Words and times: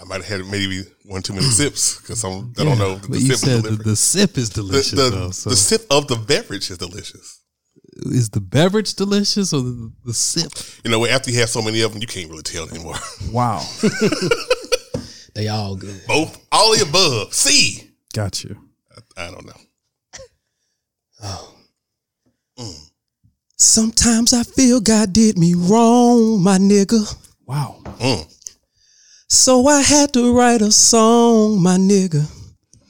I 0.00 0.04
might 0.04 0.22
have 0.24 0.40
had 0.40 0.50
maybe 0.50 0.82
one 1.04 1.22
too 1.22 1.34
many 1.34 1.44
sips 1.60 2.00
because 2.00 2.24
I 2.24 2.28
don't 2.28 2.78
know 2.78 2.92
if 2.92 3.02
the 3.02 3.08
But 3.08 3.20
you 3.20 3.34
sip 3.34 3.38
said 3.38 3.56
is 3.56 3.62
the, 3.62 3.68
delicious. 3.70 3.84
the 3.84 3.96
sip 3.96 4.38
is 4.38 4.48
delicious, 4.50 4.90
the, 4.92 5.10
though. 5.10 5.30
So 5.30 5.50
the 5.50 5.56
sip 5.56 5.82
of 5.90 6.06
the 6.08 6.16
beverage 6.16 6.70
is 6.70 6.78
delicious. 6.78 7.40
is 8.06 8.30
the 8.30 8.40
beverage 8.40 8.94
delicious 8.94 9.52
or 9.52 9.60
the, 9.62 9.92
the 10.06 10.14
sip? 10.14 10.52
You 10.84 10.90
know, 10.90 11.04
after 11.06 11.30
you 11.30 11.38
have 11.40 11.50
so 11.50 11.60
many 11.62 11.82
of 11.82 11.92
them, 11.92 12.00
you 12.00 12.06
can't 12.08 12.30
really 12.30 12.42
tell 12.42 12.68
anymore. 12.68 12.96
Wow. 13.32 13.62
They 15.32 15.46
all 15.46 15.76
good. 15.76 16.00
Both, 16.08 16.44
all 16.50 16.76
the 16.76 16.82
above. 16.82 17.32
C. 17.32 17.88
Got 18.12 18.42
you. 18.42 18.56
I 19.16 19.30
don't 19.30 19.46
know. 19.46 19.54
Sometimes 23.56 24.32
I 24.32 24.42
feel 24.42 24.80
God 24.80 25.12
did 25.12 25.38
me 25.38 25.54
wrong, 25.54 26.42
my 26.42 26.58
nigga. 26.58 27.14
Wow. 27.46 27.76
Mm. 27.98 28.26
So 29.32 29.68
I 29.68 29.80
had 29.80 30.12
to 30.14 30.34
write 30.36 30.60
a 30.60 30.72
song, 30.72 31.62
my 31.62 31.76
nigga, 31.76 32.28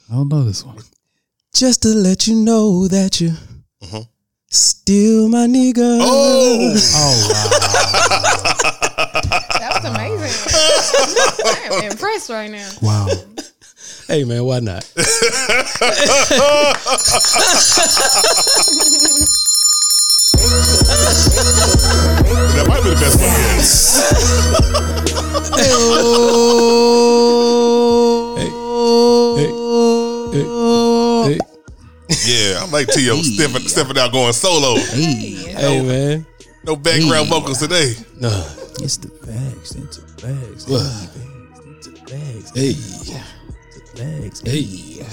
I 0.09 0.13
don't 0.15 0.27
know 0.27 0.43
this 0.43 0.65
one. 0.65 0.75
just 1.53 1.83
to 1.83 1.89
let 1.89 2.27
you 2.27 2.33
know 2.33 2.87
that 2.87 3.21
you 3.21 3.29
mm-hmm. 3.83 4.01
still 4.49 5.29
my 5.29 5.45
nigga. 5.45 5.99
Oh, 6.01 6.75
Oh 6.95 7.29
wow. 7.29 7.47
That 9.59 9.69
was 9.75 9.85
amazing. 9.85 10.51
I 11.45 11.69
am 11.85 11.91
impressed 11.91 12.31
right 12.31 12.49
now. 12.49 12.71
Wow. 12.81 13.07
Hey 14.07 14.23
man, 14.23 14.43
why 14.43 14.61
not? 14.61 14.81
that 14.95 14.97
might 22.67 22.83
be 22.83 22.89
the 22.89 22.95
best 22.99 23.19
one 23.21 23.29
yet. 25.05 25.10
Hey, 25.41 25.71
Yeah, 32.25 32.63
I'm 32.63 32.71
like 32.71 32.87
Tio 32.87 33.15
stepping, 33.17 33.67
stepping 33.67 33.97
out 33.97 34.11
going 34.11 34.33
solo. 34.33 34.75
hey 34.75 35.81
man. 35.81 36.25
No 36.63 36.75
background 36.75 37.29
vocals 37.29 37.59
today. 37.59 37.93
No. 38.19 38.29
It's 38.79 38.97
the 38.97 39.07
bags 39.25 39.75
into 39.75 40.01
bags. 40.21 40.67
What? 40.67 41.09
Into 41.65 41.91
bags. 42.05 42.51
Hey. 42.55 42.73
The 42.73 43.91
bags. 43.97 44.41
Hey. 44.41 45.05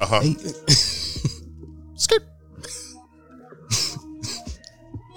Uh 0.00 0.06
huh. 0.06 0.22
Skirt. 1.96 2.22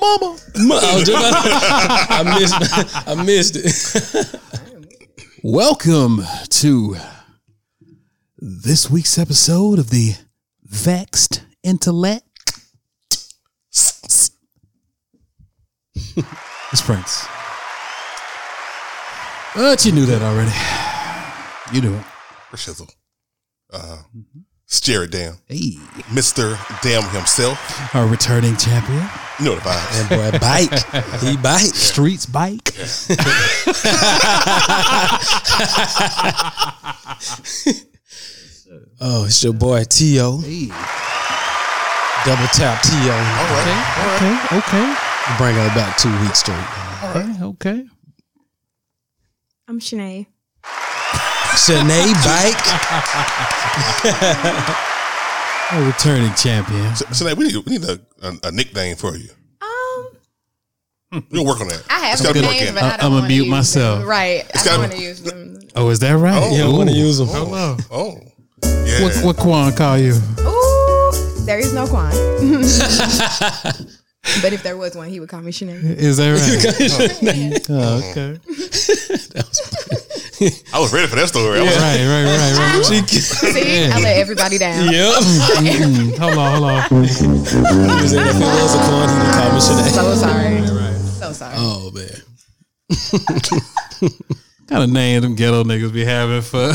Mama. 0.04 0.38
I, 0.56 0.96
was 0.96 1.04
just 1.06 1.12
about- 1.12 2.12
I 2.12 2.38
missed 2.38 3.08
I 3.08 3.24
missed 3.24 3.56
it. 3.56 4.42
Welcome 5.42 6.20
to 6.50 6.98
this 8.38 8.90
week's 8.90 9.18
episode 9.18 9.80
of 9.80 9.92
the 9.92 10.16
Vexed 10.66 11.44
Intellect. 11.64 12.28
it's 15.96 16.82
Prince. 16.82 17.26
But 19.56 19.86
you 19.86 19.94
knew 19.94 20.06
that 20.08 20.22
already. 20.22 20.52
You 21.74 21.82
knew 21.82 21.96
it. 21.98 22.06
For 22.50 22.58
shizzle. 22.58 22.90
Uh, 23.72 24.02
Stare 24.74 25.04
it 25.04 25.12
down. 25.12 25.38
Hey. 25.46 25.76
Mr. 26.10 26.58
Dam 26.82 27.04
himself. 27.14 27.94
Our 27.94 28.08
returning 28.08 28.58
champion. 28.58 29.08
You 29.40 29.46
know 29.46 29.54
the 29.56 29.62
vibes. 29.62 30.10
That 30.10 30.32
boy 30.32 30.40
bike. 30.40 31.22
He 31.22 31.38
bike. 31.44 31.76
Streets 31.76 32.26
Bike. 32.26 32.74
Oh, 39.06 39.26
it's 39.26 39.44
your 39.44 39.52
boy 39.54 39.84
T.O. 39.84 40.38
Hey. 40.40 40.68
Double 42.26 42.48
tap 42.48 42.82
T.O. 42.84 43.12
All 43.12 43.20
right. 43.20 44.16
Okay. 44.16 44.34
Okay. 44.58 44.96
Bring 45.38 45.56
her 45.56 45.68
back 45.76 45.98
two 45.98 46.10
weeks 46.22 46.40
straight. 46.40 46.64
Okay. 47.04 47.44
Okay. 47.44 47.86
I'm 49.68 49.80
Shanay. 49.80 50.28
Shanay 51.56 52.14
Bike. 52.26 52.66
Our 55.72 55.84
returning 55.86 56.34
champion. 56.36 56.96
So, 56.96 57.06
so 57.12 57.34
we 57.36 57.48
need, 57.48 57.56
we 57.66 57.78
need 57.78 57.84
a, 57.86 58.00
a, 58.22 58.34
a 58.44 58.52
nickname 58.52 58.96
for 58.96 59.16
you. 59.16 59.30
Um, 59.62 60.08
We'll 61.32 61.46
work 61.46 61.62
on 61.62 61.68
that. 61.68 61.84
I 61.90 62.00
have 62.06 62.14
It's 62.14 62.22
gotta 62.22 62.34
be 62.36 62.42
names, 62.42 62.54
organic. 62.70 62.76
but 62.76 62.84
I 62.84 62.94
I- 62.94 62.98
don't 62.98 63.14
I'ma 63.18 63.28
mute 63.28 63.48
myself. 63.48 64.00
Them. 64.00 64.08
Right. 64.10 64.44
I 64.56 64.64
don't 64.64 64.80
want 64.80 64.92
to 64.94 65.00
use 65.02 65.22
them. 65.22 65.60
Oh, 65.76 65.90
is 65.90 66.00
that 66.00 66.14
right? 66.14 66.42
Oh. 66.44 66.52
You 66.52 66.58
don't 66.64 66.76
want 66.78 66.90
to 66.90 66.96
use 66.96 67.18
them. 67.20 67.28
Hello. 67.28 67.78
Oh. 67.92 68.18
Yeah. 68.86 69.02
What, 69.04 69.16
what 69.24 69.38
Quan 69.38 69.74
call 69.76 69.98
you? 69.98 70.14
Ooh, 70.14 71.12
there 71.46 71.60
is 71.60 71.74
no 71.74 71.86
Quan. 71.88 72.12
but 74.42 74.54
if 74.54 74.64
there 74.64 74.78
was 74.78 74.96
one, 74.96 75.10
he 75.10 75.20
would 75.20 75.28
call 75.30 75.42
me 75.42 75.52
Shanay. 75.52 75.84
Is 75.84 76.16
that 76.18 76.32
right? 76.34 77.66
oh, 77.70 78.12
okay. 78.12 78.40
I 80.74 80.80
was 80.80 80.92
ready 80.94 81.08
for 81.08 81.16
that 81.16 81.28
story. 81.28 81.60
I 81.60 81.64
was 81.64 81.76
Right, 81.78 82.06
right, 82.06 82.26
right, 82.26 82.54
right. 82.58 82.86
See, 83.10 83.86
I 83.86 84.00
let 84.00 84.18
everybody 84.18 84.58
down. 84.58 84.92
Yep. 84.92 85.14
Mm, 85.74 86.18
hold 86.18 86.34
on, 86.38 86.52
hold 86.58 86.70
on. 86.70 86.82
He 86.90 86.96
was 86.96 87.22
in- 87.22 87.36
if 87.36 88.36
it 88.36 88.40
was 88.40 88.76
a 88.76 88.78
corn, 88.88 89.10
he 89.10 89.16
would 89.18 89.34
call 89.34 89.50
me 89.54 89.60
Shanay. 89.60 89.90
So 89.90 90.04
sorry. 90.16 90.68
So 91.20 91.34
sorry. 91.34 91.56
Oh 91.58 91.92
man. 91.94 92.22
kind 94.68 94.84
of 94.84 94.90
name 94.90 95.22
them 95.22 95.36
ghetto 95.36 95.64
niggas 95.64 95.92
be 95.94 96.04
having 96.06 96.42
for. 96.42 96.74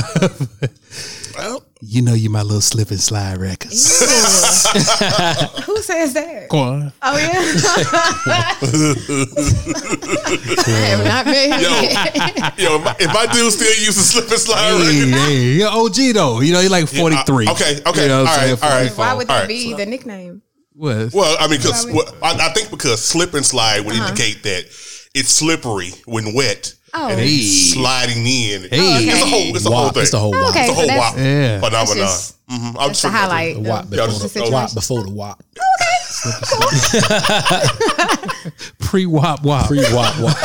well, 1.39 1.63
you 1.81 2.03
know, 2.03 2.15
you 2.15 2.31
my 2.31 2.43
little 2.43 2.61
slip 2.61 2.91
and 2.91 3.01
slide 3.01 3.39
records. 3.39 4.01
Who 5.65 5.77
says 5.83 6.13
that? 6.15 6.49
Quan. 6.49 6.93
Oh 7.03 7.17
yeah. 7.17 7.39
I 9.49 10.87
have 10.91 11.05
not 11.05 11.27
met 11.27 11.61
yo, 11.61 11.71
him. 11.71 12.53
yo, 12.59 12.77
if 12.77 12.85
my, 12.85 12.97
if 12.99 13.13
my 13.15 13.27
dude 13.33 13.53
still 13.53 13.69
using 13.85 14.03
slip 14.03 14.29
and 14.31 14.41
slide 14.41 14.79
Hey, 14.81 15.05
record, 15.05 15.15
hey, 15.21 15.53
you're 15.53 15.69
OG 15.71 15.95
though. 16.15 16.41
You 16.41 16.53
know, 16.53 16.61
you're 16.61 16.71
like 16.71 16.89
43. 16.89 17.47
uh, 17.47 17.53
okay, 17.53 17.81
okay, 17.87 18.03
You 18.03 18.09
know 18.09 18.25
what 18.25 18.29
I'm 18.29 18.29
all 18.29 18.35
saying? 18.35 18.57
right, 18.57 18.63
all 18.63 18.71
right. 18.83 18.97
Why 18.97 19.15
would 19.15 19.27
that 19.29 19.33
All 19.33 19.39
right. 19.41 19.49
be 19.49 19.75
the 19.75 19.87
nickname? 19.87 20.43
What? 20.75 21.13
Well, 21.13 21.37
I 21.41 21.49
mean, 21.49 21.59
because 21.59 21.87
well, 21.87 22.07
I, 22.23 22.37
I 22.49 22.53
think 22.53 22.71
because 22.71 23.05
slip 23.05 23.35
and 23.35 23.45
slide 23.45 23.85
would 23.85 23.95
Uh-huh. 23.97 24.09
indicate 24.09 24.43
that 24.45 24.65
it's 25.15 25.31
slippery 25.31 25.91
when 26.07 26.35
wet 26.35 26.75
Oh. 26.95 27.09
and 27.09 27.21
it's 27.21 27.73
sliding 27.75 28.19
in. 28.19 28.63
Hey. 28.71 29.09
It's 29.09 29.23
a 29.23 29.27
whole, 29.27 29.57
it's 29.57 29.67
a 29.67 29.71
whole 29.71 29.91
thing. 29.91 30.03
It's 30.03 30.11
the 30.13 30.19
whole 30.19 30.35
Oh, 30.35 30.41
wop. 30.43 30.51
okay. 30.51 30.61
It's 30.61 30.71
a 30.71 30.75
so 30.75 30.79
whole 30.81 30.87
that's- 30.87 31.13
wop 31.13 31.19
Yeah. 31.19 31.61
phenomenon. 31.61 31.87
That's 31.87 31.95
just- 31.95 32.35
Mhm. 32.49 32.55
I'm 32.55 32.73
That's 32.73 32.89
just 32.89 33.03
the 33.03 33.09
trying 33.11 33.13
to- 33.13 33.19
highlight. 33.19 33.55
The 33.55 33.61
wop 33.69 33.85
of 33.85 33.91
before 33.91 34.07
the 34.07 34.13
the, 34.13 34.19
situation. 34.29 34.53
wop 34.55 34.75
before 34.75 35.03
the 35.05 35.11
wop. 35.13 35.43
Pre 38.81 39.07
wop 39.07 39.43
wop. 39.45 39.67
Pre 39.67 39.79
wop 39.93 40.19
wop. 40.21 40.37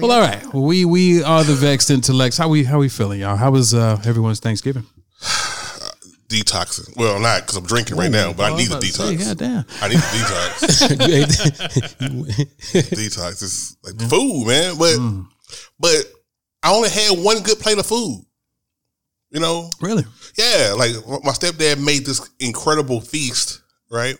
well, 0.00 0.12
all 0.12 0.20
right. 0.20 0.54
We 0.54 0.84
we 0.84 1.22
are 1.22 1.42
the 1.44 1.54
vexed 1.54 1.90
intellects. 1.90 2.38
How 2.38 2.48
we 2.48 2.64
how 2.64 2.78
we 2.78 2.88
feeling, 2.88 3.20
y'all? 3.20 3.36
How 3.36 3.50
was 3.50 3.74
uh, 3.74 4.00
everyone's 4.04 4.38
Thanksgiving? 4.40 4.86
Detoxing. 6.28 6.96
Well, 6.96 7.18
not 7.20 7.42
because 7.42 7.56
I'm 7.56 7.64
drinking 7.66 7.96
right 7.96 8.10
now, 8.10 8.32
but 8.32 8.52
I 8.52 8.56
need 8.56 8.70
a 8.70 8.74
detox. 8.76 9.18
God 9.24 9.38
damn. 9.38 9.64
I 9.80 9.88
need 9.88 9.96
a 9.96 10.00
detox. 10.00 11.78
Detox 12.90 13.42
is 13.42 13.76
like 13.82 13.98
food, 14.08 14.46
man. 14.46 14.76
But 14.78 14.96
Mm. 14.98 15.26
but 15.78 16.04
I 16.62 16.72
only 16.74 16.90
had 16.90 17.18
one 17.18 17.42
good 17.42 17.58
plate 17.58 17.78
of 17.78 17.86
food. 17.86 18.24
You 19.30 19.40
know, 19.40 19.70
Really? 19.80 20.04
yeah. 20.36 20.74
Like 20.76 20.92
my 21.24 21.32
stepdad 21.32 21.82
made 21.84 22.06
this 22.06 22.20
incredible 22.40 23.00
feast, 23.00 23.60
right? 23.90 24.16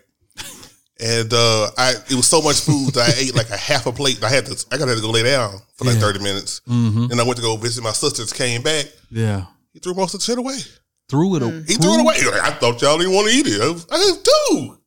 And 1.01 1.33
uh, 1.33 1.71
I 1.79 1.95
it 2.11 2.15
was 2.15 2.27
so 2.27 2.43
much 2.43 2.61
food 2.61 2.95
that 2.95 3.09
I 3.09 3.13
ate 3.21 3.35
like 3.35 3.51
a 3.51 3.57
half 3.57 3.87
a 3.87 3.93
plate. 3.93 4.23
I 4.23 4.29
had 4.29 4.47
to 4.47 4.67
I 4.73 4.77
got 4.79 4.87
to 4.87 5.01
go 5.01 5.11
lay 5.11 5.23
down 5.23 5.59
for 5.77 5.85
like 5.85 5.95
Yeah. 5.95 6.01
thirty 6.01 6.19
minutes. 6.19 6.61
Mm-hmm. 6.69 7.07
Then 7.07 7.21
I 7.21 7.23
went 7.23 7.37
to 7.37 7.43
go 7.43 7.57
visit 7.57 7.83
my 7.85 7.93
sisters. 7.93 8.33
Came 8.33 8.63
back, 8.63 8.87
Yeah. 9.11 9.45
he 9.73 9.79
threw 9.79 9.95
most 9.95 10.15
of 10.15 10.21
the 10.21 10.25
shit 10.25 10.39
away. 10.39 10.59
Threw 11.09 11.37
it. 11.37 11.43
Hmm. 11.43 11.49
away. 11.49 11.65
He 11.67 11.75
threw 11.75 11.95
it 11.95 12.01
away. 12.01 12.17
I 12.43 12.51
thought 12.53 12.81
y'all 12.83 12.99
didn't 12.99 13.15
want 13.15 13.29
to 13.29 13.35
eat 13.35 13.47
it. 13.47 13.61
I 13.61 13.69
was, 13.71 13.87
I 13.91 13.97
was 13.97 14.19
dude. 14.19 14.79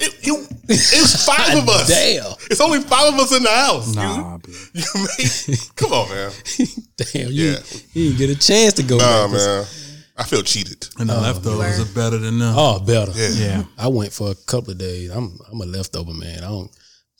It, 0.00 0.26
you, 0.26 0.46
it's 0.68 1.26
five 1.26 1.58
of 1.58 1.68
us. 1.68 1.88
Damn. 1.88 2.32
It's 2.50 2.60
only 2.60 2.80
five 2.80 3.12
of 3.14 3.18
us 3.20 3.36
in 3.36 3.42
the 3.42 3.50
house. 3.50 3.94
Nah, 3.94 4.38
You, 4.46 4.52
you 4.74 5.06
made, 5.18 5.58
come 5.74 5.92
on, 5.92 6.08
man. 6.08 6.30
Damn, 6.96 7.32
you, 7.32 7.50
Yeah. 7.50 7.58
you 7.94 8.04
didn't 8.10 8.18
get 8.18 8.30
a 8.30 8.38
chance 8.38 8.74
to 8.74 8.82
go 8.84 8.96
Nah, 8.98 9.26
back. 9.26 9.32
man. 9.36 9.64
I 10.16 10.24
feel 10.24 10.42
cheated. 10.42 10.88
and 10.98 11.08
the 11.08 11.16
oh, 11.16 11.20
leftovers 11.20 11.78
were. 11.78 11.84
are 11.84 11.94
better 11.94 12.18
than 12.18 12.38
none. 12.38 12.54
Oh, 12.56 12.78
better. 12.80 13.12
Yeah. 13.14 13.28
Yeah. 13.30 13.62
I 13.78 13.86
went 13.88 14.12
for 14.12 14.30
a 14.30 14.34
couple 14.34 14.72
of 14.72 14.78
days. 14.78 15.10
I'm 15.10 15.36
I'm 15.50 15.60
a 15.60 15.66
leftover 15.66 16.12
man. 16.12 16.38
I 16.44 16.48
don't. 16.48 16.70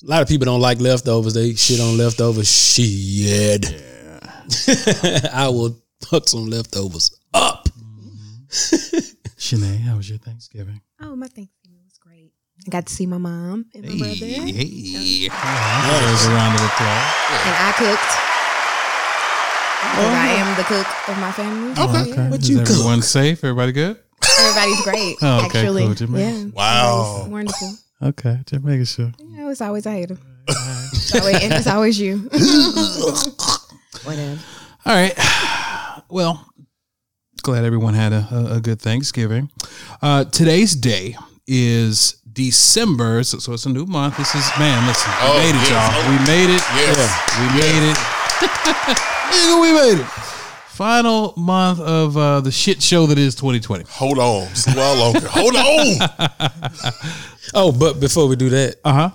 A 0.03 0.07
lot 0.07 0.23
of 0.23 0.29
people 0.29 0.47
don't 0.47 0.61
like 0.61 0.81
leftovers. 0.81 1.35
They 1.35 1.55
shit 1.55 1.81
on 1.81 1.97
leftovers. 1.97 2.49
Shit. 2.51 3.71
Yeah. 3.71 5.31
I 5.33 5.49
will 5.49 5.81
put 6.03 6.29
some 6.29 6.47
leftovers 6.47 7.11
up. 7.35 7.68
Shanay, 9.39 9.79
how 9.81 9.97
was 9.97 10.09
your 10.09 10.19
Thanksgiving? 10.19 10.81
Oh, 11.01 11.15
my 11.17 11.27
Thanksgiving 11.29 11.81
was 11.85 11.99
great. 11.99 12.33
I 12.67 12.71
got 12.71 12.87
to 12.87 12.93
see 12.93 13.07
my 13.07 13.19
mom 13.19 13.67
and 13.75 13.85
my 13.85 13.97
brother, 13.99 14.15
hey. 14.27 15.29
There's 15.29 16.25
a 16.27 16.31
round 16.33 16.55
of 16.59 16.65
applause. 16.65 17.07
and 17.47 17.57
I 17.61 17.73
cooked. 17.77 18.15
Oh. 19.81 19.95
Because 19.95 20.15
I 20.15 20.27
am 20.39 20.57
the 20.57 20.65
cook 20.65 21.09
of 21.09 21.19
my 21.19 21.31
family. 21.33 21.75
Oh, 21.77 22.01
okay. 22.03 22.11
Yeah. 22.11 22.31
What 22.31 22.41
Is 22.41 22.51
you 22.51 22.59
cook? 22.59 22.71
everyone 22.71 23.03
safe? 23.03 23.45
Everybody 23.45 23.73
good? 23.73 23.97
Everybody's 24.41 24.83
great. 24.83 25.17
Oh, 25.23 25.47
okay, 25.47 25.61
actually. 25.61 25.83
cool. 25.85 25.95
Just 25.95 26.13
Yeah. 26.13 26.31
making- 26.33 26.53
Wow. 26.53 27.27
Wonderful. 27.29 27.75
Okay, 28.03 28.41
just 28.47 28.65
making 28.65 28.85
sure. 28.87 29.13
You 29.21 29.37
know, 29.37 29.49
it's 29.51 29.61
always 29.61 29.87
a 29.87 29.91
hater. 29.93 30.19
It's 30.49 31.15
always- 31.15 31.43
and 31.43 31.53
it's 31.53 31.67
always 31.69 32.01
you. 32.01 32.19
Whatever. 34.05 34.39
All 34.87 34.95
right. 34.95 35.15
Well, 36.11 36.48
glad 37.43 37.65
everyone 37.65 37.95
had 37.95 38.13
a, 38.13 38.27
a, 38.31 38.57
a 38.57 38.61
good 38.61 38.81
Thanksgiving. 38.81 39.51
Uh, 40.03 40.25
today's 40.25 40.75
day 40.75 41.17
is 41.47 42.21
December, 42.33 43.23
so, 43.25 43.39
so 43.39 43.53
it's 43.53 43.67
a 43.67 43.71
new 43.71 43.87
month. 43.87 44.17
This 44.17 44.35
is 44.35 44.49
man. 44.59 44.87
Listen, 44.87 45.11
we 45.11 45.17
Oh, 45.23 45.39
made 45.39 45.51
it, 45.51 45.55
yes. 45.55 45.71
y'all. 45.71 45.91
Oh. 45.95 46.11
We 46.11 46.19
made 46.27 46.51
it. 46.55 46.63
Yes. 46.77 46.99
We 47.39 47.47
made 47.61 47.91
it. 47.91 47.99
We 49.61 49.73
made 49.73 50.01
it. 50.01 50.07
Final 50.07 51.35
month 51.37 51.81
of 51.81 52.17
uh, 52.17 52.41
the 52.41 52.51
shit 52.51 52.81
show 52.83 53.07
that 53.07 53.19
is 53.19 53.35
2020. 53.35 53.85
Hold 53.89 54.19
on. 54.19 54.45
It's 54.51 54.67
a 54.67 54.75
longer. 54.77 55.27
Hold 55.29 55.57
on. 55.57 56.93
Oh, 57.55 57.73
but 57.73 57.99
before 57.99 58.27
we 58.29 58.37
do 58.37 58.51
that, 58.51 58.77
Uh 58.85 58.93
huh. 58.93 59.11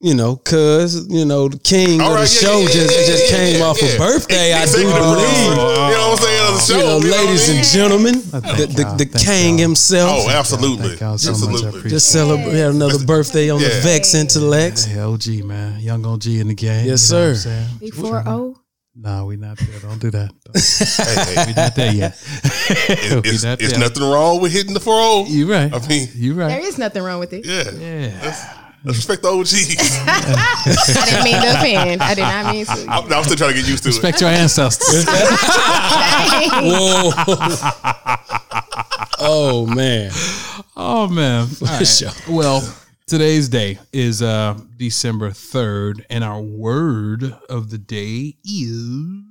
you 0.00 0.14
know, 0.14 0.36
cause 0.36 1.08
you 1.08 1.24
know 1.24 1.48
the 1.48 1.58
king 1.58 2.00
All 2.00 2.12
of 2.14 2.14
the 2.14 2.20
yeah, 2.20 2.26
show 2.26 2.58
yeah, 2.60 2.66
just 2.68 2.98
yeah, 3.00 3.06
just 3.06 3.30
yeah, 3.32 3.36
came 3.36 3.58
yeah, 3.58 3.64
off 3.66 3.82
yeah. 3.82 3.88
a 3.88 3.98
birthday. 3.98 4.52
I 4.52 4.64
do 4.66 4.70
Executive 4.70 4.92
producer. 4.94 5.18
believe. 5.18 5.50
You 5.50 5.56
know 5.56 6.08
what 6.10 6.18
I'm 6.18 6.24
saying? 6.24 6.41
Of. 6.70 6.76
You 6.76 6.82
know, 6.82 6.96
you 6.98 7.02
know 7.04 7.10
what 7.10 7.18
I 7.18 7.24
ladies 7.24 7.48
and 7.48 7.64
gentlemen, 7.64 8.14
the, 8.14 8.66
the, 8.74 8.84
the 8.98 9.04
Thank 9.04 9.24
king 9.26 9.58
y'all. 9.58 9.68
himself 9.68 10.10
Oh, 10.26 10.30
absolutely. 10.30 10.88
Thank 10.88 11.00
y'all 11.00 11.18
so 11.18 11.30
much. 11.32 11.38
I 11.40 11.44
Absolutely. 11.50 11.68
appreciate 11.68 11.90
just 11.90 12.10
celebrate 12.10 12.52
had 12.54 12.70
another 12.70 13.04
birthday 13.04 13.50
on 13.50 13.60
the 13.60 13.68
Yeah. 13.68 13.80
Vex 13.82 14.14
Intellects. 14.14 14.84
Hey, 14.84 15.00
OG, 15.00 15.44
man. 15.44 15.80
Young 15.80 16.04
OG 16.06 16.26
in 16.26 16.48
the 16.48 16.54
game. 16.54 16.86
Yes, 16.86 17.10
You 17.10 17.16
know 17.16 17.22
what 17.22 17.28
I'm 17.30 17.34
sir. 17.36 17.40
saying? 17.50 17.68
Before 17.80 18.22
O. 18.26 18.56
No, 18.94 19.24
we 19.24 19.36
not 19.36 19.56
there. 19.56 19.80
Don't 19.80 19.98
do 19.98 20.10
that. 20.10 20.30
Hey, 20.54 21.34
hey, 21.34 21.44
we 21.46 21.54
not 21.54 21.74
there 21.74 21.92
yet. 21.92 22.12
it's, 23.24 23.42
not 23.42 23.60
it's 23.62 23.70
there. 23.72 23.80
nothing 23.80 24.02
wrong 24.02 24.40
with 24.42 24.52
hitting 24.52 24.74
the 24.74 24.80
4 24.80 24.94
You 25.28 25.50
right. 25.50 25.72
I 25.72 25.86
mean, 25.88 26.08
You 26.14 26.34
There 26.34 26.44
right. 26.46 26.48
There 26.60 26.66
is 26.68 26.76
nothing 26.76 27.02
wrong 27.02 27.18
with 27.20 27.32
it. 27.32 27.46
yeah. 27.46 27.70
Yeah. 27.72 28.58
Let's 28.84 28.98
respect 28.98 29.22
the 29.22 29.28
OGs. 29.28 29.76
I 30.06 31.04
didn't 31.06 31.24
mean 31.24 31.40
to 31.40 31.50
offend. 31.52 32.02
I 32.02 32.14
did 32.14 32.22
not 32.22 32.52
mean 32.52 32.66
to. 32.66 32.72
I'm, 32.88 33.12
I'm 33.12 33.22
still 33.24 33.36
trying 33.36 33.50
to 33.50 33.60
get 33.60 33.68
used 33.68 33.84
to 33.84 33.90
it. 33.90 33.92
Respect 33.92 34.20
your 34.20 34.30
ancestors. 34.30 35.04
Dang. 35.04 36.50
Whoa! 36.64 37.12
oh 39.20 39.66
man! 39.72 40.10
oh 40.76 41.06
man. 41.08 41.48
All 41.60 41.68
right. 41.68 41.86
sure. 41.86 42.10
Well, 42.28 42.60
today's 43.06 43.48
day 43.48 43.78
is 43.92 44.20
uh 44.20 44.58
December 44.76 45.30
3rd, 45.30 46.04
and 46.10 46.24
our 46.24 46.40
word 46.40 47.36
of 47.48 47.70
the 47.70 47.78
day 47.78 48.36
is 48.44 49.22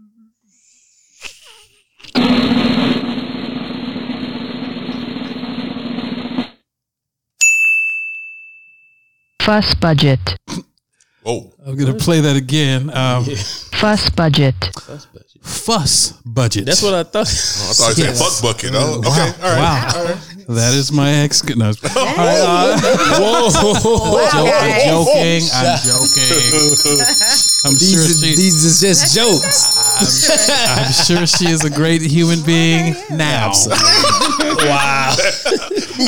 Fuss 9.46 9.74
budget. 9.76 10.20
Whoa. 11.24 11.52
I'm 11.66 11.76
gonna 11.78 11.94
play 11.94 12.22
that 12.22 12.36
again. 12.36 12.90
Um, 12.96 13.26
Fuss 13.26 14.10
budget. 14.10 14.56
fuss 15.42 16.12
budget. 16.26 16.66
That's 16.66 16.82
what 16.84 16.94
I 16.94 17.04
thought. 17.04 17.28
I 17.28 17.74
thought 17.74 17.98
you 17.98 18.04
said 18.04 18.16
Yes. 18.16 18.20
fuck 18.22 18.42
bucket. 18.56 18.72
Oh, 18.76 19.00
Wow. 19.02 19.10
okay. 19.12 19.30
All 19.42 19.50
right. 19.50 19.60
Wow. 19.60 19.92
All 19.96 20.06
right. 20.06 20.18
That 20.50 20.74
is 20.74 20.92
my 20.92 21.10
ex. 21.24 21.44
No, 21.46 21.66
all 21.68 21.72
right, 22.18 22.42
uh, 22.42 22.78
Whoa! 23.22 23.50
joke- 23.50 24.54
I'm 24.62 24.74
joking. 24.86 25.44
I'm 25.54 25.78
joking. 25.80 27.00
I'm 27.64 27.78
sure 27.78 28.04
These, 28.04 28.20
she. 28.20 28.36
these 28.36 28.66
is 28.66 28.80
just 28.82 29.16
jokes. 29.16 29.70
I'm 29.74 30.92
sure 30.92 31.26
she 31.28 31.46
is 31.52 31.64
a 31.64 31.70
great 31.70 32.02
human 32.02 32.42
being 32.44 32.96
now. 33.12 33.52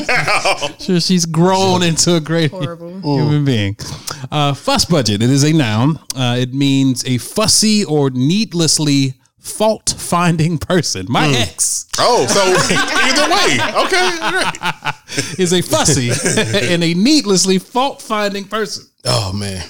Wow! 0.08 0.70
Sure, 0.80 1.00
she's 1.00 1.26
grown 1.26 1.84
into 1.84 2.16
a 2.16 2.20
great 2.20 2.52
Horrible. 2.52 3.00
human 3.02 3.46
being. 3.46 3.78
Uh, 4.32 4.54
fuss 4.54 4.86
budget. 4.86 5.22
It 5.22 5.30
is 5.30 5.44
a 5.44 5.54
noun. 5.54 6.00
Uh, 6.16 6.38
it 6.40 6.54
means 6.54 7.06
a 7.06 7.18
fussy 7.18 7.86
or 7.86 8.10
needlessly 8.10 9.14
fault-finding 9.40 10.58
person. 10.58 11.06
My 11.10 11.28
ex 11.28 11.88
Oh, 12.00 12.26
so 12.28 12.42
either 12.42 13.30
way. 13.30 13.60
Okay. 13.86 14.18
All 14.22 14.32
right. 14.32 14.96
is 15.40 15.54
a 15.54 15.62
fussy 15.62 16.10
and 16.74 16.84
a 16.84 16.94
needlessly 16.94 17.60
fault-finding 17.60 18.46
person. 18.46 18.86
Oh 19.06 19.32
man! 19.34 19.64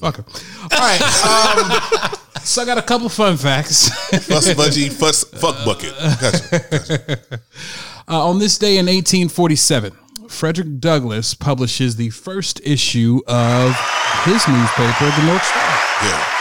Fuck 0.00 0.16
her. 0.16 0.24
All 0.62 0.78
right. 0.78 1.00
Um, 1.00 2.12
so 2.42 2.62
I 2.62 2.64
got 2.64 2.78
a 2.78 2.82
couple 2.82 3.08
fun 3.08 3.36
facts. 3.36 3.88
Fuss 4.26 4.48
budgie, 4.54 4.92
fuss, 4.92 5.24
fuck 5.24 5.64
bucket. 5.64 5.94
Gotcha. 6.20 7.20
Uh, 8.10 8.26
on 8.26 8.38
this 8.38 8.56
day 8.56 8.78
in 8.78 8.86
1847, 8.86 9.92
Frederick 10.28 10.80
Douglass 10.80 11.34
publishes 11.34 11.96
the 11.96 12.08
first 12.08 12.58
issue 12.64 13.20
of 13.26 13.76
his 14.24 14.48
newspaper, 14.48 15.10
the 15.10 15.26
North 15.26 15.44
Star. 15.44 15.62
Yeah. 16.04 16.38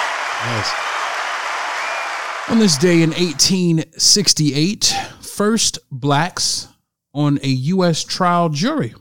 On 2.49 2.59
this 2.59 2.77
day 2.77 3.01
in 3.01 3.09
1868, 3.09 4.95
first 5.19 5.79
blacks 5.91 6.69
on 7.13 7.37
a 7.43 7.49
U.S. 7.49 8.05
trial 8.05 8.47
jury 8.47 8.95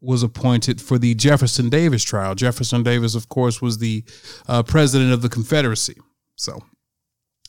was 0.00 0.22
appointed 0.22 0.80
for 0.80 0.98
the 0.98 1.14
Jefferson 1.14 1.68
Davis 1.68 2.02
trial. 2.02 2.34
Jefferson 2.34 2.82
Davis, 2.82 3.14
of 3.14 3.28
course, 3.28 3.60
was 3.60 3.78
the 3.78 4.04
uh, 4.48 4.62
president 4.62 5.12
of 5.12 5.22
the 5.22 5.28
Confederacy. 5.28 5.96
So 6.36 6.62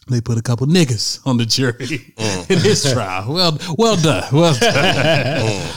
they 0.09 0.19
put 0.21 0.38
a 0.38 0.42
couple 0.42 0.68
niggas 0.68 1.25
on 1.25 1.38
the 1.38 1.45
jury 1.45 2.13
in 2.50 2.59
his 2.59 2.92
trial. 2.92 3.33
Well, 3.33 3.57
well 3.77 3.95
done. 3.95 4.24
Well 4.33 4.53
done. 4.56 5.71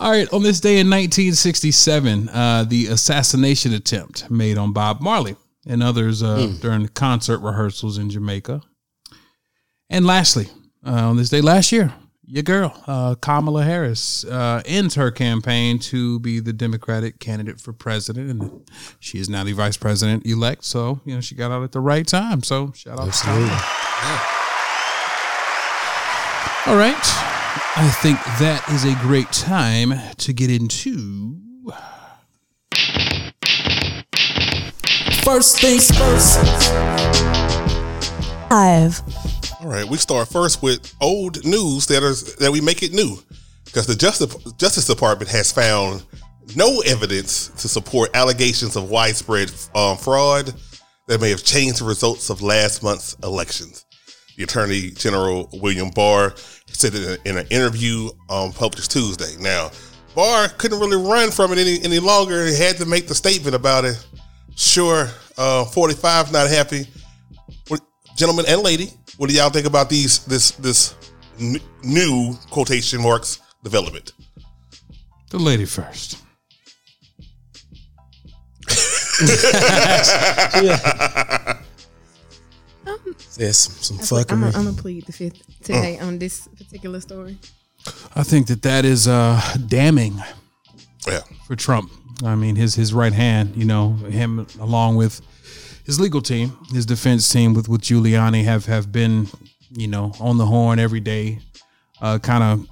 All 0.00 0.10
right. 0.10 0.32
On 0.32 0.42
this 0.42 0.60
day 0.60 0.78
in 0.78 0.88
1967, 0.88 2.28
uh, 2.30 2.64
the 2.64 2.86
assassination 2.86 3.72
attempt 3.74 4.30
made 4.30 4.56
on 4.58 4.72
Bob 4.72 5.00
Marley 5.00 5.36
and 5.66 5.82
others 5.82 6.22
uh, 6.22 6.52
during 6.60 6.88
concert 6.88 7.38
rehearsals 7.38 7.98
in 7.98 8.10
Jamaica. 8.10 8.62
And 9.90 10.06
lastly, 10.06 10.48
uh, 10.86 10.90
on 10.90 11.16
this 11.16 11.28
day 11.28 11.40
last 11.40 11.70
year, 11.72 11.92
your 12.26 12.42
girl, 12.42 12.82
uh, 12.86 13.14
Kamala 13.16 13.64
Harris, 13.64 14.24
uh, 14.24 14.62
ends 14.64 14.94
her 14.94 15.10
campaign 15.10 15.78
to 15.80 16.18
be 16.20 16.40
the 16.40 16.52
Democratic 16.52 17.18
candidate 17.18 17.60
for 17.60 17.72
president. 17.72 18.30
And 18.30 18.70
she 19.00 19.18
is 19.18 19.28
now 19.28 19.44
the 19.44 19.52
vice 19.52 19.76
president 19.76 20.26
elect. 20.26 20.64
So, 20.64 21.00
you 21.04 21.14
know, 21.14 21.20
she 21.20 21.34
got 21.34 21.50
out 21.50 21.62
at 21.62 21.72
the 21.72 21.80
right 21.80 22.06
time. 22.06 22.42
So, 22.42 22.72
shout 22.72 22.98
out 22.98 23.12
to 23.12 23.24
Kamala. 23.24 23.60
All 26.66 26.76
right. 26.76 26.94
I 27.76 27.90
think 28.00 28.18
that 28.38 28.64
is 28.70 28.84
a 28.84 28.94
great 29.02 29.30
time 29.32 29.94
to 30.16 30.32
get 30.32 30.50
into. 30.50 31.36
First 35.22 35.60
things 35.60 35.90
first. 35.90 36.38
Five. 38.48 39.02
All 39.64 39.70
right, 39.70 39.88
we 39.88 39.96
start 39.96 40.28
first 40.28 40.62
with 40.62 40.94
old 41.00 41.42
news 41.42 41.86
that 41.86 42.02
is 42.02 42.36
that 42.36 42.52
we 42.52 42.60
make 42.60 42.82
it 42.82 42.92
new, 42.92 43.16
because 43.64 43.86
the 43.86 43.94
Justice 43.94 44.36
Justice 44.58 44.86
Department 44.86 45.30
has 45.30 45.50
found 45.50 46.04
no 46.54 46.80
evidence 46.80 47.48
to 47.62 47.66
support 47.66 48.10
allegations 48.12 48.76
of 48.76 48.90
widespread 48.90 49.50
um, 49.74 49.96
fraud 49.96 50.52
that 51.06 51.18
may 51.22 51.30
have 51.30 51.42
changed 51.42 51.80
the 51.80 51.86
results 51.86 52.28
of 52.28 52.42
last 52.42 52.82
month's 52.82 53.16
elections. 53.22 53.86
The 54.36 54.42
Attorney 54.42 54.90
General 54.90 55.48
William 55.54 55.88
Barr 55.88 56.34
said 56.66 56.94
in, 57.24 57.38
an 57.38 57.46
interview 57.46 58.10
um, 58.28 58.52
published 58.52 58.90
Tuesday. 58.90 59.34
Now, 59.40 59.70
Barr 60.14 60.48
couldn't 60.48 60.78
really 60.78 61.02
run 61.02 61.30
from 61.30 61.52
it 61.52 61.58
any 61.58 61.82
any 61.82 62.00
longer. 62.00 62.44
He 62.44 62.54
had 62.54 62.76
to 62.76 62.84
make 62.84 63.08
the 63.08 63.14
statement 63.14 63.54
about 63.54 63.86
it. 63.86 64.06
Sure, 64.56 65.08
uh, 65.38 65.64
45 65.64 66.32
not 66.32 66.50
happy. 66.50 66.86
Gentlemen 68.14 68.44
and 68.46 68.60
lady, 68.60 68.92
what 69.16 69.30
do 69.30 69.36
y'all 69.36 69.50
think 69.50 69.66
about 69.66 69.88
these 69.88 70.24
this 70.26 70.50
this 70.52 70.94
n- 71.40 71.60
new 71.82 72.34
quotation 72.50 73.00
marks 73.00 73.40
development? 73.62 74.12
The 75.30 75.38
lady 75.38 75.64
first. 75.64 76.18
There's 83.36 83.58
some, 83.58 83.98
some 83.98 84.24
I'm 84.28 84.50
gonna 84.52 84.72
plead 84.72 85.06
the 85.06 85.12
fifth 85.12 85.42
today 85.62 85.98
on 85.98 86.18
this 86.18 86.46
particular 86.56 87.00
story. 87.00 87.36
I 88.14 88.22
think 88.22 88.46
that 88.46 88.62
that 88.62 88.84
is 88.84 89.08
uh, 89.08 89.40
damning 89.66 90.22
Yeah, 91.06 91.20
for 91.46 91.56
Trump. 91.56 91.90
I 92.24 92.36
mean, 92.36 92.56
his 92.56 92.74
his 92.74 92.94
right 92.94 93.12
hand, 93.12 93.56
you 93.56 93.64
know, 93.64 93.92
him 93.92 94.46
along 94.60 94.96
with 94.96 95.20
his 95.84 96.00
legal 96.00 96.20
team, 96.22 96.56
his 96.72 96.86
defense 96.86 97.30
team 97.30 97.54
with 97.54 97.68
with 97.68 97.82
Giuliani 97.82 98.44
have 98.44 98.66
have 98.66 98.90
been, 98.92 99.28
you 99.70 99.86
know, 99.86 100.12
on 100.20 100.38
the 100.38 100.46
horn 100.46 100.78
every 100.78 101.00
day, 101.00 101.40
uh, 102.00 102.18
kind 102.18 102.42
of 102.42 102.66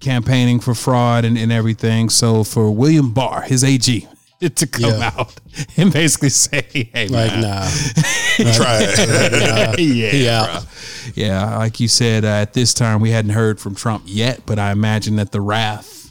campaigning 0.00 0.60
for 0.60 0.74
fraud 0.74 1.24
and, 1.24 1.38
and 1.38 1.52
everything. 1.52 2.08
So 2.08 2.44
for 2.44 2.70
William 2.70 3.12
Barr, 3.12 3.42
his 3.42 3.62
AG, 3.64 4.06
to 4.40 4.66
come 4.66 4.90
Yeah. 4.90 5.12
out 5.16 5.32
and 5.76 5.92
basically 5.92 6.28
say, 6.30 6.62
"Hey, 6.92 7.06
Like 7.08 7.30
man, 7.32 7.42
nah, 7.42 7.68
Tried. 8.54 9.78
yeah, 9.78 10.10
He 10.10 10.28
out. 10.28 10.66
yeah. 11.14 11.56
Like 11.58 11.78
you 11.80 11.88
said, 11.88 12.24
uh, 12.24 12.28
at 12.28 12.52
this 12.52 12.74
time 12.74 13.00
we 13.00 13.10
hadn't 13.10 13.30
heard 13.32 13.60
from 13.60 13.74
Trump 13.74 14.02
yet, 14.06 14.40
but 14.46 14.58
I 14.58 14.72
imagine 14.72 15.16
that 15.16 15.30
the 15.32 15.40
wrath. 15.40 16.01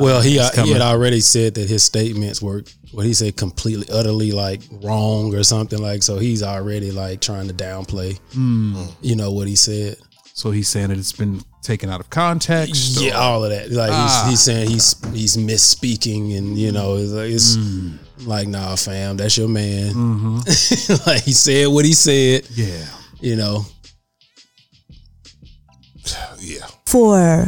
Well, 0.00 0.20
he 0.20 0.38
uh, 0.38 0.50
he 0.64 0.72
had 0.72 0.80
already 0.82 1.20
said 1.20 1.54
that 1.54 1.68
his 1.68 1.82
statements 1.82 2.40
were 2.42 2.62
what 2.92 3.04
he 3.06 3.14
said 3.14 3.36
completely, 3.36 3.86
utterly 3.92 4.32
like 4.32 4.60
wrong 4.82 5.34
or 5.34 5.42
something 5.44 5.78
like. 5.80 6.02
So 6.02 6.18
he's 6.18 6.42
already 6.42 6.90
like 6.90 7.20
trying 7.20 7.48
to 7.48 7.54
downplay, 7.54 8.18
you 9.02 9.16
know, 9.16 9.30
what 9.32 9.46
he 9.48 9.56
said. 9.56 9.96
So 10.34 10.50
he's 10.52 10.68
saying 10.68 10.88
that 10.88 10.98
it's 10.98 11.12
been 11.12 11.42
taken 11.62 11.90
out 11.90 12.00
of 12.00 12.08
context. 12.10 13.00
Yeah, 13.00 13.12
all 13.18 13.44
of 13.44 13.50
that. 13.50 13.70
Like 13.72 13.90
Ah. 13.92 14.22
he's, 14.24 14.30
he's 14.30 14.40
saying 14.40 14.70
he's 14.70 14.94
he's 15.12 15.36
misspeaking, 15.36 16.36
and 16.38 16.56
you 16.56 16.70
know, 16.72 16.96
it's 16.96 17.10
like, 17.12 17.30
it's 17.30 17.56
Mm. 17.56 17.98
like 18.26 18.48
nah, 18.48 18.76
fam, 18.76 19.16
that's 19.16 19.36
your 19.36 19.48
man. 19.48 19.92
Mm-hmm. 19.92 20.92
like 21.10 21.22
he 21.24 21.32
said 21.32 21.66
what 21.68 21.84
he 21.84 21.92
said. 21.92 22.46
Yeah. 22.54 22.84
You 23.20 23.34
know, 23.36 23.64
yeah. 26.40 26.66
Four. 26.86 27.46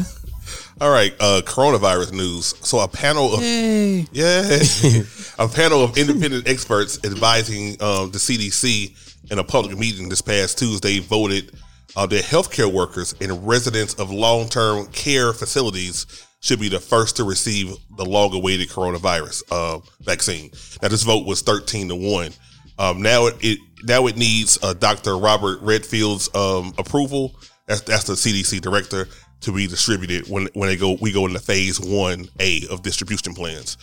All 0.81 0.91
right. 0.91 1.15
Uh, 1.21 1.43
coronavirus 1.45 2.13
news. 2.13 2.55
So 2.67 2.81
a 2.81 2.89
panel 2.89 3.35
of 3.35 3.41
Hey. 3.41 4.07
yeah, 4.13 4.43
a 5.39 5.47
panel 5.47 5.85
of 5.85 5.99
independent 5.99 6.49
experts 6.49 6.99
advising 7.05 7.73
um, 7.83 8.11
the 8.11 8.19
CDC 8.19 9.31
in 9.31 9.39
a 9.39 9.45
public 9.45 9.77
meeting 9.77 10.09
this 10.09 10.23
past 10.23 10.59
Tuesday 10.59 10.99
voted 10.99 11.53
uh, 11.97 12.07
that 12.07 12.25
healthcare 12.25 12.73
workers 12.73 13.15
and 13.21 13.47
residents 13.47 13.93
of 13.95 14.11
long-term 14.11 14.87
care 14.87 15.35
facilities 15.35 16.07
should 16.41 16.59
be 16.59 16.71
the 16.71 16.81
first 16.81 17.17
to 17.17 17.25
receive 17.25 17.75
the 17.99 18.05
long-awaited 18.05 18.69
coronavirus 18.71 19.43
uh, 19.51 19.81
vaccine. 20.01 20.51
Now, 20.81 20.89
this 20.89 21.03
vote 21.03 21.27
was 21.27 21.43
thirteen 21.43 21.89
to 21.89 21.95
one. 21.97 22.31
Um, 22.79 23.03
now 23.03 23.27
it, 23.27 23.37
it 23.41 23.59
now 23.83 24.07
it 24.07 24.17
needs 24.17 24.59
uh, 24.63 24.73
Dr. 24.73 25.19
Robert 25.19 25.61
Redfield's 25.61 26.35
um, 26.35 26.73
approval. 26.79 27.35
That's 27.67 27.83
that's 27.83 28.05
the 28.05 28.15
CDC 28.15 28.63
director 28.63 29.07
to 29.41 29.53
be 29.53 29.67
distributed 29.67 30.29
when 30.29 30.49
when 30.55 30.69
they 30.69 30.77
go 30.77 30.97
we 31.01 31.13
go 31.13 31.27
into 31.27 31.39
phase 31.39 31.81
one 31.81 32.29
A 32.39 32.67
of 32.69 32.83
distribution 32.83 33.35
plans. 33.35 33.77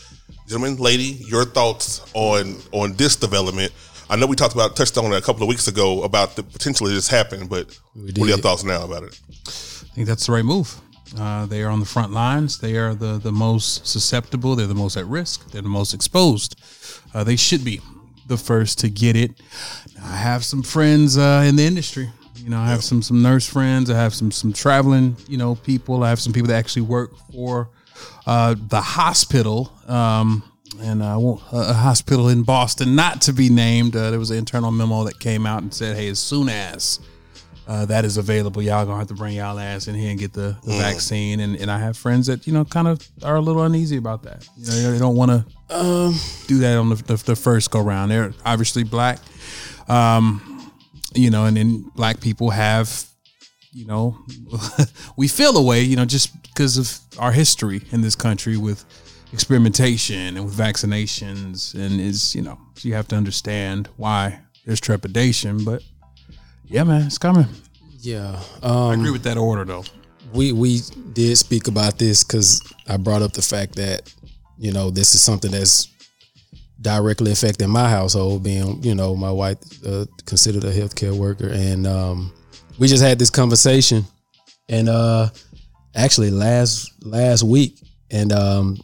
Gentlemen, 0.48 0.78
lady, 0.78 1.18
your 1.28 1.46
thoughts 1.46 2.10
on 2.14 2.56
on 2.72 2.94
this 2.94 3.16
development? 3.16 3.72
I 4.10 4.16
know 4.16 4.26
we 4.26 4.36
talked 4.36 4.54
about 4.54 4.76
touched 4.76 4.98
on 4.98 5.12
it 5.12 5.18
a 5.18 5.22
couple 5.22 5.44
of 5.44 5.50
weeks 5.50 5.68
ago 5.68 6.04
about 6.04 6.36
the 6.36 6.44
potential 6.44 6.88
of 6.88 6.94
this 6.94 7.10
happened, 7.10 7.50
but 7.50 7.78
what 7.94 8.18
are 8.20 8.28
your 8.28 8.38
thoughts 8.38 8.64
now 8.64 8.86
about 8.86 9.04
it? 9.04 9.20
I 9.46 9.50
think 9.94 10.08
that's 10.08 10.28
the 10.28 10.32
right 10.32 10.46
move. 10.46 10.80
Uh, 11.18 11.46
they 11.46 11.64
are 11.64 11.70
on 11.70 11.80
the 11.80 11.86
front 11.86 12.12
lines. 12.12 12.60
They 12.60 12.76
are 12.78 12.94
the, 12.94 13.18
the 13.18 13.32
most 13.32 13.88
susceptible. 13.88 14.56
They're 14.56 14.68
the 14.68 14.76
most 14.76 14.98
at 14.98 15.06
risk. 15.06 15.52
They're 15.52 15.62
the 15.62 15.70
most 15.70 15.94
exposed. 15.94 16.56
Uh, 17.14 17.24
they 17.24 17.36
should 17.36 17.64
be 17.64 17.82
the 18.28 18.38
first 18.38 18.80
to 18.80 18.90
get 18.90 19.16
it. 19.16 19.32
I 20.02 20.16
have 20.18 20.44
some 20.44 20.64
friends 20.64 21.18
uh, 21.18 21.44
in 21.46 21.56
the 21.56 21.66
industry. 21.66 22.10
You 22.48 22.52
know, 22.52 22.62
I 22.62 22.68
have 22.68 22.82
some 22.82 23.02
some 23.02 23.22
nurse 23.22 23.46
friends. 23.46 23.90
I 23.90 23.98
have 23.98 24.16
some 24.16 24.32
some 24.32 24.54
traveling 24.54 25.18
you 25.28 25.38
know 25.38 25.56
people. 25.56 26.02
I 26.02 26.08
have 26.08 26.20
some 26.22 26.32
people 26.32 26.48
that 26.48 26.56
actually 26.56 26.84
work 26.84 27.12
for 27.34 27.68
uh, 28.26 28.56
the 28.58 28.80
hospital. 28.80 29.74
Um, 29.86 30.50
and 30.80 31.04
I 31.04 31.18
won't, 31.18 31.42
a 31.52 31.74
hospital 31.74 32.30
in 32.30 32.44
Boston, 32.44 32.96
not 32.96 33.20
to 33.24 33.34
be 33.34 33.50
named. 33.50 33.98
Uh, 33.98 34.12
there 34.12 34.20
was 34.20 34.32
an 34.32 34.38
internal 34.38 34.72
memo 34.72 35.04
that 35.04 35.20
came 35.20 35.46
out 35.46 35.62
and 35.62 35.74
said, 35.74 35.98
"Hey, 35.98 36.08
as 36.08 36.20
soon 36.20 36.48
as 36.48 37.02
uh, 37.68 37.86
that 37.88 38.06
is 38.06 38.16
available. 38.16 38.62
Y'all 38.62 38.86
gonna 38.86 38.98
have 38.98 39.08
to 39.08 39.14
bring 39.14 39.36
y'all 39.36 39.60
ass 39.60 39.90
in 39.90 39.96
here 39.96 40.12
and 40.12 40.18
get 40.18 40.32
the, 40.32 40.56
the 40.64 40.72
vaccine. 40.78 41.42
And, 41.42 41.58
and 41.58 41.70
I 41.70 41.80
have 41.80 41.98
friends 41.98 42.28
that 42.28 42.48
you 42.48 42.54
know 42.54 42.64
kind 42.64 42.88
of 42.88 43.06
are 43.24 43.36
a 43.36 43.42
little 43.42 43.64
uneasy 43.64 43.98
about 43.98 44.24
that. 44.24 44.48
You 44.56 44.84
know, 44.84 44.92
they 44.94 45.00
don't 45.00 45.18
want 45.18 45.32
to 45.32 46.14
do 46.48 46.60
that 46.60 46.78
on 46.78 46.90
the, 46.90 46.96
the, 46.96 47.16
the 47.18 47.36
first 47.36 47.72
go 47.72 47.82
round. 47.82 48.10
They're 48.10 48.34
obviously 48.46 48.86
black, 48.86 49.20
um, 49.90 50.57
you 51.18 51.30
know, 51.30 51.46
and 51.46 51.58
then 51.58 51.92
black 51.96 52.20
people 52.22 52.50
have, 52.52 53.06
you 53.74 53.86
know, 53.86 54.18
we 55.18 55.28
feel 55.28 55.58
a 55.58 55.62
way, 55.64 55.82
you 55.82 55.96
know, 55.96 56.06
just 56.06 56.30
because 56.44 56.78
of 56.78 57.00
our 57.20 57.32
history 57.32 57.82
in 57.92 58.02
this 58.02 58.16
country 58.16 58.58
with 58.58 58.86
experimentation 59.34 60.36
and 60.38 60.46
with 60.46 60.56
vaccinations, 60.56 61.74
and 61.76 62.00
is 62.02 62.34
you 62.36 62.42
know, 62.42 62.58
so 62.76 62.88
you 62.88 62.94
have 62.96 63.08
to 63.10 63.16
understand 63.16 63.88
why 63.98 64.40
there's 64.66 64.80
trepidation, 64.82 65.64
but. 65.64 65.84
Yeah, 66.70 66.84
man, 66.84 67.04
it's 67.04 67.18
coming. 67.18 67.46
yeah. 68.00 68.42
I 68.62 68.68
Um, 68.68 69.00
agree 69.00 69.12
with 69.12 69.24
that 69.24 69.38
order, 69.38 69.64
though. 69.64 69.86
we 70.34 70.52
we 70.52 70.82
did 71.14 71.38
speak 71.38 71.68
about 71.70 71.98
this 71.98 72.24
because 72.26 72.62
I 72.88 72.98
brought 72.98 73.22
up 73.22 73.32
the 73.32 73.42
fact 73.42 73.76
that 73.76 74.14
you 74.58 74.74
know 74.74 74.90
this 74.90 75.16
is 75.16 75.22
something 75.22 75.50
that's 75.52 75.88
directly 76.82 77.32
affecting 77.32 77.70
my 77.70 77.90
household, 77.90 78.44
being 78.44 78.84
you 78.84 78.96
know 78.96 79.16
my 79.16 79.32
wife 79.32 79.58
uh, 79.86 80.06
considered 80.26 80.64
a 80.64 80.72
healthcare 80.74 81.18
worker, 81.18 81.50
and 81.50 81.88
um, 81.88 82.34
we 82.78 82.88
just 82.88 83.04
had 83.04 83.20
this 83.20 83.30
conversation, 83.30 84.06
and 84.70 84.90
uh, 84.90 85.30
actually 85.96 86.32
last 86.32 86.92
last 87.06 87.44
week, 87.44 87.80
and 88.12 88.32
um, 88.32 88.78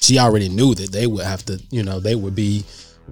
she 0.00 0.18
already 0.18 0.48
knew 0.48 0.74
that 0.74 0.92
they 0.92 1.06
would 1.06 1.24
have 1.24 1.44
to, 1.46 1.62
you 1.70 1.82
know, 1.82 2.00
they 2.00 2.14
would 2.14 2.34
be 2.34 2.64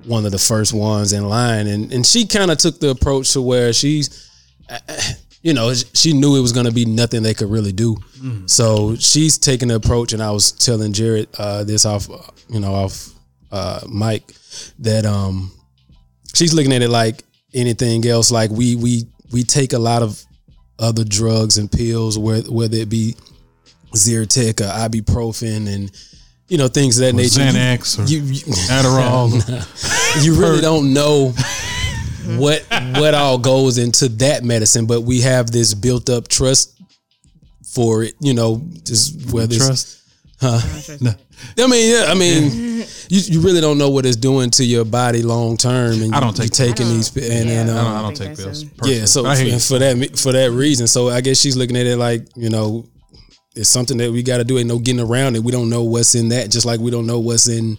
one 0.04 0.24
of 0.26 0.32
the 0.32 0.38
first 0.38 0.72
ones 0.72 1.12
in 1.12 1.28
line, 1.28 1.66
and 1.66 1.92
and 1.92 2.06
she 2.06 2.26
kind 2.26 2.50
of 2.50 2.58
took 2.58 2.80
the 2.80 2.90
approach 2.90 3.32
to 3.32 3.42
where 3.42 3.72
she's 3.72 4.30
you 5.42 5.52
know, 5.52 5.74
she 5.74 6.12
knew 6.12 6.36
it 6.36 6.40
was 6.40 6.52
going 6.52 6.66
to 6.66 6.72
be 6.72 6.84
nothing 6.84 7.22
they 7.22 7.34
could 7.34 7.50
really 7.50 7.72
do. 7.72 7.96
So 8.46 8.94
she's 8.96 9.38
taking 9.38 9.68
the 9.68 9.74
approach, 9.74 10.12
and 10.12 10.22
I 10.22 10.30
was 10.30 10.52
telling 10.52 10.92
Jared 10.92 11.28
uh, 11.36 11.64
this 11.64 11.84
off, 11.84 12.08
you 12.48 12.60
know, 12.60 12.72
off 12.72 13.11
uh, 13.52 13.80
Mike, 13.88 14.32
that 14.80 15.04
um, 15.06 15.52
she's 16.34 16.52
looking 16.54 16.72
at 16.72 16.82
it 16.82 16.88
like 16.88 17.22
anything 17.54 18.04
else. 18.06 18.30
Like 18.32 18.50
we 18.50 18.74
we 18.74 19.04
we 19.30 19.44
take 19.44 19.72
a 19.74 19.78
lot 19.78 20.02
of 20.02 20.20
other 20.78 21.04
drugs 21.04 21.58
and 21.58 21.70
pills, 21.70 22.18
whether 22.18 22.50
whether 22.50 22.76
it 22.76 22.88
be 22.88 23.14
Zyrtec 23.94 24.60
or 24.60 24.88
ibuprofen 24.88 25.72
and 25.72 25.90
you 26.48 26.58
know 26.58 26.68
things 26.68 26.98
of 26.98 27.06
that 27.06 27.14
nature. 27.14 27.40
You- 27.40 27.52
Xanax 27.52 27.98
or 27.98 28.02
you, 28.10 28.20
you, 28.22 28.40
Adderall. 28.70 30.24
you 30.24 30.34
really 30.34 30.60
don't 30.60 30.92
know 30.94 31.34
what 32.38 32.64
what 32.96 33.14
all 33.14 33.38
goes 33.38 33.78
into 33.78 34.08
that 34.08 34.44
medicine, 34.44 34.86
but 34.86 35.02
we 35.02 35.20
have 35.20 35.50
this 35.50 35.74
built 35.74 36.08
up 36.08 36.28
trust 36.28 36.80
for 37.74 38.02
it. 38.04 38.14
You 38.20 38.34
know, 38.34 38.62
just 38.84 39.30
whether 39.32 39.54
it's, 39.54 39.66
Trust. 39.66 39.98
I 41.58 41.66
mean, 41.66 41.92
yeah, 41.92 42.04
I 42.08 42.14
mean, 42.14 42.84
you, 43.12 43.20
you 43.34 43.40
really 43.40 43.60
don't 43.60 43.76
know 43.76 43.90
what 43.90 44.06
it's 44.06 44.16
doing 44.16 44.50
to 44.52 44.64
your 44.64 44.84
body 44.86 45.22
long 45.22 45.56
term. 45.58 46.00
And 46.02 46.14
I 46.14 46.20
don't 46.20 46.30
you, 46.38 46.44
take- 46.48 46.58
you 46.58 46.74
taking 46.74 46.86
I 46.86 46.88
don't- 46.88 46.96
these 46.96 47.16
and, 47.16 47.48
yeah. 47.48 47.60
and 47.60 47.70
I 47.70 47.76
um, 47.78 47.84
don't, 47.84 47.94
I 47.94 48.02
don't 48.02 48.16
take 48.16 48.36
pills. 48.36 48.62
a- 48.64 48.68
yeah, 48.88 49.04
so 49.04 49.26
I 49.26 49.36
hear 49.36 49.46
you. 49.46 49.52
for, 49.58 49.74
for 49.74 49.78
that 49.80 50.18
for 50.18 50.32
that 50.32 50.50
reason, 50.52 50.86
so 50.86 51.10
I 51.10 51.20
guess 51.20 51.38
she's 51.38 51.56
looking 51.56 51.76
at 51.76 51.86
it 51.86 51.96
like 51.98 52.26
you 52.36 52.48
know, 52.48 52.86
it's 53.54 53.68
something 53.68 53.98
that 53.98 54.10
we 54.10 54.22
got 54.22 54.38
to 54.38 54.44
do. 54.44 54.58
Ain't 54.58 54.68
no 54.68 54.78
getting 54.78 55.00
around 55.02 55.36
it. 55.36 55.42
We 55.44 55.52
don't 55.52 55.68
know 55.68 55.82
what's 55.82 56.14
in 56.14 56.30
that, 56.30 56.50
just 56.50 56.64
like 56.64 56.80
we 56.80 56.90
don't 56.90 57.06
know 57.06 57.18
what's 57.20 57.48
in 57.48 57.76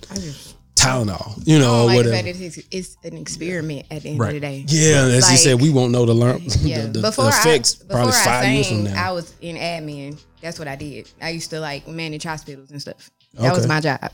Tylenol. 0.75 1.41
You 1.47 1.59
know, 1.59 1.65
I 1.65 1.69
or 1.69 1.77
don't 1.77 1.85
like 1.87 1.95
whatever. 1.97 2.09
that 2.23 2.27
it's, 2.27 2.59
it's 2.71 2.97
an 3.03 3.17
experiment 3.17 3.85
at 3.91 4.03
the 4.03 4.09
end 4.09 4.19
Right. 4.19 4.27
of 4.29 4.33
the 4.35 4.39
day. 4.39 4.65
Yeah, 4.67 5.05
as 5.05 5.31
you 5.31 5.37
said, 5.37 5.59
we 5.61 5.69
won't 5.71 5.91
know 5.91 6.05
the 6.05 6.13
learn 6.13 6.41
Yeah, 6.61 6.81
the, 6.83 6.87
the, 6.89 7.01
before 7.01 7.25
the 7.25 7.29
effects 7.29 7.81
I, 7.81 7.91
probably 7.93 8.11
before 8.11 8.23
five 8.23 8.43
I 8.45 8.51
years 8.51 8.67
from 8.67 8.83
now. 8.85 9.09
I 9.09 9.11
was 9.11 9.33
in 9.41 9.55
admin. 9.55 10.19
That's 10.41 10.59
what 10.59 10.67
I 10.67 10.75
did. 10.75 11.09
I 11.21 11.29
used 11.29 11.49
to 11.51 11.59
like 11.59 11.87
manage 11.87 12.23
hospitals 12.23 12.69
and 12.71 12.81
stuff. 12.81 13.09
That 13.35 13.53
was 13.55 13.67
my 13.67 13.79
job. 13.79 14.11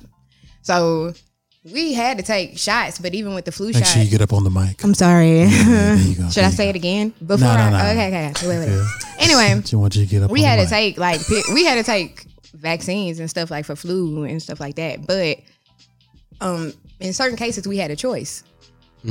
So 0.61 1.13
we 1.63 1.93
had 1.93 2.17
to 2.17 2.23
take 2.23 2.57
shots, 2.57 2.99
but 2.99 3.13
even 3.13 3.33
with 3.35 3.45
the 3.45 3.51
flu 3.51 3.67
Make 3.67 3.77
shot, 3.77 3.87
sure 3.87 4.03
you 4.03 4.09
get 4.09 4.21
up 4.21 4.33
on 4.33 4.43
the 4.43 4.49
mic. 4.49 4.83
I'm 4.83 4.93
sorry. 4.93 5.45
There 5.45 5.95
you 5.97 6.15
go. 6.23 6.29
Should 6.29 6.43
I 6.45 6.49
say 6.51 6.69
it 6.69 6.75
again? 6.75 7.09
Before 7.19 7.39
No, 7.47 7.53
no, 7.55 7.61
I, 7.61 7.69
no. 7.69 7.77
okay, 7.77 8.07
okay, 8.07 8.29
okay. 8.29 8.47
Wait, 8.47 8.59
wait, 8.59 8.69
wait. 8.69 8.87
Anyway, 9.19 9.61
I 9.73 9.75
want 9.75 9.95
you 9.95 10.05
to 10.05 10.09
get 10.09 10.23
up. 10.23 10.31
we 10.31 10.41
on 10.43 10.45
had 10.49 10.59
the 10.59 10.65
to 10.65 10.71
mic. 10.71 10.95
take 10.95 10.97
like 10.97 11.19
pi- 11.27 11.53
we 11.53 11.65
had 11.65 11.75
to 11.75 11.83
take 11.83 12.25
vaccines 12.53 13.19
and 13.19 13.29
stuff 13.29 13.51
like 13.51 13.65
for 13.65 13.75
flu 13.75 14.23
and 14.23 14.41
stuff 14.41 14.59
like 14.59 14.75
that. 14.75 15.05
But 15.05 15.39
um, 16.41 16.73
in 16.99 17.13
certain 17.13 17.37
cases, 17.37 17.67
we 17.67 17.77
had 17.77 17.91
a 17.91 17.95
choice. 17.95 18.43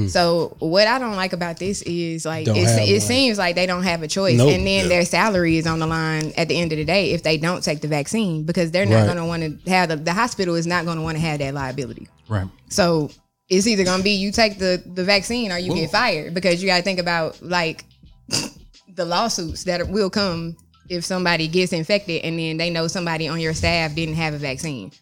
So 0.09 0.55
what 0.59 0.87
I 0.87 0.99
don't 0.99 1.17
like 1.17 1.33
about 1.33 1.59
this 1.59 1.81
is 1.83 2.27
like 2.27 2.47
have 2.47 2.57
it 2.57 3.01
seems 3.03 3.39
like 3.39 3.55
they 3.55 3.65
don't 3.67 3.85
have 3.85 4.03
a 4.03 4.09
choice, 4.09 4.37
Nope. 4.37 4.53
and 4.53 4.67
then 4.67 4.89
their 4.89 5.05
salary 5.05 5.57
is 5.57 5.67
on 5.67 5.79
the 5.79 5.87
line 5.87 6.33
at 6.37 6.49
the 6.49 6.57
end 6.61 6.73
of 6.73 6.79
the 6.79 6.85
day 6.85 7.13
if 7.13 7.23
they 7.23 7.39
don't 7.39 7.65
take 7.65 7.81
the 7.81 7.89
vaccine 7.89 8.45
because 8.45 8.71
they're 8.71 8.85
not 8.85 8.97
Right. 8.97 9.05
going 9.07 9.17
to 9.17 9.25
want 9.25 9.65
to 9.65 9.71
have 9.71 9.89
the, 9.89 9.97
the 9.97 10.13
hospital 10.13 10.57
is 10.57 10.67
not 10.67 10.85
going 10.85 10.99
to 10.99 11.03
want 11.03 11.17
to 11.17 11.23
have 11.23 11.39
that 11.39 11.55
liability. 11.55 12.07
right. 12.29 12.47
So 12.69 13.11
it's 13.49 13.67
either 13.67 13.83
gonna 13.83 14.03
be 14.03 14.11
you 14.11 14.31
take 14.31 14.59
the 14.59 14.83
the 14.95 15.05
vaccine 15.05 15.51
or 15.53 15.57
you 15.59 15.75
get 15.75 15.91
fired 15.91 16.35
because 16.35 16.63
you 16.63 16.69
got 16.69 16.77
to 16.77 16.83
think 16.83 16.99
about 16.99 17.41
like 17.41 17.87
the 18.95 19.05
lawsuits 19.07 19.65
that 19.65 19.89
will 19.89 20.11
come 20.11 20.55
if 20.91 21.05
somebody 21.05 21.49
gets 21.49 21.73
infected 21.73 22.23
and 22.25 22.39
then 22.39 22.59
they 22.59 22.69
know 22.69 22.89
somebody 22.89 23.27
on 23.29 23.41
your 23.41 23.55
staff 23.55 23.95
didn't 23.95 24.17
have 24.17 24.35
a 24.35 24.39
vaccine. 24.39 24.93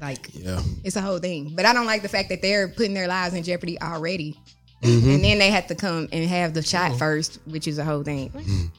Like 0.00 0.30
yeah, 0.32 0.60
it's 0.84 0.96
a 0.96 1.00
whole 1.00 1.18
thing. 1.18 1.52
But 1.54 1.64
I 1.64 1.72
don't 1.72 1.86
like 1.86 2.02
the 2.02 2.08
fact 2.08 2.28
that 2.28 2.42
they're 2.42 2.68
putting 2.68 2.94
their 2.94 3.08
lives 3.08 3.34
in 3.34 3.42
jeopardy 3.42 3.80
already. 3.80 4.38
Mm-hmm. 4.82 5.10
And 5.10 5.24
then 5.24 5.38
they 5.38 5.50
have 5.50 5.66
to 5.68 5.74
come 5.74 6.08
and 6.12 6.24
have 6.28 6.54
the 6.54 6.62
shot 6.62 6.96
first, 6.98 7.40
which 7.46 7.66
is 7.66 7.78
a 7.78 7.84
whole 7.84 8.04
thing. 8.04 8.30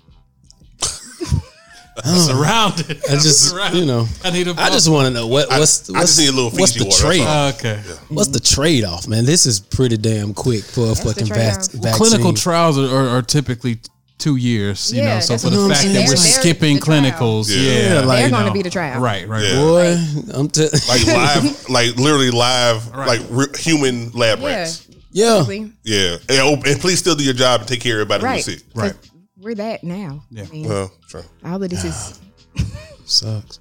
Surrounded. 2.05 3.01
I 3.09 3.13
just, 3.15 3.53
you 3.73 3.85
know, 3.85 4.07
I 4.23 4.31
need 4.31 4.47
a 4.47 4.55
I 4.57 4.69
just 4.69 4.89
want 4.89 5.07
to 5.07 5.13
know 5.13 5.27
what 5.27 5.49
what's 5.49 5.51
I 5.51 5.57
just 5.57 5.91
what's, 5.91 6.17
need 6.17 6.29
a 6.29 6.31
little 6.31 6.51
what's 6.51 6.73
the 6.73 6.85
water, 6.85 6.97
trade? 6.97 7.21
that's 7.21 7.59
Okay. 7.59 7.81
What's 8.07 8.29
the 8.29 8.39
trade 8.39 8.85
off, 8.85 9.07
man? 9.07 9.25
This 9.25 9.45
is 9.45 9.59
pretty 9.59 9.97
damn 9.97 10.33
quick 10.33 10.63
for 10.63 10.91
a 10.91 10.95
fucking 10.95 11.27
the 11.27 11.33
vac- 11.33 11.69
trade-off. 11.69 11.95
Clinical 11.97 12.33
trials 12.33 12.77
are, 12.77 12.87
are, 12.87 13.09
are 13.09 13.21
typically 13.21 13.79
two 14.19 14.35
years, 14.35 14.91
you 14.93 15.01
Yeah, 15.01 15.15
know. 15.15 15.19
So 15.21 15.37
for 15.37 15.49
the 15.49 15.67
fact 15.69 15.81
that 15.81 15.87
we're 15.87 15.93
They're- 15.93 16.07
they're 16.07 16.17
skipping 16.17 16.77
clinicals, 16.79 17.49
Yeah. 17.49 17.55
yeah, 17.61 17.93
Yeah, 17.93 17.99
like- 18.01 18.19
They're 18.19 18.29
going 18.29 18.45
to 18.45 18.51
be 18.51 18.61
the 18.61 18.69
trial. 18.69 18.99
Right, 19.01 19.27
right. 19.27 19.43
Yeah. 19.43 19.55
Boy, 19.55 19.97
I'm 20.33 20.49
t- 20.49 20.67
like 20.89 21.07
live, 21.07 21.69
like 21.69 21.95
literally 21.95 22.29
live, 22.31 22.87
Right. 22.93 23.07
like 23.07 23.21
re- 23.31 23.57
human 23.57 24.11
lab 24.11 24.39
Yeah. 24.41 24.45
rats. 24.47 24.85
yeah. 25.11 25.45
Yeah, 25.83 26.17
and, 26.29 26.39
oh, 26.41 26.61
and 26.65 26.79
please 26.79 26.99
still 26.99 27.15
do 27.15 27.23
your 27.23 27.33
job 27.33 27.61
and 27.61 27.67
take 27.69 27.81
care 27.81 27.95
of 27.95 28.01
everybody 28.11 28.23
Right. 28.25 28.35
who's 28.45 28.57
sick. 28.57 28.63
Right. 28.75 28.91
'Cause 28.93 29.09
We're 29.41 29.55
that 29.55 29.83
now. 29.83 30.23
Yeah. 30.29 30.43
I 30.43 30.47
mean, 30.51 30.67
Well, 30.67 30.91
sure. 31.09 31.23
all 31.45 31.63
of 31.63 31.69
this 31.69 31.83
is 31.85 32.19
Sucks. 33.05 33.59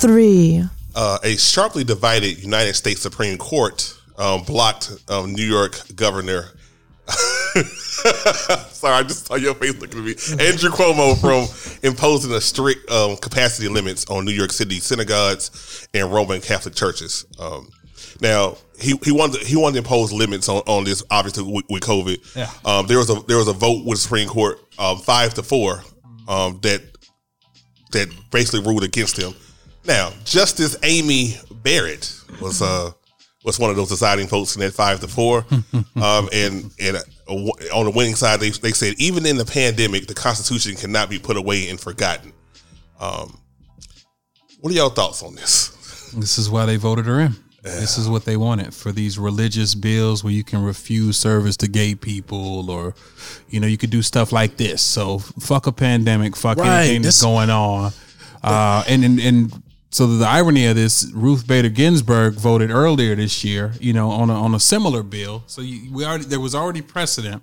three, 0.00 0.64
uh, 0.94 1.18
a 1.24 1.36
sharply 1.36 1.84
divided 1.84 2.38
United 2.42 2.74
States 2.74 3.00
Supreme 3.00 3.36
Court 3.38 3.92
um, 4.18 4.42
blocked 4.44 4.92
um, 5.08 5.32
New 5.34 5.44
York 5.46 5.80
Governor. 5.96 6.50
Sorry, 8.72 8.94
I 8.94 9.02
just 9.02 9.26
saw 9.26 9.34
your 9.34 9.54
face 9.54 9.78
looking 9.78 9.98
at 10.00 10.04
me. 10.04 10.12
Andrew 10.44 10.70
Cuomo 10.70 11.20
from 11.20 11.46
imposing 11.82 12.32
a 12.32 12.40
strict 12.40 12.90
um, 12.90 13.16
capacity 13.16 13.68
limits 13.68 14.06
on 14.06 14.24
New 14.24 14.32
York 14.32 14.52
City 14.52 14.80
synagogues 14.80 15.88
and 15.92 16.12
Roman 16.12 16.40
Catholic 16.40 16.74
churches. 16.74 17.26
Um, 17.38 17.68
now 18.20 18.56
he, 18.78 18.94
he 19.04 19.12
wanted 19.12 19.40
to, 19.40 19.46
he 19.46 19.56
wanted 19.56 19.74
to 19.74 19.78
impose 19.78 20.12
limits 20.12 20.48
on, 20.48 20.62
on 20.66 20.84
this 20.84 21.02
obviously 21.10 21.44
with, 21.44 21.64
with 21.68 21.82
COVID. 21.82 22.36
Yeah. 22.36 22.50
Um, 22.64 22.86
there 22.86 22.98
was 22.98 23.10
a 23.10 23.20
there 23.26 23.38
was 23.38 23.48
a 23.48 23.52
vote 23.52 23.84
with 23.84 23.98
the 23.98 24.02
Supreme 24.02 24.28
Court 24.28 24.58
um, 24.78 24.98
five 24.98 25.34
to 25.34 25.42
four 25.42 25.82
um, 26.28 26.58
that 26.62 26.82
that 27.92 28.08
basically 28.30 28.60
ruled 28.60 28.84
against 28.84 29.16
him. 29.16 29.34
Now, 29.86 30.12
Justice 30.24 30.76
Amy 30.82 31.36
Barrett 31.62 32.14
was 32.40 32.62
uh 32.62 32.92
was 33.44 33.58
one 33.58 33.70
of 33.70 33.76
those 33.76 33.88
deciding 33.88 34.28
votes 34.28 34.54
in 34.54 34.60
that 34.60 34.72
five 34.72 35.00
to 35.00 35.08
four, 35.08 35.46
um, 36.02 36.28
and 36.32 36.70
and 36.80 36.96
uh, 36.96 37.32
on 37.74 37.86
the 37.86 37.92
winning 37.94 38.14
side, 38.14 38.40
they 38.40 38.50
they 38.50 38.72
said 38.72 38.94
even 38.98 39.26
in 39.26 39.36
the 39.36 39.44
pandemic, 39.44 40.06
the 40.06 40.14
Constitution 40.14 40.74
cannot 40.74 41.08
be 41.08 41.18
put 41.18 41.36
away 41.36 41.68
and 41.68 41.80
forgotten. 41.80 42.32
Um, 43.00 43.38
what 44.60 44.72
are 44.72 44.76
y'all 44.76 44.90
thoughts 44.90 45.22
on 45.22 45.34
this? 45.34 45.68
This 46.16 46.38
is 46.38 46.50
why 46.50 46.66
they 46.66 46.76
voted 46.76 47.06
her 47.06 47.20
in. 47.20 47.34
This 47.62 47.98
is 47.98 48.08
what 48.08 48.24
they 48.24 48.38
wanted 48.38 48.72
for 48.72 48.90
these 48.90 49.18
religious 49.18 49.74
bills 49.74 50.24
where 50.24 50.32
you 50.32 50.42
can 50.42 50.62
refuse 50.62 51.18
service 51.18 51.58
to 51.58 51.68
gay 51.68 51.94
people 51.94 52.70
or, 52.70 52.94
you 53.50 53.60
know, 53.60 53.66
you 53.66 53.76
could 53.76 53.90
do 53.90 54.00
stuff 54.00 54.32
like 54.32 54.56
this. 54.56 54.80
So 54.80 55.18
fuck 55.18 55.66
a 55.66 55.72
pandemic, 55.72 56.36
fuck 56.36 56.56
Right, 56.56 56.84
anything 56.84 57.02
that's 57.02 57.22
going 57.22 57.50
on. 57.50 57.92
Uh, 58.42 58.82
and, 58.88 59.04
and, 59.04 59.20
and 59.20 59.62
so 59.90 60.06
the 60.06 60.24
irony 60.24 60.66
of 60.66 60.76
this, 60.76 61.10
Ruth 61.12 61.46
Bader 61.46 61.68
Ginsburg 61.68 62.34
voted 62.34 62.70
earlier 62.70 63.16
this 63.16 63.42
year, 63.42 63.72
you 63.80 63.92
know, 63.92 64.10
on 64.10 64.30
a, 64.30 64.34
on 64.34 64.54
a 64.54 64.60
similar 64.60 65.02
bill. 65.02 65.42
So 65.46 65.62
you, 65.62 65.92
we 65.92 66.04
already, 66.04 66.24
there 66.24 66.38
was 66.38 66.54
already 66.54 66.80
precedent. 66.80 67.42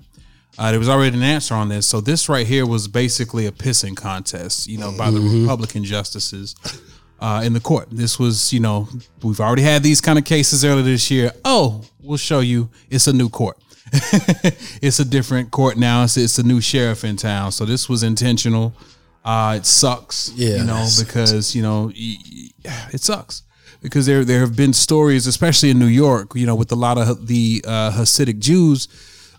Uh, 0.58 0.72
there 0.72 0.80
was 0.80 0.89
already 0.89 1.16
an 1.16 1.24
answer 1.24 1.54
on 1.54 1.70
this. 1.70 1.86
So 1.86 2.01
this 2.01 2.30
right 2.30 2.48
here 2.48 2.66
was 2.66 2.88
basically 2.88 3.46
a 3.46 3.51
pissing 3.51 3.96
contest, 3.96 4.68
you 4.68 4.77
know, 4.77 4.92
by 4.98 5.12
the 5.12 5.20
Republican 5.20 5.84
justices 5.84 6.56
uh, 7.20 7.44
in 7.46 7.54
the 7.54 7.60
court. 7.60 7.89
This 7.92 8.18
was, 8.18 8.51
you 8.54 8.60
know, 8.60 8.88
we've 9.22 9.39
already 9.39 9.62
had 9.62 9.84
these 9.84 10.01
kind 10.01 10.18
of 10.18 10.25
cases 10.25 10.66
earlier 10.66 10.84
this 10.84 11.12
year. 11.12 11.32
Oh, 11.46 11.84
we'll 12.01 12.18
show 12.18 12.39
you. 12.39 12.70
It's 12.89 13.08
a 13.08 13.13
new 13.13 13.30
court. 13.30 13.58
it's 14.82 15.00
a 15.00 15.06
different 15.06 15.51
court 15.51 15.77
now. 15.77 16.04
It's, 16.04 16.18
it's 16.18 16.39
a 16.39 16.44
new 16.44 16.60
sheriff 16.62 17.04
in 17.04 17.18
town. 17.18 17.51
So 17.51 17.66
this 17.66 17.88
was 17.88 18.04
intentional. 18.04 18.74
Uh, 19.28 19.56
it 19.58 19.66
sucks, 19.66 20.32
Yeah. 20.36 20.58
you 20.58 20.64
know, 20.64 20.88
because 21.00 21.54
you 21.56 21.62
know 21.62 21.92
it 22.96 23.02
sucks 23.02 23.44
because 23.82 24.06
there 24.06 24.24
there 24.26 24.40
have 24.40 24.56
been 24.56 24.74
stories, 24.74 25.28
especially 25.28 25.70
in 25.70 25.80
New 25.80 25.92
York, 26.06 26.32
you 26.36 26.46
know, 26.46 26.56
with 26.56 26.72
a 26.72 26.76
lot 26.76 26.98
of 26.98 27.28
the 27.28 27.64
uh, 27.68 27.92
Hasidic 27.92 28.40
Jews 28.40 28.88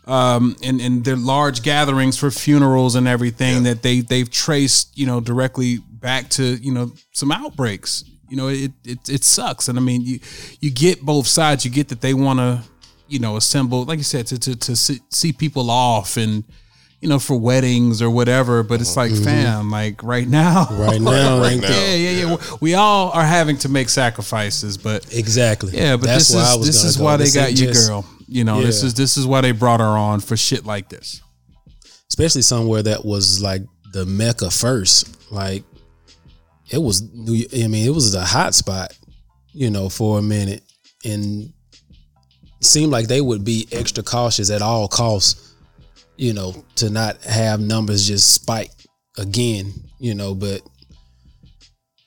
um, 0.07 0.57
and 0.63 0.81
and 0.81 1.05
their 1.05 1.17
large 1.17 1.63
gatherings 1.63 2.17
for 2.19 2.31
funerals 2.31 2.95
and 2.97 3.09
everything 3.09 3.63
that 3.65 3.83
they 3.83 4.01
they've 4.01 4.31
traced 4.31 4.97
you 4.97 5.07
know 5.07 5.21
directly 5.21 5.79
back 5.91 6.29
to 6.31 6.43
you 6.67 6.73
know 6.73 6.93
some 7.13 7.33
outbreaks. 7.33 8.05
You 8.31 8.37
know, 8.37 8.49
it 8.49 8.73
it 8.85 9.09
it 9.09 9.25
sucks, 9.25 9.69
and 9.69 9.79
I 9.79 9.83
mean 9.83 10.03
you 10.03 10.21
you 10.61 10.71
get 10.71 11.01
both 11.03 11.27
sides. 11.27 11.65
You 11.65 11.71
get 11.71 11.89
that 11.89 12.01
they 12.03 12.13
want 12.15 12.39
to 12.41 12.63
you 13.09 13.19
know 13.21 13.37
assemble, 13.37 13.85
like 13.85 13.99
you 13.99 14.05
said, 14.05 14.27
to 14.29 14.39
to 14.39 14.55
to 14.57 14.77
see, 14.77 15.01
see 15.11 15.33
people 15.33 15.71
off 15.71 16.17
and. 16.19 16.45
You 17.01 17.09
know, 17.09 17.21
for 17.21 17.39
weddings 17.39 18.03
or 18.03 18.11
whatever, 18.11 18.65
but 18.65 18.81
it's 18.81 18.97
like, 18.97 19.13
mm-hmm. 19.13 19.23
fam, 19.25 19.71
like 19.71 20.03
right 20.03 20.27
now, 20.27 20.67
Right 20.73 21.01
now, 21.01 21.41
Right 21.41 21.53
ain't 21.53 21.63
now. 21.63 21.69
yeah, 21.69 21.95
yeah, 21.95 22.27
yeah. 22.27 22.37
We 22.61 22.75
all 22.75 23.11
are 23.13 23.25
having 23.25 23.57
to 23.59 23.69
make 23.69 23.89
sacrifices, 23.89 24.77
but 24.77 25.07
Exactly. 25.15 25.77
yeah, 25.77 25.97
but 25.97 26.07
That's 26.07 26.29
this 26.29 26.37
is 26.57 26.67
this 26.67 26.85
is 26.85 26.97
go. 26.97 27.05
why 27.05 27.17
they 27.17 27.31
got 27.31 27.51
you, 27.53 27.69
just- 27.69 27.89
girl. 27.89 28.05
You 28.31 28.45
know, 28.45 28.61
this 28.61 28.83
is 28.83 28.93
this 28.95 29.17
is 29.17 29.27
why 29.27 29.41
they 29.41 29.53
brought 29.53 29.81
her 29.81 29.87
on 29.87 30.21
for 30.21 30.37
shit 30.37 30.67
like 30.67 30.89
this. 30.91 31.23
especially 32.11 32.43
somewhere 32.43 32.83
that 32.83 33.03
was 33.05 33.41
like 33.41 33.63
the 33.93 34.05
mecca 34.05 34.51
first. 34.51 35.33
Like 35.33 35.65
it 36.71 36.77
was 36.83 37.01
New. 37.15 37.47
I 37.55 37.69
mean, 37.69 37.87
it 37.87 37.95
was 37.95 38.15
a 38.15 38.25
hot 38.25 38.55
spot, 38.55 38.93
you 39.55 39.71
know, 39.71 39.89
for 39.89 40.19
a 40.19 40.23
minute, 40.23 40.63
and 41.07 41.53
seemed 42.61 42.93
like 42.93 43.07
they 43.09 43.21
would 43.23 43.45
be 43.45 43.67
extra 43.73 44.03
cautious 44.05 44.51
at 44.51 44.61
all 44.61 44.89
costs, 44.89 45.48
you 46.19 46.35
know, 46.35 46.53
to 46.77 46.91
not 46.91 47.23
have 47.23 47.61
numbers 47.61 48.07
just 48.07 48.35
spike 48.35 48.73
again, 49.17 49.73
you 49.99 50.15
know. 50.15 50.35
But 50.35 50.61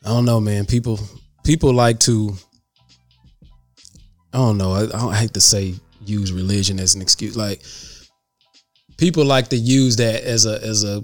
I 0.05 0.09
don't 0.09 0.25
know, 0.25 0.39
man. 0.39 0.65
People 0.65 0.99
people 1.43 1.73
like 1.73 1.99
to. 2.01 2.35
I 4.33 4.37
don't 4.37 4.57
know. 4.57 4.73
I, 4.73 4.83
I 4.83 4.99
don't 4.99 5.13
hate 5.13 5.33
to 5.33 5.41
say 5.41 5.73
use 6.05 6.31
religion 6.31 6.79
as 6.79 6.93
an 6.95 7.01
excuse. 7.01 7.35
Like 7.35 7.63
people 8.97 9.25
like 9.25 9.47
to 9.49 9.57
use 9.57 9.95
that 9.95 10.23
as 10.23 10.45
a 10.45 10.61
as 10.63 10.83
a 10.83 11.03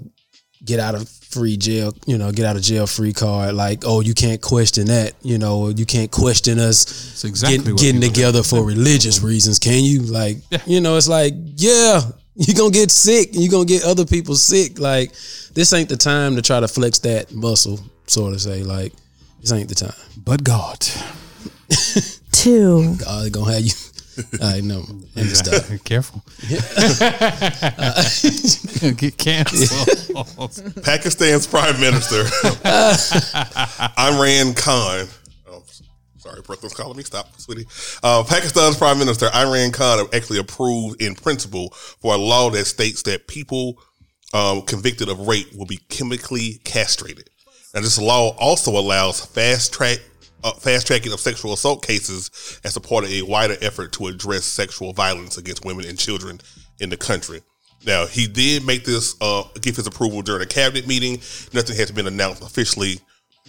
get 0.64 0.78
out 0.78 0.94
of 0.94 1.08
free 1.08 1.56
jail, 1.56 1.94
you 2.06 2.16
know, 2.18 2.32
get 2.32 2.46
out 2.46 2.56
of 2.56 2.62
jail 2.62 2.86
free 2.86 3.12
card. 3.12 3.54
Like, 3.54 3.84
oh, 3.84 4.00
you 4.00 4.14
can't 4.14 4.40
question 4.40 4.86
that, 4.86 5.12
you 5.22 5.38
know, 5.38 5.68
you 5.68 5.84
can't 5.84 6.10
question 6.10 6.58
us 6.58 7.22
exactly 7.24 7.72
get- 7.72 7.78
getting 7.78 8.00
together 8.00 8.42
for 8.42 8.64
religious 8.64 9.22
reasons, 9.22 9.58
can 9.58 9.84
you? 9.84 10.02
Like, 10.02 10.38
you 10.66 10.80
know, 10.80 10.96
it's 10.96 11.08
like, 11.08 11.34
yeah, 11.36 12.00
you're 12.38 12.56
gonna 12.56 12.70
get 12.70 12.90
sick 12.90 13.32
and 13.34 13.42
you're 13.42 13.50
gonna 13.50 13.64
get 13.64 13.84
other 13.84 14.04
people 14.06 14.36
sick. 14.36 14.78
Like, 14.78 15.12
this 15.54 15.72
ain't 15.72 15.88
the 15.88 15.96
time 15.96 16.36
to 16.36 16.42
try 16.42 16.60
to 16.60 16.68
flex 16.68 17.00
that 17.00 17.34
muscle, 17.34 17.80
sort 18.06 18.32
of 18.32 18.40
say, 18.40 18.62
like, 18.62 18.92
this 19.40 19.52
ain't 19.52 19.68
the 19.68 19.74
time. 19.74 19.92
But 20.24 20.44
God, 20.44 20.78
two, 22.32 22.94
God 22.96 23.32
gonna 23.32 23.52
have 23.52 23.62
you. 23.62 23.72
I 24.42 24.60
know. 24.60 24.84
Let 25.14 25.26
me 25.26 25.30
stop. 25.30 25.62
careful. 25.84 26.22
Get 28.96 29.16
canceled. 29.16 30.82
Pakistan's 30.82 31.46
Prime 31.46 31.80
Minister 31.80 32.24
Imran 33.96 34.56
Khan. 34.56 35.06
Sorry, 36.28 36.42
Brooklyn's 36.42 36.74
calling 36.74 36.96
me. 36.96 37.02
Stop, 37.04 37.28
sweetie. 37.40 37.66
Uh, 38.02 38.22
Pakistan's 38.22 38.76
Prime 38.76 38.98
Minister 38.98 39.26
Imran 39.28 39.72
Khan 39.72 40.06
actually 40.12 40.38
approved 40.38 41.00
in 41.00 41.14
principle 41.14 41.70
for 41.70 42.14
a 42.14 42.18
law 42.18 42.50
that 42.50 42.66
states 42.66 43.02
that 43.04 43.26
people 43.28 43.80
um, 44.34 44.62
convicted 44.62 45.08
of 45.08 45.26
rape 45.26 45.54
will 45.56 45.64
be 45.64 45.78
chemically 45.88 46.60
castrated. 46.64 47.30
And 47.74 47.82
this 47.82 47.98
law 47.98 48.36
also 48.38 48.72
allows 48.72 49.24
fast 49.24 49.72
track. 49.72 49.98
Uh, 50.44 50.52
fast 50.52 50.86
tracking 50.86 51.12
of 51.12 51.18
sexual 51.18 51.52
assault 51.52 51.84
cases 51.84 52.60
as 52.62 52.76
a 52.76 52.80
part 52.80 53.02
of 53.02 53.10
a 53.10 53.22
wider 53.22 53.56
effort 53.60 53.90
to 53.92 54.06
address 54.06 54.44
sexual 54.44 54.92
violence 54.92 55.36
against 55.36 55.64
women 55.64 55.84
and 55.84 55.98
children 55.98 56.38
in 56.78 56.90
the 56.90 56.96
country. 56.96 57.40
Now, 57.84 58.06
he 58.06 58.28
did 58.28 58.64
make 58.64 58.84
this 58.84 59.16
uh, 59.20 59.42
give 59.60 59.74
his 59.74 59.88
approval 59.88 60.22
during 60.22 60.42
a 60.42 60.46
cabinet 60.46 60.86
meeting. 60.86 61.14
Nothing 61.52 61.74
has 61.76 61.90
been 61.90 62.06
announced 62.06 62.42
officially 62.42 63.00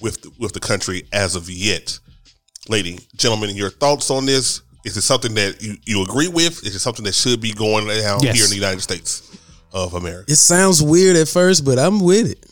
with 0.01 0.23
the, 0.23 0.31
with 0.39 0.53
the 0.53 0.59
country 0.59 1.03
as 1.13 1.35
of 1.35 1.47
yet. 1.47 1.99
Lady, 2.69 2.99
gentlemen, 3.15 3.55
your 3.55 3.69
thoughts 3.71 4.09
on 4.11 4.25
this? 4.25 4.61
Is 4.85 4.95
it 4.95 5.01
something 5.01 5.33
that 5.35 5.61
you, 5.61 5.75
you 5.85 6.03
agree 6.03 6.27
with? 6.29 6.63
Is 6.65 6.75
it 6.75 6.79
something 6.79 7.03
that 7.05 7.15
should 7.15 7.41
be 7.41 7.51
going 7.51 7.87
down 7.87 8.21
Yes. 8.21 8.35
here 8.35 8.43
in 8.45 8.49
the 8.49 8.55
United 8.55 8.81
States 8.81 9.23
of 9.73 9.93
America? 9.95 10.31
It 10.31 10.35
sounds 10.37 10.81
weird 10.81 11.15
at 11.17 11.27
first, 11.27 11.65
but 11.65 11.77
I'm 11.79 11.99
with 11.99 12.31
it. 12.31 12.45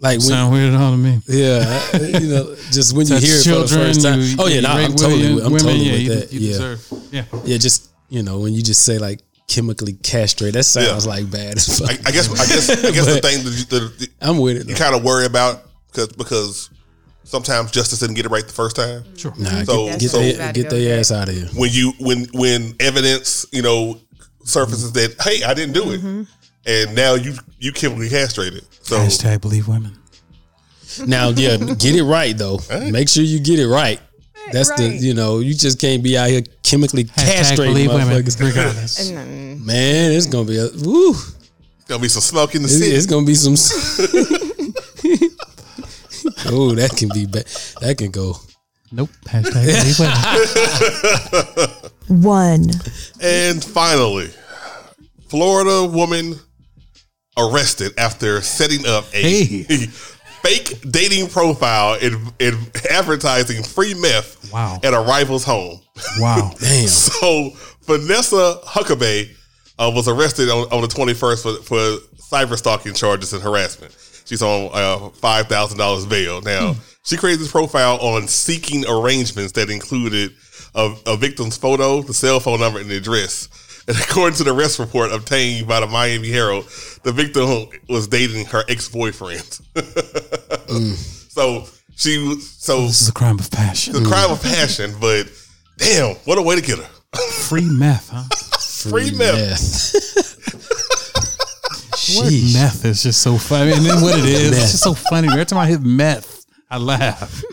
Like 0.00 0.18
when, 0.18 0.28
Sound 0.28 0.52
weird 0.52 0.74
at 0.74 0.80
all 0.80 0.90
to 0.90 0.96
me. 0.96 1.20
yeah, 1.28 1.80
you 2.18 2.28
know, 2.28 2.56
just 2.72 2.92
when 2.94 3.06
you 3.06 3.14
Touch 3.14 3.22
hear 3.22 3.36
it 3.36 3.44
for 3.44 3.60
the 3.60 3.68
first 3.68 4.02
time. 4.02 4.20
you- 4.20 4.34
oh 4.38 4.48
yeah, 4.48 4.54
you 4.56 4.60
nah, 4.62 4.74
rape 4.76 4.90
I'm 4.90 4.96
totally, 4.96 5.22
women, 5.22 5.34
with, 5.36 5.44
I'm 5.44 5.52
totally 5.52 5.74
yeah, 5.76 5.92
with 5.92 6.00
you, 6.02 6.14
that. 6.16 6.32
you 6.32 6.40
yeah, 6.40 6.48
deserve. 6.48 6.88
Yeah, 7.12 7.24
yeah, 7.44 7.56
just 7.58 7.90
you 8.08 8.22
know, 8.24 8.40
when 8.40 8.52
you 8.52 8.62
just 8.62 8.84
say 8.84 8.98
like 8.98 9.20
chemically 9.46 9.92
castrate, 9.92 10.54
that 10.54 10.64
sounds 10.64 11.06
Yeah. 11.06 11.12
like 11.12 11.30
bad 11.30 11.56
as 11.56 11.78
fuck. 11.78 11.88
I, 11.88 11.92
I 12.08 12.10
guess 12.10 12.28
I 12.32 12.46
guess 12.52 12.68
I 12.84 12.90
guess 12.90 13.06
the 13.06 13.20
thing 13.22 13.44
that 13.44 13.50
you, 13.52 13.64
that 13.78 14.08
I'm 14.20 14.38
with 14.38 14.56
it. 14.56 14.68
you 14.68 14.74
kind 14.74 14.96
of 14.96 15.04
worry 15.04 15.24
about 15.24 15.62
because 15.92 16.08
because 16.08 16.70
sometimes 17.24 17.70
justice 17.70 18.00
didn't 18.00 18.16
get 18.16 18.26
it 18.26 18.30
right 18.30 18.46
the 18.46 18.52
first 18.52 18.76
time. 18.76 19.04
sure. 19.16 19.32
Nah, 19.36 19.64
So- 19.64 19.86
get, 19.86 20.00
get, 20.00 20.10
so- 20.10 20.18
their, 20.18 20.52
get 20.52 20.70
their 20.70 20.98
ass 21.00 21.10
out 21.10 21.28
of 21.28 21.34
here. 21.34 21.48
when 21.54 21.70
you 21.72 21.92
when 21.98 22.26
when 22.32 22.74
evidence 22.80 23.46
you 23.52 23.62
know 23.62 23.98
surfaces 24.44 24.92
mm-hmm. 24.92 25.14
that 25.16 25.22
hey 25.22 25.44
I 25.44 25.54
didn't 25.54 25.74
do 25.74 25.92
it, 25.92 26.00
mm-hmm. 26.00 26.22
and 26.66 26.94
now 26.94 27.14
you 27.14 27.34
you 27.58 27.72
chemically 27.72 28.08
castrated. 28.08 28.64
So 28.82 28.98
Hashtag 28.98 29.40
believe 29.40 29.68
women. 29.68 29.96
Now, 31.06 31.30
yeah, 31.30 31.56
get 31.56 31.96
it 31.96 32.04
right 32.04 32.36
though. 32.36 32.58
Make 32.90 33.08
sure 33.08 33.22
you 33.22 33.40
get 33.40 33.58
it 33.58 33.68
right. 33.68 34.00
That's 34.50 34.70
the 34.72 34.88
you 34.88 35.14
know 35.14 35.38
you 35.38 35.54
just 35.54 35.80
can't 35.80 36.02
be 36.02 36.18
out 36.18 36.28
here 36.28 36.42
chemically 36.62 37.04
Hashtag 37.04 37.56
castrating 37.56 37.56
believe 37.56 37.92
women. 37.92 38.08
motherfuckers. 38.08 38.44
Regardless. 38.44 39.10
Man, 39.66 40.12
it's 40.12 40.26
gonna 40.26 40.44
be 40.46 40.58
a 40.58 40.68
woo. 40.84 41.14
gonna 41.86 42.02
be 42.02 42.08
some 42.08 42.22
smoke 42.22 42.54
in 42.54 42.62
the 42.62 42.66
It's, 42.66 42.78
city. 42.78 42.94
it's 42.94 43.06
gonna 43.06 43.26
be 43.26 43.34
some. 43.34 43.56
oh, 46.46 46.74
that 46.74 46.96
can 46.96 47.08
be 47.14 47.26
bad. 47.26 47.46
That 47.80 47.96
can 47.98 48.10
go. 48.10 48.36
Nope. 48.90 49.10
Hashtag 49.26 49.64
believe 52.08 52.22
one, 52.24 52.70
And 53.20 53.64
finally, 53.64 54.30
Florida 55.28 55.84
woman 55.86 56.34
arrested 57.38 57.92
after 57.98 58.42
setting 58.42 58.86
up 58.86 59.04
a 59.14 59.22
Hey. 59.22 59.62
fake 60.42 60.80
dating 60.90 61.28
profile 61.28 61.96
and, 62.02 62.16
and 62.40 62.56
advertising 62.90 63.62
free 63.62 63.94
meth 63.94 64.52
Wow. 64.52 64.80
at 64.82 64.92
a 64.92 64.98
rival's 65.00 65.44
home. 65.44 65.80
Wow. 66.18 66.50
Damn. 66.60 66.86
So 66.88 67.50
Vanessa 67.84 68.58
Huckabee 68.66 69.30
uh, 69.78 69.90
was 69.94 70.08
arrested 70.08 70.50
on, 70.50 70.66
on 70.70 70.82
the 70.82 70.88
21st 70.88 71.42
for, 71.42 71.62
for 71.62 71.78
cyber 72.30 72.58
stalking 72.58 72.92
charges 72.92 73.32
and 73.32 73.42
harassment. 73.42 73.96
She's 74.32 74.40
on 74.40 74.70
uh, 74.72 75.10
five 75.10 75.46
thousand 75.46 75.76
dollars 75.76 76.06
bail 76.06 76.40
now. 76.40 76.72
Hmm. 76.72 76.80
She 77.04 77.18
created 77.18 77.40
this 77.40 77.50
profile 77.50 77.98
on 77.98 78.26
seeking 78.28 78.88
arrangements 78.88 79.52
that 79.52 79.68
included 79.68 80.32
a, 80.74 80.94
a 81.04 81.18
victim's 81.18 81.58
photo, 81.58 82.00
the 82.00 82.14
cell 82.14 82.40
phone 82.40 82.60
number, 82.60 82.80
and 82.80 82.88
the 82.88 82.96
address. 82.96 83.84
And 83.86 83.94
according 84.00 84.38
to 84.38 84.44
the 84.44 84.54
arrest 84.54 84.78
report 84.78 85.12
obtained 85.12 85.68
by 85.68 85.80
the 85.80 85.86
Miami 85.86 86.30
Herald, 86.30 86.64
the 87.02 87.12
victim 87.12 87.68
was 87.90 88.08
dating 88.08 88.46
her 88.46 88.64
ex 88.70 88.88
boyfriend. 88.88 89.60
Hmm. 90.70 90.92
So 90.94 91.66
she 91.94 92.16
was 92.16 92.48
so 92.48 92.86
This 92.86 93.02
is 93.02 93.08
a 93.10 93.12
crime 93.12 93.38
of 93.38 93.50
passion. 93.50 93.92
the 93.92 94.08
crime 94.08 94.30
of 94.30 94.40
hmm. 94.40 94.48
passion, 94.48 94.94
but 94.98 95.30
damn, 95.76 96.14
what 96.24 96.38
a 96.38 96.42
way 96.42 96.54
to 96.54 96.62
get 96.62 96.78
her. 96.78 96.88
Free 97.18 97.68
meth, 97.68 98.08
huh? 98.08 98.22
Free 98.90 99.10
meth. 99.10 99.92
Word 99.92 100.78
Sheesh. 102.02 102.54
meth 102.54 102.84
is 102.84 103.02
just 103.02 103.22
so 103.22 103.36
funny. 103.38 103.72
And 103.72 103.84
then 103.86 104.00
what 104.02 104.18
it 104.18 104.24
is, 104.24 104.50
Meth. 104.50 104.60
it's 104.62 104.70
just 104.72 104.82
so 104.82 104.94
funny. 104.94 105.28
Every 105.28 105.44
time 105.46 105.58
I 105.58 105.66
hit 105.66 105.80
meth, 105.82 106.44
I 106.70 106.78
laugh. 106.78 107.42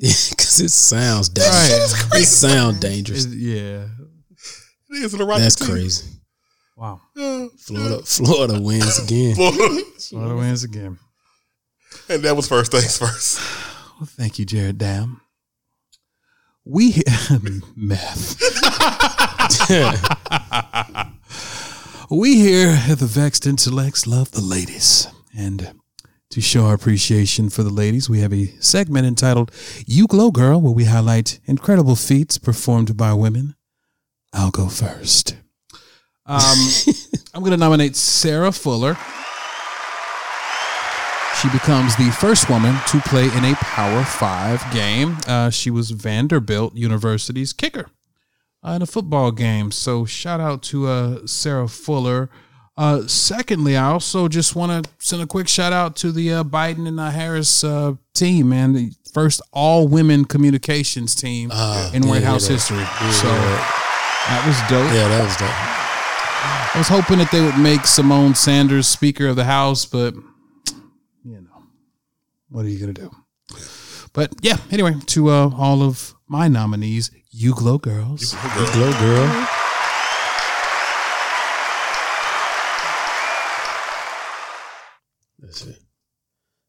Because 0.00 0.60
it 0.60 0.70
sounds 0.70 1.28
dangerous. 1.30 2.04
Right. 2.12 2.20
It 2.22 2.26
sounds 2.26 2.80
dangerous. 2.80 3.24
It's- 3.24 3.40
yeah. 3.40 3.86
It 4.90 5.04
is 5.04 5.12
the 5.12 5.24
That's 5.24 5.54
team. 5.54 5.68
crazy. 5.68 6.08
Wow. 6.76 7.00
Uh, 7.16 7.46
Florida, 7.58 8.02
Florida 8.04 8.60
wins 8.60 8.98
again. 8.98 9.34
Florida 9.98 10.36
wins 10.36 10.64
again. 10.64 10.98
and 12.08 12.22
that 12.24 12.34
was 12.36 12.48
first 12.48 12.72
things 12.72 12.98
first. 12.98 13.38
Well, 13.98 14.06
thank 14.10 14.38
you, 14.38 14.44
Jared 14.44 14.78
Dam. 14.78 15.20
We 16.64 17.00
meth. 17.76 18.40
We 22.14 22.36
here 22.36 22.78
at 22.88 22.98
the 22.98 23.06
Vexed 23.06 23.46
Intellects 23.46 24.06
love 24.06 24.30
the 24.30 24.40
ladies, 24.40 25.08
and 25.36 25.72
to 26.30 26.40
show 26.40 26.66
our 26.66 26.74
appreciation 26.74 27.48
for 27.48 27.62
the 27.62 27.70
ladies, 27.70 28.10
we 28.10 28.20
have 28.20 28.32
a 28.32 28.46
segment 28.60 29.06
entitled 29.06 29.50
"You 29.86 30.06
Glow, 30.06 30.30
Girl," 30.30 30.60
where 30.60 30.72
we 30.72 30.84
highlight 30.84 31.40
incredible 31.46 31.96
feats 31.96 32.38
performed 32.38 32.96
by 32.96 33.14
women. 33.14 33.56
I'll 34.32 34.50
go 34.50 34.68
first. 34.68 35.36
Um, 36.26 36.68
I'm 37.34 37.40
going 37.40 37.50
to 37.50 37.56
nominate 37.56 37.96
Sarah 37.96 38.52
Fuller. 38.52 38.96
She 41.40 41.48
becomes 41.48 41.96
the 41.96 42.10
first 42.20 42.48
woman 42.48 42.76
to 42.88 43.00
play 43.00 43.24
in 43.24 43.44
a 43.44 43.54
Power 43.56 44.04
Five 44.04 44.62
game. 44.72 45.16
Uh, 45.26 45.50
she 45.50 45.70
was 45.70 45.90
Vanderbilt 45.90 46.74
University's 46.74 47.52
kicker 47.52 47.90
uh, 48.64 48.72
in 48.72 48.82
a 48.82 48.86
football 48.86 49.30
game. 49.30 49.70
So 49.70 50.04
shout 50.04 50.40
out 50.40 50.62
to 50.64 50.86
uh, 50.86 51.26
Sarah 51.26 51.68
Fuller. 51.68 52.30
Uh, 52.76 53.06
secondly, 53.06 53.76
I 53.76 53.84
also 53.84 54.26
just 54.26 54.56
want 54.56 54.84
to 54.84 54.90
send 54.98 55.22
a 55.22 55.26
quick 55.26 55.46
shout 55.46 55.72
out 55.72 55.94
to 55.96 56.10
the 56.10 56.32
uh, 56.32 56.44
Biden 56.44 56.88
and 56.88 56.98
uh, 56.98 57.10
Harris 57.10 57.62
uh, 57.62 57.94
team, 58.14 58.48
man. 58.48 58.72
The 58.72 58.92
first 59.12 59.40
all 59.52 59.86
women 59.86 60.24
communications 60.24 61.14
team 61.14 61.52
in 61.92 62.08
White 62.08 62.24
House 62.24 62.46
history. 62.48 62.84
So 63.12 63.28
that 63.28 64.44
was 64.46 64.58
dope. 64.68 64.92
Yeah, 64.92 65.06
that 65.08 65.24
was 65.24 65.36
dope. 65.36 65.50
I 66.74 66.78
was 66.78 66.88
hoping 66.88 67.18
that 67.18 67.30
they 67.30 67.40
would 67.40 67.58
make 67.58 67.82
Symone 67.82 68.36
Sanders 68.36 68.88
Speaker 68.88 69.28
of 69.28 69.36
the 69.36 69.44
House, 69.44 69.86
but 69.86 70.14
you 71.24 71.40
know, 71.40 71.62
what 72.48 72.64
are 72.64 72.68
you 72.68 72.80
gonna 72.80 72.92
do? 72.92 73.12
But 74.12 74.32
yeah, 74.42 74.56
anyway, 74.72 74.96
to 75.06 75.28
uh, 75.28 75.50
all 75.56 75.82
of 75.82 76.14
my 76.26 76.48
nominees, 76.48 77.12
you 77.36 77.52
glow 77.52 77.78
girls. 77.78 78.32
You 78.32 78.66
Glow 78.72 78.92
girl. 78.92 79.46
Let's 85.42 85.64
see. 85.64 85.76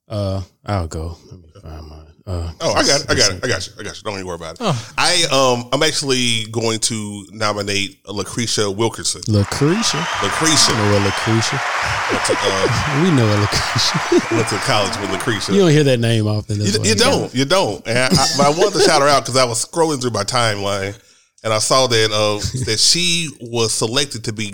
Uh, 0.08 0.42
I'll 0.66 0.88
go. 0.88 1.18
Let 1.32 1.40
me 1.40 1.50
find 1.62 1.88
mine. 1.88 2.05
Uh, 2.28 2.52
Oh, 2.60 2.74
I 2.74 2.84
got 2.88 3.02
it. 3.02 3.10
I 3.10 3.14
got 3.16 3.34
it. 3.34 3.44
I 3.44 3.48
got 3.48 3.68
you. 3.68 3.74
I 3.80 3.84
got 3.84 3.96
you. 3.98 4.02
Don't 4.04 4.14
even 4.16 4.26
worry 4.26 4.36
about 4.36 4.60
it. 4.60 4.94
I 4.98 5.26
um 5.32 5.70
I'm 5.72 5.84
actually 5.84 6.46
going 6.52 6.80
to 6.80 7.28
nominate 7.32 8.00
Lucretia 8.08 8.72
Wilkerson. 8.72 9.22
Lucretia. 9.28 9.98
Lucretia 10.24 10.72
You 10.72 10.78
know 10.78 10.98
a 10.98 11.02
Lucretia. 11.06 11.62
to, 12.26 12.36
uh, 12.40 13.02
We 13.04 13.12
know 13.12 13.28
a 13.28 13.38
Lucretia. 13.42 14.28
went 14.36 14.48
to 14.50 14.58
college 14.66 14.98
with 15.00 15.12
Lucretia. 15.12 15.54
you 15.54 15.60
don't 15.60 15.72
hear 15.72 15.84
that 15.84 16.00
name 16.00 16.26
often. 16.28 16.60
You, 16.62 16.72
you 16.84 16.96
don't. 16.96 17.34
You 17.36 17.46
don't. 17.46 17.86
And 17.88 17.98
I, 17.98 18.06
I, 18.08 18.28
but 18.38 18.46
I 18.48 18.50
wanted 18.50 18.80
to 18.80 18.86
shout 18.86 19.02
her 19.04 19.08
out 19.08 19.24
because 19.24 19.38
I 19.38 19.46
was 19.46 19.64
scrolling 19.64 20.02
through 20.02 20.12
my 20.12 20.24
timeline 20.24 21.00
and 21.44 21.54
I 21.54 21.60
saw 21.60 21.86
that 21.86 22.12
uh, 22.12 22.40
that 22.66 22.80
she 22.80 23.30
was 23.40 23.72
selected 23.72 24.24
to 24.24 24.34
be 24.34 24.52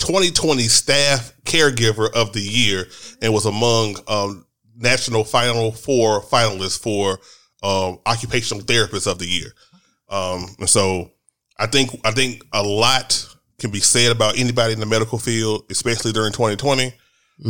2020 0.00 0.62
Staff 0.64 1.32
Caregiver 1.44 2.12
of 2.14 2.32
the 2.34 2.40
Year 2.40 2.84
and 3.22 3.32
was 3.32 3.46
among 3.46 3.96
um, 4.06 4.44
National 4.78 5.24
Final 5.24 5.72
Four 5.72 6.22
finalists 6.22 6.80
for 6.80 7.18
um, 7.62 7.98
Occupational 8.06 8.62
Therapists 8.62 9.10
of 9.10 9.18
the 9.18 9.26
Year. 9.26 9.52
Um, 10.08 10.46
and 10.58 10.68
so 10.68 11.10
I 11.58 11.66
think 11.66 11.90
I 12.04 12.12
think 12.12 12.44
a 12.52 12.62
lot 12.62 13.26
can 13.58 13.70
be 13.70 13.80
said 13.80 14.12
about 14.12 14.38
anybody 14.38 14.72
in 14.72 14.80
the 14.80 14.86
medical 14.86 15.18
field, 15.18 15.64
especially 15.70 16.12
during 16.12 16.32
2020. 16.32 16.94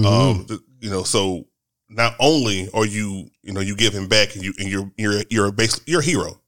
Um, 0.05 0.47
you 0.81 0.91
know, 0.91 1.03
so 1.03 1.47
not 1.89 2.15
only 2.19 2.69
are 2.75 2.87
you, 2.87 3.29
you 3.43 3.53
know, 3.53 3.61
you 3.61 3.77
giving 3.77 4.09
back 4.09 4.35
and 4.35 4.45
you 4.45 4.53
and 4.59 4.69
you're 4.69 4.91
you're 4.97 5.23
you're 5.31 5.47
a 5.47 5.53
base, 5.53 5.81
you're 5.87 6.01
a 6.01 6.05
hero, 6.05 6.41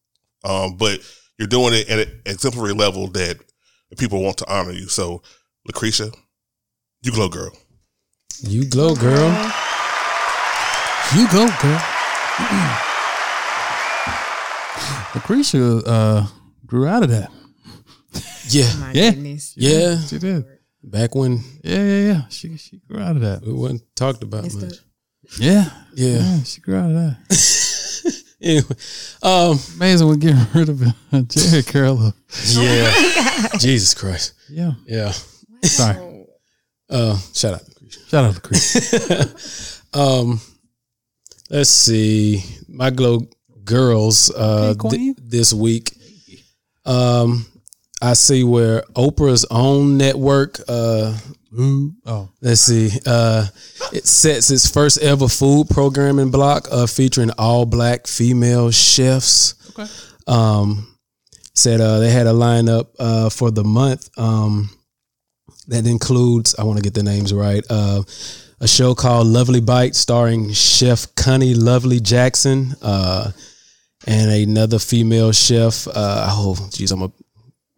um, 0.44 0.76
but 0.76 1.00
you're 1.38 1.48
doing 1.48 1.74
it 1.74 1.88
at 1.88 2.06
an 2.06 2.20
exemplary 2.26 2.72
level 2.72 3.06
that 3.08 3.38
people 3.98 4.22
want 4.22 4.38
to 4.38 4.52
honor 4.52 4.72
you. 4.72 4.88
So, 4.88 5.22
Lucretia, 5.66 6.10
you 7.02 7.12
glow, 7.12 7.28
girl. 7.28 7.52
You 8.42 8.64
glow, 8.64 8.94
girl. 8.94 9.30
You 11.16 11.26
go, 11.32 11.46
girl. 11.60 11.82
Lucretia 15.14 15.82
uh, 15.86 16.26
grew 16.66 16.86
out 16.86 17.02
of 17.02 17.10
that. 17.10 17.30
Yeah. 18.48 18.72
My 18.78 18.92
Yeah. 18.92 19.10
goodness. 19.10 19.54
Yeah. 19.56 19.98
She 20.00 20.18
did. 20.18 20.44
Back 20.84 21.14
when 21.14 21.40
Yeah, 21.64 21.82
yeah, 21.84 22.06
yeah. 22.12 22.22
She 22.30 22.56
she 22.56 22.78
grew 22.88 23.00
out 23.00 23.16
of 23.16 23.22
that. 23.22 23.42
it 23.42 23.52
wasn't 23.52 23.82
talked 23.96 24.22
about 24.22 24.44
It's 24.46 24.54
much. 24.54 24.68
the- 24.68 24.78
Yeah, 25.44 25.70
Yeah. 25.94 26.18
yeah. 26.22 26.42
She 26.44 26.60
grew 26.60 26.76
out 26.76 26.90
of 26.90 26.96
that. 26.96 27.16
Anyway, 28.42 28.64
um, 29.22 29.58
Amazing. 29.76 30.08
We're 30.08 30.16
getting 30.16 30.46
rid 30.54 30.70
of 30.70 30.76
Jheri 31.12 31.66
curl. 31.66 32.14
yeah. 32.54 33.48
Jesus 33.58 33.92
Christ. 33.92 34.32
Yeah. 34.48 34.72
Yeah. 34.86 35.12
Sorry. 35.62 36.24
Uh, 36.88 37.18
shout 37.34 37.54
out. 37.54 37.62
Shout 38.08 38.24
out 38.24 38.34
to 38.34 38.40
Lucretia. 38.40 39.34
Um, 39.92 40.40
let's 41.50 41.70
see. 41.70 42.42
My 42.68 42.90
glow 42.90 43.20
girls 43.64 44.30
uh 44.30 44.74
queen. 44.78 45.14
th- 45.14 45.16
this 45.20 45.52
week. 45.52 45.94
Um, 46.84 47.46
I 48.02 48.14
see 48.14 48.42
where 48.44 48.82
Oprah's 48.96 49.44
own 49.50 49.98
network. 49.98 50.58
Uh, 50.66 51.16
Oh, 52.06 52.28
let's 52.40 52.60
see. 52.60 52.90
Uh, 53.04 53.44
it 53.92 54.06
sets 54.06 54.52
its 54.52 54.70
first 54.70 54.98
ever 54.98 55.26
food 55.28 55.68
programming 55.68 56.30
block 56.30 56.68
uh, 56.70 56.86
featuring 56.86 57.30
all 57.38 57.66
black 57.66 58.06
female 58.06 58.70
chefs. 58.70 59.54
okay. 59.70 59.90
um, 60.28 60.96
said 61.54 61.80
uh, 61.80 61.98
they 61.98 62.08
had 62.10 62.28
a 62.28 62.32
lineup 62.32 62.86
uh, 63.00 63.28
for 63.30 63.50
the 63.50 63.64
month 63.64 64.08
um, 64.16 64.70
that 65.66 65.86
includes 65.88 66.54
I 66.54 66.62
want 66.62 66.76
to 66.78 66.84
get 66.84 66.94
the 66.94 67.02
names 67.02 67.34
right. 67.34 67.64
Uh, 67.68 68.02
a 68.60 68.68
show 68.68 68.94
called 68.94 69.26
Lovely 69.26 69.60
Bite 69.60 69.96
starring 69.96 70.52
Chef 70.52 71.14
Connie 71.14 71.54
Lovely 71.54 71.98
Jackson 71.98 72.74
uh, 72.82 73.32
and 74.06 74.30
another 74.30 74.78
female 74.78 75.32
chef. 75.32 75.88
Uh, 75.88 76.26
oh, 76.28 76.68
geez, 76.70 76.92
I'm 76.92 77.00
gonna 77.00 77.12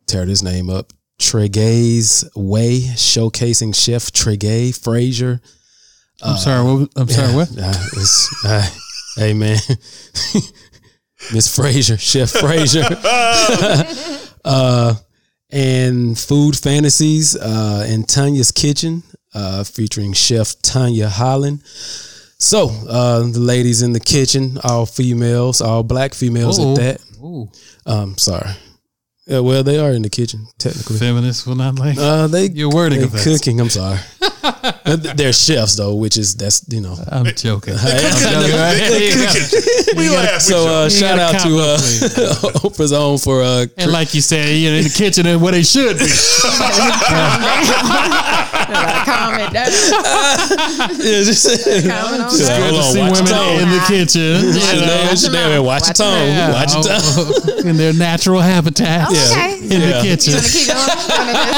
tear 0.07 0.27
this 0.27 0.42
name 0.42 0.68
up. 0.71 0.92
Tregaye's 1.21 2.29
Way, 2.35 2.81
showcasing 2.81 3.75
Chef 3.75 4.07
Tregaye 4.11 4.77
Fraser. 4.77 5.40
I'm 6.21 6.37
sorry. 6.37 6.64
What, 6.64 6.88
I'm 6.97 7.09
sorry. 7.09 7.35
What? 7.35 7.51
Uh, 7.59 7.87
it's, 7.92 8.45
uh, 8.45 8.68
hey 9.16 9.35
man, 9.35 9.59
Miss 11.33 11.55
Fraser, 11.55 11.97
Chef 11.97 12.31
Fraser, 12.31 12.83
uh, 14.45 14.95
and 15.51 16.18
Food 16.18 16.57
Fantasies 16.57 17.37
uh, 17.37 17.87
and 17.87 18.09
Tanya's 18.09 18.51
Kitchen, 18.51 19.05
uh, 19.35 19.64
featuring 19.64 20.12
Chef 20.12 20.55
Tanya 20.62 21.09
Holland. 21.09 21.62
So 22.38 22.71
uh, 22.88 23.21
the 23.21 23.38
ladies 23.38 23.83
in 23.83 23.92
the 23.92 24.01
kitchen, 24.01 24.59
all 24.64 24.85
females, 24.87 25.61
all 25.61 25.83
black 25.85 26.12
females 26.14 26.59
Uh-oh. 26.59 26.73
at 26.73 26.79
that. 26.79 27.01
Ooh, 27.23 27.49
Um, 27.87 28.18
sorry. 28.18 28.51
Yeah, 29.27 29.38
well, 29.38 29.62
they 29.62 29.79
are 29.79 29.92
in 29.92 30.03
the 30.03 30.11
kitchen 30.11 30.49
technically. 30.59 30.99
feminists 30.99 31.47
will 31.47 31.55
not 31.55 31.79
like 31.79 31.97
Uh, 31.97 32.27
they 32.27 32.47
your 32.47 32.71
wording 32.71 32.99
they 32.99 33.05
of 33.07 33.12
cooking. 33.14 33.61
I'm 33.61 33.71
sorry. 33.71 34.01
They're 34.85 35.33
chefs 35.33 35.77
though, 35.77 35.95
which 35.95 36.16
is 36.18 36.35
that's 36.35 36.64
you 36.68 36.81
know. 36.81 36.97
I'm 37.09 37.27
joking. 37.27 37.75
I'm 37.79 38.16
joking. 38.18 38.57
Right? 38.59 39.95
we 39.97 40.11
laugh. 40.11 40.40
So 40.42 40.66
uh, 40.66 40.85
You 40.85 40.90
shout 40.90 41.21
out 41.21 41.40
to 41.42 41.49
uh, 41.57 41.79
Oprah's 42.66 42.92
own 42.92 43.18
for 43.18 43.42
uh, 43.42 43.66
and 43.79 43.92
like 43.92 44.12
you 44.12 44.21
said, 44.21 44.49
you 44.57 44.71
know, 44.71 44.77
in 44.79 44.85
the 44.85 44.90
kitchen 44.90 45.25
and 45.27 45.40
where 45.40 45.53
they 45.53 45.62
should 45.62 45.97
be. 46.01 46.09
Calm 48.72 49.35
it 49.35 49.52
down. 49.52 49.70
yeah, 50.98 51.22
just, 51.22 51.46
Calm 51.88 52.14
it 52.14 52.20
on 52.20 52.30
Just 52.30 52.48
down. 52.48 52.61
Good 52.70 52.76
to 52.76 52.82
see 52.82 53.00
watch 53.00 53.12
women 53.20 53.32
tone. 53.32 53.61
in 53.62 53.68
the 53.70 53.82
kitchen. 53.87 54.37
You 54.52 54.87
know? 54.87 55.14
Chanel, 55.14 55.64
watch 55.64 55.87
your 55.87 55.94
tone. 55.94 56.28
Yeah, 56.28 56.52
Watch 56.52 56.74
your 56.74 56.82
tone. 56.85 57.00
oh, 57.02 57.62
in 57.68 57.76
their 57.76 57.92
natural 57.92 58.40
habitat 58.40 59.08
Okay. 59.11 59.58
in 59.62 59.68
the 59.68 59.74
Yeah. 59.76 60.02
You 60.02 60.16
kitchen. 60.16 60.35
want 60.35 60.46
to 60.46 60.52
keep 60.52 60.68
going? 60.68 60.78
Wanna 60.78 61.32
just- 61.32 61.52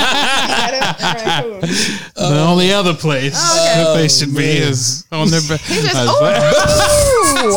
All 1.05 1.14
right, 1.14 1.42
cool. 1.44 1.61
the 2.31 2.40
only 2.40 2.72
other 2.72 2.94
place 2.94 3.33
that 3.35 3.94
they 3.96 4.09
should 4.09 4.35
be 4.35 4.62
oh, 4.62 4.68
is 4.68 5.05
on 5.12 5.29
their 5.31 5.40
back. 5.48 5.61
Just, 5.62 5.94
ooh, 5.96 7.55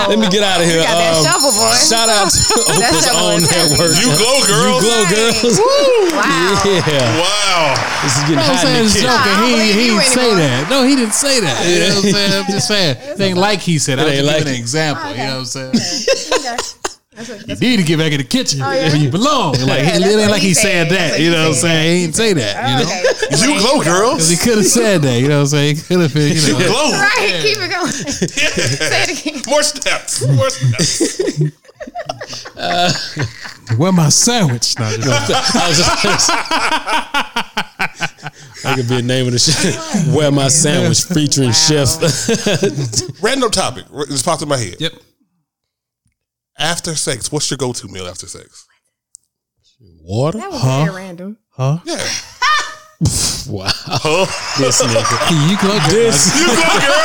wow. 0.00 0.08
Let 0.08 0.18
me 0.18 0.28
get 0.32 0.42
out 0.42 0.60
of 0.60 0.66
here. 0.66 0.80
You 0.80 0.88
got 0.88 0.96
that 0.96 1.14
Um, 1.20 1.24
shovel, 1.24 1.52
boy. 1.52 1.72
Shout 1.76 2.08
out 2.08 2.28
to 2.32 2.38
Oprah's 2.72 3.04
shovel 3.04 3.26
own 3.28 3.42
is 3.42 3.50
heavy. 3.50 3.70
network. 3.76 3.92
You 4.00 4.08
glow, 4.16 4.38
girl. 4.48 4.64
You 4.64 4.80
glow, 4.80 5.02
girls. 5.12 5.60
Wow. 6.10 6.60
Yeah, 6.64 7.20
Wow. 7.22 7.74
this 8.02 8.16
is 8.16 8.22
getting 8.24 8.38
I'm 8.38 8.44
hot 8.44 8.50
in 8.50 8.60
saying 8.60 8.76
the 8.76 8.84
it's 8.84 8.94
kitchen. 8.94 9.08
joking. 9.08 9.38
He, 9.46 9.72
he 9.72 9.86
didn't 9.88 10.10
say 10.10 10.34
that. 10.34 10.68
No, 10.70 10.82
he 10.82 10.96
didn't 10.96 11.14
say 11.14 11.40
that. 11.40 11.56
You 11.64 11.78
know 11.78 11.88
what 11.88 12.04
I'm 12.04 12.10
saying? 12.12 12.32
I'm 12.44 12.50
just 12.50 12.68
saying. 12.72 12.96
It 13.00 13.20
ain't 13.20 13.38
like 13.38 13.60
he 13.60 13.78
said. 13.78 13.98
I 13.98 14.04
was 14.04 14.12
ain't 14.12 14.20
just 14.20 14.26
like 14.32 14.38
giving 14.38 14.54
an 14.54 14.60
example. 14.60 15.10
You 15.10 15.16
know 15.18 15.38
what 15.38 15.56
I'm 15.56 15.74
saying? 15.74 16.79
Okay. 17.20 17.32
That's 17.38 17.48
what, 17.48 17.62
You 17.62 17.68
need 17.70 17.76
to 17.78 17.82
get 17.84 17.98
back 17.98 18.12
in 18.12 18.18
the 18.18 18.24
kitchen 18.24 18.62
Oh, 18.62 18.70
yeah? 18.72 18.88
where 18.88 18.96
you 18.96 19.10
belong. 19.10 19.52
Like 19.52 19.60
Yeah, 19.84 19.96
it 19.96 20.00
that's 20.00 20.14
ain't 20.16 20.30
like 20.30 20.42
he 20.42 20.48
he 20.48 20.54
said 20.54 20.88
said. 20.88 20.96
That. 20.96 21.20
You 21.20 21.30
know 21.30 21.42
what 21.42 21.48
I'm 21.48 21.54
saying? 21.54 21.96
He 21.96 22.02
didn't 22.06 22.16
say 22.16 22.32
that. 22.34 22.54
You 22.70 22.76
know, 22.84 22.90
okay. 23.36 23.52
You 23.52 23.58
glow, 23.60 23.82
girl. 23.82 24.12
because 24.14 24.30
he 24.30 24.36
could 24.36 24.58
have 24.58 24.66
said 24.66 25.02
that. 25.02 25.18
You 25.20 25.28
know 25.28 25.36
what 25.38 25.42
I'm 25.42 25.46
saying? 25.48 25.76
He 25.76 25.82
could 25.82 26.00
have 26.00 26.14
been. 26.14 26.28
You 26.34 26.40
You 26.40 26.54
glow. 26.66 26.90
Right, 26.92 27.40
keep 27.42 27.58
it 27.58 27.70
going. 27.70 27.90
Say 27.92 29.02
it 29.04 29.26
again. 29.26 29.42
More 29.48 29.62
steps. 29.62 30.26
More 30.26 30.50
steps. 30.50 31.52
Uh, 32.56 32.92
where 33.76 33.92
my 33.92 34.08
sandwich? 34.08 34.78
No, 34.78 34.90
just- 34.96 35.56
I 35.56 35.68
was 35.68 35.78
just 36.02 36.26
that 38.62 38.76
could 38.76 38.88
be 38.88 38.98
a 38.98 39.02
name 39.02 39.26
of 39.26 39.32
the 39.32 39.38
show. 39.38 40.12
Where 40.16 40.30
my 40.30 40.48
sandwich 40.48 41.04
featuring 41.04 41.48
Wow. 41.48 41.84
Chef. 41.86 43.22
Random 43.22 43.50
topic. 43.50 43.86
It 43.92 44.08
just 44.08 44.24
popped 44.24 44.42
in 44.42 44.48
my 44.48 44.58
head. 44.58 44.76
Yep. 44.78 44.92
After 46.60 46.94
sex, 46.94 47.32
what's 47.32 47.50
your 47.50 47.56
go-to 47.58 47.88
meal 47.88 48.06
after 48.06 48.26
sex? 48.26 48.66
Water. 49.80 50.38
That 50.38 50.50
was 50.50 50.60
Huh? 50.60 50.84
very 50.84 50.94
random. 50.96 51.38
Huh? 51.50 51.78
Yeah. 51.84 52.06
Wow. 53.48 53.64
This 54.58 54.82
nigga. 54.82 55.30
You 55.48 55.56
go 55.56 55.72
This, 55.88 56.36
You 56.38 56.44
glow, 56.44 56.56
girl. 56.84 57.00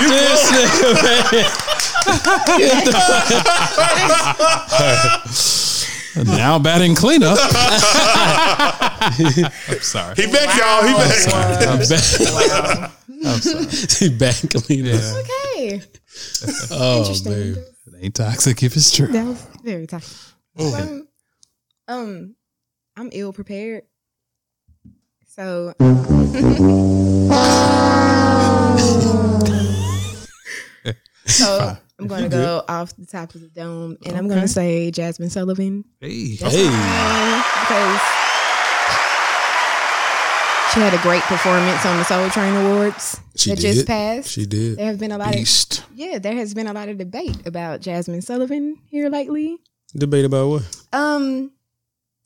You 0.00 0.08
glow. 0.08 0.16
this 0.16 0.42
nigga. 0.50 1.44
man. 6.16 6.36
now 6.38 6.58
batting 6.58 6.94
cleanup. 6.94 7.38
I'm 9.68 9.80
sorry. 9.80 10.14
He 10.16 10.26
back, 10.32 10.56
y'all. 10.56 10.82
He 10.86 10.94
back. 10.94 11.28
I'm 11.68 11.78
back. 11.78 12.90
I'm 13.26 13.40
sorry. 13.40 13.66
He 13.98 14.08
back 14.16 14.36
clean. 14.50 14.86
Okay. 14.88 15.82
Oh 16.70 16.98
Interesting. 17.00 17.32
man. 17.52 17.64
It 17.94 18.04
ain't 18.04 18.14
toxic 18.14 18.62
if 18.62 18.76
it's 18.76 18.94
true. 18.94 19.06
That 19.08 19.24
was 19.26 19.46
very 19.62 19.86
tough. 19.86 20.34
Um, 20.58 21.08
um, 21.86 22.34
I'm 22.96 23.10
ill 23.12 23.32
prepared. 23.32 23.84
So 25.26 25.72
So 31.26 31.76
I'm 32.00 32.06
gonna 32.06 32.28
go 32.28 32.64
off 32.68 32.96
the 32.96 33.06
top 33.06 33.34
of 33.34 33.40
the 33.42 33.48
dome 33.48 33.96
and 34.04 34.16
I'm 34.16 34.28
gonna 34.28 34.48
say 34.48 34.90
Jazmine 34.90 35.30
Sullivan. 35.30 35.84
Hey. 36.00 36.36
That's 36.36 36.54
Hey. 36.54 36.64
because 37.60 38.00
she 40.74 40.80
had 40.80 40.94
a 40.94 41.02
great 41.02 41.22
performance 41.22 41.84
on 41.86 41.96
the 41.96 42.04
Soul 42.04 42.28
Train 42.30 42.54
Awards 42.54 43.20
She 43.36 43.50
that 43.50 43.56
did. 43.58 43.74
just 43.74 43.86
passed. 43.86 44.28
She 44.30 44.46
did. 44.46 44.76
there 44.78 44.86
have 44.86 44.98
been 44.98 45.12
a 45.12 45.18
lot 45.18 45.28
of 45.28 45.34
Beast. 45.34 45.84
yeah, 45.94 46.18
there 46.18 46.34
has 46.34 46.54
been 46.54 46.66
a 46.66 46.72
lot 46.72 46.88
of 46.88 46.98
debate 46.98 47.46
about 47.46 47.80
Jazmine 47.80 48.22
Sullivan 48.22 48.76
here 48.86 49.08
lately. 49.08 49.58
Debate 49.96 50.24
about 50.26 50.48
what? 50.48 50.76
Um, 50.92 51.50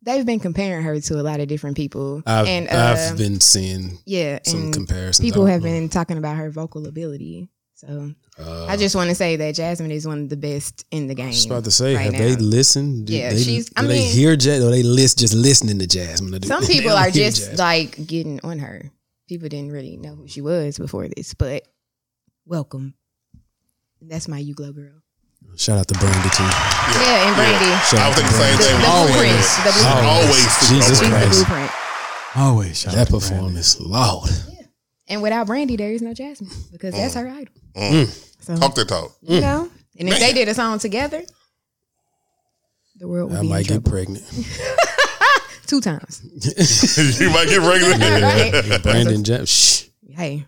they've 0.03 0.27
been 0.27 0.41
comparing 0.41 0.83
her 0.83 0.99
to 1.01 1.15
a 1.21 1.23
lot 1.23 1.39
of 1.41 1.47
different 1.49 1.77
people, 1.77 2.23
I've 2.27 2.47
and 2.49 2.69
uh, 2.69 2.97
I've 2.99 3.17
been 3.17 3.41
seeing 3.41 3.99
yeah, 4.05 4.41
some 4.45 4.73
comparisons. 4.73 5.25
people 5.25 5.47
have 5.47 5.61
know. 5.63 5.69
been 5.71 5.89
talking 5.89 6.19
about 6.19 6.37
her 6.37 6.51
vocal 6.51 6.87
ability. 6.89 7.49
So 7.85 8.13
Uh, 8.39 8.67
I 8.67 8.77
just 8.77 8.95
want 8.95 9.09
to 9.11 9.15
say 9.15 9.37
that 9.37 9.55
Jazmine 9.57 9.91
is 9.91 10.07
one 10.07 10.23
of 10.23 10.29
the 10.29 10.37
best 10.37 10.87
in 10.91 11.07
the 11.09 11.15
game. 11.15 11.27
I 11.27 11.29
was 11.31 11.47
about 11.47 11.65
to 11.65 11.71
say, 11.71 11.95
right 11.97 12.05
have 12.05 12.13
now. 12.15 12.19
they 12.21 12.37
listened? 12.37 13.07
Do 13.07 13.13
Yeah, 13.13 13.31
they, 13.35 13.43
she's- 13.43 13.67
Do 13.67 13.73
I 13.77 13.83
they 13.87 13.99
mean- 13.99 14.13
hear 14.13 14.37
Jazmine? 14.37 14.69
Or 14.69 14.71
they 14.71 14.83
list 14.85 15.19
just 15.19 15.35
listening 15.35 15.79
to 15.81 15.87
Jazmine? 15.87 16.41
Do- 16.41 16.49
Some 16.49 16.65
people 16.75 16.93
are 16.93 17.11
just 17.11 17.43
Jazmine? 17.53 17.59
like 17.59 18.07
getting 18.07 18.41
on 18.45 18.59
her. 18.61 18.91
People 19.29 19.49
didn't 19.49 19.73
really 19.73 19.97
know 19.97 20.15
who 20.15 20.29
she 20.29 20.41
was 20.41 20.79
before 20.79 21.09
this, 21.09 21.35
but 21.35 21.67
welcome. 22.47 22.95
That's 24.01 24.29
my 24.29 24.39
you 24.39 24.55
glow 24.55 24.73
girl. 24.73 25.03
Shout 25.57 25.79
out 25.79 25.89
to 25.89 25.95
Brandy 25.99 26.31
too. 26.31 26.43
Yeah, 27.03 27.27
and 27.27 27.35
Brandy. 27.37 27.73
Shout 27.91 27.99
I 27.99 28.03
out 28.03 28.09
was 28.09 28.17
to 28.17 28.23
thinking 28.23 28.39
the 28.39 28.43
same 28.43 28.59
thing. 28.63 28.81
The 28.81 28.87
Always. 28.87 29.13
blueprint. 29.13 29.43
The 29.67 29.73
blueprint. 29.75 30.07
Always. 30.07 30.69
Jesus 30.71 31.01
the 31.01 31.07
Christ. 31.09 31.33
blueprint. 31.33 31.71
Always 32.37 32.79
shout 32.81 32.95
That 32.95 33.01
out 33.03 33.07
to 33.09 33.13
performance, 33.13 33.81
loud. 33.81 34.29
And 35.13 35.21
without 35.21 35.47
Brandy, 35.47 35.77
there 35.77 35.93
is 35.93 36.01
no 36.01 36.13
Jazmine 36.15 36.73
because 36.73 36.95
that's 36.95 37.13
her 37.15 37.29
idol. 37.29 37.53
Mm. 37.77 38.07
So 38.41 38.57
Talk 38.57 38.75
that 38.77 38.89
talk. 38.89 39.13
you 39.21 39.43
know, 39.43 39.71
and 39.99 40.09
if 40.09 40.19
they 40.19 40.33
did 40.33 40.49
a 40.49 40.55
song 40.55 40.79
together, 40.79 41.23
the 42.99 43.07
world 43.07 43.31
would 43.31 43.39
I 43.39 43.43
be 43.43 43.49
might 43.49 43.71
in 43.71 43.81
get 43.81 43.85
pregnant. 43.91 44.25
Two 45.67 45.83
times. 45.83 46.23
you 47.21 47.29
might 47.31 47.47
get 47.49 47.61
regular. 47.61 47.93
Right? 48.23 48.83
Brandon, 48.83 49.23
ja- 49.23 49.45
shh. 49.45 49.85
Hey, 50.09 50.47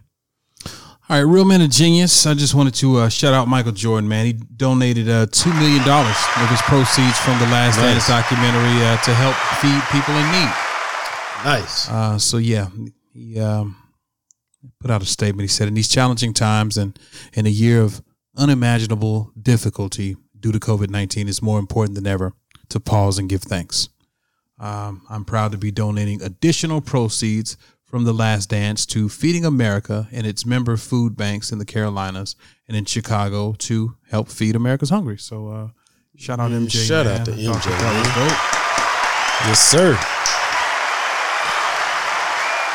All 0.66 1.16
right, 1.16 1.20
Real 1.20 1.44
Men 1.44 1.60
of 1.60 1.68
Genius. 1.70 2.24
I 2.26 2.32
just 2.32 2.54
wanted 2.54 2.74
to 2.76 2.96
uh, 3.00 3.08
shout 3.10 3.34
out 3.34 3.46
Michael 3.48 3.72
Jordan, 3.72 4.08
man. 4.08 4.24
He 4.26 4.32
donated 4.32 5.08
uh, 5.10 5.26
$2 5.26 5.54
million 5.58 5.80
of 5.82 6.48
his 6.50 6.62
proceeds 6.62 7.18
from 7.20 7.38
the 7.38 7.46
Last 7.46 7.76
Dance 7.76 8.08
Nice. 8.08 8.08
documentary 8.08 8.82
uh, 8.86 8.96
to 9.02 9.12
help 9.14 9.34
feed 9.60 9.82
people 9.92 10.14
in 10.14 10.26
need. 10.32 10.52
Nice. 11.44 11.88
Uh, 11.90 12.18
so, 12.18 12.38
yeah, 12.38 12.68
he 13.12 13.38
um, 13.40 13.76
put 14.80 14.90
out 14.90 15.02
a 15.02 15.06
statement. 15.06 15.42
He 15.42 15.48
said, 15.48 15.68
In 15.68 15.74
these 15.74 15.88
challenging 15.88 16.34
times 16.34 16.76
and 16.76 16.98
in 17.32 17.46
a 17.46 17.50
year 17.50 17.80
of 17.80 18.02
unimaginable 18.36 19.32
difficulty 19.40 20.16
due 20.38 20.52
to 20.52 20.58
COVID 20.58 20.90
19, 20.90 21.28
it's 21.28 21.42
more 21.42 21.58
important 21.58 21.94
than 21.94 22.06
ever 22.06 22.32
to 22.70 22.80
pause 22.80 23.18
and 23.18 23.28
give 23.28 23.42
thanks. 23.42 23.88
Um, 24.58 25.02
I'm 25.10 25.24
proud 25.24 25.52
to 25.52 25.58
be 25.58 25.70
donating 25.70 26.22
additional 26.22 26.80
proceeds 26.80 27.56
from 27.84 28.04
The 28.04 28.12
Last 28.12 28.50
Dance 28.50 28.86
to 28.86 29.08
Feeding 29.08 29.44
America 29.44 30.08
and 30.10 30.26
its 30.26 30.46
member 30.46 30.76
food 30.76 31.16
banks 31.16 31.52
in 31.52 31.58
the 31.58 31.64
Carolinas 31.64 32.34
and 32.66 32.76
in 32.76 32.84
Chicago 32.84 33.52
to 33.58 33.96
help 34.10 34.28
feed 34.28 34.56
America's 34.56 34.90
hungry. 34.90 35.18
So, 35.18 35.48
uh, 35.48 35.68
shout 36.16 36.40
out 36.40 36.50
MJ. 36.50 36.86
Shout 36.86 37.06
man. 37.06 37.20
out 37.20 37.24
to 37.26 37.32
MJ, 37.32 37.64
that 37.64 37.98
was 37.98 38.14
dope. 38.14 38.64
Yes, 39.46 39.60
sir. 39.60 39.98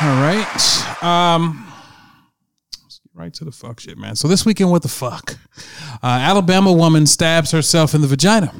All 0.02 0.22
right. 0.22 1.02
Um, 1.02 1.66
right 3.14 3.32
to 3.34 3.44
the 3.44 3.52
fuck 3.52 3.80
shit, 3.80 3.98
man. 3.98 4.16
So 4.16 4.28
this 4.28 4.44
weekend, 4.46 4.70
what 4.70 4.82
the 4.82 4.88
fuck? 4.88 5.36
Uh, 6.02 6.06
Alabama 6.06 6.72
woman 6.72 7.06
stabs 7.06 7.50
herself 7.50 7.94
in 7.94 8.00
the 8.00 8.06
vagina 8.06 8.52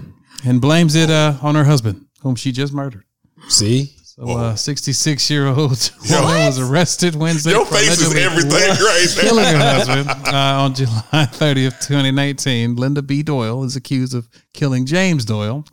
and 0.45 0.61
blames 0.61 0.95
it 0.95 1.11
uh, 1.11 1.35
on 1.43 1.55
her 1.55 1.65
husband, 1.65 2.07
whom 2.23 2.35
she 2.37 2.53
just 2.53 2.73
murdered. 2.73 3.05
See, 3.49 3.95
So, 4.05 4.29
uh, 4.37 4.55
66 4.55 5.31
year 5.31 5.47
old 5.47 5.91
woman 6.11 6.47
was 6.47 6.59
arrested 6.59 7.15
Wednesday. 7.15 7.53
Your 7.53 7.65
face 7.65 8.01
is 8.01 8.15
everything 8.15 8.51
right 8.85 9.09
Killing 9.19 9.45
now. 9.45 9.59
her 9.59 9.85
husband 9.85 10.11
uh, 10.27 10.61
on 10.63 10.75
July 10.75 11.01
30th, 11.13 11.87
2019. 11.87 12.77
Linda 12.77 13.01
B. 13.03 13.23
Doyle 13.23 13.65
is 13.65 13.77
accused 13.77 14.15
of 14.15 14.29
killing 14.53 14.85
James 14.85 15.25
Doyle. 15.25 15.65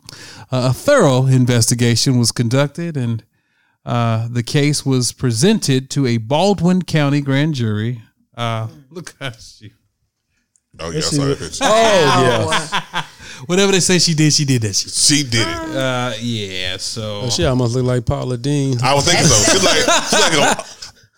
Uh, 0.50 0.68
a 0.70 0.72
thorough 0.72 1.26
investigation 1.26 2.18
was 2.18 2.32
conducted, 2.32 2.96
and 2.96 3.22
uh, 3.84 4.28
the 4.30 4.42
case 4.42 4.84
was 4.86 5.12
presented 5.12 5.90
to 5.90 6.06
a 6.06 6.16
Baldwin 6.16 6.82
County 6.82 7.20
grand 7.20 7.54
jury. 7.54 8.02
Uh, 8.38 8.68
look 8.90 9.14
how 9.20 9.30
she, 9.32 9.72
Oh 10.78 10.90
yeah, 10.90 11.00
sorry. 11.00 11.34
bitch. 11.34 11.58
Oh 11.62 13.04
whatever 13.46 13.72
they 13.72 13.80
say 13.80 13.98
she 13.98 14.14
did, 14.14 14.32
she 14.32 14.44
did 14.44 14.62
that 14.62 14.74
shit. 14.76 14.92
She 14.92 15.22
did 15.24 15.46
it. 15.46 15.76
Uh, 15.76 16.12
yeah, 16.20 16.76
so 16.76 17.22
yeah, 17.24 17.28
she 17.30 17.44
almost 17.44 17.74
look 17.74 17.84
like 17.84 18.06
Paula 18.06 18.36
Deen. 18.38 18.80
I 18.82 18.94
was 18.94 19.04
thinking 19.04 19.26
so. 19.26 19.34
She's 19.52 19.64
like, 19.64 19.76
she's 20.04 20.20
like, 20.20 20.32
a, 20.34 20.64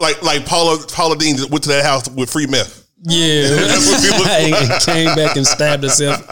like, 0.00 0.22
like 0.22 0.46
Paula, 0.46 0.78
Paula 0.90 1.16
Deen 1.16 1.36
went 1.50 1.62
to 1.64 1.68
that 1.70 1.84
house 1.84 2.08
with 2.10 2.30
free 2.30 2.46
meth. 2.46 2.86
Yeah, 3.02 3.48
That's 3.48 3.90
what 3.90 4.00
she 4.02 4.08
looked 4.10 4.30
and 4.30 4.50
like. 4.52 4.70
and 4.70 4.82
came 4.82 5.14
back 5.16 5.36
and 5.36 5.46
stabbed 5.46 5.82
herself. 5.82 6.24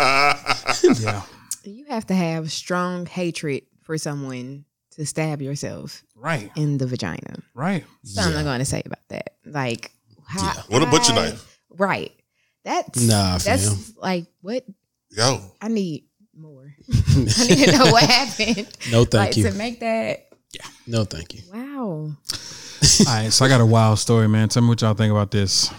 yeah, 1.00 1.22
You 1.64 1.86
have 1.86 2.06
to 2.08 2.14
have 2.14 2.50
strong 2.52 3.06
hatred 3.06 3.62
for 3.82 3.96
someone 3.98 4.64
to 4.92 5.06
stab 5.06 5.40
yourself 5.40 6.02
right, 6.14 6.50
in 6.56 6.76
the 6.78 6.86
vagina. 6.86 7.38
right. 7.54 7.84
Something 8.04 8.36
I'm 8.36 8.44
going 8.44 8.58
to 8.58 8.64
say 8.66 8.82
about 8.84 9.06
that. 9.08 9.34
Like, 9.46 9.92
how, 10.28 10.52
What 10.68 10.82
a 10.82 10.86
butcher 10.86 11.14
knife. 11.14 11.58
Right. 11.70 12.12
That's 12.64 13.00
Nah, 13.06 13.38
That's 13.38 13.68
fam. 13.68 13.94
like 13.96 14.26
what 14.42 14.64
Yo, 15.10 15.40
I 15.60 15.68
need 15.68 16.04
more. 16.36 16.72
I 16.92 17.46
need 17.48 17.64
to 17.66 17.72
know 17.78 17.90
what 17.92 18.04
happened. 18.04 18.68
No, 18.92 19.04
thank 19.04 19.14
like 19.14 19.36
you. 19.36 19.44
to 19.44 19.52
make 19.52 19.80
that. 19.80 20.28
Yeah. 20.52 20.66
No, 20.86 21.04
thank 21.04 21.34
you. 21.34 21.40
Wow. 21.52 22.10
All 22.10 23.06
right, 23.06 23.32
so 23.32 23.44
I 23.44 23.48
got 23.48 23.60
a 23.60 23.66
wild 23.66 23.98
story, 23.98 24.28
man. 24.28 24.48
Tell 24.48 24.62
me 24.62 24.68
what 24.68 24.80
y'all 24.82 24.94
think 24.94 25.10
about 25.10 25.30
this. 25.30 25.70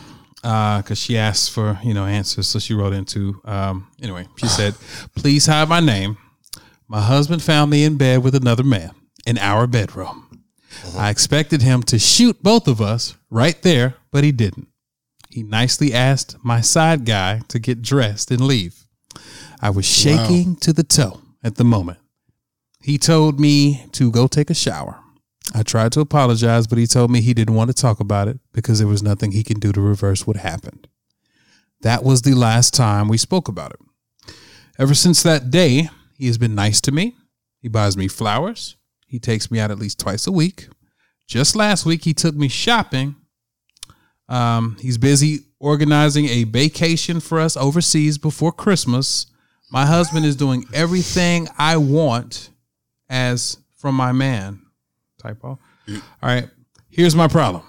Because 0.41 0.97
she 0.99 1.17
asked 1.17 1.51
for 1.51 1.77
you 1.83 1.93
know 1.93 2.05
answers, 2.05 2.47
so 2.47 2.59
she 2.59 2.73
wrote 2.73 2.93
into. 2.93 3.41
Um, 3.45 3.87
anyway, 4.01 4.27
she 4.37 4.47
said, 4.47 4.73
"Please 5.15 5.45
hide 5.45 5.67
my 5.69 5.79
name. 5.81 6.17
My 6.87 7.01
husband 7.01 7.41
found 7.43 7.69
me 7.71 7.83
in 7.83 7.97
bed 7.97 8.23
with 8.23 8.35
another 8.35 8.63
man 8.63 8.91
in 9.25 9.37
our 9.37 9.67
bedroom. 9.67 10.28
I 10.95 11.09
expected 11.09 11.61
him 11.61 11.83
to 11.83 11.99
shoot 11.99 12.41
both 12.43 12.67
of 12.67 12.81
us 12.81 13.15
right 13.29 13.59
there, 13.61 13.95
but 14.11 14.23
he 14.23 14.31
didn't. 14.31 14.67
He 15.29 15.43
nicely 15.43 15.93
asked 15.93 16.37
my 16.43 16.61
side 16.61 17.05
guy 17.05 17.41
to 17.49 17.59
get 17.59 17.81
dressed 17.81 18.31
and 18.31 18.41
leave. 18.41 18.85
I 19.61 19.69
was 19.69 19.85
shaking 19.85 20.55
to 20.57 20.73
the 20.73 20.83
toe 20.83 21.21
at 21.43 21.55
the 21.55 21.63
moment. 21.63 21.99
He 22.81 22.97
told 22.97 23.39
me 23.39 23.85
to 23.91 24.11
go 24.11 24.27
take 24.27 24.49
a 24.49 24.55
shower. 24.55 24.99
I 25.53 25.63
tried 25.63 25.91
to 25.93 25.99
apologize, 25.99 26.67
but 26.67 26.77
he 26.77 26.87
told 26.87 27.11
me 27.11 27.21
he 27.21 27.33
didn't 27.33 27.55
want 27.55 27.69
to 27.69 27.81
talk 27.81 27.99
about 27.99 28.27
it 28.27 28.39
because 28.53 28.79
there 28.79 28.87
was 28.87 29.03
nothing 29.03 29.31
he 29.31 29.43
can 29.43 29.59
do 29.59 29.71
to 29.71 29.81
reverse 29.81 30.25
what 30.25 30.37
happened. 30.37 30.87
That 31.81 32.03
was 32.03 32.21
the 32.21 32.33
last 32.33 32.73
time 32.73 33.07
we 33.07 33.17
spoke 33.17 33.47
about 33.47 33.71
it. 33.71 34.33
Ever 34.77 34.93
since 34.93 35.23
that 35.23 35.49
day, 35.49 35.89
he 36.17 36.27
has 36.27 36.37
been 36.37 36.55
nice 36.55 36.81
to 36.81 36.91
me. 36.91 37.15
He 37.61 37.67
buys 37.67 37.97
me 37.97 38.07
flowers. 38.07 38.75
He 39.09 39.17
takes 39.17 39.49
me 39.49 39.59
out 39.59 39.71
at 39.71 39.79
least 39.79 39.99
twice 39.99 40.27
a 40.27 40.31
week. 40.31 40.67
Just 41.27 41.55
last 41.55 41.83
week, 41.83 42.03
he 42.03 42.13
took 42.13 42.35
me 42.35 42.47
shopping. 42.47 43.15
Um, 44.27 44.77
he's 44.79 44.99
busy 44.99 45.39
organizing 45.59 46.27
a 46.27 46.43
vacation 46.43 47.19
for 47.19 47.39
us 47.39 47.57
overseas 47.57 48.19
before 48.19 48.51
Christmas. 48.51 49.25
My 49.71 49.87
husband 49.87 50.27
is 50.27 50.35
doing 50.35 50.65
everything 50.75 51.47
I 51.57 51.77
want 51.77 52.51
as 53.09 53.57
from 53.77 53.95
my 53.95 54.11
man. 54.11 54.61
Typo. 55.17 55.47
All 55.47 55.59
right. 56.21 56.47
Here's 56.89 57.15
my 57.15 57.27
problem. 57.27 57.63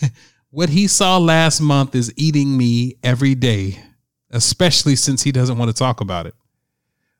what 0.50 0.68
he 0.68 0.88
saw 0.88 1.16
last 1.16 1.60
month 1.60 1.94
is 1.94 2.12
eating 2.16 2.56
me 2.56 2.96
every 3.04 3.36
day, 3.36 3.78
especially 4.30 4.96
since 4.96 5.22
he 5.22 5.30
doesn't 5.30 5.58
want 5.58 5.70
to 5.70 5.76
talk 5.76 6.00
about 6.00 6.26
it. 6.26 6.34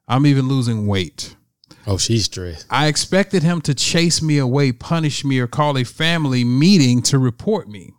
I'm 0.08 0.26
even 0.26 0.48
losing 0.48 0.88
weight. 0.88 1.36
Oh, 1.86 1.98
she's 1.98 2.26
stressed. 2.26 2.66
I 2.70 2.86
expected 2.86 3.42
him 3.42 3.60
to 3.62 3.74
chase 3.74 4.22
me 4.22 4.38
away, 4.38 4.72
punish 4.72 5.24
me, 5.24 5.38
or 5.40 5.46
call 5.46 5.76
a 5.76 5.84
family 5.84 6.44
meeting 6.44 7.02
to 7.02 7.18
report 7.18 7.68
me. 7.68 7.92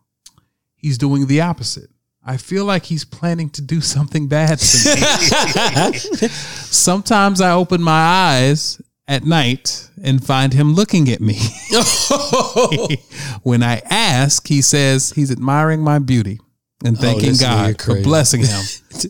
He's 0.75 0.97
doing 0.97 1.27
the 1.27 1.41
opposite. 1.41 1.89
I 2.25 2.37
feel 2.37 2.63
like 2.63 2.85
he's 2.85 3.03
planning 3.03 3.49
to 3.51 3.61
do 3.61 3.81
something 3.95 4.27
bad 4.27 4.59
to 4.59 5.91
me. 5.91 5.97
Sometimes 6.29 7.41
I 7.41 7.51
open 7.51 7.81
my 7.81 7.91
eyes 7.91 8.81
at 9.07 9.25
night 9.25 9.89
and 10.01 10.25
find 10.25 10.53
him 10.53 10.73
looking 10.73 11.09
at 11.09 11.19
me. 11.19 11.37
when 13.43 13.61
I 13.61 13.81
ask, 13.89 14.47
he 14.47 14.61
says 14.61 15.11
he's 15.11 15.29
admiring 15.29 15.81
my 15.81 15.99
beauty 15.99 16.39
and 16.85 16.97
oh, 16.97 17.01
thanking 17.01 17.29
this 17.29 17.43
nigga 17.43 17.77
God 17.77 17.81
for 17.81 18.01
blessing 18.01 18.41
him 18.45 18.61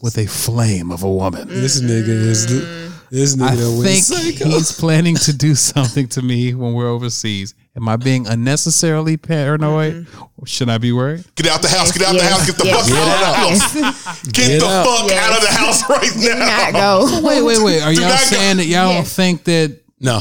with 0.01 0.17
a 0.17 0.25
flame 0.25 0.91
of 0.91 1.03
a 1.03 1.11
woman. 1.11 1.47
This 1.47 1.79
nigga 1.79 2.07
is 2.07 2.92
this 3.13 3.35
nigga 3.35 3.47
I 3.49 3.55
done 3.55 3.77
went 3.77 3.87
think 3.89 4.03
psycho. 4.03 4.49
he's 4.49 4.71
planning 4.71 5.15
to 5.15 5.33
do 5.37 5.53
something 5.71 6.07
to 6.09 6.21
me 6.21 6.53
when 6.55 6.73
we're 6.73 6.89
overseas. 6.89 7.53
Am 7.75 7.87
I 7.89 7.95
being 7.95 8.27
unnecessarily 8.27 9.17
paranoid? 9.17 10.05
Or 10.37 10.45
should 10.45 10.69
I 10.69 10.77
be 10.77 10.91
worried? 10.91 11.23
get 11.35 11.47
out 11.47 11.61
the 11.61 11.67
house. 11.69 11.91
Get 11.91 12.07
out 12.07 12.15
the 12.15 12.23
house. 12.23 12.45
Get 12.45 12.57
the 12.57 12.65
Yes. 12.65 12.89
fuck 12.89 12.97
out 12.97 13.13
of 13.13 13.19
the 13.19 13.35
house. 13.35 14.23
Get, 14.25 14.33
Get 14.33 14.59
the 14.59 14.65
out. 14.67 14.85
fuck 14.85 15.09
Yes. 15.09 15.23
out 15.23 15.37
of 15.37 15.41
the 15.43 15.53
house 15.53 15.89
right 15.89 16.13
Do 16.13 16.39
now. 16.39 16.69
not 16.69 16.73
go. 16.73 17.21
Wait, 17.27 17.41
wait, 17.41 17.63
wait. 17.63 17.81
Are 17.81 17.93
Do 17.93 17.99
y'all 18.01 18.09
not 18.09 18.19
go- 18.19 18.25
saying 18.25 18.57
that 18.57 18.65
y'all 18.65 18.87
don't 18.89 18.95
Yes. 19.03 19.15
think 19.15 19.43
that 19.45 19.79
no. 19.99 20.19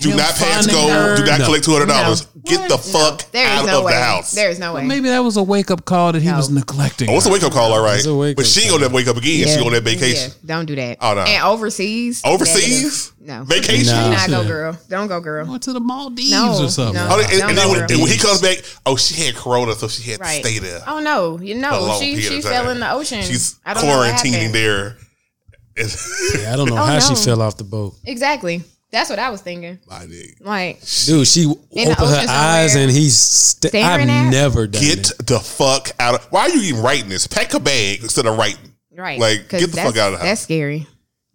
Do 0.00 0.10
not 0.10 0.34
pass 0.34 0.66
finding 0.66 0.72
go. 0.74 0.88
her- 0.88 1.16
Do 1.16 1.24
not 1.24 1.38
No. 1.40 1.44
collect 1.46 1.64
two 1.64 1.72
hundred 1.72 1.86
dollars. 1.86 2.26
No. 2.33 2.33
Get 2.44 2.68
the 2.68 2.76
fuck 2.76 3.30
There 3.32 3.46
is 3.46 3.60
out 3.60 3.66
no 3.66 3.78
of 3.78 3.84
way. 3.84 3.92
the 3.92 3.98
house. 4.02 4.32
There 4.32 4.50
is 4.50 4.58
no 4.58 4.74
way. 4.74 4.84
maybe 4.84 5.08
that 5.08 5.20
was 5.20 5.36
a 5.38 5.42
wake 5.42 5.70
up 5.70 5.84
call 5.86 6.12
that 6.12 6.20
he 6.20 6.28
No. 6.28 6.36
was 6.36 6.50
neglecting? 6.50 7.08
Oh, 7.08 7.14
what's 7.14 7.24
a 7.26 7.30
wake 7.32 7.42
up 7.42 7.52
call? 7.52 7.72
All 7.72 7.82
right, 7.82 7.96
It's 7.96 8.06
a 8.06 8.14
wake-up 8.14 8.36
but 8.36 8.46
she 8.46 8.62
ain't 8.62 8.70
gonna 8.70 8.88
wake 8.94 9.06
up 9.08 9.16
again. 9.16 9.46
She 9.48 9.58
on 9.64 9.72
that 9.72 9.82
vacation. 9.82 10.30
Yeah, 10.30 10.36
don't 10.46 10.66
do 10.66 10.74
that. 10.76 10.98
Oh, 11.00 11.14
no. 11.14 11.22
And 11.22 11.42
overseas. 11.42 12.20
Overseas? 12.24 13.12
negative. 13.20 13.38
No. 13.38 13.44
Vacation. 13.44 13.94
Nah. 13.94 14.10
Not 14.10 14.28
go, 14.28 14.44
girl. 14.46 14.78
Don't 14.90 15.08
go, 15.08 15.20
girl. 15.20 15.46
Went 15.46 15.62
to 15.62 15.72
the 15.72 15.80
Maldives 15.80 16.30
No, 16.30 16.64
or 16.64 16.68
something. 16.68 16.94
no. 16.94 17.08
Oh, 17.10 17.20
and, 17.20 17.30
and 17.30 17.40
Don't 17.40 17.54
then 17.54 17.56
go 17.56 17.68
when, 17.70 17.78
there. 17.78 17.86
and 17.92 18.02
when 18.02 18.10
he 18.12 18.18
comes 18.18 18.42
back, 18.42 18.58
oh, 18.84 18.96
she 18.96 19.14
had 19.24 19.34
corona, 19.34 19.74
so 19.74 19.88
she 19.88 20.10
had 20.10 20.20
Right. 20.20 20.42
to 20.42 20.48
stay 20.50 20.58
there. 20.58 20.82
Oh 20.86 20.98
no, 20.98 21.38
you 21.40 21.54
know 21.54 21.96
she 21.98 22.20
she 22.20 22.42
fell 22.42 22.68
in 22.68 22.80
the 22.80 22.90
ocean. 22.92 23.22
She's 23.22 23.56
I 23.64 23.72
don't 23.72 23.86
know 23.86 23.94
quarantining 24.00 24.52
there. 24.52 24.96
Yeah, 25.76 26.52
I 26.52 26.56
don't 26.56 26.68
know 26.68 26.74
Oh, 26.78 26.84
how 26.84 27.00
she 27.00 27.14
fell 27.16 27.42
off 27.42 27.56
the 27.56 27.64
boat. 27.64 27.94
Exactly. 28.04 28.62
That's 28.94 29.10
what 29.10 29.18
I 29.18 29.28
was 29.30 29.40
thinking. 29.42 29.78
My 29.88 30.06
nigga. 30.06 30.40
Like 30.40 30.80
Dude, 31.04 31.26
she 31.26 31.46
opened 31.46 31.96
the 31.96 32.06
her 32.06 32.26
eyes 32.28 32.76
and 32.76 32.90
he's 32.90 33.16
st- 33.20 33.70
Staring 33.72 33.86
I've 34.08 34.08
at? 34.08 34.30
never 34.30 34.66
done 34.66 34.80
Get 34.82 35.10
it. 35.10 35.26
the 35.26 35.40
fuck 35.40 35.90
out 35.98 36.14
of. 36.14 36.24
Why 36.26 36.42
are 36.42 36.48
you 36.50 36.62
even 36.62 36.82
writing 36.82 37.08
this? 37.08 37.26
Pack 37.26 37.54
a 37.54 37.60
bag 37.60 38.02
instead 38.02 38.26
of 38.26 38.38
writing. 38.38 38.72
right. 38.96 39.18
Like, 39.18 39.48
get 39.48 39.70
the 39.72 39.76
fuck 39.78 39.96
out 39.96 40.12
of 40.12 40.12
the 40.12 40.18
house. 40.18 40.22
That's 40.26 40.40
scary. 40.42 40.86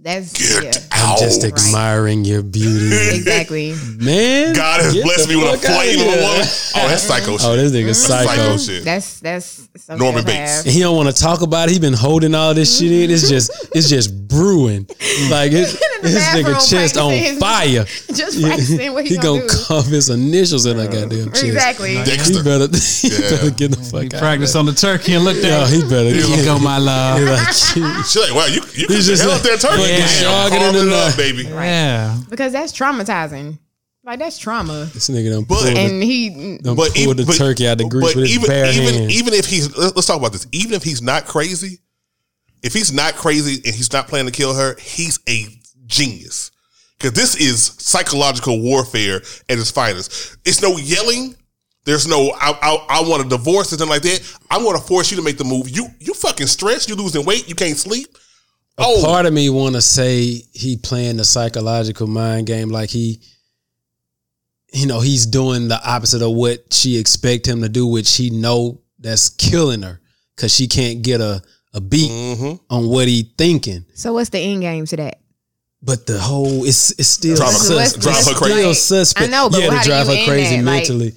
That's 0.01 0.31
Get 0.31 0.63
yeah. 0.75 0.81
out. 0.93 1.19
Just 1.19 1.43
admiring 1.43 2.23
your 2.23 2.41
beauty. 2.41 2.89
Exactly. 3.19 3.73
Man. 3.97 4.53
God 4.55 4.81
has 4.81 4.93
blessed 4.93 5.27
me 5.27 5.35
with 5.35 5.45
a 5.45 5.57
fuck 5.57 5.69
outta 5.71 5.73
flame 5.75 5.99
of 5.99 6.05
a 6.07 6.17
woman. 6.21 6.47
Oh, 6.75 6.87
that's 6.87 7.03
psycho 7.03 7.37
shit. 7.37 7.45
Oh, 7.45 7.55
this 7.57 7.71
nigga 7.73 7.93
psycho. 7.93 8.27
psycho 8.29 8.57
shit. 8.57 8.83
That's 8.85 9.19
that's 9.19 9.67
so 9.75 9.97
Norman. 9.97 10.23
Bates. 10.23 10.63
And 10.63 10.71
he 10.71 10.79
don't 10.79 10.95
want 10.95 11.13
to 11.13 11.21
talk 11.21 11.41
about 11.41 11.67
it. 11.67 11.73
He 11.73 11.79
been 11.79 11.93
holding 11.93 12.33
all 12.33 12.53
this 12.53 12.79
shit 12.79 12.91
in. 12.93 13.11
It's 13.11 13.27
just 13.27 13.51
it's 13.75 13.89
just 13.89 14.27
brewing. 14.29 14.85
Like 15.29 15.51
it, 15.51 15.67
his 16.01 16.15
nigga 16.31 16.55
chest 16.69 16.97
on 16.97 17.11
his- 17.11 17.37
fire. 17.39 17.83
Just 18.13 18.41
practicing 18.41 18.93
what 18.93 19.03
he, 19.05 19.15
he 19.15 19.17
gonna, 19.17 19.39
gonna 19.41 19.51
do. 19.51 19.65
cuff 19.67 19.85
his 19.87 20.09
initials 20.09 20.65
in 20.65 20.77
that 20.77 20.91
goddamn 20.93 21.31
chest. 21.31 21.43
Exactly. 21.43 21.97
He 21.97 22.03
better, 22.43 22.67
he 22.71 23.09
Yeah. 23.09 23.29
better 23.31 23.49
get 23.51 23.71
the 23.71 23.83
fuck 23.83 24.03
He 24.03 24.15
out. 24.15 24.19
practiced 24.21 24.55
on 24.55 24.65
the 24.65 24.73
turkey 24.73 25.13
and 25.15 25.25
look 25.25 25.35
Yeah, 25.41 25.63
at 25.63 25.69
he 25.69 25.81
better. 25.81 26.09
Here 26.09 26.25
we 26.37 26.43
go, 26.45 26.57
my 26.59 26.77
love. 26.77 27.19
like, 27.21 27.47
She's 27.53 28.15
like, 28.15 28.33
wow, 28.33 28.45
you, 28.45 28.61
you 28.79 28.87
He's 28.87 28.87
could 28.87 29.17
just 29.17 29.21
hell 29.23 29.31
like- 29.31 29.39
up 29.39 29.43
there 29.43 29.57
turkey. 29.57 29.88
Yeah, 29.89 29.97
Damn, 30.07 30.21
jogging 30.51 30.61
in 30.67 30.73
the 30.87 30.93
it 30.93 30.93
up, 30.93 31.07
night. 31.09 31.17
baby. 31.17 31.43
Yeah. 31.43 32.17
Because 32.29 32.53
that's 32.53 32.71
traumatizing. 32.73 33.57
Like 34.03 34.19
that's 34.19 34.37
trauma. 34.39 34.85
this 34.93 35.09
nigga 35.09 35.31
done 35.31 35.43
But- 35.43 35.55
pulled, 35.63 35.75
the, 35.75 35.79
And 35.79 36.01
he 36.03 36.57
done 36.59 36.75
But 36.75 36.93
pulled 36.93 36.97
even 36.97 37.17
the 37.17 37.25
but- 37.25 37.35
turkey 37.37 37.67
out 37.67 37.77
the 37.77 37.85
grease 37.87 38.15
with 38.15 38.25
his 38.27 38.35
even, 38.35 38.47
bare 38.47 38.71
even, 38.71 38.93
hands. 38.93 39.11
even 39.13 39.33
if 39.33 39.45
he's 39.45 39.75
let- 39.77 39.95
let's 39.95 40.07
talk 40.07 40.17
about 40.17 40.31
this. 40.31 40.47
Even 40.51 40.73
if 40.73 40.83
he's 40.83 41.01
not 41.01 41.25
crazy, 41.25 41.79
if 42.63 42.73
he's 42.73 42.91
not 42.91 43.15
crazy 43.15 43.61
and 43.65 43.75
he's 43.75 43.91
not 43.93 44.07
planning 44.07 44.31
to 44.31 44.35
kill 44.37 44.53
her, 44.55 44.75
he's 44.79 45.19
a 45.27 45.45
genius. 45.85 46.51
Because 46.97 47.13
this 47.13 47.35
is 47.35 47.71
psychological 47.77 48.59
warfare 48.61 49.17
at 49.47 49.57
its 49.59 49.71
finest. 49.71 50.37
It's 50.43 50.61
no 50.61 50.77
yelling. 50.77 51.35
There's 51.85 52.07
no 52.07 52.31
I, 52.39 52.51
I, 52.61 52.85
I 52.89 53.01
want 53.07 53.25
a 53.25 53.29
divorce 53.29 53.67
or 53.71 53.77
something 53.77 53.89
like 53.89 54.01
that. 54.01 54.35
I'm 54.51 54.63
going 54.63 54.75
to 54.79 54.85
force 54.85 55.09
you 55.11 55.17
to 55.17 55.23
make 55.23 55.37
the 55.37 55.45
move. 55.45 55.69
You 55.69 55.87
you 55.99 56.13
fucking 56.13 56.47
stressed. 56.47 56.89
You 56.89 56.95
losing 56.95 57.25
weight. 57.25 57.47
You 57.47 57.55
can't 57.55 57.77
sleep. 57.77 58.17
Oh, 58.81 59.01
part 59.03 59.25
of 59.25 59.33
me 59.33 59.49
want 59.49 59.75
to 59.75 59.81
say 59.81 60.43
he 60.53 60.77
playing 60.77 61.17
the 61.17 61.25
psychological 61.25 62.07
mind 62.07 62.47
game 62.47 62.69
like 62.69 62.89
he 62.89 63.21
you 64.73 64.85
know 64.87 64.99
he's 64.99 65.25
doing 65.25 65.67
the 65.67 65.79
opposite 65.87 66.21
of 66.21 66.31
what 66.33 66.71
she 66.73 66.97
expect 66.97 67.47
him 67.47 67.61
to 67.61 67.69
do 67.69 67.85
which 67.87 68.15
he 68.15 68.29
know 68.29 68.81
that's 68.99 69.29
killing 69.29 69.81
her 69.81 69.99
because 70.35 70.53
she 70.53 70.67
can't 70.67 71.01
get 71.01 71.19
a, 71.21 71.41
a 71.73 71.81
beat 71.81 72.11
mhm. 72.11 72.59
on 72.69 72.87
what 72.87 73.07
he 73.07 73.33
thinking 73.37 73.85
So 73.95 74.13
what's 74.13 74.29
the 74.29 74.39
end 74.39 74.61
game 74.61 74.85
to 74.85 74.95
that? 74.97 75.19
but 75.81 76.05
the 76.05 76.19
whole 76.19 76.65
it's 76.65 76.91
it's 76.99 77.07
still 77.07 77.35
Drive 77.37 77.49
her- 77.53 77.57
sus- 77.57 77.95
drive 77.97 78.25
her 78.25 78.33
crazy. 78.33 78.53
still 78.59 78.73
suspect. 78.73 79.27
I 79.27 79.31
know, 79.31 79.49
but 79.49 79.61
yeah, 79.61 79.79
to 79.79 79.85
drive 79.87 80.07
her 80.07 80.25
crazy 80.25 80.57
that? 80.57 80.65
Like, 80.65 80.75
mentally. 80.89 81.13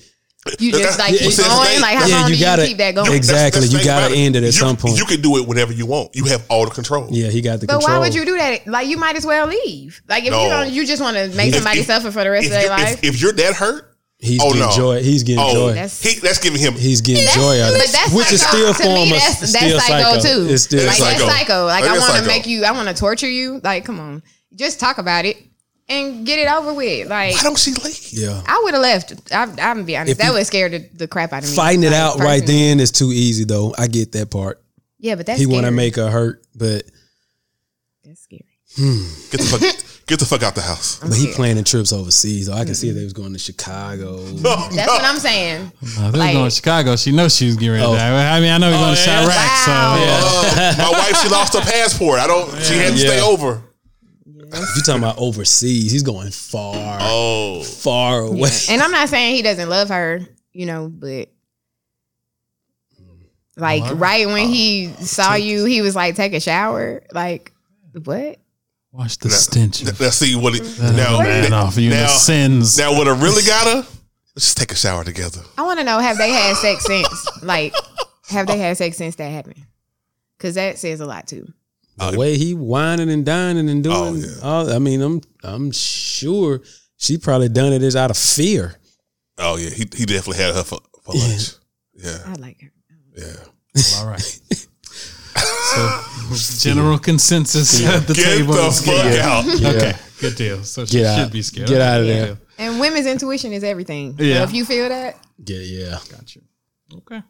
You 0.58 0.72
just 0.72 0.98
like 0.98 1.10
keep 1.10 1.18
see, 1.18 1.24
that's 1.24 1.36
the 1.36 1.42
going. 1.44 1.66
thing. 1.68 1.80
Like 1.80 1.96
how 1.98 2.06
Yeah, 2.06 2.20
long 2.22 2.30
you 2.30 2.34
do 2.36 2.40
gotta- 2.42 2.62
you 2.62 2.68
keep 2.68 2.78
that 2.78 2.94
going? 2.96 3.12
Exactly. 3.12 3.60
That's 3.60 3.72
the 3.72 3.78
You 3.78 3.84
gotta 3.84 4.06
about 4.06 4.16
end 4.18 4.34
it 4.36 4.40
at 4.42 4.46
You- 4.46 4.52
some 4.52 4.76
point. 4.76 4.98
You 4.98 5.04
can 5.04 5.20
do 5.20 5.36
it 5.38 5.46
whenever 5.46 5.72
you 5.72 5.86
want. 5.86 6.16
You 6.16 6.24
have 6.24 6.42
all 6.48 6.64
the 6.64 6.72
control. 6.72 7.06
Yeah, 7.12 7.28
he 7.28 7.40
got 7.40 7.60
the 7.60 7.66
control. 7.68 7.78
But 7.80 7.84
control. 7.86 8.00
why 8.00 8.06
would 8.08 8.14
you 8.14 8.24
do 8.24 8.36
that? 8.36 8.66
Like 8.66 8.88
you 8.88 8.96
might 8.96 9.16
as 9.16 9.24
well 9.24 9.46
leave. 9.46 10.02
Like 10.08 10.24
if 10.24 10.30
No. 10.32 10.42
you 10.42 10.48
don't, 10.48 10.72
you 10.72 10.84
just 10.84 11.00
want 11.00 11.16
to 11.16 11.28
make 11.36 11.50
If- 11.50 11.54
somebody 11.54 11.80
if- 11.80 11.86
suffer 11.86 12.10
for 12.10 12.24
the 12.24 12.30
rest 12.30 12.46
of 12.46 12.52
their 12.52 12.68
life. 12.70 12.94
if, 13.04 13.14
if 13.14 13.20
you're 13.20 13.32
that 13.32 13.54
hurt, 13.54 13.88
He's 14.24 14.40
Oh, 14.40 14.52
getting 14.52 14.60
no. 14.68 14.76
joy. 14.76 15.02
He's 15.02 15.24
getting 15.24 15.42
oh, 15.44 15.52
joy. 15.52 15.68
That's- 15.72 16.00
he, 16.00 16.20
that's 16.20 16.38
giving 16.38 16.60
him. 16.60 16.74
He's 16.74 17.00
getting 17.00 17.24
That's- 17.24 17.34
joy 17.42 17.60
out 17.60 17.72
of 17.72 17.78
but 17.80 17.88
it, 17.88 17.92
that's 17.92 18.12
which 18.12 18.32
is 18.32 18.40
still 18.40 18.72
to 18.72 18.80
form 18.80 18.94
me, 18.94 19.16
of 19.16 19.18
that's, 19.20 19.42
it's 19.42 19.52
that's 19.52 19.64
still 19.64 19.80
psycho, 19.80 20.20
too. 20.20 20.46
It's 20.52 20.62
still 20.62 20.86
like 20.86 20.96
psycho. 20.96 21.26
that's 21.26 21.38
psycho. 21.40 21.66
Like 21.66 21.82
That 21.82 21.96
I 21.96 21.98
want 21.98 22.14
to 22.22 22.26
make 22.28 22.46
you. 22.46 22.64
I 22.64 22.70
want 22.70 22.86
to 22.88 22.94
torture 22.94 23.28
you. 23.28 23.60
Like 23.64 23.84
come 23.84 23.98
on, 23.98 24.22
just 24.54 24.78
talk 24.78 24.98
about 24.98 25.24
it 25.24 25.38
and 25.88 26.24
get 26.26 26.38
it 26.38 26.48
over 26.50 26.72
with. 26.74 27.08
Like 27.08 27.34
Why 27.34 27.42
don't 27.42 27.58
she 27.58 27.72
leave? 27.72 28.12
yeah. 28.12 28.42
I 28.46 28.60
would 28.64 28.74
have 28.74 28.82
left. 28.82 29.32
I, 29.32 29.42
I'm 29.42 29.54
gonna 29.56 29.82
be 29.84 29.96
honest. 29.96 30.12
If 30.12 30.18
that 30.18 30.28
you- 30.28 30.32
would 30.34 30.46
scare 30.46 30.68
the, 30.68 30.78
the 30.94 31.08
crap 31.08 31.32
out 31.32 31.42
of 31.44 31.50
me. 31.50 31.56
Fighting 31.56 31.82
it 31.84 31.90
Like, 31.92 31.94
out 32.00 32.18
right 32.18 32.44
then 32.46 32.80
is 32.80 32.90
too 32.92 33.10
easy 33.12 33.44
though. 33.44 33.74
I 33.78 33.86
get 33.88 34.12
that 34.12 34.30
part. 34.30 34.62
Yeah, 34.98 35.16
but 35.16 35.26
that's 35.26 35.40
he 35.40 35.46
want 35.46 35.66
to 35.66 35.72
make 35.72 35.96
her 35.96 36.08
hurt, 36.10 36.44
but 36.54 36.84
That's 38.04 38.20
scary. 38.22 38.46
Get 39.30 39.40
the 39.40 39.46
fuck, 39.50 40.06
get 40.06 40.18
the 40.20 40.24
fuck 40.24 40.42
out 40.42 40.54
the 40.54 40.60
house. 40.62 40.98
but 41.00 41.12
he 41.14 41.32
planning 41.32 41.64
trips 41.64 41.92
overseas. 41.92 42.46
Though 42.46 42.54
I 42.54 42.64
can 42.64 42.74
see 42.74 42.90
they 42.92 43.02
was 43.04 43.12
going 43.12 43.32
to 43.32 43.38
Chicago. 43.38 44.16
That's 44.22 44.74
what 44.88 45.02
I'm 45.02 45.18
saying. 45.18 45.72
Uh, 45.98 46.10
they 46.10 46.18
Like- 46.18 46.32
going 46.34 46.44
to 46.48 46.54
Chicago. 46.54 46.96
She 46.96 47.12
knows 47.12 47.34
she 47.36 47.46
was 47.46 47.56
getting 47.56 47.72
ready 47.72 47.84
Oh. 47.84 47.92
to 47.92 47.98
die. 47.98 48.36
I 48.36 48.40
mean, 48.40 48.50
I 48.50 48.58
know 48.58 48.70
he's 48.70 48.80
going 48.80 48.94
to 48.94 49.00
yeah? 49.00 49.22
Chiraq, 49.24 49.66
Wow. 49.66 49.96
so 49.96 50.04
yeah. 50.04 50.70
Uh, 50.78 50.92
my 50.92 50.98
wife, 50.98 51.16
she 51.22 51.28
lost 51.28 51.52
her 51.54 51.60
passport. 51.60 52.20
I 52.20 52.26
don't. 52.26 52.48
She 52.62 52.74
had 52.78 52.92
to 52.92 52.98
stay 52.98 53.20
over. 53.20 53.62
You 54.52 54.82
talking 54.84 55.02
about 55.02 55.18
overseas? 55.18 55.92
He's 55.92 56.02
going 56.02 56.30
far, 56.30 56.98
Oh, 57.00 57.62
far 57.62 58.20
away. 58.20 58.50
And 58.68 58.82
I'm 58.82 58.90
not 58.90 59.08
saying 59.08 59.36
he 59.36 59.42
doesn't 59.42 59.68
love 59.68 59.88
her, 59.88 60.20
you 60.52 60.66
know, 60.66 60.88
but 60.88 61.28
like 63.56 63.82
right 63.98 64.26
when 64.26 64.48
he 64.48 64.88
oh. 64.88 65.02
saw 65.02 65.34
you, 65.34 65.64
he 65.64 65.82
was 65.82 65.94
like, 65.94 66.16
take 66.16 66.34
a 66.34 66.40
shower. 66.40 67.02
Like, 67.12 67.52
what? 68.04 68.38
Watch 68.92 69.18
the 69.18 69.30
stench 69.30 69.82
of 69.82 69.98
let's 70.00 70.16
see 70.16 70.36
what 70.36 70.54
it 70.54 70.62
that 70.62 70.94
now. 70.94 71.18
man 71.18 71.52
off 71.54 71.78
you 71.78 71.90
now, 71.90 72.08
sins. 72.08 72.76
now, 72.76 72.92
what 72.92 73.08
I 73.08 73.18
really 73.18 73.42
got 73.42 73.66
her? 73.66 73.88
Let's 74.34 74.46
just 74.46 74.58
take 74.58 74.72
a 74.72 74.76
shower 74.76 75.02
together. 75.02 75.40
I 75.56 75.62
want 75.62 75.78
to 75.78 75.84
know 75.84 75.98
have 75.98 76.18
they 76.18 76.30
had 76.30 76.56
sex 76.56 76.84
since? 76.84 77.42
Like, 77.42 77.74
have 78.28 78.46
they 78.46 78.58
had 78.58 78.76
sex 78.76 78.98
since 78.98 79.16
that 79.16 79.30
happened? 79.30 79.64
Because 80.36 80.56
that 80.56 80.78
says 80.78 81.00
a 81.00 81.06
lot 81.06 81.26
too. 81.26 81.50
The 81.96 82.04
uh, 82.04 82.12
way 82.16 82.36
he 82.38 82.54
whining 82.54 83.10
and 83.10 83.24
dining 83.24 83.68
and 83.68 83.86
oh, 83.86 84.10
doing. 84.12 84.24
Oh, 84.24 84.28
yeah. 84.28 84.48
all, 84.48 84.72
I 84.72 84.78
mean, 84.78 85.00
I'm 85.02 85.20
I'm 85.44 85.70
sure 85.72 86.60
she 86.96 87.18
probably 87.18 87.48
done 87.48 87.72
it 87.72 87.82
is 87.82 87.96
out 87.96 88.10
of 88.10 88.16
fear. 88.16 88.76
Oh 89.38 89.56
yeah, 89.56 89.70
he 89.70 89.86
he 89.94 90.06
definitely 90.06 90.42
had 90.42 90.54
her 90.54 90.62
for, 90.62 90.78
for 91.04 91.14
lunch. 91.14 91.52
Yeah, 91.94 92.18
I 92.26 92.34
like 92.34 92.60
her. 92.62 92.72
yeah. 93.16 93.36
All 93.98 94.06
right. 94.06 94.40
so, 95.34 96.00
general 96.58 96.98
consensus 96.98 97.84
at 97.86 98.06
the 98.06 98.14
Get 98.14 98.24
table. 98.38 98.54
the 98.54 98.66
is 98.66 98.84
fuck 98.84 98.94
good. 99.02 99.20
out. 99.20 99.44
Okay, 99.76 99.92
good 100.20 100.36
deal. 100.36 100.64
So 100.64 100.84
she 100.84 100.98
Get 100.98 101.06
out. 101.06 101.18
should 101.24 101.32
be 101.32 101.42
scared. 101.42 101.68
Get 101.68 101.80
out 101.80 102.00
of 102.00 102.06
there. 102.06 102.36
And 102.58 102.78
women's 102.80 103.06
intuition 103.06 103.52
is 103.52 103.64
everything. 103.64 104.16
So 104.18 104.24
Yeah. 104.24 104.42
if 104.44 104.52
you 104.52 104.64
feel 104.64 104.88
that, 104.88 105.18
Yeah, 105.44 105.58
yeah. 105.58 105.98
Got 106.10 106.34
you. 106.36 106.42
Okay. 106.98 107.22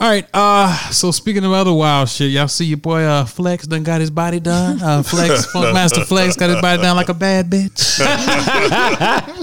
All 0.00 0.08
right. 0.08 0.28
Uh, 0.34 0.76
so 0.90 1.10
speaking 1.10 1.44
of 1.44 1.52
other 1.52 1.72
wild 1.72 2.08
shit, 2.08 2.30
y'all 2.32 2.48
see 2.48 2.64
your 2.64 2.78
boy 2.78 3.02
uh 3.02 3.24
Flex 3.24 3.66
done 3.66 3.84
got 3.84 4.00
his 4.00 4.10
body 4.10 4.40
done. 4.40 4.82
Uh, 4.82 5.02
Flex, 5.02 5.46
Funkmaster 5.52 6.04
Flex 6.04 6.36
got 6.36 6.50
his 6.50 6.60
body 6.60 6.82
done 6.82 6.96
like 6.96 7.08
a 7.08 7.14
bad 7.14 7.48
bitch. 7.50 8.00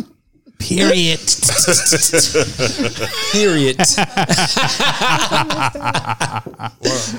Period. 0.62 1.20
Period. 3.32 3.78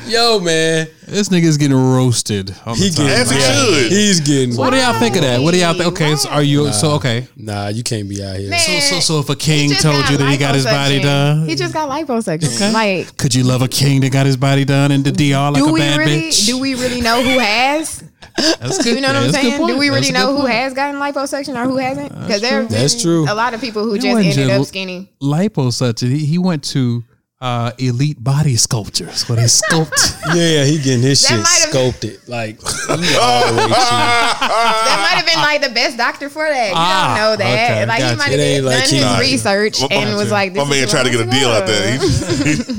Yo, 0.07 0.39
man, 0.41 0.87
This 1.07 1.29
nigga's 1.29 1.57
getting 1.57 1.77
roasted. 1.77 2.55
On 2.67 2.77
he 2.77 2.89
the 2.91 2.97
time. 2.97 3.07
getting 3.07 3.23
As 3.23 3.31
he 3.31 3.41
should. 3.41 3.93
He's 3.93 4.21
getting. 4.21 4.57
What 4.57 4.71
do 4.71 4.77
y'all 4.77 4.99
think 4.99 5.17
of 5.17 5.23
that? 5.23 5.41
What 5.41 5.53
do 5.53 5.61
y'all 5.61 5.75
think? 5.75 5.87
Okay, 5.93 6.15
so 6.17 6.29
are 6.31 6.43
you 6.43 6.73
so 6.73 6.93
okay? 6.93 7.27
Nah, 7.37 7.69
you 7.69 7.83
can't 7.83 8.09
be 8.09 8.23
out 8.25 8.37
here. 8.37 8.53
So 8.59 8.79
so 8.81 9.01
so 9.01 9.19
if 9.21 9.29
a 9.31 9.37
king 9.37 9.71
just 9.71 9.83
told 9.83 10.01
got 10.03 10.11
you 10.11 10.17
that 10.19 10.31
he 10.31 10.37
got 10.39 10.55
his 10.55 10.65
body 10.65 11.01
liposuction. 11.01 11.03
done, 11.03 11.47
He 11.49 11.55
just 11.55 11.75
got 11.75 11.91
liposuction. 11.91 12.73
Like, 12.73 13.17
could 13.17 13.35
you 13.35 13.45
love 13.45 13.63
a 13.63 13.69
king 13.69 14.01
that 14.03 14.13
got 14.13 14.27
his 14.27 14.37
body 14.37 14.65
done 14.65 14.93
in 14.93 15.03
the 15.03 15.13
DR 15.13 15.51
like 15.53 15.63
do 15.63 15.69
a 15.69 15.73
we 15.73 15.81
bad 15.81 15.99
really? 15.99 16.23
bitch? 16.23 16.47
Do 16.47 16.59
we 16.59 16.75
really 16.75 17.01
know 17.01 17.23
who 17.23 17.39
has? 17.39 18.05
That's 18.37 18.83
good. 18.83 18.95
You 18.97 19.01
know 19.01 19.09
what 19.09 19.17
I'm 19.17 19.23
That's 19.33 19.37
saying? 19.45 19.67
Do 19.67 19.77
we 19.79 19.89
really 19.91 20.09
a 20.09 20.13
know 20.13 20.33
who 20.35 20.41
point. 20.43 20.53
has 20.55 20.75
gotten 20.75 21.01
liposuction 21.01 21.55
or 21.61 21.69
who 21.69 21.77
hasn't? 21.77 22.09
Because 22.11 22.41
there 22.41 22.63
have 22.63 22.71
That's 22.71 23.01
true. 23.01 23.25
a 23.31 23.35
lot 23.35 23.55
of 23.55 23.61
people 23.61 23.85
who 23.85 23.95
It 23.95 24.01
just 24.03 24.17
ended 24.17 24.33
just- 24.35 24.51
up 24.61 24.67
skinny. 24.67 25.11
liposuction. 25.23 26.09
He, 26.11 26.25
he 26.27 26.39
went 26.39 26.65
to 26.65 27.05
uh, 27.43 27.73
elite 27.79 28.23
body 28.23 28.55
sculptures 28.57 29.29
where 29.29 29.37
they 29.37 29.45
sculpt. 29.45 29.91
Yeah, 30.35 30.65
he 30.65 30.79
getting 30.79 31.03
his 31.03 31.21
That 31.23 31.29
shit 31.29 31.39
might 31.43 31.49
have- 31.61 31.71
sculpted. 31.71 32.29
Like, 32.29 32.61
he 32.63 33.17
all 33.21 33.53
the 33.53 33.57
way 33.59 33.67
cheap. 33.67 33.75
That 33.75 34.99
might 35.03 35.19
have 35.19 35.27
been 35.27 35.43
like 35.43 35.61
the 35.61 35.75
best 35.75 35.97
doctor 35.97 36.31
for 36.31 36.49
that. 36.49 36.69
You 36.69 36.75
Ah, 36.77 37.15
don't 37.17 37.17
know 37.17 37.37
that. 37.45 37.71
okay, 37.71 37.87
like 37.87 37.99
gotcha. 37.99 38.11
he 38.13 38.17
might 38.19 38.39
have 38.39 38.57
done 38.63 38.65
like 38.65 38.89
his 38.89 39.01
Gotcha. 39.01 39.21
research 39.21 39.81
My- 39.83 39.89
and 39.97 40.17
was 40.17 40.31
like, 40.31 40.55
My 40.55 40.61
this 40.65 40.71
man 40.71 40.85
is 40.85 40.91
tried 40.91 41.03
to 41.05 41.11
get 41.11 41.21
a 41.27 41.31
deal 41.31 41.49
out 41.49 41.67
there. 41.67 41.99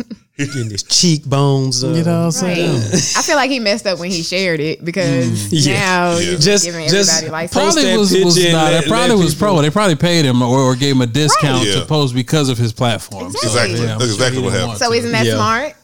He- 0.35 0.47
getting 0.47 0.71
his 0.71 0.81
cheekbones. 0.81 1.83
Uh, 1.83 1.89
you 1.89 2.03
know 2.03 2.25
what 2.25 2.35
I'm 2.43 2.47
Right. 2.47 2.55
saying? 2.55 2.81
I 3.17 3.21
feel 3.21 3.35
like 3.35 3.51
he 3.51 3.59
messed 3.59 3.85
up 3.85 3.99
when 3.99 4.09
he 4.09 4.23
shared 4.23 4.59
it 4.59 4.83
because 4.83 5.53
Yeah. 5.53 5.73
now 5.75 6.17
Yeah. 6.17 6.37
Just- 6.39 6.65
giving 6.65 6.89
just 6.89 7.11
everybody 7.11 7.31
license. 7.31 7.53
post 7.53 7.75
Probably 7.75 7.91
that 7.91 7.99
was, 7.99 8.11
was 8.17 8.33
picture 8.33 8.47
and 8.49 8.57
not. 8.57 8.71
let- 8.73 8.83
It 8.83 8.89
probably 8.89 9.15
was 9.23 9.35
people- 9.35 9.47
pro. 9.53 9.61
They 9.61 9.69
probably 9.69 9.95
paid 9.95 10.25
him 10.25 10.41
or, 10.41 10.57
or 10.57 10.75
gave 10.75 10.95
him 10.95 11.01
a 11.01 11.05
discount 11.05 11.63
Right. 11.67 11.73
to 11.75 11.85
post 11.85 12.15
because 12.15 12.49
of 12.49 12.57
his 12.57 12.73
platform. 12.73 13.31
So, 13.31 13.47
Exactly. 13.47 13.81
yeah, 13.85 13.95
exactly 13.97 14.39
he 14.39 14.43
what 14.43 14.52
didn't 14.53 14.69
happened. 14.69 14.79
So 14.79 14.93
isn't 14.93 15.11
that 15.11 15.25
Yeah. 15.25 15.35
smart? 15.35 15.75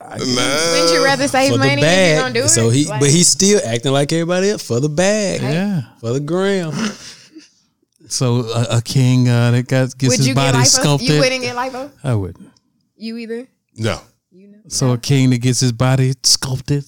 Nah. 0.00 0.16
Wouldn't 0.16 0.92
you 0.92 1.04
rather 1.04 1.28
save 1.28 1.52
for 1.52 1.58
money 1.58 1.80
the 1.82 1.86
if 1.86 2.16
you 2.16 2.22
don't 2.22 2.32
do 2.32 2.40
bag. 2.40 2.46
it? 2.46 2.48
So 2.48 2.70
he, 2.70 2.84
Like- 2.86 3.00
but 3.00 3.10
he's 3.10 3.28
still 3.28 3.60
acting 3.64 3.92
like 3.92 4.12
everybody 4.12 4.50
else 4.50 4.62
for 4.62 4.80
the 4.80 4.88
bag, 4.88 5.42
Yeah. 5.42 5.82
for 6.00 6.12
the 6.12 6.20
gram. 6.20 6.72
So 8.08 8.40
a, 8.50 8.78
a 8.78 8.82
king 8.82 9.28
uh, 9.28 9.52
that 9.52 9.68
got 9.68 9.96
gets 9.96 10.10
would 10.10 10.18
his 10.18 10.28
you 10.28 10.34
get 10.34 10.52
body 10.52 10.58
lipo? 10.58 10.66
sculpted. 10.66 11.08
You 11.10 11.18
wouldn't 11.20 11.42
get 11.42 11.54
lipo? 11.54 11.90
I 12.02 12.14
wouldn't. 12.14 12.50
You 12.96 13.16
either? 13.18 13.46
No. 13.76 14.00
So 14.68 14.92
a 14.92 14.98
king 14.98 15.30
that 15.30 15.38
gets 15.38 15.60
his 15.60 15.72
body 15.72 16.14
sculpted. 16.22 16.84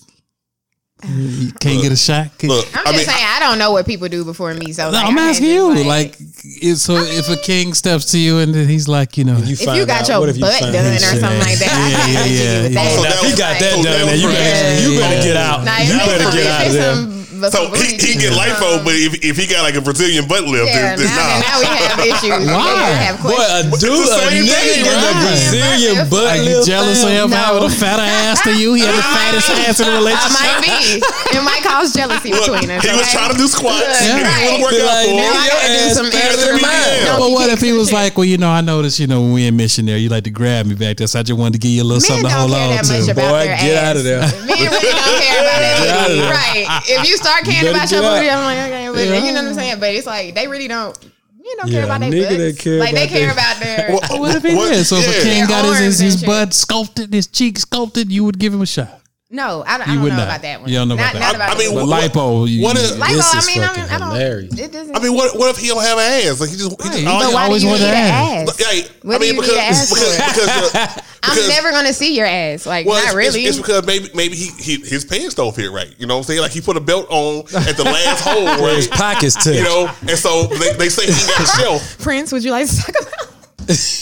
You 1.05 1.51
can't 1.59 1.83
get 1.83 1.91
a 1.91 1.97
shot. 1.97 2.31
Look, 2.45 2.67
I'm 2.77 2.87
I 2.87 2.93
just 2.93 3.07
mean, 3.09 3.17
saying 3.17 3.27
I 3.29 3.41
don't 3.41 3.59
know 3.59 3.73
what 3.73 3.87
people 3.87 4.09
do 4.09 4.25
before 4.25 4.55
me. 4.55 4.73
So 4.73 4.85
No, 4.85 4.91
like, 4.99 5.07
I'm 5.07 5.19
asking 5.19 5.49
you. 5.49 5.85
Like, 5.85 6.17
is, 6.63 6.83
so 6.83 6.95
if 6.97 7.29
a 7.29 7.37
king 7.43 7.75
steps 7.75 8.13
to 8.13 8.19
you 8.19 8.39
and 8.39 8.55
then 8.55 8.69
he's 8.69 8.87
like, 8.87 9.19
you 9.19 9.25
know, 9.25 9.37
You 9.39 9.55
if 9.55 9.61
you 9.63 9.85
got 9.87 10.07
your 10.09 10.21
butt 10.21 10.39
done 10.39 10.95
or 10.95 10.99
something 10.99 11.39
like 11.41 11.59
that, 11.59 11.71
I 11.73 11.91
Yeah, 11.91 12.07
yeah, 12.07 12.63
yeah, 12.63 12.69
do 12.69 12.75
yeah. 12.75 12.83
that. 12.83 12.99
Oh, 12.99 13.03
now, 13.03 13.11
if 13.11 13.31
he 13.33 13.39
got 13.39 13.59
that 13.59 13.73
Oh, 13.75 13.83
done, 13.83 13.85
that 13.85 14.07
then 14.07 14.21
you 14.21 14.29
better, 14.29 14.69
right. 14.69 14.83
you 14.83 14.99
better 15.01 15.23
get 15.27 15.37
out. 15.37 15.65
Nah, 15.65 15.79
you 15.79 15.99
better 15.99 16.31
get 16.37 16.47
out 16.47 16.67
of 16.67 16.73
there. 16.73 17.22
Some- 17.51 17.51
but 17.51 17.51
so 17.53 17.59
some 17.67 17.75
he, 17.75 17.99
booty 17.99 18.07
he 18.07 18.15
get 18.23 18.31
cheeks, 18.31 18.39
lipo, 18.39 18.79
um, 18.79 18.85
but 18.87 18.95
if, 18.95 19.13
if 19.25 19.35
he 19.37 19.47
got 19.51 19.63
like 19.67 19.75
a 19.75 19.83
Brazilian 19.83 20.29
butt 20.31 20.45
lift, 20.47 20.71
Yeah, 20.71 20.95
then, 20.95 21.03
then 21.03 21.11
now, 21.11 21.27
nah. 21.27 21.43
now 21.43 21.57
we 21.59 21.67
have 21.67 21.99
issues. 22.07 22.43
Why? 22.55 22.71
We 22.71 22.95
have 23.03 23.19
Boy, 23.23 23.43
a 23.43 23.61
dude, 23.83 24.07
a 24.07 24.31
nigga 24.31 24.55
thing, 24.55 24.87
with 24.87 25.03
a? 25.03 25.15
Brazilian 25.27 25.95
Are 25.99 26.07
butt 26.07 26.27
are 26.31 26.37
you 26.39 26.63
lift. 26.63 26.69
jealous 26.71 27.03
of 27.03 27.11
him 27.11 27.31
No. 27.31 27.37
having 27.37 27.65
a 27.67 27.73
fatter 27.73 28.07
ass 28.07 28.39
than 28.47 28.59
you? 28.63 28.75
He 28.79 28.83
had 28.87 28.95
the 28.95 29.03
fattest 29.03 29.49
ass 29.67 29.81
in 29.81 29.87
the 29.87 29.93
I 29.93 29.99
relationship. 29.99 30.39
might 30.39 30.61
be. 30.63 31.37
It 31.37 31.43
might 31.43 31.63
cause 31.67 31.91
jealousy 31.97 32.31
Look, 32.31 32.47
between 32.53 32.71
us. 32.71 32.85
he 32.85 32.91
was 32.93 33.03
okay? 33.09 33.13
trying 33.17 33.33
to 33.33 33.39
do 33.39 33.47
squats. 33.49 33.83
Yeah. 34.05 34.21
It 34.21 34.23
didn't 34.23 34.63
work 34.63 34.71
Be 34.77 34.83
out 34.83 34.87
like, 34.93 35.09
for 35.09 35.17
nigga, 35.17 35.27
him. 35.27 35.33
I 35.33 35.43
your 35.43 35.57
gotta 35.57 35.73
do 35.73 35.81
ass 35.83 35.95
some 35.97 36.09
fatter 36.13 36.35
extra 36.37 36.53
than 36.53 37.07
No. 37.09 37.15
But 37.19 37.31
what 37.33 37.49
if 37.51 37.61
he 37.61 37.73
was 37.73 37.91
like, 37.93 38.17
well, 38.17 38.29
you 38.29 38.37
know, 38.39 38.51
I 38.51 38.61
noticed, 38.61 38.99
you 39.01 39.07
know, 39.07 39.23
when 39.23 39.33
we 39.33 39.47
in 39.47 39.57
missionary, 39.57 40.01
you 40.01 40.09
like 40.13 40.25
to 40.25 40.31
grab 40.31 40.67
me 40.67 40.75
back 40.75 40.97
there, 40.99 41.07
so 41.09 41.19
I 41.19 41.23
just 41.23 41.39
wanted 41.39 41.55
to 41.55 41.63
give 41.65 41.71
you 41.73 41.83
a 41.83 41.89
little 41.89 42.01
something 42.05 42.29
to 42.29 42.31
hold 42.35 42.53
on 42.53 42.77
to. 42.85 43.15
Boy, 43.15 43.47
get 43.49 43.77
out 43.83 43.97
of 43.97 44.05
there. 44.05 44.21
Men 44.21 44.69
really 44.69 44.93
don't 44.93 45.17
care 45.23 45.41
about 45.41 45.61
that. 45.65 45.81
Get 45.81 45.89
out 45.89 46.11
of 46.11 46.13
booty. 46.13 46.21
there. 46.21 46.33
Right. 46.33 46.67
If 46.85 47.09
you 47.09 47.17
start 47.17 47.32
caring 47.41 47.73
better 47.73 47.77
about 47.77 47.91
your 47.91 48.01
get 48.03 48.17
booty. 48.19 48.31
I'm 48.31 48.45
like, 48.45 48.59
okay, 48.59 48.89
but 48.93 49.25
you 49.25 49.33
know 49.33 49.41
what 49.43 49.49
I'm 49.49 49.55
saying? 49.55 49.81
But 49.81 49.91
it's 49.95 50.07
like 50.07 50.35
they 50.35 50.47
really 50.49 50.69
don't. 50.69 50.97
You 51.45 51.57
don't 51.59 51.69
Yeah, 51.71 51.75
care 51.79 51.85
about 51.85 52.01
their 52.01 52.11
nigga 52.13 52.29
butts. 52.29 52.39
that 52.39 52.59
care 52.63 52.79
like 52.79 52.95
they 52.95 53.07
care 53.09 53.33
about 53.33 53.61
their. 53.61 53.93
What- 53.93 54.11
What 54.21 54.37
if 54.37 54.43
he 54.45 54.55
what- 54.55 54.87
So 54.87 54.97
if 54.97 55.09
a 55.09 55.23
king 55.23 55.47
got 55.49 55.65
his, 55.65 55.79
his, 55.79 55.81
arms 55.83 55.99
his 55.99 56.13
and 56.15 56.21
shit. 56.21 56.27
butt 56.29 56.55
sculpted, 56.55 57.13
his 57.13 57.27
cheek 57.27 57.59
sculpted, 57.59 58.13
you 58.13 58.23
would 58.25 58.39
give 58.39 58.55
him 58.55 58.63
a 58.63 58.67
shot. 58.67 59.01
No, 59.33 59.65
I 59.67 59.79
don't, 59.79 59.89
I 59.89 59.91
You 59.93 59.97
don't 59.97 60.03
would 60.05 60.09
know 60.11 60.17
not. 60.19 60.29
about 60.29 60.43
that 60.43 60.61
one. 60.61 60.69
You 60.69 60.77
don't 60.77 60.89
know 60.89 60.95
about 60.95 61.13
that. 61.15 61.19
Not 61.21 61.35
about 61.37 61.57
I 61.57 61.59
mean, 61.59 61.75
the 61.75 61.87
What- 61.87 62.13
lipo, 62.13 62.47
you, 62.49 62.63
what 62.63 62.77
if- 62.77 62.99
Like, 62.99 63.13
This 63.17 63.25
oh, 63.27 63.31
I 63.35 63.39
is 63.39 63.47
mean, 63.47 63.63
I, 63.63 63.67
fucking 63.69 63.83
mean, 63.85 63.91
I 63.93 63.99
don't. 63.99 64.09
hilarious. 64.13 64.59
It 64.61 64.73
doesn't. 64.73 64.95
I 64.95 65.01
mean, 65.01 65.15
what 65.15 65.39
what 65.39 65.49
if 65.51 65.57
he 65.57 65.69
don't 65.69 65.83
have 65.83 65.97
an 65.97 66.05
ass? 66.29 66.39
Like 66.39 66.51
he 66.51 66.57
just, 66.57 66.71
he 66.71 66.77
just 66.77 67.05
Right. 67.05 67.07
all 67.07 67.19
but 67.21 67.29
he- 67.29 67.35
why 67.35 67.41
do 67.41 67.47
always 67.49 67.63
you 67.65 67.69
want 67.71 67.81
need 67.81 67.89
an 67.89 67.95
an 67.95 68.13
ass. 68.13 68.49
ass? 68.51 68.61
Yeah, 68.61 68.89
What 69.03 69.15
I 69.15 69.19
do 69.19 69.25
mean, 69.25 69.35
you 69.35 69.41
because, 69.41 69.57
need 69.57 69.59
an 69.59 69.65
ass 69.73 69.89
because, 69.89 70.17
for? 70.17 70.23
because, 70.29 70.73
the- 70.73 70.79
uh, 70.79 71.03
I'm 71.25 71.49
never 71.49 71.71
gonna 71.71 71.93
see 71.95 72.15
your 72.15 72.27
ass. 72.27 72.67
Like, 72.67 72.85
Well, 72.85 72.97
not 72.97 73.05
it's, 73.07 73.15
really. 73.15 73.45
it's, 73.47 73.57
it's 73.57 73.67
because 73.67 73.87
maybe 73.87 74.11
maybe 74.13 74.35
he, 74.37 74.49
he 74.61 74.77
his 74.85 75.05
pants 75.07 75.35
don't 75.35 75.55
fit 75.57 75.71
right. 75.71 75.95
You 75.97 76.07
know 76.07 76.17
what 76.17 76.19
I'm 76.19 76.25
saying? 76.25 76.41
Like 76.41 76.51
he 76.53 76.61
put 76.61 76.77
a 76.77 76.81
belt 76.81 77.07
on 77.09 77.41
at 77.67 77.77
the 77.77 77.85
last 77.85 78.21
hole, 78.27 78.45
Where 78.45 78.75
his 78.77 78.89
right? 78.91 78.99
pockets 78.99 79.35
touch. 79.37 79.55
You 79.55 79.63
know, 79.65 79.91
and 80.03 80.19
so 80.19 80.47
they, 80.49 80.73
they 80.75 80.89
say 80.91 81.07
he 81.07 81.13
got 81.33 81.41
a 81.41 81.47
shelf. 81.63 81.97
Prince, 82.01 82.33
would 82.33 82.45
you 82.45 82.51
like 82.51 82.69
to 82.69 82.77
talk 82.77 82.91
about? 83.01 83.22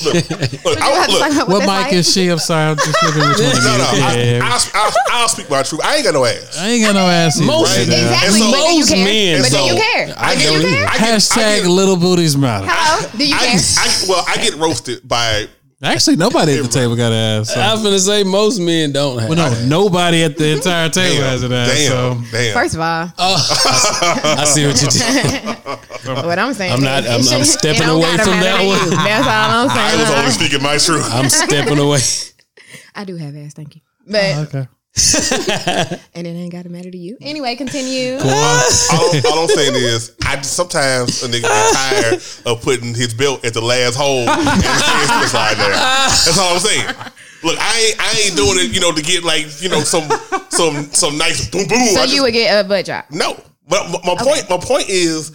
Look, 0.04 0.14
look, 0.64 0.78
I, 0.80 1.06
look 1.06 1.48
What 1.48 1.58
that's 1.60 1.60
mic 1.60 1.66
like- 1.66 1.92
is 1.94 2.12
she? 2.12 2.28
I'm 2.28 2.38
sorry. 2.38 2.70
I'm 2.70 2.76
just 2.76 3.02
looking 3.02 3.22
at 3.22 3.28
which 3.38 3.38
one. 3.38 3.64
no, 3.64 3.76
no, 3.78 4.14
Yeah. 4.14 4.40
I, 4.42 4.48
I, 4.48 4.70
I'll, 4.74 4.92
I'll 5.22 5.28
speak 5.28 5.50
my 5.50 5.62
truth. 5.62 5.80
I 5.84 5.96
ain't 5.96 6.04
got 6.04 6.14
no 6.14 6.24
ass. 6.24 6.58
I 6.58 6.68
ain't 6.68 6.84
got 6.84 6.94
no 6.94 7.06
ass. 7.08 7.40
Most- 7.40 7.76
Right. 7.76 7.86
Exactly. 7.88 8.26
And 8.26 8.34
so- 8.34 8.50
but 8.50 8.58
Most 8.70 8.88
care. 8.92 9.04
men 9.04 9.42
but 9.42 9.50
then 9.50 9.64
you 9.66 9.72
don't. 9.72 9.82
care. 9.82 10.14
I 10.16 10.34
but 10.34 10.38
then 10.38 10.52
don't 10.52 10.62
you 10.62 10.68
care. 10.76 10.86
I 10.88 10.92
get- 10.92 11.00
I 11.00 11.16
Hashtag 11.16 11.62
get- 11.62 11.66
little 11.70 11.96
booties 11.96 12.36
matter. 12.36 12.66
Hello. 12.68 13.10
Do 13.16 13.26
you 13.28 13.34
I, 13.34 13.38
care? 13.38 13.58
I, 13.78 14.04
well, 14.08 14.24
I 14.26 14.36
get 14.36 14.54
roasted 14.56 15.06
by. 15.08 15.48
Actually, 15.82 16.16
nobody 16.16 16.58
at 16.58 16.62
the 16.62 16.68
table 16.68 16.94
got 16.94 17.10
an 17.10 17.40
ass. 17.40 17.54
So. 17.54 17.60
I 17.60 17.72
was 17.72 17.82
gonna 17.82 17.98
say 17.98 18.22
most 18.22 18.58
men 18.60 18.92
don't 18.92 19.18
have. 19.18 19.30
Well, 19.30 19.38
no, 19.38 19.66
nobody 19.66 20.22
at 20.24 20.36
the 20.36 20.52
entire 20.52 20.88
table 20.90 21.22
Damn, 21.22 21.30
has 21.30 21.42
an 21.42 21.52
ass. 21.52 21.68
damn, 21.70 21.88
So. 21.88 22.30
damn. 22.30 22.52
First 22.54 22.74
of 22.74 22.80
all, 22.82 23.12
oh. 23.18 23.48
I 24.38 24.44
see 24.44 24.66
what 24.66 24.80
you 24.82 24.88
did. 24.88 25.44
what 26.26 26.38
I'm 26.38 26.52
saying, 26.52 26.72
I'm 26.74 26.82
not- 26.82 27.04
I'm- 27.06 27.20
I'm 27.32 27.44
stepping 27.44 27.88
away 27.88 28.10
from 28.18 28.40
that 28.40 28.62
one. 28.66 28.90
That's 28.90 29.26
all 29.26 29.62
I'm 29.62 29.68
saying. 29.70 30.00
I 30.00 30.02
was 30.02 30.10
only 30.18 30.30
speaking 30.32 30.62
my 30.62 30.76
truth. 30.76 31.08
I'm 31.14 31.30
stepping 31.30 31.78
away. 31.78 32.00
I 32.94 33.04
do 33.04 33.16
have 33.16 33.34
ass, 33.36 33.54
thank 33.54 33.74
you. 33.76 33.80
But 34.06 34.34
oh, 34.36 34.42
Okay. 34.42 34.68
and 36.14 36.26
it 36.26 36.30
ain't 36.30 36.52
gotta 36.52 36.68
matter 36.68 36.90
to 36.90 36.96
you. 36.98 37.16
Anyway, 37.20 37.56
continue. 37.56 38.14
all, 38.18 38.28
I'm- 38.28 39.22
all 39.26 39.38
I'm 39.42 39.48
saying 39.48 39.74
is, 39.74 40.14
I 40.24 40.40
sometimes 40.42 41.22
a 41.22 41.28
nigga 41.28 41.42
get 41.42 41.74
tired 41.74 42.14
of 42.46 42.62
putting 42.62 42.94
his 42.94 43.14
belt 43.14 43.44
at 43.44 43.54
the 43.54 43.60
last 43.60 43.96
hole 43.96 44.28
and 44.28 44.62
his 44.62 44.82
hands 44.82 45.30
slide 45.30 45.56
there. 45.56 45.70
That's 45.70 46.38
all 46.38 46.54
I'm 46.54 46.60
saying. 46.60 46.86
Look, 47.42 47.56
I 47.58 47.78
ain't, 47.80 48.00
I 48.00 48.20
ain't 48.26 48.36
doing 48.36 48.58
it, 48.58 48.74
you 48.74 48.80
know, 48.80 48.92
to 48.92 49.02
get 49.02 49.24
like, 49.24 49.62
you 49.62 49.68
know, 49.70 49.80
some, 49.80 50.08
some, 50.50 50.84
some 50.92 51.16
nice 51.18 51.48
boom 51.48 51.66
boom. 51.68 51.78
So 51.88 52.00
I 52.00 52.04
you 52.04 52.10
just- 52.10 52.22
would 52.22 52.32
get 52.32 52.64
a 52.64 52.68
butt 52.68 52.84
drop. 52.86 53.06
no. 53.10 53.42
But 53.68 53.88
my, 53.88 54.14
my 54.14 54.20
point, 54.20 54.50
my 54.50 54.56
point 54.58 54.88
is, 54.88 55.28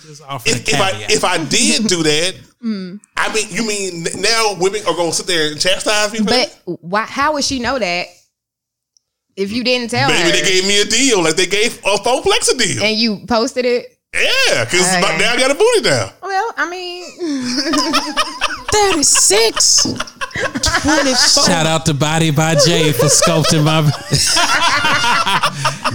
if, 0.45 0.67
if 0.67 0.81
I 0.81 1.05
if 1.09 1.23
I 1.23 1.37
did 1.45 1.87
do 1.87 2.03
that, 2.03 2.35
Mm. 2.61 2.99
I 3.15 3.31
mean, 3.31 3.45
you 3.51 3.65
mean 3.67 4.07
now 4.17 4.55
women 4.59 4.81
are 4.87 4.95
gonna 4.95 5.11
sit 5.13 5.27
there 5.27 5.51
and 5.51 5.61
chastise 5.61 6.11
me? 6.13 6.19
But 6.25 6.59
why? 6.65 7.03
How 7.03 7.33
would 7.33 7.43
she 7.43 7.59
know 7.59 7.77
that 7.77 8.07
if 9.35 9.51
you 9.51 9.63
didn't 9.63 9.89
tell 9.91 10.07
me 10.09 10.13
Maybe 10.15 10.29
her 10.37 10.43
they 10.43 10.49
gave 10.49 10.65
me 10.65 10.81
a 10.81 10.85
deal, 10.85 11.21
like 11.23 11.35
they 11.35 11.45
gave 11.47 11.77
a 11.85 11.97
Foplex 11.97 12.49
a 12.53 12.57
deal. 12.57 12.83
and 12.83 12.97
you 12.97 13.25
posted 13.27 13.65
it? 13.65 13.97
yeah, 14.13 14.63
because 14.63 14.87
Okay. 14.87 15.17
now 15.17 15.33
I 15.33 15.37
got 15.37 15.51
a 15.51 15.55
booty 15.55 15.81
down. 15.81 16.09
Well, 16.21 16.53
I 16.55 16.69
mean, 16.69 17.03
36. 18.71 19.87
Shout 21.45 21.65
out 21.65 21.85
to 21.85 21.93
Body 21.93 22.31
by 22.31 22.55
Jay 22.55 22.91
for 22.93 23.05
sculpting 23.07 23.63
my. 23.63 23.81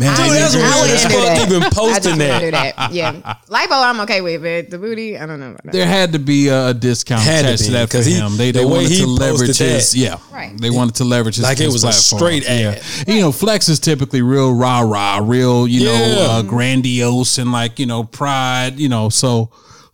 Man, 0.00 0.16
Dude, 0.16 0.32
that's 0.32 0.54
nigga, 0.54 0.58
weird. 0.60 0.72
I 0.72 0.80
wouldn't 0.80 0.96
as 0.96 1.02
do 1.02 1.08
fuck 1.10 1.24
that. 1.26 1.46
even 1.46 1.62
I 1.62 1.66
just 1.66 1.76
posting 1.76 2.18
wouldn't 2.18 2.40
do 2.40 2.50
that. 2.52 2.76
that. 2.76 2.92
Yeah, 2.92 3.12
lipo 3.48 3.84
I'm 3.84 4.00
okay 4.00 4.20
with, 4.22 4.42
but 4.42 4.70
the 4.70 4.78
booty, 4.78 5.18
I 5.18 5.26
don't 5.26 5.38
know. 5.40 5.50
About 5.50 5.62
that. 5.64 5.72
there 5.72 5.86
had 5.86 6.12
to 6.14 6.18
be 6.18 6.48
a 6.48 6.72
discount 6.72 7.22
Had 7.22 7.42
to 7.42 7.48
attached 7.48 7.64
to 7.64 7.68
be, 7.68 7.72
that 7.74 7.90
for 7.90 7.96
'cause 7.98 8.06
he- 8.06 8.14
him. 8.14 8.36
They, 8.38 8.50
they 8.50 8.62
the 8.62 8.66
wanted 8.68 8.88
to 8.96 9.06
leverage 9.06 9.48
posted 9.48 9.66
his 9.68 9.92
that. 9.92 9.98
yeah. 9.98 10.16
Right. 10.32 10.58
They 10.58 10.70
wanted 10.70 10.94
to 10.96 11.04
leverage 11.04 11.36
his 11.36 11.44
Like 11.44 11.60
it 11.60 11.64
his 11.64 11.74
was 11.74 11.84
a 11.84 11.88
platform. 11.88 12.18
straight 12.18 12.42
Yeah. 12.44 12.80
ad. 12.80 12.82
You 13.08 13.20
know, 13.20 13.30
Flex 13.32 13.68
is 13.68 13.78
typically 13.78 14.22
real 14.22 14.54
rah 14.54 14.80
rah, 14.80 15.20
real 15.22 15.68
you 15.68 15.84
know 15.84 16.16
uh, 16.20 16.42
grandiose 16.42 17.38
and 17.38 17.52
like 17.52 17.78
you 17.78 17.86
know 17.86 18.04
pride. 18.04 18.78
You 18.80 18.88
know, 18.88 19.08
so 19.10 19.50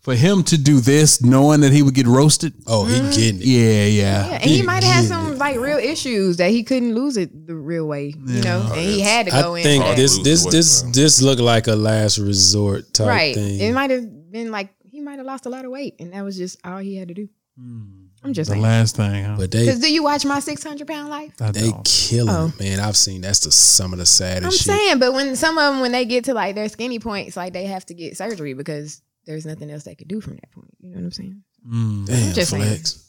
for 0.07 0.15
him 0.15 0.45
to 0.45 0.57
do 0.57 0.79
this, 0.79 1.21
knowing 1.21 1.63
that 1.63 1.73
he 1.73 1.83
would 1.83 1.95
get 1.95 2.07
roasted, 2.07 2.55
Oh, 2.69 2.85
he 2.85 2.95
mm-hmm. 2.95 3.11
getting 3.11 3.41
it. 3.41 3.45
yeah, 3.45 3.85
yeah. 3.87 4.27
Yeah, 4.29 4.35
and 4.35 4.43
he 4.45 4.57
He 4.59 4.63
might 4.63 4.85
have 4.85 4.93
had 4.95 5.09
getting 5.09 5.09
some 5.09 5.39
like 5.39 5.59
real 5.59 5.79
issues 5.79 6.37
that 6.37 6.51
he 6.53 6.63
couldn't 6.63 6.95
lose 6.95 7.17
it 7.17 7.47
the 7.49 7.57
real 7.57 7.87
way, 7.89 8.15
you 8.17 8.41
know, 8.43 8.65
oh, 8.71 8.73
and 8.73 8.81
he 8.81 9.01
had 9.01 9.27
to 9.27 9.33
go 9.33 9.57
I 9.57 9.59
in. 9.59 9.65
think 9.65 9.85
that. 9.85 9.97
this 9.97 10.17
this 10.23 10.45
this 10.47 10.83
bro. 10.83 10.93
this 10.93 11.21
looked 11.23 11.41
like 11.41 11.67
a 11.67 11.75
last 11.75 12.19
resort 12.19 12.95
type 12.95 13.09
right. 13.09 13.35
thing. 13.35 13.59
It 13.61 13.73
might 13.75 13.91
have 13.91 14.31
been 14.31 14.53
like 14.53 14.71
he 14.89 15.01
might 15.01 15.19
have 15.19 15.27
lost 15.27 15.45
a 15.47 15.51
lot 15.51 15.65
of 15.65 15.73
weight, 15.73 15.97
and 15.99 16.13
that 16.13 16.23
was 16.23 16.37
just 16.37 16.57
all 16.65 16.79
he 16.79 16.95
had 16.97 17.09
to 17.09 17.15
do. 17.15 17.29
Hmm. 17.59 18.05
I'm 18.25 18.33
just 18.33 18.49
The 18.49 18.55
saying. 18.55 18.63
last 18.63 18.97
thing, 18.97 19.25
huh? 19.25 19.35
but 19.39 19.51
they 19.51 19.65
Because 19.67 19.79
do 19.81 19.93
you 19.93 20.03
watch 20.03 20.25
my 20.25 20.41
600 20.41 20.87
pound 20.87 21.09
life? 21.11 21.33
I 21.41 21.51
they 21.53 21.71
don't. 21.71 21.85
killing 21.85 22.35
Oh. 22.35 22.53
man. 22.59 22.81
I've 22.81 22.97
seen 22.97 23.21
that's 23.23 23.41
the 23.41 23.51
some 23.53 23.93
of 23.93 23.99
the 23.99 24.07
saddest 24.07 24.45
I'm 24.45 24.51
shit. 24.53 24.61
saying, 24.63 24.99
but 24.99 25.13
when 25.13 25.37
some 25.37 25.57
of 25.59 25.73
them 25.73 25.81
when 25.81 25.93
they 25.93 26.05
get 26.07 26.25
to 26.25 26.35
like 26.35 26.55
their 26.55 26.69
skinny 26.69 26.99
points, 26.99 27.37
like 27.37 27.53
they 27.53 27.67
have 27.67 27.85
to 27.87 27.95
get 27.95 28.17
surgery 28.17 28.55
because 28.55 29.01
there's 29.27 29.45
nothing 29.47 29.71
else 29.71 29.85
they 29.85 29.95
could 29.95 30.09
do 30.09 30.21
from 30.21 30.35
that 30.37 30.51
point. 30.53 30.71
You 30.81 30.91
know 30.91 30.97
what 30.97 31.05
I'm 31.05 31.13
saying? 31.13 31.43
Mm. 31.69 32.07
Damn, 32.07 32.33
just 32.35 32.51
saying. 32.51 32.63
Flex. 32.65 33.03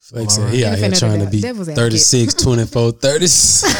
Flex 0.00 0.38
Well, 0.38 0.46
said 0.48 0.54
he 0.54 0.64
out 0.66 0.78
here 0.78 0.90
trying 0.90 1.20
to 1.24 1.30
be 1.30 1.40
Devil's 1.40 1.68
advocate. 1.68 1.92
36, 1.92 2.34
24, 2.34 2.92
36. 2.92 3.72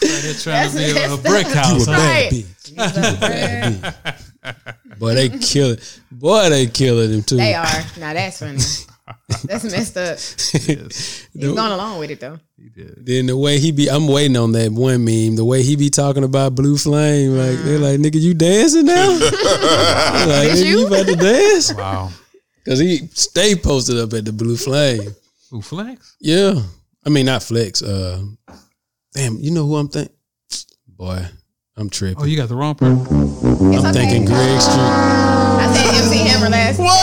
They're 0.00 0.34
trying 0.34 0.70
to 0.70 0.76
be 0.76 0.84
a, 0.84 0.90
a 0.90 1.16
That's- 1.16 1.20
brick 1.22 1.46
house. 1.48 1.86
You 1.86 1.92
a 1.92 1.96
huh? 1.96 2.00
bad 2.02 2.32
Right. 2.32 2.32
bitch. 2.32 2.68
You 2.68 2.74
a 2.76 3.20
bad 3.20 3.72
bitch. 3.82 4.98
Boy, 4.98 5.14
they 5.14 5.28
kill 5.28 5.70
it. 5.72 6.00
Boy, 6.10 6.48
they 6.50 6.66
killing 6.66 7.10
them 7.12 7.22
too. 7.22 7.36
They 7.36 7.54
are. 7.54 7.64
Now 7.98 8.12
that's 8.14 8.38
funny. 8.40 8.58
That's 9.44 9.64
messed 9.64 9.96
up. 9.96 10.18
He's 10.62 11.28
going 11.34 11.58
along 11.58 11.98
with 11.98 12.10
it 12.10 12.20
though. 12.20 12.38
He 12.56 12.68
did. 12.68 13.06
Then 13.06 13.26
the 13.26 13.36
way 13.36 13.58
he 13.58 13.72
be, 13.72 13.88
I'm 13.88 14.08
waiting 14.08 14.36
on 14.36 14.52
that 14.52 14.72
one 14.72 15.04
meme. 15.04 15.36
The 15.36 15.44
way 15.44 15.62
he 15.62 15.76
be 15.76 15.90
talking 15.90 16.24
about 16.24 16.54
Blue 16.54 16.76
Flame, 16.76 17.36
like 17.36 17.58
they're 17.58 17.78
like, 17.78 18.00
nigga, 18.00 18.20
you 18.20 18.34
dancing 18.34 18.86
now? 18.86 19.08
like, 19.10 19.20
Did 19.20 20.56
nigga, 20.56 20.64
you? 20.64 20.78
you 20.78 20.86
about 20.86 21.06
to 21.06 21.16
dance? 21.16 21.74
Wow. 21.74 22.10
Cause 22.66 22.78
he 22.78 23.08
stay 23.14 23.54
posted 23.54 23.96
up 23.96 24.12
at 24.12 24.26
the 24.26 24.32
Blue 24.32 24.56
Flame. 24.56 25.14
Who 25.50 25.62
Flex? 25.62 26.16
Yeah, 26.20 26.60
I 27.06 27.08
mean 27.08 27.24
not 27.24 27.42
Flex. 27.42 27.80
Uh, 27.82 28.22
damn, 29.14 29.38
you 29.38 29.50
know 29.50 29.66
who 29.66 29.76
I'm 29.76 29.88
thinking? 29.88 30.14
Boy, 30.86 31.24
I'm 31.76 31.88
tripping. 31.88 32.22
Oh, 32.22 32.26
you 32.26 32.36
got 32.36 32.50
the 32.50 32.56
wrong 32.56 32.74
person. 32.74 33.06
I'm 33.06 33.74
okay. 33.74 33.92
thinking 33.92 34.26
Greg 34.26 34.60
Street. 34.60 34.76
I 34.76 35.72
said 35.72 36.04
MC 36.04 36.18
Hammer 36.28 36.50
last. 36.50 36.78
What? 36.78 36.97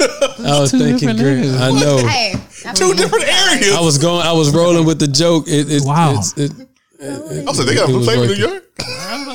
I 0.00 0.60
was 0.60 0.70
two 0.70 0.78
thinking 0.78 1.08
different 1.16 1.18
Greg. 1.20 1.44
niggas. 1.44 1.60
I 1.60 1.70
know. 1.80 1.98
Hey, 2.06 2.34
I 2.66 2.72
Two 2.74 2.88
mean, 2.88 2.96
different 2.96 3.24
areas. 3.24 3.72
I 3.72 3.80
was 3.80 3.98
going. 3.98 4.26
I 4.26 4.32
was 4.32 4.54
rolling 4.54 4.84
with 4.86 4.98
the 4.98 5.08
joke. 5.08 5.44
It, 5.48 5.70
it, 5.70 5.82
Wow. 5.84 6.14
It's, 6.18 6.36
it, 6.36 6.52
I 7.00 7.52
said 7.52 7.66
they 7.66 7.74
got 7.76 7.82
a 7.82 7.84
it 7.84 7.86
blue 7.88 7.98
was 7.98 8.06
flame 8.06 8.22
in 8.22 8.26
New 8.26 8.46
working. 8.46 8.50
York. 8.50 8.64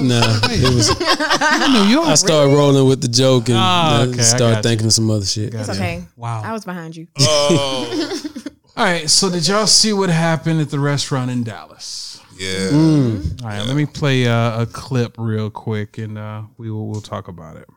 nah, 0.02 0.40
it 0.52 0.76
was. 0.76 0.90
New 1.88 1.92
York. 1.96 2.08
I 2.08 2.16
started 2.16 2.54
rolling 2.54 2.88
with 2.88 3.02
the 3.02 3.08
joke 3.08 3.48
and 3.50 3.58
Ah, 3.58 4.02
uh, 4.02 4.06
okay, 4.08 4.20
I 4.20 4.24
started 4.24 4.58
you. 4.58 4.64
thinking 4.64 4.86
of 4.88 4.94
some 4.94 5.10
other 5.10 5.26
shit. 5.26 5.54
It's 5.54 5.70
okay. 5.70 6.04
Wow. 6.18 6.42
I 6.44 6.52
was 6.52 6.66
behind 6.66 6.96
you. 6.96 7.08
Oh, 7.20 8.22
All 8.78 8.84
right. 8.86 9.10
So 9.10 9.30
did 9.30 9.48
y'all 9.48 9.68
see 9.68 9.94
what 9.94 10.10
happened 10.10 10.60
at 10.62 10.70
the 10.72 10.80
restaurant 10.80 11.32
in 11.32 11.44
Dallas? 11.44 12.20
yeah. 12.38 12.70
Mm. 12.72 13.42
All 13.44 13.48
right. 13.50 13.66
Let 13.66 13.76
me 13.78 13.86
play 13.86 14.28
uh, 14.28 14.64
a 14.64 14.66
clip 14.66 15.16
real 15.18 15.50
quick, 15.50 15.98
and 16.00 16.18
uh, 16.18 16.42
we 16.58 16.70
will 16.72 16.88
we'll 16.88 17.02
talk 17.02 17.28
about 17.30 17.56
it. 17.58 17.70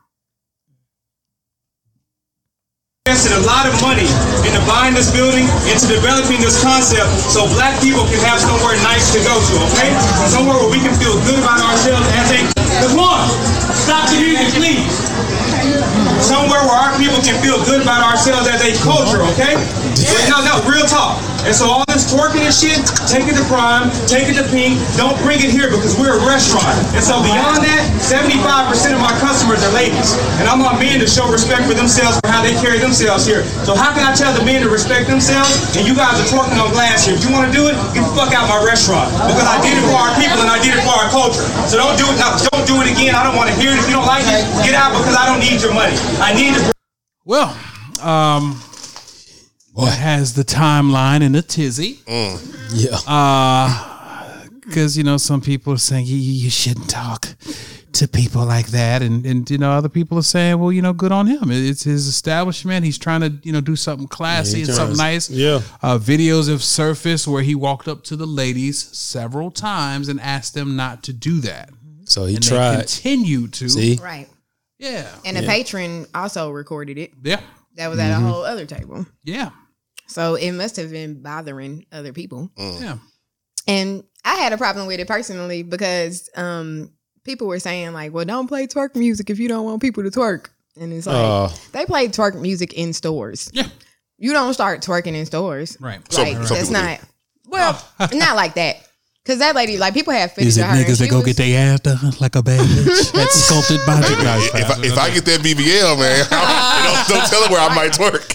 Invested 3.06 3.38
a 3.38 3.46
lot 3.46 3.70
of 3.70 3.74
money 3.86 4.10
into 4.42 4.58
buying 4.66 4.90
this 4.90 5.14
building, 5.14 5.46
into 5.70 5.86
developing 5.86 6.42
this 6.42 6.58
concept, 6.58 7.06
so 7.30 7.46
black 7.54 7.78
people 7.78 8.02
can 8.10 8.18
have 8.26 8.42
somewhere 8.42 8.74
nice 8.82 9.14
to 9.14 9.22
go 9.22 9.30
to, 9.30 9.54
okay? 9.70 9.94
Somewhere 10.26 10.58
where 10.58 10.66
we 10.66 10.82
can 10.82 10.90
feel 10.98 11.14
good 11.22 11.38
about 11.38 11.62
ourselves 11.62 12.02
as 12.18 12.34
a. 12.34 12.40
Come 12.82 12.98
on, 12.98 13.22
stop 13.78 14.10
the 14.10 14.18
music, 14.18 14.50
please. 14.58 14.90
Somewhere 16.18 16.66
where 16.66 16.74
our 16.74 16.98
people 16.98 17.22
can 17.22 17.38
feel 17.38 17.62
good 17.62 17.86
about 17.86 18.02
ourselves 18.02 18.50
as 18.50 18.58
a 18.66 18.74
culture, 18.82 19.22
okay? 19.38 19.54
No, 20.26 20.42
no, 20.42 20.66
real 20.66 20.82
talk. 20.82 21.22
And 21.46 21.54
so 21.54 21.70
all 21.70 21.86
this 21.86 22.10
twerking 22.10 22.42
and 22.42 22.50
shit, 22.50 22.82
take 23.06 23.30
it 23.30 23.38
to 23.38 23.46
prime, 23.46 23.86
take 24.10 24.26
it 24.26 24.34
to 24.34 24.42
pink, 24.50 24.82
don't 24.98 25.14
bring 25.22 25.38
it 25.38 25.54
here 25.54 25.70
because 25.70 25.94
we're 25.94 26.18
a 26.18 26.22
restaurant. 26.26 26.74
And 26.90 26.98
so 26.98 27.22
beyond 27.22 27.62
that, 27.62 27.86
75% 28.02 28.66
of 28.90 28.98
my 28.98 29.14
customers 29.22 29.62
are 29.62 29.70
ladies. 29.70 30.18
And 30.42 30.50
I'm 30.50 30.58
on 30.66 30.82
men 30.82 30.98
to 30.98 31.06
show 31.06 31.30
respect 31.30 31.70
for 31.70 31.78
themselves 31.78 32.18
for 32.18 32.34
how 32.34 32.42
they 32.42 32.50
carry 32.58 32.82
themselves 32.82 33.22
here. 33.22 33.46
So 33.62 33.78
how 33.78 33.94
can 33.94 34.02
I 34.02 34.10
tell 34.10 34.34
the 34.34 34.42
men 34.42 34.66
to 34.66 34.68
respect 34.68 35.06
themselves 35.06 35.54
and 35.78 35.86
you 35.86 35.94
guys 35.94 36.18
are 36.18 36.26
twerking 36.26 36.58
on 36.58 36.74
glass 36.74 37.06
here? 37.06 37.14
If 37.14 37.22
you 37.22 37.30
want 37.30 37.46
to 37.46 37.54
do 37.54 37.70
it, 37.70 37.78
get 37.94 38.02
the 38.02 38.10
fuck 38.18 38.34
out 38.34 38.50
my 38.50 38.58
restaurant. 38.66 39.06
Because 39.30 39.46
I 39.46 39.62
did 39.62 39.78
it 39.78 39.86
for 39.86 40.02
our 40.02 40.10
people 40.18 40.42
and 40.42 40.50
I 40.50 40.58
did 40.58 40.74
it 40.74 40.82
for 40.82 40.98
our 40.98 41.06
culture. 41.14 41.46
So 41.70 41.78
don't 41.78 41.94
do 41.94 42.10
it 42.10 42.18
now. 42.18 42.34
Don't 42.50 42.66
do 42.66 42.82
it 42.82 42.90
again. 42.90 43.14
I 43.14 43.22
don't 43.22 43.38
want 43.38 43.54
to 43.54 43.56
hear 43.62 43.70
it. 43.70 43.78
If 43.78 43.86
you 43.86 43.94
don't 43.94 44.10
like 44.10 44.26
it, 44.26 44.42
get 44.66 44.74
out 44.74 44.90
because 44.98 45.14
I 45.14 45.30
don't 45.30 45.38
need 45.38 45.62
your 45.62 45.70
money. 45.70 45.94
I 46.18 46.34
need 46.34 46.58
to 46.58 46.74
Well, 47.22 47.54
um, 48.02 48.58
what 49.76 49.92
has 49.98 50.34
the 50.34 50.42
timeline 50.44 51.22
in 51.22 51.34
a 51.34 51.42
tizzy? 51.42 51.94
Mm. 52.06 52.38
Yeah. 52.74 52.98
Uh, 53.06 53.92
because 54.60 54.98
you 54.98 55.04
know 55.04 55.16
some 55.16 55.40
people 55.40 55.72
are 55.72 55.78
saying 55.78 56.06
you, 56.06 56.16
you 56.16 56.50
shouldn't 56.50 56.90
talk 56.90 57.28
to 57.92 58.08
people 58.08 58.44
like 58.44 58.66
that 58.68 59.00
and 59.00 59.24
and 59.24 59.48
you 59.50 59.56
know 59.58 59.70
other 59.70 59.88
people 59.88 60.18
are 60.18 60.22
saying 60.22 60.58
well 60.58 60.72
you 60.72 60.82
know 60.82 60.92
good 60.92 61.12
on 61.12 61.26
him 61.26 61.44
it's 61.50 61.84
his 61.84 62.06
establishment 62.08 62.84
he's 62.84 62.98
trying 62.98 63.20
to 63.22 63.32
you 63.42 63.52
know 63.52 63.60
do 63.60 63.74
something 63.76 64.06
classy 64.08 64.58
he 64.58 64.62
and 64.64 64.74
something 64.74 64.96
trying- 64.96 65.14
nice 65.14 65.30
yeah. 65.30 65.60
uh, 65.82 65.96
videos 65.96 66.50
have 66.50 66.62
surfaced 66.62 67.26
where 67.28 67.42
he 67.42 67.54
walked 67.54 67.86
up 67.88 68.02
to 68.02 68.16
the 68.16 68.26
ladies 68.26 68.82
several 68.96 69.50
times 69.50 70.08
and 70.08 70.20
asked 70.20 70.52
them 70.52 70.76
not 70.76 71.02
to 71.04 71.12
do 71.12 71.40
that 71.40 71.70
So 72.04 72.26
he 72.26 72.34
and 72.34 72.42
they 72.44 72.48
tried. 72.48 72.76
continued 72.80 73.52
to 73.54 73.68
See, 73.70 73.98
Right. 74.02 74.28
yeah 74.78 75.08
And 75.24 75.36
the 75.36 75.42
patron 75.44 76.06
also 76.14 76.50
recorded 76.50 76.98
it. 76.98 77.12
yeah 77.22 77.40
That 77.76 77.86
was 77.88 77.98
at 78.00 78.10
a 78.10 78.14
mm-hmm. 78.16 78.26
whole 78.26 78.44
other 78.44 78.66
table. 78.66 79.06
yeah 79.24 79.50
So 80.06 80.34
it 80.36 80.52
must 80.52 80.76
have 80.76 80.90
been 80.90 81.22
bothering 81.22 81.86
other 81.92 82.12
people. 82.12 82.50
yeah 82.56 82.98
And 83.66 84.04
I 84.24 84.34
had 84.36 84.52
a 84.52 84.56
problem 84.58 84.86
with 84.86 85.00
it 85.00 85.06
personally 85.08 85.62
because 85.62 86.28
um, 86.36 86.90
people 87.24 87.46
were 87.48 87.58
saying 87.60 87.92
like, 87.92 88.12
"Well, 88.12 88.24
don't 88.24 88.46
play 88.48 88.66
twerk 88.66 88.94
music 88.96 89.30
if 89.30 89.38
you 89.38 89.48
don't 89.48 89.64
want 89.64 89.82
people 89.82 90.02
to 90.04 90.10
twerk." 90.10 90.48
and 90.78 90.92
it's 90.92 91.06
like 91.06 91.16
Oh. 91.16 91.54
they 91.72 91.86
play 91.86 92.06
twerk 92.08 92.38
music 92.40 92.74
in 92.74 92.92
stores. 92.92 93.50
Yeah. 93.52 93.68
You 94.18 94.32
don't 94.32 94.52
start 94.54 94.80
twerking 94.82 95.14
in 95.14 95.26
stores, 95.26 95.76
Right. 95.80 96.00
Some- 96.12 96.24
Like 96.24 96.32
some 96.46 96.56
that's 96.56 96.68
people 96.68 96.80
do. 96.82 96.86
not 96.86 97.00
well, 97.48 97.88
not 98.12 98.36
like 98.36 98.54
that. 98.54 98.85
Cause 99.26 99.38
that 99.38 99.56
lady, 99.56 99.76
like 99.76 99.92
people 99.92 100.12
have 100.12 100.30
footage 100.32 100.46
Is 100.48 100.58
it 100.58 100.62
of 100.62 100.68
her. 100.68 100.76
niggas 100.76 100.98
that 101.00 101.10
go 101.10 101.16
was- 101.16 101.26
get 101.26 101.36
their 101.36 101.72
ass 101.74 101.80
done 101.80 101.98
like 102.20 102.36
a 102.36 102.42
bad 102.42 102.60
bitch? 102.60 103.12
That's 103.12 103.34
sculpted 103.34 103.80
by 103.84 103.96
the 103.96 104.14
guys. 104.22 104.46
If 104.54 104.70
I, 104.70 104.82
if 104.86 104.98
I 104.98 105.10
get 105.12 105.24
that 105.24 105.40
BBL, 105.40 105.98
man, 105.98 106.26
don't, 107.08 107.08
don't 107.18 107.28
tell 107.28 107.42
her 107.44 107.50
where 107.52 107.60
I 107.60 107.74
might 107.74 107.90
twerk. 107.92 108.34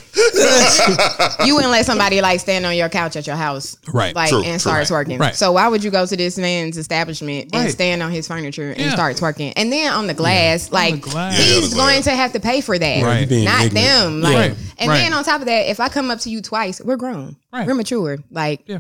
you 1.46 1.56
wouldn't 1.56 1.72
let 1.72 1.86
somebody 1.86 2.22
like 2.22 2.40
stand 2.40 2.66
on 2.66 2.76
your 2.76 2.90
couch 2.90 3.16
at 3.16 3.26
your 3.28 3.36
house, 3.36 3.78
Right. 3.92 4.14
Like 4.16 4.30
True, 4.30 4.40
and 4.44 4.60
true. 4.62 4.84
start 4.84 4.88
twerking. 4.88 5.20
Right. 5.20 5.36
So 5.36 5.54
why 5.54 5.68
would 5.68 5.84
you 5.84 5.92
go 5.92 6.06
to 6.06 6.18
this 6.18 6.38
man's 6.38 6.78
establishment 6.78 7.50
and 7.54 7.64
Right. 7.66 7.72
stand 7.72 8.04
on 8.04 8.12
his 8.12 8.28
furniture 8.28 8.72
and 8.72 8.80
Yeah. 8.80 8.94
start 8.94 9.16
twerking? 9.18 9.54
And 9.56 9.72
then 9.72 9.94
on 9.94 10.08
the 10.08 10.14
glass, 10.14 10.72
like 10.72 11.02
glass. 11.02 11.38
He's 11.38 11.70
the 11.72 11.76
going 11.78 12.02
glass. 12.02 12.04
to 12.06 12.12
have 12.12 12.34
to 12.34 12.40
pay 12.40 12.62
for 12.62 12.78
that, 12.78 13.04
Right. 13.04 13.30
Not 13.30 13.66
ignorant. 13.66 13.74
them. 13.74 14.22
Like, 14.22 14.36
Right. 14.36 14.56
and 14.78 14.90
Right. 14.90 14.98
then 14.98 15.14
on 15.14 15.24
top 15.24 15.42
of 15.42 15.48
that, 15.48 15.70
if 15.70 15.80
I 15.80 15.90
come 15.90 16.12
up 16.12 16.20
to 16.22 16.30
you 16.30 16.42
twice, 16.42 16.82
we're 16.84 16.98
grown, 16.98 17.36
Right. 17.54 17.66
we're 17.68 17.76
mature. 17.76 18.18
Like, 18.32 18.62
Yeah. 18.68 18.80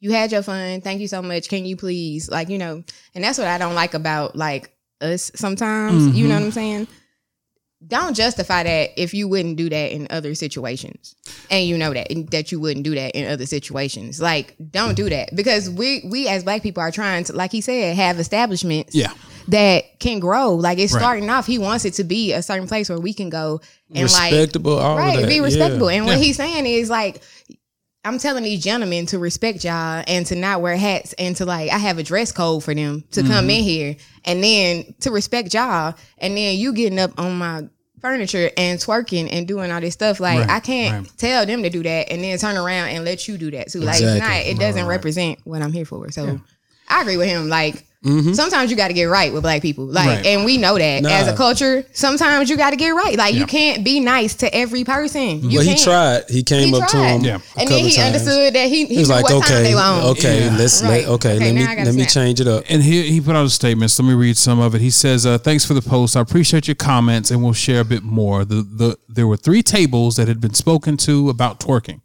You 0.00 0.12
had 0.12 0.32
your 0.32 0.42
fun. 0.42 0.80
Thank 0.80 1.00
you 1.00 1.08
so 1.08 1.20
much. 1.22 1.48
Can 1.48 1.64
you 1.64 1.76
please, 1.76 2.30
like, 2.30 2.48
you 2.48 2.58
know? 2.58 2.82
And 3.14 3.24
that's 3.24 3.38
what 3.38 3.46
I 3.46 3.58
don't 3.58 3.74
like 3.74 3.94
about 3.94 4.36
like 4.36 4.72
us 5.00 5.30
sometimes. 5.34 6.06
You 6.16 6.28
know 6.28 6.34
Mm-hmm. 6.34 6.40
what 6.40 6.46
I'm 6.46 6.52
saying? 6.52 6.88
don't 7.86 8.16
justify 8.16 8.64
that 8.64 8.90
if 9.00 9.14
you 9.14 9.28
wouldn't 9.28 9.56
do 9.56 9.68
that 9.68 9.92
in 9.92 10.08
other 10.10 10.34
situations 10.34 11.14
and 11.48 11.64
you 11.64 11.78
know 11.78 11.94
that 11.94 12.08
that 12.32 12.50
you 12.50 12.58
wouldn't 12.58 12.82
do 12.84 12.92
that 12.92 13.12
in 13.14 13.30
other 13.30 13.46
situations 13.46 14.20
like 14.20 14.56
don't 14.72 14.96
do 14.96 15.08
that 15.08 15.28
because 15.36 15.70
we 15.70 16.02
we 16.10 16.26
as 16.26 16.42
black 16.42 16.60
people 16.60 16.82
are 16.82 16.90
trying 16.90 17.22
to 17.22 17.32
like 17.34 17.52
he 17.52 17.60
said 17.60 17.94
have 17.94 18.18
establishments 18.18 18.96
Yeah. 18.96 19.12
that 19.46 20.00
can 20.00 20.18
grow 20.18 20.54
like 20.56 20.78
it's 20.80 20.92
Right. 20.92 20.98
starting 21.00 21.30
off 21.30 21.46
he 21.46 21.58
wants 21.58 21.84
it 21.84 21.94
to 21.94 22.02
be 22.04 22.32
a 22.32 22.42
certain 22.42 22.66
place 22.66 22.88
where 22.88 22.98
we 22.98 23.12
can 23.14 23.28
go 23.30 23.60
and 23.94 24.10
like 24.12 24.32
respectable, 24.32 24.76
all 24.76 24.98
of 24.98 25.04
right 25.04 25.28
be 25.28 25.36
yeah. 25.36 25.42
respectable 25.42 25.88
and 25.88 26.04
what 26.04 26.18
Yeah. 26.18 26.24
he's 26.24 26.36
saying 26.36 26.66
is 26.66 26.90
like 26.90 27.22
I'm 28.04 28.18
telling 28.18 28.44
these 28.44 28.62
gentlemen 28.62 29.06
to 29.06 29.18
respect 29.18 29.64
y'all 29.64 30.02
and 30.06 30.24
to 30.26 30.36
not 30.36 30.62
wear 30.62 30.76
hats 30.76 31.12
and 31.18 31.34
to 31.36 31.44
like 31.44 31.70
I 31.70 31.78
have 31.78 31.98
a 31.98 32.02
dress 32.02 32.32
code 32.32 32.64
for 32.64 32.74
them 32.74 33.04
to 33.12 33.20
Mm-hmm. 33.22 33.30
come 33.32 33.50
in 33.50 33.62
here 33.64 33.96
and 34.24 34.42
then 34.42 34.94
to 35.00 35.10
respect 35.10 35.52
y'all 35.52 35.94
and 36.18 36.36
then 36.36 36.56
you 36.56 36.72
getting 36.72 36.98
up 36.98 37.10
on 37.18 37.36
my 37.36 37.68
furniture 38.00 38.50
and 38.56 38.78
twerking 38.78 39.28
and 39.32 39.48
doing 39.48 39.72
all 39.72 39.80
this 39.80 39.94
stuff. 39.94 40.20
Like 40.20 40.38
Right, 40.40 40.48
I 40.50 40.60
can't 40.60 41.06
right. 41.08 41.18
tell 41.18 41.44
them 41.44 41.64
to 41.64 41.70
do 41.70 41.82
that 41.82 42.10
and 42.12 42.22
then 42.22 42.38
turn 42.38 42.56
around 42.56 42.90
and 42.90 43.04
let 43.04 43.26
you 43.26 43.36
do 43.36 43.50
that 43.50 43.68
too. 43.70 43.80
Like 43.80 44.00
it's 44.00 44.20
not 44.20 44.36
it 44.36 44.58
doesn't 44.58 44.86
represent 44.86 45.40
what 45.44 45.60
I'm 45.60 45.72
here 45.72 45.84
for. 45.84 46.08
So 46.12 46.40
I 46.88 47.02
agree 47.02 47.16
with 47.16 47.26
him. 47.28 47.48
Like 47.48 47.84
sometimes 48.04 48.70
you 48.70 48.76
got 48.76 48.88
to 48.88 48.94
get 48.94 49.04
right 49.06 49.32
with 49.32 49.42
black 49.42 49.60
people 49.60 49.84
like 49.84 49.98
Mm-hmm. 50.08 50.16
Right. 50.16 50.26
and 50.26 50.44
we 50.44 50.56
know 50.56 50.78
that 50.78 51.02
Nah. 51.02 51.08
as 51.10 51.26
a 51.26 51.34
culture 51.36 51.84
sometimes 51.92 52.48
you 52.48 52.56
got 52.56 52.70
to 52.70 52.76
get 52.76 52.90
right 52.90 53.16
like 53.18 53.34
you 53.34 53.44
can't 53.44 53.84
be 53.84 53.98
nice 53.98 54.34
to 54.36 54.54
every 54.54 54.84
person 54.84 55.42
you 55.50 55.58
Well, 55.58 55.66
he 55.66 55.74
can't. 55.74 55.82
tried. 55.82 56.22
He 56.30 56.42
came 56.44 56.68
He 56.68 56.80
up 56.80 56.88
to 56.90 56.96
him. 56.96 57.22
Yeah. 57.22 57.38
and 57.58 57.68
then 57.68 57.84
he 57.84 57.90
times. 57.96 58.14
understood 58.14 58.54
that 58.54 58.68
he, 58.68 58.86
he, 58.86 58.94
He 58.94 58.98
was 59.00 59.10
like, 59.10 59.24
what 59.24 59.30
time 59.44 59.52
okay, 59.58 59.62
they 59.64 59.74
okay, 60.10 60.44
Yeah. 60.46 60.56
let's 60.56 60.80
Right. 60.82 60.88
let, 61.04 61.08
okay, 61.08 61.34
Okay, 61.36 61.38
let 61.46 61.54
me 61.54 61.62
I 61.64 61.74
gotta 61.74 61.86
let 61.86 61.94
me 61.96 62.06
change 62.06 62.40
it 62.40 62.46
up. 62.46 62.62
And 62.68 62.82
he 62.82 63.10
he 63.10 63.20
put 63.20 63.34
out 63.34 63.44
a 63.44 63.50
statement. 63.50 63.90
So 63.90 64.02
let 64.04 64.10
me 64.10 64.14
read 64.14 64.36
some 64.36 64.60
of 64.60 64.74
it. 64.76 64.80
He 64.80 64.90
says, 64.90 65.26
uh, 65.26 65.36
"Thanks 65.38 65.64
for 65.64 65.74
the 65.74 65.82
post. 65.82 66.16
I 66.16 66.20
appreciate 66.20 66.68
your 66.68 66.76
comments, 66.76 67.30
and 67.32 67.42
we'll 67.42 67.52
share 67.52 67.80
a 67.80 67.84
bit 67.84 68.04
more. 68.04 68.44
The 68.44 68.62
the 68.62 68.96
there 69.08 69.26
were 69.26 69.36
three 69.36 69.62
tables 69.62 70.14
that 70.16 70.28
had 70.28 70.40
been 70.40 70.54
spoken 70.54 70.96
to 70.98 71.28
about 71.30 71.58
twerking. 71.58 72.00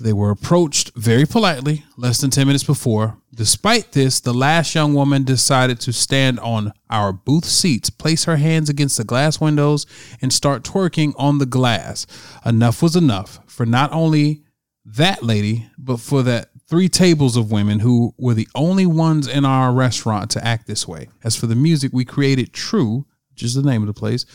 They 0.00 0.12
were 0.12 0.30
approached 0.30 0.90
very 0.96 1.24
politely 1.24 1.84
less 1.96 2.18
than 2.18 2.30
ten 2.30 2.46
minutes 2.46 2.64
before. 2.64 3.16
Despite 3.34 3.92
this, 3.92 4.20
the 4.20 4.32
last 4.34 4.74
young 4.74 4.94
woman 4.94 5.24
decided 5.24 5.80
to 5.80 5.92
stand 5.92 6.38
on 6.38 6.72
our 6.88 7.12
booth 7.12 7.46
seats, 7.46 7.90
place 7.90 8.24
her 8.24 8.36
hands 8.36 8.68
against 8.68 8.96
the 8.96 9.04
glass 9.04 9.40
windows, 9.40 9.86
and 10.22 10.32
start 10.32 10.62
twerking 10.62 11.14
on 11.18 11.38
the 11.38 11.46
glass. 11.46 12.06
Enough 12.46 12.80
was 12.82 12.94
enough 12.94 13.40
for 13.46 13.66
not 13.66 13.92
only 13.92 14.42
that 14.84 15.22
lady, 15.22 15.68
but 15.76 15.98
for 15.98 16.22
that 16.22 16.50
three 16.68 16.88
tables 16.88 17.36
of 17.36 17.50
women 17.50 17.80
who 17.80 18.14
were 18.18 18.34
the 18.34 18.48
only 18.54 18.86
ones 18.86 19.26
in 19.26 19.44
our 19.44 19.72
restaurant 19.72 20.30
to 20.30 20.46
act 20.46 20.66
this 20.66 20.86
way. 20.86 21.08
As 21.24 21.34
for 21.34 21.46
the 21.46 21.56
music, 21.56 21.92
we 21.92 22.04
created 22.04 22.52
True, 22.52 23.04
which 23.30 23.42
is 23.42 23.54
the 23.54 23.62
name 23.62 23.82
of 23.82 23.88
the 23.88 23.94
place, 23.94 24.26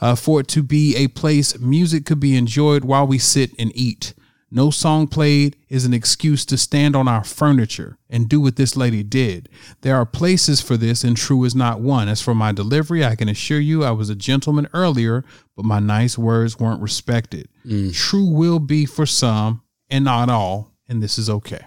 uh, 0.00 0.16
for 0.16 0.40
it 0.40 0.48
to 0.48 0.62
be 0.62 0.96
a 0.96 1.08
place 1.08 1.58
music 1.60 2.04
could 2.04 2.20
be 2.20 2.36
enjoyed 2.36 2.84
while 2.84 3.06
we 3.06 3.18
sit 3.18 3.52
and 3.58 3.70
eat. 3.74 4.14
No 4.50 4.70
song 4.70 5.06
played 5.08 5.56
is 5.68 5.84
an 5.84 5.92
excuse 5.92 6.46
to 6.46 6.56
stand 6.56 6.96
on 6.96 7.06
our 7.06 7.22
furniture 7.22 7.98
and 8.08 8.28
do 8.28 8.40
what 8.40 8.56
this 8.56 8.76
lady 8.76 9.02
did. 9.02 9.48
There 9.82 9.94
are 9.96 10.06
places 10.06 10.62
for 10.62 10.78
this, 10.78 11.04
and 11.04 11.16
True 11.16 11.44
is 11.44 11.54
not 11.54 11.80
one. 11.80 12.08
As 12.08 12.22
for 12.22 12.34
my 12.34 12.52
delivery, 12.52 13.04
I 13.04 13.14
can 13.14 13.28
assure 13.28 13.60
you 13.60 13.84
I 13.84 13.90
was 13.90 14.08
a 14.08 14.14
gentleman 14.14 14.66
earlier, 14.72 15.22
but 15.54 15.66
my 15.66 15.80
nice 15.80 16.16
words 16.16 16.58
weren't 16.58 16.80
respected. 16.80 17.48
True 17.92 18.24
will 18.30 18.58
be 18.58 18.86
for 18.86 19.04
some 19.04 19.62
and 19.90 20.04
not 20.04 20.30
all, 20.30 20.72
and 20.88 21.02
this 21.02 21.18
is 21.18 21.28
okay. 21.28 21.66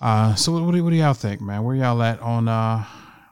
Uh, 0.00 0.34
so 0.34 0.52
what, 0.52 0.64
what, 0.64 0.74
do, 0.74 0.84
what 0.84 0.90
do 0.90 0.96
y'all 0.96 1.14
think, 1.14 1.40
man? 1.40 1.62
Where 1.64 1.76
y'all 1.76 2.02
at 2.02 2.20
on 2.20 2.48
uh 2.48 2.84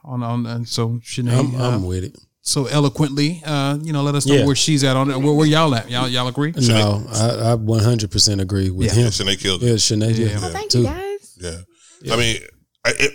on 0.03 0.23
on 0.23 0.45
uh, 0.47 0.63
so 0.63 0.99
Shanay, 1.03 1.37
I'm, 1.37 1.61
uh, 1.61 1.69
I'm 1.75 1.85
with 1.85 2.03
it. 2.05 2.17
So 2.43 2.65
eloquently, 2.65 3.41
uh, 3.45 3.77
you 3.81 3.93
know, 3.93 4.01
let 4.01 4.15
us 4.15 4.25
know 4.25 4.35
Yeah. 4.35 4.45
where 4.45 4.55
she's 4.55 4.83
at 4.83 4.95
on 4.97 5.11
it. 5.11 5.17
Where, 5.19 5.33
where 5.33 5.45
y'all 5.47 5.73
at? 5.75 5.89
Y'all 5.91 6.07
y'all 6.09 6.27
agree? 6.27 6.51
No, 6.57 7.05
I, 7.11 7.51
I 7.51 7.55
100% 7.55 8.41
agree 8.41 8.69
with 8.71 8.87
Yeah. 8.87 9.03
him. 9.03 9.11
Shanay 9.11 9.39
killed 9.39 9.61
it. 9.63 9.67
Yeah, 9.67 9.73
Shanay. 9.73 10.17
Yeah, 10.17 10.25
Yeah. 10.27 10.39
Thank 10.49 10.71
too. 10.71 10.79
you 10.79 10.85
guys. 10.85 11.37
Yeah. 11.39 12.13
I 12.13 12.17
mean, 12.17 12.37
I, 12.83 12.93
it, 12.99 13.11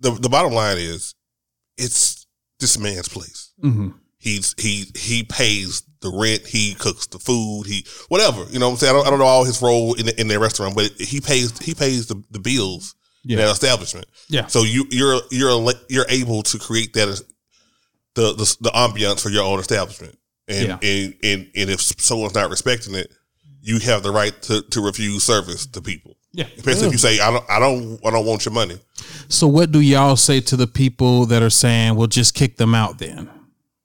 the 0.00 0.12
the 0.12 0.28
bottom 0.30 0.52
line 0.54 0.78
is, 0.78 1.14
it's 1.76 2.26
this 2.58 2.78
man's 2.78 3.08
place. 3.08 3.52
hmm 3.60 3.88
He's 4.18 4.54
he 4.58 4.84
he 4.96 5.24
pays 5.24 5.82
the 6.02 6.10
rent. 6.10 6.46
He 6.46 6.74
cooks 6.74 7.06
the 7.06 7.18
food. 7.18 7.64
He 7.66 7.86
whatever. 8.08 8.44
You 8.50 8.58
know 8.58 8.66
what 8.68 8.72
I'm 8.72 8.78
saying? 8.78 8.94
I 8.94 8.98
don't, 8.98 9.06
I 9.06 9.10
don't 9.10 9.18
know 9.18 9.24
all 9.24 9.44
his 9.44 9.62
role 9.62 9.94
in 9.94 10.06
the, 10.06 10.20
in 10.20 10.28
their 10.28 10.38
restaurant, 10.40 10.74
but 10.74 10.90
he 10.98 11.20
pays 11.22 11.58
he 11.58 11.72
pays 11.74 12.06
the, 12.06 12.22
the 12.30 12.38
bills 12.38 12.94
in 13.24 13.30
Yeah. 13.30 13.46
that 13.46 13.52
establishment. 13.52 14.06
Yeah. 14.28 14.46
So 14.46 14.62
you 14.62 14.84
you're 14.90 15.20
you're 15.30 15.72
you're 15.88 16.04
able 16.10 16.42
to 16.44 16.58
create 16.58 16.92
that 16.94 17.08
as 17.08 17.24
the 18.14 18.32
the, 18.34 18.56
the 18.60 18.70
ambiance 18.70 19.22
for 19.22 19.30
your 19.30 19.44
own 19.44 19.58
establishment. 19.58 20.16
And, 20.48 20.66
Yeah. 20.68 20.78
and 20.82 21.14
and 21.22 21.50
and 21.54 21.70
if 21.70 21.80
someone's 21.80 22.34
not 22.34 22.50
respecting 22.50 22.94
it, 22.94 23.12
you 23.62 23.78
have 23.80 24.02
the 24.02 24.10
right 24.10 24.40
to, 24.42 24.62
to 24.62 24.80
refuse 24.80 25.22
service 25.22 25.66
to 25.66 25.80
people. 25.82 26.16
Yeah. 26.32 26.46
Especially 26.56 26.86
if 26.86 26.92
you 26.92 26.98
say 26.98 27.20
I 27.20 27.30
don't 27.30 27.44
I 27.50 27.58
don't 27.58 27.98
I 28.06 28.10
don't 28.10 28.26
want 28.26 28.44
your 28.44 28.54
money. 28.54 28.78
So 29.28 29.46
what 29.46 29.70
do 29.72 29.80
y'all 29.80 30.16
say 30.16 30.40
to 30.42 30.56
the 30.56 30.66
people 30.66 31.26
that 31.26 31.42
are 31.42 31.50
saying, 31.50 31.96
"Well, 31.96 32.06
just 32.06 32.34
kick 32.34 32.56
them 32.56 32.74
out 32.74 32.98
then"? 32.98 33.28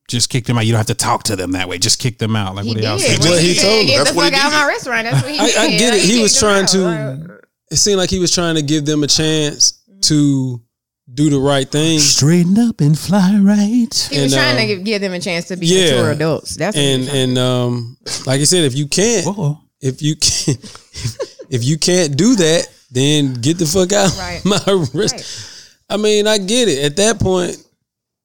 Just 0.08 0.30
kick 0.30 0.46
them 0.46 0.58
out. 0.58 0.66
You 0.68 0.72
don't 0.72 0.78
have 0.80 0.88
to 0.88 0.94
talk 0.96 1.24
to 1.24 1.36
them 1.36 1.54
that 1.54 1.68
way. 1.68 1.80
Just 1.80 2.00
kick 2.00 2.20
them 2.20 2.36
out. 2.36 2.56
Like 2.56 2.66
He 2.66 2.70
what 2.72 2.78
do 2.78 2.84
y'all 2.84 2.98
did. 2.98 3.24
say? 3.24 3.30
Well, 3.30 3.40
he 3.40 3.54
said, 3.56 3.64
told 3.68 3.82
him. 3.82 3.88
Get 3.88 3.98
That's 3.98 4.12
the 4.12 4.18
what 4.18 4.26
he 4.26 4.32
fuck 4.32 4.46
out 4.46 4.48
of 4.48 4.54
my 4.54 4.68
restaurant. 4.68 5.04
That's 5.06 5.24
what 5.24 5.32
he 5.32 5.40
I, 5.40 5.46
did. 5.48 5.58
I 5.58 5.68
get 5.70 5.94
it. 5.96 5.98
Like, 5.98 6.02
He 6.10 6.22
was 6.22 6.40
trying 6.40 6.66
them 6.68 6.84
out. 6.86 7.28
to. 7.28 7.42
It 7.72 7.78
seemed 7.78 7.98
like 7.98 8.10
he 8.12 8.20
was 8.20 8.32
trying 8.32 8.56
to 8.56 8.62
give 8.62 8.86
them 8.86 9.02
a 9.04 9.08
chance 9.08 9.82
mm-hmm. 9.90 10.00
to 10.02 10.62
do 11.14 11.30
the 11.30 11.40
right 11.40 11.70
thing. 11.70 12.00
Straighten 12.00 12.58
up 12.58 12.82
and 12.82 12.98
fly 12.98 13.38
right. 13.42 13.58
He 13.60 13.78
was 13.88 14.12
And, 14.12 14.34
trying 14.34 14.52
um, 14.56 14.58
to 14.62 14.68
give, 14.68 14.84
give 14.84 15.02
them 15.02 15.14
a 15.14 15.20
chance 15.20 15.48
to 15.50 15.56
be 15.58 15.68
yeah. 15.68 15.92
mature 15.92 16.12
adults. 16.12 16.56
That's 16.56 16.76
And 16.76 17.02
was 17.04 17.10
and 17.14 17.38
um, 17.38 17.98
like 18.26 18.42
I 18.42 18.44
said, 18.46 18.64
if 18.66 18.76
you 18.76 18.88
can't, 18.88 19.26
Whoa. 19.26 19.60
if 19.82 20.02
you 20.02 20.16
can't, 20.16 20.58
if 21.50 21.64
you 21.64 21.78
can't 21.78 22.18
do 22.18 22.36
that, 22.36 22.68
then 22.92 23.34
get 23.36 23.58
the 23.58 23.66
fuck 23.66 23.92
out 23.94 24.16
Right. 24.18 24.42
my 24.46 24.88
wrist. 24.94 25.16
Right. 25.16 25.72
I 25.90 25.98
mean, 25.98 26.26
I 26.28 26.38
get 26.40 26.68
it. 26.68 26.84
At 26.84 26.96
that 26.98 27.20
point, 27.20 27.58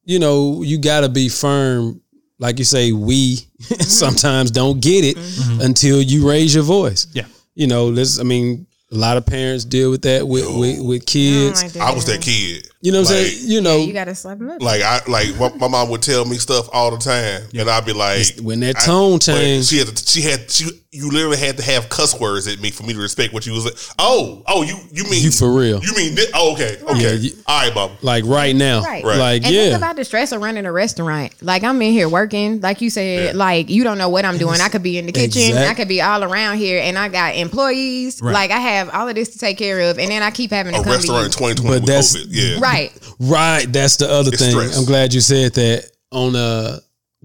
you 0.04 0.18
know, 0.18 0.62
you 0.62 0.78
got 0.78 1.00
to 1.00 1.08
be 1.08 1.28
firm. 1.28 2.00
Like 2.38 2.58
you 2.58 2.64
say, 2.64 2.92
we 2.92 3.36
sometimes 3.80 4.50
don't 4.50 4.80
get 4.80 5.04
it 5.04 5.18
until 5.62 6.00
you 6.00 6.26
raise 6.26 6.54
your 6.54 6.64
voice. 6.64 7.06
Yeah. 7.12 7.26
You 7.54 7.66
know, 7.66 7.88
let's. 7.88 8.18
I 8.18 8.22
mean, 8.22 8.66
a 8.90 8.94
lot 8.94 9.18
of 9.18 9.26
parents 9.26 9.66
deal 9.66 9.90
with 9.90 10.02
that 10.02 10.26
with 10.26 10.46
with, 10.58 10.80
with 10.80 11.06
kids. 11.06 11.62
don't 11.74 11.82
I 11.82 11.92
was 11.92 12.06
that 12.06 12.22
kid. 12.22 12.66
You 12.82 12.92
know 12.92 13.00
what 13.00 13.10
I'm 13.10 13.16
saying? 13.16 13.38
You 13.42 13.60
know, 13.60 13.76
You 13.78 13.92
gotta 13.92 14.14
slap 14.14 14.38
him 14.38 14.48
up. 14.48 14.62
Like 14.62 14.80
I 14.82 15.00
like 15.06 15.38
my, 15.38 15.52
my 15.58 15.68
mom 15.68 15.90
would 15.90 16.00
tell 16.02 16.24
me 16.24 16.36
stuff 16.36 16.66
all 16.72 16.90
the 16.90 16.96
time, 16.96 17.42
and 17.54 17.68
I'd 17.68 17.84
be 17.84 17.92
like, 17.92 18.24
when 18.40 18.60
that 18.60 18.76
tone 18.80 19.14
but 19.18 19.20
changed. 19.22 19.68
she 19.68 19.78
had 19.78 19.88
to, 19.88 20.06
she 20.06 20.22
had 20.22 20.50
she 20.50 20.66
you 20.92 21.08
literally 21.10 21.36
had 21.36 21.56
to 21.56 21.62
have 21.62 21.88
cuss 21.88 22.18
words 22.18 22.48
at 22.48 22.58
me 22.60 22.70
for 22.72 22.82
me 22.82 22.92
to 22.94 22.98
respect 22.98 23.32
what 23.34 23.46
you 23.46 23.52
was 23.52 23.64
like. 23.66 23.74
Oh, 23.98 24.42
oh, 24.48 24.62
you 24.62 24.76
you 24.90 25.04
mean 25.10 25.22
You 25.22 25.30
for 25.30 25.52
real. 25.52 25.80
You 25.84 25.94
mean 25.94 26.14
this? 26.14 26.30
Oh, 26.34 26.54
okay, 26.54 26.78
okay, 26.82 27.16
Yeah, 27.16 27.30
all 27.46 27.62
right, 27.66 27.74
mom. 27.74 27.90
like 28.02 28.24
right 28.24 28.56
now, 28.56 28.82
Right. 28.82 29.04
Right. 29.04 29.18
like 29.18 29.44
And 29.44 29.54
yeah, 29.54 29.62
think 29.66 29.76
about 29.76 29.96
the 29.96 30.04
stress 30.04 30.32
of 30.32 30.40
running 30.40 30.64
a 30.64 30.72
restaurant. 30.72 31.34
Like 31.42 31.62
I'm 31.62 31.80
in 31.82 31.92
here 31.92 32.08
working, 32.08 32.60
like 32.62 32.80
you 32.80 32.88
said, 32.88 33.36
like 33.36 33.68
you 33.68 33.84
don't 33.84 33.98
know 33.98 34.08
what 34.08 34.24
I'm 34.24 34.38
doing. 34.38 34.60
I 34.60 34.68
could 34.70 34.82
be 34.82 34.96
in 34.98 35.04
the 35.06 35.12
kitchen, 35.12 35.42
Exact- 35.42 35.70
I 35.70 35.74
could 35.74 35.88
be 35.88 36.00
all 36.00 36.24
around 36.24 36.56
here, 36.56 36.80
and 36.82 36.96
I 36.98 37.08
got 37.08 37.36
employees. 37.36 38.20
Right. 38.22 38.32
Like 38.32 38.50
I 38.50 38.58
have 38.58 38.88
all 38.90 39.06
of 39.06 39.14
this 39.14 39.28
to 39.30 39.38
take 39.38 39.58
care 39.58 39.78
of, 39.90 39.98
and 39.98 40.10
then 40.10 40.22
I 40.22 40.30
keep 40.30 40.50
having 40.50 40.72
to 40.74 40.80
A 40.80 40.82
come 40.82 40.92
restaurant 40.94 41.26
in 41.26 41.30
2020 41.32 41.62
But 41.62 41.70
with 41.82 41.86
that's- 41.86 42.16
COVID. 42.16 42.26
Yeah, 42.30 42.58
Right. 42.60 42.69
Right. 42.72 43.12
Right. 43.20 43.66
That's 43.72 43.96
the 43.96 44.10
other 44.10 44.30
It's 44.32 44.40
thing. 44.42 44.50
stress. 44.52 44.78
I'm 44.78 44.84
glad 44.84 45.12
you 45.14 45.20
said 45.20 45.54
that. 45.54 45.90
On 46.12 46.34
uh, 46.34 46.80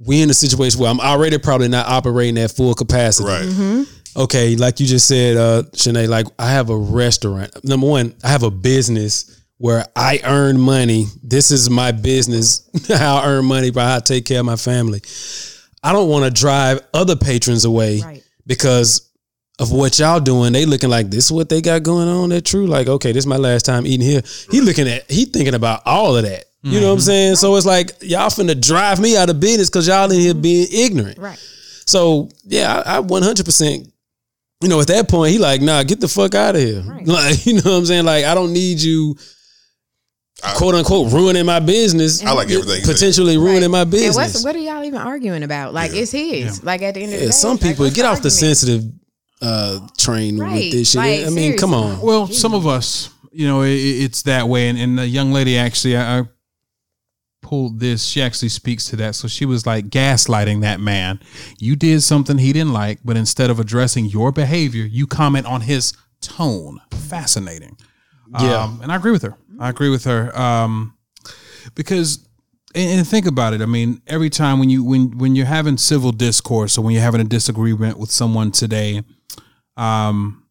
we 0.06 0.22
in 0.22 0.30
a 0.30 0.34
situation 0.34 0.80
where 0.80 0.90
I'm 0.92 1.00
already 1.00 1.38
probably 1.40 1.68
not 1.70 1.88
operating 1.88 2.38
at 2.38 2.52
full 2.52 2.74
capacity. 2.76 3.28
right. 3.28 3.44
Mm-hmm. 3.44 3.84
Okay, 4.18 4.56
like 4.56 4.80
you 4.80 4.86
just 4.86 5.08
said, 5.08 5.36
uh, 5.36 5.64
Shanay, 5.74 6.08
like 6.08 6.28
I 6.40 6.50
have 6.52 6.70
a 6.70 6.78
restaurant. 6.78 7.52
Number 7.66 7.88
one, 7.88 8.16
I 8.24 8.30
have 8.30 8.44
a 8.44 8.52
business 8.52 9.42
where 9.58 9.86
I 9.96 10.22
earn 10.24 10.60
money. 10.60 11.08
This 11.24 11.52
is 11.52 11.70
my 11.70 11.92
business, 11.92 12.70
how 12.88 13.18
I 13.18 13.26
earn 13.28 13.46
money, 13.46 13.72
by 13.72 13.84
how 13.86 13.96
I 13.98 14.00
take 14.00 14.26
care 14.26 14.40
of 14.40 14.46
my 14.46 14.56
family. 14.56 15.02
I 15.84 15.92
don't 15.94 16.10
want 16.10 16.26
to 16.26 16.32
drive 16.42 16.80
other 16.94 17.16
patrons 17.16 17.66
away 17.66 18.02
Right. 18.02 18.24
because 18.48 19.05
of 19.60 19.72
what 19.72 19.98
y'all 20.00 20.20
doing. 20.20 20.54
They 20.54 20.66
looking 20.66 20.90
like 20.90 21.10
this 21.10 21.26
is 21.26 21.32
what 21.32 21.50
they 21.50 21.62
got 21.62 21.84
going 21.84 22.08
on. 22.08 22.30
That 22.30 22.46
true. 22.46 22.68
Like, 22.68 22.88
okay, 22.88 23.12
this 23.12 23.24
is 23.24 23.28
my 23.28 23.38
last 23.38 23.66
time 23.66 23.86
eating 23.86 24.06
here. 24.06 24.22
He 24.52 24.62
looking 24.62 24.88
at 24.88 25.10
he 25.10 25.26
thinking 25.26 25.56
about 25.56 25.82
all 25.86 26.16
of 26.16 26.24
that. 26.24 26.46
You 26.66 26.80
know 26.82 26.88
what 26.88 26.94
I'm 26.94 26.98
mm-hmm. 26.98 27.06
saying? 27.06 27.36
So 27.36 27.56
it's 27.58 27.66
like 27.66 27.92
y'all 28.02 28.30
finna 28.30 28.60
drive 28.60 29.00
me 29.00 29.16
out 29.16 29.30
of 29.30 29.40
business 29.40 29.70
because 29.70 29.88
y'all 29.88 30.12
in 30.12 30.20
here 30.20 30.34
being 30.34 30.66
ignorant. 30.72 31.20
Right. 31.20 31.38
So 31.86 32.30
yeah, 32.44 32.82
I, 32.84 32.98
I 32.98 33.02
100%. 33.02 33.92
You 34.62 34.70
know, 34.70 34.82
at 34.82 34.88
that 34.88 35.08
point, 35.08 35.32
he 35.32 35.38
like, 35.38 35.62
nah, 35.62 35.84
get 35.84 36.00
the 36.00 36.08
fuck 36.08 36.34
out 36.34 36.56
of 36.56 36.62
here. 36.62 36.82
Right. 36.82 37.06
Like, 37.08 37.46
you 37.46 37.54
know 37.54 37.62
what 37.66 37.78
I'm 37.78 37.86
saying? 37.86 38.06
Like, 38.06 38.26
I 38.26 38.34
don't 38.34 38.52
need 38.52 38.82
you, 38.82 39.16
quote 40.56 40.74
unquote, 40.74 41.14
ruining 41.14 41.46
my 41.46 41.60
business. 41.60 42.24
I 42.24 42.32
like 42.32 42.50
everything. 42.50 42.82
Potentially 42.84 43.38
ruining 43.38 43.70
my 43.70 43.82
And 43.82 43.92
business. 43.92 44.16
what's 44.16 44.44
what 44.44 44.56
are 44.56 44.60
y'all 44.60 44.84
even 44.84 45.00
arguing 45.00 45.44
about? 45.44 45.76
Like 45.76 45.92
it's 45.94 46.12
his. 46.12 46.64
Like 46.64 46.82
at 46.82 46.96
the 46.96 47.04
end 47.04 47.14
of 47.14 47.20
the 47.20 47.26
day, 47.28 47.32
some 47.32 47.60
people 47.60 47.86
what's 47.86 47.96
get 47.96 48.06
off 48.06 48.24
the 48.24 48.32
sensitive 48.32 48.86
uh, 49.42 49.80
train 49.98 50.38
Right. 50.40 50.54
with 50.56 50.72
this 50.72 50.92
shit. 50.92 51.00
Like, 51.00 51.26
I 51.28 51.30
mean, 51.30 51.58
come 51.58 51.74
on. 51.74 52.02
Well, 52.02 52.28
some 52.28 52.54
of 52.54 52.66
us, 52.68 53.10
you 53.32 53.48
know, 53.48 53.62
it, 53.64 53.74
it's 53.76 54.24
that 54.24 54.48
way. 54.48 54.70
And, 54.70 54.78
and 54.78 54.98
the 54.98 55.08
young 55.08 55.32
lady 55.32 55.58
actually, 55.58 55.98
I, 55.98 56.20
I 56.20 56.24
pulled 57.42 57.80
this. 57.80 58.04
She 58.06 58.22
actually 58.22 58.50
speaks 58.50 58.86
to 58.90 58.96
that. 58.98 59.14
So 59.16 59.28
she 59.28 59.46
was 59.46 59.66
like 59.68 59.90
gaslighting 59.90 60.62
that 60.62 60.80
man. 60.80 61.20
You 61.60 61.76
did 61.76 62.02
something 62.02 62.38
he 62.38 62.54
didn't 62.54 62.74
like, 62.74 63.00
but 63.06 63.18
instead 63.18 63.50
of 63.50 63.60
addressing 63.60 64.06
your 64.06 64.32
behavior, 64.32 64.84
you 64.86 65.06
comment 65.06 65.46
on 65.46 65.62
his 65.62 65.94
tone. 66.22 66.80
Fascinating. 66.92 67.78
Yeah. 68.40 68.64
Um, 68.64 68.80
and 68.82 68.92
I 68.92 68.96
agree 68.96 69.12
with 69.12 69.22
her. 69.22 69.38
I 69.60 69.70
agree 69.70 69.90
with 69.90 70.06
her. 70.06 70.36
Um, 70.38 70.98
because 71.76 72.28
and, 72.74 73.00
and 73.00 73.08
think 73.08 73.26
about 73.28 73.54
it. 73.54 73.62
I 73.62 73.66
mean, 73.66 74.02
every 74.08 74.30
time 74.30 74.60
when 74.60 74.70
you 74.70 74.84
when 74.84 75.18
when 75.18 75.36
you're 75.36 75.46
having 75.46 75.78
civil 75.78 76.12
discourse 76.12 76.78
or 76.78 76.82
when 76.84 76.94
you're 76.94 77.04
having 77.04 77.22
a 77.22 77.26
disagreement 77.26 77.98
with 78.00 78.12
someone 78.12 78.52
today, 78.52 79.04
um, 79.78 80.42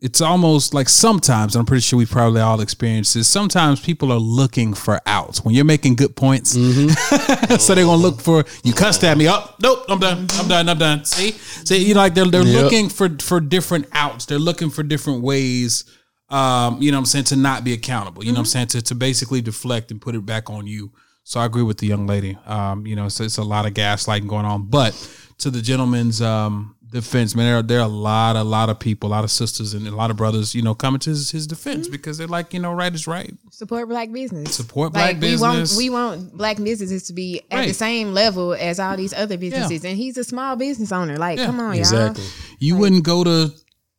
it's 0.00 0.20
almost 0.20 0.74
like 0.74 0.88
sometimes 0.88 1.56
I'm 1.56 1.66
pretty 1.66 1.80
sure 1.80 1.96
we 1.98 2.06
probably 2.06 2.40
all 2.40 2.60
experienced 2.60 3.14
this. 3.14 3.26
Sometimes 3.26 3.80
people 3.80 4.12
are 4.12 4.18
looking 4.20 4.72
for 4.72 5.00
outs 5.06 5.44
when 5.44 5.56
you're 5.56 5.64
making 5.64 5.96
good 5.96 6.14
points, 6.14 6.50
so 6.52 7.74
they're 7.74 7.84
gonna 7.84 7.96
look 7.96 8.20
for 8.20 8.44
you. 8.62 8.72
Cussed 8.72 9.02
at 9.02 9.18
me. 9.18 9.28
Oh, 9.28 9.44
nope, 9.60 9.84
I'm 9.88 9.98
done. 9.98 10.26
I'm 10.34 10.46
done. 10.48 10.68
I'm 10.68 10.78
done. 10.78 11.04
See, 11.04 11.32
see, 11.32 11.84
you 11.84 11.94
know, 11.94 12.00
like 12.00 12.14
they're 12.14 12.26
they're 12.26 12.44
Yep. 12.44 12.62
looking 12.62 12.88
for 12.88 13.08
for 13.20 13.40
different 13.40 13.86
outs. 13.92 14.26
They're 14.26 14.38
looking 14.38 14.70
for 14.70 14.82
different 14.84 15.22
ways. 15.22 15.84
Um, 16.30 16.80
you 16.80 16.90
know 16.92 16.98
what 16.98 17.02
I'm 17.02 17.06
saying 17.06 17.24
to 17.26 17.36
not 17.36 17.64
be 17.64 17.72
accountable. 17.72 18.22
You 18.24 18.30
know 18.32 18.36
what 18.36 18.40
I'm 18.40 18.46
saying 18.46 18.66
to 18.68 18.82
to 18.82 18.94
basically 18.94 19.40
deflect 19.40 19.90
and 19.90 20.00
put 20.00 20.14
it 20.14 20.24
back 20.24 20.48
on 20.48 20.66
you. 20.68 20.92
So 21.24 21.40
I 21.40 21.44
agree 21.46 21.62
with 21.62 21.78
the 21.78 21.86
young 21.86 22.06
lady. 22.06 22.38
Um, 22.46 22.86
you 22.86 22.94
know, 22.96 23.06
it's, 23.06 23.18
it's 23.20 23.36
a 23.38 23.42
lot 23.42 23.66
of 23.66 23.74
gaslighting 23.74 24.28
going 24.28 24.46
on. 24.46 24.68
But 24.70 24.94
to 25.38 25.50
the 25.50 25.60
gentleman's 25.60 26.22
um, 26.22 26.76
defense, 26.90 27.34
man, 27.34 27.46
there 27.46 27.56
are, 27.56 27.62
there 27.62 27.78
are 27.80 27.84
a 27.84 27.88
lot, 27.88 28.36
a 28.36 28.42
lot 28.42 28.68
of 28.68 28.78
people, 28.78 29.08
a 29.08 29.12
lot 29.12 29.24
of 29.24 29.30
sisters 29.30 29.74
and 29.74 29.86
a 29.86 29.94
lot 29.94 30.10
of 30.10 30.16
brothers, 30.16 30.54
you 30.54 30.62
know, 30.62 30.74
coming 30.74 30.98
to 31.00 31.10
his, 31.10 31.30
his 31.30 31.46
defense 31.46 31.86
mm-hmm. 31.86 31.92
because 31.92 32.18
they're 32.18 32.26
like, 32.26 32.54
you 32.54 32.60
know, 32.60 32.72
right 32.72 32.94
is 32.94 33.06
right. 33.06 33.32
Support 33.50 33.88
black 33.88 34.12
business. 34.12 34.54
Support 34.54 34.92
black 34.92 35.12
like, 35.12 35.20
business. 35.20 35.76
We 35.76 35.90
want 35.90 36.16
we 36.16 36.20
want 36.24 36.36
black 36.36 36.56
businesses 36.56 37.04
to 37.08 37.12
be 37.12 37.42
at 37.50 37.66
the 37.66 37.74
same 37.74 38.14
level 38.14 38.54
as 38.54 38.80
all 38.80 38.96
these 38.96 39.12
other 39.12 39.36
businesses, 39.36 39.84
and 39.84 39.96
he's 39.96 40.16
a 40.16 40.24
small 40.24 40.56
business 40.56 40.92
owner. 40.92 41.16
Like, 41.16 41.38
Yeah. 41.38 41.46
come 41.46 41.60
on, 41.60 41.74
Exactly. 41.74 42.22
y'all. 42.22 42.32
You 42.58 42.76
wouldn't 42.76 43.04
go 43.04 43.24
to 43.24 43.52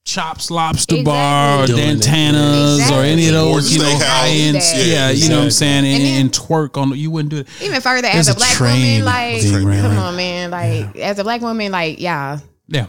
Chops 0.06 0.50
Lobster 0.50 0.96
Exactly. 0.96 1.04
Bar 1.04 1.64
or 1.64 1.68
Doing 1.68 1.98
that. 2.00 2.04
Dantanna's 2.04 2.90
or 2.92 3.04
any 3.04 3.28
of 3.28 3.34
those, 3.34 3.72
you 3.72 3.80
know, 3.84 4.00
high 4.02 4.30
end. 4.30 4.58
Yeah. 4.58 4.82
Yeah, 4.82 5.10
you 5.12 5.30
know 5.30 5.38
what 5.38 5.44
I'm 5.46 5.52
saying, 5.52 5.86
and, 5.86 5.88
And 5.88 6.04
then- 6.04 6.22
and 6.22 6.32
twerk 6.32 6.82
on. 6.82 6.98
You 6.98 7.12
wouldn't 7.12 7.30
do 7.30 7.38
it. 7.40 7.48
Even 7.62 7.80
further, 7.82 8.02
There's 8.02 8.28
as 8.28 8.30
a 8.30 8.32
a 8.32 8.36
black 8.36 8.52
train 8.52 9.04
woman, 9.04 9.06
like, 9.06 9.42
come 9.82 9.98
on, 9.98 10.16
man, 10.16 10.52
like, 10.52 10.96
as 10.98 11.20
a 11.20 11.24
black 11.24 11.42
woman, 11.42 11.72
like, 11.72 12.00
yeah, 12.00 12.40
Yeah, 12.72 12.86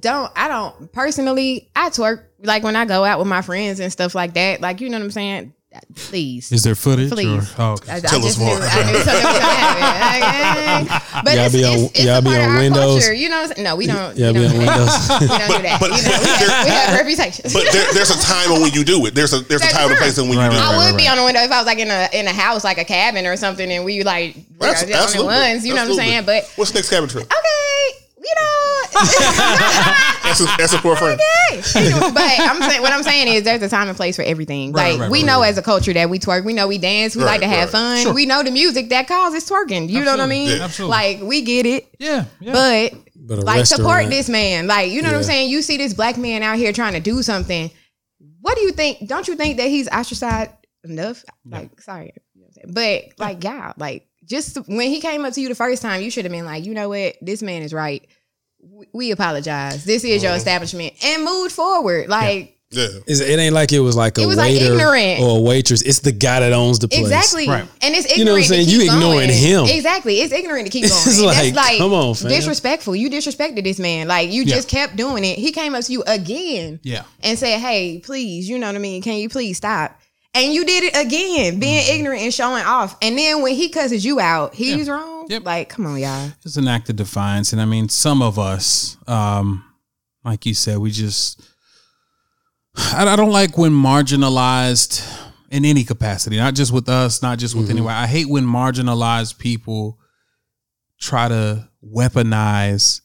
don't 0.00 0.30
I 0.36 0.48
don't 0.48 0.92
personally 0.92 1.70
I 1.74 1.90
twerk 1.90 2.24
like 2.42 2.62
when 2.62 2.76
I 2.76 2.84
go 2.84 3.04
out 3.04 3.18
with 3.18 3.28
my 3.28 3.42
friends 3.42 3.80
and 3.80 3.90
stuff 3.90 4.14
like 4.14 4.34
that. 4.34 4.60
Like, 4.60 4.80
you 4.80 4.88
know 4.90 4.98
what 4.98 5.04
I'm 5.04 5.10
saying? 5.10 5.54
Please. 5.94 6.50
is 6.50 6.62
there 6.64 6.74
footage? 6.74 7.10
Please. 7.12 7.52
Or, 7.52 7.62
oh, 7.62 7.72
okay. 7.74 7.92
I, 7.92 7.96
I 7.96 8.00
Tell 8.00 8.24
us 8.24 8.38
more. 8.38 8.56
Knew, 8.56 8.64
I 8.64 8.90
knew 8.90 8.98
something 9.04 9.24
was 9.24 9.38
gonna. 9.38 9.48
Like, 10.08 10.22
eh. 10.24 11.20
But 11.24 11.34
Y'all 11.36 11.44
it's, 11.44 11.54
be 11.54 11.64
on- 11.64 11.74
it's, 11.78 11.90
it's 11.92 12.04
y'all 12.04 12.20
be 12.22 12.28
part 12.30 12.40
on 12.40 12.44
of 12.48 12.50
our 12.50 12.58
Windows? 12.58 13.04
culture. 13.04 13.12
You 13.12 13.28
know, 13.28 13.36
what 13.36 13.50
I'm 13.50 13.54
saying? 13.56 13.64
no, 13.64 13.76
we 13.76 13.86
don't. 13.86 14.16
Yeah, 14.16 14.28
we 14.32 14.32
be 14.32 14.40
don't 14.48 14.52
on. 14.52 14.58
Windows. 14.58 14.92
We 15.20 15.26
don't 15.28 15.52
do 15.52 15.62
that. 15.68 15.76
but- 15.78 15.92
you 15.92 16.02
know, 16.08 16.18
we 16.18 16.26
have, 16.32 16.64
we 16.64 16.70
have 16.72 16.98
reputations. 16.98 17.52
But 17.52 17.68
there, 17.70 17.86
there's 17.92 18.10
a 18.10 18.18
time 18.20 18.60
when 18.62 18.72
you 18.72 18.82
do 18.82 19.04
it. 19.06 19.14
There's 19.14 19.32
a 19.34 19.40
there's 19.40 19.62
a 19.62 19.68
time 19.68 19.92
and 19.92 19.98
true. 19.98 19.98
place 20.08 20.16
when 20.16 20.32
you 20.32 20.38
Right, 20.38 20.50
do 20.50 20.56
right, 20.56 20.64
it. 20.64 20.72
I 20.72 20.76
would 20.78 20.84
right, 20.92 20.96
be 20.96 21.04
right. 21.04 21.10
on 21.12 21.16
the 21.18 21.24
window 21.24 21.40
if 21.44 21.52
I 21.52 21.58
was 21.60 21.66
like 21.66 21.78
in 21.78 21.90
a 21.92 22.08
in 22.16 22.26
a 22.26 22.32
house, 22.32 22.64
like 22.64 22.78
a 22.78 22.84
cabin 22.88 23.26
or 23.26 23.36
something, 23.36 23.70
and 23.70 23.84
we 23.84 24.02
like 24.02 24.36
we 24.58 24.66
are 24.66 24.70
Abs- 24.72 24.80
the 24.88 24.94
only 24.96 25.04
absolutely. 25.04 25.34
ones. 25.36 25.66
You 25.66 25.74
know 25.76 25.82
what 25.84 25.90
I'm 25.90 25.96
saying? 26.00 26.24
But 26.24 26.50
what's 26.56 26.72
next 26.74 26.88
cabin 26.90 27.08
trip? 27.10 27.24
okay, 27.24 27.57
you 28.28 28.34
know. 28.36 28.58
That's 30.28 30.40
a, 30.40 30.44
that's 30.58 30.72
a 30.74 30.78
poor 30.78 30.94
friend. 30.94 31.18
okay. 31.50 31.62
but 32.12 32.40
I'm 32.40 32.60
saying 32.60 32.82
what 32.82 32.92
I'm 32.92 33.02
saying 33.02 33.28
is 33.28 33.44
there's 33.44 33.62
a 33.62 33.68
time 33.68 33.88
and 33.88 33.96
place 33.96 34.16
for 34.16 34.22
everything. 34.22 34.72
Right, 34.72 34.92
like 34.92 35.00
right, 35.00 35.10
we 35.10 35.20
right, 35.20 35.26
know 35.26 35.40
right. 35.40 35.48
as 35.48 35.58
a 35.58 35.62
culture 35.62 35.92
that 35.94 36.10
we 36.10 36.18
twerk, 36.18 36.44
we 36.44 36.52
know 36.52 36.68
we 36.68 36.76
dance, 36.78 37.16
we 37.16 37.22
Right, 37.22 37.30
like 37.30 37.40
to 37.40 37.48
have 37.48 37.72
right. 37.72 37.80
fun. 37.80 38.02
Sure. 38.02 38.14
We 38.14 38.26
know 38.26 38.42
the 38.42 38.50
music 38.50 38.90
that 38.90 39.08
causes 39.08 39.48
twerking. 39.48 39.88
You 39.88 40.04
know 40.04 40.10
what 40.10 40.20
I 40.20 40.26
mean? 40.26 40.58
Yeah. 40.58 40.64
Absolutely. 40.64 40.90
Like 40.90 41.22
we 41.22 41.42
get 41.42 41.64
it. 41.66 41.88
yeah, 41.98 42.26
yeah. 42.40 42.52
But, 42.52 42.94
But 43.16 43.44
like 43.44 43.66
support 43.66 44.08
this 44.10 44.28
man. 44.28 44.66
Like, 44.66 44.90
you 44.90 45.00
know 45.00 45.08
what 45.08 45.16
I'm 45.16 45.22
saying? 45.22 45.50
You 45.50 45.62
see 45.62 45.78
this 45.78 45.94
black 45.94 46.18
man 46.18 46.42
out 46.42 46.58
here 46.58 46.72
trying 46.72 46.92
to 46.92 47.00
do 47.00 47.22
something. 47.22 47.70
What 48.40 48.56
do 48.56 48.62
you 48.62 48.72
think? 48.72 49.08
Don't 49.08 49.26
you 49.28 49.34
think 49.36 49.56
that 49.56 49.68
he's 49.68 49.88
ostracized 49.88 50.50
enough? 50.84 51.24
Like, 51.44 51.80
sorry. 51.80 52.12
You 52.34 52.42
know 52.42 52.46
what 52.46 52.64
I'm 52.66 52.74
saying? 52.74 53.08
But 53.08 53.18
like, 53.18 53.42
yeah, 53.44 53.72
like 53.78 54.06
just 54.24 54.56
when 54.68 54.88
he 54.90 55.00
came 55.00 55.24
up 55.24 55.32
to 55.34 55.40
you 55.40 55.48
the 55.48 55.54
first 55.54 55.82
time, 55.82 56.02
you 56.02 56.10
should 56.10 56.24
have 56.24 56.32
been 56.32 56.44
like, 56.44 56.64
you 56.64 56.74
know 56.74 56.90
what? 56.90 57.16
This 57.20 57.42
man 57.42 57.62
is 57.62 57.72
right. 57.72 58.06
We- 58.70 58.86
We 58.92 59.10
apologize. 59.10 59.84
This 59.84 60.04
is 60.04 60.22
your 60.22 60.32
oh. 60.32 60.36
establishment. 60.36 60.94
And 61.04 61.24
moved 61.24 61.52
forward. 61.52 62.08
Like, 62.08 62.54
Yeah. 62.70 62.84
It's- 63.06 63.20
it 63.20 63.38
ain't 63.38 63.54
like 63.54 63.72
it 63.72 63.80
was 63.80 63.96
like 63.96 64.18
a 64.18 64.20
It 64.22 64.26
was, 64.26 64.36
like, 64.36 64.52
waiter 64.52 64.72
ignorant. 64.74 65.20
or 65.22 65.38
a 65.38 65.40
waitress. 65.40 65.80
It's 65.82 66.00
the 66.00 66.12
guy 66.12 66.40
that 66.40 66.52
owns 66.52 66.78
the 66.78 66.86
place. 66.88 67.00
Exactly. 67.00 67.48
Right. 67.48 67.64
And 67.80 67.94
it's 67.94 68.04
ignorant. 68.04 68.18
You 68.18 68.24
know 68.26 68.32
what 68.32 68.38
I'm 68.42 68.44
saying? 68.44 68.68
You 68.68 68.80
ignoring 68.82 69.28
going. 69.28 69.30
him. 69.30 69.64
Exactly. 69.66 70.20
It's 70.20 70.32
ignorant 70.34 70.66
to 70.66 70.70
keep 70.70 70.82
going. 70.88 71.02
It's 71.06 71.18
like, 71.20 71.36
That's 71.54 71.56
like 71.56 71.78
come 71.78 71.94
on, 71.94 72.14
fam. 72.14 72.28
disrespectful. 72.28 72.94
You 72.94 73.08
disrespected 73.08 73.64
this 73.64 73.78
man. 73.78 74.06
Like 74.06 74.30
you 74.30 74.42
Yeah. 74.42 74.56
just 74.56 74.68
kept 74.68 74.96
doing 74.96 75.24
it. 75.24 75.38
He 75.38 75.50
came 75.52 75.74
up 75.74 75.82
to 75.84 75.92
you 75.92 76.02
again 76.06 76.78
yeah. 76.82 77.04
and 77.22 77.38
said, 77.38 77.58
Hey, 77.58 78.00
please, 78.04 78.48
you 78.50 78.58
know 78.58 78.66
what 78.66 78.76
I 78.76 78.80
mean? 78.80 79.00
Can 79.00 79.14
you 79.16 79.30
please 79.30 79.56
stop? 79.56 79.98
And 80.34 80.52
you 80.52 80.64
did 80.64 80.84
it 80.84 80.96
again, 80.96 81.58
being 81.58 81.82
Mm-hmm. 81.82 81.94
ignorant 81.94 82.22
and 82.22 82.34
showing 82.34 82.64
off. 82.64 82.96
And 83.02 83.18
then 83.18 83.42
when 83.42 83.54
he 83.54 83.68
cusses 83.70 84.04
you 84.04 84.20
out, 84.20 84.54
he's 84.54 84.88
wrong. 84.88 85.26
Yep. 85.28 85.44
Like, 85.44 85.68
come 85.68 85.86
on, 85.86 85.98
y'all. 85.98 86.30
It's 86.44 86.56
an 86.56 86.68
act 86.68 86.88
of 86.90 86.96
defiance, 86.96 87.52
and 87.52 87.60
I 87.60 87.64
mean, 87.64 87.88
some 87.88 88.22
of 88.22 88.38
us, 88.38 88.96
um, 89.06 89.64
like 90.24 90.46
you 90.46 90.54
said, 90.54 90.78
we 90.78 90.90
just. 90.90 91.40
I, 92.76 93.04
I 93.06 93.16
don't 93.16 93.32
like 93.32 93.58
when 93.58 93.72
marginalized 93.72 95.02
in 95.50 95.64
any 95.64 95.82
capacity, 95.82 96.36
not 96.36 96.54
just 96.54 96.72
with 96.72 96.88
us, 96.88 97.22
not 97.22 97.38
just 97.38 97.54
with 97.56 97.70
anyone. 97.70 97.92
I 97.92 98.06
hate 98.06 98.28
when 98.28 98.44
marginalized 98.44 99.38
people 99.38 99.98
try 101.00 101.28
to 101.28 101.68
weaponize 101.84 103.00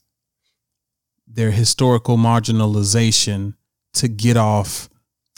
their 1.28 1.52
historical 1.52 2.18
marginalization 2.18 3.56
to 3.94 4.08
get 4.08 4.38
off 4.38 4.90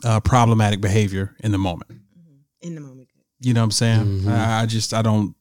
uh, 0.03 0.19
problematic 0.19 0.81
behavior 0.81 1.35
in 1.39 1.51
the 1.51 1.57
moment. 1.57 1.91
In 2.61 2.75
the 2.75 2.81
moment. 2.81 3.07
You 3.39 3.53
know 3.53 3.61
what 3.61 3.65
I'm 3.65 3.71
saying? 3.71 4.05
Mhm. 4.21 4.27
I, 4.31 4.61
I 4.61 4.65
just 4.65 4.93
I 4.93 5.01
don't. 5.01 5.35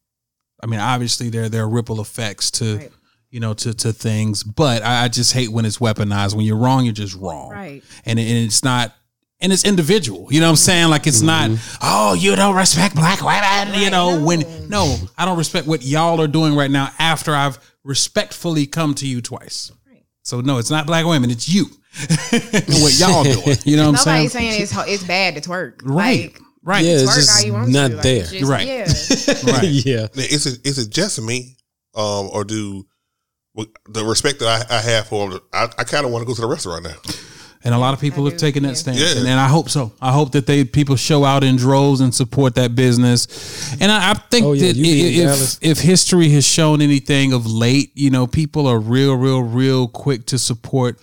I 0.62 0.66
mean, 0.66 0.80
obviously 0.80 1.28
there 1.30 1.48
there 1.48 1.62
are 1.64 1.68
ripple 1.68 2.00
effects 2.00 2.50
to 2.52 2.76
Right. 2.76 2.92
you 3.30 3.40
know 3.40 3.54
to 3.54 3.72
to 3.74 3.92
things, 3.92 4.42
but 4.42 4.82
I, 4.82 5.04
I 5.04 5.08
just 5.08 5.32
hate 5.32 5.50
when 5.50 5.64
it's 5.64 5.78
weaponized. 5.78 6.34
When 6.34 6.44
you're 6.44 6.56
wrong, 6.58 6.84
you're 6.84 6.92
just 6.94 7.14
wrong, 7.16 7.50
Right. 7.50 7.82
And 8.04 8.18
and 8.18 8.28
it's 8.28 8.62
not. 8.64 8.92
And 9.40 9.52
it's 9.52 9.64
individual, 9.64 10.28
you 10.30 10.40
know 10.40 10.46
what 10.46 10.50
I'm 10.52 10.56
saying? 10.56 10.88
Like 10.88 11.06
it's 11.06 11.20
not, 11.20 11.50
oh, 11.82 12.14
you 12.14 12.34
don't 12.34 12.54
respect 12.56 12.94
black 12.94 13.20
women, 13.22 13.78
you 13.78 13.90
know, 13.90 14.24
when 14.24 14.42
no, 14.70 14.96
I 15.18 15.26
don't 15.26 15.36
respect 15.36 15.66
what 15.66 15.82
y'all 15.82 16.18
are 16.22 16.28
doing 16.28 16.54
right 16.54 16.70
now 16.70 16.88
after 16.98 17.34
I've 17.34 17.58
respectfully 17.82 18.66
come 18.66 18.94
to 18.94 19.06
you 19.06 19.20
twice. 19.20 19.70
So 20.24 20.40
no, 20.40 20.58
it's 20.58 20.70
not 20.70 20.86
black 20.86 21.04
women, 21.06 21.30
it's 21.30 21.48
you. 21.48 21.66
and 22.32 22.64
what 22.82 22.98
y'all 22.98 23.22
doing. 23.44 23.56
You 23.64 23.76
know 23.76 23.90
what 23.90 23.90
I'm 23.90 23.96
saying? 23.96 24.16
Nobody's 24.16 24.32
saying 24.32 24.62
it's 24.62 24.72
ho- 24.72 24.84
it's 24.86 25.04
bad 25.04 25.34
to 25.36 25.40
twerk. 25.40 25.80
Right. 25.84 26.32
Like, 26.32 26.40
right. 26.62 26.84
Yeah, 26.84 26.92
it's 26.94 27.02
twerk 27.10 27.14
just 27.16 27.38
how 27.40 27.46
you 27.46 27.52
want 27.52 27.68
not 27.68 27.88
to. 27.90 27.94
Like, 27.96 28.02
there. 28.02 28.16
it's 28.22 28.30
just- 28.32 28.50
Right. 28.50 28.66
Yeah. 28.66 28.84
Right. 29.54 29.64
yeah. 29.68 30.06
Is 30.14 30.46
it 30.46 30.66
is 30.66 30.78
it 30.78 30.90
just 30.90 31.20
me, 31.20 31.56
um, 31.94 32.30
or 32.32 32.44
do 32.44 32.86
the 33.88 34.04
respect 34.04 34.40
that 34.40 34.66
I, 34.70 34.76
I 34.78 34.80
have 34.80 35.06
for 35.08 35.30
him? 35.30 35.40
I, 35.52 35.68
I 35.78 35.84
kind 35.84 36.04
of 36.06 36.10
want 36.12 36.22
to 36.22 36.26
go 36.26 36.34
to 36.34 36.40
the 36.40 36.46
restaurant 36.48 36.84
now. 36.84 36.96
And 37.66 37.74
a 37.74 37.78
lot 37.78 37.94
of 37.94 38.00
people 38.00 38.24
I 38.26 38.30
have 38.30 38.38
do, 38.38 38.46
taken 38.46 38.62
yeah. 38.62 38.70
that 38.70 38.76
stance, 38.76 39.00
Yeah. 39.00 39.18
and, 39.20 39.26
and 39.26 39.40
I 39.40 39.48
hope 39.48 39.70
so. 39.70 39.92
I 40.00 40.12
hope 40.12 40.32
that 40.32 40.46
they 40.46 40.64
people 40.64 40.96
show 40.96 41.24
out 41.24 41.42
in 41.42 41.56
droves 41.56 42.00
and 42.02 42.14
support 42.14 42.54
that 42.56 42.74
business. 42.74 43.26
And 43.80 43.90
I, 43.90 44.10
I 44.10 44.14
think 44.14 44.44
Oh, 44.46 44.52
yeah, 44.52 44.66
that 44.68 44.76
you 44.76 44.82
be 44.82 45.22
in 45.22 45.28
i- 45.28 45.32
if 45.32 45.58
if 45.62 45.78
history 45.80 46.28
has 46.30 46.44
shown 46.46 46.82
anything 46.82 47.32
of 47.32 47.46
late, 47.46 47.90
you 47.94 48.10
know, 48.10 48.26
people 48.26 48.66
are 48.66 48.78
real, 48.78 49.14
real, 49.16 49.42
real 49.42 49.88
quick 49.88 50.26
to 50.26 50.38
support 50.38 50.98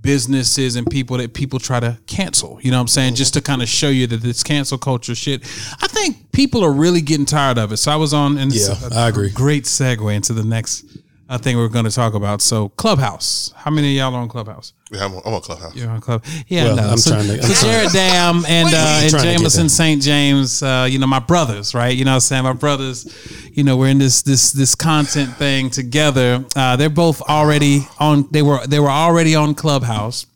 businesses 0.00 0.76
and 0.76 0.86
people 0.88 1.16
that 1.16 1.32
people 1.34 1.58
try 1.58 1.80
to 1.80 1.98
cancel. 2.06 2.58
You 2.62 2.70
know 2.70 2.76
what 2.76 2.82
I'm 2.82 2.88
saying? 2.88 3.14
Just 3.14 3.34
to 3.34 3.40
kind 3.40 3.62
of 3.62 3.68
show 3.68 3.88
you 3.88 4.06
that 4.08 4.18
this 4.22 4.42
cancel 4.42 4.76
culture 4.78 5.14
shit. 5.14 5.42
I 5.80 5.86
think 5.88 6.30
people 6.30 6.62
are 6.62 6.72
really 6.72 7.00
getting 7.00 7.24
tired 7.26 7.56
of 7.58 7.72
it. 7.72 7.78
So 7.78 7.90
I 7.90 7.96
was 7.96 8.12
on, 8.12 8.36
and 8.38 8.52
Yeah, 8.54 8.74
I 8.92 9.08
agree. 9.08 9.30
Great 9.30 9.64
segue 9.64 10.14
into 10.14 10.32
the 10.34 10.44
next 10.44 10.84
uh, 11.28 11.38
thing 11.38 11.56
we're 11.56 11.68
going 11.68 11.84
to 11.86 11.90
talk 11.90 12.14
about. 12.14 12.40
So 12.42 12.68
Clubhouse. 12.70 13.52
How 13.56 13.70
many 13.70 13.92
of 13.92 13.96
y'all 13.96 14.14
are 14.14 14.20
on 14.22 14.28
Clubhouse? 14.28 14.72
Yeah, 14.90 15.06
I'm, 15.06 15.14
I'm 15.24 15.34
on 15.34 15.40
Clubhouse. 15.40 15.74
You're 15.74 15.90
on 15.90 16.00
Club. 16.00 16.22
Yeah, 16.48 16.64
Well, 16.64 16.76
no. 16.76 16.82
I'm 16.90 16.96
so, 16.98 17.10
trying 17.12 17.26
to- 17.28 17.34
I'm 17.34 17.42
so 17.42 17.54
trying- 17.66 17.72
Jared 17.72 17.92
Dam 17.92 18.44
and 18.46 18.68
uh, 18.74 18.76
and 19.02 19.10
trying 19.10 19.22
to 19.22 19.28
get 19.30 19.38
Jameson. 19.38 19.68
St. 19.68 20.02
James, 20.02 20.62
uh, 20.62 20.86
you 20.90 20.98
know, 20.98 21.06
my 21.06 21.18
brothers, 21.20 21.74
right? 21.74 21.96
You 21.96 22.04
know, 22.04 22.10
what 22.12 22.14
I'm 22.16 22.20
saying 22.20 22.42
my 22.44 22.52
brothers. 22.52 23.06
You 23.52 23.64
know, 23.64 23.76
we're 23.76 23.88
in 23.88 23.98
this 23.98 24.22
this 24.22 24.52
this 24.52 24.74
content 24.74 25.34
thing 25.36 25.70
together. 25.70 26.44
Uh, 26.54 26.76
they're 26.76 26.90
both 26.90 27.22
already 27.22 27.86
on. 27.98 28.28
They 28.30 28.42
were 28.42 28.66
they 28.66 28.78
were 28.80 28.90
already 28.90 29.34
on 29.34 29.54
Clubhouse, 29.54 30.26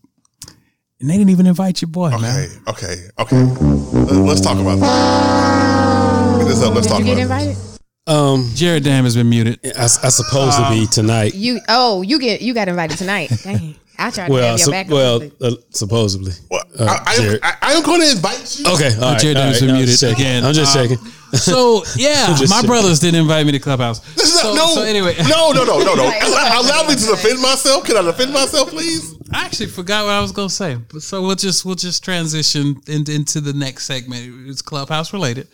and 1.01 1.11
they 1.11 1.19
didn't 1.19 1.31
even 1.31 1.47
invite 1.47 1.83
your 1.83 1.91
boy, 1.91 2.11
man. 2.11 2.23
Okay, 2.23 2.49
okay, 2.69 3.09
okay. 3.19 3.37
Let- 3.43 4.13
Let's 4.29 4.41
talk 4.41 4.59
about 4.59 4.79
that. 4.81 6.39
Get 6.41 6.49
this 6.49 6.63
up. 6.63 6.75
Let's 6.75 6.87
Did 6.87 6.93
talk 6.93 6.99
you 7.01 7.05
get 7.15 7.25
about 7.27 7.43
it. 7.43 7.49
invited? 7.51 7.78
Um, 8.09 8.51
Jared 8.55 8.85
Dam 8.85 9.05
has 9.05 9.15
been 9.15 9.29
muted. 9.29 9.61
I, 9.77 9.85
I 9.85 9.87
supposed 9.87 10.57
to 10.59 10.69
be 10.71 10.87
tonight. 10.87 11.35
You 11.35 11.61
oh 11.69 12.03
you 12.03 12.19
get 12.19 12.41
you 12.41 12.55
got 12.55 12.69
invited 12.69 12.97
tonight. 12.99 13.31
Dang. 13.45 13.75
I 14.01 14.11
tried 14.11 14.27
to 14.29 14.33
Well, 14.33 14.51
have 14.57 14.61
your 14.61 14.71
back. 14.71 14.89
well, 14.89 15.19
but- 15.21 15.43
uh, 15.43 15.57
supposedly. 15.71 16.33
Well, 16.51 16.63
Uh, 16.79 16.85
I, 16.85 17.11
I, 17.11 17.17
Jared. 17.17 17.41
I, 17.43 17.55
I 17.63 17.73
am 17.73 17.83
going 17.83 18.01
to 18.01 18.11
invite 18.13 18.57
you. 18.59 18.65
Okay, 18.73 18.95
all 18.95 19.01
right. 19.13 19.21
Jared 19.21 19.37
all 19.37 19.43
Dams 19.43 19.61
right, 19.61 19.67
been 19.67 19.75
I'm 19.77 19.85
just 19.87 20.03
muted 20.05 20.17
again. 20.19 20.45
I'm 20.45 20.55
just 20.55 20.77
Um, 20.77 20.89
checking. 20.89 21.05
So 21.33 21.85
yeah, 21.97 22.29
my 22.41 22.47
checking. 22.49 22.67
brothers 22.69 23.01
didn't 23.01 23.21
invite 23.21 23.47
me 23.47 23.53
to 23.53 23.59
Clubhouse. 23.59 24.01
This 24.17 24.29
is 24.35 24.35
not, 24.35 24.43
So, 24.43 24.55
no, 24.55 24.75
so 24.75 24.83
anyway, 24.83 25.15
no, 25.29 25.53
no, 25.53 25.65
no, 25.65 25.79
no, 25.79 25.95
no. 25.95 26.05
Allow, 26.05 26.61
allow 26.61 26.89
me 26.89 26.95
to 26.95 27.07
defend 27.07 27.41
myself. 27.41 27.85
Can 27.85 27.97
I 27.97 28.03
defend 28.03 28.33
myself, 28.33 28.71
please? 28.71 29.15
I 29.33 29.45
actually 29.45 29.67
forgot 29.67 30.05
what 30.07 30.13
I 30.13 30.21
was 30.21 30.33
gonna 30.33 30.49
say. 30.49 30.77
But 30.77 31.03
So 31.03 31.21
we'll 31.23 31.37
just 31.37 31.65
we'll 31.65 31.75
just 31.75 32.03
transition 32.03 32.81
into, 32.87 33.13
into 33.15 33.41
the 33.41 33.53
next 33.53 33.85
segment. 33.85 34.49
It's 34.49 34.63
clubhouse 34.63 35.13
related. 35.13 35.49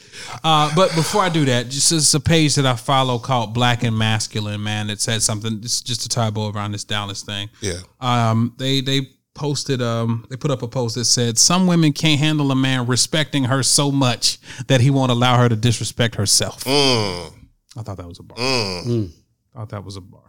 Uh, 0.44 0.72
but 0.76 0.94
before 0.94 1.22
I 1.22 1.28
do 1.28 1.44
that, 1.46 1.70
just 1.70 1.90
it's 1.90 2.14
a 2.14 2.20
page 2.20 2.54
that 2.54 2.66
I 2.66 2.76
follow 2.76 3.18
called 3.18 3.52
Black 3.52 3.82
and 3.82 3.96
Masculine. 3.98 4.62
Man, 4.62 4.86
that 4.88 5.00
said 5.00 5.22
something. 5.22 5.60
It's 5.64 5.80
just 5.80 6.04
a 6.06 6.08
typo 6.08 6.52
around 6.52 6.72
this 6.72 6.84
Dallas 6.84 7.22
thing. 7.22 7.50
Yeah. 7.60 7.80
Um, 8.00 8.54
they 8.58 8.80
they 8.80 9.08
posted 9.34 9.82
um 9.82 10.24
they 10.30 10.36
put 10.36 10.50
up 10.50 10.62
a 10.62 10.68
post 10.68 10.94
that 10.94 11.04
said 11.06 11.36
some 11.38 11.66
women 11.66 11.92
can't 11.92 12.20
handle 12.20 12.52
a 12.52 12.54
man 12.56 12.86
respecting 12.86 13.44
her 13.44 13.62
so 13.64 13.90
much 13.90 14.38
that 14.68 14.80
he 14.80 14.90
won't 14.90 15.10
allow 15.10 15.36
her 15.38 15.48
to 15.48 15.56
disrespect 15.56 16.14
herself. 16.14 16.62
Mm, 16.64 17.32
I 17.76 17.82
thought 17.82 17.96
that 17.96 18.06
was 18.08 18.20
a 18.20 18.22
bar. 18.22 18.38
mm. 18.38 19.10
I 19.54 19.58
thought 19.58 19.68
that 19.70 19.84
was 19.84 19.96
a 19.96 20.00
bar. 20.00 20.20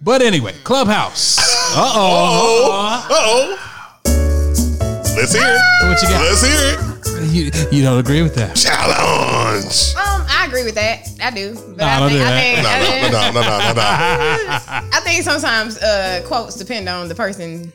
But 0.00 0.20
anyway, 0.22 0.52
Clubhouse. 0.64 1.38
Uh 1.68 1.92
Oh, 1.96 2.70
oh. 2.70 3.06
uh 3.08 3.08
oh. 3.10 3.58
Let's 5.16 5.32
hear 5.34 5.42
it. 5.42 5.88
What 5.88 6.00
you 6.02 6.08
got? 6.08 6.22
Let's 6.22 6.42
hear 6.46 6.78
it. 6.94 6.95
You, 7.22 7.50
you 7.70 7.82
don't 7.82 7.98
agree 7.98 8.22
with 8.22 8.34
that? 8.36 8.56
Challenge. 8.56 9.94
um, 9.96 10.26
I 10.28 10.44
agree 10.46 10.64
with 10.64 10.74
that. 10.74 11.08
I 11.22 11.30
do. 11.30 11.54
But 11.54 11.76
Nah, 11.78 11.86
I 11.86 11.98
don't 12.00 12.08
think, 12.10 12.20
do 12.20 12.26
I 12.26 12.30
that. 12.30 12.40
think, 12.42 12.62
No, 12.62 12.68
I 12.68 12.78
no, 12.78 12.84
think, 12.86 13.12
no, 13.12 13.20
no, 13.20 13.40
no, 13.40 13.58
no, 13.58 13.72
no. 13.74 13.82
I 14.96 15.00
think 15.02 15.22
sometimes 15.24 15.78
uh, 15.78 16.22
quotes 16.26 16.56
depend 16.56 16.88
on 16.88 17.08
the 17.08 17.14
person 17.14 17.72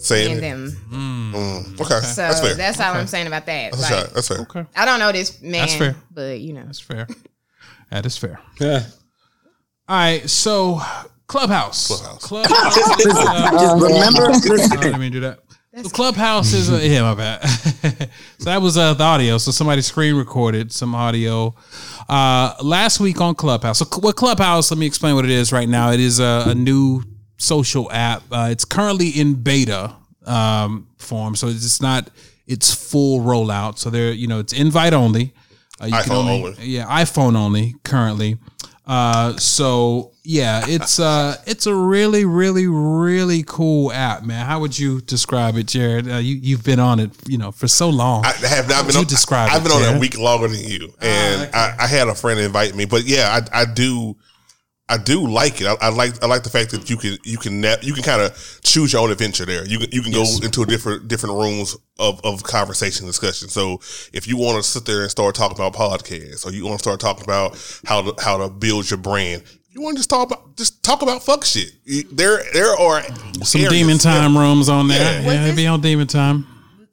Saying 0.00 0.38
it. 0.38 0.40
them. 0.40 0.70
Mm, 0.90 1.80
okay, 1.80 2.00
So 2.06 2.22
that's 2.22 2.40
fair. 2.40 2.54
that's 2.54 2.80
all 2.80 2.94
I'm 2.94 3.06
saying 3.06 3.26
about 3.26 3.46
that. 3.46 3.72
That's, 3.72 3.82
Like, 3.82 3.90
fair. 4.04 4.10
that's 4.14 4.28
fair. 4.28 4.38
Okay. 4.40 4.64
I 4.76 4.84
don't 4.84 5.00
know 5.00 5.12
this 5.12 5.42
man, 5.42 5.52
That's 5.52 5.74
fair. 5.76 5.96
but 6.12 6.40
you 6.40 6.52
know, 6.52 6.64
That's 6.64 6.80
fair. 6.80 7.06
That 7.90 8.06
is 8.06 8.16
fair. 8.16 8.38
Yeah. 8.60 8.84
All 9.88 9.96
right, 9.96 10.28
so 10.28 10.80
Clubhouse. 11.26 11.88
Clubhouse. 11.88 12.24
Clubhouse. 12.26 12.76
is, 12.76 13.04
Just 13.04 13.82
remember, 13.82 14.26
listen. 14.54 14.80
let 14.80 15.00
me 15.00 15.10
do 15.10 15.20
that. 15.20 15.40
So 15.76 15.88
Clubhouse 15.90 16.54
is 16.54 16.70
a, 16.70 16.86
yeah, 16.88 17.02
my 17.02 17.14
bad. 17.14 17.44
so 18.38 18.44
that 18.46 18.62
was 18.62 18.78
uh, 18.78 18.94
the 18.94 19.04
audio. 19.04 19.36
So 19.38 19.50
somebody 19.50 19.82
screen 19.82 20.16
recorded 20.16 20.72
some 20.72 20.94
audio 20.94 21.54
uh, 22.08 22.54
last 22.62 23.00
week 23.00 23.20
on 23.20 23.34
Clubhouse. 23.34 23.78
So 23.78 23.84
cl- 23.84 24.00
what 24.00 24.16
Clubhouse? 24.16 24.70
Let 24.70 24.78
me 24.78 24.86
explain 24.86 25.14
what 25.14 25.24
it 25.26 25.30
is 25.30 25.52
right 25.52 25.68
now. 25.68 25.90
It 25.90 26.00
is 26.00 26.20
a, 26.20 26.44
a 26.48 26.54
new 26.54 27.02
social 27.36 27.90
app. 27.92 28.22
Uh, 28.32 28.48
it's 28.50 28.64
currently 28.64 29.10
in 29.10 29.34
beta 29.34 29.94
um, 30.26 30.88
form, 30.96 31.36
so 31.36 31.48
it's 31.48 31.82
not 31.82 32.08
its 32.46 32.74
full 32.74 33.20
rollout. 33.20 33.78
So 33.78 33.90
there, 33.90 34.10
you 34.12 34.26
know, 34.26 34.38
it's 34.38 34.54
invite 34.54 34.94
only. 34.94 35.34
Uh, 35.80 35.86
you 35.86 35.92
iPhone 35.94 36.30
only. 36.30 36.54
Yeah, 36.62 36.86
iPhone 36.86 37.36
only 37.36 37.74
currently. 37.84 38.38
Uh, 38.88 39.36
so 39.36 40.12
yeah, 40.24 40.64
it's 40.66 40.98
uh, 40.98 41.36
it's 41.46 41.66
a 41.66 41.74
really, 41.74 42.24
really, 42.24 42.66
really 42.66 43.42
cool 43.46 43.92
app, 43.92 44.24
man. 44.24 44.46
How 44.46 44.60
would 44.60 44.78
you 44.78 45.02
describe 45.02 45.56
it, 45.56 45.66
Jared? 45.66 46.10
Uh, 46.10 46.16
you 46.16 46.36
you've 46.36 46.64
been 46.64 46.80
on 46.80 46.98
it, 46.98 47.10
you 47.26 47.36
know, 47.36 47.52
for 47.52 47.68
so 47.68 47.90
long. 47.90 48.24
I 48.24 48.32
have 48.32 48.66
not 48.66 48.76
How 48.76 48.80
been 48.80 48.86
would 48.86 48.96
on. 48.96 49.02
you 49.02 49.06
describe 49.06 49.50
I've 49.50 49.60
it, 49.60 49.64
been 49.64 49.72
on 49.72 49.82
it 49.82 49.96
a 49.96 50.00
week 50.00 50.18
longer 50.18 50.48
than 50.48 50.60
you, 50.60 50.92
and 51.02 51.50
I, 51.54 51.74
I 51.80 51.86
had 51.86 52.08
a 52.08 52.14
friend 52.14 52.40
invite 52.40 52.74
me. 52.74 52.86
But 52.86 53.04
yeah, 53.04 53.38
I, 53.52 53.62
I 53.62 53.64
do, 53.66 54.16
I 54.90 54.96
do 54.96 55.26
like 55.28 55.60
it. 55.60 55.66
I, 55.66 55.76
I 55.82 55.88
like 55.90 56.22
I 56.22 56.26
like 56.26 56.44
the 56.44 56.50
fact 56.50 56.70
that 56.70 56.88
you 56.88 56.96
can 56.96 57.18
you 57.22 57.36
can 57.36 57.60
na- 57.60 57.76
you 57.82 57.92
can 57.92 58.02
kind 58.02 58.22
of 58.22 58.60
choose 58.62 58.92
your 58.92 59.02
own 59.02 59.10
adventure 59.10 59.44
there. 59.44 59.66
You 59.66 59.78
can 59.78 59.88
you 59.92 60.00
can 60.02 60.12
go 60.12 60.24
into 60.42 60.62
a 60.62 60.66
different 60.66 61.08
different 61.08 61.34
rooms 61.36 61.76
of, 61.98 62.20
of 62.24 62.42
conversation 62.42 63.06
discussion. 63.06 63.48
So 63.48 63.80
if 64.12 64.26
you 64.26 64.36
want 64.38 64.56
to 64.56 64.62
sit 64.62 64.86
there 64.86 65.02
and 65.02 65.10
start 65.10 65.34
talking 65.34 65.56
about 65.58 65.74
podcasts, 65.74 66.46
or 66.46 66.52
you 66.52 66.64
want 66.64 66.78
to 66.78 66.82
start 66.82 67.00
talking 67.00 67.24
about 67.24 67.56
how 67.86 68.00
to 68.02 68.22
how 68.22 68.38
to 68.38 68.48
build 68.48 68.90
your 68.90 68.98
brand. 68.98 69.42
You 69.70 69.82
want 69.82 69.96
to 69.96 69.98
just 70.00 70.10
talk 70.10 70.26
about 70.26 70.56
just 70.56 70.82
talk 70.82 71.02
about 71.02 71.22
fuck 71.22 71.44
shit. 71.44 71.70
You- 71.84 72.04
There 72.10 72.42
there 72.54 72.74
are 72.74 73.02
Some 73.44 73.60
areas- 73.60 73.72
demon 73.74 73.98
time 73.98 74.36
rooms 74.38 74.68
on 74.70 74.88
there. 74.88 74.98
Yeah. 74.98 75.20
Yeah, 75.20 75.26
Was 75.26 75.34
it'd 75.44 75.56
be 75.56 75.66
on 75.66 75.80
demon 75.82 76.06
time. 76.06 76.46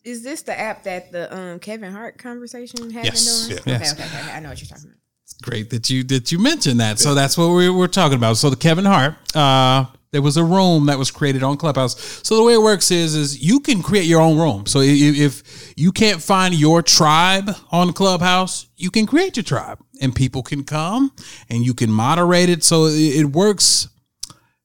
is 0.04 0.22
this 0.22 0.42
the 0.44 0.60
app 0.60 0.84
that 0.84 1.12
the 1.14 1.34
um, 1.36 1.60
Kevin 1.60 1.92
Hart 1.94 2.18
conversation 2.18 2.92
has 2.92 3.06
Yes. 3.06 3.48
been 3.48 3.56
doing? 3.58 3.64
Yeah. 3.68 3.78
Yes. 3.80 3.94
okay, 3.94 4.04
okay, 4.04 4.20
okay. 4.20 4.32
I 4.34 4.40
know 4.42 4.50
what 4.50 4.60
you're 4.62 4.68
talking 4.68 4.86
about. 4.86 4.98
Great 5.42 5.70
that 5.70 5.90
you 5.90 6.04
that 6.06 6.32
you 6.32 6.40
mentioned 6.40 6.80
that. 6.80 7.00
So 7.00 7.14
that's 7.14 7.38
what 7.38 7.50
we're, 7.50 7.74
we're 7.74 7.88
talking 7.88 8.18
about. 8.18 8.38
So 8.38 8.50
the 8.50 8.56
Kevin 8.56 8.86
Hart, 8.86 9.16
uh, 9.36 9.86
there 10.12 10.22
was 10.22 10.38
a 10.38 10.44
room 10.44 10.86
that 10.86 10.98
was 10.98 11.12
created 11.12 11.44
on 11.44 11.58
Clubhouse. 11.58 12.22
So 12.24 12.38
the 12.38 12.44
way 12.44 12.54
it 12.54 12.62
works 12.62 12.90
is 12.90 13.16
is 13.16 13.44
you 13.44 13.60
can 13.60 13.84
create 13.84 14.06
your 14.06 14.22
own 14.22 14.38
room. 14.38 14.66
So 14.66 14.80
if, 14.80 15.18
if 15.18 15.74
you 15.76 15.92
can't 15.92 16.22
find 16.22 16.56
your 16.56 16.82
tribe 16.82 17.52
on 17.70 17.92
Clubhouse, 17.94 18.68
you 18.78 18.90
can 18.90 19.06
create 19.06 19.36
your 19.36 19.44
tribe, 19.44 19.80
and 20.02 20.16
people 20.16 20.42
can 20.42 20.64
come 20.64 21.12
and 21.50 21.66
you 21.66 21.74
can 21.74 21.92
moderate 21.92 22.50
it. 22.50 22.64
So 22.64 22.86
it, 22.86 22.94
it 22.96 23.26
works 23.26 23.90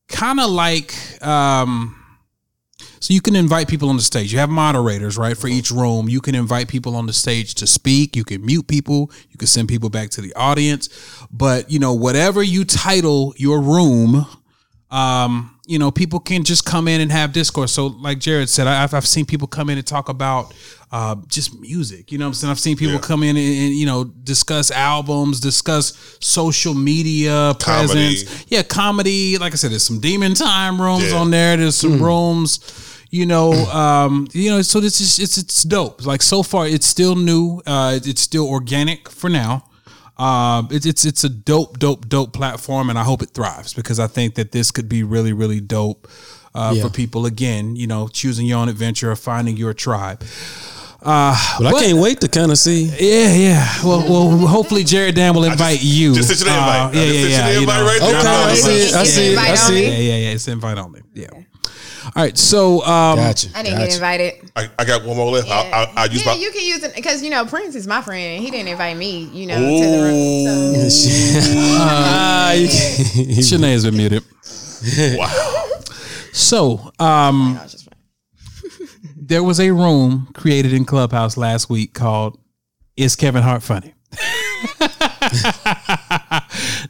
kind 0.08 0.40
of 0.40 0.50
like. 0.50 0.94
Um, 1.20 1.96
so 3.00 3.12
you 3.14 3.20
can 3.20 3.34
invite 3.34 3.66
people 3.66 3.88
on 3.88 3.96
the 3.96 4.02
stage. 4.02 4.32
You 4.32 4.38
have 4.38 4.50
moderators, 4.50 5.16
right, 5.18 5.36
for 5.36 5.48
each 5.48 5.70
room. 5.70 6.08
You 6.08 6.20
can 6.20 6.34
invite 6.34 6.68
people 6.68 6.94
on 6.96 7.06
the 7.06 7.12
stage 7.12 7.54
to 7.56 7.66
speak. 7.66 8.14
You 8.14 8.24
can 8.24 8.44
mute 8.44 8.68
people. 8.68 9.10
You 9.30 9.38
can 9.38 9.48
send 9.48 9.68
people 9.68 9.88
back 9.90 10.10
to 10.10 10.20
the 10.20 10.32
audience. 10.34 10.88
But 11.32 11.70
you 11.70 11.78
know, 11.78 11.94
whatever 11.94 12.42
you 12.42 12.64
title 12.64 13.34
your 13.36 13.60
room, 13.60 14.26
um, 14.90 15.56
you 15.66 15.78
know, 15.78 15.90
people 15.92 16.18
can 16.18 16.42
just 16.42 16.64
come 16.64 16.88
in 16.88 17.00
and 17.00 17.12
have 17.12 17.32
discourse. 17.32 17.72
So, 17.72 17.86
like 17.86 18.18
Jared 18.18 18.48
said, 18.48 18.66
I- 18.66 18.82
I've, 18.82 18.92
I've 18.92 19.06
seen 19.06 19.24
people 19.24 19.46
come 19.46 19.70
in 19.70 19.78
and 19.78 19.86
talk 19.86 20.08
about 20.08 20.52
uh, 20.90 21.14
just 21.28 21.60
music. 21.60 22.10
You 22.10 22.18
know 22.18 22.24
what 22.24 22.30
I'm 22.30 22.34
saying? 22.34 22.50
I've 22.50 22.58
seen 22.58 22.76
people 22.76 22.94
Yeah. 22.94 23.00
come 23.00 23.22
in 23.22 23.36
and, 23.36 23.38
and, 23.38 23.74
you 23.74 23.86
know, 23.86 24.02
discuss 24.04 24.72
albums, 24.72 25.38
discuss 25.38 26.16
social 26.20 26.74
media 26.74 27.54
Comedy. 27.60 27.92
presence. 27.92 28.46
Yeah, 28.48 28.64
comedy. 28.64 29.38
Like 29.38 29.52
I 29.52 29.56
said, 29.56 29.70
there's 29.70 29.84
some 29.84 30.00
demon 30.00 30.34
time 30.34 30.82
rooms 30.82 31.12
Yeah. 31.12 31.18
on 31.18 31.30
there. 31.30 31.56
There's 31.56 31.76
some 31.76 32.02
rooms, 32.02 32.58
you 33.10 33.26
know, 33.26 33.52
um, 33.52 34.26
you 34.32 34.50
know. 34.50 34.62
So 34.62 34.80
this 34.80 35.00
is 35.00 35.18
it's 35.18 35.36
it's 35.38 35.62
dope. 35.64 36.06
Like 36.06 36.22
so 36.22 36.42
far, 36.42 36.66
it's 36.66 36.86
still 36.86 37.16
new. 37.16 37.60
Uh, 37.66 37.98
it's 38.02 38.20
still 38.20 38.48
organic 38.48 39.08
for 39.10 39.28
now. 39.28 39.64
Um, 40.18 40.68
it's 40.70 40.86
it's 40.86 41.04
it's 41.04 41.24
a 41.24 41.28
dope, 41.28 41.78
dope, 41.78 42.08
dope 42.08 42.32
platform, 42.32 42.90
and 42.90 42.98
I 42.98 43.04
hope 43.04 43.22
it 43.22 43.30
thrives 43.30 43.74
because 43.74 43.98
I 43.98 44.06
think 44.06 44.34
that 44.34 44.52
this 44.52 44.70
could 44.70 44.88
be 44.88 45.02
really, 45.02 45.32
really 45.32 45.60
dope 45.60 46.08
uh, 46.54 46.72
Yeah. 46.76 46.82
for 46.82 46.90
people. 46.90 47.26
Again, 47.26 47.74
you 47.74 47.86
know, 47.86 48.06
choosing 48.08 48.46
your 48.46 48.58
own 48.58 48.68
adventure 48.68 49.10
or 49.10 49.16
finding 49.16 49.56
your 49.56 49.72
tribe. 49.74 50.22
But 51.02 51.66
I 51.66 51.72
can't 51.80 51.98
wait 51.98 52.20
to 52.20 52.28
kind 52.28 52.50
of 52.52 52.58
see. 52.58 52.84
Yeah, 52.84 53.34
yeah. 53.34 53.82
Well, 53.82 54.02
well, 54.02 54.46
hopefully 54.46 54.84
Jared 54.84 55.14
Dan 55.14 55.34
will 55.34 55.44
invite 55.44 55.82
you. 55.82 56.14
just 56.14 56.28
sent 56.28 56.40
you 56.40 56.44
the 56.46 56.52
invite. 56.52 56.80
Uh, 56.80 56.88
I 56.88 56.92
yeah, 56.92 57.02
yeah, 57.02 57.28
yeah. 57.28 57.52
the 57.54 57.60
you 57.60 57.66
know. 57.66 57.86
right 57.86 58.00
there. 58.00 58.20
Okay, 58.20 58.28
I 58.28 58.54
see 58.54 58.82
it. 58.82 58.94
I 58.94 59.04
see 59.04 59.32
it. 59.32 59.38
I 59.38 59.42
invite 59.48 59.58
see 59.58 59.82
Yeah, 59.82 59.90
yeah, 59.96 60.16
yeah. 60.28 60.34
It's 60.34 60.48
invite 60.48 60.76
only. 60.78 61.00
Yeah. 61.14 61.28
All 62.16 62.22
right. 62.22 62.36
So, 62.36 62.82
um, 62.82 63.16
Gotcha. 63.16 63.48
I 63.54 63.62
didn't 63.62 63.78
get 63.78 63.84
gotcha. 63.84 63.94
invited. 63.94 64.52
I, 64.56 64.70
I 64.78 64.84
got 64.84 65.04
one 65.04 65.16
more 65.16 65.30
left. 65.30 65.48
I, 65.48 65.70
I, 65.70 65.92
I 65.96 66.04
use 66.06 66.24
yeah, 66.24 66.32
my. 66.32 66.38
you 66.38 66.50
can 66.50 66.64
use 66.64 66.82
it 66.82 66.94
because 66.94 67.22
you 67.22 67.30
know 67.30 67.44
Prince 67.46 67.74
is 67.74 67.86
my 67.86 68.02
friend. 68.02 68.42
He 68.42 68.50
didn't 68.50 68.68
invite 68.68 68.96
me. 68.96 69.24
You 69.26 69.46
know, 69.46 69.56
to 69.56 69.86
the 69.86 70.02
room. 70.02 70.90
So. 70.90 71.10
Ah, 71.82 72.52
Shanay 72.56 73.72
has 73.72 73.84
been 73.84 73.96
muted. 73.96 74.24
wow. 75.18 75.66
So, 76.32 76.92
um, 76.98 77.58
I 77.58 77.62
was 77.62 77.88
there 79.16 79.42
was 79.42 79.60
a 79.60 79.70
room 79.70 80.28
created 80.34 80.72
in 80.72 80.84
Clubhouse 80.84 81.36
last 81.36 81.70
week 81.70 81.94
called 81.94 82.38
"Is 82.96 83.14
Kevin 83.14 83.42
Hart 83.42 83.62
Funny?" 83.62 83.94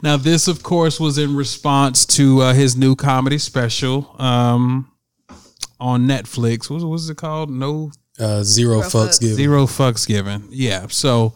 now, 0.02 0.16
this, 0.16 0.48
of 0.48 0.62
course, 0.62 0.98
was 0.98 1.18
in 1.18 1.36
response 1.36 2.06
to 2.06 2.40
uh, 2.42 2.54
his 2.54 2.76
new 2.76 2.96
comedy 2.96 3.38
special 3.38 4.14
um, 4.18 4.89
on 5.80 6.06
Netflix. 6.06 6.68
What 6.70 6.82
was 6.82 7.08
it 7.08 7.16
called? 7.16 7.50
No, 7.50 7.90
Uh, 8.20 8.42
zero 8.42 8.70
Zero 8.70 8.80
fucks 8.82 8.90
fucks. 8.90 9.20
given. 9.20 9.36
Zero 9.36 9.64
fucks 9.66 10.06
given. 10.06 10.48
Yeah. 10.50 10.86
So, 10.88 11.34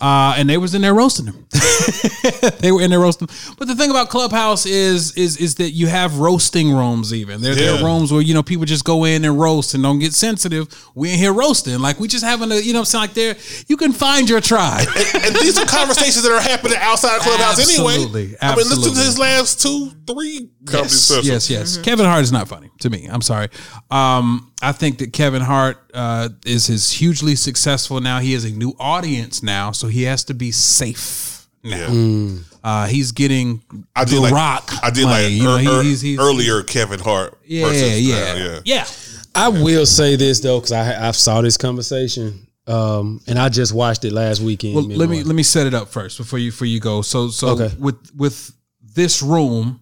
uh, 0.00 0.34
and 0.36 0.48
they 0.48 0.58
was 0.58 0.74
in 0.74 0.82
there 0.82 0.94
roasting 0.94 1.26
him. 1.26 1.46
they 2.60 2.70
were 2.70 2.82
in 2.82 2.90
there 2.90 3.00
roasting. 3.00 3.28
him. 3.28 3.54
But 3.58 3.68
the 3.68 3.74
thing 3.74 3.90
about 3.90 4.10
Clubhouse 4.10 4.66
is 4.66 5.16
is 5.16 5.36
is 5.38 5.54
that 5.56 5.70
you 5.70 5.86
have 5.86 6.18
roasting 6.18 6.72
rooms. 6.72 7.14
Even 7.14 7.40
there, 7.40 7.54
there 7.54 7.74
are 7.80 7.84
rooms 7.84 8.12
where 8.12 8.20
you 8.20 8.34
know 8.34 8.42
people 8.42 8.66
just 8.66 8.84
go 8.84 9.04
in 9.04 9.24
and 9.24 9.40
roast 9.40 9.74
and 9.74 9.82
don't 9.82 9.98
get 9.98 10.12
sensitive. 10.14 10.68
We 10.94 11.12
in 11.12 11.18
here 11.18 11.32
roasting, 11.32 11.78
like 11.78 11.98
we 11.98 12.08
just 12.08 12.24
having 12.24 12.52
a 12.52 12.56
you 12.56 12.72
know 12.72 12.80
what 12.80 12.82
I'm 12.82 12.84
saying 12.86 13.02
like 13.02 13.14
there. 13.14 13.36
You 13.66 13.76
can 13.76 13.92
find 13.92 14.28
your 14.28 14.40
tribe. 14.40 14.86
and 15.14 15.34
these 15.36 15.58
are 15.58 15.66
conversations 15.66 16.22
that 16.22 16.32
are 16.32 16.40
happening 16.40 16.76
outside 16.78 17.16
of 17.16 17.22
Clubhouse 17.22 17.58
Absolutely, 17.58 18.22
anyway. 18.22 18.36
I 18.40 18.48
mean, 18.50 18.56
listen 18.58 18.70
to 18.82 18.88
absolutely. 18.88 19.04
his 19.04 19.18
last 19.18 19.62
two, 19.62 19.90
three 20.06 20.50
comedy 20.66 20.82
yes, 20.88 20.92
specials. 20.92 21.26
yes, 21.26 21.50
yes. 21.50 21.78
Kevin 21.78 22.06
Hart 22.06 22.22
is 22.22 22.32
not 22.32 22.48
funny 22.48 22.70
to 22.80 22.90
me. 22.90 23.06
I'm 23.10 23.22
sorry. 23.22 23.48
Um, 23.90 24.52
I 24.60 24.72
think 24.72 24.98
that 24.98 25.12
Kevin 25.12 25.42
Hart 25.42 25.76
uh, 25.94 26.30
is 26.44 26.68
is 26.68 26.90
hugely 26.92 27.36
successful 27.36 28.00
now. 28.00 28.18
He 28.18 28.32
has 28.32 28.44
a 28.44 28.50
new 28.50 28.74
audience 28.78 29.42
now, 29.42 29.70
so 29.72 29.86
he 29.88 30.02
has 30.04 30.24
to 30.24 30.34
be 30.34 30.50
safe 30.50 31.46
now. 31.62 31.90
Yeah. 31.92 32.38
Uh, 32.64 32.86
he's 32.86 33.12
getting 33.12 33.62
I 33.94 34.04
did 34.04 34.16
the 34.16 34.20
like 34.20 34.32
Rock. 34.32 34.70
I 34.82 34.90
did 34.90 35.04
money. 35.04 35.22
like 35.24 35.32
you 35.32 35.42
know, 35.44 35.58
ear- 35.58 35.82
he- 35.82 35.88
he's, 35.90 36.00
he's, 36.00 36.18
earlier 36.18 36.62
Kevin 36.64 36.98
Hart. 37.00 37.38
Yeah, 37.44 37.70
yeah, 37.70 38.14
now, 38.34 38.34
yeah, 38.34 38.60
yeah. 38.64 38.86
I 39.34 39.48
will 39.48 39.86
say 39.86 40.16
this 40.16 40.40
though, 40.40 40.58
because 40.58 40.72
I 40.72 41.08
I 41.08 41.10
saw 41.12 41.40
this 41.40 41.56
conversation, 41.56 42.48
um, 42.66 43.20
and 43.28 43.38
I 43.38 43.48
just 43.50 43.72
watched 43.72 44.04
it 44.04 44.12
last 44.12 44.40
weekend. 44.40 44.74
Well, 44.74 44.84
let 44.84 45.08
me 45.08 45.22
let 45.22 45.36
me 45.36 45.44
set 45.44 45.66
it 45.68 45.74
up 45.74 45.88
first 45.88 46.18
before 46.18 46.40
you 46.40 46.50
before 46.50 46.66
you 46.66 46.80
go. 46.80 47.02
So 47.02 47.28
so 47.28 47.48
Okay. 47.50 47.70
with 47.78 47.96
with 48.16 48.52
this 48.94 49.22
room, 49.22 49.80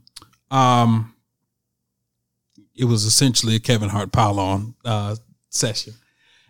um, 0.51 1.15
it 2.77 2.85
was 2.85 3.05
essentially 3.05 3.57
a 3.57 3.61
Kevin 3.61 3.89
Hart 3.89 4.13
pile 4.13 4.39
on 4.39 4.75
uh, 4.85 5.17
session, 5.51 5.95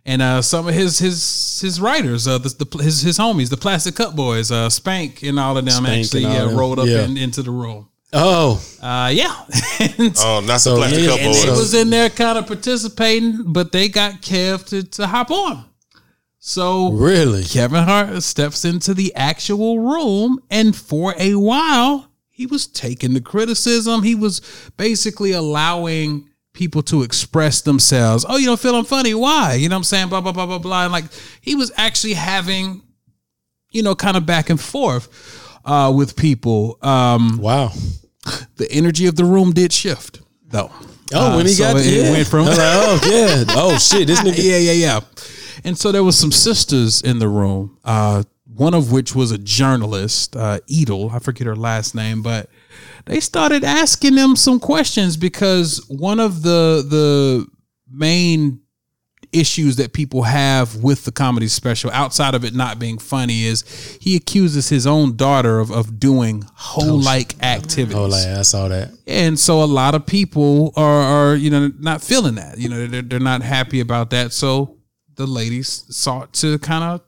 and 0.04 0.20
uh, 0.22 0.42
some 0.42 0.66
of 0.68 0.74
his 0.74 0.98
his 0.98 1.60
his 1.62 1.80
writers, 1.80 2.26
uh, 2.28 2.38
the, 2.38 2.48
the 2.64 2.82
his 2.82 3.00
his 3.02 3.18
homies, 3.18 3.50
the 3.50 3.56
Plastic 3.56 3.94
Cup 3.96 4.14
Boys, 4.16 4.50
uh, 4.50 4.68
Spank 4.70 5.22
and 5.22 5.38
all 5.38 5.56
of 5.56 5.64
them 5.64 5.84
Spank 5.84 6.04
actually 6.04 6.24
and 6.24 6.32
yeah, 6.34 6.44
them. 6.46 6.56
rolled 6.56 6.78
up 6.78 6.86
Yeah. 6.86 7.04
in, 7.04 7.16
into 7.16 7.42
the 7.42 7.50
room. 7.50 7.88
Oh, 8.12 8.62
Uh, 8.80 9.10
yeah, 9.12 9.34
And 9.80 10.16
Oh, 10.20 10.40
not 10.46 10.60
So, 10.60 10.74
the 10.74 10.76
plastic 10.78 11.02
yeah, 11.02 11.08
cup 11.10 11.18
and 11.20 11.32
boys. 11.32 11.44
they 11.44 11.50
was 11.50 11.74
in 11.74 11.90
there 11.90 12.08
kind 12.08 12.38
of 12.38 12.46
participating, 12.46 13.52
but 13.52 13.72
they 13.72 13.88
got 13.88 14.22
Kev 14.22 14.64
to, 14.68 14.84
to 14.84 15.06
hop 15.08 15.30
on. 15.32 15.64
So 16.38 16.92
really? 16.92 17.42
Kevin 17.42 17.82
Hart 17.84 18.22
steps 18.22 18.64
into 18.64 18.94
the 18.94 19.12
actual 19.16 19.80
room, 19.80 20.38
and 20.50 20.74
for 20.74 21.14
a 21.18 21.34
while, 21.34 22.05
he 22.36 22.44
was 22.46 22.66
taking 22.66 23.14
the 23.14 23.20
criticism. 23.20 24.02
He 24.02 24.14
was 24.14 24.40
basically 24.76 25.32
allowing 25.32 26.28
people 26.52 26.82
to 26.82 27.02
express 27.02 27.62
themselves. 27.62 28.26
Oh, 28.28 28.36
you 28.36 28.46
don't 28.46 28.60
feel 28.60 28.74
I'm 28.76 28.84
funny? 28.84 29.14
Why? 29.14 29.54
You 29.54 29.68
know 29.70 29.76
what 29.76 29.78
I'm 29.78 29.84
saying? 29.84 30.08
Blah, 30.10 30.20
blah, 30.20 30.32
blah, 30.32 30.44
blah, 30.46 30.58
blah. 30.58 30.84
And 30.84 30.92
like 30.92 31.04
he 31.40 31.54
was 31.54 31.72
actually 31.76 32.14
having, 32.14 32.82
you 33.70 33.82
know, 33.82 33.94
kind 33.94 34.16
of 34.18 34.26
back 34.26 34.50
and 34.50 34.60
forth 34.60 35.08
uh, 35.64 35.90
with 35.96 36.14
people. 36.16 36.78
Um, 36.82 37.38
Wow. 37.38 37.72
the 38.56 38.70
energy 38.70 39.06
of 39.06 39.16
the 39.16 39.24
room 39.24 39.52
did 39.52 39.72
shift, 39.72 40.20
though. 40.48 40.70
Oh, 41.14 41.32
Uh, 41.32 41.36
when 41.36 41.46
he 41.46 41.52
so 41.52 41.72
got 41.72 41.76
it, 41.80 41.86
yeah. 41.86 42.02
it 42.04 42.10
went 42.10 42.26
from 42.28 42.46
like, 42.46 42.58
oh 42.58 42.98
yeah, 43.04 43.44
oh 43.50 43.78
shit, 43.78 44.08
this 44.08 44.20
nigga. 44.24 44.42
yeah, 44.42 44.58
yeah, 44.58 44.72
yeah. 44.72 45.00
And 45.64 45.78
so 45.78 45.90
there 45.92 46.04
was 46.04 46.18
some 46.18 46.32
sisters 46.32 47.00
in 47.02 47.18
the 47.18 47.28
room. 47.28 47.78
Uh, 47.84 48.24
one 48.56 48.74
of 48.74 48.90
which 48.92 49.14
was 49.14 49.30
a 49.32 49.38
journalist, 49.38 50.34
uh, 50.36 50.60
Edel. 50.70 51.10
I 51.10 51.18
forget 51.18 51.46
her 51.46 51.56
last 51.56 51.94
name, 51.94 52.22
but 52.22 52.48
they 53.04 53.20
started 53.20 53.64
asking 53.64 54.14
them 54.14 54.36
some 54.36 54.58
questions 54.60 55.16
because 55.16 55.84
one 55.88 56.20
of 56.20 56.42
the 56.42 56.84
the 56.88 57.46
main 57.90 58.60
issues 59.32 59.76
that 59.76 59.92
people 59.92 60.22
have 60.22 60.76
with 60.76 61.04
the 61.04 61.12
comedy 61.12 61.48
special 61.48 61.90
outside 61.90 62.34
of 62.34 62.44
it 62.44 62.54
not 62.54 62.78
being 62.78 62.96
funny 62.96 63.44
is 63.44 63.62
he 64.00 64.16
accuses 64.16 64.68
his 64.68 64.86
own 64.86 65.14
daughter 65.16 65.58
of, 65.58 65.70
of 65.70 65.98
doing 65.98 66.42
whole 66.54 66.98
like 67.00 67.34
activities 67.42 67.94
Oh, 67.96 68.06
like 68.06 68.24
I 68.26 68.42
saw 68.42 68.68
that. 68.68 68.92
and 69.06 69.38
so 69.38 69.62
a 69.62 69.66
lot 69.66 69.94
of 69.94 70.06
people 70.06 70.72
are, 70.76 71.02
are 71.02 71.34
you 71.34 71.50
know 71.50 71.70
not 71.78 72.02
feeling 72.02 72.36
that 72.36 72.56
you 72.58 72.68
know 72.68 72.86
they're, 72.86 73.02
they're 73.02 73.20
not 73.20 73.42
happy 73.42 73.80
about 73.80 74.10
that 74.10 74.32
so 74.32 74.76
the 75.16 75.26
ladies 75.26 75.84
sought 75.90 76.32
to 76.34 76.58
kind 76.60 76.84
of 76.84 77.00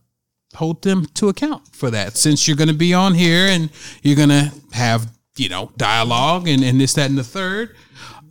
hold 0.55 0.83
them 0.83 1.07
to 1.15 1.29
account 1.29 1.69
for 1.75 1.91
that. 1.91 2.17
Since 2.17 2.49
you're 2.49 2.57
going 2.57 2.69
to 2.69 2.75
be 2.75 2.95
on 2.95 3.15
here 3.15 3.47
and 3.47 3.71
you're 4.03 4.17
going 4.17 4.29
to 4.29 4.53
have 4.73 5.11
you 5.37 5.49
know 5.49 5.71
dialogue 5.77 6.49
and, 6.49 6.65
and 6.65 6.81
this 6.81 6.95
that 6.95 7.09
and 7.09 7.17
the 7.17 7.23
third 7.23 7.77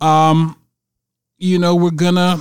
um 0.01 0.57
you 1.38 1.57
know 1.57 1.74
we're 1.74 1.89
gonna 1.89 2.38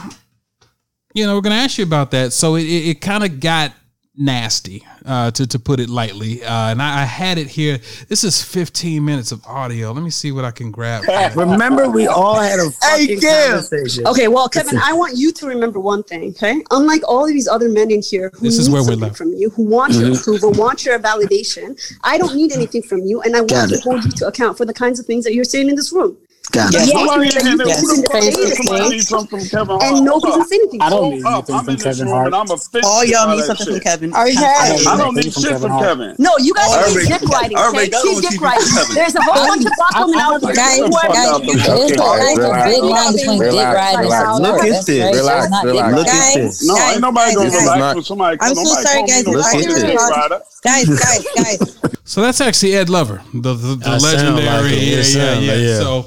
you 1.14 1.24
know 1.26 1.34
we're 1.34 1.40
gonna 1.40 1.54
ask 1.54 1.78
you 1.78 1.84
about 1.84 2.10
that. 2.10 2.32
So 2.32 2.56
it, 2.56 2.64
it, 2.64 2.88
it 2.88 3.00
kind 3.00 3.24
of 3.24 3.40
got 3.40 3.72
nasty 4.18 4.82
uh 5.04 5.30
to, 5.30 5.46
to 5.46 5.58
put 5.58 5.78
it 5.78 5.88
lightly 5.90 6.42
uh 6.42 6.70
and 6.70 6.80
I, 6.80 7.02
I 7.02 7.04
had 7.04 7.36
it 7.38 7.48
here 7.48 7.78
this 8.08 8.24
is 8.24 8.42
15 8.42 9.04
minutes 9.04 9.30
of 9.30 9.44
audio 9.46 9.92
let 9.92 10.02
me 10.02 10.10
see 10.10 10.32
what 10.32 10.44
i 10.44 10.50
can 10.50 10.70
grab 10.70 11.04
Remember, 11.36 11.88
we 11.88 12.06
all 12.06 12.40
had 12.40 12.58
a 12.58 12.70
fucking 12.70 13.20
Kim. 13.20 13.50
conversation. 13.52 14.06
Okay, 14.06 14.28
well, 14.28 14.48
Kevin, 14.48 14.78
I 14.82 14.92
want 14.92 15.16
you 15.16 15.32
to 15.32 15.46
remember 15.46 15.78
one 15.80 16.02
thing, 16.02 16.30
okay? 16.30 16.62
Unlike 16.70 17.02
all 17.06 17.24
of 17.26 17.30
these 17.32 17.46
other 17.48 17.68
men 17.68 17.90
in 17.90 18.00
here 18.02 18.30
who 18.34 18.44
This 18.46 18.58
is 18.58 18.68
need 18.68 18.74
where 18.74 18.82
we're 18.82 18.86
something 18.92 19.00
left. 19.00 19.16
from 19.18 19.32
you, 19.34 19.50
who 19.50 19.64
want 19.64 19.94
your 19.94 20.12
approval, 20.14 20.52
want 20.52 20.84
your 20.84 20.98
validation, 20.98 21.78
I 22.02 22.18
don't 22.18 22.34
need 22.34 22.52
anything 22.52 22.82
from 22.82 23.00
you, 23.00 23.20
and 23.22 23.36
I 23.36 23.40
Got 23.40 23.52
want 23.52 23.70
to 23.72 23.80
hold 23.80 24.04
you 24.04 24.10
to 24.12 24.26
account 24.28 24.56
for 24.56 24.64
the 24.64 24.74
kinds 24.74 24.98
of 25.00 25.06
things 25.06 25.24
that 25.24 25.34
you're 25.34 25.44
saying 25.44 25.68
in 25.68 25.76
this 25.76 25.92
room. 25.92 26.16
Got 26.52 26.72
Yes, 26.72 26.86
yes, 26.86 26.94
yes, 26.94 27.34
yes, 27.34 27.58
yes, 27.66 27.80
the 27.82 28.06
fuck 28.06 28.22
yes, 28.22 28.36
is 28.38 28.38
yes, 28.38 28.56
somebody 28.56 28.82
yes. 28.84 28.90
need 28.92 29.02
something 29.02 29.40
from 29.40 29.48
Kevin 29.50 29.66
Hart? 29.76 29.82
And 29.82 30.04
nobody 30.06 30.32
can 30.32 30.44
say 30.46 30.56
anything. 30.56 30.80
I 30.80 30.88
don't 30.90 30.98
Hold 31.02 31.14
need 31.14 31.24
up, 31.26 31.44
anything 31.50 31.66
from 31.66 31.76
Kevin 31.76 32.06
room 32.06 32.14
Hart. 32.14 32.26
and 32.26 32.34
I'm 32.36 32.50
offended 32.54 32.84
All 32.86 33.04
y'all 33.04 33.28
need 33.34 33.44
something 33.44 33.66
from. 33.66 33.80
Kevin. 33.80 34.08
Are 34.14 34.28
you 34.30 34.38
I 34.38 34.96
don't 34.96 35.14
need 35.16 35.32
from 35.34 35.42
shit 35.42 35.52
Kevin 35.52 35.68
from 35.68 35.80
Kevin. 35.82 36.10
No, 36.18 36.32
you 36.38 36.52
guys 36.54 36.70
All 36.70 36.86
need 36.94 37.08
dick 37.08 37.22
riding, 37.28 37.56
all 37.58 37.68
okay? 37.70 37.78
right, 37.78 37.90
go 37.90 37.98
Keep 38.06 38.22
dick 38.22 38.32
you, 38.38 38.46
riding. 38.46 38.68
Kevin. 38.72 38.94
There's 38.94 39.14
a 39.16 39.22
whole 39.26 39.46
bunch 39.48 39.64
of 39.66 39.72
black 39.76 39.94
women 40.06 40.20
out 40.22 40.40
here. 40.40 40.54
Guys, 40.54 40.78
who 40.78 40.86
are- 40.86 41.10
guys, 41.10 41.30
there's 41.42 41.66
a 41.66 42.46
a 42.46 42.64
big 42.64 42.84
line 42.84 43.12
between 43.16 43.38
dick 43.42 43.50
Relax, 43.50 43.74
riding 43.74 43.98
and 43.98 44.06
relax. 44.06 44.38
Look 44.38 44.56
core. 44.56 44.64
at 44.66 44.86
this. 44.86 44.88
Relax, 44.88 45.46
dick 45.50 45.64
relax. 45.66 45.82
riding. 45.82 45.96
Look 45.96 46.08
at 46.08 46.34
this. 46.34 46.54
No, 46.66 46.74
guys, 46.76 46.92
ain't 46.92 47.00
nobody 47.02 47.34
gonna 47.34 47.50
go 47.50 47.56
guys, 47.58 47.66
back 47.68 47.78
not- 47.78 47.96
for 47.96 48.02
somebody. 48.02 48.38
I'm 48.40 48.54
so 48.54 48.64
sorry, 48.64 49.02
guys, 49.06 49.26
Look 49.26 49.44
at 49.44 49.58
this. 49.58 50.60
guys, 50.62 50.86
guys, 50.88 51.24
guys. 51.36 51.78
So 52.04 52.20
that's 52.22 52.40
actually 52.40 52.74
Ed 52.76 52.88
Lover, 52.88 53.20
the 53.34 53.54
the, 53.54 53.74
the 53.76 53.90
I 53.90 53.98
sound 53.98 54.36
legendary. 54.36 54.70
like 54.70 54.72
it. 54.72 54.78
It 54.78 55.14
yeah, 55.14 55.34
yeah, 55.34 55.38
yeah, 55.40 55.54
yeah. 55.54 55.78
So 55.78 56.06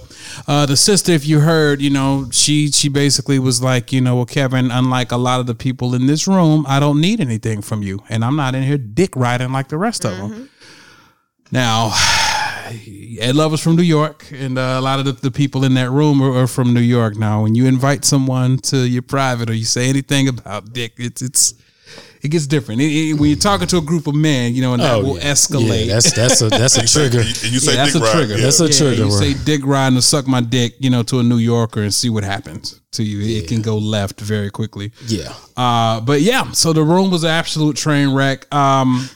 uh, 0.50 0.66
the 0.66 0.76
sister, 0.76 1.12
if 1.12 1.28
you 1.28 1.42
heard, 1.42 1.80
you 1.80 1.92
know, 1.92 2.28
she 2.32 2.72
she 2.72 2.90
basically 2.90 3.38
was 3.38 3.62
like, 3.62 3.94
you 3.94 4.02
know, 4.02 4.16
well, 4.16 4.26
Kevin, 4.26 4.72
unlike 4.72 5.12
a 5.12 5.18
lot 5.18 5.40
of 5.40 5.46
the 5.46 5.54
people 5.54 5.94
in 5.94 6.08
this 6.08 6.28
room, 6.28 6.66
I 6.68 6.80
don't 6.80 7.00
need 7.00 7.22
anything 7.22 7.62
from 7.62 7.84
you, 7.84 8.00
and 8.10 8.26
I'm 8.26 8.36
not 8.36 8.56
in 8.56 8.64
here 8.64 8.80
dick 8.80 9.16
riding 9.16 9.52
like 9.52 9.68
the 9.68 9.78
rest 9.78 10.06
of 10.06 10.18
them. 10.18 10.50
Now, 11.52 11.92
Ed 12.66 13.36
Love 13.36 13.36
Lover's 13.36 13.62
from 13.62 13.76
New 13.76 13.84
York, 13.84 14.26
and 14.32 14.58
uh, 14.58 14.78
a 14.80 14.82
lot 14.82 14.98
of 14.98 15.06
the, 15.06 15.12
the 15.12 15.30
people 15.30 15.64
in 15.64 15.76
that 15.76 15.92
room 15.92 16.20
are, 16.20 16.36
are 16.36 16.48
from 16.48 16.74
New 16.74 16.82
York. 16.82 17.16
Now, 17.16 17.44
when 17.44 17.54
you 17.54 17.68
invite 17.68 18.04
someone 18.04 18.58
to 18.70 18.88
your 18.88 19.04
private 19.04 19.52
or 19.52 19.54
you 19.54 19.66
say 19.66 19.88
anything 19.88 20.28
about 20.28 20.74
dick, 20.74 20.94
it's 20.98 21.22
it's 21.22 21.54
it 22.22 22.30
gets 22.30 22.48
different. 22.48 22.82
It- 22.82 22.86
it- 22.92 23.14
when 23.20 23.30
you're 23.30 23.40
talking 23.40 23.68
to 23.68 23.78
a 23.78 23.82
group 23.82 24.08
of 24.08 24.16
men, 24.16 24.54
you 24.54 24.62
know, 24.62 24.74
and 24.74 24.82
that 24.84 24.96
Oh, 24.96 25.04
will 25.04 25.18
yeah. 25.18 25.32
escalate. 25.32 25.86
Yeah, 25.88 25.94
that's 25.94 26.12
that's 26.14 26.42
a 26.42 26.50
that's 26.50 26.78
a 26.78 26.86
trigger. 26.88 27.20
And 27.20 27.44
you 27.52 27.60
say 27.60 27.72
Yeah, 27.76 27.78
that's 27.86 27.94
dick 27.94 28.02
a 28.02 28.06
ride, 28.06 28.14
trigger. 28.14 28.36
yeah. 28.38 28.44
That's 28.44 28.60
a 28.60 28.66
Yeah, 28.66 28.72
trigger 28.78 29.04
You 29.04 29.10
word. 29.10 29.20
say 29.20 29.34
dick 29.46 29.62
riding 29.66 29.96
to 29.98 30.02
suck 30.02 30.28
my 30.28 30.42
dick, 30.42 30.76
you 30.80 30.90
know, 30.90 31.04
to 31.04 31.20
a 31.20 31.24
New 31.24 31.38
Yorker 31.38 31.82
and 31.84 31.94
see 31.94 32.10
what 32.10 32.24
happens 32.24 32.80
to 32.94 33.04
you. 33.04 33.38
It 33.38 33.48
can 33.48 33.62
go 33.62 33.78
left 33.78 34.20
very 34.22 34.50
quickly. 34.50 34.92
Yeah. 35.08 35.34
Uh, 35.58 36.02
but 36.02 36.22
yeah, 36.22 36.52
so 36.52 36.74
the 36.74 36.84
room 36.84 37.12
was 37.12 37.24
an 37.24 37.30
absolute 37.30 37.76
train 37.78 38.14
wreck. 38.14 38.54
Um, 38.54 39.10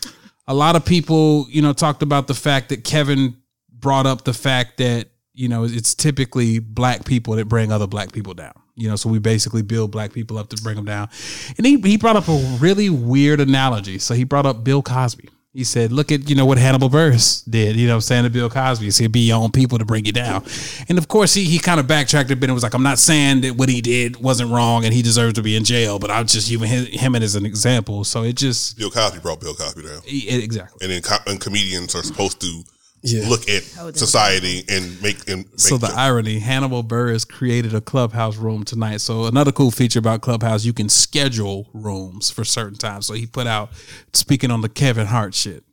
a 0.48 0.54
lot 0.54 0.76
of 0.76 0.84
people, 0.86 1.48
you 1.50 1.62
know, 1.62 1.74
talked 1.74 2.04
about 2.04 2.28
the 2.28 2.34
fact 2.34 2.70
that 2.70 2.84
Kevin 2.84 3.36
brought 3.72 4.06
up 4.06 4.24
the 4.24 4.34
fact 4.34 4.78
that 4.78 5.10
you 5.34 5.48
know 5.50 5.64
it's 5.66 5.94
typically 5.96 6.60
black 6.60 7.04
people 7.06 7.36
that 7.36 7.50
bring 7.50 7.72
other 7.72 7.88
black 7.88 8.12
people 8.14 8.34
down. 8.34 8.54
You 8.76 8.90
know, 8.90 8.96
so 8.96 9.08
we 9.10 9.20
basically 9.20 9.62
build 9.62 9.92
black 9.92 10.14
people 10.14 10.38
up 10.38 10.50
to 10.50 10.62
bring 10.64 10.76
them 10.76 10.86
down. 10.86 11.10
And 11.58 11.66
he 11.66 11.80
he 11.82 11.98
brought 11.98 12.16
up 12.16 12.28
a 12.28 12.58
really 12.60 12.90
weird 12.90 13.40
analogy. 13.40 14.00
So 14.00 14.14
he 14.16 14.24
brought 14.24 14.46
up 14.46 14.64
Bill 14.64 14.82
Cosby. 14.82 15.30
He 15.56 15.64
said, 15.64 15.92
"Look 15.92 16.12
at 16.12 16.28
you 16.28 16.36
know 16.36 16.48
what 16.48 16.58
Hannibal 16.58 16.90
Buress 16.90 17.44
did. 17.48 17.76
You 17.76 17.88
know, 17.88 17.94
I'm 17.94 18.02
saying 18.02 18.24
to 18.24 18.32
Bill 18.32 18.50
Cosby. 18.50 18.86
He 18.86 18.90
said, 18.90 19.12
be 19.12 19.28
your 19.28 19.38
own 19.38 19.52
people 19.52 19.78
to 19.78 19.86
bring 19.86 20.04
you 20.04 20.12
down." 20.12 20.44
And 20.90 20.98
of 20.98 21.08
course, 21.08 21.36
he 21.36 21.44
he 21.44 21.60
kind 21.60 21.80
of 21.80 21.86
backtracked 21.86 22.32
a 22.32 22.36
bit 22.36 22.46
and 22.46 22.56
was 22.56 22.64
like, 22.64 22.74
"I'm 22.74 22.82
not 22.82 22.98
saying 22.98 23.42
that 23.42 23.56
what 23.56 23.70
he 23.70 23.80
did 23.80 24.18
wasn't 24.18 24.50
wrong 24.50 24.84
and 24.84 24.92
he 24.92 25.04
deserves 25.04 25.36
to 25.36 25.44
be 25.44 25.56
in 25.56 25.64
jail, 25.64 26.00
but 26.00 26.10
I'm 26.10 26.26
just 26.26 26.50
using 26.50 26.68
him, 26.68 26.86
him 26.88 27.16
as 27.16 27.36
an 27.36 27.46
example." 27.46 28.04
So 28.04 28.24
it 28.24 28.34
just 28.36 28.80
Bill 28.80 28.90
Cosby 28.90 29.20
brought 29.20 29.42
Bill 29.42 29.54
Cosby 29.54 29.84
down. 29.84 30.02
e- 30.08 30.26
exactly. 30.30 30.80
And 30.82 30.92
then 30.92 31.04
co- 31.04 31.24
and 31.28 31.40
comedians 31.40 31.94
are 31.94 32.02
supposed 32.02 32.42
to 32.42 32.64
Yeah. 33.06 33.28
look 33.28 33.50
at 33.50 33.64
society 33.98 34.64
and 34.70 35.02
make 35.02 35.28
and 35.28 35.46
make 35.46 35.60
So 35.60 35.78
the 35.78 35.88
them- 35.88 35.98
irony, 35.98 36.40
Hannibal 36.40 36.84
Buress 36.86 37.28
created 37.28 37.76
a 37.76 37.82
clubhouse 37.82 38.38
room 38.38 38.64
tonight. 38.64 39.02
So 39.02 39.26
another 39.26 39.52
cool 39.52 39.72
feature 39.72 40.00
about 40.00 40.22
Clubhouse, 40.22 40.64
you 40.64 40.72
can 40.72 40.88
schedule 40.88 41.68
rooms 41.74 42.30
for 42.32 42.46
certain 42.46 42.78
times. 42.78 43.06
So 43.08 43.14
he 43.14 43.26
put 43.26 43.46
out 43.46 43.72
speaking 44.14 44.52
on 44.52 44.62
the 44.62 44.70
Kevin 44.70 45.08
Hart 45.08 45.34
shit, 45.36 45.66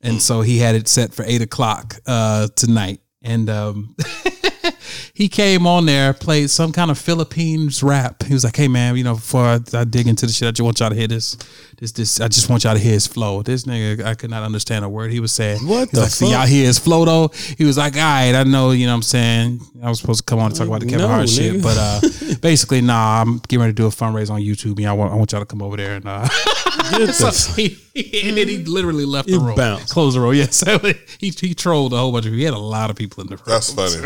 and 0.00 0.22
so 0.22 0.42
he 0.42 0.58
had 0.58 0.76
it 0.76 0.86
set 0.86 1.12
for 1.12 1.24
eight 1.26 1.42
o'clock 1.42 1.96
uh, 2.06 2.46
tonight. 2.54 3.00
And 3.22 3.50
um, 3.50 3.96
he 5.14 5.28
came 5.28 5.66
on 5.66 5.86
there, 5.86 6.12
played 6.12 6.50
some 6.50 6.70
kind 6.70 6.90
of 6.92 6.98
Philippines 6.98 7.82
rap. 7.82 8.22
He 8.22 8.32
was 8.34 8.44
like, 8.44 8.54
"Hey 8.56 8.68
man, 8.68 8.96
you 8.96 9.02
know, 9.02 9.14
before 9.14 9.42
I, 9.44 9.58
I 9.72 9.82
dig 9.84 10.06
into 10.06 10.26
the 10.26 10.32
shit, 10.32 10.46
I 10.46 10.50
just 10.52 10.62
want 10.64 10.78
y'all 10.78 10.90
to 10.90 10.94
hear 10.94 11.08
this, 11.08 11.36
this, 11.78 11.92
this. 11.92 12.20
I 12.20 12.28
just 12.28 12.48
want 12.48 12.64
y'all 12.64 12.74
to 12.74 12.80
hear 12.80 12.92
his 12.92 13.06
flow." 13.06 13.42
This 13.42 13.64
nigga, 13.64 14.04
I 14.04 14.14
could 14.14 14.30
not 14.30 14.42
understand 14.42 14.84
a 14.84 14.88
word 14.88 15.10
he 15.12 15.20
was 15.20 15.32
saying. 15.32 15.66
What 15.66 15.88
He's 15.88 15.90
the 15.90 16.00
like, 16.00 16.10
"So 16.10 16.26
fuck? 16.26 16.32
y'all 16.34 16.46
hear 16.46 16.66
his 16.66 16.78
flow 16.78 17.04
though?" 17.04 17.28
He 17.58 17.64
was 17.64 17.76
like, 17.78 17.94
"All 17.96 18.00
right, 18.02 18.34
I 18.34 18.44
know, 18.44 18.70
you 18.72 18.86
know, 18.86 18.92
what 18.92 18.96
I'm 18.96 19.02
saying 19.02 19.60
I 19.82 19.88
was 19.88 20.00
supposed 20.00 20.20
to 20.20 20.24
come 20.24 20.38
on 20.38 20.46
and 20.46 20.54
talk 20.56 20.66
about 20.66 20.80
the 20.80 20.86
Kevin 20.86 21.02
No, 21.06 21.08
Hart 21.08 21.28
shit, 21.28 21.62
but 21.62 21.76
uh, 21.78 22.00
basically, 22.40 22.80
nah, 22.80 23.20
I'm 23.22 23.38
getting 23.38 23.60
ready 23.60 23.72
to 23.72 23.76
do 23.76 23.86
a 23.86 23.90
fundraiser 23.90 24.30
on 24.30 24.40
YouTube, 24.40 24.78
and 24.78 24.86
I 24.86 24.92
want, 24.92 25.12
I 25.12 25.16
want 25.16 25.32
y'all 25.32 25.40
to 25.42 25.46
come 25.46 25.62
over 25.62 25.76
there 25.76 25.96
and." 25.96 26.06
Uh, 26.06 26.26
so 27.12 27.30
he, 27.54 27.76
and 27.96 28.36
then 28.36 28.46
he 28.48 28.58
literally 28.58 29.04
left 29.04 29.26
the 29.28 29.38
He 29.38 29.44
room, 29.44 29.56
bounced. 29.56 29.92
closed 29.92 30.16
the 30.16 30.20
room. 30.20 30.34
Yes, 30.34 30.60
he 31.18 31.30
he 31.30 31.54
trolled 31.54 31.92
a 31.92 31.96
whole 31.96 32.12
bunch 32.12 32.26
of. 32.26 32.30
people. 32.32 32.38
He 32.38 32.44
had 32.44 32.54
a 32.54 32.58
lot 32.58 32.90
of 32.90 32.96
people 32.96 33.22
in 33.22 33.28
the 33.28 33.36
room. 33.36 33.44
That's 33.46 33.72
funny, 33.72 33.96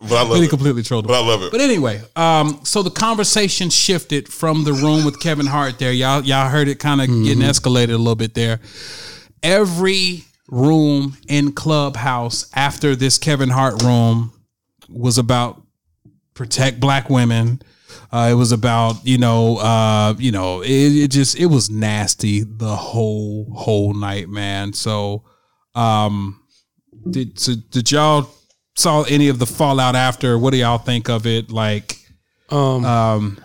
but 0.00 0.12
I 0.12 0.22
love 0.22 0.30
Really 0.30 0.46
it. 0.46 0.50
completely 0.50 0.82
trolled. 0.82 1.06
But 1.06 1.22
I 1.22 1.26
love 1.26 1.42
it. 1.42 1.52
But 1.52 1.60
anyway, 1.60 2.00
um, 2.16 2.60
so 2.64 2.82
the 2.82 2.90
conversation 2.90 3.70
shifted 3.70 4.28
from 4.28 4.64
the 4.64 4.72
room 4.72 5.04
with 5.04 5.20
Kevin 5.20 5.46
Hart. 5.46 5.78
There, 5.78 5.92
y'all 5.92 6.22
y'all 6.22 6.48
heard 6.48 6.68
it 6.68 6.78
kind 6.78 7.00
of 7.00 7.08
getting 7.22 7.42
escalated 7.44 7.94
a 7.94 7.98
little 7.98 8.14
bit 8.16 8.34
there. 8.34 8.60
Every 9.42 10.24
room 10.48 11.16
in 11.28 11.52
Clubhouse 11.52 12.50
after 12.54 12.96
this 12.96 13.18
Kevin 13.18 13.50
Hart 13.50 13.82
room 13.82 14.32
was 14.88 15.18
about 15.18 15.62
protect 16.34 16.80
black 16.80 17.08
women. 17.10 17.62
Uh, 18.12 18.28
it 18.30 18.34
was 18.34 18.52
about 18.52 19.04
you 19.04 19.18
know 19.18 19.58
uh, 19.58 20.14
you 20.18 20.32
know 20.32 20.62
it, 20.62 20.68
it 20.70 21.08
just 21.10 21.36
it 21.38 21.46
was 21.46 21.70
nasty 21.70 22.42
the 22.44 22.74
whole 22.74 23.52
whole 23.54 23.94
night, 23.94 24.28
man. 24.28 24.72
So 24.72 25.24
um, 25.74 26.40
did 27.10 27.38
so 27.38 27.54
did 27.70 27.90
y'all 27.90 28.28
saw 28.76 29.02
any 29.04 29.28
of 29.28 29.38
the 29.38 29.46
fallout 29.46 29.94
after? 29.96 30.38
What 30.38 30.50
do 30.52 30.58
y'all 30.58 30.78
think 30.78 31.08
of 31.08 31.26
it? 31.26 31.50
Like 31.50 31.98
Um, 32.50 32.84
um, 32.84 33.38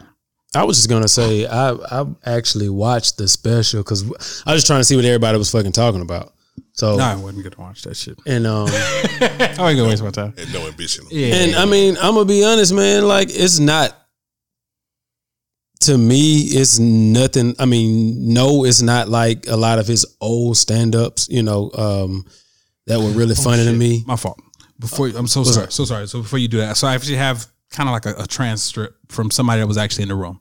I 0.56 0.64
was 0.64 0.78
just 0.78 0.90
gonna 0.90 1.08
say 1.08 1.46
I 1.46 1.72
I 1.72 2.06
actually 2.26 2.70
watched 2.70 3.18
the 3.18 3.28
special 3.28 3.82
because 3.82 4.04
I 4.46 4.54
was 4.54 4.62
just 4.62 4.68
trying 4.68 4.80
to 4.80 4.84
see 4.84 4.96
what 4.96 5.06
everybody 5.06 5.38
was 5.38 5.52
fucking 5.52 5.74
talking 5.74 6.02
about. 6.02 6.34
So 6.74 6.98
no, 6.98 7.04
I 7.04 7.16
wasn't 7.16 7.44
gonna 7.44 7.68
watch 7.68 7.84
that 7.84 7.96
shit. 7.96 8.18
and 8.26 8.48
um 8.48 8.68
I 8.72 9.48
ain't 9.50 9.58
gonna 9.58 9.86
waste 9.86 10.04
my 10.04 10.10
time. 10.12 10.34
And 10.38 10.52
no 10.54 10.68
ambition. 10.68 11.06
Yeah, 11.12 11.36
and 11.36 11.56
I 11.56 11.66
mean 11.66 11.98
I'm 11.98 12.14
gonna 12.16 12.26
be 12.26 12.44
honest, 12.44 12.74
man. 12.74 13.08
Like 13.08 13.30
it's 13.32 13.60
not 13.60 13.96
to 15.82 15.98
me. 15.98 16.40
It's 16.42 16.80
nothing. 16.80 17.56
I 17.60 17.66
mean, 17.66 18.34
no, 18.34 18.66
it's 18.66 18.82
not 18.82 19.08
like 19.08 19.48
a 19.48 19.56
lot 19.56 19.80
of 19.80 19.88
his 19.88 20.06
old 20.20 20.58
stand 20.58 20.96
ups. 20.96 21.28
You 21.30 21.44
know, 21.44 21.72
um, 21.74 22.26
that 22.88 23.00
were 23.00 23.12
really 23.12 23.36
funny 23.36 23.64
to 23.66 23.74
me. 23.74 24.04
my 24.06 24.16
fault. 24.16 24.40
Before 24.80 25.08
I'm 25.08 25.28
so 25.28 25.42
What's 25.42 25.54
sorry, 25.54 25.66
up? 25.66 25.72
so 25.72 25.86
sorry. 25.86 26.08
So 26.08 26.22
before 26.22 26.40
you 26.40 26.48
do 26.48 26.58
that, 26.58 26.78
so 26.78 26.88
I 26.88 26.96
actually 26.96 27.18
have 27.18 27.46
kind 27.70 27.90
of 27.90 27.94
like 27.94 28.06
a, 28.06 28.24
a 28.24 28.28
transcript 28.28 29.12
from 29.12 29.32
somebody 29.32 29.62
that 29.62 29.68
was 29.68 29.78
actually 29.78 30.04
in 30.04 30.10
the 30.10 30.16
room, 30.16 30.40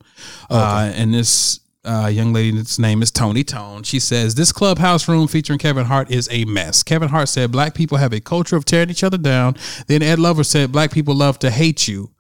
uh, 0.50 0.90
and 0.94 1.12
this 1.12 1.60
uh, 1.84 2.06
young 2.06 2.32
lady's 2.32 2.78
name 2.78 3.02
is 3.02 3.10
Tony 3.10 3.42
Tone. 3.42 3.82
She 3.82 3.98
says 4.00 4.34
this 4.34 4.52
clubhouse 4.52 5.08
room 5.08 5.26
featuring 5.26 5.58
Kevin 5.58 5.86
Hart 5.86 6.10
is 6.10 6.28
a 6.30 6.44
mess. 6.44 6.82
Kevin 6.82 7.08
Hart 7.08 7.28
said 7.28 7.50
black 7.50 7.74
people 7.74 7.98
have 7.98 8.12
a 8.12 8.20
culture 8.20 8.56
of 8.56 8.64
tearing 8.64 8.90
each 8.90 9.04
other 9.04 9.18
down. 9.18 9.56
Then 9.86 10.02
Ed 10.02 10.18
Lover 10.18 10.44
said 10.44 10.72
black 10.72 10.92
people 10.92 11.14
love 11.14 11.38
to 11.40 11.50
hate 11.50 11.88
you. 11.88 12.10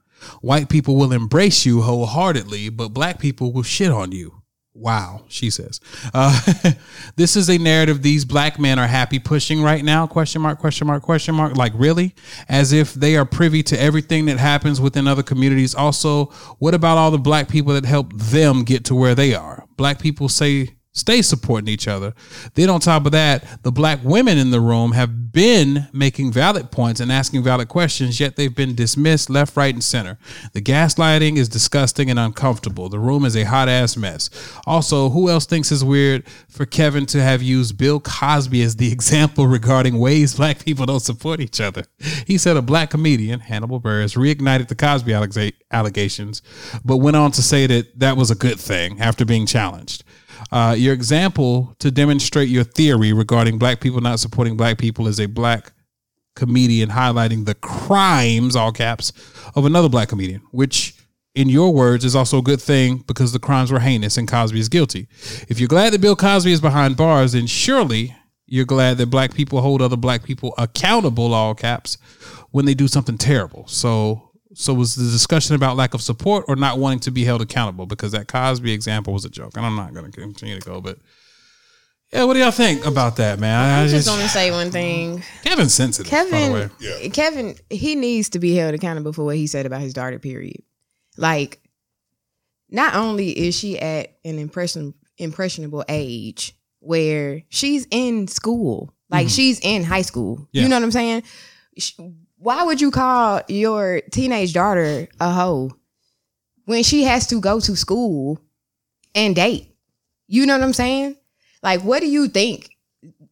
White 0.40 0.68
people 0.68 0.96
will 0.96 1.12
embrace 1.12 1.64
you 1.66 1.82
wholeheartedly, 1.82 2.70
but 2.70 2.88
black 2.88 3.18
people 3.18 3.52
will 3.52 3.62
shit 3.62 3.90
on 3.90 4.12
you. 4.12 4.37
Wow, 4.78 5.24
she 5.26 5.50
says. 5.50 5.80
Uh, 6.14 6.40
this 7.16 7.34
is 7.34 7.50
a 7.50 7.58
narrative 7.58 8.00
these 8.00 8.24
black 8.24 8.60
men 8.60 8.78
are 8.78 8.86
happy 8.86 9.18
pushing 9.18 9.60
right 9.60 9.84
now. 9.84 10.06
Question 10.06 10.40
mark, 10.40 10.60
question 10.60 10.86
mark, 10.86 11.02
question 11.02 11.34
mark. 11.34 11.56
Like, 11.56 11.72
really? 11.74 12.14
As 12.48 12.72
if 12.72 12.94
they 12.94 13.16
are 13.16 13.24
privy 13.24 13.64
to 13.64 13.80
everything 13.80 14.26
that 14.26 14.38
happens 14.38 14.80
within 14.80 15.08
other 15.08 15.24
communities. 15.24 15.74
Also, 15.74 16.26
what 16.60 16.74
about 16.74 16.96
all 16.96 17.10
the 17.10 17.18
black 17.18 17.48
people 17.48 17.74
that 17.74 17.84
help 17.84 18.12
them 18.12 18.62
get 18.62 18.84
to 18.84 18.94
where 18.94 19.16
they 19.16 19.34
are? 19.34 19.66
Black 19.76 19.98
people 19.98 20.28
say, 20.28 20.77
stay 20.92 21.22
supporting 21.22 21.68
each 21.68 21.88
other. 21.88 22.14
Then, 22.54 22.70
on 22.70 22.80
top 22.80 23.06
of 23.06 23.12
that, 23.12 23.62
the 23.62 23.72
black 23.72 24.00
women 24.02 24.38
in 24.38 24.50
the 24.50 24.60
room 24.60 24.92
have 24.92 25.32
been 25.32 25.88
making 25.92 26.32
valid 26.32 26.70
points 26.70 27.00
and 27.00 27.12
asking 27.12 27.42
valid 27.42 27.68
questions, 27.68 28.18
yet 28.18 28.36
they've 28.36 28.54
been 28.54 28.74
dismissed 28.74 29.30
left, 29.30 29.56
right, 29.56 29.72
and 29.72 29.84
center. 29.84 30.18
The 30.52 30.62
gaslighting 30.62 31.36
is 31.36 31.48
disgusting 31.48 32.10
and 32.10 32.18
uncomfortable. 32.18 32.88
The 32.88 32.98
room 32.98 33.24
is 33.24 33.36
a 33.36 33.44
hot 33.44 33.68
ass 33.68 33.96
mess. 33.96 34.30
Also, 34.66 35.10
who 35.10 35.28
else 35.28 35.46
thinks 35.46 35.70
it's 35.70 35.82
weird 35.82 36.26
for 36.48 36.66
Kevin 36.66 37.06
to 37.06 37.22
have 37.22 37.42
used 37.42 37.78
Bill 37.78 38.00
Cosby 38.00 38.62
as 38.62 38.76
the 38.76 38.90
example 38.92 39.46
regarding 39.46 39.98
ways 39.98 40.34
black 40.34 40.64
people 40.64 40.86
don't 40.86 41.00
support 41.00 41.40
each 41.40 41.60
other? 41.60 41.84
He 42.26 42.38
said 42.38 42.56
a 42.56 42.62
black 42.62 42.90
comedian, 42.90 43.40
Hannibal 43.40 43.80
Buress, 43.80 44.16
reignited 44.16 44.68
the 44.68 44.74
Cosby 44.74 45.14
allegations, 45.70 46.42
but 46.84 46.96
went 46.96 47.16
on 47.16 47.30
to 47.32 47.42
say 47.42 47.66
that 47.66 47.98
that 48.00 48.16
was 48.16 48.30
a 48.30 48.34
good 48.34 48.58
thing 48.58 49.00
after 49.00 49.24
being 49.24 49.46
challenged. 49.46 50.04
Uh, 50.50 50.74
your 50.76 50.94
example 50.94 51.74
to 51.78 51.90
demonstrate 51.90 52.48
your 52.48 52.64
theory 52.64 53.12
regarding 53.12 53.58
black 53.58 53.80
people 53.80 54.00
not 54.00 54.18
supporting 54.18 54.56
black 54.56 54.78
people 54.78 55.06
is 55.06 55.20
a 55.20 55.26
black 55.26 55.72
comedian 56.34 56.90
highlighting 56.90 57.44
the 57.44 57.54
crimes, 57.54 58.56
all 58.56 58.72
caps, 58.72 59.12
of 59.54 59.64
another 59.64 59.88
black 59.88 60.08
comedian, 60.08 60.40
which 60.52 60.94
in 61.34 61.48
your 61.48 61.72
words 61.72 62.04
is 62.04 62.16
also 62.16 62.38
a 62.38 62.42
good 62.42 62.60
thing 62.60 63.04
because 63.06 63.32
the 63.32 63.38
crimes 63.38 63.70
were 63.70 63.80
heinous 63.80 64.16
and 64.16 64.28
Cosby 64.28 64.58
is 64.58 64.68
guilty. 64.68 65.08
If 65.48 65.60
you're 65.60 65.68
glad 65.68 65.92
that 65.92 66.00
Bill 66.00 66.16
Cosby 66.16 66.52
is 66.52 66.60
behind 66.60 66.96
bars, 66.96 67.32
then 67.32 67.46
surely 67.46 68.16
you're 68.46 68.64
glad 68.64 68.98
that 68.98 69.06
black 69.06 69.34
people 69.34 69.60
hold 69.60 69.82
other 69.82 69.96
black 69.96 70.24
people 70.24 70.54
accountable, 70.56 71.34
all 71.34 71.54
caps, 71.54 71.98
when 72.50 72.64
they 72.64 72.74
do 72.74 72.88
something 72.88 73.18
terrible. 73.18 73.66
So 73.66 74.27
so 74.54 74.72
was 74.74 74.94
the 74.96 75.10
discussion 75.10 75.54
about 75.54 75.76
lack 75.76 75.94
of 75.94 76.02
support 76.02 76.44
or 76.48 76.56
not 76.56 76.78
wanting 76.78 77.00
to 77.00 77.10
be 77.10 77.24
held 77.24 77.42
accountable? 77.42 77.86
Because 77.86 78.12
that 78.12 78.28
Cosby 78.28 78.72
example 78.72 79.12
was 79.12 79.24
a 79.24 79.30
joke, 79.30 79.56
and 79.56 79.64
I'm 79.66 79.76
not 79.76 79.92
going 79.94 80.10
to 80.10 80.20
continue 80.20 80.58
to 80.58 80.66
go. 80.66 80.80
But 80.80 80.98
yeah, 82.12 82.24
what 82.24 82.34
do 82.34 82.40
y'all 82.40 82.50
think 82.50 82.86
about 82.86 83.16
that, 83.16 83.38
man? 83.38 83.54
I, 83.58 83.80
I 83.80 83.84
I 83.84 83.88
just 83.88 84.08
going 84.08 84.20
to 84.22 84.28
say 84.28 84.50
one 84.50 84.70
thing. 84.70 85.22
Kevin's 85.44 85.74
sensitive. 85.74 86.10
by 86.10 86.24
the 86.24 86.52
way. 86.52 86.68
Kevin, 87.10 87.10
Kevin, 87.12 87.54
he 87.68 87.94
needs 87.94 88.30
to 88.30 88.38
be 88.38 88.54
held 88.54 88.74
accountable 88.74 89.12
for 89.12 89.24
what 89.24 89.36
he 89.36 89.46
said 89.46 89.66
about 89.66 89.80
his 89.82 89.92
daughter. 89.92 90.18
Period. 90.18 90.62
Like, 91.18 91.60
not 92.70 92.94
only 92.94 93.30
is 93.30 93.54
she 93.58 93.78
at 93.78 94.18
an 94.24 94.38
impression 94.38 94.94
impressionable 95.18 95.84
age 95.88 96.54
where 96.80 97.42
she's 97.48 97.86
in 97.90 98.28
school, 98.28 98.94
like 99.10 99.26
Mhm. 99.26 99.34
she's 99.34 99.58
in 99.60 99.82
high 99.82 100.02
school. 100.02 100.48
Yeah. 100.52 100.62
You 100.62 100.68
know 100.68 100.76
what 100.76 100.84
I'm 100.84 100.90
saying? 100.92 101.22
Sh- 101.76 101.92
Why 102.38 102.62
would 102.62 102.80
you 102.80 102.90
call 102.90 103.42
your 103.48 104.00
teenage 104.12 104.52
daughter 104.52 105.08
a 105.20 105.32
hoe 105.32 105.72
when 106.66 106.82
she 106.84 107.02
has 107.04 107.26
to 107.28 107.40
go 107.40 107.58
to 107.60 107.76
school 107.76 108.40
and 109.14 109.34
date? 109.34 109.74
You 110.28 110.46
know 110.46 110.56
what 110.56 110.62
I'm 110.62 110.72
saying? 110.72 111.16
Like, 111.62 111.80
what 111.82 112.00
do 112.00 112.08
you 112.08 112.28
think? 112.28 112.70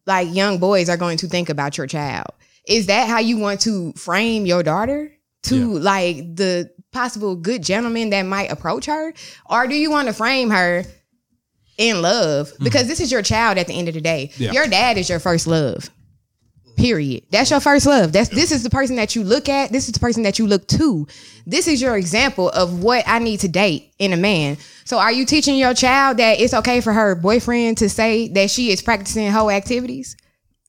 Like 0.05 0.33
young 0.33 0.57
boys 0.57 0.89
are 0.89 0.97
going 0.97 1.17
to 1.19 1.27
think 1.27 1.49
about 1.49 1.77
your 1.77 1.87
child. 1.87 2.27
Is 2.67 2.87
that 2.87 3.07
how 3.07 3.19
you 3.19 3.37
want 3.37 3.61
to 3.61 3.93
frame 3.93 4.45
your 4.45 4.61
daughter 4.63 5.11
to 5.43 5.79
like 5.79 6.35
the 6.35 6.69
possible 6.91 7.35
good 7.35 7.63
gentleman 7.63 8.09
that 8.09 8.23
might 8.23 8.51
approach 8.51 8.85
her? 8.87 9.13
Or 9.49 9.67
do 9.67 9.75
you 9.75 9.89
want 9.89 10.07
to 10.07 10.13
frame 10.13 10.49
her 10.49 10.83
in 11.77 12.01
love? 12.01 12.49
Mm-hmm. 12.49 12.63
Because 12.63 12.87
this 12.87 12.99
is 12.99 13.11
your 13.11 13.21
child 13.21 13.57
at 13.57 13.67
the 13.67 13.73
end 13.73 13.87
of 13.87 13.93
the 13.93 14.01
day. 14.01 14.31
Yeah. 14.37 14.51
Your 14.51 14.67
dad 14.67 14.97
is 14.97 15.09
your 15.09 15.19
first 15.19 15.47
love. 15.47 15.89
Period. 16.77 17.23
That's 17.31 17.49
your 17.49 17.59
first 17.59 17.85
love. 17.87 18.13
That's 18.13 18.29
this 18.29 18.51
is 18.51 18.61
the 18.63 18.69
person 18.69 18.95
that 18.97 19.15
you 19.15 19.23
look 19.23 19.49
at. 19.49 19.71
This 19.71 19.87
is 19.87 19.93
the 19.93 19.99
person 19.99 20.21
that 20.23 20.37
you 20.37 20.45
look 20.45 20.67
to. 20.67 21.07
This 21.45 21.67
is 21.67 21.81
your 21.81 21.97
example 21.97 22.49
of 22.49 22.83
what 22.83 23.03
I 23.07 23.17
need 23.19 23.39
to 23.41 23.47
date 23.47 23.91
in 23.97 24.13
a 24.13 24.17
man. 24.17 24.57
So 24.85 24.99
are 24.99 25.11
you 25.11 25.25
teaching 25.25 25.57
your 25.57 25.73
child 25.73 26.17
that 26.17 26.39
it's 26.39 26.53
okay 26.53 26.79
for 26.81 26.93
her 26.93 27.15
boyfriend 27.15 27.79
to 27.79 27.89
say 27.89 28.27
that 28.29 28.51
she 28.51 28.69
is 28.71 28.81
practicing 28.83 29.29
hoe 29.31 29.49
activities? 29.49 30.15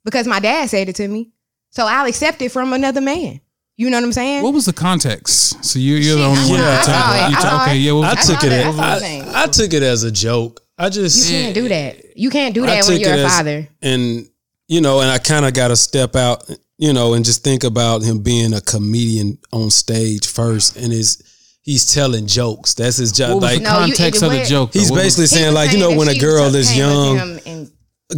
Because 0.05 0.27
my 0.27 0.41
dad 0.41 0.71
said 0.71 0.89
it 0.89 0.97
to 0.97 1.07
me. 1.07 1.31
So 1.71 1.85
I'll 1.87 2.07
accept 2.07 2.41
it 2.41 2.53
from 2.53 2.73
another 2.73 3.03
man. 3.03 3.41
You 3.77 3.91
know 3.91 3.99
what 3.99 4.05
I'm 4.05 4.13
saying? 4.13 4.43
What 4.43 4.55
was 4.55 4.65
the 4.65 4.73
context? 4.73 5.63
So 5.63 5.79
you, 5.79 5.97
you're 5.97 6.17
the 6.17 6.25
only 6.25 6.41
one. 6.51 6.59
Yeah, 6.59 6.65
that 6.65 6.81
I 6.81 6.85
talked 6.85 6.89
about- 6.89 7.31
I 7.47 7.51
talk- 7.59 7.69
okay, 7.69 7.77
yeah. 7.77 7.93
What 7.93 8.05
I 8.07 8.15
was 8.15 8.27
took 8.27 8.45
it. 8.45 8.49
That's 8.49 8.79
I'm 8.79 8.81
As, 8.85 9.01
saying. 9.01 9.23
I, 9.29 9.43
I 9.43 9.47
took 9.47 9.73
it 9.75 9.83
as 9.83 10.03
a 10.05 10.11
joke. 10.11 10.61
I 10.79 10.89
just 10.89 11.31
You 11.31 11.39
can't 11.39 11.55
do 11.55 11.69
that. 11.69 12.17
You 12.19 12.31
can't 12.31 12.55
do 12.55 12.65
I 12.65 12.67
that 12.77 12.85
when 12.89 12.99
you're 12.99 13.13
it 13.13 13.19
a 13.21 13.25
as- 13.25 13.37
father. 13.37 13.69
and 13.83 14.29
you 14.69 14.81
know, 14.81 15.01
and 15.01 15.11
I 15.11 15.19
kind 15.19 15.45
of 15.45 15.55
got 15.55 15.69
to 15.69 15.77
step 15.77 16.15
out, 16.15 16.49
you 16.79 16.93
know, 16.93 17.15
and 17.15 17.25
just 17.25 17.43
think 17.43 17.65
about 17.65 18.03
him 18.03 18.23
being 18.23 18.53
a 18.55 18.61
comedian 18.61 19.39
on 19.53 19.71
stage 19.71 20.27
first, 20.27 20.77
and 20.77 20.93
is 20.93 21.23
he's 21.63 21.93
telling 21.93 22.27
jokes. 22.27 22.75
That's 22.75 22.97
his 22.99 23.13
job. 23.13 23.35
What 23.35 23.43
like 23.43 23.59
the 23.59 23.65
No, 23.65 23.71
you- 23.85 23.95
context 23.95 24.23
of 24.23 24.31
the 24.31 24.45
joke, 24.45 24.73
though? 24.73 24.81
What 24.83 24.97
basically 24.97 25.25
He 25.25 25.29
saying 25.29 25.47
was 25.47 25.55
like, 25.55 25.73
you 25.73 25.79
know, 25.79 25.97
when 25.97 26.09
a 26.09 26.19
girl 26.19 26.55
is 26.55 26.77
young, 26.77 27.19
and- 27.47 27.71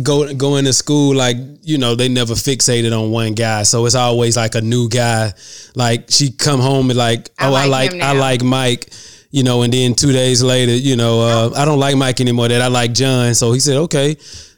go 0.05 0.33
going 0.35 0.65
to 0.67 0.73
school, 0.73 1.15
like 1.17 1.37
you 1.63 1.79
know, 1.79 1.95
they 1.97 2.09
never 2.09 2.35
fixated 2.35 2.97
on 2.97 3.11
one 3.11 3.35
guy, 3.35 3.63
so 3.65 3.87
it's 3.87 3.95
always 3.97 4.37
like 4.37 4.55
a 4.55 4.61
new 4.61 4.89
guy. 4.89 5.33
Like 5.75 6.11
she 6.11 6.31
come 6.31 6.61
home 6.61 6.91
and 6.91 6.99
like, 6.99 7.31
I 7.39 7.49
oh, 7.49 7.55
I 7.55 7.67
like 7.67 7.93
like 7.93 8.03
I 8.03 8.13
like 8.13 8.43
Mike. 8.45 8.93
You 9.33 9.45
know, 9.45 9.63
and 9.63 9.73
then 9.73 9.95
two 9.95 10.11
days 10.13 10.43
later, 10.43 10.75
you 10.75 10.97
know, 10.97 11.21
uh, 11.21 11.53
I 11.57 11.65
don't 11.65 11.79
like 11.79 11.97
Mike 11.97 12.21
anymore. 12.21 12.49
That 12.49 12.61
I 12.63 12.67
like 12.67 12.93
John. 12.93 13.33
So 13.35 13.53
he 13.53 13.61
said, 13.61 13.77
okay. 13.77 14.17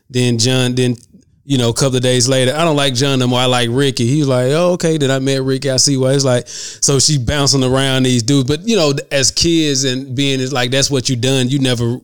Then 0.08 0.38
John, 0.38 0.74
then 0.74 0.96
you 1.44 1.58
know, 1.58 1.70
a 1.70 1.74
couple 1.74 1.96
of 1.96 2.02
days 2.02 2.28
later, 2.28 2.54
I 2.54 2.64
don't 2.64 2.76
like 2.76 2.94
John 2.94 3.18
no 3.18 3.26
more. 3.26 3.40
I 3.40 3.46
like 3.46 3.68
Ricky. 3.72 4.06
He 4.06 4.20
was 4.20 4.28
like, 4.28 4.52
oh, 4.52 4.72
okay. 4.74 4.96
Then 4.96 5.10
I 5.10 5.18
met 5.18 5.42
Ricky. 5.42 5.70
I 5.70 5.76
see 5.76 5.96
why. 5.96 6.12
It's 6.12 6.24
like, 6.24 6.46
so 6.46 7.00
she 7.00 7.18
bouncing 7.18 7.64
around 7.64 8.04
these 8.04 8.22
dudes. 8.22 8.48
But, 8.48 8.60
you 8.66 8.76
know, 8.76 8.92
as 9.10 9.32
kids 9.32 9.82
and 9.82 10.14
being 10.14 10.38
is 10.38 10.52
like, 10.52 10.70
that's 10.70 10.90
what 10.90 11.08
you 11.08 11.16
done. 11.16 11.48
You 11.48 11.58
never, 11.58 11.98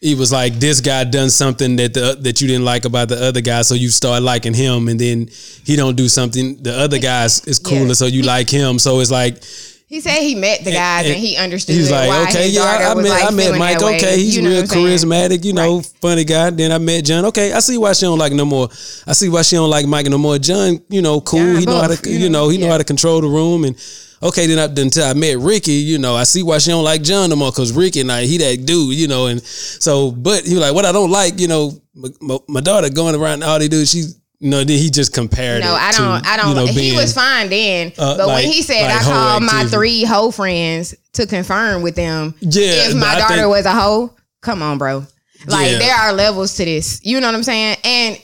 it 0.00 0.16
was 0.16 0.32
like, 0.32 0.54
this 0.54 0.80
guy 0.80 1.04
done 1.04 1.28
something 1.28 1.76
that 1.76 1.92
the 1.92 2.16
that 2.22 2.40
you 2.40 2.48
didn't 2.48 2.64
like 2.64 2.86
about 2.86 3.10
the 3.10 3.22
other 3.22 3.42
guy. 3.42 3.60
So 3.60 3.74
you 3.74 3.90
start 3.90 4.22
liking 4.22 4.54
him. 4.54 4.88
And 4.88 4.98
then 4.98 5.28
he 5.66 5.76
don't 5.76 5.96
do 5.96 6.08
something. 6.08 6.62
The 6.62 6.72
other 6.72 6.98
guy 6.98 7.26
is, 7.26 7.44
is 7.46 7.58
cooler. 7.58 7.88
Yeah. 7.88 7.92
So 7.92 8.06
you 8.06 8.22
like 8.22 8.48
him. 8.48 8.78
So 8.78 9.00
it's 9.00 9.10
like, 9.10 9.42
He 9.90 10.00
said 10.00 10.22
he 10.22 10.36
met 10.36 10.62
the 10.62 10.70
guys 10.70 11.04
and, 11.06 11.16
and 11.16 11.20
he 11.20 11.36
understood. 11.36 11.74
He's 11.74 11.90
like, 11.90 12.08
why 12.08 12.22
okay, 12.28 12.48
yeah, 12.48 12.62
I 12.62 12.94
met, 12.94 13.08
like, 13.08 13.24
I 13.24 13.30
met 13.32 13.58
Mike. 13.58 13.82
Okay, 13.82 14.18
he's 14.18 14.36
You 14.36 14.42
know 14.42 14.50
real 14.50 14.58
what 14.58 14.62
I'm 14.62 14.68
saying? 14.68 14.86
charismatic, 14.86 15.44
you 15.44 15.52
know, 15.52 15.82
funny 16.00 16.22
guy. 16.22 16.50
Then 16.50 16.70
I 16.70 16.78
met 16.78 17.04
John. 17.04 17.24
Okay, 17.24 17.52
I 17.52 17.58
see 17.58 17.76
why 17.76 17.92
she 17.92 18.02
don't 18.02 18.16
like 18.16 18.32
no 18.32 18.44
more. 18.44 18.68
I 19.04 19.14
see 19.14 19.28
why 19.28 19.42
she 19.42 19.56
don't 19.56 19.68
like 19.68 19.86
Mike 19.86 20.06
no 20.06 20.16
more. 20.16 20.38
John, 20.38 20.80
you 20.88 21.02
know, 21.02 21.20
cool. 21.20 21.40
John 21.40 21.56
he 21.56 21.66
know 21.66 21.80
how 21.80 21.88
to, 21.88 22.08
you 22.08 22.28
know, 22.28 22.44
know, 22.44 22.48
he 22.50 22.58
know 22.58 22.70
how 22.70 22.78
to 22.78 22.84
control 22.84 23.20
the 23.20 23.26
room. 23.26 23.64
And 23.64 23.76
okay, 24.22 24.46
then 24.46 24.60
I, 24.60 24.80
until 24.80 25.04
I 25.04 25.12
met 25.14 25.38
Ricky, 25.38 25.72
you 25.72 25.98
know, 25.98 26.14
I 26.14 26.22
see 26.22 26.44
why 26.44 26.58
she 26.58 26.70
don't 26.70 26.84
like 26.84 27.02
John 27.02 27.28
no 27.28 27.34
more 27.34 27.50
because 27.50 27.72
Ricky 27.72 28.02
and 28.02 28.12
I, 28.12 28.26
he 28.26 28.38
that 28.38 28.64
dude, 28.64 28.94
you 28.94 29.08
know. 29.08 29.26
And 29.26 29.42
so, 29.42 30.12
but 30.12 30.46
he 30.46 30.54
was 30.54 30.62
like, 30.62 30.72
what 30.72 30.84
I 30.84 30.92
don't 30.92 31.10
like, 31.10 31.40
you 31.40 31.48
know, 31.48 31.72
my, 31.96 32.10
my, 32.20 32.38
my 32.46 32.60
daughter 32.60 32.90
going 32.90 33.16
around 33.16 33.42
all 33.42 33.58
they 33.58 33.66
do, 33.66 33.84
she. 33.84 34.04
Know, 34.42 34.64
then 34.64 34.78
he 34.78 34.88
just 34.88 35.12
compared 35.12 35.62
No, 35.62 35.74
I 35.74 35.92
don't. 35.92 36.26
I 36.26 36.36
don't. 36.38 36.48
You 36.48 36.54
know, 36.54 36.66
he 36.66 36.96
was 36.96 37.12
fine 37.12 37.50
then, 37.50 37.92
uh, 37.98 38.16
but 38.16 38.26
like- 38.26 38.44
when 38.44 38.52
he 38.52 38.62
said 38.62 38.84
like 38.86 39.02
I 39.02 39.04
called 39.04 39.42
my 39.42 39.66
three 39.66 40.02
hoe 40.02 40.30
friends 40.30 40.94
to 41.12 41.26
confirm 41.26 41.82
with 41.82 41.94
them 41.94 42.34
Yeah, 42.40 42.88
if 42.88 42.94
my 42.94 43.16
daughter 43.18 43.34
think- 43.34 43.48
was 43.48 43.66
a 43.66 43.72
hoe, 43.74 44.14
come 44.40 44.62
on, 44.62 44.78
bro. 44.78 45.06
Like 45.46 45.72
Yeah. 45.72 45.78
there 45.78 45.94
are 45.94 46.12
levels 46.14 46.54
to 46.54 46.64
this. 46.64 47.00
You 47.02 47.20
know 47.20 47.26
what 47.28 47.34
I'm 47.34 47.42
saying? 47.42 47.76
And 47.84 48.18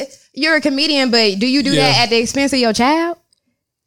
uh, 0.00 0.04
you're 0.34 0.56
a 0.56 0.60
comedian, 0.60 1.12
but 1.12 1.38
do 1.38 1.46
you 1.46 1.62
do 1.62 1.72
Yeah. 1.72 1.82
that 1.92 2.02
at 2.04 2.10
the 2.10 2.16
expense 2.16 2.52
of 2.52 2.58
your 2.58 2.72
child? 2.72 3.18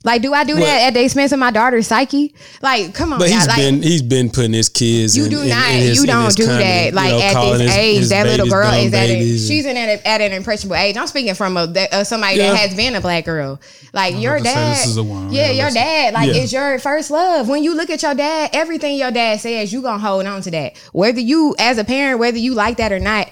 Like, 0.06 0.22
do 0.22 0.34
I 0.34 0.44
do 0.44 0.56
What? 0.56 0.62
that 0.66 0.88
at 0.88 0.94
the 0.94 1.02
expense 1.04 1.32
of 1.32 1.40
my 1.40 1.50
daughter's 1.50 1.88
psyche? 1.88 2.36
Like, 2.62 2.94
come 2.94 3.14
on, 3.14 3.20
But 3.20 3.30
he's 3.30 3.38
guys. 3.40 3.48
Like, 3.48 3.58
been 3.58 3.82
he's 3.82 4.02
been 4.02 4.30
putting 4.30 4.52
his 4.52 4.68
kids. 4.68 5.16
you 5.16 5.24
in- 5.26 5.30
do 5.30 5.46
not. 5.46 5.72
in 5.72 5.80
his- 5.80 5.98
you 5.98 6.06
don't 6.06 6.36
do 6.36 6.46
that. 6.46 6.86
you 6.88 6.92
Like 6.92 7.10
know, 7.12 7.20
at 7.22 7.58
this 7.58 7.62
his- 7.62 7.78
age, 7.78 7.98
his 8.00 8.10
that 8.10 8.26
little 8.26 8.48
girl 8.48 8.70
is 8.74 8.94
at 8.94 9.10
a, 9.10 9.38
she's 9.38 9.66
in 9.66 9.78
at, 9.78 9.88
a, 10.00 10.08
at 10.08 10.20
an 10.20 10.34
impressionable 10.34 10.76
age. 10.76 10.98
I'm 10.98 11.08
speaking 11.08 11.34
from 11.36 11.56
a 11.56 11.62
uh, 11.94 12.04
somebody 12.04 12.36
Yeah. 12.38 12.52
that 12.52 12.58
has 12.60 12.76
been 12.76 12.96
a 12.96 13.02
black 13.02 13.24
girl. 13.24 13.62
Like 13.94 14.20
your 14.20 14.40
to 14.40 14.44
say, 14.44 14.54
dad, 14.54 14.72
this 14.78 14.88
is 14.88 14.98
a 14.98 15.04
woman. 15.04 15.32
yeah, 15.32 15.52
your 15.52 15.70
dad, 15.72 16.14
like 16.16 16.28
Yeah. 16.34 16.42
is 16.42 16.52
your 16.52 16.80
first 16.80 17.10
love. 17.10 17.48
When 17.48 17.64
you 17.64 17.74
look 17.74 17.90
at 17.90 18.02
your 18.04 18.14
dad, 18.14 18.50
everything 18.52 18.98
your 18.98 19.12
dad 19.12 19.40
says, 19.40 19.72
you 19.72 19.82
gonna 19.82 20.00
hold 20.00 20.26
on 20.26 20.42
to 20.42 20.52
that. 20.52 20.74
Whether 20.92 21.22
you, 21.22 21.56
as 21.60 21.78
a 21.78 21.84
parent, 21.86 22.20
whether 22.20 22.38
you 22.38 22.54
like 22.54 22.78
that 22.78 22.92
or 22.92 23.00
not, 23.00 23.30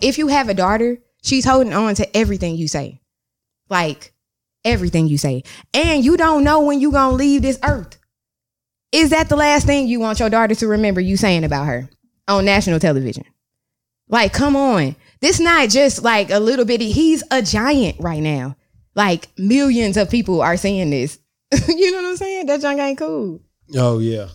if 0.00 0.16
you 0.16 0.28
have 0.28 0.48
a 0.48 0.54
daughter, 0.54 0.98
she's 1.22 1.44
holding 1.44 1.74
on 1.74 1.94
to 1.96 2.16
everything 2.16 2.56
you 2.56 2.68
say, 2.68 3.00
like 3.68 4.12
everything 4.64 5.06
you 5.08 5.18
say, 5.18 5.42
and 5.74 6.04
you 6.04 6.16
don't 6.16 6.44
know 6.44 6.60
when 6.60 6.80
you're 6.80 6.92
gonna 6.92 7.16
leave 7.16 7.42
this 7.42 7.58
earth. 7.64 7.98
Is 8.92 9.10
that 9.10 9.28
the 9.28 9.36
last 9.36 9.66
thing 9.66 9.86
you 9.86 10.00
want 10.00 10.18
your 10.18 10.30
daughter 10.30 10.54
to 10.54 10.66
remember 10.66 11.00
you 11.00 11.16
saying 11.16 11.44
about 11.44 11.66
her 11.66 11.88
on 12.26 12.44
national 12.44 12.80
television? 12.80 13.24
Like, 14.08 14.32
come 14.32 14.56
on. 14.56 14.96
This 15.20 15.38
not 15.38 15.68
just 15.68 16.02
like 16.02 16.30
a 16.30 16.40
little 16.40 16.64
bitty, 16.64 16.90
he's 16.90 17.22
a 17.30 17.42
giant 17.42 17.96
right 18.00 18.22
now. 18.22 18.56
Like 18.94 19.28
millions 19.38 19.96
of 19.96 20.10
people 20.10 20.42
are 20.42 20.56
saying 20.56 20.90
this. 20.90 21.18
you 21.68 21.92
know 21.92 22.02
what 22.02 22.10
I'm 22.10 22.16
saying? 22.16 22.46
That 22.46 22.60
junk 22.60 22.80
ain't 22.80 22.98
cool. 22.98 23.40
Oh 23.76 23.98
yeah. 24.00 24.28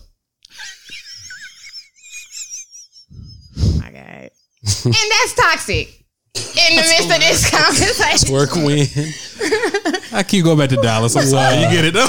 My 3.78 3.90
God. 3.90 4.30
and 4.84 4.94
that's 4.94 5.34
toxic. 5.34 5.95
In 6.36 6.76
the 6.76 6.82
midst 6.82 7.10
of 7.10 7.20
this 7.20 7.50
conversation. 7.50 8.32
Work 8.32 8.54
win. 8.56 8.86
I 10.12 10.22
keep 10.26 10.44
going 10.44 10.58
back 10.58 10.70
to 10.70 10.76
Dallas. 10.76 11.14
I'm 11.16 11.24
sorry. 11.26 11.56
You 11.60 11.68
get 11.70 11.84
it 11.84 11.94
though? 11.94 12.06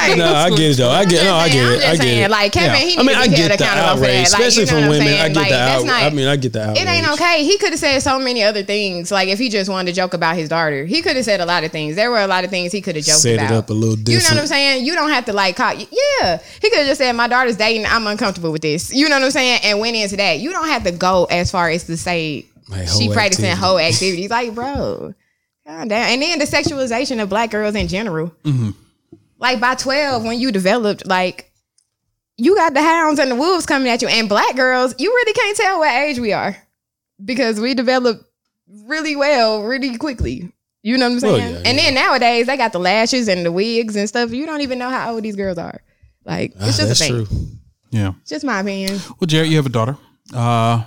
Right. 0.00 0.16
no, 0.16 0.32
I 0.32 0.48
get 0.50 0.60
it 0.72 0.76
though. 0.78 0.88
I 0.90 1.04
get 1.04 1.24
no, 1.24 1.34
I 1.34 1.48
get 1.48 1.64
it. 1.64 1.84
I 1.84 1.96
get 1.96 2.06
it. 2.24 2.30
Like 2.30 2.52
Kevin, 2.52 2.70
Yeah. 2.80 2.84
he 2.86 2.94
I 2.94 3.02
mean, 3.02 3.06
needs 3.06 3.18
I 3.18 3.24
to 3.24 3.30
be 3.30 3.36
held 3.36 3.48
get 3.50 3.58
the 3.58 3.64
accountable 3.64 3.88
for 3.88 4.04
outrage, 4.04 4.30
that. 4.30 4.32
Like, 4.32 4.48
especially 4.48 4.60
you 4.62 4.66
know 4.66 4.72
from 4.72 4.88
what 4.88 5.00
I'm 5.00 5.04
women. 5.04 5.20
I 5.20 5.28
get 5.28 5.36
Like, 5.36 5.48
the 5.50 5.54
that's 5.54 5.74
outrage. 5.74 5.86
not- 5.86 6.02
I 6.02 6.10
mean, 6.10 6.26
I 6.28 6.36
get 6.36 6.52
the 6.54 6.62
outrage. 6.62 6.78
It 6.82 6.88
ain't 6.88 7.08
okay. 7.12 7.44
He 7.44 7.58
could 7.58 7.70
have 7.70 7.78
said 7.80 7.98
so 8.00 8.18
many 8.18 8.42
other 8.42 8.62
things. 8.62 9.10
Like 9.10 9.28
if 9.28 9.38
he 9.38 9.48
just 9.50 9.70
wanted 9.70 9.90
to 9.90 9.96
joke 9.96 10.14
about 10.14 10.36
his 10.36 10.48
daughter, 10.48 10.84
he 10.86 11.02
could 11.02 11.16
have 11.16 11.24
said 11.24 11.40
a 11.40 11.46
lot 11.46 11.62
of 11.64 11.70
things. 11.70 11.96
There 11.96 12.10
were 12.10 12.20
a 12.20 12.26
lot 12.26 12.44
of 12.44 12.50
things 12.50 12.72
he 12.72 12.80
could 12.80 12.96
have 12.96 13.04
joked 13.04 13.18
Set 13.20 13.34
about. 13.36 13.50
it 13.50 13.54
up 13.54 13.70
a 13.70 13.72
little 13.74 13.98
You 13.98 14.18
know 14.18 14.24
what 14.30 14.38
I'm 14.38 14.46
saying? 14.46 14.84
You 14.86 14.94
don't 14.94 15.10
have 15.10 15.26
to 15.26 15.32
like 15.34 15.56
call. 15.56 15.74
Yeah, 15.74 16.38
he 16.62 16.70
could 16.70 16.78
have 16.80 16.86
just 16.88 16.98
said, 16.98 17.12
"My 17.12 17.28
daughter's 17.28 17.56
dating. 17.56 17.84
I'm 17.86 18.06
uncomfortable 18.06 18.52
with 18.52 18.62
this." 18.62 18.92
You 18.92 19.08
know 19.08 19.16
what 19.16 19.24
I'm 19.26 19.30
saying? 19.30 19.60
And 19.64 19.78
went 19.80 19.96
into 19.96 20.16
that. 20.16 20.38
You 20.38 20.50
don't 20.52 20.68
have 20.68 20.84
to 20.84 20.92
go 20.92 21.26
as 21.26 21.50
far 21.50 21.68
as 21.68 21.84
to 21.84 21.96
say 21.96 22.46
Like 22.70 22.88
she 22.88 23.10
practicing 23.12 23.46
activity. 23.46 23.60
whole 23.66 23.78
activities. 23.90 24.30
Like, 24.30 24.54
bro, 24.54 25.14
calm 25.66 25.88
down. 25.88 26.08
And 26.10 26.22
then 26.22 26.38
the 26.38 26.44
sexualization 26.44 27.22
of 27.22 27.28
black 27.28 27.50
girls 27.50 27.74
in 27.74 27.88
general. 27.88 28.28
Mm-hmm. 28.44 28.70
Like 29.38 29.60
by 29.60 29.74
12, 29.74 30.24
when 30.24 30.38
you 30.38 30.52
developed, 30.52 31.06
like 31.06 31.50
you 32.36 32.54
got 32.56 32.74
the 32.74 32.82
hounds 32.82 33.18
and 33.18 33.30
the 33.30 33.34
wolves 33.34 33.66
coming 33.66 33.88
at 33.88 34.02
you. 34.02 34.08
And 34.08 34.28
black 34.28 34.54
girls, 34.56 34.94
you 34.98 35.10
really 35.10 35.32
can't 35.32 35.56
tell 35.56 35.78
what 35.80 35.92
age 35.94 36.18
we 36.18 36.32
are 36.32 36.56
because 37.24 37.58
we 37.60 37.74
develop 37.74 38.20
really 38.84 39.16
well, 39.16 39.62
really 39.64 39.96
quickly. 39.96 40.52
You 40.82 40.96
know 40.96 41.10
what 41.10 41.22
I'm 41.22 41.30
Oh, 41.30 41.36
saying? 41.38 41.52
yeah, 41.54 41.62
and 41.66 41.76
yeah. 41.78 41.84
then 41.84 41.94
nowadays 41.94 42.46
they 42.46 42.56
got 42.56 42.72
the 42.72 42.78
lashes 42.78 43.28
and 43.28 43.44
the 43.44 43.52
wigs 43.52 43.96
and 43.96 44.08
stuff. 44.08 44.30
You 44.30 44.46
don't 44.46 44.62
even 44.62 44.78
know 44.78 44.88
how 44.88 45.12
old 45.14 45.22
these 45.22 45.36
girls 45.36 45.58
are. 45.58 45.80
Like 46.24 46.52
it's 46.52 46.62
Ah, 46.62 46.66
just 46.66 46.80
a 46.80 46.84
that's 46.86 46.98
thing. 47.00 47.26
true. 47.26 47.26
Yeah. 47.90 48.12
It's 48.22 48.30
just 48.30 48.44
my 48.44 48.60
opinion. 48.60 48.98
Well, 49.18 49.26
Jared, 49.26 49.50
you 49.50 49.56
have 49.56 49.66
a 49.66 49.70
daughter. 49.70 49.96
Uh, 50.32 50.84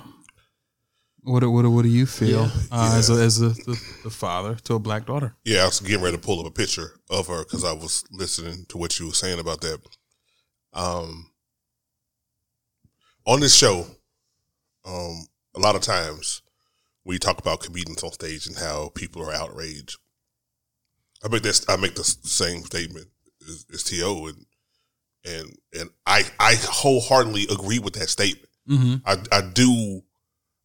what 1.24 1.40
do- 1.40 1.50
what 1.50 1.62
do- 1.62 1.70
what 1.70 1.82
do 1.82 1.88
you 1.88 2.06
feel 2.06 2.50
uh, 2.70 2.94
as 2.96 3.10
a, 3.10 3.14
as 3.14 3.40
a, 3.40 3.48
the, 3.50 3.80
the 4.04 4.10
father 4.10 4.54
to 4.64 4.74
a 4.74 4.78
black 4.78 5.06
daughter? 5.06 5.34
Yeah, 5.44 5.62
I 5.62 5.66
was 5.66 5.80
getting 5.80 6.02
ready 6.02 6.16
to 6.16 6.22
pull 6.22 6.40
up 6.40 6.46
a 6.46 6.50
picture 6.50 6.98
of 7.10 7.26
her 7.28 7.44
because 7.44 7.64
I 7.64 7.72
was 7.72 8.04
listening 8.12 8.66
to 8.68 8.78
what 8.78 8.98
you 8.98 9.06
were 9.06 9.12
saying 9.14 9.40
about 9.40 9.60
that. 9.62 9.80
Um, 10.72 11.30
on 13.26 13.40
this 13.40 13.54
show, 13.56 13.86
um, 14.84 15.26
a 15.54 15.60
lot 15.60 15.76
of 15.76 15.80
times 15.82 16.42
we 17.04 17.18
talk 17.18 17.38
about 17.38 17.60
comedians 17.60 18.02
on 18.02 18.12
stage 18.12 18.46
and 18.46 18.56
how 18.56 18.90
people 18.94 19.22
are 19.22 19.32
outraged. 19.34 19.96
I 21.24 21.28
make 21.28 21.42
this. 21.42 21.64
I 21.68 21.76
make 21.76 21.94
the 21.94 22.04
same 22.04 22.62
statement 22.64 23.06
as, 23.48 23.64
as 23.72 23.82
To, 23.84 24.26
and 24.26 24.46
and 25.24 25.56
and 25.78 25.90
I 26.06 26.24
I 26.38 26.56
wholeheartedly 26.60 27.46
agree 27.50 27.78
with 27.78 27.94
that 27.94 28.10
statement. 28.10 28.50
Mm-hmm. 28.68 28.94
I 29.06 29.16
I 29.32 29.40
do 29.40 30.02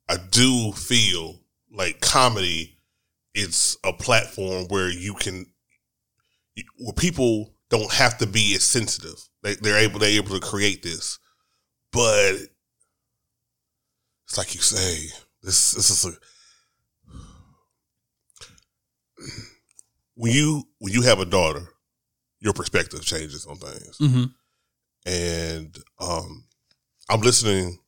I 0.10 0.18
do 0.18 0.72
feel 0.72 1.40
like 1.72 2.02
comedy 2.02 2.80
is 3.36 3.78
a 3.86 3.94
platform 3.94 4.66
where 4.70 4.90
you 4.90 5.14
can 5.14 5.46
where 6.80 6.94
people 6.94 7.54
don't 7.70 7.94
have 7.94 8.18
to 8.18 8.28
be 8.28 8.56
as 8.56 8.64
sensitive. 8.64 9.30
They 9.44 9.54
they're 9.56 9.78
able 9.78 10.00
they're 10.00 10.10
able 10.10 10.40
to 10.40 10.46
create 10.46 10.82
this. 10.84 11.20
But 11.92 12.36
it's 14.28 14.38
like 14.38 14.56
you 14.56 14.62
say, 14.62 15.08
this 15.44 15.72
this 15.74 15.90
is 15.92 16.06
a 16.06 16.12
when 20.16 20.32
you 20.34 20.64
when 20.80 20.92
you 20.94 21.04
have 21.04 21.20
a 21.20 21.26
daughter, 21.26 21.70
your 22.40 22.54
perspective 22.54 23.04
changes 23.04 23.46
on 23.46 23.58
things 23.58 23.98
Mm-hmm. 24.00 24.24
and 25.06 25.78
um, 26.00 26.46
I'm 27.10 27.22
listening 27.22 27.80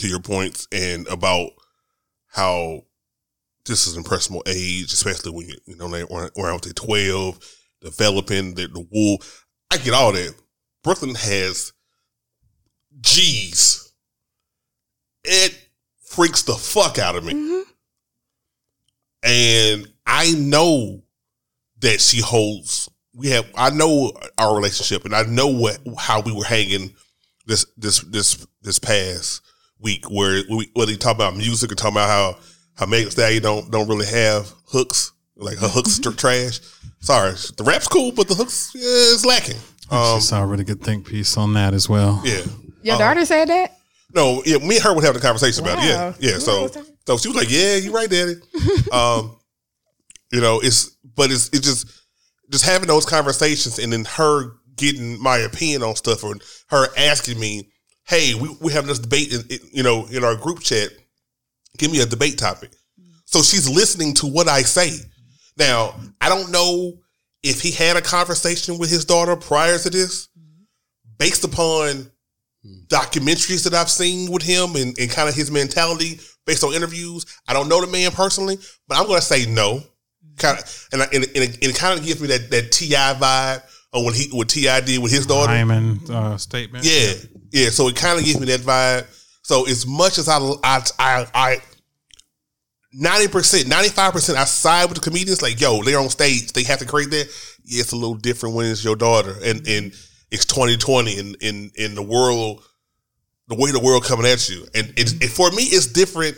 to 0.00 0.08
your 0.08 0.20
points 0.20 0.66
and 0.72 1.06
about 1.08 1.50
how 2.28 2.82
this 3.66 3.86
is 3.86 3.94
an 3.94 4.00
impressionable 4.00 4.42
age, 4.46 4.92
especially 4.92 5.32
when 5.32 5.48
you 5.48 5.54
you 5.66 5.76
know 5.76 5.88
they 5.88 6.02
around 6.02 6.30
around 6.38 6.60
to 6.62 6.72
twelve, 6.74 7.38
developing 7.80 8.54
the, 8.54 8.66
the 8.68 8.86
wool. 8.90 9.18
I 9.70 9.76
get 9.76 9.94
all 9.94 10.12
that. 10.12 10.34
Brooklyn 10.82 11.14
has 11.14 11.72
G's. 13.00 13.92
It 15.22 15.56
freaks 16.00 16.42
the 16.42 16.54
fuck 16.54 16.98
out 16.98 17.14
of 17.16 17.24
me, 17.24 17.34
Mhm. 17.34 17.62
and 19.22 19.92
I 20.06 20.32
know 20.32 21.02
that 21.80 22.00
she 22.00 22.20
holds. 22.20 22.88
We 23.14 23.28
have. 23.30 23.46
I 23.54 23.70
know 23.70 24.12
our 24.38 24.54
relationship, 24.54 25.04
and 25.04 25.14
I 25.14 25.22
know 25.24 25.48
what 25.48 25.78
how 25.98 26.20
we 26.20 26.32
were 26.32 26.44
hanging 26.44 26.94
this 27.46 27.66
this 27.76 28.00
this 28.00 28.46
this 28.62 28.78
past 28.78 29.42
week, 29.80 30.10
where 30.10 30.42
we 30.50 30.70
whether 30.74 30.90
you 30.92 30.96
talk 30.98 31.14
about 31.14 31.36
music 31.36 31.70
or 31.72 31.74
talk 31.74 31.92
about 31.92 32.08
how 32.08 32.38
how 32.76 32.86
Megan 32.86 33.06
Thee 33.06 33.10
Stallion 33.10 33.42
don't 33.42 33.70
don't 33.70 33.88
really 33.88 34.06
have 34.06 34.52
hooks, 34.66 35.12
like 35.36 35.58
her 35.58 35.68
hooks 35.68 36.04
are 36.06 36.12
trash. 36.12 36.60
Sorry, 37.00 37.32
the 37.56 37.64
rap's 37.64 37.88
cool, 37.88 38.12
but 38.12 38.28
the 38.28 38.34
hooks 38.34 38.72
yeah, 38.74 38.82
is 38.82 39.24
lacking. 39.24 39.56
I 39.90 40.12
Um, 40.12 40.16
just 40.18 40.28
saw 40.28 40.42
a 40.42 40.46
really 40.46 40.64
good 40.64 40.82
think 40.82 41.06
piece 41.06 41.36
on 41.36 41.54
that 41.54 41.74
as 41.74 41.88
well. 41.88 42.20
yeah. 42.24 42.42
Your 42.82 42.94
Uh, 42.94 42.98
daughter 42.98 43.24
said 43.24 43.48
that? 43.48 43.76
No, 44.14 44.42
yeah, 44.46 44.58
me 44.58 44.76
and 44.76 44.84
her 44.84 44.94
would 44.94 45.04
have 45.04 45.14
the 45.14 45.20
conversation 45.20 45.64
about 45.64 45.78
it. 45.78 45.84
Yeah, 45.88 46.08
Wow. 46.10 46.14
yeah. 46.18 46.38
So, 46.38 46.68
so 47.06 47.16
she 47.16 47.28
was 47.28 47.36
like, 47.36 47.50
"Yeah, 47.50 47.76
you're 47.76 47.92
right, 47.92 48.08
Daddy." 48.10 48.34
um, 48.92 49.36
you 50.32 50.40
know, 50.40 50.60
it's 50.60 50.96
but 51.16 51.30
it's 51.30 51.48
it's 51.52 51.66
just 51.66 51.86
just 52.50 52.64
having 52.64 52.88
those 52.88 53.06
conversations 53.06 53.78
and 53.78 53.92
then 53.92 54.04
her 54.04 54.52
getting 54.76 55.20
my 55.22 55.38
opinion 55.38 55.82
on 55.82 55.94
stuff 55.96 56.24
or 56.24 56.34
her 56.70 56.88
asking 56.96 57.38
me, 57.38 57.69
"Hey, 58.10 58.34
we 58.34 58.54
we 58.60 58.72
having 58.72 58.88
this 58.88 58.98
debate 58.98 59.32
in, 59.32 59.40
in 59.48 59.58
you 59.72 59.82
know 59.82 60.06
in 60.06 60.24
our 60.24 60.36
group 60.36 60.60
chat. 60.60 60.90
Give 61.78 61.90
me 61.90 62.00
a 62.00 62.06
debate 62.06 62.36
topic." 62.36 62.72
So 63.24 63.42
she's 63.42 63.68
listening 63.68 64.14
to 64.14 64.26
what 64.26 64.48
I 64.48 64.62
say. 64.62 64.90
Now, 65.56 65.94
I 66.20 66.28
don't 66.28 66.50
know 66.50 66.94
if 67.42 67.62
he 67.62 67.70
had 67.70 67.96
a 67.96 68.02
conversation 68.02 68.76
with 68.76 68.90
his 68.90 69.04
daughter 69.04 69.36
prior 69.36 69.78
to 69.78 69.88
this, 69.88 70.28
based 71.18 71.44
upon 71.44 72.10
documentaries 72.88 73.64
that 73.64 73.74
I've 73.74 73.90
seen 73.90 74.30
with 74.30 74.42
him 74.42 74.76
and, 74.76 74.98
and 74.98 75.10
kind 75.10 75.28
of 75.28 75.34
his 75.34 75.50
mentality 75.50 76.20
based 76.46 76.64
on 76.64 76.74
interviews. 76.74 77.24
I 77.46 77.52
don't 77.52 77.68
know 77.68 77.80
the 77.80 77.86
man 77.86 78.10
personally, 78.10 78.58
but 78.88 78.98
I'm 78.98 79.06
going 79.06 79.20
to 79.20 79.24
say 79.24 79.46
no. 79.46 79.82
Kind 80.36 80.58
of, 80.58 80.88
and, 80.92 81.02
I, 81.02 81.04
and, 81.06 81.24
and 81.24 81.36
it, 81.36 81.54
and 81.54 81.64
it 81.64 81.76
kind 81.76 81.98
of 81.98 82.04
gives 82.04 82.20
me 82.20 82.28
that, 82.28 82.50
that 82.50 82.72
T.I. 82.72 83.14
vibe 83.14 83.62
on 83.92 84.04
what 84.04 84.14
he 84.14 84.28
what 84.30 84.48
T.I. 84.48 84.80
did 84.80 85.02
with 85.02 85.12
his 85.12 85.26
daughter. 85.26 85.52
hymen 85.52 86.00
uh, 86.10 86.36
statement. 86.36 86.84
Yeah, 86.84 87.12
yeah. 87.52 87.70
So 87.70 87.88
it 87.88 87.96
kind 87.96 88.18
of 88.18 88.24
gives 88.24 88.40
me 88.40 88.46
that 88.46 88.60
vibe. 88.60 89.06
So 89.42 89.66
as 89.66 89.86
much 89.86 90.18
as 90.18 90.28
I, 90.28 90.38
I, 90.62 91.26
I, 91.34 91.62
ninety 92.92 93.28
percent, 93.28 93.68
ninety 93.68 93.88
five 93.88 94.12
percent, 94.12 94.38
I 94.38 94.44
side 94.44 94.86
with 94.88 94.96
the 94.96 95.00
comedians. 95.02 95.42
Like, 95.42 95.60
yo, 95.60 95.82
they're 95.82 95.98
on 95.98 96.08
stage, 96.08 96.52
they 96.52 96.64
have 96.64 96.78
to 96.78 96.86
create 96.86 97.10
that. 97.10 97.28
Yeah, 97.64 97.80
it's 97.80 97.92
a 97.92 97.96
little 97.96 98.14
different 98.14 98.54
when 98.54 98.66
it's 98.66 98.84
your 98.84 98.96
daughter, 98.96 99.34
and 99.44 99.66
and 99.66 99.92
it's 100.30 100.44
twenty 100.44 100.76
twenty, 100.76 101.18
and 101.18 101.36
in 101.40 101.70
in 101.76 101.94
the 101.94 102.02
world, 102.02 102.62
the 103.48 103.54
way 103.54 103.70
the 103.72 103.80
world 103.80 104.04
coming 104.04 104.26
at 104.26 104.48
you, 104.48 104.66
and 104.74 104.92
it's 104.96 105.12
and 105.12 105.30
for 105.30 105.50
me, 105.50 105.62
it's 105.64 105.86
different 105.86 106.36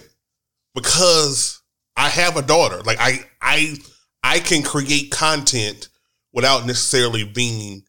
because 0.74 1.60
I 1.96 2.08
have 2.08 2.36
a 2.36 2.42
daughter. 2.42 2.80
Like 2.82 2.98
I, 2.98 3.20
I, 3.40 3.76
I 4.22 4.38
can 4.38 4.62
create 4.62 5.10
content 5.10 5.88
without 6.32 6.66
necessarily 6.66 7.24
being 7.24 7.82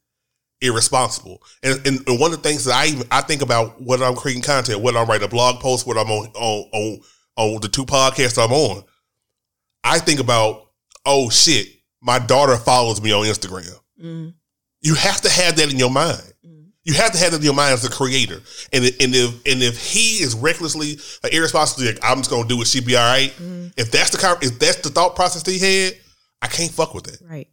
irresponsible. 0.64 1.44
And, 1.62 1.86
and, 1.86 2.08
and 2.08 2.20
one 2.20 2.34
of 2.34 2.42
the 2.42 2.50
things 2.50 2.66
that 2.66 2.74
I 2.74 2.88
even 2.88 3.08
I 3.12 3.22
think 3.22 3.42
about 3.42 3.82
whether 3.82 4.06
I'm 4.06 4.16
creating 4.16 4.44
content, 4.44 4.82
whether 4.82 4.98
I'm 4.98 5.08
writing 5.08 5.26
a 5.26 5.30
blog 5.30 5.60
post, 5.62 5.86
whether 5.86 6.00
I'm 6.00 6.10
on 6.10 6.28
on 6.34 6.70
on, 6.72 7.00
on 7.36 7.62
the 7.62 7.68
two 7.68 7.86
podcasts 7.86 8.44
I'm 8.44 8.54
on, 8.54 8.84
I 9.84 10.00
think 10.00 10.20
about 10.20 10.70
oh 11.06 11.30
shit, 11.30 11.68
my 12.02 12.20
daughter 12.20 12.56
follows 12.58 13.02
me 13.02 13.12
on 13.12 13.26
Instagram. 13.26 13.78
Mm. 14.02 14.34
You 14.82 14.96
have 14.96 15.22
to 15.22 15.30
have 15.30 15.56
that 15.58 15.72
in 15.72 15.78
your 15.78 15.92
mind. 15.92 16.22
You 16.86 16.94
have 16.96 17.14
to 17.14 17.18
have 17.18 17.32
that 17.32 17.38
in 17.38 17.44
your 17.44 17.54
mind 17.54 17.74
as 17.74 17.86
a 17.86 17.90
creator. 17.90 18.42
And 18.74 18.84
if, 18.84 19.00
and 19.00 19.16
if 19.16 19.30
and 19.46 19.64
if 19.64 19.78
he 19.78 20.22
is 20.22 20.36
recklessly, 20.36 20.98
like, 21.24 21.34
irresponsibly, 21.34 21.94
like 21.94 22.00
I'm 22.04 22.18
just 22.18 22.30
gonna 22.30 22.48
do 22.48 22.62
it, 22.62 22.68
she 22.68 22.82
be 22.82 22.98
all 22.98 23.10
right. 23.10 23.34
If 23.78 23.90
that's 23.92 24.10
the 24.10 24.38
if 24.42 24.60
that's 24.60 24.82
the 24.82 24.90
thought 24.90 25.16
process 25.16 25.44
that 25.44 25.52
he 25.52 25.60
had, 25.60 25.94
I 26.42 26.48
can't 26.48 26.72
fuck 26.72 26.94
with 26.94 27.06
that. 27.06 27.22
Right. 27.26 27.48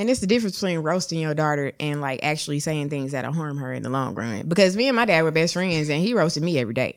And 0.00 0.08
it's 0.08 0.20
the 0.20 0.26
difference 0.26 0.58
between 0.58 0.78
roasting 0.78 1.20
your 1.20 1.34
daughter 1.34 1.72
and 1.78 2.00
like 2.00 2.20
actually 2.22 2.58
saying 2.60 2.88
things 2.88 3.12
that'll 3.12 3.34
harm 3.34 3.58
her 3.58 3.70
in 3.70 3.82
the 3.82 3.90
long 3.90 4.14
run. 4.14 4.48
Because 4.48 4.74
me 4.74 4.88
and 4.88 4.96
my 4.96 5.04
dad 5.04 5.20
were 5.24 5.30
best 5.30 5.52
friends 5.52 5.90
and 5.90 6.00
he 6.00 6.14
roasted 6.14 6.42
me 6.42 6.58
every 6.58 6.72
day. 6.72 6.96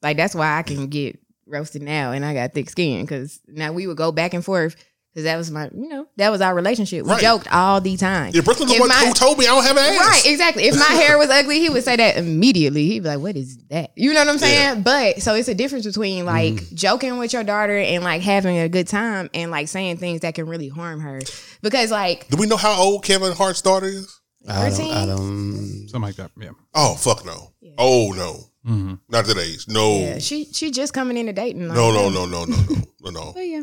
Like 0.00 0.16
that's 0.16 0.32
why 0.32 0.56
I 0.56 0.62
can 0.62 0.86
get 0.86 1.18
roasted 1.48 1.82
now 1.82 2.12
and 2.12 2.24
I 2.24 2.34
got 2.34 2.54
thick 2.54 2.70
skin. 2.70 3.04
Cause 3.04 3.40
now 3.48 3.72
we 3.72 3.88
would 3.88 3.96
go 3.96 4.12
back 4.12 4.32
and 4.32 4.44
forth. 4.44 4.76
Cause 5.16 5.24
that 5.24 5.36
was 5.38 5.50
my, 5.50 5.70
you 5.74 5.88
know, 5.88 6.06
that 6.18 6.30
was 6.30 6.42
our 6.42 6.54
relationship. 6.54 7.04
We 7.06 7.12
Right. 7.12 7.20
joked 7.22 7.48
all 7.50 7.80
the 7.80 7.96
time. 7.96 8.32
Yeah, 8.34 8.42
Brooklyn 8.42 8.68
the 8.68 8.74
If 8.74 8.80
one 8.80 8.90
my- 8.90 9.06
who 9.06 9.14
told 9.14 9.38
me 9.38 9.46
I 9.46 9.48
don't 9.48 9.64
have 9.64 9.74
an 9.78 9.82
ass. 9.84 9.98
Right, 9.98 10.26
exactly. 10.26 10.64
If 10.64 10.78
my 10.78 10.94
hair 10.94 11.16
was 11.16 11.30
ugly, 11.30 11.58
he 11.58 11.70
would 11.70 11.84
say 11.84 11.96
that 11.96 12.18
immediately. 12.18 12.86
He'd 12.86 13.02
be 13.02 13.08
like, 13.08 13.20
"What 13.20 13.34
is 13.34 13.56
that?" 13.70 13.92
You 13.96 14.12
know 14.12 14.20
what 14.20 14.28
I'm 14.28 14.38
saying? 14.38 14.82
But 14.82 15.22
so 15.22 15.34
it's 15.34 15.48
a 15.48 15.54
difference 15.54 15.86
between 15.86 16.26
like 16.26 16.52
Mm. 16.52 16.74
joking 16.74 17.16
with 17.16 17.32
your 17.32 17.44
daughter 17.44 17.78
and 17.78 18.04
like 18.04 18.20
having 18.20 18.58
a 18.58 18.68
good 18.68 18.88
time 18.88 19.30
and 19.32 19.50
like 19.50 19.68
saying 19.68 19.96
things 19.96 20.20
that 20.20 20.34
can 20.34 20.46
really 20.46 20.68
harm 20.68 21.00
her. 21.00 21.20
Because 21.62 21.90
like 21.90 22.28
Do 22.28 22.36
we 22.36 22.46
know 22.46 22.58
how 22.58 22.78
old 22.78 23.02
Kevin 23.02 23.32
Hart's 23.32 23.62
daughter 23.62 23.86
is? 23.86 24.20
I 24.46 24.68
don't, 24.68 24.80
I 24.92 25.06
don't. 25.06 25.88
Something 25.88 26.02
like 26.02 26.16
that. 26.16 26.30
Yeah. 26.38 26.50
Oh 26.74 26.94
fuck 26.94 27.24
no. 27.24 27.52
Oh 27.78 28.12
no. 28.14 28.50
Mm-hmm. 28.68 28.94
Not 29.08 29.24
that 29.26 29.38
age. 29.38 29.64
No. 29.68 29.96
yeah, 29.98 30.18
she 30.18 30.44
she 30.52 30.70
just 30.70 30.92
coming 30.92 31.16
into 31.16 31.32
dating. 31.32 31.68
Like, 31.68 31.76
no, 31.78 31.90
no, 31.92 32.10
no, 32.10 32.26
no, 32.26 32.44
no, 32.44 32.54
no, 32.68 32.82
no, 33.00 33.10
no. 33.10 33.32
But 33.32 33.40
yeah, 33.46 33.62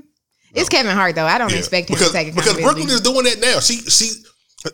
it's 0.54 0.70
Kevin 0.70 0.96
Hart 0.96 1.16
though. 1.16 1.26
I 1.26 1.38
don't 1.38 1.52
Yeah. 1.52 1.58
expect 1.60 1.90
him 1.90 1.96
because, 1.96 2.12
to 2.12 2.14
take 2.14 2.34
because. 2.36 2.56
Brooklyn 2.58 2.90
is 2.90 3.02
doing 3.02 3.24
that 3.26 3.40
now. 3.40 3.60
She 3.60 3.78
she 3.78 4.12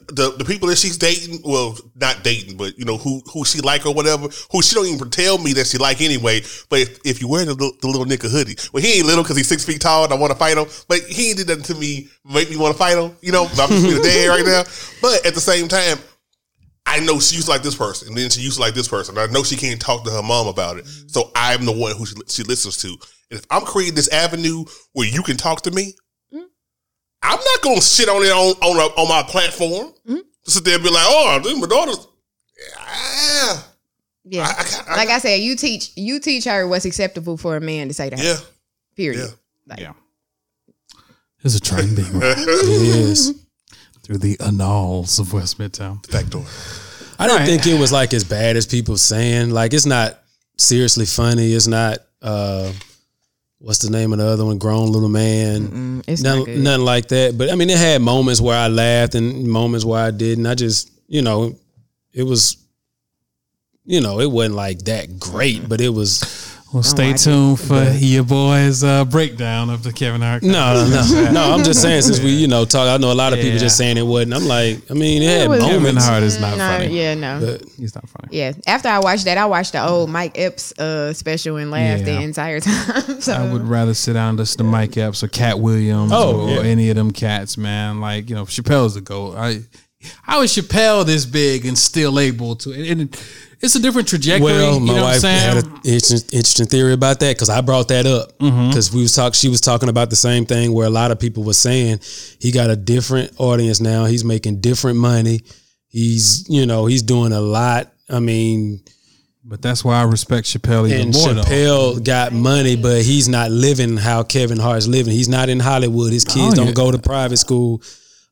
the 0.10 0.36
the 0.38 0.46
people 0.46 0.68
that 0.68 0.78
she's 0.78 0.98
dating, 0.98 1.40
well, 1.44 1.76
not 1.96 2.24
dating, 2.24 2.58
but 2.58 2.78
you 2.78 2.86
know 2.86 2.98
who 2.98 3.22
who 3.34 3.44
she 3.44 3.60
like 3.62 3.86
or 3.88 3.94
whatever, 3.94 4.28
who 4.52 4.62
she 4.62 4.76
don't 4.76 4.86
even 4.86 5.10
tell 5.10 5.38
me 5.40 5.54
that 5.54 5.66
she 5.66 5.78
like 5.80 6.00
anyway. 6.02 6.42
But 6.70 6.82
if, 6.82 7.00
if 7.06 7.22
you 7.22 7.28
wear 7.28 7.44
the, 7.46 7.54
little- 7.54 7.76
the 7.82 7.88
little 7.88 8.06
nigga 8.06 8.30
hoodie, 8.30 8.56
well, 8.72 8.84
he 8.84 8.98
ain't 8.98 9.08
little 9.08 9.24
because 9.24 9.38
he's 9.38 9.48
six 9.48 9.66
feet 9.66 9.82
tall 9.82 10.04
and 10.04 10.14
I 10.14 10.18
want 10.18 10.32
to 10.32 10.38
fight 10.38 10.58
him. 10.58 10.68
But 10.88 11.00
he 11.02 11.30
ain't 11.30 11.38
did 11.38 11.48
nothing 11.48 11.64
to 11.64 11.76
me 11.76 12.08
make 12.24 12.50
me 12.52 12.58
want 12.58 12.74
to 12.74 12.78
fight 12.78 12.98
him. 12.98 13.18
You 13.22 13.32
know, 13.32 13.46
I'm 13.46 13.56
just 13.70 13.84
being 13.84 13.98
a 13.98 14.04
dad 14.04 14.28
right 14.28 14.46
now. 14.46 14.64
But 15.02 15.26
at 15.26 15.34
the 15.34 15.42
same 15.42 15.68
time. 15.68 15.98
I 16.86 17.00
know 17.02 17.20
she 17.20 17.36
used 17.36 17.46
to 17.46 17.52
like 17.52 17.62
this 17.62 17.76
person, 17.76 18.08
and 18.08 18.18
then 18.18 18.32
she 18.32 18.42
used 18.42 18.56
to 18.56 18.62
like 18.62 18.74
this 18.74 18.88
person. 18.88 19.16
I 19.20 19.28
know 19.28 19.44
she 19.44 19.56
can't 19.56 19.80
talk 19.80 20.06
to 20.06 20.10
her 20.10 20.24
mom 20.24 20.48
about 20.48 20.78
it, 20.78 20.88
so 21.06 21.30
I'm 21.36 21.64
the 21.66 21.72
one 21.72 21.96
who 21.96 22.04
she, 22.08 22.16
she 22.28 22.42
listens 22.44 22.78
to. 22.78 22.98
And 23.32 23.40
if 23.40 23.46
I'm 23.50 23.62
creating 23.64 23.96
this 23.96 24.08
avenue 24.10 24.66
where 24.94 25.08
you 25.08 25.22
can 25.24 25.38
talk 25.38 25.62
to 25.64 25.72
me, 25.72 25.94
I'm 27.22 27.38
not 27.40 27.62
gonna 27.62 27.82
sit 27.82 28.08
on 28.10 28.24
it 28.24 28.32
on 28.32 28.56
on, 28.64 28.78
a, 28.78 29.02
on 29.02 29.08
my 29.10 29.24
platform. 29.30 29.94
To 30.08 30.52
sit 30.52 30.64
there 30.64 30.76
and 30.76 30.84
be 30.84 30.90
like, 30.90 31.06
oh, 31.08 31.40
this 31.44 31.52
is 31.54 31.60
my 31.60 31.68
daughter's. 31.68 32.08
Yeah, 32.78 33.62
yeah, 34.26 34.44
I- 34.48 34.84
I 34.88 34.94
I 34.94 34.96
like 34.98 35.10
I 35.10 35.20
said, 35.20 35.36
you 35.42 35.56
teach 35.56 35.92
you 35.96 36.20
teach 36.20 36.46
her 36.46 36.68
what's 36.68 36.86
acceptable 36.86 37.38
for 37.38 37.56
a 37.58 37.62
man 37.62 37.88
to 37.90 37.94
say 37.94 38.10
to 38.10 38.18
her. 38.18 38.24
yeah, 38.24 38.38
Period. 38.96 39.20
yeah. 39.28 39.36
Like, 39.68 39.80
Yeah. 39.80 39.94
There's 41.42 41.56
a 41.56 41.60
train 41.62 41.96
being 41.96 42.12
run 42.20 42.36
It 42.38 42.48
is. 42.50 43.34
through 44.04 44.18
the 44.18 44.38
annals 44.42 45.20
of 45.20 45.32
West 45.32 45.58
Midtown. 45.58 46.10
Back 46.12 46.28
door. 46.28 46.46
I 47.18 47.28
didn't 47.28 47.40
Right. 47.42 47.46
think 47.48 47.68
it 47.68 47.80
was 47.80 47.92
like 47.94 48.14
as 48.14 48.24
bad 48.26 48.58
as 48.58 48.66
people 48.66 48.98
saying. 48.98 49.50
Like 49.52 49.74
it's 49.74 49.86
not 49.86 50.22
seriously 50.58 51.06
funny. 51.06 51.54
It's 51.54 51.68
not. 51.68 52.00
uh 52.22 52.72
What's 53.60 53.80
the 53.80 53.90
name 53.92 54.14
of 54.14 54.20
the 54.20 54.26
other 54.26 54.46
one? 54.46 54.58
Grown 54.58 54.90
little 54.92 55.10
man. 55.10 56.02
Good. 56.46 56.64
nothing 56.64 56.86
like 56.86 57.10
that. 57.10 57.38
But 57.38 57.52
I 57.52 57.56
mean, 57.56 57.70
it 57.70 57.78
had 57.78 58.02
moments 58.02 58.40
where 58.40 58.58
I 58.58 58.70
laughed 58.70 59.16
and 59.16 59.46
moments 59.48 59.84
where 59.84 60.02
I 60.02 60.12
didn't. 60.12 60.46
I 60.46 60.56
just, 60.56 60.90
you 61.08 61.22
know, 61.22 61.56
it 62.14 62.24
was, 62.24 62.56
you 63.86 64.00
know, 64.00 64.22
it 64.22 64.32
wasn't 64.32 64.56
like 64.56 64.80
that 64.86 65.20
great, 65.20 65.68
but 65.68 65.82
it 65.82 65.90
was. 65.90 66.49
Well, 66.72 66.84
stay 66.84 67.12
watch 67.12 67.24
tuned 67.24 67.60
for 67.60 67.84
your 67.98 68.24
boy's 68.24 68.84
uh, 68.84 69.04
breakdown 69.04 69.72
of 69.72 69.82
the 69.82 69.92
Kevin 69.92 70.22
Hart. 70.22 70.44
No, 70.44 70.88
no, 70.88 71.32
no. 71.32 71.52
I'm 71.54 71.64
just 71.64 71.82
saying 71.82 72.04
since 72.04 72.20
we, 72.20 72.30
you 72.30 72.48
know, 72.48 72.64
talk. 72.64 72.88
I 72.88 72.98
know 72.98 73.12
a 73.12 73.14
lot 73.16 73.34
of 73.34 73.40
people 73.40 73.58
just 73.58 73.76
saying 73.76 73.98
it 73.98 74.04
wasn't. 74.06 74.36
I'm 74.36 74.46
like, 74.46 74.80
I 74.92 74.94
mean, 74.94 75.24
it 75.24 75.40
had 75.40 75.50
was- 75.50 75.64
Kevin. 75.64 75.96
Hart 75.96 76.22
is 76.22 76.40
not 76.40 76.52
no, 76.60 76.68
funny. 76.68 76.96
yeah, 76.96 77.16
no. 77.16 77.40
But 77.44 77.68
He's 77.76 77.96
not 77.96 78.08
funny. 78.08 78.38
Yeah. 78.38 78.52
After 78.68 78.88
I 78.88 79.00
watched 79.00 79.26
that, 79.26 79.40
I 79.40 79.48
watched 79.48 79.72
the 79.72 79.84
old 79.84 80.12
Mike 80.12 80.38
Epps 80.38 80.78
uh, 80.78 81.12
special 81.14 81.58
and 81.58 81.72
laughed 81.72 82.06
Yeah. 82.06 82.18
the 82.18 82.22
entire 82.22 82.60
time. 82.60 83.20
so 83.20 83.34
I 83.34 83.52
would 83.52 83.64
rather 83.64 83.96
sit 83.96 84.14
down 84.14 84.30
and 84.30 84.38
listen 84.38 84.60
to 84.60 84.64
Mike 84.64 84.96
Epps 84.96 85.24
or 85.24 85.28
Katt 85.28 85.60
Williams 85.60 86.12
Oh, 86.14 86.42
or 86.42 86.50
yeah. 86.52 86.62
any 86.70 86.92
of 86.92 86.96
them 86.96 87.10
cats, 87.12 87.58
man. 87.58 88.00
Like, 88.00 88.30
you 88.30 88.36
know, 88.36 88.46
Chappelle's 88.46 88.94
the 88.94 89.02
GOAT. 89.02 89.36
I 89.36 89.62
how 90.22 90.42
is 90.44 90.52
Chappelle 90.56 91.06
this 91.06 91.26
big 91.26 91.66
and 91.66 91.78
still 91.78 92.20
able 92.20 92.56
to 92.58 92.72
and 92.72 93.02
it, 93.02 93.32
it's 93.62 93.76
a 93.76 93.80
different 93.82 94.08
trajectory. 94.08 94.46
Well, 94.46 94.76
you 94.76 94.80
my 94.82 94.86
know 94.88 94.94
what 94.94 95.00
I'm 95.00 95.04
wife 95.12 95.20
saying? 95.22 95.56
had 95.56 95.64
an 95.66 95.72
interesting, 95.84 96.20
interesting 96.38 96.66
theory 96.68 96.94
about 96.94 97.20
that 97.20 97.36
because 97.36 97.50
I 97.50 97.62
brought 97.62 97.88
that 97.90 98.06
up 98.06 98.38
Mm-hmm. 98.40 98.70
because 98.70 98.94
we 98.94 99.02
was 99.02 99.14
talk. 99.14 99.36
She 99.36 99.50
was 99.50 99.62
talking 99.62 99.90
about 99.90 100.10
the 100.10 100.16
same 100.16 100.46
thing 100.46 100.74
where 100.74 100.88
a 100.88 100.90
lot 100.92 101.12
of 101.12 101.20
people 101.20 101.44
were 101.44 101.54
saying 101.54 102.00
he 102.40 102.52
got 102.52 102.70
a 102.70 102.76
different 102.76 103.32
audience 103.38 103.80
now. 103.82 104.06
He's 104.06 104.24
making 104.24 104.62
different 104.62 104.98
money. 104.98 105.42
He's 105.88 106.48
you 106.50 106.66
know 106.66 106.86
he's 106.86 107.02
doing 107.02 107.32
a 107.34 107.42
lot. 107.42 107.92
I 108.10 108.20
mean, 108.20 108.82
but 109.44 109.62
that's 109.62 109.84
why 109.84 110.00
I 110.00 110.04
respect 110.04 110.48
Chappelle 110.48 110.88
even 110.88 111.02
and 111.08 111.14
more 111.14 111.34
though. 111.34 111.42
Chappelle 111.42 112.04
got 112.04 112.32
money, 112.32 112.76
but 112.76 113.02
he's 113.02 113.28
not 113.28 113.52
living 113.52 113.98
how 113.98 114.24
Kevin 114.24 114.60
Hart's 114.60 114.88
living. 114.88 115.14
He's 115.14 115.30
not 115.30 115.50
in 115.50 115.60
Hollywood. 115.60 116.14
His 116.14 116.24
kids 116.24 116.54
Oh, 116.54 116.56
don't 116.56 116.68
yeah. 116.68 116.74
go 116.74 116.92
to 116.92 116.98
private 117.00 117.38
school. 117.38 117.82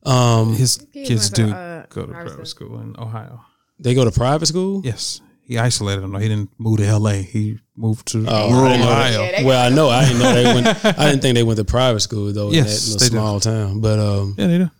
Um, 0.04 0.54
His 0.54 0.78
Kids 0.92 1.08
kids 1.08 1.30
to, 1.30 1.46
do 1.46 1.52
uh, 1.52 1.86
go 1.90 2.02
to 2.06 2.12
private 2.12 2.28
private 2.30 2.46
school. 2.46 2.68
school 2.68 2.80
in 2.80 2.94
Ohio. 2.98 3.44
They 3.78 3.94
go 3.94 4.04
to 4.04 4.10
private 4.10 4.46
school. 4.46 4.82
Yes. 4.84 5.20
He 5.42 5.56
isolated 5.58 6.02
them. 6.02 6.12
though. 6.12 6.18
He 6.18 6.28
didn't 6.28 6.50
move 6.58 6.78
to 6.78 6.98
LA. 6.98 7.12
He 7.22 7.58
moved 7.74 8.08
to 8.08 8.24
Oh, 8.28 8.50
rural 8.52 8.68
didn't 8.68 8.80
know 8.80 8.86
that. 8.90 9.14
Ohio. 9.14 9.22
Yeah, 9.32 9.44
Well, 9.44 9.66
I 9.66 9.74
know. 9.74 9.88
I 9.88 10.04
didn't 10.04 10.18
know 10.18 10.34
they 10.34 10.44
went. 10.44 10.66
I 10.84 11.06
didn't 11.10 11.22
think 11.22 11.34
they 11.36 11.42
went 11.42 11.56
to 11.58 11.64
private 11.64 12.00
school 12.00 12.32
though. 12.32 12.50
Yes, 12.52 12.86
in 12.88 12.92
that 12.92 13.04
they 13.04 13.08
do. 13.08 13.14
little 13.16 13.40
small 13.40 13.40
town. 13.40 13.80
But 13.80 13.98
um, 13.98 14.34
Yeah, 14.36 14.46
they 14.46 14.58
do. 14.58 14.70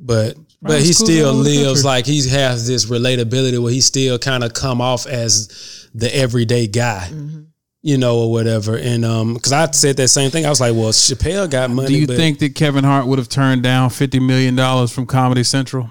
but 0.00 0.36
but 0.60 0.80
he 0.82 0.92
still 0.92 1.28
all 1.28 1.34
over 1.40 1.48
the 1.48 1.66
lives 1.66 1.84
like 1.84 2.04
he 2.04 2.28
has 2.30 2.66
this 2.66 2.86
relatability 2.86 3.62
where 3.62 3.72
he 3.72 3.80
still 3.80 4.18
kind 4.18 4.42
of 4.42 4.54
come 4.54 4.80
off 4.80 5.06
as 5.06 5.88
the 5.94 6.12
everyday 6.14 6.66
guy, 6.66 7.08
Mm-hmm. 7.12 7.42
you 7.82 7.96
know, 7.96 8.18
or 8.18 8.32
whatever. 8.32 8.76
And 8.76 9.04
um, 9.04 9.34
because 9.34 9.52
I 9.52 9.70
said 9.70 9.96
that 9.98 10.08
same 10.08 10.32
thing, 10.32 10.44
I 10.46 10.48
was 10.50 10.60
like, 10.60 10.74
well, 10.74 10.90
Chappelle 10.90 11.48
got 11.48 11.70
money. 11.70 11.86
Do 11.88 11.94
you 11.94 12.06
think 12.08 12.40
that 12.40 12.56
Kevin 12.56 12.82
Hart 12.82 13.06
would 13.06 13.20
have 13.20 13.28
turned 13.28 13.62
down 13.62 13.90
fifty 13.90 14.18
million 14.18 14.56
dollars 14.56 14.90
from 14.90 15.06
Comedy 15.06 15.44
Central 15.44 15.88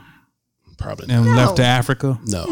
probably 0.78 1.08
not. 1.08 1.18
and 1.18 1.26
No. 1.26 1.36
left 1.36 1.56
to 1.58 1.64
Africa? 1.64 2.20
No, 2.26 2.45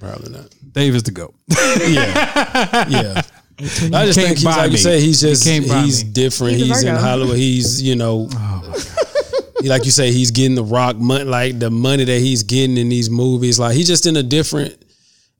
probably 0.00 0.32
not. 0.32 0.54
Dave 0.72 0.94
is 0.94 1.02
the 1.04 1.10
goat. 1.12 1.34
Yeah, 1.48 2.88
yeah. 2.88 3.22
I 3.58 3.64
just 3.64 3.90
can't 3.90 4.14
think 4.14 4.28
he's 4.38 4.44
buy 4.44 4.56
like 4.56 4.66
you 4.66 4.72
me. 4.72 4.76
say, 4.76 5.00
he's 5.00 5.22
You 5.22 5.30
just 5.30 5.44
can't 5.44 5.66
buy 5.66 5.80
he's 5.82 6.04
me. 6.04 6.10
different. 6.12 6.56
He's 6.58 6.62
a 6.70 6.74
He's, 6.74 6.82
in 6.82 6.94
Virgo. 6.94 7.00
Hollywood. 7.06 7.36
He's 7.36 7.80
you 7.82 7.96
know, 7.96 8.28
he- 9.62 9.68
like 9.70 9.84
you 9.86 9.90
say, 9.90 10.12
he's 10.12 10.30
getting 10.30 10.54
the 10.54 10.64
rock 10.64 10.96
money, 10.96 11.24
like 11.24 11.58
the 11.58 11.70
money 11.70 12.04
that 12.04 12.18
he's 12.20 12.42
getting 12.42 12.76
in 12.76 12.88
these 12.90 13.08
movies. 13.08 13.58
Like 13.58 13.74
he's 13.74 13.86
just 13.86 14.04
in 14.06 14.16
a 14.16 14.22
different 14.22 14.76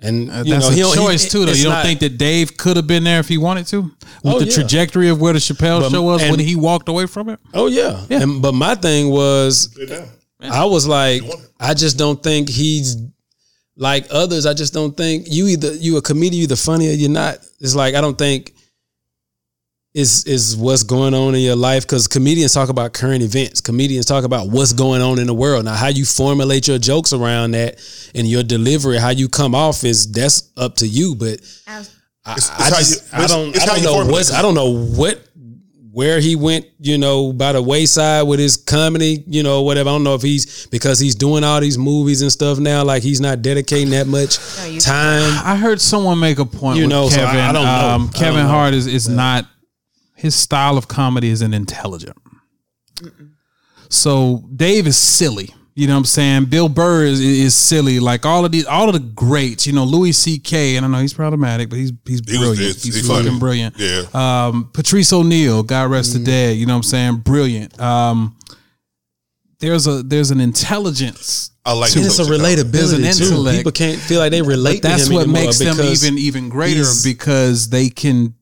And 0.01 0.31
Uh, 0.31 0.43
you 0.47 0.53
that's 0.55 0.67
know, 0.69 0.75
he 0.75 0.81
a 0.81 0.85
don't- 0.85 0.93
he- 0.97 1.05
choice 1.05 1.31
too, 1.31 1.45
though. 1.45 1.51
it's 1.51 1.59
You 1.59 1.65
don't 1.65 1.75
not- 1.75 1.85
think 1.85 2.01
that 2.01 2.17
Dave 2.19 2.57
could 2.57 2.77
have 2.77 2.87
been 2.87 3.05
there 3.05 3.21
if 3.21 3.29
he 3.29 3.37
wanted 3.39 3.67
to, 3.69 3.83
with 3.83 3.93
Oh, 4.25 4.39
the 4.39 4.47
yeah. 4.47 4.53
trajectory 4.53 5.09
of 5.11 5.21
where 5.21 5.33
the 5.35 5.39
Chappelle 5.39 5.81
But- 5.81 5.91
show 5.91 6.03
was 6.03 6.23
when 6.23 6.39
he 6.39 6.57
walked 6.57 6.89
away 6.89 7.05
from 7.07 7.29
it? 7.29 7.39
Oh 7.53 7.67
yeah. 7.67 8.01
Yeah. 8.09 8.23
And, 8.23 8.41
but 8.41 8.53
my 8.55 8.75
thing 8.77 9.11
was, 9.11 9.69
I 10.41 10.65
was 10.67 10.87
like, 10.87 11.23
I 11.59 11.75
just 11.75 11.97
don't 11.99 12.23
think 12.23 12.49
he's 12.49 12.97
like 13.77 14.07
others. 14.11 14.47
I 14.47 14.55
just 14.55 14.73
don't 14.75 14.97
think 14.97 15.27
you 15.31 15.47
either 15.49 15.75
you 15.75 15.97
a 15.97 16.03
comedian, 16.03 16.35
you 16.41 16.43
either 16.45 16.57
funny 16.57 16.89
or 16.89 16.93
you're 16.93 17.11
not. 17.11 17.39
It's 17.61 17.75
like 17.75 17.95
I 17.95 18.01
don't 18.01 18.19
think 18.19 18.53
is 19.95 20.25
is 20.27 20.55
what's 20.57 20.83
going 20.83 21.15
on 21.15 21.35
in 21.35 21.41
your 21.41 21.57
life 21.57 21.83
because 21.85 22.07
comedians 22.07 22.53
talk 22.53 22.69
about 22.69 22.93
current 22.93 23.23
events. 23.23 23.63
Comedians 23.63 24.05
talk 24.05 24.25
about 24.25 24.49
what's 24.49 24.75
going 24.75 25.01
on 25.01 25.19
in 25.19 25.27
the 25.27 25.33
world. 25.35 25.65
Now, 25.65 25.75
how 25.75 25.89
you 25.89 26.05
formulate 26.05 26.69
your 26.69 26.79
jokes 26.79 27.15
around 27.15 27.53
that 27.53 27.81
and 28.15 28.27
your 28.27 28.43
delivery, 28.43 28.99
how 28.99 29.09
you 29.11 29.29
come 29.29 29.55
off 29.55 29.85
is 29.85 30.11
that's 30.13 30.51
up 30.59 30.77
to 30.77 30.87
you. 30.87 31.15
But 31.15 31.41
I, 31.67 31.81
It's- 31.81 31.91
it's 32.37 32.49
how 32.49 32.69
just 32.71 33.05
you- 33.13 33.19
I 33.19 33.27
don't 33.27 33.63
I 33.63 33.65
don't 33.67 33.83
know 33.83 33.93
formulate 33.93 34.13
what's. 34.13 34.33
I 34.33 34.43
don't 34.43 34.55
know 34.55 34.71
what 34.77 35.26
where 35.97 36.21
he 36.21 36.37
went, 36.37 36.67
you 36.79 36.99
know, 36.99 37.33
by 37.33 37.53
the 37.53 37.63
wayside 37.63 38.27
with 38.29 38.39
his 38.39 38.59
comedy, 38.59 39.25
you 39.27 39.43
know, 39.43 39.63
whatever. 39.63 39.89
I 39.89 39.93
don't 39.95 40.05
know 40.05 40.15
if 40.15 40.21
he's 40.21 40.67
because 40.67 40.99
he's 40.99 41.15
doing 41.15 41.43
all 41.43 41.59
these 41.59 41.79
movies 41.79 42.21
and 42.21 42.31
stuff 42.31 42.59
now, 42.59 42.85
like 42.85 43.03
he's 43.03 43.19
not 43.19 43.41
dedicating 43.41 43.89
that 43.93 44.07
much 44.07 44.37
time. 44.85 45.33
I 45.43 45.57
heard 45.57 45.81
someone 45.81 46.21
make 46.21 46.39
a 46.39 46.45
point. 46.45 46.77
You 46.77 46.83
with 46.83 46.91
know, 46.91 47.09
so 47.09 47.23
I- 47.23 47.25
Kevin. 47.25 47.41
I 47.41 47.53
don't 47.53 47.65
know. 47.65 47.71
I 47.71 47.93
Um, 47.95 48.03
don't 48.09 48.15
Kevin 48.15 48.43
know. 48.43 48.49
Hart 48.51 48.75
is 48.75 48.87
is 48.87 49.09
not 49.09 49.47
his 50.15 50.35
style 50.35 50.77
of 50.77 50.87
comedy 50.87 51.31
isn't 51.31 51.55
intelligent. 51.55 52.19
So 53.89 54.45
Dave 54.55 54.87
is 54.87 54.99
silly. 54.99 55.55
You 55.79 55.87
know 55.87 55.93
what 55.93 55.99
I'm 55.99 56.05
saying? 56.07 56.45
Bill 56.47 56.71
Burr 56.71 57.05
is, 57.05 57.21
is 57.21 57.55
silly. 57.55 58.01
Like 58.01 58.25
all 58.25 58.47
of 58.47 58.51
these, 58.51 58.65
all 58.65 58.89
of 58.89 58.95
the 58.95 58.99
greats. 58.99 59.67
You 59.67 59.75
know, 59.75 59.85
Louis 59.85 60.13
C.K. 60.13 60.77
And 60.77 60.87
I 60.87 60.89
know 60.89 60.99
he's 61.01 61.13
problematic, 61.13 61.69
but 61.69 61.79
he's 61.79 61.93
he's 62.07 62.23
He 62.27 62.39
was- 62.39 62.47
brilliant. 62.49 62.59
he's- 62.59 62.83
he's 62.83 62.95
he's 62.97 63.07
fucking 63.07 63.27
funny. 63.27 63.39
brilliant. 63.39 63.75
Yeah. 63.79 64.05
Um, 64.15 64.71
Patrice 64.73 65.13
O'Neal, 65.13 65.63
God 65.63 65.91
rest 65.91 66.15
the 66.15 66.19
dead. 66.19 66.57
You 66.57 66.65
know 66.65 66.73
what 66.73 66.79
I'm 66.79 66.83
saying? 66.85 67.17
Brilliant. 67.19 67.79
Um, 67.79 68.37
there's 69.61 69.87
a 69.87 70.03
there's 70.03 70.31
an 70.31 70.41
intelligence. 70.41 71.51
I 71.65 71.73
like 71.73 71.91
to 71.93 71.99
And 71.99 72.07
it's 72.07 72.19
a 72.19 72.23
it. 72.23 72.73
There's 72.73 72.93
an 72.93 73.03
relatability 73.03 73.19
too. 73.19 73.25
intellect. 73.25 73.57
People 73.59 73.73
can't 73.73 73.99
feel 74.01 74.21
like 74.21 74.31
they 74.31 74.43
relate. 74.43 74.81
But 74.83 74.89
that's 74.89 75.09
him 75.09 75.15
what 75.15 75.29
makes 75.29 75.59
them 75.59 75.77
even 75.81 76.17
even 76.19 76.49
greater 76.49 76.85
because 77.05 77.69
they 77.69 77.89
can 77.91 78.35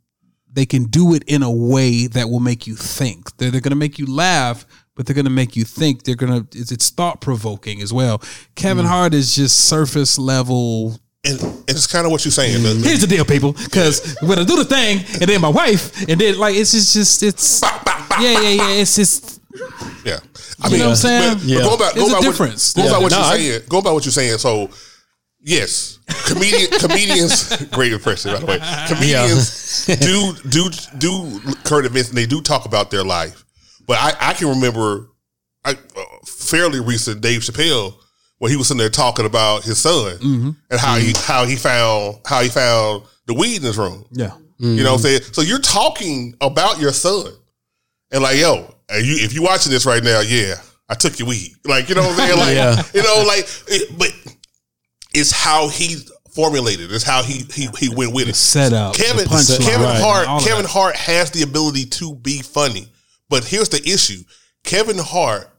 they 0.52 0.66
can 0.66 0.84
do 0.84 1.14
it 1.14 1.24
in 1.26 1.42
a 1.42 1.50
way 1.50 2.06
that 2.06 2.30
will 2.30 2.38
make 2.40 2.66
you 2.68 2.76
think. 2.76 3.36
They're, 3.38 3.50
they're 3.50 3.60
going 3.60 3.70
to 3.70 3.76
make 3.76 3.98
you 3.98 4.06
laugh, 4.06 4.64
but 4.96 5.06
they're 5.06 5.14
going 5.14 5.24
to 5.26 5.30
make 5.30 5.56
you 5.56 5.64
think. 5.64 6.02
They're 6.04 6.14
going 6.14 6.46
to 6.46 6.58
it's, 6.58 6.70
it's 6.72 6.90
thought 6.90 7.20
provoking 7.20 7.80
as 7.82 7.92
well. 7.92 8.22
Kevin 8.54 8.86
Hart 8.86 9.14
is 9.14 9.34
just 9.34 9.64
surface 9.68 10.18
level. 10.18 10.98
And, 11.26 11.40
and 11.42 11.64
it's 11.68 11.86
kind 11.86 12.04
of 12.04 12.12
what 12.12 12.24
you're 12.24 12.32
saying. 12.32 12.58
Mm. 12.60 12.82
The- 12.82 12.88
Here's 12.88 13.00
the 13.00 13.06
deal, 13.06 13.24
people. 13.24 13.52
Because 13.52 14.16
when 14.20 14.38
I 14.38 14.44
do 14.44 14.56
the 14.56 14.64
thing, 14.64 14.98
and 15.20 15.28
then 15.30 15.40
my 15.40 15.48
wife, 15.48 16.06
and 16.08 16.20
then 16.20 16.38
like 16.38 16.54
it's 16.54 16.72
just 16.72 16.92
just 16.92 17.22
it's 17.22 17.62
yeah 18.20 18.40
yeah 18.40 18.48
yeah. 18.50 18.70
It's 18.80 18.94
just 18.96 19.40
Yeah. 20.04 20.18
You 20.70 20.78
know 20.78 20.84
what 20.84 20.90
I'm 20.90 20.96
saying? 20.96 21.32
But, 21.34 21.38
but 21.38 21.46
Yeah. 21.48 21.58
going 21.60 21.78
back, 21.78 21.94
There's 21.94 22.12
a 22.12 22.20
difference. 22.20 22.74
What, 22.76 22.82
going 22.82 22.86
Yeah. 22.92 22.98
by 22.98 23.02
what 23.02 23.10
No, 23.12 23.18
you're 23.18 23.26
I- 23.26 23.36
saying. 23.38 23.62
Go 23.68 23.80
by 23.82 23.90
what 23.92 24.04
you're 24.04 24.12
saying. 24.12 24.38
So, 24.38 24.68
yes, 25.40 25.98
comedian 26.26 26.70
comedians. 26.78 27.56
Great 27.66 27.92
impression, 27.92 28.32
by 28.34 28.40
the 28.40 28.46
way. 28.46 28.58
Comedians 28.88 29.86
do 29.86 30.34
do 30.50 30.70
do 30.98 31.40
current 31.64 31.86
events, 31.86 32.10
and 32.10 32.18
they 32.18 32.26
do 32.26 32.40
talk 32.42 32.66
about 32.66 32.90
their 32.90 33.04
life. 33.04 33.43
But 33.86 33.98
I, 33.98 34.30
I 34.30 34.32
can 34.34 34.48
remember, 34.48 35.08
I, 35.64 35.72
uh, 35.72 36.04
fairly 36.26 36.80
recent 36.80 37.20
Dave 37.20 37.40
Chappelle 37.42 37.94
when 38.38 38.50
he 38.50 38.56
was 38.56 38.68
sitting 38.68 38.78
there 38.78 38.90
talking 38.90 39.26
about 39.26 39.62
his 39.64 39.78
son 39.78 40.16
Mm-hmm. 40.18 40.50
and 40.70 40.80
how 40.80 40.96
he 40.96 41.12
how 41.16 41.44
he 41.44 41.56
found 41.56 42.18
how 42.26 42.40
he 42.42 42.48
found 42.48 43.02
the 43.26 43.34
weed 43.34 43.56
in 43.56 43.62
his 43.62 43.78
room. 43.78 44.04
yeah. 44.10 44.32
You 44.58 44.82
know 44.82 44.92
what 44.92 44.98
I'm 44.98 45.02
saying? 45.02 45.22
So 45.32 45.42
you're 45.42 45.58
talking 45.58 46.34
about 46.40 46.78
your 46.80 46.92
son. 46.92 47.26
And 48.12 48.22
like, 48.22 48.36
yo, 48.38 48.54
you 48.92 49.16
if 49.24 49.34
you 49.34 49.42
watching 49.42 49.72
this 49.72 49.84
right 49.84 50.02
now, 50.02 50.20
yeah, 50.20 50.54
I 50.88 50.94
took 50.94 51.18
your 51.18 51.28
weed. 51.28 51.52
Like, 51.64 51.88
you 51.88 51.94
know 51.96 52.02
what 52.02 52.10
I'm 52.12 52.16
saying? 52.28 52.38
Like, 52.38 52.54
Yeah. 52.54 52.82
you 52.94 53.02
know, 53.02 53.24
like 53.26 53.46
it, 53.68 53.98
but 53.98 54.08
it's 55.12 55.30
how 55.32 55.68
he 55.68 55.96
formulated, 56.34 56.90
it's 56.92 57.04
how 57.04 57.22
he 57.22 57.44
he 57.52 57.68
he 57.78 57.88
went 57.94 58.12
with 58.14 58.28
it. 58.28 58.36
Kevin 58.94 59.24
the 59.48 59.58
Kevin 59.64 59.82
right, 59.86 60.00
Hart 60.00 60.42
Kevin. 60.42 60.64
Hart 60.64 60.96
has 60.96 61.30
the 61.30 61.42
ability 61.42 61.86
to 61.86 62.14
be 62.16 62.40
funny. 62.42 62.88
But 63.28 63.44
here's 63.44 63.68
the 63.68 63.78
issue. 63.82 64.22
Kevin 64.64 64.98
Hart 64.98 65.50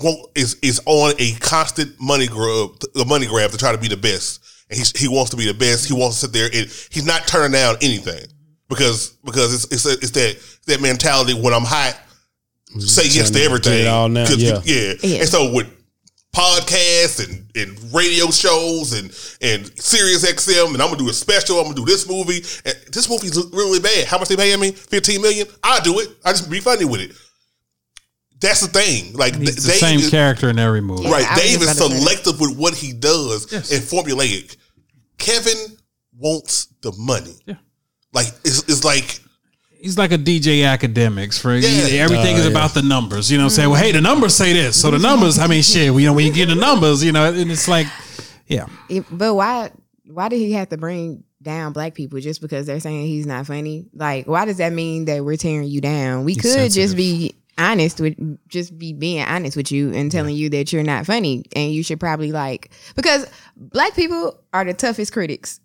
won't, 0.00 0.30
is 0.36 0.54
is 0.62 0.80
on 0.86 1.14
a 1.18 1.32
constant 1.40 1.98
money 2.00 2.26
grab, 2.26 2.70
a 3.00 3.04
money 3.04 3.26
grab 3.26 3.50
to 3.50 3.58
try 3.58 3.72
to 3.72 3.78
be 3.78 3.88
the 3.88 3.96
best. 3.96 4.40
And 4.70 4.78
he 4.78 4.84
he 4.96 5.08
wants 5.08 5.30
to 5.30 5.36
be 5.36 5.46
the 5.46 5.54
best. 5.54 5.86
He 5.86 5.94
wants 5.94 6.20
to 6.20 6.26
sit 6.26 6.32
there 6.32 6.46
and 6.46 6.66
he's 6.90 7.06
not 7.06 7.26
turning 7.26 7.52
down 7.52 7.76
anything 7.82 8.26
because 8.68 9.10
because 9.24 9.54
it's 9.54 9.64
it's, 9.72 9.86
it's 9.86 10.10
that 10.12 10.36
that 10.66 10.82
mentality 10.82 11.34
when 11.34 11.54
I'm 11.54 11.62
hot, 11.64 11.98
say 12.80 13.02
yes 13.04 13.30
to 13.30 13.32
trying 13.32 13.32
to 13.32 13.32
get 13.38 13.44
everything. 13.46 13.80
it 13.86 13.88
all 13.88 14.08
now, 14.08 14.26
'Cause 14.26 14.38
you- 14.42 14.48
yeah. 14.48 14.60
yeah. 14.64 14.94
Yeah. 15.02 15.20
And 15.20 15.28
so 15.28 15.52
with 15.52 15.68
podcasts 16.36 17.24
and, 17.26 17.50
and 17.56 17.94
radio 17.94 18.30
shows 18.30 18.92
and 18.92 19.06
and 19.40 19.66
Sirius 19.80 20.30
XM 20.30 20.74
and 20.74 20.82
I'm 20.82 20.88
gonna 20.88 20.98
do 20.98 21.08
a 21.08 21.12
special. 21.12 21.56
I'm 21.58 21.64
gonna 21.64 21.74
do 21.76 21.84
this 21.86 22.08
movie. 22.08 22.42
And 22.64 22.76
this 22.92 23.08
movie's 23.08 23.36
really 23.52 23.80
bad. 23.80 24.06
How 24.06 24.18
much 24.18 24.28
they 24.28 24.36
paying 24.36 24.60
me? 24.60 24.72
Fifteen 24.72 25.22
million. 25.22 25.46
I 25.62 25.80
do 25.80 25.98
it. 26.00 26.08
I 26.24 26.32
just 26.32 26.50
be 26.50 26.60
funny 26.60 26.84
with 26.84 27.00
it. 27.00 27.12
That's 28.40 28.60
the 28.60 28.68
thing. 28.68 29.14
Like 29.14 29.34
He's 29.36 29.54
th- 29.54 29.62
the 29.64 29.68
Dave 29.72 29.80
same 29.80 29.98
is- 30.00 30.10
character 30.10 30.50
in 30.50 30.58
every 30.58 30.82
movie. 30.82 31.08
Right. 31.08 31.26
I 31.26 31.34
was 31.34 31.42
Dave 31.42 31.62
is 31.62 31.62
about 31.62 31.72
to 31.72 31.78
say 31.78 31.88
that. 31.88 32.00
selective 32.00 32.40
with 32.40 32.56
what 32.58 32.74
he 32.74 32.92
does 32.92 33.50
Yes. 33.50 33.72
and 33.72 33.82
formulaic. 33.82 34.56
Kevin 35.18 35.56
wants 36.18 36.66
the 36.82 36.92
money. 36.98 37.34
Yeah. 37.46 37.54
Like 38.12 38.26
it's, 38.44 38.62
it's 38.68 38.84
like 38.84 39.20
He's 39.86 39.96
like 39.96 40.10
a 40.12 40.18
DJ 40.18 40.62
Akademiks 40.62 41.38
for 41.40 41.54
Yeah. 41.54 42.00
everything 42.02 42.34
Oh, 42.34 42.38
is 42.38 42.44
yeah. 42.44 42.50
about 42.50 42.74
the 42.74 42.82
numbers. 42.82 43.30
You 43.30 43.38
know 43.38 43.44
what 43.44 43.52
I'm 43.52 43.54
saying? 43.54 43.66
Mm-hmm. 43.66 43.72
Well, 43.72 43.82
hey, 43.82 43.92
the 43.92 44.00
numbers 44.00 44.34
say 44.34 44.52
this. 44.52 44.80
So 44.80 44.90
the 44.90 44.98
numbers, 44.98 45.38
I 45.38 45.46
mean, 45.46 45.62
shit, 45.62 45.84
you 45.94 46.00
know, 46.06 46.12
when 46.12 46.26
you 46.26 46.32
get 46.32 46.48
the 46.48 46.56
numbers, 46.56 47.04
you 47.04 47.12
know, 47.12 47.32
and 47.32 47.50
it's 47.50 47.68
like, 47.68 47.86
yeah. 48.48 48.66
It- 48.88 49.04
but 49.10 49.34
why 49.34 49.70
why 50.08 50.28
did 50.28 50.38
he 50.38 50.52
have 50.52 50.68
to 50.70 50.76
bring 50.76 51.22
down 51.42 51.72
black 51.72 51.94
people 51.94 52.18
just 52.20 52.40
because 52.40 52.66
they're 52.66 52.80
saying 52.80 53.06
he's 53.06 53.26
not 53.26 53.46
funny? 53.46 53.86
Like, 53.94 54.26
why 54.26 54.44
does 54.44 54.56
that 54.56 54.72
mean 54.72 55.04
that 55.04 55.24
we're 55.24 55.36
tearing 55.36 55.68
you 55.68 55.80
down? 55.80 56.24
We 56.24 56.32
He's 56.34 56.42
could 56.42 56.50
sensitive. 56.52 56.82
just 56.84 56.96
be 56.96 57.34
honest 57.58 58.00
with 58.00 58.16
just 58.48 58.76
be 58.76 58.92
being 58.92 59.22
honest 59.24 59.56
with 59.56 59.70
you 59.72 59.92
and 59.94 60.10
telling 60.12 60.34
you 60.36 60.50
that 60.50 60.72
you're 60.72 60.82
not 60.82 61.06
funny 61.06 61.44
and 61.54 61.72
you 61.72 61.82
should 61.82 61.98
probably 62.00 62.30
like 62.32 62.70
because 62.96 63.26
black 63.56 63.94
people 63.94 64.38
are 64.52 64.64
the 64.64 64.74
toughest 64.74 65.12
critics. 65.12 65.60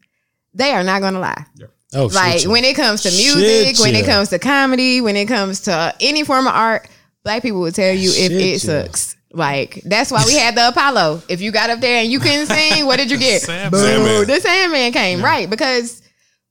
They 0.54 0.72
are 0.72 0.84
not 0.84 1.02
gonna 1.02 1.20
lie. 1.20 1.46
Oh, 1.94 2.06
like 2.06 2.48
when 2.48 2.64
it 2.64 2.76
comes 2.76 3.04
to 3.04 3.10
Shit, 3.10 3.36
music, 3.36 3.80
when 3.80 3.96
it 3.96 4.06
comes 4.06 4.30
to 4.30 4.40
comedy, 4.40 5.02
when 5.02 5.16
it 5.16 5.28
comes 5.28 5.62
to 5.62 5.94
any 6.00 6.24
form 6.24 6.48
of 6.48 6.54
art, 6.54 6.88
black 7.24 7.42
people 7.42 7.60
will 7.60 7.72
tell 7.72 7.94
you 7.94 8.10
if 8.10 8.32
Shit, 8.32 8.32
it 8.32 8.64
yeah. 8.64 8.84
sucks. 8.84 9.16
Like 9.34 9.82
that's 9.86 10.12
why 10.12 10.24
we 10.26 10.36
had 10.36 10.56
the 10.56 10.70
Apollo. 10.70 11.24
If 11.30 11.42
you 11.42 11.52
got 11.52 11.70
up 11.70 11.80
there 11.80 12.02
and 12.02 12.12
you 12.12 12.20
couldn't 12.20 12.48
sing, 12.48 12.86
what 12.86 12.98
did 12.98 13.12
you 13.12 13.18
get? 13.18 13.42
Sandman. 13.44 13.72
Boo, 13.72 14.26
the 14.26 14.40
Sandman 14.40 14.92
came 14.92 15.22
right 15.22 15.50
because 15.50 16.02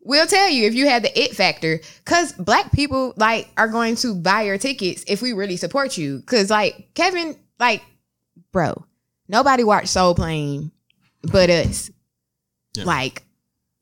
we'll 0.01 0.27
tell 0.27 0.49
you 0.49 0.67
if 0.67 0.75
you 0.75 0.87
had 0.87 1.03
the 1.05 1.21
it 1.21 1.35
factor. 1.35 1.81
Because 2.05 2.33
black 2.33 2.73
people 2.73 3.15
like 3.17 3.49
are 3.57 3.69
going 3.69 3.97
to 3.97 4.15
buy 4.15 4.43
your 4.43 4.59
tickets 4.59 5.05
if 5.07 5.23
we 5.23 5.33
really 5.33 5.57
support 5.57 5.97
you. 5.99 6.19
Because 6.19 6.51
like 6.51 6.91
Kevin, 6.95 7.37
like 7.59 7.83
bro, 8.53 8.85
nobody 9.29 9.65
watched 9.65 9.89
Soul 9.89 10.15
Plane 10.15 10.73
but 11.23 11.51
us. 11.51 11.91
Yeah. 12.75 12.85
Like, 12.85 13.25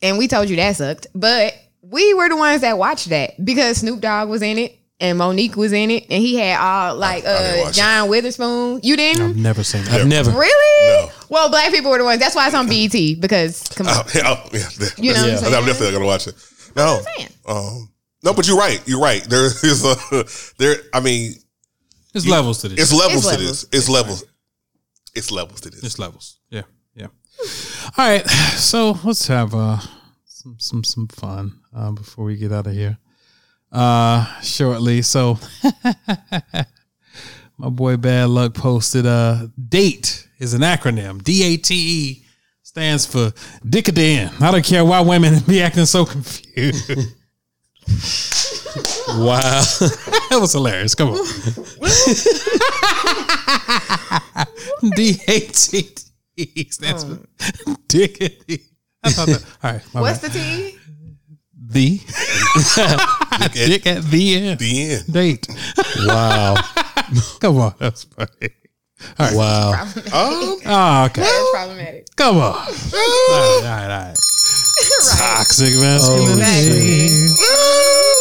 and 0.03 0.19
we 0.19 0.29
told 0.29 0.49
you 0.51 0.57
that 0.57 0.77
sucked, 0.77 1.07
but 1.15 1.55
we 1.83 2.15
were 2.15 2.29
the 2.29 2.37
ones 2.37 2.61
that 2.63 2.79
watched 2.79 3.09
that 3.11 3.43
because 3.45 3.79
Snoop 3.79 4.01
Dogg 4.01 4.29
was 4.29 4.43
in 4.43 4.59
it 4.59 4.75
and 5.01 5.19
Mo'Nique 5.19 5.55
was 5.57 5.73
in 5.73 5.91
it, 5.91 6.07
and 6.11 6.21
he 6.23 6.37
had 6.37 6.59
all 6.61 6.97
like 6.97 7.25
uh 7.25 7.55
watch 7.65 7.77
John 7.77 8.09
Witherspoon. 8.09 8.81
You 8.83 8.97
didn't? 8.97 9.23
I've 9.23 9.37
never 9.37 9.63
seen 9.63 9.85
that. 9.85 10.01
I've 10.01 10.07
never. 10.09 10.31
Really? 10.33 11.07
No. 11.07 11.13
Well, 11.29 11.49
black 11.51 11.71
people 11.73 11.91
were 11.91 11.99
the 11.99 12.05
ones. 12.05 12.19
That's 12.21 12.35
why 12.35 12.47
it's 12.47 12.55
on 12.57 12.67
BET 12.69 13.21
because 13.21 13.63
come 13.75 13.87
on. 13.87 13.95
oh, 13.97 14.05
yeah, 14.15 14.23
oh, 14.27 14.49
yeah, 14.53 14.59
You 14.99 15.13
know 15.13 15.21
what 15.21 15.25
I'm 15.25 15.29
yeah, 15.31 15.37
saying? 15.37 15.55
I'm 15.55 15.65
definitely 15.67 15.93
gonna 15.93 16.07
watch 16.07 16.27
it. 16.27 16.35
No, 16.77 17.01
um, 17.47 17.91
no, 18.25 18.35
but 18.35 18.47
you're 18.49 18.59
right. 18.59 18.81
You're 18.87 19.01
right. 19.01 19.23
There 19.25 19.47
is 19.47 19.85
a 19.85 20.25
there. 20.59 20.77
I 20.93 21.01
mean, 21.01 21.35
There's 22.13 22.27
You- 22.27 22.33
levels 22.33 22.61
to 22.63 22.69
this. 22.69 22.81
it's 22.81 22.93
levels 22.93 23.25
It's 23.25 23.27
to 23.27 23.31
levels. 23.39 23.61
this. 23.63 23.79
It's 23.81 23.89
levels. 23.89 24.25
It's 25.15 25.31
levels 25.31 25.61
to 25.63 25.71
this. 25.71 25.83
It's 25.85 25.99
levels. 25.99 26.39
Yeah, 26.51 26.59
yeah. 26.61 26.63
All 27.41 28.09
right, 28.09 28.27
so 28.29 28.99
let's 29.05 29.27
have 29.29 29.55
uh 29.55 29.79
some 30.25 30.57
some 30.59 30.85
some 30.85 31.09
fun 31.09 31.61
uh, 31.75 31.91
before 31.93 32.25
we 32.25 32.37
get 32.37 32.53
out 32.53 32.67
of 32.67 32.73
here. 32.73 32.99
Uh, 33.71 34.25
shortly. 34.41 35.03
So, 35.03 35.39
my 37.59 37.69
boy 37.69 37.97
Bad 37.97 38.31
Luck 38.31 38.55
posted 38.55 39.07
uh 39.07 39.47
date 39.69 40.29
is 40.39 40.55
an 40.55 40.63
acronym. 40.63 41.23
D 41.23 41.45
A 41.45 41.57
T 41.57 41.75
E 41.75 42.25
stands 42.63 43.07
for 43.07 43.31
Dickaden. 43.65 44.41
I 44.41 44.51
don't 44.51 44.65
care 44.65 44.85
why 44.85 45.01
women 45.01 45.41
be 45.47 45.63
acting 45.63 45.87
so 45.87 46.05
confused. 46.05 46.91
Wow. 49.09 49.41
that 49.81 50.39
was 50.39 50.53
hilarious. 50.53 50.95
Come 50.95 51.09
on. 51.09 51.17
D 54.95 55.19
A 55.27 55.41
T 55.41 55.89
T 56.47 56.69
stands 56.71 57.05
for 57.05 57.19
dick 57.89 58.21
at 58.23 58.47
the. 58.47 58.61
I 59.03 59.11
thought 59.11 59.27
that. 59.29 59.45
All 59.63 59.73
right, 59.73 59.83
my 59.95 60.01
What's 60.01 60.21
bad. 60.21 60.33
the 60.33 60.39
T? 60.39 60.75
the 61.71 62.01
dick 63.53 63.87
at 63.87 64.03
the 64.05 64.37
end 64.37 64.59
The 64.59 64.91
end. 64.93 65.13
date? 65.13 65.47
Wow. 66.07 66.55
Come 67.41 67.59
on, 67.59 67.75
that's 67.79 68.05
funny. 68.05 68.29
All 69.19 69.27
right. 69.27 69.35
Wow. 69.37 69.83
Um, 69.83 69.93
Oh, 70.13 71.05
okay. 71.07 71.21
That's 71.23 71.51
problematic. 71.53 72.07
Come 72.17 72.37
on. 72.39 72.43
All 72.43 72.55
right, 72.57 72.65
all 72.65 73.63
right, 73.63 73.83
all 73.83 73.89
right. 73.89 74.17
Toxic 75.19 75.75
masculinity. 75.75 77.09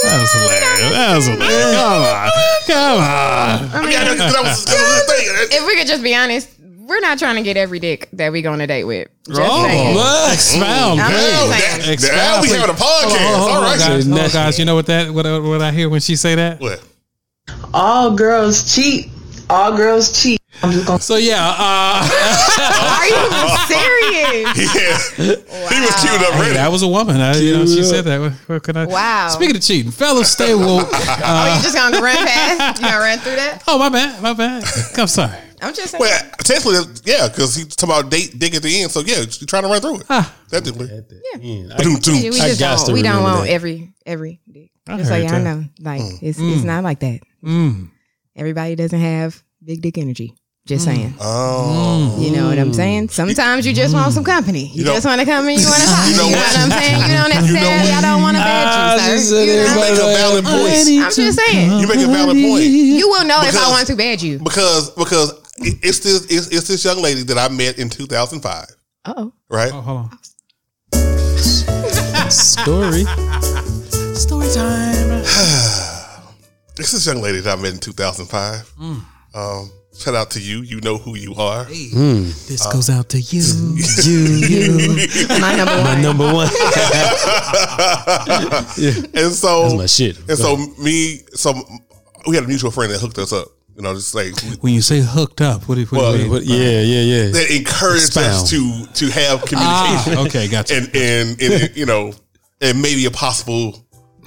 That 0.04 0.20
was 0.22 0.34
hilarious. 0.34 0.92
That 0.92 1.16
was 1.16 1.26
hilarious. 1.26 1.76
Come 1.76 2.02
on. 2.04 2.30
Come 2.68 3.00
on. 3.00 3.76
I 3.76 3.82
mean, 3.82 3.92
yeah, 3.92 4.04
that, 4.04 4.18
that 4.18 4.44
was, 4.44 4.66
that 4.66 4.76
was 4.76 5.54
if 5.54 5.66
we 5.66 5.76
could 5.78 5.88
just 5.88 6.04
be 6.04 6.14
honest, 6.14 6.50
we're 6.88 7.00
not 7.02 7.20
trying 7.20 7.36
to 7.36 7.42
get 7.44 7.58
every 7.58 7.80
dick 7.80 8.10
that 8.14 8.32
we 8.32 8.42
go 8.42 8.52
on 8.54 8.62
a 8.62 8.68
date 8.68 8.86
with. 8.86 9.08
Just 9.28 9.42
Oh, 9.44 9.64
saying. 9.68 9.96
well, 9.96 10.34
expound. 10.34 11.00
I'm 11.02 11.12
please. 11.12 11.22
just 11.22 11.82
saying. 11.82 11.94
Expound, 11.94 12.18
Now 12.18 12.42
we 12.42 12.48
please. 12.48 12.56
having 12.58 12.70
a 12.76 12.78
podcast. 12.78 12.82
Hold 12.82 13.14
on, 13.14 13.20
hold 13.20 13.34
on, 13.34 13.40
hold 13.40 13.52
on, 13.58 13.64
right. 13.64 13.80
guys. 13.80 14.08
Hold 14.08 14.34
guys. 14.34 14.60
You 14.60 14.66
know 14.66 14.76
what 14.76 14.86
that 14.88 15.12
what, 15.12 15.26
what 15.44 15.62
I 15.62 15.72
hear 15.72 15.90
when 15.90 16.00
she 16.02 16.16
say 16.16 16.36
that? 16.36 16.60
What? 16.60 16.84
All 17.74 18.16
girls 18.16 18.74
cheat. 18.76 19.10
All 19.50 19.76
girls 19.76 20.12
cheat. 20.22 20.37
I'm 20.64 20.72
just 20.72 20.88
gonna 20.88 21.00
So 21.02 21.16
yeah, 21.18 21.38
uh, 21.40 22.02
Are 22.98 23.08
you 23.08 23.24
serious? 23.68 24.76
Yeah. 24.76 25.36
He 25.70 25.80
was 25.82 25.96
queued 26.02 26.22
up 26.24 26.34
hey, 26.34 26.54
that 26.54 26.70
was 26.72 26.82
a 26.84 26.88
woman. 26.88 27.18
I, 27.22 27.38
you 27.38 27.54
know, 27.54 27.66
she 27.66 27.84
said 27.84 28.06
that. 28.06 28.20
What, 28.20 28.32
what 28.48 28.64
can 28.64 28.78
I? 28.78 28.86
Wow. 28.86 29.30
Speaking 29.30 29.56
of 29.56 29.62
cheating, 29.62 29.92
fellas, 29.92 30.32
stay 30.32 30.56
woke. 30.56 30.88
oh, 30.92 31.16
Uh, 31.24 31.56
you 31.58 31.62
just 31.64 31.76
gonna 31.76 32.02
run 32.02 32.16
past? 32.26 32.82
You 32.82 32.88
gonna 32.88 33.00
run 33.00 33.20
through 33.20 33.36
that? 33.36 33.64
oh, 33.68 33.78
my 33.78 33.90
bad, 33.90 34.22
my 34.22 34.34
bad. 34.34 34.64
I'm 34.98 35.08
sorry. 35.08 35.38
I'm 35.62 35.74
just 35.74 35.92
saying. 35.92 36.02
Well, 36.02 36.22
technically, 36.40 37.02
yeah, 37.06 37.28
because 37.28 37.56
he's 37.56 37.76
talking 37.76 37.96
about 37.96 38.12
date 38.12 38.38
dick 38.38 38.54
at 38.56 38.62
the 38.64 38.82
end. 38.82 38.92
So 38.92 39.02
yeah, 39.02 39.18
you're 39.18 39.48
trying 39.48 39.64
to 39.64 39.70
run 39.70 39.82
through 39.82 40.00
it. 40.02 40.06
Ah. 40.10 40.36
Technically. 40.50 40.88
Man, 40.88 41.72
I- 41.72 41.78
Ba-doom, 41.78 41.96
doom. 42.00 42.16
we 42.16 42.32
just 42.32 42.60
got 42.60 42.78
don't, 42.78 42.88
to 42.88 42.94
we 42.94 43.02
don't 43.02 43.18
remember 43.18 43.38
want 43.38 43.46
that. 43.48 43.54
every 43.54 43.94
every 44.06 44.40
dick. 44.52 44.72
Just 44.88 45.10
so 45.10 45.16
y'all 45.16 45.30
that. 45.30 45.44
know, 45.44 45.64
like 45.82 46.02
it's 46.22 46.40
it's 46.40 46.64
not 46.64 46.84
like 46.84 47.00
that. 47.02 47.20
Mm. 47.44 47.90
Everybody 48.36 48.76
doesn't 48.76 49.00
have 49.00 49.44
big 49.64 49.82
dick 49.82 49.98
energy. 49.98 50.34
Just 50.68 50.84
saying. 50.84 51.14
Oh. 51.22 52.14
You 52.20 52.30
know 52.36 52.50
what 52.50 52.60
I'm 52.60 52.74
saying? 52.74 53.08
Sometimes 53.10 53.66
you 53.66 53.74
just 53.74 53.94
want 53.96 54.12
some 54.14 54.26
company. 54.26 54.68
You, 54.68 54.80
You 54.80 54.84
know- 54.84 54.94
just 54.96 55.06
want 55.06 55.22
to 55.22 55.26
come 55.26 55.48
and 55.48 55.58
you 55.58 55.66
want 55.66 55.80
to 55.82 55.88
talk. 55.88 56.04
You 56.06 56.12
You 56.12 56.18
know 56.18 56.28
know, 56.28 56.36
what? 56.38 56.48
what 56.48 56.60
I'm 56.60 56.72
saying? 56.72 57.00
You 57.08 57.16
don't 57.16 57.30
necessarily. 57.30 57.92
I 57.96 58.02
don't 58.02 58.22
want 58.22 58.36
to 58.36 58.44
Ah, 58.44 58.96
bad 58.98 59.12
you, 59.14 59.20
sir. 59.20 59.44
You, 59.44 59.52
You 59.54 59.64
know? 59.64 59.76
make 59.80 59.94
a 59.96 60.12
valid 60.12 60.44
point. 60.44 60.88
I'm 61.08 61.12
just 61.16 61.40
saying. 61.40 61.80
You 61.80 61.88
make 61.88 62.00
a 62.04 62.08
valid 62.12 62.36
point. 62.36 62.64
You 62.66 63.08
will 63.08 63.24
know 63.26 63.40
if 63.42 63.52
Because- 63.52 63.64
I 63.66 63.70
want 63.70 63.88
to 63.88 63.96
bad 63.96 64.22
you. 64.22 64.40
Because 64.40 64.90
because 64.92 65.32
it- 65.60 65.80
it's 65.82 66.00
this 66.00 66.26
it's, 66.30 66.48
it's 66.48 66.68
this 66.68 66.84
young 66.84 67.02
lady 67.02 67.24
that 67.24 67.38
I 67.38 67.48
met 67.48 67.80
in 67.80 67.90
2005, 67.90 68.66
Uh 69.06 69.14
oh. 69.16 69.34
right? 69.50 69.72
Oh, 69.74 69.80
hold 69.82 69.98
on. 70.00 70.20
Story. 72.30 73.06
Story 74.16 74.48
time. 74.54 75.24
It's 76.80 76.92
this 76.92 77.08
young 77.08 77.22
lady 77.24 77.40
that 77.40 77.58
I 77.58 77.60
met 77.60 77.74
in 77.74 77.80
2005. 77.80 78.74
Mm. 78.80 79.02
Um, 79.34 79.72
shout 79.98 80.16
out 80.16 80.32
to 80.32 80.40
you. 80.42 80.62
You 80.62 80.80
know 80.82 80.98
who 80.98 81.16
you 81.18 81.34
are. 81.36 81.66
This 81.66 82.66
goes 82.72 82.90
out 82.90 83.10
to 83.10 83.20
you. 83.20 83.42
You, 84.04 84.20
you. 84.48 85.28
My 85.40 85.56
number 85.56 85.76
My 85.84 85.94
one. 85.94 86.02
number 86.02 86.34
one. 86.34 86.48
And 89.14 89.34
so 89.34 89.64
That's 89.64 89.74
my 89.76 89.86
shit. 89.86 90.18
And 90.30 90.38
so 90.38 90.56
me, 90.82 91.22
so 91.34 91.54
we 92.28 92.36
had 92.36 92.44
a 92.46 92.48
mutual 92.48 92.72
friend 92.72 92.92
that 92.94 93.00
hooked 93.00 93.18
us 93.18 93.34
up. 93.34 93.48
You 93.76 93.84
know, 93.84 93.94
just 93.94 94.16
like 94.16 94.34
When 94.62 94.74
you 94.74 94.82
say 94.82 95.02
hooked 95.02 95.40
up, 95.42 95.68
what 95.70 95.76
do 95.76 95.82
you, 95.82 95.88
what 95.88 96.00
Well, 96.02 96.12
do 96.14 96.18
you 96.18 96.24
mean? 96.24 96.34
But 96.34 96.44
yeah, 96.46 96.82
yeah, 96.82 97.02
yeah. 97.02 97.32
that 97.32 97.52
encouraged 97.56 98.18
us 98.18 98.50
to 98.50 98.86
to 98.94 99.06
have 99.12 99.42
communication. 99.46 100.14
Ah, 100.18 100.26
okay, 100.26 100.48
gotcha. 100.48 100.76
and 100.78 100.90
and, 100.96 101.40
and 101.42 101.76
you 101.78 101.86
know, 101.86 102.12
and 102.60 102.82
maybe 102.82 103.06
a 103.06 103.12
possible 103.12 103.78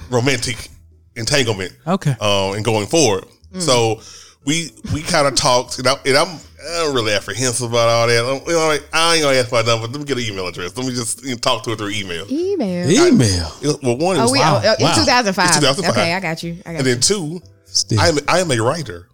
romantic 0.09 0.69
entanglement. 1.17 1.73
Okay. 1.85 2.11
Um, 2.21 2.53
and 2.55 2.63
going 2.63 2.87
forward, 2.87 3.25
so 3.59 3.99
we 4.45 4.71
we 4.93 5.01
kind 5.01 5.27
of 5.27 5.35
talked, 5.35 5.77
and, 5.79 5.87
I, 5.87 5.95
and 6.05 6.17
I'm 6.17 6.39
I'm 6.77 6.93
really 6.93 7.13
apprehensive 7.13 7.69
about 7.69 7.89
all 7.89 8.07
that. 8.07 8.23
I'm, 8.25 8.47
you 8.47 8.53
know, 8.53 8.67
like, 8.67 8.83
I 8.93 9.15
ain't 9.15 9.23
gonna 9.23 9.37
ask 9.37 9.51
my 9.51 9.61
number. 9.61 9.87
Let 9.87 9.99
me 9.99 10.05
get 10.05 10.17
an 10.17 10.23
email 10.23 10.47
address. 10.47 10.75
Let 10.77 10.85
me 10.85 10.93
just 10.93 11.23
you 11.23 11.31
know, 11.31 11.37
talk 11.37 11.63
to 11.63 11.71
her 11.71 11.75
through 11.75 11.89
email. 11.89 12.25
Email. 12.31 12.89
Email. 13.07 13.51
Well, 13.83 13.97
one 13.97 14.17
Oh, 14.17 14.25
is 14.25 14.31
we 14.31 14.39
Wow. 14.39 14.61
oh, 14.63 14.75
in 14.79 14.83
Wow. 14.83 14.93
2005. 14.95 15.45
It's 15.47 15.57
2005. 15.59 15.89
Okay, 15.97 16.13
I 16.13 16.19
got 16.19 16.43
you. 16.43 16.57
I 16.65 16.73
got 16.73 16.79
and 16.79 16.87
you. 16.87 16.93
then 16.93 17.01
two, 17.01 17.41
Still. 17.65 17.99
I'm 17.99 18.17
I 18.27 18.39
am 18.39 18.51
a 18.51 18.57
writer. 18.59 19.07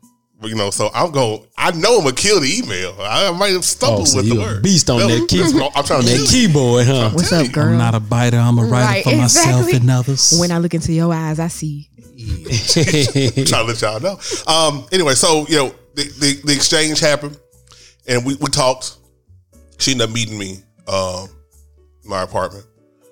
You 0.44 0.54
know, 0.54 0.70
so 0.70 0.92
I'm 0.94 1.12
going. 1.12 1.44
I 1.58 1.72
know 1.72 1.98
I'm 1.98 2.04
gonna 2.04 2.16
kill 2.16 2.40
the 2.40 2.48
email. 2.64 2.96
I 3.02 3.32
might 3.32 3.54
have 3.54 3.66
stumbled 3.66 4.02
Oh, 4.02 4.06
so 4.06 4.18
with 4.18 4.30
the 4.30 4.36
you 4.36 4.42
a 4.42 4.44
word. 4.44 4.62
beast 4.64 4.88
on 4.88 5.00
that 5.00 5.08
That's 5.08 5.26
key- 5.26 5.40
what 5.60 5.72
I'm 5.76 5.84
trying 5.84 6.02
to 6.02 6.08
that 6.10 6.16
tell 6.18 6.28
keyboard, 6.28 6.86
huh? 6.86 7.10
What's 7.12 7.32
up, 7.34 7.52
girl? 7.52 7.70
I'm 7.70 7.78
not 7.80 7.96
a 7.96 8.00
biter. 8.00 8.38
I'm 8.38 8.60
a 8.60 8.62
writer 8.66 8.72
Right, 8.86 9.04
for 9.04 9.16
myself 9.16 9.74
and 9.74 9.90
others. 9.90 10.38
when 10.40 10.52
I 10.52 10.60
look 10.60 10.76
into 10.76 10.94
your 10.94 11.12
eyes, 11.12 11.40
I 11.40 11.48
see. 11.48 11.90
I'm 12.30 12.44
trying 13.46 13.46
to 13.46 13.64
let 13.64 13.82
y'all 13.82 14.00
know. 14.00 14.20
Um. 14.48 14.88
Anyway, 14.92 15.14
so 15.14 15.46
you 15.48 15.58
know, 15.58 15.76
the 15.96 16.04
the, 16.04 16.42
the 16.46 16.54
exchange 16.54 17.00
happened, 17.00 17.38
and 18.08 18.26
we, 18.26 18.36
we 18.36 18.48
talked. 18.50 18.98
She 19.80 19.92
ended 19.92 20.10
up 20.10 20.14
meeting 20.16 20.38
me, 20.40 20.60
um, 20.88 21.30
in 22.04 22.10
my 22.10 22.24
apartment. 22.24 22.66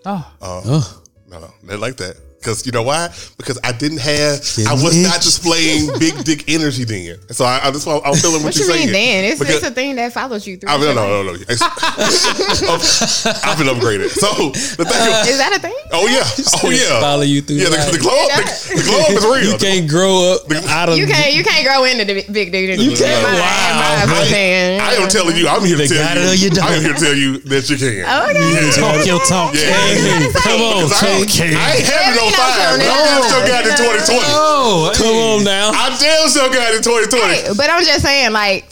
oh, 0.05 0.33
oh, 0.41 1.01
No, 1.27 1.39
no, 1.39 1.53
they 1.63 1.75
like 1.75 1.95
that. 1.97 2.17
Because 2.45 2.63
you 2.65 2.71
know 2.71 2.83
why? 2.83 3.09
Because 3.37 3.57
I 3.63 3.71
didn't 3.71 3.97
have, 4.05 4.37
I 4.37 4.77
Getting 4.77 4.83
was 4.85 4.93
not 5.01 5.17
itch. 5.17 5.23
displaying 5.25 5.89
big 5.99 6.13
dick 6.23 6.45
energy 6.47 6.83
then. 6.85 7.17
So 7.33 7.43
I, 7.43 7.57
I 7.65 7.71
that's 7.71 7.87
why 7.87 7.97
I'm 8.05 8.13
feeling 8.13 8.45
what, 8.45 8.53
What 8.53 8.55
you're 8.55 8.67
you 8.69 8.73
saying. 8.85 8.93
mean, 8.93 8.93
Dan? 8.93 9.23
It's, 9.25 9.39
Because- 9.39 9.55
it's 9.55 9.65
a 9.65 9.71
thing 9.71 9.95
that 9.97 10.13
follows 10.13 10.45
you 10.45 10.57
through. 10.57 10.69
I 10.69 10.77
mean, 10.77 10.93
no, 10.93 11.01
your 11.09 11.23
no, 11.25 11.31
life. 11.31 11.41
no, 11.49 11.57
no. 11.57 12.03
It's- 12.05 12.45
I've 13.45 13.57
been 13.57 13.67
upgraded. 13.67 14.09
So 14.13 14.29
the 14.77 14.85
thing 14.85 15.01
uh, 15.01 15.25
is, 15.25 15.29
Is 15.33 15.37
that 15.41 15.57
a 15.57 15.59
thing? 15.59 15.73
oh 15.91 16.05
yeah, 16.05 16.21
oh 16.61 16.69
yeah, 16.69 17.01
Follow 17.01 17.23
you 17.25 17.41
through 17.41 17.57
yeah. 17.57 17.69
The, 17.73 17.77
life. 17.81 17.91
the 17.91 17.97
glow 17.97 18.13
up, 18.13 18.29
the, 18.37 18.77
the 18.77 18.83
glow 18.85 19.01
up 19.01 19.09
is 19.09 19.25
real. 19.25 19.51
You 19.51 19.57
can't 19.57 19.89
grow 19.89 20.37
up 20.37 20.45
out 20.69 20.89
of. 20.89 20.97
You 21.01 21.07
can't. 21.07 21.33
You 21.33 21.43
can't 21.43 21.65
grow 21.65 21.83
into 21.85 22.05
the 22.05 22.13
big 22.29 22.51
dick. 22.53 22.77
You 22.79 22.93
can't. 22.93 23.25
In 23.25 23.33
my- 23.33 23.41
in 23.41 23.81
my 23.81 24.13
Wow. 24.13 24.21
opinion. 24.21 24.81
I 24.85 24.93
am 25.01 25.09
telling 25.09 25.35
you, 25.35 25.47
I'm 25.49 25.65
here 25.65 25.77
to 25.77 25.83
Either 25.83 25.95
tell 25.95 26.05
got 26.05 26.17
it 26.17 26.29
or 26.29 26.35
you. 26.37 26.43
you 26.45 26.49
don't. 26.53 26.65
I'm 26.69 26.81
here 26.81 26.93
to 26.93 26.99
tell 26.99 27.15
you 27.15 27.37
that 27.49 27.63
you 27.69 27.77
can. 27.77 28.05
Okay. 28.05 28.69
talk 28.77 29.01
your 29.05 29.19
talk. 29.25 29.53
Yeah. 29.57 29.73
Hey, 29.73 30.29
come 30.45 30.61
on, 30.61 30.85
'Cause 30.85 30.93
I, 31.01 31.25
Tay. 31.25 31.55
I 31.55 31.81
ain't 31.81 31.87
having 31.89 32.15
no 32.15 32.27
Every 32.27 32.34
five. 32.35 32.57
now 32.57 32.71
I 32.71 32.77
then. 32.77 32.87
damn 32.87 33.23
still 33.23 33.45
got 33.47 33.61
it 33.65 33.71
in 33.71 33.77
2020. 33.77 34.21
Oh, 34.35 34.91
Come 34.95 35.15
on 35.15 35.43
now. 35.43 35.71
I 35.71 35.95
damn 35.99 36.27
still 36.29 36.49
got 36.51 36.73
it 36.73 36.77
in 36.77 36.83
2020. 36.83 37.33
Hey, 37.33 37.47
but 37.55 37.69
I'm 37.69 37.83
just 37.83 38.01
saying, 38.03 38.31
like, 38.31 38.65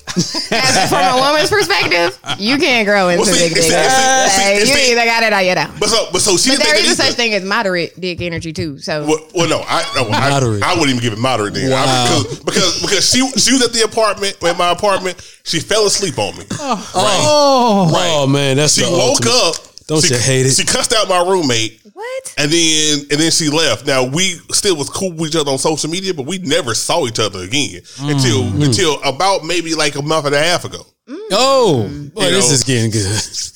as 0.52 0.90
from 0.90 1.04
a 1.04 1.18
woman's 1.18 1.50
perspective, 1.50 2.18
you 2.38 2.58
can't 2.58 2.86
grow 2.86 3.10
into 3.10 3.24
Well, 3.24 3.34
see, 3.34 3.40
big 3.50 3.54
dick. 3.56 3.64
it's- 3.66 3.72
it's- 3.74 4.38
Like, 4.38 4.56
it's- 4.56 4.68
you 4.70 4.74
it's- 4.76 4.90
either 4.92 5.06
got 5.06 5.24
it 5.24 5.34
or 5.34 5.42
you 5.42 5.56
don't. 5.56 5.80
But 5.80 5.90
so, 5.90 6.08
but 6.12 6.22
so 6.22 6.38
she 6.38 6.50
But 6.52 6.58
didn't 6.60 6.66
there 6.66 6.76
think 6.76 6.88
is 6.92 7.00
a 7.00 7.04
such 7.04 7.16
thing 7.16 7.34
as 7.34 7.44
moderate 7.44 8.00
dick 8.00 8.22
energy 8.22 8.54
too. 8.54 8.78
So 8.80 9.06
Well, 9.06 9.20
well, 9.34 9.48
no, 9.50 9.60
I, 9.68 9.84
no, 9.96 10.10
I, 10.10 10.30
Moderate. 10.30 10.64
I 10.64 10.74
wouldn't 10.74 10.90
even 10.92 11.02
give 11.02 11.14
it 11.14 11.20
moderate 11.20 11.54
then. 11.56 11.72
I- 11.74 11.76
Wow. 11.86 12.24
because 12.24 12.40
because 12.40 12.82
because 12.82 13.10
she 13.10 13.20
she 13.40 13.54
was 13.54 13.62
at 13.64 13.74
the 13.74 13.82
apartment 13.84 14.38
at 14.44 14.58
my 14.58 14.70
apartment. 14.72 15.18
She 15.44 15.60
fell 15.60 15.86
asleep 15.88 16.18
on 16.20 16.38
me. 16.38 16.46
Oh. 16.52 16.92
oh, 16.96 17.92
right. 17.92 18.10
oh 18.14 18.28
man, 18.28 18.58
that's 18.58 18.76
She 18.76 18.82
the 18.82 18.92
woke 18.92 19.26
ultimate. 19.26 19.34
up. 19.34 19.56
Don't 19.88 20.02
she, 20.02 20.14
you 20.14 20.20
hate 20.20 20.46
it? 20.46 20.52
She 20.54 20.64
cussed 20.64 20.94
out 20.94 21.10
my 21.10 21.20
roommate, 21.22 21.82
what? 21.94 22.34
and 22.38 22.52
then 22.52 23.00
and 23.12 23.20
then 23.20 23.32
she 23.32 23.50
left. 23.50 23.86
Now 23.86 24.04
we 24.04 24.40
still 24.52 24.76
was 24.76 24.90
cool 24.90 25.12
with 25.12 25.30
each 25.30 25.36
other 25.36 25.52
on 25.52 25.58
social 25.58 25.90
media, 25.90 26.14
but 26.14 26.26
we 26.26 26.38
never 26.40 26.74
saw 26.76 27.06
each 27.06 27.20
other 27.20 27.40
again 27.40 27.82
until 28.00 28.44
Mm-hmm. 28.44 28.62
until 28.64 29.02
about 29.04 29.44
maybe 29.46 29.76
like 29.76 29.96
a 29.96 30.02
month 30.02 30.26
and 30.26 30.36
a 30.36 30.42
half 30.44 30.66
ago. 30.66 30.86
Oh, 31.32 31.84
boy, 32.14 32.30
this 32.30 32.48
know. 32.50 32.54
is 32.54 32.64
getting 32.64 32.92
good. 32.92 33.06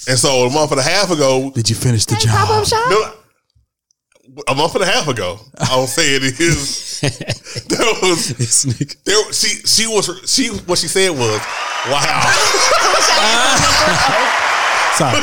And 0.09 0.17
so 0.19 0.47
a 0.47 0.51
month 0.51 0.71
and 0.71 0.79
a 0.79 0.83
half 0.83 1.11
ago, 1.11 1.51
Did 1.53 1.69
you 1.69 1.75
finish 1.75 2.05
the 2.05 2.15
Hey, 2.15 2.27
pop 2.27 2.49
up 2.49 2.65
job? 2.65 2.67
shop. 2.67 2.89
no, 2.89 3.13
a 4.49 4.55
month 4.55 4.75
and 4.75 4.83
a 4.83 4.87
half 4.87 5.07
ago, 5.07 5.39
I'll 5.59 5.87
say 5.87 6.15
it 6.15 6.23
is. 6.39 6.85
There 7.69 7.93
was 8.01 8.29
this 8.37 8.65
nigga. 8.65 8.95
there. 9.03 9.33
She 9.33 9.47
she 9.65 9.87
was 9.87 10.09
she 10.25 10.47
what 10.65 10.79
she 10.79 10.87
said 10.87 11.11
was, 11.11 11.39
"Wow." 11.89 12.23
Sorry. 14.97 15.21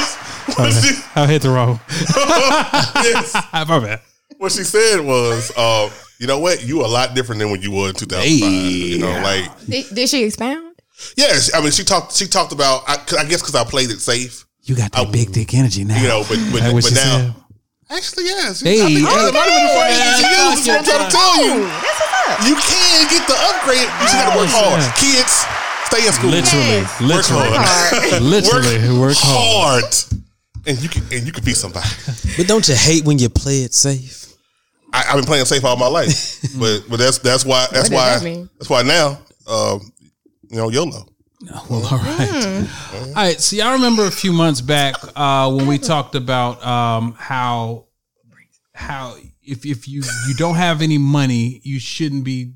What 0.56 0.72
she, 0.72 0.94
I 1.16 1.26
hit 1.26 1.42
the 1.42 1.50
wrong. 1.50 1.80
yes. 1.88 3.34
My 3.52 3.64
bad. 3.80 4.00
what 4.38 4.52
she 4.52 4.64
said 4.64 5.00
was, 5.00 5.50
uh, 5.56 5.90
you 6.18 6.26
know 6.26 6.38
what? 6.38 6.64
You 6.64 6.84
a 6.84 6.86
lot 6.88 7.14
different 7.14 7.40
than 7.40 7.50
when 7.50 7.62
you 7.62 7.70
were 7.72 7.88
in 7.88 7.94
2005. 7.94 8.50
You 8.50 8.98
know, 8.98 9.10
like 9.22 9.66
Did, 9.66 9.86
did 9.94 10.08
she 10.08 10.24
expound? 10.24 10.76
yes. 11.16 11.50
I 11.54 11.60
mean, 11.60 11.70
she 11.72 11.82
talked. 11.84 12.14
She 12.14 12.26
talked 12.26 12.52
about. 12.52 12.82
I, 12.88 12.96
'cause 12.98 13.18
I 13.18 13.24
guess 13.24 13.40
because 13.42 13.54
I 13.54 13.64
played 13.64 13.90
it 13.90 14.00
safe. 14.00 14.44
You 14.62 14.76
got 14.76 14.92
that 14.92 15.12
big 15.12 15.32
dick 15.32 15.52
energy 15.54 15.84
now. 15.84 16.00
You 16.00 16.08
know, 16.08 16.20
but 16.28 16.38
but, 16.52 16.60
That 16.62 16.72
but 16.72 16.84
now. 16.94 17.18
said? 17.20 17.34
Actually, 17.90 18.24
yes. 18.24 18.60
Hey, 18.64 18.80
I 18.80 18.86
think 18.88 18.98
hey, 19.00 19.04
that 19.04 19.34
might 19.34 19.44
have 19.44 19.60
been 19.60 19.66
the 19.68 19.74
phrase 19.76 19.98
that 20.00 20.16
she 20.16 20.24
hey, 20.24 20.40
used. 20.40 20.64
That's 20.64 20.88
what 20.88 20.88
I'm 20.88 20.88
trying 20.88 21.04
to 21.04 21.12
tell 21.12 21.36
you. 21.44 21.56
That's 21.68 21.98
what's 22.00 22.16
up. 22.24 22.36
You 22.48 22.54
can 22.56 23.00
get 23.12 23.22
the 23.28 23.36
upgrade. 23.44 23.84
You 23.84 24.04
just 24.08 24.16
got 24.16 24.26
to 24.32 24.36
work 24.40 24.48
hard. 24.48 24.80
Kids, 24.96 25.34
stay 25.92 26.00
in 26.08 26.12
school. 26.16 26.32
Literally, 26.32 26.80
Yes. 26.80 26.88
Work 26.96 27.28
literally. 27.28 27.60
hard. 27.60 28.22
Literally, 28.24 28.98
work 28.98 29.18
hard. 29.20 29.84
Hard. 30.64 30.76
And 30.76 30.82
you 30.82 30.88
can 30.88 31.02
and 31.12 31.26
you 31.26 31.32
can 31.32 31.44
be 31.44 31.54
somebody. 31.54 31.88
But 32.36 32.48
don't 32.48 32.66
you 32.68 32.74
hate 32.74 33.04
when 33.04 33.18
you 33.18 33.28
play 33.28 33.62
it 33.62 33.74
safe? 33.74 34.34
I, 34.92 35.04
I've 35.08 35.16
been 35.16 35.24
playing 35.24 35.44
safe 35.44 35.64
all 35.64 35.76
my 35.76 35.86
life, 35.86 36.40
but 36.58 36.84
but 36.88 36.98
that's 36.98 37.18
that's 37.18 37.44
why 37.44 37.66
that's 37.70 37.88
does 37.88 37.96
why 37.96 38.18
that 38.18 38.48
that's 38.58 38.70
why 38.70 38.82
now, 38.82 39.18
um, 39.46 39.92
you 40.50 40.56
know, 40.56 40.70
YOLO. 40.70 41.06
Well, 41.68 41.86
all 41.86 41.98
right. 41.98 42.66
All 42.94 43.12
right. 43.14 43.40
See, 43.40 43.58
y'all 43.58 43.72
remember 43.72 44.06
a 44.06 44.10
few 44.10 44.32
months 44.32 44.60
back 44.60 44.94
uh, 45.14 45.52
when 45.52 45.66
we 45.66 45.78
talked 45.78 46.14
about 46.14 46.64
um, 46.64 47.14
how 47.18 47.86
how 48.72 49.16
if 49.42 49.66
if 49.66 49.86
you 49.88 50.02
you 50.28 50.34
don't 50.36 50.54
have 50.54 50.80
any 50.82 50.98
money, 50.98 51.60
you 51.62 51.78
shouldn't 51.78 52.24
be 52.24 52.54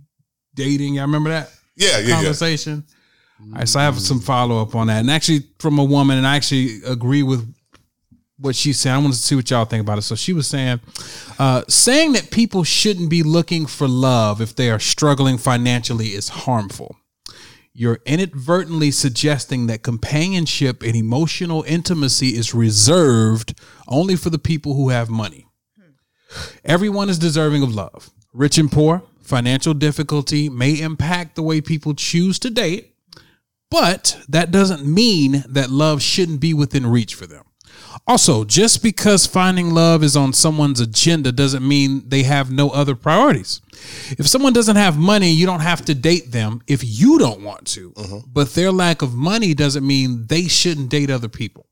dating. 0.54 0.94
Y'all 0.94 1.06
remember 1.06 1.30
that? 1.30 1.50
Yeah, 1.76 1.98
yeah, 1.98 1.98
yeah. 1.98 2.14
conversation. 2.14 2.84
All 3.40 3.58
right, 3.58 3.68
so 3.68 3.78
I 3.78 3.84
have 3.84 4.00
some 4.00 4.20
follow 4.20 4.60
up 4.60 4.74
on 4.74 4.88
that, 4.88 4.98
and 5.00 5.10
actually 5.10 5.44
from 5.60 5.78
a 5.78 5.84
woman, 5.84 6.18
and 6.18 6.26
I 6.26 6.34
actually 6.34 6.82
agree 6.84 7.22
with 7.22 7.46
what 8.38 8.56
she 8.56 8.72
said. 8.72 8.94
I 8.94 8.98
want 8.98 9.14
to 9.14 9.18
see 9.18 9.34
what 9.34 9.50
y'all 9.50 9.64
think 9.64 9.82
about 9.82 9.98
it. 9.98 10.02
So 10.02 10.14
she 10.14 10.32
was 10.32 10.46
saying, 10.46 10.80
uh, 11.38 11.62
saying 11.68 12.12
that 12.12 12.30
people 12.30 12.64
shouldn't 12.64 13.10
be 13.10 13.22
looking 13.22 13.66
for 13.66 13.88
love 13.88 14.40
if 14.40 14.54
they 14.54 14.70
are 14.70 14.78
struggling 14.78 15.38
financially 15.38 16.08
is 16.08 16.28
harmful. 16.28 16.96
You're 17.72 18.00
inadvertently 18.06 18.90
suggesting 18.90 19.66
that 19.68 19.82
companionship 19.82 20.82
and 20.82 20.96
emotional 20.96 21.62
intimacy 21.64 22.28
is 22.28 22.54
reserved 22.54 23.54
only 23.86 24.16
for 24.16 24.30
the 24.30 24.38
people 24.38 24.74
who 24.74 24.88
have 24.88 25.08
money. 25.08 25.46
Everyone 26.64 27.08
is 27.08 27.18
deserving 27.18 27.62
of 27.62 27.74
love. 27.74 28.10
Rich 28.32 28.58
and 28.58 28.70
poor, 28.70 29.02
financial 29.22 29.74
difficulty 29.74 30.48
may 30.48 30.80
impact 30.80 31.36
the 31.36 31.42
way 31.42 31.60
people 31.60 31.94
choose 31.94 32.38
to 32.40 32.50
date, 32.50 32.94
but 33.70 34.18
that 34.28 34.50
doesn't 34.50 34.84
mean 34.84 35.44
that 35.48 35.70
love 35.70 36.02
shouldn't 36.02 36.40
be 36.40 36.54
within 36.54 36.86
reach 36.86 37.14
for 37.14 37.26
them. 37.26 37.44
Also, 38.06 38.44
just 38.44 38.82
because 38.82 39.26
finding 39.26 39.70
love 39.70 40.02
is 40.02 40.16
on 40.16 40.32
someone's 40.32 40.80
agenda 40.80 41.32
doesn't 41.32 41.66
mean 41.66 42.08
they 42.08 42.22
have 42.22 42.50
no 42.50 42.70
other 42.70 42.94
priorities. 42.94 43.60
If 44.18 44.26
someone 44.26 44.52
doesn't 44.52 44.76
have 44.76 44.98
money, 44.98 45.30
you 45.30 45.46
don't 45.46 45.60
have 45.60 45.84
to 45.86 45.94
date 45.94 46.32
them 46.32 46.62
if 46.66 46.82
you 46.82 47.18
don't 47.18 47.42
want 47.42 47.66
to. 47.68 47.92
Uh-huh. 47.96 48.20
But 48.26 48.54
their 48.54 48.72
lack 48.72 49.02
of 49.02 49.14
money 49.14 49.54
doesn't 49.54 49.86
mean 49.86 50.26
they 50.26 50.48
shouldn't 50.48 50.90
date 50.90 51.10
other 51.10 51.28
people. 51.28 51.66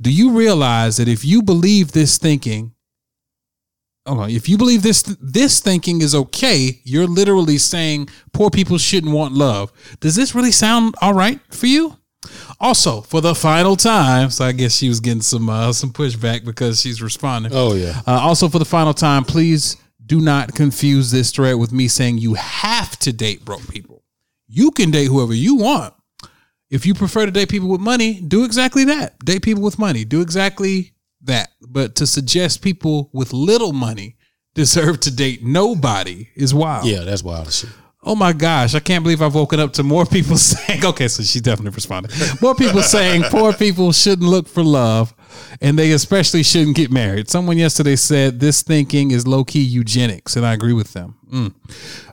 Do 0.00 0.12
you 0.12 0.32
realize 0.32 0.96
that 0.98 1.08
if 1.08 1.24
you 1.24 1.42
believe 1.42 1.92
this 1.92 2.18
thinking, 2.18 2.72
okay, 4.06 4.32
if 4.32 4.48
you 4.48 4.56
believe 4.56 4.82
this 4.82 5.02
this 5.20 5.60
thinking 5.60 6.00
is 6.00 6.14
okay, 6.14 6.80
you're 6.84 7.06
literally 7.06 7.58
saying 7.58 8.08
poor 8.32 8.50
people 8.50 8.78
shouldn't 8.78 9.12
want 9.12 9.34
love. 9.34 9.72
Does 10.00 10.14
this 10.14 10.34
really 10.34 10.52
sound 10.52 10.94
all 11.00 11.14
right 11.14 11.40
for 11.50 11.66
you? 11.66 11.96
Also, 12.60 13.00
for 13.00 13.20
the 13.20 13.34
final 13.34 13.76
time, 13.76 14.30
so 14.30 14.44
I 14.44 14.52
guess 14.52 14.74
she 14.74 14.88
was 14.88 15.00
getting 15.00 15.22
some 15.22 15.48
uh, 15.48 15.72
some 15.72 15.90
pushback 15.90 16.44
because 16.44 16.80
she's 16.80 17.02
responding. 17.02 17.52
Oh, 17.54 17.74
yeah. 17.74 18.00
Uh, 18.06 18.12
also, 18.20 18.48
for 18.48 18.58
the 18.58 18.64
final 18.64 18.94
time, 18.94 19.24
please 19.24 19.76
do 20.04 20.20
not 20.20 20.54
confuse 20.54 21.10
this 21.10 21.30
thread 21.30 21.56
with 21.56 21.72
me 21.72 21.88
saying 21.88 22.18
you 22.18 22.34
have 22.34 22.98
to 23.00 23.12
date 23.12 23.44
broke 23.44 23.66
people. 23.68 24.02
You 24.46 24.70
can 24.70 24.90
date 24.90 25.06
whoever 25.06 25.34
you 25.34 25.56
want. 25.56 25.94
If 26.70 26.86
you 26.86 26.94
prefer 26.94 27.26
to 27.26 27.30
date 27.32 27.48
people 27.48 27.68
with 27.68 27.80
money, 27.80 28.20
do 28.20 28.44
exactly 28.44 28.84
that. 28.84 29.18
Date 29.24 29.42
people 29.42 29.62
with 29.62 29.78
money. 29.78 30.04
Do 30.04 30.20
exactly 30.20 30.92
that. 31.22 31.50
But 31.60 31.94
to 31.96 32.06
suggest 32.06 32.62
people 32.62 33.10
with 33.12 33.32
little 33.32 33.72
money 33.72 34.16
deserve 34.54 35.00
to 35.00 35.14
date 35.14 35.42
nobody 35.42 36.28
is 36.34 36.54
wild. 36.54 36.86
Yeah, 36.86 37.00
that's 37.00 37.22
wild 37.22 37.52
shit. 37.52 37.70
Oh 38.04 38.14
my 38.14 38.32
gosh, 38.32 38.74
I 38.74 38.80
can't 38.80 39.02
believe 39.02 39.22
I've 39.22 39.34
woken 39.34 39.60
up 39.60 39.72
to 39.74 39.82
more 39.82 40.04
people 40.04 40.36
saying, 40.38 40.84
okay, 40.84 41.08
so 41.08 41.22
she 41.22 41.40
definitely 41.40 41.74
responded. 41.74 42.12
More 42.42 42.54
people 42.54 42.82
saying 42.82 43.22
poor 43.24 43.52
people 43.52 43.92
shouldn't 43.92 44.28
look 44.28 44.46
for 44.46 44.62
love 44.62 45.14
and 45.60 45.78
they 45.78 45.92
especially 45.92 46.42
shouldn't 46.42 46.76
get 46.76 46.90
married. 46.90 47.28
Someone 47.28 47.58
yesterday 47.58 47.96
said 47.96 48.40
this 48.40 48.62
thinking 48.62 49.10
is 49.10 49.26
low 49.26 49.44
key 49.44 49.62
eugenics, 49.62 50.36
and 50.36 50.44
I 50.44 50.52
agree 50.52 50.72
with 50.72 50.92
them. 50.92 51.16
Mm. 51.30 51.54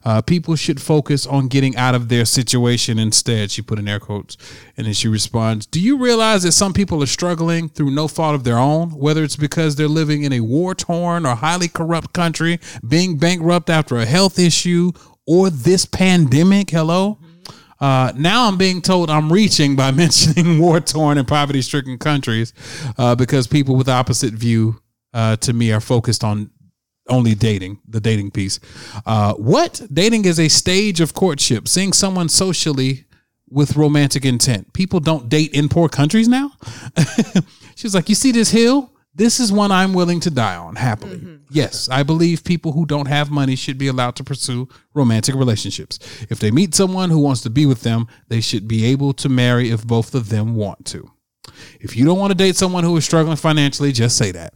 Uh, 0.04 0.22
people 0.22 0.56
should 0.56 0.82
focus 0.82 1.28
on 1.28 1.48
getting 1.48 1.76
out 1.76 1.94
of 1.94 2.10
their 2.10 2.26
situation 2.26 2.98
instead, 2.98 3.52
she 3.52 3.62
put 3.62 3.78
in 3.78 3.88
air 3.88 4.00
quotes. 4.00 4.36
And 4.78 4.88
then 4.88 4.94
she 4.94 5.08
responds 5.08 5.66
Do 5.68 5.80
you 5.80 5.98
realize 5.98 6.44
that 6.44 6.54
some 6.54 6.74
people 6.74 7.04
are 7.04 7.08
struggling 7.08 7.70
through 7.70 7.92
no 7.92 8.08
fault 8.08 8.34
of 8.34 8.44
their 8.44 8.58
own, 8.58 8.90
whether 8.92 9.24
it's 9.24 9.36
because 9.36 9.76
they're 9.76 9.88
living 9.88 10.24
in 10.24 10.34
a 10.34 10.40
war 10.40 10.74
torn 10.74 11.26
or 11.26 11.36
highly 11.36 11.68
corrupt 11.68 12.14
country, 12.14 12.60
being 12.88 13.18
bankrupt 13.18 13.70
after 13.70 13.98
a 13.98 14.06
health 14.06 14.40
issue, 14.40 14.92
or 15.32 15.50
this 15.50 15.86
pandemic? 15.86 16.70
Hello? 16.70 17.18
Uh, 17.80 18.12
now 18.18 18.50
I'm 18.50 18.58
being 18.58 18.82
told 18.82 19.10
I'm 19.10 19.32
reaching 19.32 19.78
by 19.78 19.92
mentioning 20.04 20.60
war 20.60 20.82
torn 20.82 21.18
and 21.18 21.26
poverty 21.26 21.62
stricken 21.62 21.98
countries 21.98 22.54
uh, 22.98 23.16
because 23.16 23.48
people 23.48 23.78
with 23.78 23.88
opposite 23.88 24.34
view 24.34 24.82
uh, 25.14 25.38
to 25.38 25.54
me 25.54 25.72
are 25.72 25.80
focused 25.80 26.26
on 26.26 26.52
only 27.08 27.34
dating, 27.34 27.80
the 27.88 28.02
dating 28.02 28.32
piece. 28.32 28.60
Uh, 29.06 29.34
what? 29.36 29.82
Dating 29.92 30.26
is 30.26 30.38
a 30.38 30.50
stage 30.50 31.00
of 31.00 31.14
courtship, 31.14 31.70
seeing 31.70 31.94
someone 31.94 32.28
socially 32.28 33.06
with 33.50 33.78
romantic 33.78 34.26
intent. 34.26 34.74
People 34.74 35.00
don't 35.00 35.30
date 35.30 35.54
in 35.54 35.70
poor 35.70 35.88
countries 35.88 36.28
now. 36.28 36.52
She's 37.76 37.96
like, 37.96 38.10
You 38.10 38.16
see 38.16 38.34
this 38.34 38.52
hill? 38.52 38.92
This 39.14 39.42
is 39.42 39.52
one 39.52 39.72
I'm 39.72 39.94
willing 39.94 40.22
to 40.22 40.30
die 40.30 40.56
on 40.56 40.76
happily. 40.76 41.18
Mm-hmm. 41.18 41.36
Yes, 41.50 41.90
I 41.90 42.04
believe 42.04 42.46
people 42.46 42.72
who 42.72 42.86
don't 42.86 43.08
have 43.08 43.30
money 43.30 43.58
should 43.58 43.78
be 43.78 43.88
allowed 43.88 44.16
to 44.16 44.24
pursue 44.24 44.70
romantic 44.94 45.36
relationships. 45.36 46.00
If 46.30 46.40
they 46.40 46.50
meet 46.50 46.74
someone 46.74 47.10
who 47.10 47.20
wants 47.20 47.42
to 47.42 47.50
be 47.50 47.66
with 47.66 47.82
them, 47.82 48.08
they 48.30 48.40
should 48.40 48.70
be 48.70 48.86
able 48.86 49.14
to 49.16 49.28
marry 49.28 49.70
if 49.70 49.86
both 49.86 50.16
of 50.16 50.30
them 50.30 50.56
want 50.56 50.86
to. 50.88 51.12
If 51.82 51.98
you 51.98 52.06
don't 52.06 52.20
want 52.20 52.32
to 52.32 52.38
date 52.38 52.56
someone 52.56 52.86
who 52.86 52.96
is 52.96 53.04
struggling 53.04 53.36
financially, 53.36 53.92
just 53.92 54.18
say 54.18 54.32
that. 54.32 54.54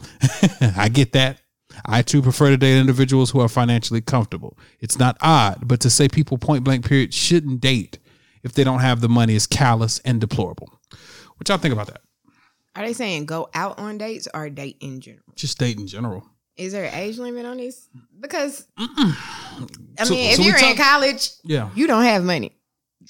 I 0.78 0.88
get 0.88 1.12
that. 1.14 1.42
I 1.86 2.02
too 2.02 2.22
prefer 2.22 2.50
to 2.52 2.58
date 2.58 2.80
individuals 2.80 3.32
who 3.32 3.42
are 3.42 3.50
financially 3.50 4.00
comfortable. 4.00 4.58
It's 4.80 4.98
not 4.98 5.18
odd, 5.22 5.68
but 5.68 5.82
to 5.82 5.90
say 5.90 6.08
people 6.08 6.38
point 6.38 6.64
blank 6.64 6.88
period 6.88 7.14
shouldn't 7.14 7.60
date 7.60 8.00
if 8.44 8.54
they 8.54 8.64
don't 8.64 8.80
have 8.80 9.02
the 9.02 9.10
money 9.10 9.36
is 9.36 9.48
callous 9.48 10.00
and 10.00 10.22
deplorable. 10.22 10.72
What 11.36 11.50
y'all 11.50 11.58
think 11.58 11.74
about 11.74 11.88
that? 11.88 12.02
Are 12.76 12.86
they 12.86 12.94
saying 12.94 13.26
go 13.26 13.50
out 13.54 13.80
on 13.80 13.98
dates 13.98 14.28
or 14.34 14.50
date 14.50 14.78
in 14.82 15.00
general? 15.02 15.24
Just 15.36 15.58
date 15.58 15.78
in 15.78 15.88
general. 15.88 16.26
Is 16.58 16.72
there 16.74 16.86
an 16.86 16.94
age 16.94 17.18
limit 17.18 17.46
on 17.46 17.58
this? 17.58 17.88
Because 18.20 18.66
I 18.78 20.04
So- 20.04 20.14
mean, 20.14 20.30
if 20.32 20.36
so 20.38 20.42
you're 20.44 20.58
in 20.58 20.76
college, 20.78 21.32
Yeah. 21.44 21.70
you 21.76 21.88
don't 21.88 22.04
have 22.04 22.24
money. 22.24 22.52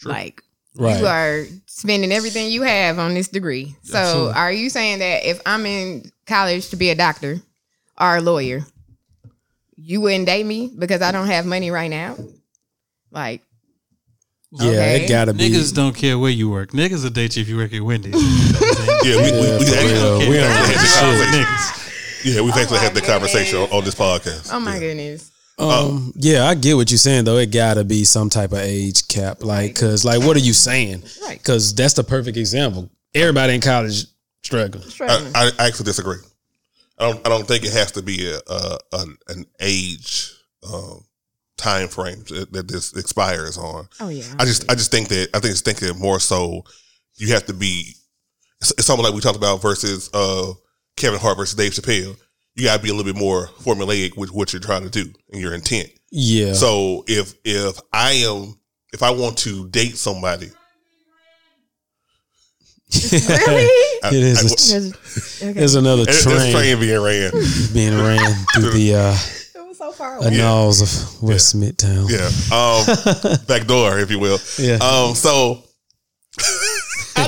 Like 0.03 0.41
Right. 0.75 0.99
you 0.99 1.05
are 1.07 1.45
spending 1.67 2.11
everything 2.11 2.51
you 2.51 2.63
have 2.63 2.99
on 2.99 3.13
this 3.13 3.27
degree. 3.27 3.75
So 3.83 3.97
Absolutely. 3.97 4.33
are 4.33 4.51
you 4.51 4.69
saying 4.69 4.99
that 4.99 5.27
if 5.27 5.41
I'm 5.45 5.65
in 5.65 6.11
college 6.27 6.69
to 6.69 6.75
be 6.75 6.89
a 6.89 6.95
doctor 6.95 7.41
or 7.99 8.17
a 8.17 8.21
lawyer, 8.21 8.65
you 9.77 10.01
wouldn't 10.01 10.25
date 10.25 10.45
me 10.45 10.71
because 10.77 11.01
I 11.01 11.11
don't 11.11 11.27
have 11.27 11.45
money 11.45 11.71
right 11.71 11.89
now? 11.89 12.17
Like 13.11 13.41
Yeah, 14.51 14.67
Okay. 14.69 15.03
it 15.05 15.09
gotta 15.09 15.34
be. 15.34 15.49
Niggas 15.49 15.73
don't 15.73 15.95
care 15.95 16.17
where 16.17 16.31
you 16.31 16.49
work. 16.49 16.72
Niggas 16.72 17.03
will 17.03 17.09
date 17.09 17.35
you 17.35 17.41
if 17.41 17.49
you 17.49 17.57
work 17.57 17.73
at 17.73 17.81
Wendy's. 17.81 18.13
Yeah, 19.05 19.17
we, 19.17 19.31
we, 19.31 19.39
we, 19.39 19.47
Yeah, 19.47 19.57
for 19.59 19.76
actually, 19.76 20.19
we 20.26 20.30
We 20.30 20.38
don't 20.38 20.49
actually 20.49 20.65
give 20.65 20.65
had 20.65 20.76
a 20.76 20.80
this 20.80 20.93
shit. 20.93 21.01
conversation. 21.03 21.43
Niggas. 21.45 22.26
Yeah, 22.35 22.41
we've 22.41 22.53
actually 22.55 22.77
my 22.77 22.84
had 22.84 22.93
the 22.95 23.01
conversation 23.01 23.59
on, 23.59 23.69
on 23.72 23.84
this 23.84 23.93
podcast. 23.95 24.49
oh 24.51 24.59
my 24.59 24.80
goodness. 24.80 25.31
Um, 25.59 26.11
yeah, 26.15 26.45
I 26.47 26.55
get 26.55 26.76
what 26.76 26.89
you're 26.91 26.97
saying 26.97 27.26
though. 27.26 27.38
It 27.38 27.51
gotta 27.51 27.84
be 27.84 28.03
some 28.03 28.30
type 28.30 28.51
of 28.51 28.57
age 28.59 29.07
cap, 29.07 29.43
like, 29.43 29.76
cause 29.76 30.03
like, 30.03 30.22
what 30.23 30.35
are 30.35 30.39
you 30.41 30.53
saying? 30.53 31.03
Right. 31.23 31.41
Cause 31.43 31.73
that's 31.76 31.93
the 31.93 32.03
perfect 32.03 32.35
example. 32.38 32.89
Everybody 33.13 33.53
in 33.55 33.61
college 33.61 34.05
struggling. 34.43 34.84
Struggling. 34.89 35.31
I, 35.35 35.51
I 35.59 35.67
actually 35.67 35.85
disagree. 35.85 36.17
I 36.97 37.09
don't. 37.11 37.26
I 37.26 37.30
don't 37.30 37.47
think 37.47 37.63
it 37.63 37.73
has 37.73 37.91
to 37.93 38.01
be 38.01 38.30
a, 38.31 38.39
a 38.51 38.77
an, 38.93 39.17
an 39.27 39.45
age 39.59 40.31
um, 40.67 41.03
time 41.57 41.88
frames 41.88 42.30
that, 42.30 42.52
that 42.53 42.68
this 42.68 42.94
expires 42.98 43.57
on. 43.57 43.88
oh 43.99 44.10
yeah. 44.10 44.23
I 44.40 44.45
just. 44.45 44.69
I 44.69 44.76
just 44.76 44.91
think 44.91 45.07
that. 45.10 45.30
I 45.34 45.40
think 45.40 45.52
it's 45.52 45.61
thinking 45.61 45.98
more 45.99 46.19
so. 46.19 46.64
You 47.18 47.34
have 47.34 47.45
to 47.45 47.53
be. 47.53 47.94
It's, 48.61 48.72
it's 48.72 48.86
something 48.86 49.03
like 49.06 49.14
we 49.14 49.22
talked 49.22 49.38
about 49.38 49.61
versus 49.61 50.10
uh, 50.14 50.53
Kevin 50.98 51.19
Hart 51.19 51.38
versus 51.38 51.56
Dave 51.56 51.72
Chappelle. 51.73 52.15
You 52.56 52.64
got 52.65 52.77
to 52.77 52.84
be 52.84 52.90
a 52.90 52.94
little 52.94 53.11
bit 53.11 53.19
more 53.19 53.48
formulaic 53.60 54.15
with 54.18 54.32
what 54.32 54.53
you're 54.53 54.61
trying 54.61 54.84
to 54.84 54.90
do 54.90 55.11
and 55.32 55.41
your 55.41 55.53
intent. 55.53 55.90
Yeah. 56.11 56.53
So 56.53 57.03
if 57.07 57.34
if 57.44 57.80
I 57.91 58.11
am 58.14 58.57
if 58.94 59.03
I 59.03 59.11
want 59.11 59.38
to 59.40 59.68
date 59.69 59.98
somebody, 59.98 60.49
really? 62.94 63.68
I- 64.03 64.10
It 64.10 64.14
is. 64.14 64.73
I- 64.73 64.77
a- 64.77 65.49
okay. 65.49 65.60
There's 65.60 65.76
another 65.76 66.06
train, 66.06 66.52
train 66.52 66.80
being 66.80 67.02
ran. 67.02 67.32
being 67.73 67.94
ran 67.98 68.36
through 68.53 68.72
the 68.72 68.95
uh, 68.95 68.99
It 69.10 69.15
was 69.15 69.22
so 69.22 69.44
far 69.95 70.17
away. 70.17 70.27
annals 70.27 70.81
of 70.81 71.23
West 71.23 71.55
Midtown. 71.57 72.09
Yeah. 72.09 72.30
Um, 72.55 73.45
back 73.47 73.67
door, 73.67 73.99
if 73.99 74.11
you 74.11 74.19
will. 74.19 74.39
Yeah. 74.57 74.76
Um, 74.76 75.15
so 75.15 75.63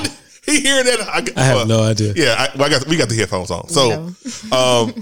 he 0.46 0.62
hearing 0.62 0.86
that 0.86 1.02
I, 1.02 1.42
I 1.42 1.44
have 1.44 1.68
no 1.68 1.84
idea. 1.84 2.14
Yeah, 2.16 2.36
I, 2.38 2.58
well, 2.58 2.68
I 2.68 2.70
got 2.70 2.88
we 2.88 2.98
got 2.98 3.10
the 3.10 3.16
headphones 3.16 3.52
on. 3.52 3.68
So 3.70 4.12
um 4.52 4.94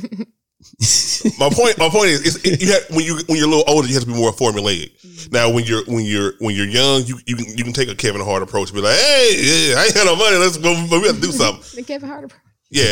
my 1.39 1.49
point 1.49 1.77
my 1.77 1.89
point 1.89 2.07
is, 2.07 2.35
is 2.35 2.61
you 2.61 2.73
have, 2.73 2.83
when 2.89 3.05
you 3.05 3.19
when 3.27 3.37
you're 3.37 3.47
a 3.47 3.49
little 3.49 3.63
older, 3.67 3.87
you 3.87 3.93
have 3.93 4.03
to 4.03 4.09
be 4.09 4.15
more 4.15 4.31
formulaic. 4.31 4.91
Now 5.31 5.49
when 5.49 5.63
you're 5.63 5.83
when 5.85 6.05
you're 6.05 6.33
when 6.39 6.55
you're 6.55 6.67
young, 6.67 7.03
you 7.05 7.17
you 7.25 7.35
can, 7.35 7.57
you 7.57 7.63
can 7.63 7.73
take 7.73 7.89
a 7.89 7.95
Kevin 7.95 8.21
Hart 8.21 8.43
approach 8.43 8.69
and 8.69 8.75
be 8.75 8.81
like, 8.81 8.97
hey, 8.97 9.69
yeah, 9.69 9.79
I 9.79 9.85
ain't 9.85 9.95
got 9.95 10.05
no 10.05 10.15
money, 10.15 10.37
let's 10.37 10.57
go 10.57 10.73
but 10.89 11.01
we 11.01 11.07
have 11.07 11.15
to 11.15 11.21
do 11.21 11.31
something. 11.31 11.63
The 11.75 11.83
Kevin 11.83 12.09
Hart. 12.09 12.25
Approach. 12.25 12.41
Yeah. 12.69 12.91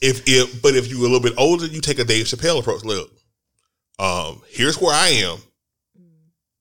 if 0.00 0.22
if 0.26 0.62
but 0.62 0.74
if 0.74 0.88
you're 0.88 1.00
a 1.00 1.02
little 1.02 1.20
bit 1.20 1.34
older, 1.36 1.66
you 1.66 1.80
take 1.80 1.98
a 1.98 2.04
Dave 2.04 2.26
Chappelle 2.26 2.60
approach. 2.60 2.84
Look, 2.84 3.10
um, 3.98 4.42
here's 4.48 4.80
where 4.80 4.94
I 4.94 5.08
am. 5.08 5.38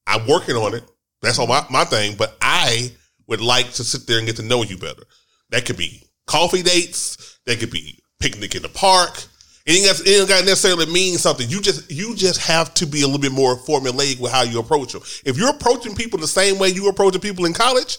I'm 0.07 0.27
working 0.27 0.55
on 0.55 0.73
it. 0.73 0.83
That's 1.21 1.39
all 1.39 1.47
my, 1.47 1.65
my 1.69 1.83
thing. 1.83 2.15
But 2.17 2.37
I 2.41 2.91
would 3.27 3.41
like 3.41 3.71
to 3.73 3.83
sit 3.83 4.07
there 4.07 4.17
and 4.17 4.27
get 4.27 4.37
to 4.37 4.43
know 4.43 4.63
you 4.63 4.77
better. 4.77 5.03
That 5.49 5.65
could 5.65 5.77
be 5.77 6.03
coffee 6.25 6.63
dates. 6.63 7.39
That 7.45 7.59
could 7.59 7.71
be 7.71 7.99
picnic 8.19 8.55
in 8.55 8.61
the 8.61 8.69
park. 8.69 9.23
It 9.65 10.07
ain't, 10.07 10.29
got, 10.29 10.45
necessarily 10.45 10.85
mean 10.85 11.17
something. 11.17 11.49
You 11.49 11.59
just 11.61 11.91
you 11.91 12.15
just 12.15 12.39
have 12.39 12.73
to 12.75 12.85
be 12.85 13.01
a 13.01 13.05
little 13.05 13.19
bit 13.19 13.33
more 13.33 13.57
formulaic 13.57 14.17
with 14.17 14.31
how 14.31 14.43
you 14.43 14.59
approach 14.59 14.93
them. 14.93 15.01
If 15.25 15.37
you're 15.37 15.49
approaching 15.49 15.93
people 15.93 16.19
the 16.19 16.27
same 16.27 16.57
way 16.57 16.69
you 16.69 16.87
approaching 16.87 17.19
people 17.19 17.45
in 17.45 17.53
college, 17.53 17.97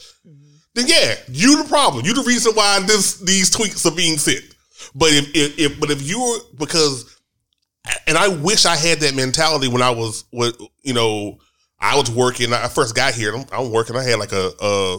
then 0.74 0.86
yeah, 0.86 1.16
you 1.28 1.62
the 1.62 1.68
problem. 1.68 2.06
You 2.06 2.14
the 2.14 2.22
reason 2.22 2.54
why 2.54 2.80
this 2.80 3.18
these 3.20 3.50
tweets 3.50 3.84
are 3.84 3.94
being 3.94 4.16
sent. 4.16 4.44
But 4.94 5.10
if, 5.12 5.28
if, 5.34 5.58
if 5.58 5.80
but 5.80 5.90
if 5.90 6.00
you're 6.00 6.38
because 6.58 7.17
and 8.06 8.18
I 8.18 8.28
wish 8.28 8.66
I 8.66 8.76
had 8.76 9.00
that 9.00 9.14
mentality 9.14 9.68
when 9.68 9.82
I 9.82 9.90
was 9.90 10.24
you 10.82 10.94
know 10.94 11.38
I 11.80 11.96
was 11.96 12.10
working. 12.10 12.52
I 12.52 12.68
first 12.68 12.94
got 12.94 13.14
here. 13.14 13.34
I'm, 13.34 13.44
I'm 13.52 13.70
working. 13.70 13.96
I 13.96 14.02
had 14.02 14.18
like 14.18 14.32
a, 14.32 14.50
a 14.60 14.98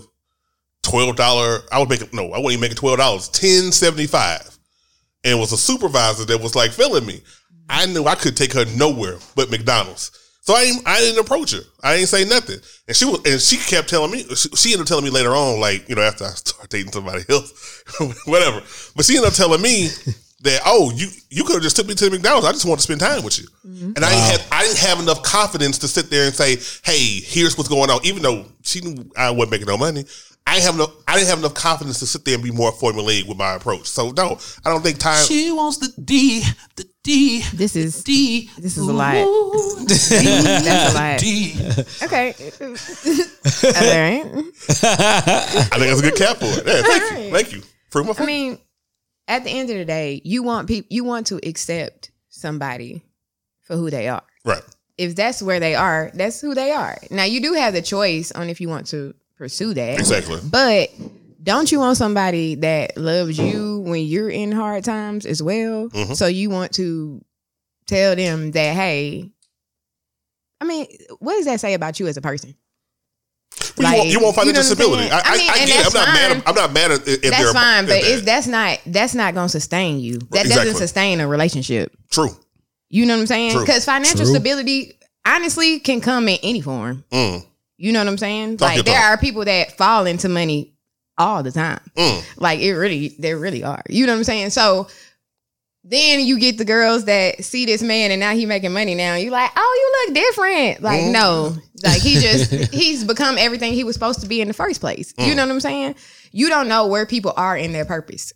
twelve 0.82 1.16
dollar. 1.16 1.60
I 1.72 1.80
was 1.80 1.90
making 1.90 2.10
no. 2.14 2.26
I 2.26 2.40
wasn't 2.40 2.52
even 2.54 2.62
making 2.62 2.78
twelve 2.78 2.98
dollars. 2.98 3.28
Ten 3.30 3.72
seventy 3.72 4.08
five, 4.08 4.58
and 5.24 5.38
it 5.38 5.40
was 5.40 5.52
a 5.52 5.58
supervisor 5.58 6.26
that 6.26 6.42
was 6.42 6.56
like 6.56 6.72
filling 6.72 7.06
me. 7.06 7.22
I 7.70 7.86
knew 7.86 8.06
I 8.06 8.16
could 8.16 8.36
take 8.36 8.54
her 8.54 8.66
nowhere 8.76 9.18
but 9.36 9.52
McDonald's. 9.52 10.12
So 10.42 10.54
I 10.56 10.72
I 10.86 11.00
didn't 11.00 11.20
approach 11.20 11.52
her. 11.52 11.62
I 11.84 11.98
didn't 11.98 12.10
say 12.10 12.24
nothing, 12.26 12.60
and 12.88 12.96
she 12.96 13.06
was 13.06 13.22
and 13.26 13.42
she 13.42 13.58
kept 13.58 13.90
telling 13.90 14.12
me. 14.12 14.24
She, 14.36 14.50
she 14.50 14.70
ended 14.72 14.82
up 14.82 14.88
telling 14.88 15.04
me 15.04 15.12
later 15.12 15.32
on, 15.32 15.60
like 15.60 15.88
you 15.90 15.96
know, 15.96 16.02
after 16.02 16.24
I 16.24 16.30
started 16.30 16.70
dating 16.70 16.94
somebody 16.94 17.24
else, 17.30 17.84
whatever. 18.26 18.62
But 18.96 19.06
she 19.06 19.18
ended 19.18 19.32
up 19.32 19.36
telling 19.36 19.62
me 19.62 19.90
that 20.42 20.62
oh, 20.66 20.92
you 20.96 21.08
you 21.30 21.44
could 21.44 21.56
have 21.56 21.64
just 21.64 21.76
took 21.76 21.88
me 21.88 21.96
to 21.96 22.06
the 22.06 22.12
McDonald's. 22.12 22.48
I 22.48 22.52
just 22.52 22.66
want 22.66 22.80
to 22.80 22.84
spend 22.84 23.02
time 23.02 23.24
with 23.24 23.40
you, 23.40 23.48
mm-hmm. 23.66 23.92
and 23.96 24.06
I 24.06 24.10
didn't 24.10 24.32
have 24.32 24.48
I 24.52 24.64
didn't 24.64 24.80
have 24.80 25.00
enough 25.00 25.22
confidence 25.24 25.78
to 25.80 25.88
sit 25.88 26.10
there 26.10 26.26
and 26.26 26.36
say, 26.36 26.58
hey, 26.84 27.20
here's 27.22 27.58
what's 27.58 27.70
going 27.70 27.90
on. 27.90 28.00
Even 28.04 28.24
though 28.24 28.46
she 28.62 28.82
knew 28.82 29.10
I 29.18 29.32
wasn't 29.32 29.52
making 29.52 29.68
no 29.68 29.78
money, 29.78 30.06
I 30.48 30.56
didn't 30.56 30.66
have 30.66 30.78
no 30.78 30.94
I 31.08 31.16
didn't 31.16 31.30
have 31.30 31.40
enough 31.40 31.54
confidence 31.54 32.00
to 32.00 32.08
sit 32.08 32.26
there 32.26 32.36
and 32.36 32.44
be 32.44 32.52
more 32.52 32.72
formulaic 32.72 33.28
with 33.28 33.38
my 33.38 33.54
approach. 33.54 33.88
So 33.88 34.12
no, 34.12 34.40
I 34.66 34.70
don't 34.70 34.82
think 34.82 34.98
time. 34.98 35.24
She 35.26 35.52
wants 35.52 35.78
the 35.78 35.94
D, 36.02 36.44
the 36.76 36.86
D. 37.04 37.44
This 37.54 37.76
is 37.76 38.04
D. 38.04 38.50
This 38.58 38.78
is 38.78 38.88
a 38.88 38.94
lot. 38.94 39.16
Ooh, 39.18 39.76
That's 39.86 40.12
a 40.12 40.96
lot. 40.96 41.20
D. 41.20 41.54
Okay. 42.04 42.34
All 42.62 43.92
right. 44.00 44.26
I 45.72 45.78
think 45.78 45.90
that's 45.90 46.00
a 46.00 46.04
good 46.04 46.16
cap 46.16 46.38
for 46.38 46.46
it. 46.46 46.66
Yeah, 46.66 46.82
thank 46.82 47.04
Alright. 47.04 47.26
you, 47.26 47.32
thank 47.32 47.52
you. 47.52 47.62
Prove 47.92 48.08
my 48.08 48.14
I 48.18 48.26
mean, 48.26 48.60
at 49.30 49.46
the 49.46 49.50
end 49.52 49.70
of 49.70 49.78
the 49.78 49.86
day, 49.86 50.22
you 50.26 50.44
want 50.44 50.68
people 50.68 50.88
you 50.90 51.06
want 51.06 51.28
to 51.28 51.40
accept 51.48 52.12
somebody 52.30 53.02
for 53.62 53.76
who 53.78 53.90
they 53.90 54.10
are. 54.10 54.24
right. 54.44 54.62
If 54.98 55.16
that's 55.16 55.42
where 55.42 55.62
they 55.62 55.76
are, 55.76 56.12
that's 56.14 56.42
who 56.42 56.54
they 56.54 56.72
are. 56.74 56.98
Now 57.10 57.24
you 57.24 57.40
do 57.42 57.54
have 57.54 57.74
the 57.74 57.82
choice 57.82 58.34
on 58.34 58.50
if 58.50 58.60
you 58.60 58.68
want 58.68 58.88
to 58.88 59.14
pursue 59.38 59.74
that. 59.74 59.98
Exactly. 59.98 60.42
But 60.44 60.90
don't 61.42 61.72
you 61.72 61.80
want 61.80 61.96
somebody 61.96 62.56
that 62.56 62.98
loves 62.98 63.38
you 63.38 63.80
when 63.86 64.04
you're 64.04 64.30
in 64.30 64.52
hard 64.52 64.84
times 64.84 65.26
as 65.26 65.42
well? 65.42 65.88
Mhm. 65.90 66.18
So 66.18 66.28
you 66.28 66.50
want 66.50 66.74
to 66.74 67.24
tell 67.88 68.14
them 68.18 68.52
that, 68.52 68.76
hey, 68.76 69.32
I 70.60 70.66
mean, 70.66 70.86
what 71.20 71.36
does 71.38 71.46
that 71.46 71.62
say 71.62 71.74
about 71.76 71.98
you 72.02 72.08
as 72.08 72.18
a 72.18 72.22
person? 72.22 72.56
Well, 73.78 73.92
you, 73.92 73.98
want, 73.98 74.10
you 74.10 74.20
want 74.22 74.36
financial 74.36 74.76
know 74.76 74.86
what 74.92 75.02
I'm 75.02 75.10
stability. 75.10 75.12
I, 75.12 75.22
I, 75.26 75.38
mean, 75.38 75.50
I 75.50 75.58
and 75.60 75.68
get 75.68 75.70
it. 75.70 75.76
I'm 75.78 75.84
that's 75.84 75.94
not 75.94 76.08
mad. 76.08 76.32
fine. 76.32 76.44
I'm 76.48 76.56
not 76.56 76.74
mad 76.74 76.92
at 76.92 77.08
if 77.08 77.22
that's 77.22 77.52
fine, 77.54 77.86
but 77.86 77.92
at 77.98 78.04
it's 78.04 78.22
that. 78.22 78.26
that's 78.26 78.48
not 78.48 78.80
that's 78.88 79.16
not 79.16 79.34
gonna 79.34 79.50
sustain 79.50 80.00
you. 80.00 80.20
That 80.32 80.46
Exactly. 80.46 80.56
doesn't 80.66 80.76
sustain 80.78 81.20
a 81.20 81.28
relationship. 81.28 81.96
true. 82.10 82.30
You 82.92 83.06
know 83.06 83.14
what 83.16 83.22
I'm 83.22 83.28
saying? 83.28 83.60
Because 83.60 83.86
financial 83.86 84.26
True. 84.26 84.34
stability 84.34 84.94
honestly 85.26 85.80
can 85.80 86.02
come 86.02 86.28
in 86.28 86.40
any 86.42 86.60
form. 86.62 87.04
Mm, 87.12 87.46
You 87.78 87.92
know 87.92 88.00
what 88.00 88.08
I'm 88.08 88.18
saying? 88.18 88.58
Talk 88.58 88.70
like 88.76 88.84
there 88.86 88.96
talk. 88.96 89.04
are 89.12 89.18
people 89.20 89.46
that 89.46 89.78
fall 89.78 90.08
into 90.08 90.28
money 90.28 90.74
all 91.16 91.44
the 91.44 91.52
time. 91.52 91.80
mm. 91.96 92.24
Like 92.38 92.62
it 92.62 92.74
really, 92.74 93.10
there 93.20 93.38
really 93.38 93.64
are. 93.64 93.84
You 93.90 94.08
know 94.08 94.14
what 94.14 94.18
I'm 94.20 94.24
saying? 94.24 94.50
So 94.50 94.88
then 95.90 96.20
you 96.22 96.38
get 96.40 96.58
the 96.58 96.66
girls 96.66 97.06
that 97.06 97.44
see 97.44 97.66
this 97.66 97.82
man 97.82 98.12
and 98.12 98.20
now 98.20 98.32
he 98.36 98.46
making 98.46 98.72
money 98.72 98.94
now. 98.96 99.16
You 99.16 99.32
like, 99.32 99.50
oh, 99.56 100.06
you 100.08 100.14
look 100.14 100.24
different. 100.24 100.82
Like, 100.84 101.02
Mhm. 101.02 101.12
no. 101.12 101.58
Like 101.84 102.02
he 102.02 102.16
just 102.20 102.52
he's 102.74 103.04
become 103.04 103.38
everything 103.38 103.74
he 103.74 103.84
was 103.84 103.96
supposed 103.96 104.22
to 104.22 104.28
be 104.28 104.40
in 104.42 104.48
the 104.48 104.54
first 104.54 104.80
place. 104.82 105.14
You 105.18 105.34
Mm. 105.34 105.36
know 105.38 105.46
what 105.48 105.52
I'm 105.54 105.60
saying? 105.60 105.96
You 106.32 106.50
don't 106.50 106.68
know 106.68 106.86
where 106.88 107.06
people 107.06 107.34
are 107.36 107.58
in 107.58 107.72
their 107.74 107.86
purpose. 107.86 108.34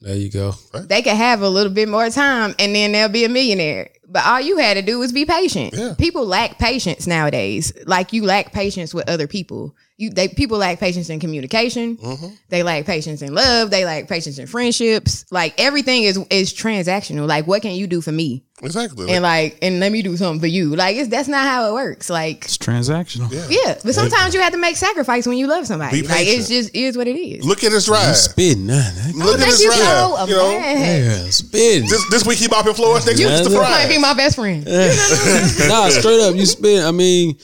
There 0.00 0.16
you 0.16 0.30
go. 0.32 0.54
They 0.74 1.02
could 1.02 1.12
have 1.12 1.42
a 1.42 1.48
little 1.48 1.72
bit 1.72 1.88
more 1.88 2.10
time 2.10 2.56
and 2.58 2.74
then 2.74 2.90
they'll 2.90 3.08
be 3.08 3.24
a 3.24 3.28
millionaire. 3.28 3.90
But 4.08 4.26
all 4.26 4.40
you 4.40 4.56
had 4.58 4.74
to 4.74 4.82
do 4.82 4.98
was 4.98 5.12
be 5.12 5.24
patient. 5.24 5.74
Yeah. 5.74 5.94
People 5.96 6.26
lack 6.26 6.58
patience 6.58 7.06
nowadays. 7.06 7.72
Like 7.86 8.12
you 8.12 8.24
lack 8.24 8.52
patience 8.52 8.92
with 8.92 9.08
other 9.08 9.28
people. 9.28 9.76
You 10.02 10.10
they 10.10 10.26
people 10.28 10.58
lack 10.58 10.80
patience 10.80 11.08
in 11.10 11.20
communication. 11.20 11.96
Mm-hmm. 11.96 12.26
They 12.48 12.62
lack 12.64 12.84
patience 12.86 13.22
in 13.22 13.34
love. 13.34 13.70
They 13.70 13.84
lack 13.84 14.08
patience 14.08 14.38
in 14.38 14.46
friendships. 14.48 15.24
Like 15.30 15.54
everything 15.58 16.02
is 16.02 16.18
is 16.30 16.52
transactional. 16.52 17.28
Like 17.28 17.46
what 17.46 17.62
can 17.62 17.72
you 17.72 17.86
do 17.86 18.00
for 18.00 18.10
me? 18.10 18.44
Exactly. 18.62 19.10
And 19.12 19.22
like 19.22 19.58
and 19.62 19.80
let 19.80 19.90
me 19.92 20.02
do 20.02 20.16
something 20.16 20.40
for 20.40 20.46
you. 20.48 20.74
Like 20.74 20.96
it's 20.96 21.08
that's 21.08 21.28
not 21.28 21.46
how 21.46 21.68
it 21.68 21.72
works. 21.72 22.10
Like 22.10 22.44
It's 22.44 22.58
transactional. 22.58 23.30
yeah. 23.32 23.46
yeah, 23.48 23.78
but 23.84 23.94
sometimes 23.94 24.34
you 24.34 24.40
have 24.40 24.52
to 24.52 24.58
make 24.58 24.76
sacrifice 24.76 25.26
when 25.26 25.36
you 25.38 25.46
love 25.46 25.66
somebody. 25.66 26.02
Be 26.02 26.08
Like 26.08 26.26
it's 26.26 26.48
just 26.48 26.74
is 26.74 26.96
what 26.96 27.06
it 27.08 27.16
is. 27.18 27.44
Look 27.44 27.62
at 27.64 27.72
his 27.72 27.86
You 27.86 27.94
drive. 27.94 28.16
spitting, 28.16 28.66
nah, 28.66 28.74
nah. 28.74 29.24
Look 29.24 29.34
at 29.34 29.40
Thank 29.40 29.50
his 29.52 29.62
you 29.62 29.70
drive. 29.70 29.78
so 29.80 30.26
you 30.26 30.34
know. 30.34 30.50
Yeah, 30.50 31.30
spitting. 31.30 31.88
this, 31.88 32.10
this 32.10 32.26
week 32.26 32.38
he 32.38 32.48
mopping 32.48 32.74
floors. 32.74 33.06
Next 33.06 33.18
week 33.18 33.28
it's 33.28 33.44
the 33.46 33.50
You 33.50 33.56
You 33.56 33.62
might 33.62 33.88
be 33.88 33.98
my 33.98 34.14
best 34.14 34.34
friend. 34.36 34.64
nah, 35.68 35.88
straight 35.88 36.20
up, 36.20 36.34
you 36.34 36.46
spit. 36.46 36.84
I 36.84 36.90
mean, 36.90 37.36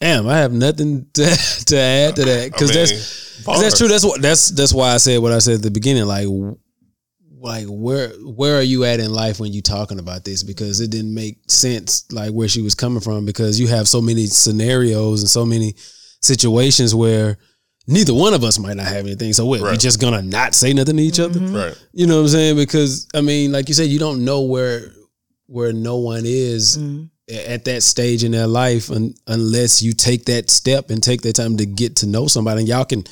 damn, 0.00 0.26
I 0.28 0.38
have 0.38 0.52
nothing 0.52 1.06
to, 1.14 1.24
to 1.66 1.76
add 1.78 2.16
to 2.16 2.24
that 2.24 2.52
because 2.52 2.70
I 2.70 2.74
mean, 2.74 2.86
that's 2.86 3.44
'cause 3.44 3.60
that's 3.62 3.78
true. 3.78 3.88
That's 3.88 4.04
what 4.04 4.20
that's 4.22 4.48
that's 4.50 4.72
why 4.74 4.92
I 4.92 4.96
said 4.98 5.18
what 5.20 5.32
I 5.32 5.38
said 5.38 5.54
at 5.56 5.62
the 5.62 5.70
beginning. 5.70 6.04
Like, 6.06 6.26
like 7.40 7.66
where 7.68 8.10
where 8.22 8.56
are 8.58 8.62
you 8.62 8.84
at 8.84 9.00
in 9.00 9.12
life 9.12 9.40
when 9.40 9.52
you 9.52 9.62
talking 9.62 9.98
about 9.98 10.24
this? 10.24 10.42
Because 10.42 10.80
it 10.80 10.90
didn't 10.90 11.14
make 11.14 11.38
sense, 11.50 12.04
like 12.12 12.32
where 12.32 12.48
she 12.48 12.60
was 12.62 12.74
coming 12.74 13.00
from. 13.00 13.24
Because 13.24 13.58
you 13.58 13.68
have 13.68 13.88
so 13.88 14.00
many 14.02 14.26
scenarios 14.26 15.22
and 15.22 15.30
so 15.30 15.46
many 15.46 15.74
situations 16.22 16.94
where 16.94 17.38
neither 17.86 18.12
one 18.14 18.34
of 18.34 18.44
us 18.44 18.58
might 18.58 18.76
not 18.76 18.86
have 18.86 19.06
anything. 19.06 19.32
So 19.32 19.46
what? 19.46 19.60
We 19.60 19.68
Right. 19.68 19.80
just 19.80 20.00
gonna 20.00 20.22
not 20.22 20.54
say 20.54 20.72
nothing 20.74 20.98
to 20.98 21.02
each 21.02 21.18
other? 21.20 21.40
Mm-hmm. 21.40 21.54
Right. 21.56 21.84
You 21.92 22.06
know 22.06 22.16
what 22.16 22.22
I'm 22.22 22.28
saying? 22.28 22.56
Because 22.56 23.06
I 23.14 23.20
mean, 23.22 23.52
like 23.52 23.68
you 23.68 23.74
said, 23.74 23.88
you 23.88 23.98
don't 23.98 24.24
know 24.24 24.42
where 24.42 24.92
where 25.46 25.72
no 25.72 25.96
one 25.96 26.22
is 26.26 26.76
a- 26.76 27.08
at 27.30 27.64
that 27.66 27.82
stage 27.82 28.24
in 28.24 28.32
their 28.32 28.46
life 28.46 28.90
un, 28.90 29.14
unless 29.26 29.82
you 29.82 29.92
take 29.92 30.24
that 30.26 30.50
step 30.50 30.90
and 30.90 31.02
take 31.02 31.22
that 31.22 31.34
time 31.34 31.56
to 31.58 31.66
get 31.66 31.96
to 31.96 32.06
know 32.06 32.26
somebody. 32.26 32.60
And 32.60 32.68
y'all 32.68 32.84
can, 32.84 33.04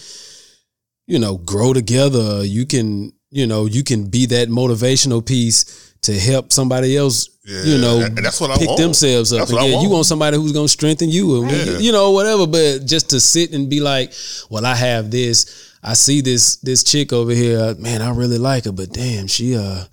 you 1.07 1.19
know, 1.19 1.39
grow 1.39 1.73
together. 1.73 2.45
You 2.45 2.67
can, 2.67 3.13
you 3.31 3.47
know, 3.47 3.67
you 3.67 3.85
can 3.85 4.09
be 4.11 4.27
that 4.27 4.49
motivational 4.49 5.25
piece 5.25 5.95
to 6.03 6.19
help 6.19 6.53
somebody 6.53 6.97
else. 6.97 7.29
Yeah, 7.45 7.63
you 7.63 7.79
know, 7.79 8.09
that's 8.09 8.41
what 8.41 8.51
I 8.51 8.57
pick 8.59 8.69
want. 8.69 8.81
themselves 8.81 9.33
up. 9.33 9.39
That's 9.41 9.51
And 9.51 9.57
what 9.57 9.65
I 9.65 9.69
yeah, 9.69 9.73
you 9.81 9.89
want. 9.89 9.93
want 9.93 10.07
somebody 10.07 10.37
who's 10.37 10.53
gonna 10.53 10.69
strengthen 10.69 11.09
you, 11.09 11.43
and 11.43 11.51
Yeah. 11.51 11.79
you 11.79 11.93
know, 11.93 12.11
whatever. 12.11 12.47
But 12.47 12.85
just 12.85 13.11
to 13.11 13.21
sit 13.21 13.53
and 13.53 13.71
be 13.71 13.81
like, 13.81 14.13
well, 14.51 14.67
I 14.67 14.75
have 14.75 15.11
this. 15.11 15.73
I 15.83 15.95
see 15.95 16.21
this 16.21 16.57
this 16.57 16.85
chick 16.85 17.13
over 17.13 17.33
here. 17.33 17.75
Man, 17.79 18.03
I 18.03 18.11
really 18.11 18.39
like 18.39 18.65
her, 18.67 18.73
but 18.73 18.93
damn, 18.93 19.27
she 19.29 19.57
uh. 19.57 19.85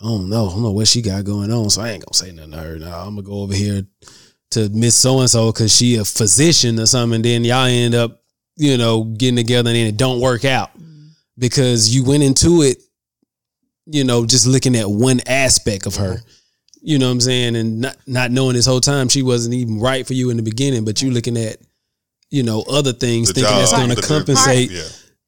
I 0.00 0.04
don't 0.04 0.28
know. 0.28 0.46
I 0.46 0.50
don't 0.50 0.62
know 0.62 0.72
what 0.72 0.88
she 0.88 1.02
got 1.02 1.24
going 1.24 1.52
on, 1.52 1.70
so 1.70 1.82
I 1.82 1.90
ain't 1.90 2.04
gonna 2.04 2.14
say 2.14 2.32
nothing 2.32 2.52
to 2.52 2.58
her. 2.58 2.78
Now 2.78 3.00
I'm 3.00 3.14
gonna 3.14 3.22
go 3.22 3.42
over 3.42 3.54
here 3.54 3.86
to 4.50 4.68
Miss 4.70 4.96
So 4.96 5.20
and 5.20 5.30
So 5.30 5.52
because 5.52 5.74
she 5.74 5.96
a 5.96 6.04
physician 6.04 6.78
or 6.80 6.86
something. 6.86 7.16
And 7.16 7.24
then 7.24 7.44
y'all 7.44 7.66
end 7.66 7.94
up, 7.94 8.22
you 8.56 8.76
know, 8.76 9.04
getting 9.04 9.36
together 9.36 9.70
and 9.70 9.76
then 9.76 9.86
it 9.86 9.96
don't 9.96 10.20
work 10.20 10.44
out 10.44 10.70
mm-hmm. 10.78 11.08
because 11.38 11.94
you 11.94 12.04
went 12.04 12.22
into 12.22 12.62
it, 12.62 12.78
you 13.86 14.04
know, 14.04 14.24
just 14.26 14.46
looking 14.46 14.76
at 14.76 14.88
one 14.88 15.20
aspect 15.26 15.86
of 15.86 15.96
her. 15.96 16.18
You 16.82 16.98
know 16.98 17.06
what 17.06 17.12
I'm 17.12 17.20
saying, 17.22 17.56
and 17.56 17.80
not 17.80 17.96
not 18.06 18.30
knowing 18.30 18.54
this 18.54 18.66
whole 18.66 18.80
time 18.80 19.08
she 19.08 19.22
wasn't 19.22 19.54
even 19.54 19.80
right 19.80 20.06
for 20.06 20.12
you 20.12 20.28
in 20.30 20.36
the 20.36 20.42
beginning, 20.42 20.84
but 20.84 21.00
you 21.00 21.10
looking 21.10 21.38
at, 21.38 21.56
you 22.30 22.42
know, 22.42 22.62
other 22.68 22.92
things, 22.92 23.28
The 23.28 23.34
thinking 23.34 23.56
that's 23.56 23.72
gonna 23.72 23.94
the- 23.94 24.02
compensate 24.02 24.70
Yeah. 24.70 24.82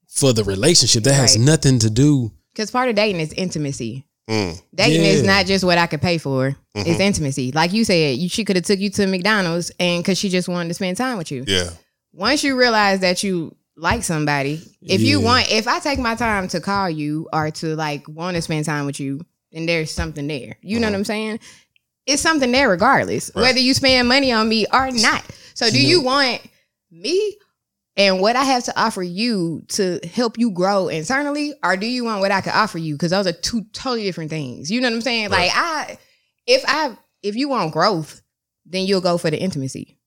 for 0.07 0.33
the 0.33 0.43
relationship. 0.43 1.03
That 1.03 1.15
has 1.15 1.35
nothing 1.35 1.79
to 1.79 1.89
do. 1.89 2.31
Because 2.53 2.69
part 2.69 2.89
of 2.89 2.95
dating 2.95 3.21
is 3.21 3.33
intimacy. 3.33 4.05
Mm. 4.29 4.61
Dating 4.75 5.01
Yeah. 5.03 5.07
is 5.09 5.23
not 5.23 5.45
just 5.45 5.63
what 5.63 5.77
I 5.77 5.87
could 5.87 6.01
pay 6.01 6.17
for. 6.17 6.55
It's 6.75 6.89
Mhm. 6.89 6.99
intimacy. 6.99 7.51
Like 7.53 7.71
you 7.73 7.83
said, 7.85 8.17
you, 8.17 8.27
she 8.29 8.43
could 8.43 8.55
have 8.57 8.65
took 8.65 8.79
you 8.79 8.89
to 8.91 9.07
McDonald's 9.07 9.71
and 9.79 10.03
because 10.03 10.17
she 10.17 10.29
just 10.29 10.47
wanted 10.49 10.67
to 10.69 10.73
spend 10.73 10.97
time 10.97 11.17
with 11.17 11.31
you. 11.31 11.43
Yeah. 11.47 11.69
Once 12.13 12.43
you 12.43 12.57
realize 12.57 12.99
that 13.01 13.23
you 13.23 13.55
like 13.77 14.03
somebody, 14.03 14.61
if 14.81 15.01
you 15.01 15.19
want, 15.21 15.49
if 15.51 15.67
I 15.67 15.79
take 15.79 15.99
my 15.99 16.15
time 16.15 16.47
to 16.49 16.59
call 16.59 16.89
you 16.89 17.27
or 17.31 17.51
to 17.51 17.75
like 17.75 18.07
want 18.09 18.35
to 18.35 18.41
spend 18.41 18.65
time 18.65 18.85
with 18.85 18.99
you, 18.99 19.21
then 19.51 19.65
there's 19.65 19.91
something 19.91 20.27
there. 20.27 20.57
You 20.61 20.79
know 20.79 20.87
what 20.87 20.95
I'm 20.95 21.05
saying? 21.05 21.39
It's 22.05 22.21
something 22.21 22.51
there 22.51 22.69
regardless, 22.69 23.31
Right. 23.35 23.43
whether 23.43 23.59
you 23.59 23.73
spend 23.73 24.07
money 24.07 24.31
on 24.31 24.49
me 24.49 24.65
or 24.73 24.91
not. 24.91 25.23
So 25.53 25.69
do 25.69 25.79
you 25.81 26.01
want 26.01 26.41
me 26.91 27.35
and 27.97 28.21
what 28.21 28.35
I 28.35 28.43
have 28.43 28.63
to 28.65 28.79
offer 28.79 29.01
you 29.01 29.63
to 29.69 29.99
help 30.13 30.37
you 30.37 30.51
grow 30.51 30.87
internally, 30.87 31.53
or 31.63 31.75
do 31.75 31.87
you 31.87 32.05
want 32.05 32.21
what 32.21 32.31
I 32.31 32.41
could 32.41 32.53
offer 32.53 32.77
you? 32.77 32.93
Because 32.93 33.09
those 33.09 33.25
are 33.25 33.33
two 33.33 33.63
totally 33.73 34.03
different 34.03 34.29
things. 34.29 34.69
You 34.69 34.79
know 34.79 34.87
what 34.87 34.95
I'm 34.95 35.01
saying? 35.01 35.31
Right. 35.31 35.47
Like 35.47 35.51
I, 35.55 35.97
if 36.45 36.63
I, 36.67 36.95
if 37.23 37.35
you 37.35 37.49
want 37.49 37.73
growth, 37.73 38.21
then 38.67 38.85
you'll 38.85 39.01
go 39.01 39.17
for 39.17 39.31
the 39.31 39.39
intimacy. 39.39 39.97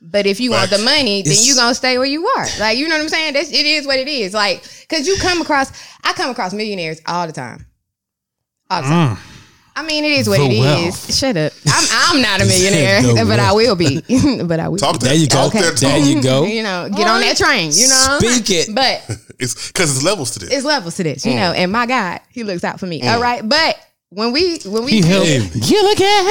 But 0.00 0.24
if 0.24 0.40
you 0.40 0.52
want 0.52 0.70
the 0.70 0.78
money, 0.78 1.22
then 1.22 1.36
you 1.42 1.54
gonna 1.54 1.74
stay 1.74 1.98
where 1.98 2.06
you 2.06 2.26
are. 2.26 2.46
Like 2.58 2.78
you 2.78 2.88
know 2.88 2.94
what 2.94 3.02
I'm 3.02 3.08
saying? 3.08 3.34
That's 3.34 3.50
it 3.50 3.66
is 3.66 3.86
what 3.86 3.98
it 3.98 4.08
is. 4.08 4.32
Like 4.32 4.62
because 4.88 5.06
you 5.06 5.16
come 5.18 5.42
across, 5.42 5.70
I 6.04 6.14
come 6.14 6.30
across 6.30 6.54
millionaires 6.54 7.02
all 7.06 7.26
the 7.26 7.34
time. 7.34 7.66
All 8.70 8.82
the 8.82 8.88
time. 8.88 9.16
Mm. 9.16 9.39
I 9.76 9.82
mean, 9.84 10.04
it 10.04 10.12
is 10.12 10.28
what 10.28 10.38
The 10.38 10.46
it 10.46 10.52
is. 10.52 10.60
wealth. 10.60 11.14
Shut 11.14 11.36
up. 11.36 11.52
I'm 11.68 11.84
I'm 12.16 12.22
not 12.22 12.40
a 12.42 12.44
millionaire, 12.52 13.02
The 13.02 13.24
but 13.26 13.38
I 13.40 13.52
will 13.52 13.76
be. 13.76 14.00
but 14.44 14.60
I 14.60 14.68
will. 14.68 14.78
Talk 14.78 14.94
be. 14.94 14.98
that. 14.98 15.04
There 15.10 15.14
you 15.14 15.26
go. 15.28 15.36
Talk 15.36 15.52
that 15.54 15.76
There 15.78 15.98
you 15.98 16.22
go. 16.32 16.44
You 16.44 16.62
know, 16.62 16.88
get 16.94 17.06
on 17.08 17.20
that 17.20 17.36
train. 17.36 17.70
You 17.72 17.88
know, 17.88 18.18
Speak 18.20 18.50
it. 18.50 18.74
But 18.74 19.02
It's 19.38 19.68
because 19.68 19.94
it's 19.96 20.04
levels 20.04 20.32
to 20.32 20.40
this. 20.40 20.50
it's 20.52 20.64
levels 20.64 20.96
to 20.96 21.02
this, 21.04 21.24
you 21.24 21.32
Mm. 21.32 21.36
know. 21.36 21.52
And 21.52 21.72
my 21.72 21.86
God, 21.86 22.20
He 22.30 22.44
looks 22.44 22.64
out 22.64 22.78
for 22.80 22.86
me. 22.86 23.06
All 23.08 23.20
right, 23.20 23.46
but 23.48 23.76
when 24.12 24.32
we 24.32 24.58
when 24.66 24.84
we 24.84 24.90
He 24.92 25.02
helped 25.02 25.26
Hey. 25.28 25.40
you 25.54 25.92
again. 25.92 26.24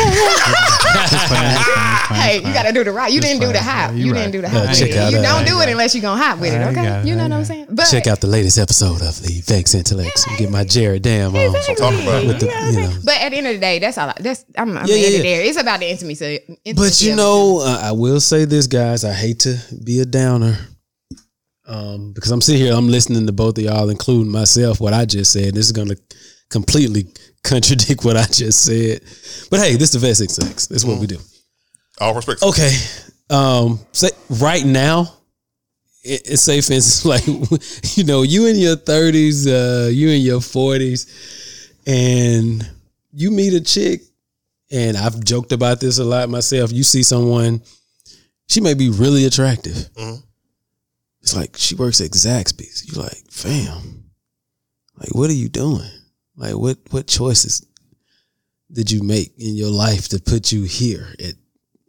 hey, 2.12 2.36
you 2.38 2.54
got 2.54 2.64
to 2.64 2.74
do 2.74 2.84
the 2.84 2.92
right. 2.92 3.12
You 3.12 3.22
Just 3.22 3.32
didn't 3.32 3.42
do 3.42 3.48
the 3.54 3.60
fine. 3.60 3.64
hop. 3.64 3.92
Yeah, 3.92 3.98
You 3.98 4.06
you 4.08 4.14
didn't 4.14 4.32
do 4.32 4.42
the 4.42 4.48
Yeah, 4.50 4.66
hop. 4.66 4.76
check 4.76 4.92
out 4.96 5.12
you 5.14 5.22
don't 5.22 5.46
do 5.46 5.60
it 5.62 5.70
unless 5.70 5.96
you're 5.96 6.02
gonna 6.02 6.22
hop 6.22 6.40
with 6.40 6.54
it. 6.54 6.62
Okay, 6.68 7.08
you 7.08 7.16
know 7.16 7.24
what 7.24 7.32
I'm 7.34 7.46
saying. 7.46 7.68
But 7.70 7.86
Check 7.86 8.08
out 8.08 8.20
the 8.20 8.28
latest 8.28 8.58
episode 8.58 9.02
of 9.02 9.22
the 9.22 9.42
Vexed 9.46 9.76
Intellects 9.76 10.28
and 10.28 10.38
get 10.38 10.50
my 10.52 10.64
Jared 10.64 11.04
Dam 11.04 11.36
on. 11.36 11.54
Talking 11.54 12.02
about. 12.04 12.26
With 12.26 12.40
the, 12.40 12.46
You 12.48 12.52
know 12.52 12.58
what 12.58 12.64
I'm 12.64 12.68
you 12.68 12.74
saying? 12.74 12.90
know. 12.90 12.96
But 13.06 13.22
at 13.22 13.30
the 13.30 13.38
end 13.38 13.48
of 13.48 13.54
the 13.54 13.60
day, 13.60 13.80
that's 13.80 13.98
all. 13.98 14.10
I, 14.10 14.16
that's 14.20 14.46
I'm, 14.58 14.78
I'm 14.78 14.86
Yeah, 14.88 14.96
yeah, 14.96 15.08
yeah, 15.08 15.18
yeah. 15.18 15.24
there. 15.24 15.42
It's 15.46 15.58
about 15.60 15.80
the 15.80 15.90
intimacy. 15.90 16.40
intimacy 16.66 16.74
But 16.74 17.02
you 17.10 17.16
know, 17.16 17.60
uh, 17.62 17.80
I 17.84 17.92
will 17.94 18.20
say 18.20 18.46
this, 18.46 18.68
guys. 18.68 19.04
I 19.06 19.14
hate 19.14 19.40
to 19.42 19.58
be 19.86 20.00
a 20.02 20.06
downer, 20.06 20.58
um, 21.68 22.12
because 22.14 22.32
I'm 22.32 22.42
sitting 22.42 22.62
here, 22.62 22.74
I'm 22.74 22.90
listening 22.90 23.26
to 23.28 23.32
both 23.32 23.58
of 23.58 23.64
y'all, 23.64 23.90
including 23.90 24.32
myself. 24.32 24.82
What 24.82 24.94
I 24.94 25.06
just 25.06 25.32
said, 25.32 25.54
this 25.54 25.66
is 25.66 25.72
going 25.72 25.90
to 25.90 25.98
completely 26.50 27.08
contradict 27.44 28.04
what 28.04 28.18
I 28.18 28.26
just 28.26 28.64
said. 28.66 29.02
But 29.50 29.60
hey, 29.60 29.74
this 29.76 29.94
is 29.94 30.02
the 30.02 30.08
Vexed 30.08 30.22
Intellects. 30.22 30.68
This 30.68 30.80
is 30.80 30.86
what 30.86 31.00
we 31.00 31.08
do. 31.08 31.18
All 32.00 32.14
respect. 32.14 32.44
Okay. 32.44 32.72
Um, 33.30 33.80
say 33.92 34.10
right 34.30 34.66
now, 34.66 35.14
it, 36.04 36.22
it's 36.30 36.42
safe 36.42 36.70
instance, 36.72 37.06
like 37.06 37.28
you 37.98 38.04
know, 38.04 38.24
you 38.24 38.48
in 38.48 38.56
your 38.58 38.76
thirties, 38.76 39.48
uh, 39.48 39.90
you 39.92 40.10
in 40.10 40.22
your 40.22 40.42
forties, 40.42 41.74
and 41.86 42.68
you 43.12 43.32
meet 43.32 43.54
a 43.54 43.62
chick, 43.62 44.02
and 44.72 44.98
I've 44.98 45.24
joked 45.24 45.52
about 45.52 45.80
this 45.80 46.00
a 46.00 46.04
lot 46.04 46.30
myself. 46.30 46.72
You 46.72 46.84
see 46.84 47.04
someone, 47.04 47.62
she 48.48 48.62
may 48.62 48.74
be 48.74 48.90
really 48.90 49.26
attractive. 49.26 49.76
Mhm. 49.96 50.24
It's 51.22 51.36
like 51.36 51.58
she 51.58 51.76
works 51.76 52.02
at 52.02 52.12
Zaxby's. 52.12 52.86
You're 52.88 53.04
like, 53.04 53.30
fam, 53.30 54.06
like 54.98 55.14
what 55.14 55.30
are 55.30 55.34
you 55.34 55.50
doing? 55.50 55.90
Like 56.40 56.56
what 56.56 56.78
what 56.92 57.06
choices 57.06 57.66
did 58.72 58.90
you 58.92 59.04
make 59.04 59.34
in 59.38 59.56
your 59.56 59.70
life 59.70 60.08
to 60.10 60.20
put 60.20 60.52
you 60.52 60.64
here 60.64 61.14
at 61.20 61.34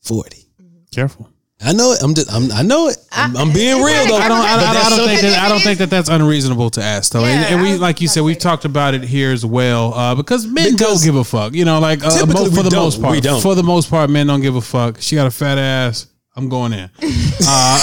40? 0.03 0.45
Careful. 0.93 1.29
I 1.63 1.73
know 1.75 1.93
it. 1.93 2.03
I'm 2.03 2.15
just. 2.15 2.33
I'm, 2.33 2.51
I 2.53 2.63
know 2.63 2.89
it. 2.89 2.97
I'm, 3.13 3.37
I'm 3.37 3.53
being 3.53 3.83
real 3.83 4.07
though. 4.07 4.17
a 4.17 4.21
I 4.21 4.29
don't. 4.29 4.39
I, 4.39 4.57
But 4.57 4.73
don't- 4.73 4.77
I 4.87 4.89
don't 4.89 4.99
so- 4.99 5.07
think 5.07 5.21
that. 5.21 5.39
I 5.45 5.49
don't 5.51 5.61
think 5.61 5.79
that 5.81 5.91
that's 5.91 6.09
unreasonable 6.09 6.71
to 6.71 6.83
ask 6.83 7.13
though. 7.13 7.23
and, 7.25 7.39
Yeah, 7.39 7.49
and 7.49 7.61
I 7.61 7.63
we, 7.63 7.77
like 7.77 8.01
you 8.01 8.09
said, 8.09 8.23
we've 8.23 8.39
talked 8.39 8.65
about 8.65 8.95
it 8.95 9.03
here 9.05 9.31
as 9.31 9.45
well. 9.45 9.93
Uh, 9.93 10.15
because 10.15 10.47
men 10.47 10.73
Because 10.73 11.03
don't 11.03 11.05
give 11.05 11.17
a 11.17 11.23
fuck. 11.25 11.53
You 11.53 11.67
know, 11.67 11.79
like 11.79 12.03
uh, 12.03 12.11
for 12.11 12.25
the 12.63 12.71
don't. 12.71 12.83
most 12.83 13.01
part. 13.03 13.13
We 13.13 13.21
don't. 13.21 13.43
For 13.43 13.55
the 13.55 13.63
most 13.63 13.91
part, 13.91 14.09
men 14.09 14.27
don't 14.27 14.41
give 14.41 14.57
a 14.57 14.61
fuck. 14.63 15.03
She 15.03 15.17
got 15.17 15.27
a 15.27 15.31
fat 15.31 15.59
ass. 15.59 16.07
I'm 16.41 16.49
going 16.49 16.73
in. 16.73 16.89
Uh, 17.53 17.81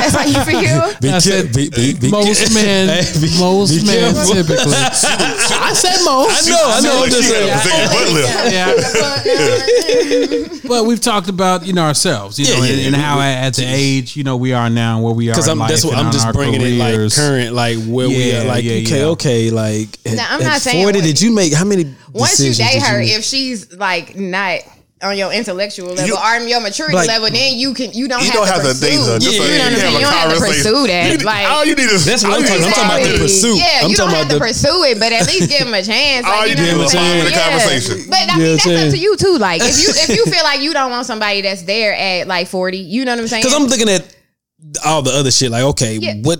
that's 0.00 0.14
how 0.16 0.24
you 0.24 0.40
feel. 0.48 0.80
Be, 1.00 1.08
I 1.10 1.20
ca- 1.20 1.44
be, 1.54 1.68
be, 1.68 1.92
be, 2.00 2.08
most 2.10 2.54
men, 2.54 2.88
Hey, 3.04 3.04
be- 3.20 3.38
most 3.38 3.70
be 3.78 3.84
men 3.86 4.14
careful. 4.14 4.34
typically. 4.34 4.74
I 4.74 4.90
said 5.74 5.98
I 6.00 6.04
most. 6.04 6.48
know. 6.48 6.56
I 6.56 6.58
know. 6.64 6.70
I 6.72 6.80
know 6.80 7.00
Like 7.02 7.10
just 7.10 7.22
she 7.22 7.28
saying. 7.28 7.50
had 7.52 8.48
a. 8.48 8.50
Yeah. 8.50 8.72
but 10.66 10.84
we've 10.86 11.00
talked 11.00 11.28
about 11.28 11.66
you 11.66 11.72
know 11.74 11.84
ourselves, 11.84 12.38
you 12.38 12.46
Yeah, 12.46 12.54
know, 12.58 12.64
yeah, 12.64 12.70
and, 12.72 12.80
yeah. 12.80 12.86
and 12.88 12.96
how 12.96 13.20
at 13.20 13.54
the 13.54 13.64
age 13.66 14.16
you 14.16 14.24
know 14.24 14.36
we 14.38 14.52
are 14.54 14.70
now, 14.70 15.00
where 15.02 15.12
we 15.14 15.28
are. 15.28 15.32
Because 15.32 15.48
I'm. 15.48 15.58
life 15.58 15.68
That's 15.70 15.84
what 15.84 15.92
and 15.92 16.00
I'm 16.00 16.06
on 16.06 16.12
just 16.12 16.26
our 16.26 16.32
bringing 16.32 16.62
it 16.62 16.78
like 16.78 16.94
current, 17.12 17.52
like 17.54 17.76
where 17.84 18.08
we 18.08 18.34
are. 18.36 18.44
Like 18.44 18.64
yeah, 18.64 18.72
okay, 18.82 18.98
yeah. 19.00 19.04
okay, 19.06 19.50
like 19.50 19.88
at, 20.06 20.14
Now, 20.16 20.26
I'm 20.30 20.40
at 20.40 20.44
not 20.44 20.60
saying 20.62 20.82
40, 20.82 20.98
what- 20.98 21.04
did 21.04 21.20
you 21.20 21.30
make 21.34 21.52
how 21.52 21.64
many? 21.64 21.94
Once 22.12 22.40
you 22.40 22.54
date 22.54 22.80
her, 22.82 23.00
if 23.00 23.22
she's 23.24 23.72
like 23.76 24.16
not 24.16 24.60
on 25.04 25.16
your 25.16 25.30
intellectual 25.32 25.88
level 25.94 26.06
You- 26.06 26.16
or 26.16 26.48
your 26.48 26.60
maturity 26.60 26.96
Like- 26.96 27.08
level, 27.08 27.28
then 27.30 27.58
you 27.58 27.74
can 27.74 27.92
you 27.92 28.08
don't 28.08 28.20
You 28.24 28.32
have 28.32 28.34
don't 28.34 28.46
to 28.46 28.52
have 28.54 28.62
pursue. 28.62 28.86
date 28.86 28.98
her. 28.98 29.18
Yeah, 29.20 29.30
so 29.30 29.30
you 29.30 29.52
you 29.52 29.58
know 29.58 29.64
what 29.64 29.84
I'm 29.84 29.94
You 29.94 30.00
don't 30.00 30.12
have 30.14 30.32
to 30.34 30.40
pursue 30.40 30.86
that. 30.88 31.04
You 31.04 31.16
need- 31.18 31.22
Like- 31.24 31.46
all 31.48 31.64
you 31.64 31.74
need 31.76 31.90
is 31.90 32.04
That's 32.04 32.22
what 32.24 32.32
I'm 32.34 32.42
talking- 32.42 32.60
need 32.60 32.66
I'm 32.66 32.72
talking 32.72 32.90
about 33.04 33.12
the 33.12 33.18
pursuit. 33.18 33.56
Yeah, 33.58 33.80
I'm 33.84 33.90
you 33.90 33.96
don't 33.96 34.08
talking 34.10 34.22
have 34.24 34.28
to 34.34 34.38
pursue 34.40 34.82
it, 34.84 34.98
but 34.98 35.12
at 35.12 35.26
least 35.26 35.48
give 35.50 35.60
him 35.68 35.74
a 35.74 35.82
chance. 35.82 36.26
All 36.26 36.32
Like, 36.32 36.50
you 36.50 36.56
know 36.56 36.64
did 36.64 36.76
what 36.76 36.82
was 36.84 36.94
I'm 36.94 37.00
five 37.00 37.10
saying? 37.10 37.24
minute 37.24 37.40
conversation. 37.44 37.96
But 38.08 38.18
I 38.18 38.24
Yeah, 38.24 38.36
mean, 38.36 38.56
that's 38.56 38.66
up 38.66 38.90
to 38.90 38.98
you 38.98 39.16
too. 39.16 39.36
Like 39.38 39.60
if 39.62 39.76
you 39.78 39.88
if 39.94 40.08
you 40.16 40.24
feel 40.32 40.44
like 40.44 40.60
you 40.60 40.72
don't 40.72 40.90
want 40.90 41.06
somebody 41.06 41.42
that's 41.42 41.62
there 41.62 41.94
at 41.94 42.26
like 42.26 42.48
forty, 42.48 42.78
you 42.78 43.04
know 43.04 43.12
what 43.12 43.20
I'm 43.20 43.28
saying? 43.28 43.42
Because 43.42 43.54
I'm 43.54 43.66
looking 43.66 43.88
at 43.88 44.04
all 44.84 45.02
the 45.02 45.12
other 45.12 45.30
shit. 45.30 45.50
Like 45.50 45.64
okay, 45.64 45.96
Yeah. 46.00 46.14
what? 46.22 46.38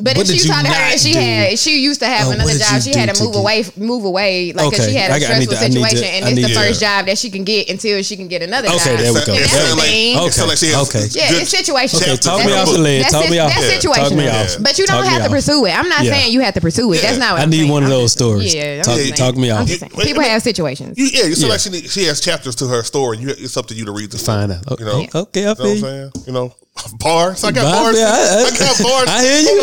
But 0.00 0.16
what 0.16 0.18
if 0.18 0.26
did 0.28 0.38
she 0.38 0.46
you 0.46 0.52
talked 0.54 0.66
to 0.66 0.72
her 0.72 0.96
she 0.96 1.12
do? 1.12 1.18
had 1.18 1.58
she 1.58 1.80
used 1.82 1.98
to 2.00 2.06
have 2.06 2.28
Oh, 2.28 2.30
another 2.30 2.54
job, 2.56 2.80
she 2.80 2.94
had 2.94 3.08
to 3.10 3.14
to 3.18 3.24
move 3.24 3.32
get- 3.34 3.40
away, 3.40 3.64
move 3.76 4.04
away, 4.04 4.52
like 4.52 4.70
because 4.70 4.86
Okay, 4.86 4.92
she 4.94 4.96
had 4.96 5.10
I 5.10 5.16
a 5.16 5.20
got- 5.20 5.30
I 5.32 5.38
need 5.40 5.44
stressful 5.50 5.56
to- 5.58 5.64
I 5.64 5.68
need 5.68 5.74
to- 5.74 5.88
situation, 5.90 6.14
and 6.14 6.24
it's 6.26 6.36
need 6.36 6.44
the 6.44 6.48
to- 6.48 6.54
first 6.54 6.80
job 6.80 7.06
that 7.06 7.18
she 7.18 7.30
can 7.30 7.42
get 7.42 7.68
until 7.68 8.00
she 8.04 8.16
can 8.16 8.28
get 8.28 8.42
another 8.42 8.68
Okay, 8.68 8.78
job. 8.78 8.98
there 8.98 9.12
we 9.12 9.20
go. 9.26 9.32
It 9.34 9.40
And 9.42 9.50
that's 9.50 9.68
the 9.70 9.74
like- 9.74 9.86
thing. 9.90 10.16
it 10.26 10.32
sound 10.34 10.48
like 10.50 10.58
she 10.58 10.66
has 10.68 10.88
Okay. 10.88 11.06
Yeah, 11.10 11.30
good 11.30 11.42
it's 11.42 11.52
situational. 11.52 12.02
Okay, 12.02 12.16
talk 12.16 12.40
in 12.40 12.46
me 12.46 12.52
her 12.52 12.58
off 12.58 12.70
the 12.72 12.78
ledge. 12.78 13.06
Talk 13.10 13.28
me 13.28 13.38
off. 13.40 13.50
that's 13.52 13.66
Yeah. 13.66 13.78
situational. 13.80 13.94
Talk 14.08 14.12
me 14.14 14.24
Yeah. 14.24 14.40
off. 14.42 14.56
But 14.60 14.78
you 14.78 14.86
don't 14.86 15.04
have 15.06 15.24
to 15.24 15.30
pursue 15.30 15.64
it. 15.66 15.72
I'm 15.76 15.88
not 15.88 16.04
saying 16.06 16.32
you 16.32 16.40
have 16.40 16.54
to 16.54 16.60
pursue 16.60 16.92
it. 16.92 17.02
That's 17.02 17.18
not 17.18 17.32
what 17.34 17.42
I 17.42 17.46
need 17.46 17.68
one 17.68 17.82
of 17.82 17.90
those 17.90 18.12
stories. 18.12 18.54
Yeah, 18.54 18.82
Talk- 18.82 18.94
just 18.94 19.02
saying. 19.02 19.14
talk 19.14 19.36
me 19.36 19.50
I'm 19.50 19.62
off. 19.62 19.66
just 19.68 19.80
saying. 19.80 19.92
Wait, 19.96 20.06
People 20.06 20.22
have 20.22 20.42
situations. 20.42 20.94
Yeah, 20.96 21.24
you 21.26 21.34
feel 21.34 21.48
like 21.48 21.58
she 21.60 21.70
she 21.88 22.04
has 22.04 22.20
chapters 22.20 22.54
to 22.56 22.68
her 22.68 22.84
story. 22.84 23.18
You, 23.18 23.30
it's 23.30 23.56
up 23.56 23.66
to 23.66 23.74
you 23.74 23.84
to 23.86 23.90
read 23.92 24.12
the 24.12 24.18
Find 24.18 24.52
story. 24.52 24.62
out. 24.70 24.78
You 24.78 24.86
know, 24.86 24.92
Okay, 24.92 25.18
okay, 25.18 25.40
I 25.40 25.42
You 25.42 25.46
know 25.48 25.54
feel 25.56 25.64
what 25.64 25.70
I'm 25.70 25.74
you. 25.76 25.80
saying? 25.82 26.10
You 26.28 26.32
know, 26.32 26.54
bars. 26.98 27.42
I 27.44 27.52
got 27.52 27.62
Bars, 27.64 27.96
bars. 27.96 27.98
yeah, 27.98 28.10
I- 28.10 28.44
I, 28.46 28.50
got 28.58 28.76
bars. 28.82 29.08
I 29.08 29.22
hear 29.22 29.40
you. 29.42 29.60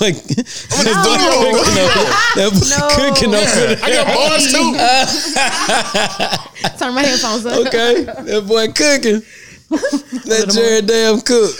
Like, 0.00 0.16
I'm 0.74 0.84
gonna 0.84 0.94
just 0.94 1.04
do 1.04 1.10
it. 1.54 2.10
that 2.36 2.50
boy 2.54 2.78
cooking 2.96 3.32
over 3.34 3.52
there. 3.54 3.78
I 3.82 3.86
got 3.92 4.06
bars 4.14 4.44
too. 4.50 4.68
Turn 6.78 6.92
my 6.94 7.02
headphones 7.02 7.46
up. 7.46 7.66
Okay, 7.66 8.04
that 8.04 8.42
boy 8.46 8.68
cooking. 8.68 9.22
Let 10.26 10.50
Jared 10.50 10.86
damn 10.86 11.20
cook. 11.20 11.50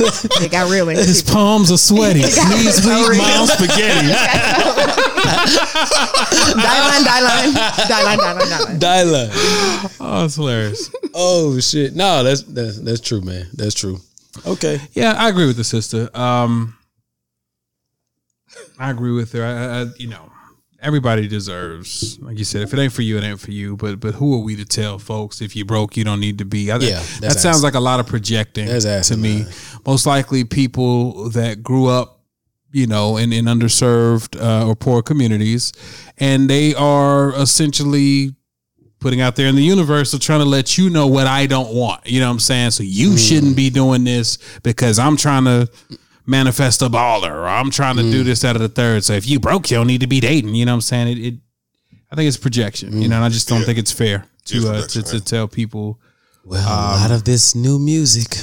It 0.00 0.52
got 0.52 0.70
real 0.70 0.88
in 0.88 0.96
His 0.96 1.22
palms 1.22 1.70
are 1.72 1.76
sweaty. 1.78 2.20
Knees 2.20 2.84
weak, 2.86 3.18
mouth 3.18 3.50
spaghetti. 3.50 4.08
Die 6.54 6.88
line, 6.88 7.04
die 7.04 7.20
line, 7.20 7.52
die 7.52 8.02
line, 8.04 8.18
die 8.18 8.32
line, 8.32 8.48
die 8.48 8.64
line. 8.64 8.78
Dyla. 8.78 9.28
Oh, 10.00 10.24
it's 10.24 10.36
hilarious. 10.36 10.90
Oh 11.14 11.58
shit. 11.58 11.94
No, 11.96 12.22
that's 12.22 12.42
that's 12.42 12.78
that's 12.80 13.00
true, 13.00 13.20
man. 13.20 13.48
That's 13.54 13.74
true. 13.74 13.98
Okay. 14.46 14.80
Yeah, 14.92 15.14
I 15.14 15.28
agree 15.28 15.46
with 15.46 15.56
the 15.56 15.64
sister. 15.64 16.08
Um, 16.14 16.76
I 18.78 18.90
agree 18.90 19.12
with 19.12 19.32
her. 19.32 19.44
I, 19.44 19.80
I, 19.80 19.86
you 19.96 20.06
know, 20.08 20.30
everybody 20.80 21.26
deserves, 21.28 22.18
like 22.20 22.38
you 22.38 22.44
said, 22.44 22.62
if 22.62 22.72
it 22.72 22.78
ain't 22.78 22.92
for 22.92 23.02
you, 23.02 23.18
it 23.18 23.24
ain't 23.24 23.40
for 23.40 23.50
you. 23.50 23.76
But 23.76 24.00
but 24.00 24.14
who 24.14 24.34
are 24.34 24.42
we 24.42 24.56
to 24.56 24.64
tell 24.64 24.98
folks 24.98 25.40
if 25.40 25.56
you 25.56 25.64
broke, 25.64 25.96
you 25.96 26.04
don't 26.04 26.20
need 26.20 26.38
to 26.38 26.44
be? 26.44 26.70
I, 26.70 26.76
Yeah, 26.78 27.02
that 27.20 27.32
sounds 27.38 27.58
ass- 27.58 27.62
like 27.62 27.74
a 27.74 27.80
lot 27.80 28.00
of 28.00 28.06
projecting 28.06 28.66
to 28.66 29.16
me. 29.16 29.44
Most 29.86 30.06
likely, 30.06 30.44
people 30.44 31.30
that 31.30 31.62
grew 31.62 31.86
up, 31.86 32.20
you 32.72 32.86
know, 32.86 33.16
in 33.16 33.32
in 33.32 33.46
underserved 33.46 34.40
uh, 34.40 34.66
or 34.66 34.76
poor 34.76 35.02
communities, 35.02 35.72
and 36.18 36.48
they 36.48 36.74
are 36.74 37.32
essentially 37.34 38.34
putting 39.00 39.20
out 39.20 39.36
there 39.36 39.46
in 39.46 39.54
the 39.54 39.62
universe 39.62 40.12
of 40.12 40.20
trying 40.20 40.40
to 40.40 40.44
let 40.44 40.76
you 40.76 40.90
know 40.90 41.06
what 41.06 41.26
I 41.26 41.46
don't 41.46 41.72
want. 41.72 42.04
You 42.06 42.18
know 42.18 42.26
what 42.26 42.32
I'm 42.32 42.38
saying? 42.40 42.72
So 42.72 42.82
you 42.82 43.16
shouldn't 43.16 43.56
be 43.56 43.70
doing 43.70 44.02
this 44.02 44.38
because 44.64 44.98
I'm 44.98 45.16
trying 45.16 45.44
to 45.44 45.68
manifest 46.28 46.82
a 46.82 46.88
baller 46.88 47.30
or 47.30 47.48
I'm 47.48 47.70
trying 47.70 47.96
to 47.96 48.02
do 48.02 48.22
mm. 48.22 48.24
this 48.26 48.44
out 48.44 48.54
of 48.54 48.62
the 48.62 48.68
third. 48.68 49.02
So 49.02 49.14
if 49.14 49.28
you 49.28 49.40
broke, 49.40 49.70
you 49.70 49.78
don't 49.78 49.86
need 49.86 50.02
to 50.02 50.06
be 50.06 50.20
dating. 50.20 50.54
You 50.54 50.66
know 50.66 50.72
what 50.72 50.76
I'm 50.76 50.80
saying? 50.82 51.08
It, 51.08 51.18
it 51.18 51.34
I 52.12 52.16
think 52.16 52.28
it's 52.28 52.36
projection. 52.36 53.00
You 53.00 53.06
mm. 53.06 53.10
know, 53.10 53.16
and 53.16 53.24
I 53.24 53.28
just 53.30 53.48
don't 53.48 53.62
think 53.62 53.78
it's 53.78 53.92
fair 53.92 54.26
It's 54.42 54.50
to 54.52 54.70
uh, 54.70 54.86
to, 54.86 55.02
to 55.02 55.20
tell 55.20 55.48
people 55.48 55.98
Well, 56.44 56.60
a 56.60 56.94
um, 56.94 57.00
lot 57.00 57.10
of 57.10 57.24
this 57.24 57.54
new 57.54 57.78
music. 57.78 58.38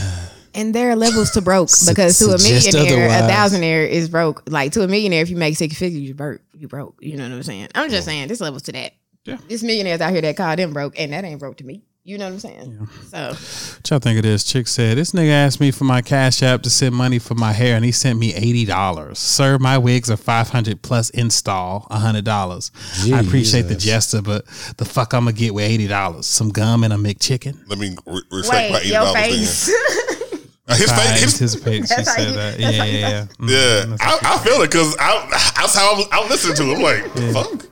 And 0.54 0.74
there 0.74 0.90
are 0.90 0.96
levels 0.96 1.32
to 1.32 1.42
broke 1.42 1.70
because 1.86 2.18
to 2.20 2.34
a 2.34 2.40
suggest 2.40 2.74
millionaire, 2.74 3.10
a 3.10 3.12
otherwise. 3.12 3.52
thousandaire 3.54 3.88
is 3.90 4.08
broke. 4.08 4.50
Like 4.50 4.72
to 4.74 4.84
a 4.84 4.88
millionaire, 4.88 5.22
if 5.22 5.30
you 5.30 5.36
make 5.36 5.58
six 5.58 5.78
figures, 5.78 6.02
you 6.02 6.14
broke. 6.14 6.42
You 6.54 6.68
broke. 6.70 6.98
You 7.02 7.18
know 7.18 7.24
what 7.24 7.36
I'm 7.36 7.44
saying? 7.44 7.68
I'm 7.76 7.90
just 7.90 8.06
saying, 8.06 8.30
this 8.30 8.40
levels 8.40 8.62
to 8.64 8.72
that. 8.72 8.94
Yeah. 9.26 9.38
There's 9.48 9.64
millionaires 9.64 10.00
out 10.02 10.14
here 10.14 10.22
that 10.22 10.38
call 10.38 10.56
them 10.56 10.72
broke, 10.72 10.98
and 10.98 11.12
that 11.12 11.26
ain't 11.26 11.40
broke 11.40 11.58
to 11.58 11.66
me. 11.66 11.84
You 12.08 12.20
know 12.20 12.26
what 12.26 12.34
I'm 12.34 12.40
saying? 12.40 12.88
So 13.10 13.30
What 13.30 13.90
y'all 13.90 13.98
think 14.00 14.18
of 14.18 14.24
this? 14.24 14.44
Chick 14.44 14.68
said, 14.68 14.96
This 15.00 15.12
nigga 15.14 15.32
asked 15.32 15.60
me 15.60 15.72
for 15.72 15.86
my 15.86 16.04
cash 16.04 16.44
app 16.44 16.62
to 16.62 16.70
send 16.70 16.94
money 16.94 17.18
for 17.18 17.34
my 17.34 17.52
hair 17.52 17.76
and 17.76 17.84
he 17.84 17.92
sent 17.92 18.20
me 18.20 18.32
$80. 18.32 19.18
Sir, 19.18 19.58
my 19.58 19.80
wigs 19.80 20.12
are 20.12 20.16
500 20.18 20.84
plus 20.84 21.10
install 21.10 21.88
$100. 21.90 23.12
I 23.12 23.20
appreciate 23.22 23.64
the 23.64 23.74
gesture, 23.76 24.22
but 24.22 24.46
the 24.78 24.86
fuck 24.86 25.14
I'm 25.16 25.22
gonna 25.26 25.34
get 25.34 25.56
with 25.56 25.68
$80? 25.68 26.24
Some 26.24 26.50
gum 26.50 26.84
and 26.84 26.94
a 26.94 26.98
McChicken? 26.98 27.68
Let 27.68 27.80
me 27.80 27.96
re- 28.06 28.22
respect 28.32 28.70
my 28.70 28.78
wait, 28.78 28.82
eighty 28.82 28.90
your 28.94 29.02
dollars. 29.04 29.16
face. 29.26 29.66
His 30.68 30.92
I 30.92 30.98
face. 30.98 31.22
His, 31.22 31.34
anticipated 31.34 31.88
she 31.88 31.96
That's 31.96 32.08
how 32.10 32.16
said 32.16 32.28
you- 32.28 32.36
that. 32.36 32.60
Yeah, 32.60 32.66
that's 32.68 32.78
how 32.78 32.84
yeah, 32.86 33.10
yeah. 33.10 33.26
Mm, 33.40 33.90
yeah, 33.90 33.98
I, 34.00 34.20
I 34.36 34.38
feel 34.44 34.62
it 34.62 34.68
because 34.72 34.96
that's 34.96 35.76
how 35.76 35.96
I'm, 35.96 36.06
I'm 36.12 36.30
listening 36.30 36.56
to. 36.58 36.64
him. 36.64 36.76
I'm 36.78 36.82
like, 36.84 37.34
fuck. 37.34 37.66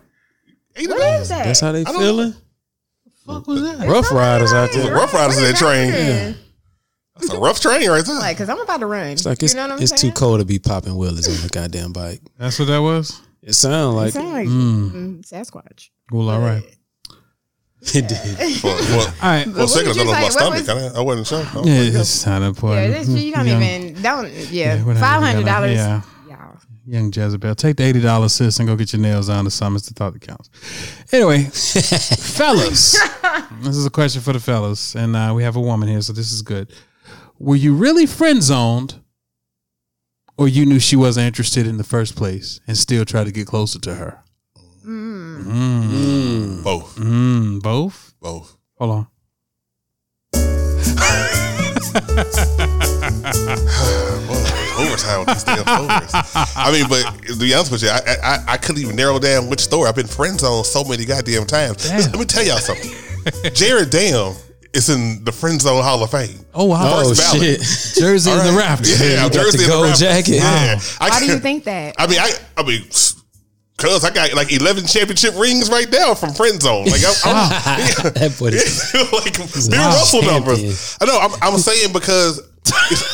Eighty 0.76 0.88
What 0.88 0.98
dollars. 1.00 1.22
is 1.22 1.30
that? 1.30 1.46
That's 1.46 1.60
how 1.60 1.72
they 1.72 1.84
feeling. 1.86 2.34
Fuck 3.26 3.48
was 3.48 3.62
that? 3.62 3.88
Rough 3.88 4.12
Riders 4.12 4.54
out 4.54 4.72
there. 4.72 4.94
Rough 4.94 5.14
Riders 5.14 5.38
in 5.38 5.44
that 5.44 5.56
train. 5.56 5.90
Yeah. 5.94 6.34
That's 7.16 7.32
a 7.32 7.38
rough 7.40 7.60
train 7.62 7.88
right 7.90 8.04
there. 8.06 8.16
Like, 8.16 8.38
cause 8.38 8.50
I'm 8.50 8.60
about 8.60 8.80
to 8.80 8.86
run. 8.88 9.08
It's 9.08 9.26
like 9.26 9.42
it's, 9.44 9.54
you 9.54 9.58
know 9.58 9.68
what 9.68 9.78
I'm 9.78 9.82
it's 9.84 9.92
too 9.92 10.12
cold 10.12 10.40
to 10.40 10.46
be 10.46 10.58
popping 10.60 10.96
willies 10.96 11.28
on 11.28 11.36
the 11.44 11.50
goddamn 11.50 11.94
bike. 11.94 12.22
That's 12.38 12.58
what 12.58 12.68
that 12.70 12.80
was. 12.80 13.22
It 13.44 13.54
sounds 13.54 13.94
It 13.94 13.98
like 13.98 14.14
sound 14.14 14.30
like 14.32 14.48
Mm. 14.48 14.92
mm, 14.92 15.22
Sasquatch. 15.30 15.90
Well, 16.12 16.30
all 16.30 16.40
right. 16.40 16.64
it 17.94 18.08
did. 18.08 18.18
For, 18.60 18.68
well, 18.68 19.08
All 19.08 19.14
right. 19.22 19.46
for 19.48 19.60
a 19.62 19.68
second, 19.68 19.90
I 19.90 19.94
did 19.94 20.06
you 20.08 20.12
thought 20.14 20.24
was 20.24 20.36
my? 20.36 20.50
What 20.50 20.58
stomach. 20.64 20.66
was- 20.84 20.96
I, 20.96 21.00
I 21.00 21.02
wasn't 21.04 21.28
sure. 21.28 21.40
I 21.40 21.58
was 21.60 21.68
Yeah, 21.70 21.80
like, 21.80 21.94
it's 22.02 22.26
not 22.26 22.42
Yeah, 22.42 22.48
important. 22.48 22.94
this, 22.94 23.08
you 23.10 23.32
don't 23.34 23.48
Young- 23.48 23.62
even 23.64 24.02
don't. 24.02 24.32
Yeah, 24.52 24.78
whatever, 24.84 25.00
five 25.00 25.22
hundred 25.22 25.46
dollars. 25.46 25.72
Yeah. 25.76 26.02
Y'all. 26.86 26.94
Young 26.94 27.12
Jezebel. 27.14 27.56
Take 27.56 27.78
the 27.78 27.84
eighty 27.84 28.02
dollars 28.02 28.34
sis 28.34 28.60
and 28.60 28.68
go 28.68 28.76
get 28.76 28.94
your 28.94 29.02
nails 29.02 29.30
on. 29.30 29.46
The 29.46 29.52
sum 29.52 29.76
is 29.76 29.88
the 29.88 29.94
thought 29.94 30.14
that 30.14 30.22
counts. 30.22 30.50
Anyway, 31.12 31.44
fellas, 31.44 33.00
this 33.62 33.76
is 33.76 33.86
a 33.86 33.90
question 33.90 34.22
for 34.22 34.34
the 34.34 34.40
fellas, 34.40 34.96
and 34.96 35.16
uh, 35.16 35.34
we 35.36 35.44
have 35.44 35.56
a 35.56 35.62
woman 35.62 35.88
here, 35.88 36.02
so 36.02 36.14
this 36.14 36.32
is 36.32 36.42
good. 36.42 36.74
Were 37.40 37.56
you 37.56 37.74
really 37.74 38.06
friend 38.06 38.42
zoned, 38.42 39.02
or 40.38 40.48
you 40.48 40.66
knew 40.66 40.80
she 40.80 40.96
wasn't 40.96 41.28
interested 41.28 41.68
in 41.68 41.78
the 41.78 41.84
first 41.84 42.16
place 42.16 42.60
and 42.68 42.78
still 42.78 43.06
tried 43.06 43.26
to 43.26 43.32
get 43.32 43.48
closer 43.48 43.80
to 43.80 43.96
her? 43.96 44.24
Mm. 44.86 46.64
Both. 46.64 46.96
Mm, 46.98 47.62
both. 47.62 48.14
Both. 48.20 48.58
Hold 48.78 48.92
on. 48.92 49.08
overtime 54.78 55.20
with 55.20 55.30
these 55.36 55.44
damn 55.44 55.64
stories. 55.66 56.12
I 56.56 56.72
mean, 56.72 56.88
but 56.90 57.04
to 57.28 57.36
be 57.38 57.54
honest 57.54 57.72
with 57.72 57.84
you, 57.84 57.90
I, 57.90 58.02
I 58.24 58.44
I 58.54 58.58
couldn't 58.58 58.82
even 58.82 58.96
narrow 58.96 59.20
down 59.20 59.50
which 59.50 59.62
story. 59.62 59.88
I've 59.90 59.96
been 59.96 60.08
friend 60.08 60.40
zoned 60.40 60.66
so 60.66 60.84
many 60.84 61.06
goddamn 61.06 61.46
times. 61.46 61.88
Damn. 61.88 62.12
Let 62.12 62.20
me 62.20 62.26
tell 62.26 62.44
y'all 62.44 62.58
something. 62.58 62.92
Jared 63.54 63.90
Dam 63.90 64.34
is 64.74 64.90
in 64.90 65.24
the 65.24 65.32
friend 65.32 65.62
zone 65.62 65.84
Hall 65.84 66.04
of 66.04 66.12
Fame. 66.12 66.46
Oh 66.54 66.66
wow! 66.66 66.82
Oh 67.02 67.10
First 67.10 67.22
ballot. 67.34 67.62
shit! 67.62 67.96
Jersey 68.04 68.32
All 68.32 68.40
and 68.40 68.56
the. 68.58 68.62
Raptors. 68.62 69.00
Yeah, 69.00 69.10
You 69.26 69.30
got 69.30 69.32
Jersey 69.32 69.58
the 69.60 69.64
and 69.66 69.72
gold 69.72 69.86
Raptors. 69.88 70.00
jacket. 70.00 70.36
Yeah. 70.36 70.80
I 71.00 71.10
Why 71.10 71.20
do 71.20 71.26
you 71.28 71.40
think 71.40 71.64
that? 71.66 71.96
I 71.98 72.08
mean, 72.08 72.20
I 72.20 72.32
I 72.58 72.64
mean. 72.64 72.84
Cause 73.76 74.06
I 74.06 74.12
got 74.14 74.34
like 74.34 74.54
eleven 74.54 74.86
championship 74.86 75.38
rings 75.38 75.70
right 75.70 75.92
now 75.92 76.14
from 76.14 76.32
friend 76.34 76.62
zone. 76.62 76.86
Like 76.86 77.02
I'm, 77.04 77.16
I'm 77.26 77.50
That 78.14 78.36
boy. 78.40 78.52
like 79.20 79.36
Bill 79.36 79.80
Wow. 79.82 79.88
Russell 79.90 80.22
Champion. 80.22 80.44
numbers. 80.46 80.98
I 81.02 81.06
know. 81.06 81.20
I'm, 81.20 81.32
I'm 81.42 81.60
saying 81.60 81.92
because 81.92 82.40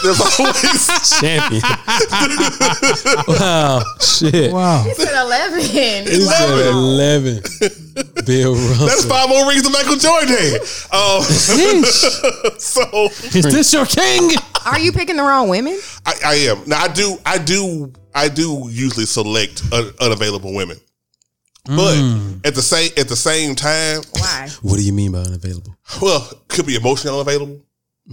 there's 0.04 0.22
always 0.40 0.88
champion. 1.20 1.62
wow, 3.28 3.82
shit. 4.00 4.52
Wow. 4.54 4.84
He 4.84 4.94
said 4.94 5.20
eleven. 5.22 5.60
He 5.62 6.22
said 6.22 6.68
eleven. 6.68 7.42
Bill 8.26 8.54
Russell. 8.56 8.86
That's 8.88 9.06
five 9.06 9.28
more 9.30 9.48
rings 9.48 9.64
than 9.64 9.72
Michael 9.72 9.96
Jordan. 9.96 10.30
had. 10.30 10.62
Um, 10.94 11.24
so 12.60 13.06
Is 13.36 13.46
this 13.52 13.74
your 13.74 13.86
king? 13.86 14.32
Are 14.66 14.80
you 14.80 14.92
picking 14.92 15.18
the 15.18 15.24
wrong 15.24 15.50
women? 15.50 15.80
I, 16.06 16.14
I 16.26 16.34
am 16.36 16.64
now. 16.68 16.82
I 16.84 16.88
do. 16.88 17.18
I 17.26 17.38
do. 17.38 17.92
I 18.14 18.28
do 18.28 18.68
usually 18.70 19.06
select 19.06 19.64
un, 19.72 19.92
unavailable 20.00 20.54
women, 20.54 20.78
but 21.66 21.98
at 22.46 22.56
the 22.56 22.62
same 22.62 22.92
at 22.98 23.08
the 23.08 23.16
same 23.16 23.56
time, 23.56 24.02
Why? 24.14 24.50
What 24.62 24.78
do 24.78 24.84
you 24.84 24.94
mean 24.94 25.12
by 25.12 25.20
unavailable? 25.20 25.76
well, 26.02 26.28
could 26.48 26.66
be 26.66 26.76
emotionally 26.76 27.16
unavailable. 27.20 27.62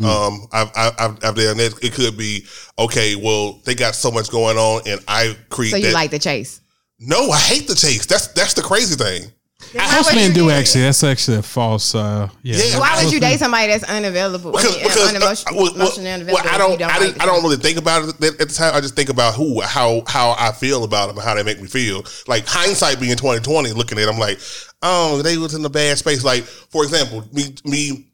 Um, 0.04 0.46
I've, 0.52 0.70
I've 0.76 0.92
I've 0.98 1.10
I've 1.24 1.34
done 1.34 1.56
that. 1.56 1.78
It 1.82 1.92
could 1.94 2.18
be 2.18 2.44
okay. 2.78 3.16
Well, 3.16 3.60
they 3.64 3.74
got 3.74 3.94
so 3.94 4.10
much 4.10 4.30
going 4.30 4.58
on, 4.58 4.82
and 4.86 5.00
I 5.08 5.36
create 5.48 5.70
So 5.70 5.76
you 5.76 5.86
that. 5.86 5.94
like 5.94 6.10
the 6.10 6.18
chase? 6.18 6.60
no, 6.98 7.30
I 7.30 7.38
hate 7.38 7.66
the 7.68 7.74
chase. 7.74 8.06
That's 8.06 8.28
that's 8.28 8.54
the 8.54 8.62
crazy 8.62 8.94
thing. 8.96 9.30
Why 9.72 9.90
Most 9.96 10.06
would 10.06 10.14
men 10.16 10.28
you 10.28 10.34
do 10.34 10.40
do 10.42 10.50
actually. 10.50 10.82
That's 10.82 11.02
actually 11.02 11.38
a 11.38 11.42
false. 11.42 11.94
Uh, 11.94 12.28
yeah. 12.42 12.56
Yeah. 12.56 12.78
Why 12.78 13.02
would 13.02 13.12
you 13.12 13.18
date 13.20 13.38
somebody 13.38 13.66
that's 13.68 13.84
unavailable? 13.84 14.52
because, 14.52 14.76
I 14.76 14.78
mean, 14.78 14.82
because 14.84 15.12
unemotion- 15.14 15.50
uh, 15.50 15.54
well, 15.54 15.64
well, 15.64 15.74
emotionally 15.74 16.10
unavailable 16.10 16.44
well, 16.44 16.54
I 16.54 16.58
don't, 16.58 16.72
you 16.72 16.78
don't 16.78 16.90
I, 16.90 16.98
didn't, 16.98 17.18
like 17.18 17.22
I 17.22 17.26
don't 17.26 17.42
really 17.42 17.56
think 17.56 17.78
about 17.78 18.02
it 18.08 18.22
at 18.22 18.40
at 18.40 18.48
the 18.48 18.54
time. 18.54 18.74
I 18.74 18.80
just 18.80 18.94
think 18.94 19.08
about 19.08 19.34
who, 19.34 19.60
how, 19.62 20.02
how 20.06 20.36
I 20.38 20.52
feel 20.52 20.84
about 20.84 21.08
them 21.08 21.16
and 21.16 21.26
how 21.26 21.34
they 21.34 21.42
make 21.42 21.60
me 21.60 21.68
feel. 21.68 22.04
Like 22.28 22.46
hindsight 22.46 23.00
being 23.00 23.16
twenty 23.16 23.40
twenty, 23.40 23.72
looking 23.72 23.98
at 23.98 24.06
them 24.06 24.18
like, 24.18 24.38
oh, 24.82 25.22
they 25.22 25.36
was 25.38 25.54
in 25.54 25.64
a 25.64 25.70
bad 25.70 25.98
space. 25.98 26.22
Like 26.22 26.44
for 26.44 26.84
example, 26.84 27.24
me, 27.32 27.54
me, 27.64 28.06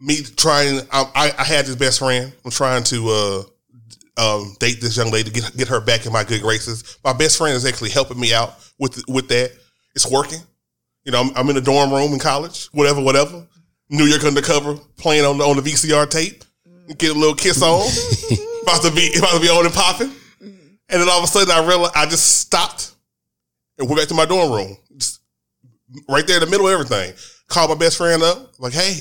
me 0.00 0.22
trying. 0.22 0.80
I, 0.92 1.32
I, 1.38 1.44
had 1.44 1.66
this 1.66 1.76
best 1.76 1.98
friend. 1.98 2.32
I'm 2.44 2.50
trying 2.50 2.84
to 2.84 3.08
uh, 3.08 3.42
um, 4.18 4.56
date 4.58 4.80
this 4.80 4.96
young 4.96 5.10
lady, 5.10 5.30
get 5.30 5.56
get 5.56 5.68
her 5.68 5.80
back 5.80 6.06
in 6.06 6.12
my 6.12 6.24
good 6.24 6.42
graces. 6.42 6.98
My 7.04 7.12
best 7.12 7.38
friend 7.38 7.56
is 7.56 7.64
actually 7.64 7.90
helping 7.90 8.18
me 8.18 8.34
out 8.34 8.54
with 8.78 9.02
with 9.08 9.28
that. 9.28 9.52
It's 9.94 10.10
working. 10.10 10.40
You 11.04 11.12
know, 11.12 11.20
I'm, 11.20 11.30
I'm 11.36 11.48
in 11.48 11.54
the 11.54 11.60
dorm 11.60 11.90
room 11.92 12.12
in 12.12 12.18
college, 12.18 12.66
whatever, 12.66 13.00
whatever. 13.00 13.46
New 13.90 14.04
York 14.04 14.24
undercover, 14.24 14.76
playing 14.96 15.24
on 15.24 15.38
the 15.38 15.44
on 15.44 15.56
the 15.56 15.62
VCR 15.62 16.08
tape, 16.10 16.44
get 16.98 17.10
a 17.10 17.18
little 17.18 17.34
kiss 17.34 17.62
on, 17.62 17.80
about 18.62 18.82
to 18.82 18.92
be 18.92 19.12
about 19.16 19.34
to 19.34 19.40
be 19.40 19.48
on 19.48 19.64
and 19.64 19.74
popping, 19.74 20.12
and 20.40 20.62
then 20.88 21.08
all 21.08 21.18
of 21.18 21.24
a 21.24 21.26
sudden 21.26 21.50
I 21.50 21.66
realized 21.66 21.92
I 21.96 22.04
just 22.04 22.40
stopped 22.40 22.92
and 23.78 23.88
went 23.88 24.00
back 24.00 24.08
to 24.08 24.14
my 24.14 24.26
dorm 24.26 24.52
room, 24.52 24.76
just 24.96 25.20
right 26.08 26.26
there 26.26 26.36
in 26.36 26.44
the 26.44 26.50
middle 26.50 26.68
of 26.68 26.72
everything. 26.72 27.14
Called 27.48 27.70
my 27.70 27.76
best 27.76 27.96
friend 27.96 28.22
up, 28.22 28.52
like, 28.58 28.74
hey, 28.74 29.00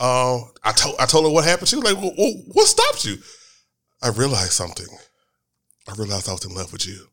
uh, 0.00 0.38
I 0.64 0.72
told 0.72 0.96
I 0.98 1.06
told 1.06 1.24
her 1.26 1.30
what 1.30 1.44
happened. 1.44 1.68
She 1.68 1.76
was 1.76 1.84
like, 1.84 1.96
well, 2.02 2.12
well, 2.16 2.32
what 2.52 2.66
stopped 2.66 3.04
you? 3.04 3.18
I 4.02 4.08
realized 4.08 4.52
something. 4.52 4.86
I 5.88 5.94
realized 5.94 6.28
I 6.28 6.32
was 6.32 6.44
in 6.44 6.54
love 6.54 6.72
with 6.72 6.86
you. 6.86 7.06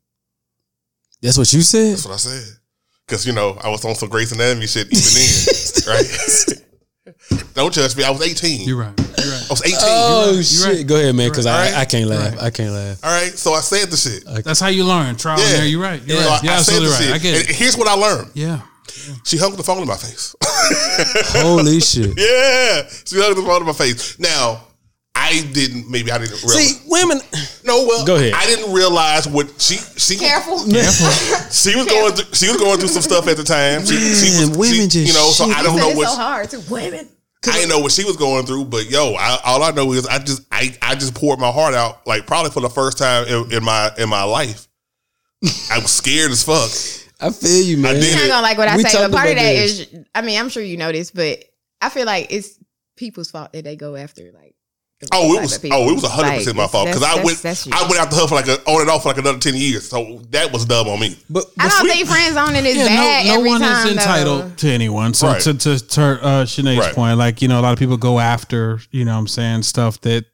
That's 1.22 1.38
what 1.38 1.51
you 1.51 1.61
said. 1.61 1.93
That's 1.93 2.05
what 2.05 2.14
I 2.14 2.18
said. 2.18 2.53
Because 3.07 3.26
you 3.26 3.34
know 3.34 3.57
I 3.64 3.69
was 3.69 3.84
on 3.85 3.95
some 3.95 4.09
Grey's 4.09 4.31
Anatomy 4.31 4.68
shit 4.68 4.88
even 4.88 5.03
then, 5.14 5.88
right? 5.88 7.53
Don't 7.53 7.73
judge 7.73 7.95
me. 7.95 8.03
I 8.03 8.11
was 8.11 8.22
eighteen. 8.22 8.68
You're 8.68 8.77
right. 8.77 8.93
You're 8.99 9.31
right. 9.31 9.45
I 9.49 9.49
was 9.49 9.64
eighteen. 9.65 9.80
Oh 9.81 10.31
You're 10.34 10.43
shit! 10.43 10.65
right. 10.77 10.88
Go 10.88 10.95
ahead, 10.97 11.15
man, 11.15 11.30
because 11.30 11.45
right. 11.45 11.73
I, 11.73 11.81
I 11.81 11.85
can't 11.85 12.07
laugh. 12.09 12.34
Right. 12.35 12.43
I 12.43 12.49
can't 12.51 12.72
laugh. 12.73 13.03
All 13.03 13.09
right, 13.09 13.31
so 13.31 13.53
I 13.53 13.61
said 13.61 13.89
the 13.89 13.97
shit. 13.97 14.23
That's 14.43 14.59
how 14.59 14.68
you 14.68 14.84
learn. 14.85 15.15
Trial 15.15 15.39
and 15.39 15.49
Yeah. 15.49 15.57
error. 15.59 15.65
You're 15.68 15.81
right. 15.81 16.01
You're 16.03 16.18
So 16.22 16.30
right. 16.30 16.39
I- 16.41 16.43
You're 16.45 16.53
I 16.53 16.57
said 16.61 16.81
the 16.81 16.88
right. 16.89 17.01
shit. 17.03 17.14
I 17.14 17.18
get 17.18 17.47
And 17.47 17.55
here's 17.55 17.77
what 17.77 17.88
I 17.88 17.93
learned. 17.93 18.31
Yeah. 18.34 18.61
She 19.24 19.38
hung 19.38 19.56
the 19.56 19.64
phone 19.64 19.82
in 19.82 19.88
my 19.88 19.98
face. 19.98 20.36
Holy 20.44 21.80
shit! 21.80 22.18
yeah, 22.18 22.88
she 23.06 23.19
hung 23.22 23.36
the 23.36 23.44
phone 23.45 23.61
in 23.61 23.68
my 23.68 23.74
face. 23.74 24.19
Now, 24.19 24.64
I 25.15 25.41
didn't. 25.52 25.90
Maybe 25.90 26.11
I 26.11 26.18
didn't 26.19 26.41
realize. 26.44 26.68
See, 26.68 26.82
women. 26.88 27.19
no, 27.65 27.86
well, 27.88 28.06
Go 28.06 28.15
ahead. 28.15 28.34
I 28.34 28.45
didn't 28.45 28.72
realize 28.72 29.28
what 29.28 29.60
she 29.60 29.76
she 29.98 30.18
Careful. 30.18 30.60
she 30.69 31.76
was 31.76 31.86
going 31.86 32.14
through. 32.14 32.34
She 32.34 32.48
was 32.48 32.57
going 32.57 32.80
through 32.80 32.90
some 32.90 33.02
stuff 33.02 33.28
at 33.28 33.38
the 33.38 33.44
time. 33.44 33.86
She, 33.86 33.95
she 33.95 34.40
was, 34.40 34.57
women 34.57 34.90
she, 34.90 35.06
just 35.06 35.07
you 35.07 35.14
know. 35.14 35.32
So. 35.32 35.45
I 35.45 35.64
don't 35.64 35.78
know 35.78 35.90
what 35.90 36.10
so 36.10 36.15
hard 36.15 36.49
to 36.52 36.60
women. 36.72 37.10
I 37.45 37.52
didn't 37.53 37.69
know 37.69 37.80
what 37.80 37.91
she 37.91 38.03
was 38.03 38.18
going 38.18 38.45
through, 38.45 38.65
but 38.65 38.90
yo, 38.90 39.14
I, 39.14 39.40
all 39.45 39.64
I 39.64 39.72
know 39.72 39.94
is 39.94 40.06
I 40.06 40.19
just 40.19 40.41
I, 40.52 40.76
I 40.82 40.95
just 40.95 41.15
poured 41.15 41.40
my 41.40 41.52
heart 41.52 41.74
out, 41.74 42.06
like 42.06 42.28
probably 42.28 42.52
for 42.52 42.61
the 42.61 42.69
first 42.69 42.98
time 42.98 43.26
in, 43.28 43.53
in 43.53 43.64
my 43.64 43.91
in 43.98 44.10
my 44.10 44.24
life. 44.24 44.68
I 45.72 45.80
was 45.80 45.91
scared 45.91 46.32
as 46.32 46.44
fuck. 46.44 46.72
I 47.19 47.30
feel 47.31 47.64
you, 47.64 47.77
man. 47.77 47.95
I 47.95 47.99
did 47.99 48.10
You're 48.11 48.22
not 48.23 48.27
gonna 48.27 48.41
like 48.44 48.57
what 48.57 48.68
I 48.68 48.77
We 48.77 48.84
say, 48.84 48.89
but 48.94 49.11
part 49.11 49.27
of 49.27 49.34
about 49.34 49.41
that 49.44 49.53
this. 49.53 49.80
is, 49.80 50.06
I 50.14 50.22
mean, 50.22 50.39
I'm 50.39 50.49
sure 50.49 50.61
you 50.64 50.77
know 50.77 50.91
this, 50.91 51.11
but 51.11 51.44
I 51.81 51.89
feel 51.89 52.06
like 52.06 52.27
it's 52.31 52.60
people's 52.95 53.31
fault 53.31 53.53
that 53.53 53.64
they 53.64 53.76
go 53.76 53.95
after 53.95 54.31
like. 54.34 54.53
Oh, 55.14 55.38
it 55.38 55.41
was 55.41 55.56
of 55.56 55.61
people. 55.61 55.77
oh, 55.77 55.89
it 55.91 55.94
was 55.94 56.03
hundred 56.06 56.30
Like, 56.30 56.38
percent 56.39 56.57
my 56.57 56.65
fault 56.65 56.88
because 56.88 57.03
I 57.03 57.15
went 57.23 57.38
that's- 57.38 57.65
that's. 57.65 57.68
I 57.72 57.88
went 57.88 57.99
out 58.02 58.10
to 58.10 58.18
her 58.18 58.27
for 58.27 58.34
like 58.34 58.48
a, 58.48 58.57
on 58.65 58.81
and 58.81 58.89
off 58.89 59.03
for 59.03 59.10
like 59.10 59.19
another 59.19 59.38
ten 59.38 59.53
years, 59.56 59.88
so 59.88 60.22
that 60.31 60.52
was 60.52 60.65
dumb 60.65 60.88
on 60.88 60.99
me. 60.99 61.15
But, 61.30 61.45
I 61.60 61.69
don't 61.69 61.80
sweet- 61.81 61.91
think 61.91 62.07
friends 62.07 62.34
zoning 62.34 62.65
is 62.65 62.77
Yeah, 62.77 62.85
bad. 62.88 63.26
no, 63.27 63.34
no 63.34 63.38
every 63.39 63.49
one 63.52 63.61
time, 63.61 63.88
is 63.88 63.94
entitled 63.94 64.41
though. 64.44 64.56
to 64.56 64.69
anyone. 64.72 65.14
So 65.14 65.27
Right. 65.27 65.41
to 65.44 65.53
to, 65.53 65.80
to 65.88 66.02
uh, 66.02 66.45
Shanay's 66.45 66.80
Right. 66.80 66.95
point, 66.95 67.18
like 67.19 67.44
you 67.44 67.48
know, 67.48 67.60
a 67.60 67.61
lot 67.61 67.73
of 67.73 67.80
people 67.80 67.98
go 67.98 68.19
after 68.19 68.80
you 68.89 69.06
know, 69.06 69.14
what 69.14 69.19
I'm 69.19 69.27
saying 69.27 69.64
stuff 69.64 70.02
that 70.02 70.26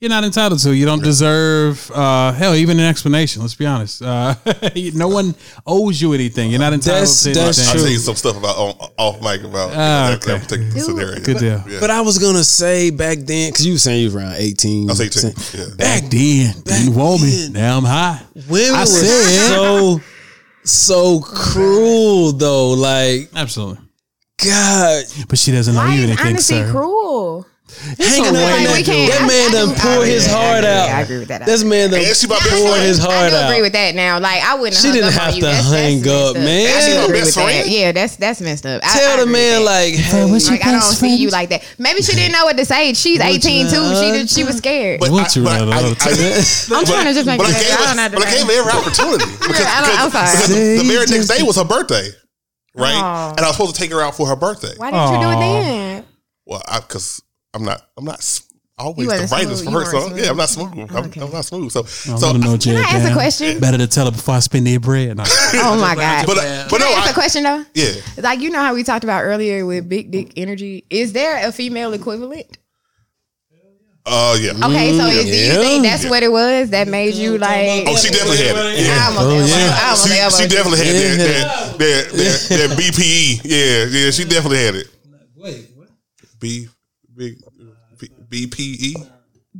you're 0.00 0.08
not 0.10 0.22
entitled 0.22 0.60
to. 0.60 0.74
You 0.74 0.86
don't 0.86 1.02
deserve. 1.02 1.90
Uh, 1.92 2.32
hell, 2.32 2.54
even 2.54 2.78
an 2.78 2.86
explanation. 2.86 3.42
Let's 3.42 3.54
be 3.56 3.66
honest. 3.66 4.00
Uh, 4.00 4.34
no 4.94 5.08
one 5.08 5.34
owes 5.66 6.00
you 6.00 6.12
anything. 6.12 6.50
You're 6.50 6.60
not 6.60 6.72
entitled 6.72 7.00
That's- 7.08 7.22
to 7.24 7.32
that's 7.34 7.58
anything. 7.58 7.66
I'll 7.68 7.72
true. 7.74 7.82
tell 7.82 7.90
you 7.90 7.98
some 7.98 8.14
stuff 8.14 8.36
about 8.38 8.56
on, 8.56 8.90
off 8.96 9.20
mic 9.22 9.42
about 9.42 9.70
Ah, 9.70 10.10
that, 10.10 10.22
that 10.22 10.42
particular 10.42 10.70
Dude. 10.72 10.82
scenario. 10.82 11.20
Good 11.24 11.38
deal. 11.38 11.64
Yeah. 11.68 11.80
But 11.80 11.90
I 11.90 12.00
was 12.00 12.18
gonna 12.18 12.44
say 12.44 12.90
back 12.90 13.18
then, 13.18 13.50
because 13.50 13.66
you 13.66 13.72
were 13.74 13.78
saying 13.78 14.00
you 14.00 14.06
was 14.06 14.14
around 14.16 14.34
eighteen. 14.36 14.88
I 14.88 14.92
was 14.92 15.00
eighteen. 15.00 15.32
Yeah. 15.54 15.74
Back 15.76 16.04
then, 16.10 16.54
didn't 16.62 16.94
want 16.94 17.22
me. 17.22 17.48
Now 17.50 17.78
I'm 17.78 17.84
high. 17.84 18.20
Women 18.48 18.74
I 18.76 18.80
were 18.80 18.86
said- 18.86 19.48
so 19.56 20.00
so 20.64 21.20
cruel 21.20 22.32
though. 22.32 22.70
Like 22.70 23.30
Absolutely. 23.34 23.78
God, 24.44 25.04
But 25.28 25.36
she 25.36 25.50
doesn't 25.50 25.74
know 25.74 25.80
Why 25.80 25.94
you 25.96 26.02
is 26.02 26.10
anything, 26.10 26.26
honesty 26.28 26.54
sir. 26.54 26.70
cruel? 26.70 27.44
Hanging 27.98 28.24
so 28.24 28.30
up 28.30 28.34
lame. 28.34 28.58
in 28.58 28.64
that, 28.64 28.82
can't- 28.84 29.12
that 29.12 29.22
I- 29.22 29.26
man 29.26 29.48
I 29.48 29.52
done 29.52 29.68
do- 29.68 29.74
I 29.74 29.94
poured 29.94 30.08
his 30.08 30.26
heart 30.26 30.64
I 30.64 30.68
out. 30.78 30.88
I 30.88 31.00
agree 31.02 31.18
with 31.18 31.28
that. 31.28 31.46
This 31.46 31.64
man 31.64 31.90
done 31.90 32.00
And 32.00 32.16
she 32.16 32.26
about 32.26 32.40
to 32.42 32.48
poured 32.48 32.80
his 32.80 32.98
I 33.00 33.02
heart 33.12 33.30
do 33.30 33.36
agree 33.36 33.62
with 33.62 33.72
that 33.72 33.94
now. 33.94 34.18
Like 34.18 34.42
I 34.42 34.54
wouldn't. 34.54 34.76
She 34.80 34.90
didn't 34.92 35.12
have 35.12 35.34
to 35.34 35.40
That's, 35.40 35.70
hang 35.70 36.00
that's 36.02 36.30
up, 36.30 36.36
man. 36.36 36.66
I 36.66 36.80
She 36.80 36.88
do 36.90 36.98
my 36.98 37.04
agree 37.04 37.20
best 37.20 37.36
with 37.36 37.46
that. 37.46 37.68
Yeah, 37.68 37.92
that's 37.92 38.16
that's 38.16 38.40
messed 38.40 38.66
up. 38.66 38.80
I- 38.84 38.88
I 38.88 38.98
Tell 38.98 39.16
the 39.24 39.26
man 39.30 39.64
like, 39.64 39.94
hey, 39.94 40.24
Like 40.24 40.64
I 40.66 40.72
don't 40.72 40.82
see 40.82 41.16
you 41.16 41.30
like 41.30 41.48
that. 41.50 41.62
Maybe 41.78 42.02
she 42.02 42.12
didn't 42.14 42.32
know 42.32 42.44
what 42.44 42.56
to 42.56 42.64
say. 42.64 42.94
She's 42.94 43.18
What 43.18 43.28
eighteen 43.28 43.68
too. 43.68 43.84
She 43.96 44.10
did, 44.12 44.30
she 44.30 44.44
was 44.44 44.56
scared. 44.56 45.00
But 45.00 45.10
What 45.10 45.28
I, 45.28 45.38
you 45.38 45.44
but 45.44 45.52
rather 45.60 45.72
I, 45.72 45.80
love 45.82 45.96
I, 46.00 46.10
to- 46.14 46.74
I'm 46.74 46.84
trying 46.84 47.06
to 47.06 47.12
just 47.14 47.26
make 47.26 47.38
but 47.38 47.46
I 47.46 47.50
it. 47.50 47.62
gave 47.62 47.72
I 47.78 47.84
don't 47.84 47.96
know 47.96 48.02
her, 48.02 48.10
but 48.10 48.22
I 48.26 48.30
say. 48.30 48.38
gave 48.38 48.46
her 48.46 48.58
every 48.60 48.72
opportunity 48.72 49.24
because, 49.40 49.66
I 49.66 49.80
don't- 49.86 50.00
I'm 50.00 50.10
sorry. 50.10 50.76
the, 50.76 50.82
the 50.82 50.88
very 50.88 51.06
next 51.06 51.28
day 51.28 51.42
was 51.42 51.56
her 51.56 51.64
birthday. 51.64 52.08
right? 52.74 52.94
And 53.36 53.40
I 53.40 53.48
was 53.48 53.56
supposed 53.56 53.74
to 53.74 53.80
take 53.80 53.90
her 53.92 54.00
out 54.00 54.16
for 54.16 54.26
her 54.26 54.36
birthday. 54.36 54.74
Why 54.76 54.90
didn't 54.90 55.12
you 55.14 55.20
do 55.20 55.30
it 55.30 55.40
then? 55.40 56.04
Well, 56.46 56.62
because 56.80 57.20
I'm 57.54 57.64
not, 57.64 57.82
I'm 57.96 58.04
not 58.04 58.40
always 58.78 59.08
the 59.08 59.14
wasn't 59.30 59.58
smooth. 59.58 59.64
for 59.64 59.80
her. 59.80 59.84
So 59.86 59.98
weren't 60.08 60.22
yeah, 60.22 60.30
I'm 60.30 60.36
not 60.36 60.48
smooth. 60.48 60.72
smooth. 60.72 60.90
I'm, 60.94 61.04
Okay. 61.06 61.20
I'm 61.20 61.32
not 61.32 61.44
smooth. 61.44 61.72
So, 61.72 61.82
I 61.82 61.86
so 61.86 62.12
want 62.12 62.20
to 62.20 62.38
know, 62.38 62.58
Can 62.58 62.76
I 62.76 62.80
ask 62.82 63.10
a 63.10 63.14
question? 63.14 63.58
Better 63.60 63.78
to 63.78 63.86
tell 63.86 64.04
her 64.06 64.12
before 64.12 64.34
I 64.34 64.38
spend 64.40 64.66
their 64.66 64.78
bread. 64.80 65.16
No. 65.16 65.24
Oh 65.54 65.78
my 65.80 65.94
god. 65.94 66.26
but 66.26 66.38
uh, 66.38 66.66
but 66.70 66.78
Can 66.78 66.80
no, 66.80 66.86
I 66.86 66.98
ask 66.98 67.08
I, 67.08 67.10
a 67.10 67.14
question 67.14 67.42
though? 67.42 67.64
yeah. 67.74 67.92
Like 68.18 68.40
you 68.40 68.50
know 68.50 68.60
how 68.60 68.74
we 68.74 68.84
talked 68.84 69.04
about 69.04 69.22
earlier 69.22 69.64
with 69.66 69.88
big 69.88 70.10
dick 70.10 70.32
energy. 70.36 70.84
Is 70.90 71.12
there 71.12 71.46
a 71.46 71.50
female 71.52 71.92
equivalent? 71.92 72.58
Uh, 74.10 74.38
yeah. 74.40 74.52
Okay, 74.52 74.96
so 74.96 75.04
is, 75.06 75.24
do 75.26 75.30
you 75.36 75.52
think 75.60 75.82
that's 75.84 76.08
what 76.08 76.22
it 76.22 76.32
was 76.32 76.70
that 76.70 76.88
made 76.88 77.12
you 77.14 77.36
like? 77.36 77.84
Oh, 77.86 77.94
she 77.94 78.08
definitely 78.08 78.38
had 78.38 78.56
it. 78.56 78.56
I 78.56 78.74
Yeah. 78.80 79.08
Oh, 79.18 79.46
yeah. 79.46 79.76
I 79.76 79.84
almost 79.90 80.38
She, 80.38 80.42
she 80.44 80.48
definitely 80.48 80.78
had 80.78 80.94
Yeah. 80.94 81.16
that, 81.16 81.78
that, 81.78 81.78
that, 81.78 82.48
that, 82.48 82.68
that 82.68 82.78
BPE. 82.78 83.40
Yeah, 83.44 83.84
yeah, 83.84 84.10
she 84.10 84.24
definitely 84.24 84.64
had 84.64 84.74
it. 84.76 84.86
Wait, 85.36 85.68
what? 85.76 85.88
B, 86.40 86.68
big, 87.18 87.38
BPE. 88.30 89.10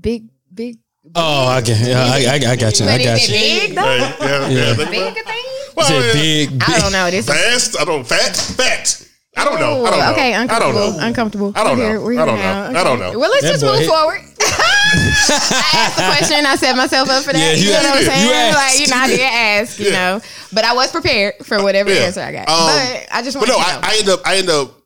big, 0.00 0.28
big. 0.52 0.78
Oh, 1.14 1.46
I 1.48 1.60
can. 1.62 1.76
Yeah, 1.86 2.04
I, 2.04 2.38
I, 2.38 2.52
I 2.52 2.56
got 2.56 2.78
you. 2.78 2.86
I 2.86 3.02
got 3.02 3.20
you. 3.22 3.34
big 3.34 3.74
though? 3.74 3.82
Right, 3.82 4.16
yeah, 4.20 4.48
yeah. 4.48 4.48
Yeah. 4.48 4.76
Big 4.76 4.88
thing? 4.88 5.14
Is 5.14 5.74
Well, 5.76 5.90
yeah. 6.06 6.12
big? 6.12 6.50
big? 6.58 6.62
I 6.68 6.78
don't 6.80 6.92
know. 6.92 7.10
This 7.10 7.28
is 7.28 7.34
Fast? 7.34 7.80
I 7.80 7.84
don't 7.84 8.06
fat. 8.06 8.36
Fat. 8.36 9.04
I 9.36 9.44
don't 9.44 9.60
know. 9.60 9.86
I 9.86 9.90
don't 9.90 9.98
know. 10.00 10.12
Okay, 10.12 10.34
I 10.34 10.46
don't 10.46 10.50
uncomfortable. 10.50 10.98
know. 10.98 11.06
Uncomfortable. 11.06 11.52
I 11.54 11.64
don't 11.64 11.78
know. 11.78 11.84
here- 12.08 12.20
I 12.20 12.26
don't 12.26 12.36
here 12.36 12.44
now. 12.44 12.70
know. 12.70 12.80
I 12.80 12.84
don't 12.84 12.98
know. 12.98 13.18
Well, 13.18 13.30
let's 13.30 13.42
That 13.44 13.52
just 13.52 13.64
move 13.64 13.78
hit- 13.78 13.88
forward. 13.88 14.20
I 14.40 15.70
asked 15.74 15.96
the 15.96 16.02
question. 16.02 16.44
I 16.46 16.56
set 16.56 16.76
myself 16.76 17.08
up 17.08 17.22
for 17.24 17.32
that. 17.32 17.38
Yeah, 17.38 17.52
you 17.52 17.66
you 17.66 17.70
know 17.72 17.78
what 17.90 17.98
I'm 17.98 18.04
saying? 18.04 18.26
You 18.26 18.32
asked. 18.34 18.56
like, 18.56 18.80
you 18.80 18.86
know, 18.92 18.96
I 19.02 19.06
did 19.06 19.20
ask, 19.20 19.78
you 19.78 19.86
Yeah. 19.86 19.92
know, 19.92 20.20
but 20.52 20.64
I 20.64 20.72
was 20.74 20.90
prepared 20.90 21.34
for 21.44 21.62
whatever 21.62 21.90
Yeah. 21.92 22.00
answer 22.06 22.20
I 22.20 22.32
got. 22.32 22.48
Um, 22.48 22.66
but 22.66 23.06
I 23.12 23.22
just 23.22 23.38
But 23.38 23.48
want 23.48 23.60
no, 23.60 23.64
to 23.64 23.70
I, 23.70 23.72
know. 23.74 23.80
I 23.84 23.96
end 23.98 24.08
up 24.08 24.20
I 24.26 24.36
end 24.38 24.50
up 24.50 24.82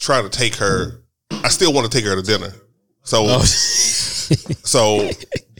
trying 0.00 0.24
to 0.24 0.30
take 0.30 0.56
her. 0.56 1.01
I 1.44 1.48
still 1.48 1.72
want 1.72 1.90
to 1.90 1.96
take 1.98 2.06
her 2.06 2.14
to 2.14 2.22
dinner. 2.22 2.52
So 3.04 3.24
Oh, 3.28 3.42
so, 4.64 5.08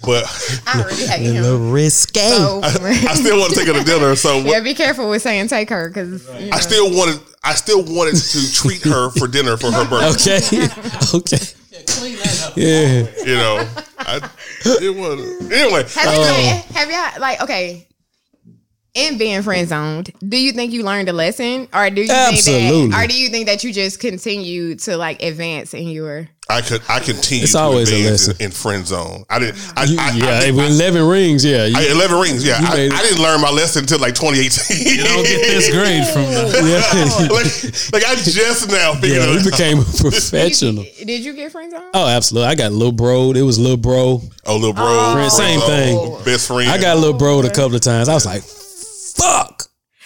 but 0.05 0.25
I 0.67 0.81
already 0.81 1.07
hate 1.07 1.27
a 1.27 1.33
him. 1.33 1.43
little 1.43 1.71
risque. 1.71 2.21
So, 2.21 2.61
I 2.63 3.15
still 3.15 3.39
want 3.39 3.53
to 3.53 3.59
take 3.59 3.67
her 3.69 3.75
to 3.79 3.85
dinner. 3.85 4.15
So 4.17 4.39
yeah, 4.39 4.61
be 4.61 4.75
careful 4.75 5.11
with 5.11 5.23
saying 5.23 5.49
take 5.49 5.69
her 5.71 5.89
because 5.89 6.29
I 6.31 6.61
still 6.61 6.91
wanted 6.95 7.21
I 7.45 7.55
still 7.55 7.83
wanted 7.83 8.17
to 8.17 8.53
treat 8.53 8.83
her 8.85 9.11
for 9.11 9.27
dinner 9.27 9.57
for 9.57 9.73
her 9.73 9.89
birthday. 9.89 10.39
Okay. 10.39 10.69
okay. 11.15 11.39
Yeah. 12.55 13.07
You 13.25 13.35
know, 13.37 13.69
I 13.99 14.31
it 14.65 14.95
was 14.95 15.51
anyway. 15.51 15.83
Have, 15.83 16.09
I 16.09 16.15
you, 16.15 16.21
um, 16.23 16.63
have 16.75 16.91
y'all 16.91 17.21
like 17.21 17.41
okay? 17.43 17.89
In 18.95 19.17
being 19.17 19.41
friend 19.41 19.67
zoned, 19.67 20.11
do 20.29 20.37
you 20.37 20.53
think 20.53 20.71
you 20.71 20.83
learned 20.83 21.09
a 21.09 21.15
lesson, 21.15 21.67
or 21.73 21.89
do 21.89 22.03
you 22.03 22.09
think 22.09 22.43
that, 22.45 22.91
or 23.03 23.07
do 23.09 23.15
you 23.19 23.31
think 23.31 23.47
that 23.47 23.65
you 23.65 23.73
just 23.73 24.01
continue 24.01 24.75
to 24.75 24.99
like 24.99 25.23
advance 25.23 25.73
in 25.73 25.89
your? 25.89 26.29
I 26.51 26.61
could 26.61 26.83
I 26.91 27.01
continue 27.01 27.45
It's 27.45 27.53
to 27.53 27.59
always 27.61 27.91
a 27.91 27.95
advance 27.97 28.29
lesson. 28.29 28.37
in, 28.41 28.45
in 28.45 28.51
friend 28.51 28.87
zone. 28.87 29.25
I 29.31 29.39
didn't. 29.39 29.73
I, 29.79 29.85
You- 29.85 29.97
I, 29.99 30.11
yeah. 30.13 30.41
I, 30.45 30.51
with 30.51 30.67
eleven 30.67 31.09
rings. 31.09 31.43
Yeah. 31.43 31.65
You, 31.65 31.75
I, 31.79 31.91
eleven 31.91 32.21
rings. 32.21 32.45
Yeah, 32.45 32.59
I. 32.61 32.91
I 32.93 33.03
didn't 33.03 33.23
learn 33.23 33.41
my 33.41 33.49
lesson 33.51 33.85
until 33.85 33.99
like 33.99 34.15
2018. 34.15 34.99
You 34.99 35.05
don't 35.05 35.25
get 35.25 35.41
this 35.41 35.71
grade 35.73 36.07
from 36.13 36.25
the. 36.29 36.53
yeah. 36.69 37.33
like, 37.33 37.93
like 37.95 38.05
I 38.05 38.15
just 38.21 38.69
now 38.69 38.93
figured 39.01 39.23
yeah. 39.23 39.33
it 39.33 39.43
You 39.43 39.51
became 39.51 39.79
a 39.79 39.85
professional. 39.97 40.85
Did 41.03 41.25
you 41.25 41.33
get 41.33 41.51
friend 41.51 41.71
zoned? 41.73 41.93
Oh, 41.95 42.07
absolutely. 42.07 42.49
I 42.51 42.55
got 42.57 42.73
little 42.73 42.93
bro. 42.93 43.33
It 43.33 43.41
was 43.41 43.59
little 43.59 43.79
bro. 43.79 44.21
Oh, 44.45 44.57
little 44.57 44.75
bro, 44.75 44.85
Oh. 44.87 45.13
friend 45.15 45.33
Same 45.33 45.61
zone, 45.61 45.69
thing. 45.71 46.25
Best 46.27 46.47
friend. 46.49 46.69
I 46.71 46.77
got 46.79 46.99
little 46.99 47.17
bro 47.17 47.41
a 47.41 47.49
couple 47.49 47.77
of 47.77 47.81
times. 47.81 48.11
I 48.11 48.15
was 48.15 48.27
like, 48.27 48.43
fuck. 49.17 49.65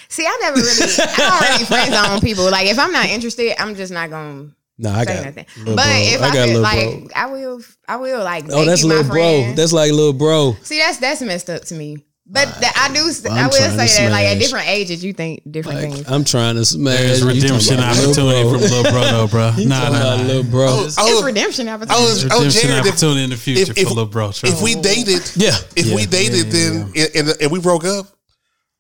See, 0.08 0.24
I 0.24 0.38
never 0.40 0.56
really, 0.58 0.86
I 0.98 1.14
don't 1.16 1.50
really 1.50 1.64
friend 1.66 1.92
zone 1.92 2.20
people. 2.20 2.50
Like 2.50 2.66
if 2.68 2.78
I'm 2.78 2.92
not 2.92 3.06
interested, 3.06 3.60
I'm 3.60 3.74
just 3.74 3.92
not 3.92 4.08
gonna 4.10 4.50
No, 4.78 4.90
I 4.90 5.04
say 5.04 5.14
got. 5.14 5.24
nothing. 5.24 5.46
But 5.64 5.74
bro. 5.74 5.84
if 5.86 6.22
I 6.22 6.28
I, 6.28 6.46
feel 6.46 6.60
like, 6.60 6.88
bro. 6.88 7.08
I 7.16 7.26
will, 7.26 7.60
I 7.88 7.96
will 7.96 8.24
like. 8.24 8.44
Oh, 8.50 8.64
that's 8.64 8.84
little 8.84 9.02
bro. 9.04 9.12
friend. 9.14 9.58
That's 9.58 9.72
like 9.72 9.90
little 9.92 10.12
bro. 10.12 10.56
See, 10.62 10.78
that's 10.78 10.98
that's 10.98 11.20
messed 11.22 11.50
up 11.50 11.62
to 11.66 11.74
me. 11.74 11.98
But 12.28 12.46
that 12.60 12.74
I 12.74 12.92
do, 12.92 13.04
Well, 13.24 13.32
I 13.38 13.42
I'm 13.42 13.46
will 13.46 13.52
say 13.86 14.02
that 14.06 14.10
like 14.10 14.26
at 14.26 14.38
different 14.40 14.66
ages, 14.68 15.04
you 15.04 15.12
think 15.12 15.42
different 15.48 15.80
Like, 15.80 15.92
things. 15.92 16.10
I'm 16.10 16.24
trying 16.24 16.56
to 16.56 16.64
smash. 16.64 16.98
There's 16.98 17.24
redemption 17.24 17.78
opportunity 17.78 18.42
from 18.42 18.60
little 18.62 18.82
bro, 18.82 19.00
though, 19.02 19.26
bro. 19.28 19.52
Nah, 19.58 19.88
nah, 19.90 20.16
nah. 20.16 20.22
little 20.22 20.42
bro. 20.42 20.66
I 20.66 20.82
was, 20.82 20.98
I 20.98 21.02
it's 21.06 21.14
was, 21.14 21.24
redemption 21.24 21.68
opportunity. 21.68 22.02
was, 22.02 22.24
I 22.24 22.34
was 22.34 22.52
Redemption 22.54 22.62
Jared, 22.68 22.86
if- 22.86 22.90
opportunity 22.92 23.24
in 23.24 23.30
the 23.30 23.36
future 23.36 23.72
if- 23.76 23.82
for 23.84 23.88
little 23.94 24.06
bro. 24.06 24.32
Trust 24.32 24.56
If 24.56 24.60
we 24.62 24.74
dated, 24.74 25.22
Yeah. 25.36 25.54
if 25.76 25.86
yeah. 25.86 25.94
we 25.94 26.06
dated, 26.06 26.50
then 26.50 26.90
And, 26.96 27.10
and 27.14 27.42
and 27.42 27.52
we 27.52 27.60
broke 27.60 27.84
up, 27.84 28.08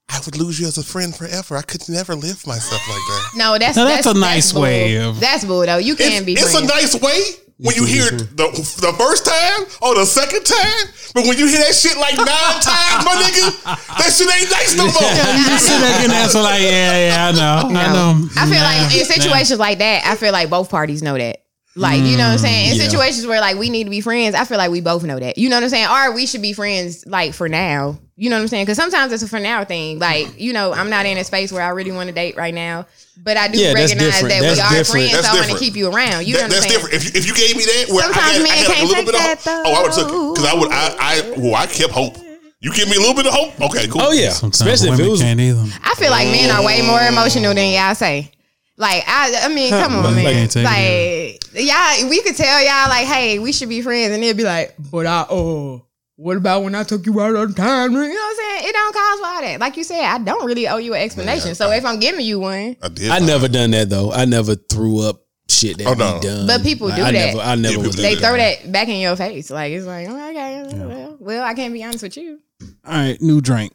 I 0.08 0.20
would 0.24 0.36
lose 0.36 0.58
you 0.60 0.66
as 0.68 0.78
a 0.78 0.84
friend 0.84 1.14
forever. 1.14 1.56
I 1.56 1.62
could 1.62 1.86
never 1.88 2.14
live 2.14 2.46
myself 2.46 2.80
like 2.88 3.02
that. 3.08 3.30
no, 3.36 3.58
that's 3.58 3.76
Now, 3.76 3.86
that's 3.86 4.06
a 4.06 4.14
nice 4.14 4.52
bull. 4.52 4.62
way 4.62 4.96
of- 4.98 5.18
That's 5.20 5.44
bull 5.44 5.66
though. 5.66 5.78
You 5.78 5.96
can 5.96 6.12
It's, 6.12 6.24
be. 6.26 6.32
it's 6.34 6.54
a 6.54 6.64
nice 6.64 6.94
way 6.94 7.20
when 7.58 7.74
you 7.74 7.84
hear 7.84 8.06
it 8.08 8.36
the 8.36 8.46
the 8.84 8.92
first 8.98 9.24
time 9.24 9.66
or 9.82 9.94
the 9.96 10.04
second 10.04 10.44
time, 10.44 10.86
but 11.14 11.24
when 11.26 11.36
you 11.38 11.46
hear 11.48 11.58
that 11.58 11.74
shit 11.74 11.96
like 11.96 12.14
nine 12.16 12.26
times, 12.60 13.04
my 13.04 13.16
nigga, 13.16 13.96
that 13.98 14.12
shit 14.12 14.28
ain't 14.30 14.50
nice 14.50 14.76
no 14.76 14.84
more. 14.84 14.92
You 15.50 15.58
sit 15.58 15.80
there 15.80 16.04
and 16.04 16.12
answer 16.12 16.40
like, 16.40 16.60
yeah, 16.62 17.08
yeah, 17.08 17.28
I 17.28 17.32
know, 17.32 17.78
I 17.78 17.92
know. 17.92 18.28
I 18.36 18.44
feel 18.46 18.60
like 18.60 18.92
in 18.92 18.98
Nah, 19.08 19.14
situations 19.14 19.58
like 19.58 19.78
that, 19.78 20.04
I 20.06 20.16
feel 20.16 20.32
like 20.32 20.50
both 20.50 20.70
parties 20.70 21.02
know 21.02 21.16
that. 21.18 21.42
Like, 21.76 22.00
you 22.02 22.16
know 22.16 22.24
what 22.24 22.32
I'm 22.32 22.36
mm, 22.38 22.40
saying? 22.40 22.70
In 22.72 22.76
yeah. 22.78 22.88
situations 22.88 23.26
where 23.26 23.38
like 23.40 23.56
we 23.56 23.68
need 23.68 23.84
to 23.84 23.90
be 23.90 24.00
friends, 24.00 24.34
I 24.34 24.44
feel 24.44 24.56
like 24.56 24.70
we 24.70 24.80
both 24.80 25.04
know 25.04 25.18
that. 25.18 25.36
You 25.36 25.50
know 25.50 25.56
what 25.56 25.62
I'm 25.64 25.68
saying? 25.68 25.88
Or 25.88 26.14
we 26.14 26.26
should 26.26 26.40
be 26.40 26.54
friends 26.54 27.04
like 27.06 27.34
for 27.34 27.48
now. 27.48 27.98
You 28.16 28.30
know 28.30 28.36
what 28.36 28.42
I'm 28.42 28.48
saying? 28.48 28.64
Because 28.64 28.78
sometimes 28.78 29.12
it's 29.12 29.22
a 29.22 29.28
for 29.28 29.38
now 29.38 29.62
thing. 29.64 29.98
Like, 29.98 30.40
you 30.40 30.54
know, 30.54 30.72
I'm 30.72 30.88
not 30.88 31.04
in 31.04 31.18
a 31.18 31.24
space 31.24 31.52
where 31.52 31.62
I 31.62 31.68
really 31.68 31.92
want 31.92 32.08
to 32.08 32.14
date 32.14 32.34
right 32.36 32.54
now. 32.54 32.86
But 33.22 33.36
I 33.36 33.48
do 33.48 33.58
Yeah, 33.58 33.74
recognize 33.74 34.22
that 34.22 34.28
That's 34.28 34.56
we 34.56 34.60
are 34.62 34.68
different. 34.70 34.86
friends, 34.88 35.12
That's 35.12 35.26
so 35.28 35.36
I 35.36 35.40
want 35.40 35.52
to 35.52 35.58
keep 35.58 35.76
you 35.76 35.92
around. 35.92 36.26
You 36.26 36.32
That- 36.36 36.38
know 36.38 36.42
what 36.42 36.44
I'm 36.44 36.50
that's 36.50 36.60
saying? 36.64 36.72
different. 36.72 36.94
If 36.94 37.04
you, 37.04 37.10
if 37.20 37.26
you 37.26 37.34
gave 37.34 37.56
me 37.56 37.64
that, 37.64 37.84
where 37.92 38.02
Sometimes 38.04 38.24
I 38.24 38.32
had, 38.32 38.42
men 38.42 38.52
I 38.52 38.56
had 38.56 38.64
a 38.64 38.72
can't 38.72 38.88
little 38.88 39.04
bit 39.04 39.14
of 39.14 39.20
take 39.20 39.38
hope, 39.40 39.66
oh, 39.66 39.72
I 39.74 39.82
would 39.82 39.92
have 39.92 39.94
took 40.00 40.08
it 40.08 40.34
because 40.34 40.46
I 40.48 40.54
would 40.56 40.70
I 40.72 40.96
I 40.98 41.34
well 41.36 41.54
I 41.56 41.66
kept 41.66 41.92
hope. 41.92 42.16
You 42.60 42.72
give 42.72 42.88
me 42.88 42.96
a 42.96 43.00
little 43.00 43.14
bit 43.14 43.26
of 43.26 43.34
hope, 43.34 43.52
okay, 43.68 43.86
cool. 43.86 44.00
Oh 44.00 44.12
yeah. 44.12 44.30
Sometimes 44.30 44.62
Especially 44.62 44.88
if 44.88 44.92
women 44.96 45.06
it 45.06 45.10
was. 45.10 45.20
can't 45.20 45.40
either. 45.40 45.64
I 45.84 45.94
feel 45.96 46.10
like 46.10 46.28
men 46.28 46.50
are 46.50 46.64
way 46.64 46.80
more 46.80 47.00
emotional 47.02 47.52
than 47.52 47.70
y'all 47.72 47.94
say. 47.94 48.32
Like 48.76 49.04
I, 49.06 49.40
I 49.44 49.48
mean, 49.54 49.70
come 49.70 49.96
on, 49.96 50.02
But 50.02 50.14
man. 50.14 50.32
can't 50.32 50.50
take 50.50 50.66
it 50.68 51.44
Like 51.54 51.64
y'all, 51.64 52.10
we 52.10 52.20
could 52.22 52.36
tell 52.36 52.60
y'all 52.62 52.88
like, 52.90 53.06
hey, 53.06 53.38
we 53.38 53.52
should 53.52 53.68
be 53.70 53.80
friends, 53.82 54.12
and 54.12 54.22
they'd 54.22 54.36
be 54.36 54.42
like, 54.44 54.74
but 54.90 55.06
I, 55.06 55.24
oh, 55.30 55.86
what 56.16 56.36
about 56.36 56.62
when 56.62 56.74
I 56.74 56.82
took 56.82 57.04
you 57.06 57.20
out 57.20 57.34
on 57.36 57.54
time? 57.54 57.92
You 57.92 57.98
know 57.98 58.08
what 58.08 58.30
I'm 58.30 58.36
saying? 58.36 58.68
It 58.68 58.72
don't 58.72 58.94
cause 58.94 59.20
for 59.20 59.26
all 59.26 59.40
that. 59.42 59.60
Like 59.60 59.76
you 59.76 59.84
said, 59.84 60.02
I 60.02 60.18
don't 60.18 60.44
really 60.46 60.66
owe 60.68 60.76
you 60.78 60.94
an 60.94 61.02
explanation. 61.02 61.54
So 61.54 61.70
if 61.72 61.84
I'm 61.84 61.98
giving 62.00 62.24
you 62.24 62.38
one, 62.40 62.76
I 62.82 62.88
did. 62.88 63.10
I 63.10 63.18
never 63.18 63.48
done 63.48 63.70
that 63.72 63.88
though. 63.90 64.12
I 64.12 64.24
never 64.24 64.54
threw 64.54 65.00
up 65.00 65.22
shit 65.48 65.78
that 65.78 65.86
Oh, 65.86 65.92
we 65.92 65.98
no. 65.98 66.20
done. 66.20 66.46
But 66.46 66.62
people 66.62 66.88
Like, 66.88 66.96
do 66.96 67.02
I 67.02 67.12
that. 67.12 67.26
Never, 67.34 67.38
I 67.40 67.54
never 67.54 67.74
Yeah, 67.82 67.88
they 67.90 68.14
do 68.14 68.20
throw 68.20 68.36
that 68.36 68.72
back 68.72 68.88
in 68.88 69.00
your 69.00 69.16
face. 69.16 69.50
Like 69.50 69.72
it's 69.72 69.86
like, 69.86 70.06
oh, 70.08 70.30
okay, 70.30 70.62
well, 70.86 71.16
well, 71.20 71.42
I 71.44 71.54
can't 71.54 71.72
be 71.72 71.82
honest 71.84 72.02
with 72.02 72.16
you. 72.16 72.40
All 72.84 72.92
right, 72.92 73.20
new 73.22 73.40
drink. 73.40 73.72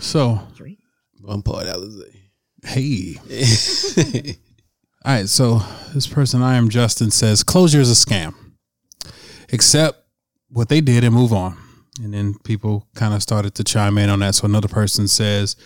So, 0.00 0.40
One 1.22 1.42
part 1.42 1.66
Alizé. 1.66 2.14
Hey. 2.62 3.16
All 5.04 5.14
right, 5.14 5.28
so 5.28 5.60
this 5.94 6.06
person, 6.06 6.42
I 6.42 6.56
am 6.56 6.68
Justin, 6.68 7.10
says 7.10 7.42
closure 7.42 7.80
is 7.80 7.90
a 7.90 8.06
scam. 8.06 8.34
Accept 9.52 9.98
what 10.50 10.68
they 10.68 10.80
did 10.80 11.04
and 11.04 11.14
move 11.14 11.32
on. 11.32 11.56
And 12.02 12.14
then 12.14 12.34
people 12.44 12.86
kind 12.94 13.14
of 13.14 13.22
started 13.22 13.54
to 13.56 13.64
chime 13.64 13.98
in 13.98 14.10
on 14.10 14.20
that. 14.20 14.34
So 14.34 14.46
another 14.46 14.68
person 14.68 15.08
says, 15.08 15.56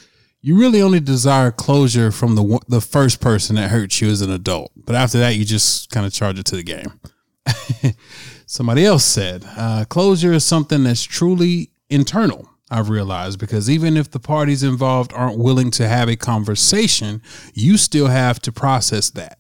you 0.43 0.59
really 0.59 0.83
only 0.83 1.01
desire 1.01 1.53
closure 1.53 2.11
from 2.11 2.35
the 2.35 2.61
the 2.69 2.81
first 2.81 3.21
person 3.21 3.57
that 3.57 3.71
hurt 3.71 4.01
you 4.01 4.11
as 4.11 4.23
an 4.23 4.31
adult, 4.31 4.73
but 4.75 4.97
after 4.97 5.19
that, 5.19 5.37
you 5.37 5.45
just 5.45 5.89
kind 5.91 6.05
of 6.05 6.13
charge 6.13 6.39
it 6.39 6.47
to 6.47 6.57
the 6.57 6.65
game. 6.65 7.01
Somebody 8.47 8.85
else 8.85 9.05
said, 9.05 9.45
uh, 9.57 9.85
closure 9.89 10.33
is 10.33 10.45
something 10.45 10.83
that's 10.83 11.05
truly 11.05 11.71
internal. 11.89 12.51
I've 12.73 12.89
realized 12.89 13.39
because 13.39 13.69
even 13.69 13.99
if 13.99 14.11
the 14.11 14.19
parties 14.19 14.63
involved 14.63 15.13
aren't 15.13 15.39
willing 15.39 15.71
to 15.73 15.87
have 15.87 16.09
a 16.09 16.17
conversation, 16.17 17.21
you 17.53 17.77
still 17.77 18.07
have 18.07 18.41
to 18.41 18.51
process 18.51 19.11
that. 19.11 19.39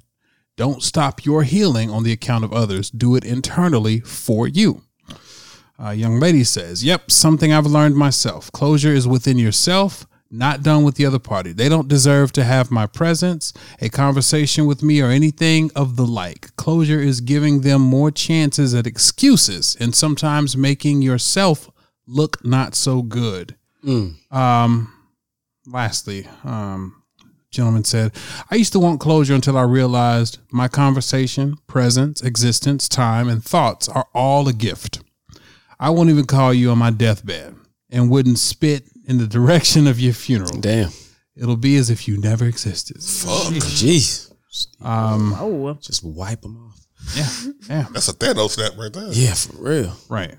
Don't 0.58 0.82
stop 0.82 1.24
your 1.24 1.42
healing 1.42 1.90
on 1.90 2.02
the 2.02 2.12
account 2.12 2.44
of 2.44 2.52
others. 2.52 2.90
Do 2.90 3.16
it 3.16 3.24
internally 3.24 4.00
for 4.00 4.46
you. 4.46 4.82
A 5.78 5.94
young 5.94 6.20
lady 6.20 6.44
says, 6.44 6.84
Yep, 6.84 7.10
something 7.10 7.54
I've 7.54 7.64
learned 7.64 7.96
myself. 7.96 8.52
Closure 8.52 8.92
is 8.92 9.08
within 9.08 9.38
yourself, 9.38 10.06
not 10.30 10.62
done 10.62 10.84
with 10.84 10.96
the 10.96 11.06
other 11.06 11.18
party. 11.18 11.52
They 11.52 11.70
don't 11.70 11.88
deserve 11.88 12.32
to 12.32 12.44
have 12.44 12.70
my 12.70 12.86
presence, 12.86 13.54
a 13.80 13.88
conversation 13.88 14.66
with 14.66 14.82
me, 14.82 15.00
or 15.00 15.08
anything 15.08 15.70
of 15.74 15.96
the 15.96 16.06
like. 16.06 16.54
Closure 16.56 17.00
is 17.00 17.22
giving 17.22 17.62
them 17.62 17.80
more 17.80 18.10
chances 18.10 18.74
at 18.74 18.86
excuses 18.86 19.74
and 19.80 19.94
sometimes 19.94 20.54
making 20.54 21.00
yourself 21.00 21.70
look 22.06 22.44
not 22.44 22.74
so 22.74 23.02
good. 23.02 23.56
Um, 24.30 24.92
lastly, 25.66 26.26
um, 26.44 27.02
gentleman 27.50 27.84
said, 27.84 28.12
I 28.50 28.54
used 28.56 28.72
to 28.72 28.78
want 28.80 29.00
closure 29.00 29.34
until 29.34 29.58
I 29.58 29.62
realized 29.62 30.38
my 30.50 30.68
conversation, 30.68 31.56
presence, 31.66 32.22
existence, 32.22 32.88
time, 32.88 33.28
and 33.28 33.44
thoughts 33.44 33.88
are 33.88 34.06
all 34.14 34.48
a 34.48 34.52
gift. 34.52 35.02
I 35.80 35.90
won't 35.90 36.10
even 36.10 36.26
call 36.26 36.54
you 36.54 36.70
on 36.70 36.78
my 36.78 36.90
deathbed 36.90 37.56
and 37.90 38.08
wouldn't 38.10 38.38
spit 38.38 38.84
in 39.06 39.18
the 39.18 39.26
direction 39.38 39.86
of 39.86 39.98
your 40.00 40.12
funeral. 40.14 40.60
Damn. 40.60 40.90
it'll 41.36 41.56
be 41.56 41.76
as 41.76 41.90
if 41.90 42.06
you 42.06 42.18
never 42.18 42.44
existed. 42.46 43.02
Fuck. 43.02 43.52
Jeez. 43.54 44.32
Um, 44.80 45.34
Oh, 45.38 45.74
Just 45.80 46.04
wipe 46.04 46.42
them 46.42 46.56
off. 46.68 46.78
yeah, 47.16 47.28
yeah, 47.68 47.86
That's 47.92 48.08
a 48.08 48.12
Thanos 48.12 48.50
snap 48.50 48.72
right 48.78 48.92
there. 48.92 49.08
Yeah, 49.12 49.34
for 49.34 49.56
real. 49.62 49.96
right. 50.08 50.34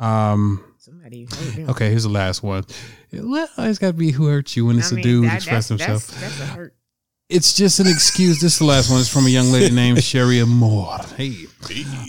Um, 0.00 0.64
somebody 0.78 1.28
okay, 1.68 1.90
here's 1.90 2.04
the 2.04 2.08
last 2.08 2.42
one. 2.42 2.64
Well, 3.12 3.48
it's 3.58 3.78
got 3.78 3.88
to 3.88 3.92
be 3.92 4.10
who 4.12 4.26
hurt 4.26 4.56
you 4.56 4.66
when 4.66 4.78
it's 4.78 4.90
I 4.92 4.94
a 4.94 4.96
mean, 4.96 5.04
dude 5.04 5.24
that- 5.26 5.36
expressing 5.36 5.76
that's, 5.76 5.90
himself. 5.90 6.20
That's, 6.20 6.38
that's 6.38 6.50
a 6.50 6.52
hurt. 6.54 6.74
It's 7.28 7.54
just 7.54 7.78
an 7.78 7.86
excuse. 7.86 8.40
This 8.40 8.54
is 8.54 8.58
the 8.58 8.64
last 8.64 8.90
one. 8.90 8.98
It's 8.98 9.08
from 9.08 9.24
a 9.26 9.28
young 9.28 9.52
lady 9.52 9.72
named 9.72 10.02
Sherry 10.02 10.44
Moore. 10.44 10.98
Hey. 11.16 11.36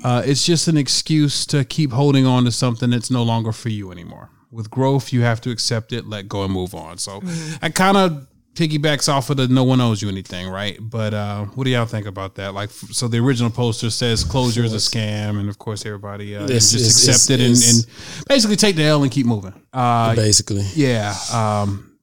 Uh, 0.03 0.23
it's 0.25 0.43
just 0.43 0.67
an 0.67 0.77
excuse 0.77 1.45
to 1.45 1.63
keep 1.63 1.91
holding 1.91 2.25
on 2.25 2.43
to 2.45 2.51
something 2.51 2.89
that's 2.89 3.11
no 3.11 3.21
longer 3.21 3.51
for 3.51 3.69
you 3.69 3.91
anymore. 3.91 4.29
With 4.49 4.71
growth, 4.71 5.13
you 5.13 5.21
have 5.21 5.39
to 5.41 5.51
accept 5.51 5.93
it, 5.93 6.07
let 6.07 6.27
go, 6.27 6.43
and 6.43 6.51
move 6.51 6.73
on. 6.73 6.97
So 6.97 7.21
I 7.61 7.69
kind 7.69 7.97
of 7.97 8.27
piggybacks 8.53 9.07
off 9.11 9.29
of 9.29 9.37
the 9.37 9.47
no 9.47 9.63
one 9.63 9.79
owes 9.81 10.01
you 10.01 10.09
anything, 10.09 10.49
right? 10.49 10.77
But 10.79 11.13
uh, 11.13 11.45
what 11.45 11.63
do 11.63 11.69
y'all 11.71 11.85
think 11.85 12.05
about 12.05 12.35
that? 12.35 12.53
Like, 12.53 12.69
so 12.69 13.07
the 13.07 13.19
original 13.19 13.49
poster 13.49 13.89
says 13.89 14.23
closure 14.23 14.63
is 14.63 14.73
a 14.73 14.77
scam, 14.77 15.39
and 15.39 15.47
of 15.49 15.57
course, 15.57 15.85
everybody 15.85 16.35
uh, 16.35 16.43
It's- 16.43 16.71
just 16.71 17.03
it's- 17.03 17.07
accept 17.07 17.39
it 17.39 17.43
and, 17.45 17.55
and 17.55 18.25
basically 18.27 18.55
take 18.57 18.75
the 18.75 18.83
L 18.83 19.03
and 19.03 19.11
keep 19.11 19.25
moving. 19.25 19.53
Uh, 19.73 20.15
Basically. 20.15 20.63
yeah. 20.75 21.15
Um, 21.33 21.97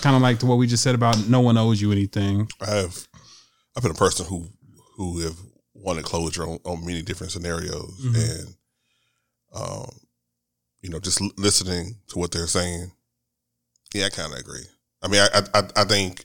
kind 0.00 0.14
of 0.14 0.22
like 0.22 0.40
what 0.42 0.56
we 0.56 0.66
just 0.66 0.82
said 0.82 0.94
about 0.94 1.26
no 1.28 1.40
one 1.40 1.56
owes 1.56 1.80
you 1.80 1.90
anything. 1.90 2.48
I 2.60 2.70
have 2.70 3.08
I've 3.76 3.82
been 3.82 3.92
a 3.92 3.94
person 3.94 4.26
who 4.26 4.48
who 4.96 5.18
have 5.20 5.36
wanted 5.74 6.04
closure 6.04 6.44
on, 6.44 6.58
on 6.64 6.84
many 6.86 7.02
different 7.02 7.32
scenarios 7.32 8.00
Mhm. 8.04 8.14
and 8.40 8.54
um 9.54 9.90
you 10.82 10.90
know 10.90 10.98
just 10.98 11.20
l- 11.20 11.30
listening 11.36 11.96
to 12.08 12.18
what 12.18 12.30
they're 12.32 12.46
saying 12.46 12.90
yeah 13.94 14.06
I 14.06 14.08
kind 14.10 14.32
of 14.32 14.38
agree 14.38 14.64
I 15.06 15.08
mean 15.08 15.20
I 15.20 15.42
I, 15.54 15.62
I 15.76 15.84
think 15.84 16.24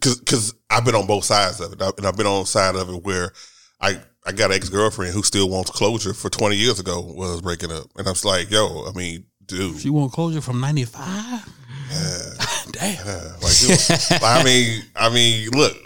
cuz 0.00 0.20
cuz 0.20 0.54
I've 0.68 0.84
been 0.84 0.94
on 0.94 1.06
both 1.06 1.24
sides 1.24 1.60
of 1.60 1.72
it 1.72 1.80
and 1.80 2.06
I've 2.06 2.16
been 2.16 2.26
on 2.26 2.42
the 2.42 2.46
side 2.46 2.74
of 2.74 2.88
it 2.88 3.04
where 3.04 3.32
I 3.80 4.00
I 4.24 4.32
got 4.32 4.50
an 4.50 4.56
ex-girlfriend 4.56 5.14
who 5.14 5.22
still 5.22 5.48
wants 5.48 5.70
closure 5.70 6.12
for 6.12 6.28
20 6.28 6.56
years 6.56 6.80
ago 6.80 7.00
when 7.00 7.28
I 7.28 7.32
was 7.32 7.42
breaking 7.42 7.70
up 7.70 7.86
and 7.96 8.06
I 8.06 8.10
was 8.10 8.24
like 8.24 8.50
yo 8.50 8.86
I 8.88 8.92
mean 8.92 9.24
dude 9.46 9.80
she 9.80 9.90
want 9.90 10.12
closure 10.12 10.40
from 10.40 10.60
95? 10.60 11.48
Damn. 12.72 13.06
yeah, 13.06 13.32
like, 13.40 13.54
know, 13.62 14.26
I 14.26 14.42
mean, 14.42 14.82
I 14.96 15.08
mean, 15.08 15.50
look, 15.50 15.76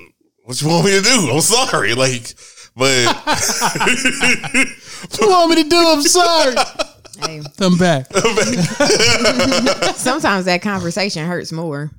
what 0.44 0.60
you 0.60 0.66
want 0.66 0.86
me 0.86 0.92
to 0.92 1.02
do? 1.02 1.30
I'm 1.30 1.42
sorry, 1.42 1.94
like, 1.94 2.34
but 2.74 3.04
What 5.00 5.20
you 5.20 5.28
want 5.30 5.50
me 5.50 5.62
to 5.62 5.68
do? 5.68 5.76
I'm 5.76 6.02
sorry. 6.02 6.54
Hey, 7.22 7.42
I'm 7.60 7.76
back. 7.78 8.06
sometimes 9.96 10.44
that 10.46 10.60
conversation 10.62 11.26
hurts 11.26 11.52
more 11.52 11.90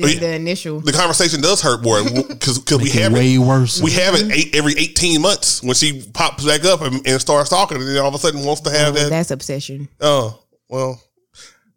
Oh, 0.00 0.06
than 0.06 0.14
yeah. 0.14 0.20
the 0.20 0.34
initial. 0.34 0.80
the 0.80 0.92
conversation 0.92 1.40
does 1.40 1.60
hurt 1.62 1.82
more 1.82 2.02
because 2.04 2.62
we 2.70 2.76
Make 2.78 2.86
it 2.94 3.02
have 3.02 3.12
way 3.12 3.34
it. 3.34 3.38
worse. 3.38 3.80
We 3.82 3.90
have 3.92 4.14
it 4.14 4.30
eight, 4.30 4.54
every 4.54 4.74
18 4.76 5.20
months 5.20 5.62
when 5.62 5.74
she 5.74 6.02
pops 6.12 6.44
back 6.44 6.64
up 6.64 6.82
and, 6.82 7.04
and 7.06 7.20
starts 7.20 7.48
talking, 7.50 7.78
and 7.78 7.86
then 7.88 7.96
all 7.98 8.08
of 8.08 8.14
a 8.14 8.18
sudden 8.18 8.44
wants 8.44 8.60
to 8.62 8.70
have 8.70 8.94
Oh, 8.94 8.98
that. 8.98 9.10
That's 9.10 9.30
obsession. 9.30 9.88
Oh, 10.00 10.40
well, 10.68 11.00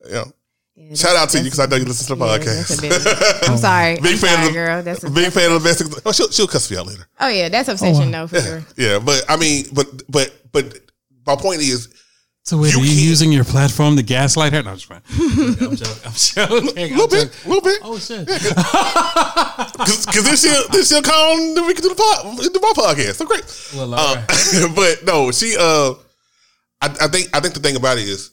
yeah. 0.08 0.26
Yeah, 0.76 0.96
Shout 0.96 1.16
out 1.16 1.30
to 1.30 1.38
you 1.38 1.46
because 1.46 1.60
I 1.60 1.66
know 1.68 1.78
you 1.78 1.86
listen 1.86 2.08
to 2.08 2.16
the 2.20 2.26
yeah, 2.26 2.38
podcast. 2.38 2.68
that's 2.68 2.78
a 2.78 2.82
bit- 3.42 3.50
I'm 3.50 3.58
sorry. 3.58 3.96
Big 4.02 4.14
I'm 4.14 4.18
fan 4.18 4.20
sorry, 4.20 4.42
of 4.42 4.46
the- 4.48 4.54
girl. 4.54 4.84
That's 4.84 5.04
a, 5.04 5.10
Big 5.10 5.32
fan 5.32 5.52
of 5.52 5.64
the 5.64 5.68
best. 5.70 6.02
Oh, 6.06 6.12
she'll, 6.12 6.30
she'll 6.30 6.48
cuss 6.48 6.70
me 6.70 6.78
out 6.78 6.88
later. 6.88 7.08
oh 7.20 7.28
yeah, 7.30 7.50
that's 7.50 7.70
obsession 7.70 8.14
oh, 8.14 8.26
though 8.26 8.28
for 8.28 8.42
sure. 8.42 8.64
Yeah, 8.78 9.00
but 9.00 9.24
I 9.30 9.38
mean, 9.38 9.66
but 9.74 9.88
but 10.10 10.34
but 10.52 10.78
my 11.26 11.36
point 11.36 11.62
is, 11.62 11.88
So 12.44 12.58
wait, 12.58 12.74
You 12.74 12.80
are 12.80 12.84
you 12.84 12.90
can't- 12.90 13.00
using 13.02 13.32
your 13.32 13.44
platform 13.44 13.96
to 13.98 14.04
gaslight 14.04 14.52
her? 14.54 14.64
No, 14.64 14.72
I'm 14.72 14.76
just 14.78 14.88
fine. 14.88 15.02
I'm 15.12 15.76
joking. 15.76 16.02
I'm 16.06 16.14
joking. 16.14 16.78
a 16.78 16.88
little 16.98 17.08
bit, 17.08 17.46
a 17.46 17.48
little 17.48 17.62
bit. 17.62 17.80
Oh 17.84 17.98
shit. 18.00 18.26
Because 18.28 20.24
then 20.24 20.36
she'll 20.38 20.68
then 20.70 20.84
she'll 20.84 21.02
call 21.02 21.38
and 21.38 21.56
then 21.56 21.66
we 21.68 21.74
can 21.74 21.84
do 21.84 21.90
the 21.90 21.96
pod, 21.96 22.38
do 22.38 22.60
my 22.62 22.74
podcast. 22.76 23.16
So 23.16 23.26
great. 23.26 23.46
Well, 23.76 23.94
Uh, 23.94 24.26
but 24.76 25.06
no, 25.06 25.32
she. 25.32 25.56
Uh, 25.58 25.94
I, 26.82 26.88
I 27.02 27.08
think 27.08 27.30
I 27.36 27.40
think 27.40 27.54
the 27.54 27.60
thing 27.60 27.76
about 27.76 27.98
it 28.00 28.08
is 28.08 28.32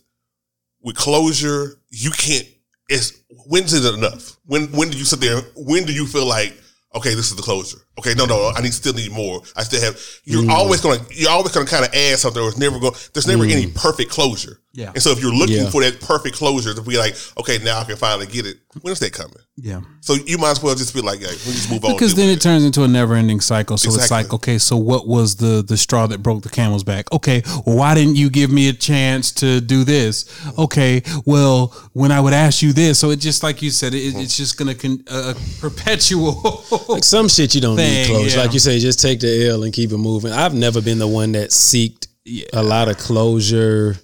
with 0.82 0.96
closure, 0.96 1.78
you 1.90 2.10
can't. 2.10 2.46
It's 2.88 3.12
when's 3.46 3.74
it 3.74 3.94
enough? 3.94 4.36
When 4.46 4.68
when 4.72 4.88
do 4.90 4.96
you 4.98 5.04
sit 5.04 5.20
there? 5.20 5.40
When 5.54 5.84
do 5.84 5.92
you 5.92 6.06
feel 6.06 6.26
like 6.26 6.54
okay, 6.94 7.14
this 7.14 7.30
is 7.30 7.36
the 7.36 7.42
closure? 7.42 7.78
Okay, 7.98 8.14
no, 8.14 8.24
no, 8.26 8.52
I 8.56 8.60
need 8.62 8.72
still 8.74 8.92
need 8.94 9.12
more. 9.12 9.42
I 9.56 9.62
still 9.64 9.80
have. 9.82 10.00
You're 10.24 10.42
Mm. 10.44 10.50
always 10.50 10.80
gonna 10.80 11.00
you're 11.10 11.30
always 11.30 11.52
gonna 11.52 11.66
kind 11.66 11.84
of 11.84 11.92
add 11.94 12.18
something. 12.18 12.42
Or 12.42 12.48
it's 12.48 12.58
never 12.58 12.78
going. 12.78 12.94
There's 13.12 13.26
never 13.26 13.44
any 13.44 13.66
perfect 13.68 14.10
closure. 14.10 14.60
Yeah. 14.72 14.92
And 14.94 15.02
so 15.02 15.10
if 15.10 15.20
you're 15.20 15.34
looking 15.34 15.56
Yeah. 15.64 15.70
for 15.70 15.82
that 15.82 16.00
perfect 16.00 16.36
closure 16.36 16.72
to 16.72 16.82
be 16.82 16.96
like, 16.96 17.16
okay, 17.40 17.58
now 17.58 17.80
I 17.80 17.84
can 17.84 17.96
finally 17.96 18.26
get 18.26 18.46
it. 18.46 18.58
When's 18.82 19.00
that 19.00 19.12
coming? 19.12 19.34
Yeah. 19.56 19.80
So 20.02 20.14
you 20.14 20.38
might 20.38 20.52
as 20.52 20.62
well 20.62 20.76
just 20.76 20.94
be 20.94 21.00
like, 21.00 21.20
yeah, 21.20 21.30
we 21.30 21.52
just 21.52 21.68
move 21.68 21.84
on. 21.84 21.92
Because 21.94 22.14
then 22.14 22.28
with 22.28 22.36
it 22.38 22.42
turns 22.42 22.64
into 22.64 22.84
a 22.84 22.88
never-ending 22.88 23.40
cycle. 23.40 23.76
So 23.76 23.92
it's 23.92 24.10
like, 24.12 24.32
okay, 24.32 24.58
so 24.58 24.76
what 24.76 25.08
was 25.08 25.36
the 25.36 25.64
the 25.66 25.76
straw 25.76 26.06
that 26.06 26.22
broke 26.22 26.42
the 26.44 26.48
camel's 26.48 26.84
back? 26.84 27.10
Okay, 27.12 27.42
well, 27.66 27.76
why 27.76 27.94
didn't 27.94 28.14
you 28.16 28.30
give 28.30 28.52
me 28.52 28.68
a 28.68 28.72
chance 28.72 29.32
to 29.32 29.60
do 29.60 29.82
this? 29.82 30.26
Okay, 30.56 31.02
well, 31.24 31.74
when 31.94 32.12
I 32.12 32.20
would 32.20 32.34
ask 32.34 32.62
you 32.62 32.72
this, 32.72 33.00
so 33.00 33.10
it 33.10 33.16
just 33.16 33.42
like 33.42 33.62
you 33.62 33.70
said, 33.72 33.94
it, 33.94 34.14
it's 34.16 34.36
just 34.36 34.56
gonna 34.58 34.76
con, 34.76 35.02
uh, 35.10 35.34
perpetual. 35.60 36.64
Like 36.88 37.02
some 37.04 37.28
shit 37.28 37.54
you 37.54 37.60
don't 37.60 37.76
need 37.76 37.87
Thing, 37.90 38.06
closure. 38.06 38.36
yeah. 38.36 38.42
Like 38.44 38.52
you 38.54 38.58
say, 38.60 38.78
just 38.78 39.00
take 39.00 39.20
the 39.20 39.48
L 39.48 39.62
and 39.64 39.72
keep 39.72 39.92
it 39.92 39.98
moving. 39.98 40.32
I've 40.32 40.54
never 40.54 40.80
been 40.80 40.98
the 40.98 41.08
one 41.08 41.32
that 41.32 41.50
seeked 41.50 42.06
a 42.52 42.62
lot 42.62 42.88
of 42.88 42.98
closure, 42.98 43.96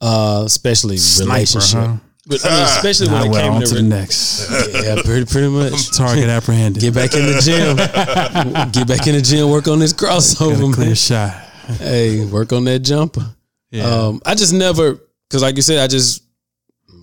uh, 0.00 0.42
especially 0.46 0.96
Sniper, 0.96 1.30
relationship. 1.32 1.78
huh? 1.80 1.96
But, 2.26 2.44
I 2.46 2.50
mean, 2.50 2.62
especially 2.62 3.08
Ah, 3.08 3.12
when 3.14 3.22
it 3.26 3.30
well, 3.30 3.42
came 3.42 3.52
on 3.54 3.60
to, 3.62 3.66
to 3.66 3.74
re- 3.74 3.80
the 3.82 3.88
next 3.88 4.50
yeah, 4.72 4.94
pretty 5.04 5.26
pretty 5.26 5.48
much. 5.48 5.90
target 5.96 6.28
apprehended. 6.28 6.80
Get 6.80 6.94
back 6.94 7.14
in 7.14 7.26
the 7.26 7.40
gym. 7.42 7.76
Get 8.72 8.86
back 8.86 9.06
in 9.08 9.16
the 9.16 9.20
gym. 9.22 9.50
Work 9.50 9.66
on 9.66 9.80
this 9.80 9.92
Got 9.92 10.08
a 10.08 10.18
crossover. 10.20 10.72
clear 10.72 10.86
man. 10.86 10.94
shot. 10.94 11.30
Hey, 11.78 12.24
work 12.24 12.52
on 12.52 12.64
that 12.64 12.78
jumper. 12.80 13.26
Yeah. 13.72 13.84
Um, 13.86 14.22
I 14.24 14.36
just 14.36 14.52
never, 14.52 15.00
because 15.28 15.42
like 15.42 15.56
you 15.56 15.62
said, 15.62 15.78
I 15.80 15.88
just, 15.88 16.22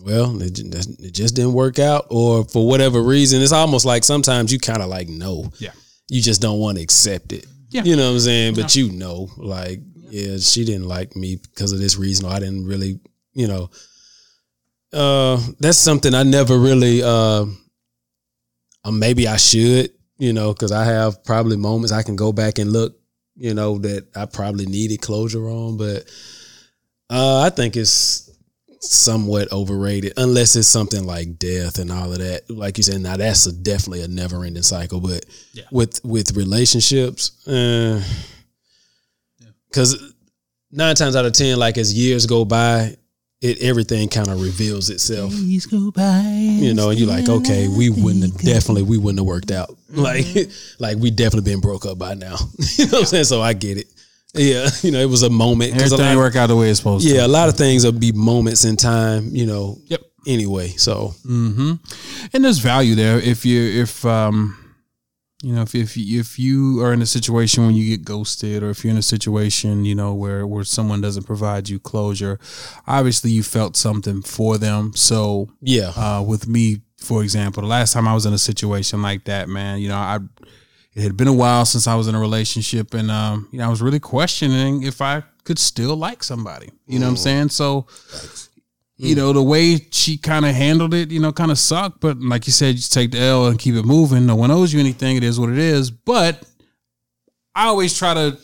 well, 0.03 0.41
it, 0.41 0.57
it 0.59 1.11
just 1.13 1.35
didn't 1.35 1.53
work 1.53 1.80
out, 1.80 2.07
or 2.09 2.45
for 2.45 2.65
whatever 2.65 3.01
reason, 3.01 3.41
it's 3.41 3.51
almost 3.51 3.85
like 3.85 4.05
sometimes 4.05 4.53
you 4.53 4.59
kind 4.59 4.81
of 4.81 4.88
like 4.88 5.09
know, 5.09 5.51
Yeah. 5.59 5.71
You 6.10 6.22
just 6.22 6.41
don't 6.41 6.60
want 6.60 6.77
to 6.77 6.84
accept 6.84 7.31
it. 7.31 7.45
Yeah. 7.69 7.84
You 7.84 7.95
know 7.95 8.07
what 8.07 8.14
I'm 8.14 8.19
saying? 8.19 8.56
But 8.56 8.76
you 8.76 8.91
know, 8.91 9.30
like, 9.38 9.80
yeah, 10.10 10.38
she 10.38 10.65
didn't 10.65 10.88
like 10.88 11.15
me 11.15 11.36
because 11.36 11.72
of 11.72 11.80
this 11.80 11.98
reason, 11.98 12.26
or 12.26 12.31
I 12.31 12.40
didn't 12.40 12.65
really, 12.65 12.99
you 13.34 13.48
know. 13.48 13.69
Uh, 14.91 15.40
that's 15.60 15.77
something 15.77 16.15
I 16.15 16.23
never 16.23 16.57
really. 16.57 17.03
Uh, 17.03 17.45
uh, 18.84 18.91
maybe 18.91 19.27
I 19.27 19.38
should, 19.38 19.91
you 20.18 20.34
know, 20.34 20.53
because 20.53 20.72
I 20.72 20.86
have 20.86 21.23
probably 21.23 21.57
moments 21.57 21.91
I 21.91 22.03
can 22.03 22.15
go 22.15 22.31
back 22.31 22.57
and 22.57 22.72
look, 22.72 22.98
you 23.36 23.53
know, 23.53 23.77
that 23.80 24.07
I 24.15 24.26
probably 24.26 24.65
needed 24.65 25.02
closure 25.02 25.48
on, 25.48 25.77
but 25.77 26.10
uh, 27.10 27.41
I 27.41 27.49
think 27.49 27.76
it's 27.76 28.28
somewhat 28.81 29.51
overrated 29.51 30.14
unless 30.18 30.56
it's 30.56 30.68
something 30.68 31.06
like 31.06 31.38
death 31.38 31.80
and 31.80 31.91
all 31.91 32.11
of 32.11 32.19
that. 32.19 32.49
Like 32.49 32.77
you 32.77 32.84
said, 32.84 33.01
now 33.01 33.18
that's 33.18 33.45
a, 33.45 33.51
definitely 33.51 34.01
a 34.01 34.07
never 34.07 34.43
ending 34.43 34.64
cycle. 34.64 34.99
But 34.99 35.26
Yeah. 35.53 35.64
with 35.72 36.03
with 36.03 36.35
relationships, 36.35 37.31
eh, 37.47 38.01
because 39.69 40.14
nine 40.72 40.95
times 40.95 41.15
out 41.15 41.26
of 41.26 41.34
ten, 41.34 41.57
like 41.60 41.77
as 41.77 41.93
years 41.93 42.26
go 42.26 42.45
by, 42.45 42.95
it 43.41 43.61
everything 43.61 44.10
kind 44.10 44.27
of 44.27 44.41
reveals 44.41 44.89
itself. 44.89 45.31
Please 45.31 45.65
go 45.65 45.91
by. 45.91 46.22
You 46.22 46.73
know, 46.73 46.89
and 46.89 46.99
you're 46.99 47.07
like, 47.07 47.30
okay, 47.30 47.68
we 47.68 47.89
wouldn't 47.89 48.23
have 48.23 48.38
definitely 48.41 48.84
we 48.84 48.97
wouldn't 48.97 49.19
have 49.19 49.27
worked 49.27 49.51
out. 49.51 49.76
Like, 49.91 50.23
mm-hmm. 50.23 50.84
like 50.84 50.97
we 50.99 51.10
definitely 51.10 51.51
been 51.51 51.61
broke 51.61 51.84
up 51.88 51.97
by 51.97 52.14
now. 52.14 52.35
you 52.77 52.85
know 52.85 52.91
what 52.91 52.99
I'm 52.99 53.06
saying? 53.06 53.23
So 53.23 53.41
I 53.41 53.53
get 53.53 53.77
it. 53.80 53.88
Yeah, 54.34 54.69
you 54.84 54.91
know, 54.91 54.99
it 54.99 55.10
was 55.10 55.23
a 55.23 55.30
moment. 55.30 55.72
a 55.73 55.76
Everything 55.84 55.99
lot- 56.06 56.18
work 56.18 56.35
out 56.35 56.47
the 56.47 56.56
way 56.56 56.69
it's 56.69 56.80
supposed 56.80 57.06
yeah, 57.07 57.22
to. 57.22 57.26
a 57.26 57.27
lot 57.27 57.49
of 57.49 57.56
things 57.57 57.84
will 57.84 57.91
be 57.91 58.11
moments 58.11 58.64
in 58.65 58.76
time, 58.77 59.30
you 59.31 59.45
know. 59.45 59.77
Yep. 59.85 60.01
Anyway, 60.27 60.68
so 60.69 61.14
hmm 61.23 61.73
And 62.34 62.43
there's 62.43 62.60
value 62.60 62.93
there 62.93 63.18
if 63.19 63.45
you 63.45 63.61
if 63.81 64.06
um 64.06 64.56
you 65.41 65.53
know 65.56 65.61
if 65.61 65.73
if 65.73 65.95
if 65.97 66.38
you 66.38 66.84
are 66.84 66.91
in 66.91 67.01
a 67.01 67.06
situation 67.06 67.65
when 67.65 67.73
you 67.73 67.88
get 67.97 68.03
ghosted 68.06 68.61
or 68.61 68.69
if 68.69 68.84
you're 68.84 68.91
in 68.91 68.97
a 68.97 69.01
situation 69.01 69.85
you 69.85 69.95
know 69.95 70.14
where 70.14 70.45
where 70.45 70.65
someone 70.65 70.99
doesn't 70.99 71.23
provide 71.23 71.69
you 71.69 71.80
closure, 71.80 72.38
obviously 72.85 73.31
you 73.31 73.43
felt 73.43 73.77
something 73.77 74.22
for 74.22 74.57
them. 74.57 74.91
So 74.93 75.47
yeah, 75.61 75.93
uh, 75.95 76.22
with 76.22 76.47
me, 76.49 76.81
for 76.97 77.23
example, 77.23 77.61
the 77.64 77.69
last 77.69 77.93
time 77.93 78.06
I 78.07 78.14
was 78.14 78.26
in 78.26 78.34
a 78.34 78.38
situation 78.38 79.01
like 79.01 79.23
that, 79.23 79.47
man, 79.47 79.80
you 79.80 79.88
know, 79.88 79.95
I 79.95 80.19
it 80.99 81.03
had 81.03 81.15
been 81.15 81.30
a 81.30 81.34
while 81.34 81.63
since 81.63 81.88
I 81.88 81.95
was 81.95 82.09
in 82.09 82.15
a 82.15 82.19
relationship, 82.19 82.93
and 82.93 83.09
um, 83.09 83.47
you 83.51 83.59
know, 83.59 83.65
I 83.65 83.69
was 83.69 83.81
really 83.81 84.01
questioning 84.01 84.84
if 84.84 85.01
I 85.01 85.23
could 85.45 85.57
still 85.57 85.95
like 85.95 86.23
somebody. 86.23 86.69
You 86.88 86.99
know 86.99 87.05
what 87.05 87.11
I'm 87.11 87.17
saying? 87.17 87.49
So, 87.49 87.88
you 88.97 89.15
know, 89.15 89.31
the 89.31 89.41
way 89.41 89.88
she 89.91 90.17
kind 90.17 90.45
of 90.45 90.53
handled 90.53 90.93
it, 90.93 91.09
you 91.09 91.21
know, 91.21 91.31
kind 91.31 91.51
of 91.51 91.57
sucked. 91.57 92.01
But 92.01 92.19
like 92.19 92.47
you 92.47 92.51
said, 92.51 92.76
you 92.76 92.81
take 92.81 93.11
the 93.11 93.19
L 93.19 93.47
and 93.47 93.57
keep 93.57 93.76
it 93.76 93.85
moving. 93.85 94.26
No 94.26 94.35
one 94.35 94.51
owes 94.51 94.73
you 94.73 94.80
anything. 94.81 95.15
It 95.15 95.23
is 95.23 95.39
what 95.39 95.49
it 95.49 95.57
is. 95.57 95.89
But 95.89 96.43
I 97.55 97.67
always 97.67 97.97
try 97.97 98.13
to 98.13 98.38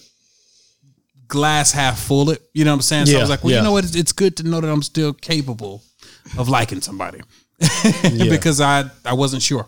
glass 1.27 1.73
half 1.73 1.99
full 1.99 2.29
it. 2.29 2.41
You 2.53 2.63
know 2.63 2.71
what 2.71 2.75
I'm 2.75 2.81
saying? 2.83 3.07
So 3.07 3.17
I 3.17 3.21
was 3.21 3.29
like, 3.29 3.43
well, 3.43 3.51
yeah. 3.51 3.57
you 3.57 3.63
know 3.65 3.73
what? 3.73 3.83
It's, 3.83 3.95
it's 3.95 4.13
good 4.13 4.37
to 4.37 4.43
know 4.43 4.61
that 4.61 4.71
I'm 4.71 4.81
still 4.81 5.11
capable 5.11 5.83
of 6.37 6.47
liking 6.47 6.79
somebody. 6.79 7.19
because 8.01 8.61
I 8.61 8.85
I 9.03 9.13
wasn't 9.13 9.41
sure 9.41 9.67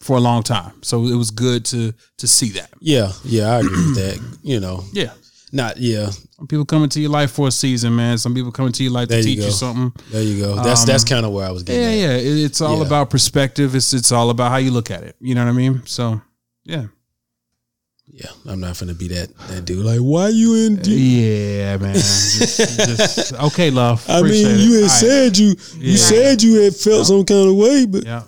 for 0.00 0.16
a 0.16 0.20
long 0.20 0.42
time. 0.42 0.72
So 0.82 1.06
it 1.06 1.14
was 1.16 1.30
good 1.30 1.64
to 1.66 1.92
to 2.18 2.26
see 2.26 2.50
that. 2.50 2.70
Yeah, 2.80 3.12
yeah, 3.24 3.48
I 3.54 3.58
agree 3.60 3.70
with 3.86 3.96
that. 3.96 4.38
You 4.42 4.60
know, 4.60 4.84
Yeah. 4.92 5.12
not 5.52 5.76
yeah. 5.78 6.10
Some 6.10 6.46
people 6.46 6.64
come 6.64 6.84
into 6.84 7.00
your 7.00 7.10
life 7.10 7.32
for 7.32 7.48
a 7.48 7.50
season, 7.50 7.96
man. 7.96 8.16
Some 8.18 8.32
people 8.34 8.52
come 8.52 8.66
into 8.66 8.84
your 8.84 8.92
life 8.92 9.08
There 9.08 9.20
to 9.22 9.28
you 9.28 9.36
teach 9.36 9.44
you 9.46 9.50
something. 9.50 9.92
There 10.12 10.22
you 10.22 10.38
go. 10.44 10.54
That's 10.62 10.82
Um, 10.82 10.86
that's 10.86 11.02
kind 11.04 11.26
of 11.26 11.32
where 11.32 11.46
I 11.46 11.50
was 11.50 11.64
getting. 11.64 11.82
Yeah, 11.82 11.88
at. 11.88 12.22
yeah. 12.22 12.30
It, 12.30 12.44
it's 12.44 12.60
all 12.60 12.78
Yeah. 12.78 12.86
about 12.86 13.10
perspective. 13.10 13.74
It's 13.74 13.92
it's 13.92 14.12
all 14.12 14.30
about 14.30 14.50
how 14.52 14.58
you 14.58 14.70
look 14.70 14.90
at 14.90 15.02
it. 15.02 15.16
You 15.20 15.34
know 15.34 15.44
what 15.44 15.50
I 15.50 15.54
mean? 15.54 15.82
So 15.86 16.20
yeah. 16.64 16.84
yeah. 18.06 18.30
I'm 18.46 18.60
not 18.60 18.78
gonna 18.78 18.94
be 18.94 19.08
that 19.08 19.36
that 19.48 19.64
dude. 19.64 19.84
Like, 19.84 19.98
why 20.00 20.28
you 20.28 20.54
in? 20.54 20.78
Yeah, 20.84 21.76
man. 21.78 21.94
Just, 22.38 22.58
just 22.78 23.32
okay, 23.34 23.70
love. 23.70 24.04
I 24.08 24.18
Appreciate 24.18 24.44
mean, 24.46 24.54
it. 24.60 24.60
you 24.62 24.82
had 24.82 24.90
said 24.90 25.36
you 25.38 25.48
Yeah. 25.76 25.90
you 25.90 25.96
said 25.96 26.42
you 26.42 26.60
had 26.62 26.74
felt 26.76 27.06
some 27.06 27.24
kind 27.24 27.48
of 27.50 27.56
way, 27.56 27.86
but 27.86 28.04
Yeah. 28.04 28.22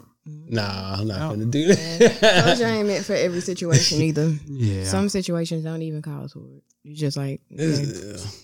Nah, 0.51 0.97
I'm 0.99 1.07
not 1.07 1.31
gonna 1.31 1.47
do 1.47 1.67
that. 1.69 2.43
Closure 2.45 2.67
ain't 2.67 2.87
meant 2.89 3.05
for 3.05 3.15
every 3.15 3.41
situation 3.41 4.01
either. 4.03 4.33
Yeah. 4.47 4.85
Some 4.85 5.09
situations 5.09 5.65
don't 5.65 5.83
even 5.83 6.03
call 6.03 6.29
for 6.29 6.41
it. 6.41 6.63
You 6.83 6.95
just 6.97 7.17
like, 7.17 7.41
okay, 7.53 7.85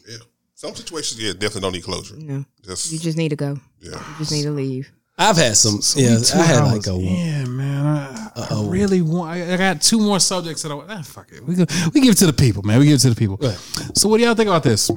Yeah. 0.08 0.16
Some 0.54 0.74
situations, 0.74 1.22
yeah, 1.22 1.32
definitely 1.32 1.60
don't 1.62 1.72
need 1.72 1.84
closure. 1.84 2.16
no, 2.16 2.44
Just, 2.64 2.90
you 2.90 2.98
just 2.98 3.18
need 3.18 3.28
to 3.28 3.36
go. 3.36 3.58
yeah. 3.80 3.90
You 3.92 4.14
just 4.18 4.32
need 4.32 4.44
to 4.44 4.50
leave. 4.50 4.90
I've 5.18 5.36
had 5.36 5.56
some. 5.56 5.80
So 5.82 5.98
yeah, 6.00 6.18
two 6.18 6.38
I 6.38 6.42
had 6.42 6.56
hours. 6.62 6.72
like 6.72 6.86
a. 6.86 6.94
One. 6.94 7.04
Yeah, 7.04 7.44
man. 7.46 7.86
I, 7.86 8.30
I 8.50 8.62
really 8.66 9.00
want. 9.02 9.30
I, 9.32 9.54
I 9.54 9.56
got 9.56 9.80
two 9.82 9.98
more 9.98 10.18
subjects 10.20 10.62
that 10.62 10.70
I 10.72 10.74
want. 10.74 10.90
Ah, 10.90 11.00
fuck 11.02 11.30
it. 11.32 11.42
We 11.44 11.54
go, 11.56 11.64
we 11.94 12.00
give 12.02 12.12
it 12.12 12.18
to 12.18 12.26
the 12.26 12.32
people, 12.34 12.62
man. 12.62 12.78
We 12.78 12.86
give 12.86 12.94
it 12.96 13.00
to 13.00 13.10
the 13.10 13.16
people. 13.16 13.36
Go. 13.38 13.50
So, 13.94 14.08
what 14.10 14.18
do 14.18 14.24
y'all 14.24 14.34
think 14.34 14.48
about 14.48 14.62
this? 14.62 14.90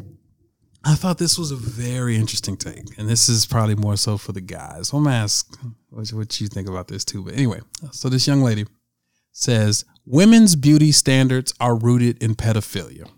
I 0.85 0.95
thought 0.95 1.17
this 1.17 1.37
was 1.37 1.51
a 1.51 1.57
very 1.57 2.15
interesting 2.15 2.55
take, 2.55 2.97
and 2.97 3.07
this 3.09 3.27
is 3.27 3.45
probably 3.45 3.75
more 3.75 3.97
so 3.97 4.17
for 4.17 4.31
the 4.31 4.41
guys. 4.41 4.93
I'm 4.93 5.03
gonna 5.03 5.15
ask 5.15 5.57
what, 5.89 6.09
what 6.09 6.39
you 6.41 6.47
think 6.47 6.69
about 6.69 6.87
this 6.87 7.03
too. 7.03 7.23
But 7.23 7.33
anyway, 7.33 7.59
so 7.91 8.07
this 8.07 8.27
young 8.27 8.41
lady 8.41 8.65
says 9.33 9.83
women's 10.05 10.55
beauty 10.55 10.91
standards 10.91 11.53
are 11.59 11.75
rooted 11.75 12.23
in 12.23 12.35
pedophilia. 12.35 13.09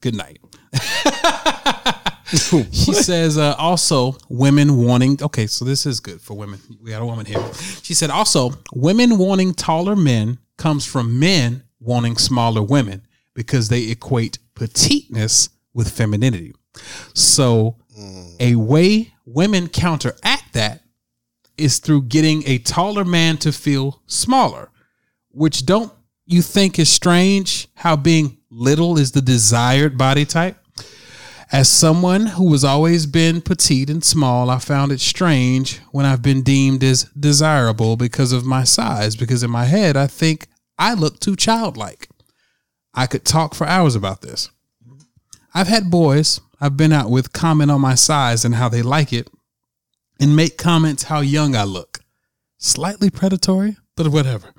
Good 0.00 0.14
night. 0.14 0.40
she 2.72 2.92
says 2.92 3.38
uh, 3.38 3.54
also 3.58 4.16
women 4.28 4.82
wanting 4.82 5.22
okay 5.22 5.46
so 5.46 5.64
this 5.64 5.86
is 5.86 6.00
good 6.00 6.20
for 6.20 6.34
women 6.34 6.58
we 6.82 6.90
got 6.90 7.02
a 7.02 7.06
woman 7.06 7.24
here 7.24 7.40
she 7.82 7.94
said 7.94 8.10
also 8.10 8.50
women 8.74 9.18
wanting 9.18 9.54
taller 9.54 9.94
men 9.94 10.38
comes 10.56 10.84
from 10.84 11.20
men 11.20 11.62
wanting 11.78 12.16
smaller 12.16 12.62
women 12.62 13.06
because 13.34 13.68
they 13.68 13.88
equate 13.88 14.38
petiteness 14.54 15.50
with 15.74 15.90
femininity 15.90 16.52
so 17.14 17.76
a 18.40 18.54
way 18.56 19.12
women 19.24 19.68
counteract 19.68 20.52
that 20.52 20.82
is 21.56 21.78
through 21.78 22.02
getting 22.02 22.42
a 22.46 22.58
taller 22.58 23.04
man 23.04 23.36
to 23.36 23.52
feel 23.52 24.02
smaller 24.06 24.70
which 25.30 25.64
don't 25.64 25.92
you 26.26 26.42
think 26.42 26.78
is 26.78 26.90
strange 26.90 27.68
how 27.74 27.94
being 27.94 28.36
little 28.50 28.98
is 28.98 29.12
the 29.12 29.22
desired 29.22 29.96
body 29.96 30.24
type 30.24 30.56
as 31.54 31.70
someone 31.70 32.26
who 32.26 32.50
has 32.50 32.64
always 32.64 33.06
been 33.06 33.40
petite 33.40 33.88
and 33.88 34.02
small, 34.02 34.50
I 34.50 34.58
found 34.58 34.90
it 34.90 34.98
strange 34.98 35.78
when 35.92 36.04
I've 36.04 36.20
been 36.20 36.42
deemed 36.42 36.82
as 36.82 37.04
desirable 37.18 37.96
because 37.96 38.32
of 38.32 38.44
my 38.44 38.64
size, 38.64 39.14
because 39.14 39.44
in 39.44 39.52
my 39.52 39.66
head, 39.66 39.96
I 39.96 40.08
think 40.08 40.48
I 40.78 40.94
look 40.94 41.20
too 41.20 41.36
childlike. 41.36 42.08
I 42.92 43.06
could 43.06 43.24
talk 43.24 43.54
for 43.54 43.68
hours 43.68 43.94
about 43.94 44.20
this. 44.20 44.50
I've 45.54 45.68
had 45.68 45.92
boys 45.92 46.40
I've 46.64 46.78
been 46.78 46.92
out 46.92 47.10
with 47.10 47.34
comment 47.34 47.70
on 47.70 47.82
my 47.82 47.94
size 47.94 48.42
and 48.42 48.54
how 48.54 48.70
they 48.70 48.80
like 48.80 49.12
it 49.12 49.28
and 50.18 50.34
make 50.34 50.56
comments 50.56 51.02
how 51.02 51.20
young 51.20 51.54
I 51.54 51.64
look. 51.64 51.98
Slightly 52.56 53.10
predatory, 53.10 53.76
but 53.98 54.08
whatever. 54.08 54.54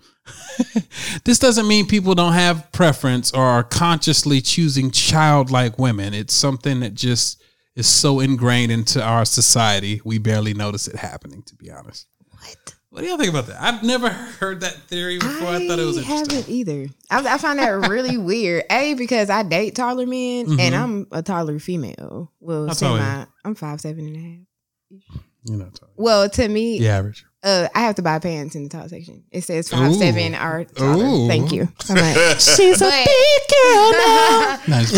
this 1.23 1.39
doesn't 1.39 1.67
mean 1.67 1.87
people 1.87 2.13
don't 2.13 2.33
have 2.33 2.71
preference 2.71 3.31
or 3.31 3.43
are 3.43 3.63
consciously 3.63 4.39
choosing 4.39 4.91
childlike 4.91 5.79
women. 5.79 6.13
It's 6.13 6.35
something 6.35 6.81
that 6.81 6.93
just 6.93 7.41
is 7.75 7.87
so 7.87 8.19
ingrained 8.19 8.71
into 8.71 9.01
our 9.03 9.25
society, 9.25 9.99
we 10.05 10.19
barely 10.19 10.53
notice 10.53 10.87
it 10.87 10.97
happening, 10.97 11.41
to 11.47 11.55
be 11.55 11.71
honest. 11.71 12.05
What? 12.29 12.75
What 12.95 13.01
do 13.01 13.07
y'all 13.07 13.17
think 13.17 13.29
about 13.29 13.47
that? 13.47 13.61
I've 13.61 13.83
never 13.83 14.07
heard 14.07 14.61
that 14.61 14.73
theory 14.87 15.19
before. 15.19 15.49
I, 15.49 15.67
thought 15.67 15.79
it 15.79 15.83
was 15.85 15.97
interesting. 15.97 16.29
haven't 16.37 16.49
either. 16.49 16.87
I, 17.11 17.33
I 17.35 17.37
find 17.37 17.59
that 17.59 17.89
really 17.89 18.17
weird. 18.31 18.63
A 18.71 18.93
because 18.93 19.29
I 19.29 19.43
date 19.43 19.75
taller 19.75 20.07
men 20.07 20.45
Mhm. 20.47 20.59
and 20.61 20.73
I'm 20.73 21.07
a 21.11 21.21
taller 21.21 21.59
female. 21.59 22.31
Well, 22.39 22.67
How 22.67 22.73
tall 22.73 22.95
are 22.95 22.99
semi. 22.99 23.19
you? 23.21 23.27
I'm 23.43 23.55
five 23.55 23.81
seven 23.81 24.07
and 24.07 24.15
a 24.15 24.19
half. 24.19 25.19
You 25.43 25.57
know, 25.57 25.69
tall. 25.73 25.89
Well, 25.97 26.29
to 26.29 26.47
me, 26.47 26.79
the 26.79 26.87
average. 26.87 27.25
Uh, 27.45 27.67
I 27.75 27.81
have 27.81 27.95
to 27.95 28.01
buy 28.01 28.17
pants 28.19 28.55
in 28.55 28.63
the 28.63 28.69
tall 28.69 28.89
section. 28.89 29.23
It 29.31 29.41
says 29.43 29.71
Ooh. 29.71 29.77
five 29.77 29.93
seven 29.95 30.33
or 30.35 30.65
taller. 30.65 31.05
Ooh. 31.05 31.27
Thank 31.27 31.51
you. 31.51 31.61
I'm 31.89 31.95
like, 31.95 32.39
She's 32.39 32.81
a 32.81 32.89
big 32.89 33.41
girl 33.49 33.91
now. 33.91 34.59
Nice. 34.67 34.91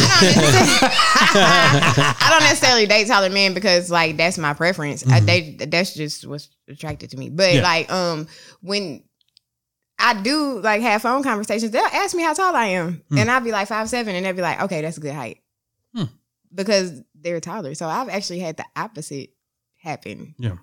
I 0.98 2.28
don't 2.30 2.44
necessarily 2.48 2.86
date 2.86 3.08
taller 3.08 3.30
men 3.30 3.54
because 3.54 3.92
like 3.92 4.16
that's 4.18 4.38
my 4.38 4.54
preference. 4.54 5.06
I 5.08 5.20
date 5.20 5.70
that's 5.70 5.94
just 5.94 6.26
what's 6.26 6.50
attracted 6.70 7.10
to 7.12 7.18
me. 7.18 7.30
But 7.30 7.56
Yeah. 7.56 7.62
like 7.64 7.92
um 7.92 8.28
when 8.62 9.04
I 10.00 10.22
do 10.22 10.60
like 10.62 10.82
have 10.82 11.02
phone 11.02 11.24
conversations, 11.24 11.72
they'll 11.72 11.82
ask 11.84 12.16
me 12.16 12.24
how 12.24 12.34
tall 12.34 12.56
I 12.56 12.68
am. 12.68 13.04
Hmm. 13.10 13.18
And 13.18 13.32
I'll 13.32 13.42
be 13.42 13.52
like 13.52 13.68
five 13.68 13.90
seven 13.90 14.16
and 14.16 14.26
they'll 14.26 14.34
be 14.34 14.42
like, 14.42 14.62
okay, 14.64 14.82
that's 14.82 14.98
a 14.98 15.02
good 15.02 15.14
height. 15.14 15.40
Hmm. 15.94 16.06
Because 16.54 17.02
they're 17.14 17.42
taller. 17.42 17.76
So 17.76 17.88
I've 17.88 18.10
actually 18.10 18.40
had 18.40 18.58
the 18.58 18.66
opposite 18.76 19.32
happen. 19.82 20.34
Yeah. 20.38 20.58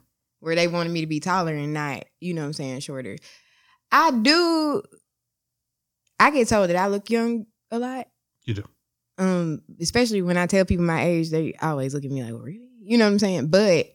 Where 0.44 0.54
they 0.54 0.68
wanted 0.68 0.92
me 0.92 1.00
to 1.00 1.06
be 1.06 1.20
taller 1.20 1.54
and 1.54 1.72
not, 1.72 2.04
you 2.20 2.34
know 2.34 2.42
what 2.42 2.46
I'm 2.48 2.52
saying, 2.52 2.80
shorter. 2.80 3.16
I 3.90 4.10
do 4.10 4.82
I 6.20 6.30
get 6.30 6.48
told 6.48 6.70
that 6.70 6.76
I 6.76 6.86
look 6.86 7.10
young 7.10 7.46
a 7.70 7.78
lot 7.78 8.06
You 8.44 8.54
do. 8.54 8.64
um, 9.18 9.62
especially 9.80 10.22
when 10.22 10.36
I 10.36 10.46
tell 10.46 10.64
people 10.64 10.84
my 10.84 11.04
age, 11.04 11.30
they 11.30 11.54
always 11.60 11.94
look 11.94 12.04
at 12.04 12.10
me 12.10 12.22
like, 12.22 12.32
really? 12.42 12.60
You 12.82 12.98
know 12.98 13.06
what 13.06 13.12
I'm 13.12 13.18
saying? 13.18 13.48
But 13.48 13.86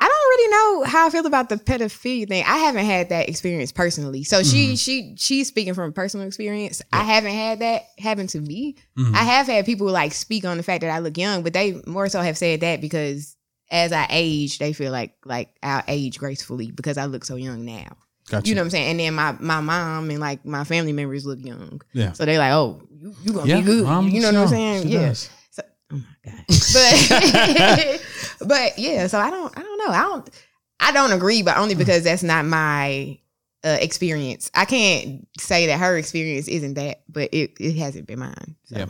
I 0.00 0.08
don't 0.08 0.10
really 0.10 0.50
know 0.50 0.84
how 0.90 1.06
I 1.06 1.10
feel 1.10 1.26
about 1.26 1.48
the 1.48 1.56
pedophilia 1.56 2.26
thing. 2.28 2.44
I 2.46 2.58
haven't 2.58 2.84
had 2.84 3.08
that 3.10 3.28
experience 3.28 3.70
personally. 3.72 4.24
So 4.24 4.42
she 4.42 4.74
she 4.76 5.14
she's 5.16 5.48
speaking 5.48 5.74
from 5.74 5.92
personal 5.92 6.26
experience. 6.26 6.82
I 6.92 7.02
haven't 7.04 7.32
had 7.32 7.58
that 7.60 7.82
happen 7.98 8.26
to 8.28 8.40
me. 8.40 8.76
Mhm. 8.98 9.14
I 9.14 9.22
have 9.24 9.46
had 9.46 9.64
people 9.66 9.86
like 9.88 10.12
speak 10.12 10.44
on 10.44 10.56
the 10.56 10.62
fact 10.62 10.80
that 10.82 10.90
I 10.90 10.98
look 11.00 11.16
young, 11.18 11.42
but 11.42 11.52
they 11.52 11.80
more 11.86 12.08
so 12.08 12.20
have 12.20 12.36
said 12.38 12.60
that 12.60 12.80
because 12.80 13.36
as 13.72 13.90
I 13.90 14.06
age, 14.10 14.58
they 14.58 14.72
feel 14.72 14.92
like 14.92 15.14
like 15.24 15.48
I'll 15.62 15.82
age 15.88 16.18
gracefully 16.18 16.70
because 16.70 16.96
I 16.98 17.06
look 17.06 17.24
so 17.24 17.34
young 17.34 17.64
now. 17.64 17.96
Gotcha. 18.28 18.48
You 18.48 18.54
know 18.54 18.60
what 18.60 18.66
I'm 18.66 18.70
saying? 18.70 18.90
And 18.90 19.00
then 19.00 19.14
my 19.14 19.32
my 19.40 19.60
mom 19.60 20.10
and 20.10 20.20
like 20.20 20.44
my 20.44 20.62
family 20.62 20.92
members 20.92 21.26
look 21.26 21.40
young. 21.44 21.80
Yeah. 21.92 22.12
So 22.12 22.24
they're 22.24 22.38
like, 22.38 22.52
oh, 22.52 22.80
you, 22.96 23.14
you 23.22 23.32
gonna 23.32 23.46
Yeah, 23.46 23.56
be 23.56 23.62
good. 23.62 23.84
mom 23.84 24.08
you 24.08 24.20
know 24.20 24.28
what 24.32 24.42
I'm 24.42 24.48
saying? 24.48 24.88
Yeah. 24.88 25.08
does. 25.08 25.30
So, 25.50 25.62
oh 25.92 25.96
my 25.96 26.30
god. 26.30 26.44
But 28.38 28.46
but 28.48 28.78
yeah, 28.78 29.06
so 29.08 29.18
I 29.18 29.30
don't 29.30 29.58
I 29.58 29.62
don't 29.62 29.78
know. 29.78 29.92
I 29.92 30.02
don't 30.02 30.30
I 30.78 30.92
don't 30.92 31.12
agree, 31.12 31.42
but 31.42 31.56
only 31.56 31.74
because 31.74 32.04
that's 32.04 32.22
not 32.22 32.44
my 32.44 33.18
uh, 33.64 33.78
experience. 33.80 34.50
I 34.54 34.64
can't 34.64 35.26
say 35.38 35.66
that 35.68 35.78
her 35.78 35.96
experience 35.96 36.48
isn't 36.48 36.74
that, 36.74 37.02
but 37.08 37.28
it, 37.32 37.52
it 37.60 37.76
hasn't 37.76 38.08
been 38.08 38.18
mine. 38.18 38.56
So. 38.64 38.78
Yeah. 38.78 38.86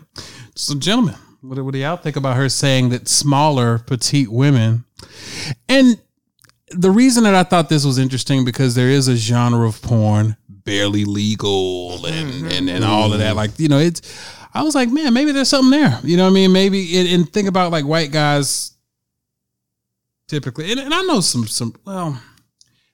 So, 0.56 0.74
gentlemen, 0.74 1.14
what, 1.42 1.56
do- 1.56 1.64
what 1.64 1.72
do 1.74 1.78
y'all 1.78 1.96
think 1.96 2.16
about 2.16 2.36
her 2.36 2.48
saying 2.48 2.90
that 2.90 3.08
smaller, 3.08 3.78
petite 3.78 4.30
women? 4.30 4.84
And 5.68 6.00
the 6.70 6.90
reason 6.90 7.24
that 7.24 7.34
I 7.34 7.42
thought 7.42 7.68
this 7.68 7.84
was 7.84 7.98
interesting 7.98 8.44
because 8.44 8.74
there 8.74 8.88
is 8.88 9.08
a 9.08 9.16
genre 9.16 9.66
of 9.66 9.82
porn, 9.82 10.36
barely 10.48 11.04
legal, 11.04 12.06
and 12.06 12.30
mm-hmm. 12.30 12.48
and, 12.48 12.70
and 12.70 12.84
all 12.84 13.12
of 13.12 13.18
that. 13.18 13.36
Like 13.36 13.58
you 13.58 13.68
know, 13.68 13.78
it's. 13.78 14.00
I 14.54 14.62
was 14.62 14.74
like, 14.74 14.90
man, 14.90 15.14
maybe 15.14 15.32
there's 15.32 15.48
something 15.48 15.70
there. 15.70 15.98
You 16.04 16.16
know 16.18 16.24
what 16.24 16.30
I 16.30 16.34
mean? 16.34 16.52
Maybe 16.52 16.98
and, 16.98 17.08
and 17.08 17.32
think 17.32 17.48
about 17.48 17.72
like 17.72 17.84
white 17.84 18.12
guys. 18.12 18.70
Typically, 20.28 20.70
and, 20.70 20.80
and 20.80 20.94
I 20.94 21.02
know 21.02 21.20
some 21.20 21.46
some 21.46 21.74
well, 21.84 22.20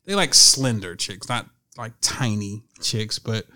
they 0.05 0.15
like 0.15 0.35
slender 0.35 0.97
chicks, 0.97 1.29
not 1.29 1.47
like 1.77 1.93
tiny 2.01 2.63
chicks, 2.81 3.19
but 3.19 3.47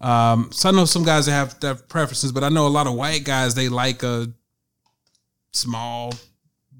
um, 0.00 0.50
so 0.52 0.68
I 0.68 0.72
know 0.72 0.84
some 0.84 1.04
guys 1.04 1.26
that 1.26 1.32
have, 1.32 1.60
that 1.60 1.66
have 1.66 1.88
preferences, 1.88 2.32
but 2.32 2.42
I 2.44 2.48
know 2.48 2.66
a 2.66 2.68
lot 2.68 2.86
of 2.86 2.94
white 2.94 3.24
guys 3.24 3.54
they 3.54 3.68
like 3.68 4.02
a 4.02 4.28
small 5.52 6.12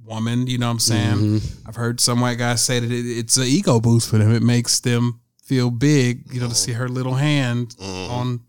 woman. 0.05 0.47
You 0.47 0.59
know 0.59 0.67
what 0.67 0.73
I'm 0.73 0.79
saying? 0.81 1.41
I've 1.67 1.77
heard 1.77 2.01
some 2.01 2.21
white 2.21 2.39
guys 2.39 2.65
say 2.65 2.81
that 2.81 2.91
it, 2.91 3.19
it's 3.19 3.37
an 3.37 3.45
ego 3.45 3.81
boost 3.81 4.09
for 4.09 4.19
them. 4.19 4.33
It 4.35 4.43
makes 4.43 4.81
them 4.81 5.20
feel 5.51 5.71
big. 5.71 6.33
You 6.33 6.41
know, 6.41 6.49
to 6.49 6.55
see 6.55 6.73
her 6.73 6.89
little 6.89 7.15
hand 7.15 7.75
on. 7.81 8.41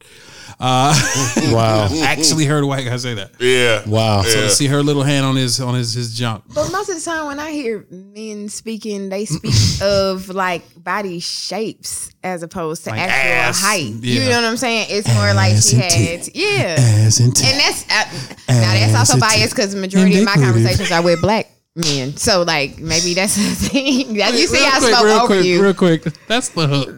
Uh, 0.60 0.94
Wow. 1.52 1.88
I 1.92 2.02
actually 2.06 2.46
heard 2.46 2.64
a 2.64 2.68
white 2.68 2.86
guy 2.86 2.96
say 2.98 3.16
that. 3.16 3.32
Yeah. 3.40 3.82
Wow. 3.90 4.22
So 4.22 4.38
Yeah. 4.38 4.44
to 4.46 4.50
see 4.52 4.68
her 4.68 4.84
little 4.84 5.02
hand 5.04 5.26
on 5.26 5.36
his 5.36 5.60
on 5.60 5.74
his 5.76 5.94
his 5.94 6.14
junk. 6.18 6.44
But 6.54 6.72
most 6.72 6.90
of 6.90 6.96
the 6.96 7.02
time 7.02 7.26
when 7.26 7.40
I 7.40 7.52
hear 7.52 7.86
men 7.90 8.48
speaking, 8.50 9.10
they 9.10 9.26
speak 9.26 9.54
of 9.82 10.30
like 10.30 10.62
body 10.82 11.20
shapes 11.20 12.12
as 12.24 12.44
opposed 12.44 12.84
to 12.84 12.92
Like 12.92 13.00
actual 13.02 13.32
ass, 13.32 13.62
height. 13.62 13.94
You 14.04 14.22
yeah. 14.22 14.30
know 14.30 14.36
what 14.42 14.50
I'm 14.52 14.58
saying? 14.58 14.88
It's 14.90 15.08
more 15.16 15.34
like 15.34 15.54
Ass 15.54 15.70
she 15.70 15.76
and 15.78 15.84
had, 15.84 15.92
tit- 16.24 16.36
yeah. 16.36 16.76
ass 16.78 17.20
and 17.20 17.28
And 17.30 17.36
tit- 17.36 17.56
that's 17.58 17.82
uh, 17.90 18.54
now 18.62 18.74
that's 18.74 18.94
Ass 18.94 19.00
also 19.00 19.14
and 19.14 19.22
biased 19.22 19.56
because 19.56 19.74
the 19.74 19.80
majority 19.82 20.20
of 20.20 20.26
my 20.26 20.34
iniquity. 20.36 20.52
conversations 20.64 20.92
are 20.92 21.02
with 21.02 21.22
black 21.22 21.48
men. 21.76 22.18
So 22.18 22.44
like 22.44 22.80
maybe 22.80 23.14
that's 23.14 23.36
the 23.36 23.44
thing. 23.70 24.16
That 24.18 24.34
you 24.34 24.48
see, 24.48 24.58
real 24.58 24.66
I 24.68 24.80
quick, 24.80 24.94
spoke 24.94 25.06
real 25.06 25.14
over 25.18 25.26
quick, 25.28 25.46
you. 25.46 25.64
real 25.64 25.74
quick. 25.74 26.04
That's 26.28 26.50
the 26.50 26.68
hook 26.68 26.90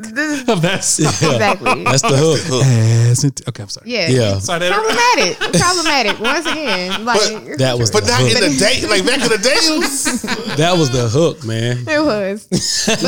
of 0.49 0.61
that 0.61 0.83
song. 0.83 1.07
Exactly. 1.07 1.83
That's 1.83 2.01
the 2.01 2.17
hook. 2.17 2.63
Hasn't- 2.63 3.47
Okay, 3.47 3.63
I'm 3.63 3.69
sorry. 3.69 3.89
Yeah. 3.89 4.07
Yeah. 4.09 4.39
Sorry, 4.39 4.59
that- 4.59 4.73
Problematic. 4.73 5.37
Problematic. 5.61 6.19
Once 6.19 6.45
again, 6.47 7.05
like 7.05 7.57
That 7.57 7.77
was 7.77 7.91
But 7.91 8.05
the 8.05 8.11
not 8.11 8.21
hook. 8.21 8.31
in 8.43 8.51
the 8.51 8.57
day, 8.57 8.87
like 8.87 9.05
back 9.05 9.21
in 9.23 9.29
the 9.29 9.37
days. 9.37 10.21
That 10.57 10.75
was 10.77 10.91
the 10.91 11.07
hook, 11.09 11.43
man. 11.45 11.77
it 11.87 11.99
was. 12.03 12.47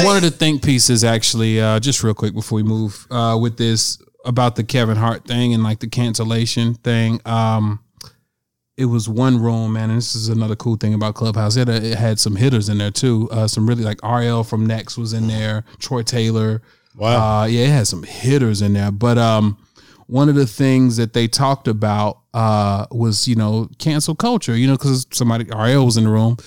One 0.05 0.17
of 0.17 0.21
the 0.23 0.31
think 0.31 0.63
pieces, 0.63 1.03
actually, 1.03 1.59
uh, 1.59 1.79
just 1.79 2.03
real 2.03 2.13
quick 2.13 2.33
before 2.33 2.57
we 2.57 2.63
move 2.63 3.07
uh, 3.09 3.37
with 3.41 3.57
this 3.57 3.97
about 4.23 4.55
the 4.55 4.63
Kevin 4.63 4.97
Hart 4.97 5.25
thing 5.25 5.53
and 5.53 5.63
like 5.63 5.79
the 5.79 5.87
cancellation 5.87 6.73
thing. 6.75 7.21
Um, 7.25 7.79
it 8.77 8.85
was 8.85 9.07
one 9.07 9.41
room, 9.41 9.73
man, 9.73 9.89
and 9.89 9.97
this 9.97 10.15
is 10.15 10.27
another 10.27 10.56
cool 10.56 10.76
thing 10.76 10.93
about 10.93 11.15
Clubhouse. 11.15 11.56
It, 11.56 11.69
it 11.69 11.97
had 11.97 12.19
some 12.19 12.35
hitters 12.35 12.68
in 12.69 12.77
there 12.77 12.91
too. 12.91 13.30
Uh, 13.31 13.47
some 13.47 13.68
really 13.68 13.84
like 13.84 14.02
RL 14.03 14.43
from 14.43 14.65
Next 14.65 14.97
was 14.97 15.14
in 15.14 15.27
there. 15.27 15.64
Troy 15.80 16.02
Taylor. 16.03 16.61
Wow. 16.95 17.41
Uh, 17.41 17.45
yeah, 17.45 17.65
it 17.68 17.69
had 17.72 17.88
some 17.88 18.03
hitters 18.03 18.61
in 18.61 18.73
there. 18.73 18.91
But 18.91 19.18
um, 19.18 19.57
one 20.07 20.27
of 20.30 20.35
the 20.35 20.45
things 20.45 20.97
that 20.97 21.14
they 21.14 21.27
talked 21.27 21.68
about 21.68 22.19
uh, 22.34 22.85
was 22.91 23.27
you 23.27 23.35
know 23.35 23.69
cancel 23.80 24.14
culture. 24.15 24.56
You 24.57 24.68
know, 24.68 24.73
because 24.73 25.07
somebody 25.11 25.45
RL 25.45 25.85
was 25.85 25.95
in 25.97 26.03
the 26.03 26.10
room. 26.10 26.38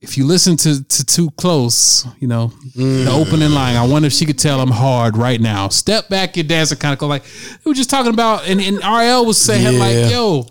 If 0.00 0.16
you 0.16 0.24
listen 0.26 0.56
to 0.58 0.84
to 0.84 1.04
too 1.06 1.30
close, 1.32 2.06
you 2.20 2.28
know 2.28 2.52
the 2.76 3.10
opening 3.10 3.50
line. 3.50 3.74
I 3.76 3.86
wonder 3.86 4.06
if 4.06 4.12
she 4.12 4.26
could 4.26 4.38
tell 4.38 4.60
I'm 4.60 4.70
hard 4.70 5.16
right 5.16 5.40
now. 5.40 5.68
Step 5.70 6.08
back, 6.10 6.36
your 6.36 6.44
dancing 6.44 6.78
kind 6.78 6.92
of 6.92 6.98
go 6.98 7.06
like 7.08 7.24
we 7.64 7.70
were 7.70 7.74
just 7.74 7.90
talking 7.90 8.12
about, 8.12 8.46
and, 8.46 8.60
and 8.60 8.76
RL 8.78 9.24
was 9.26 9.40
saying 9.40 9.72
Yeah. 9.74 9.80
like, 9.80 10.10
yo. 10.12 10.46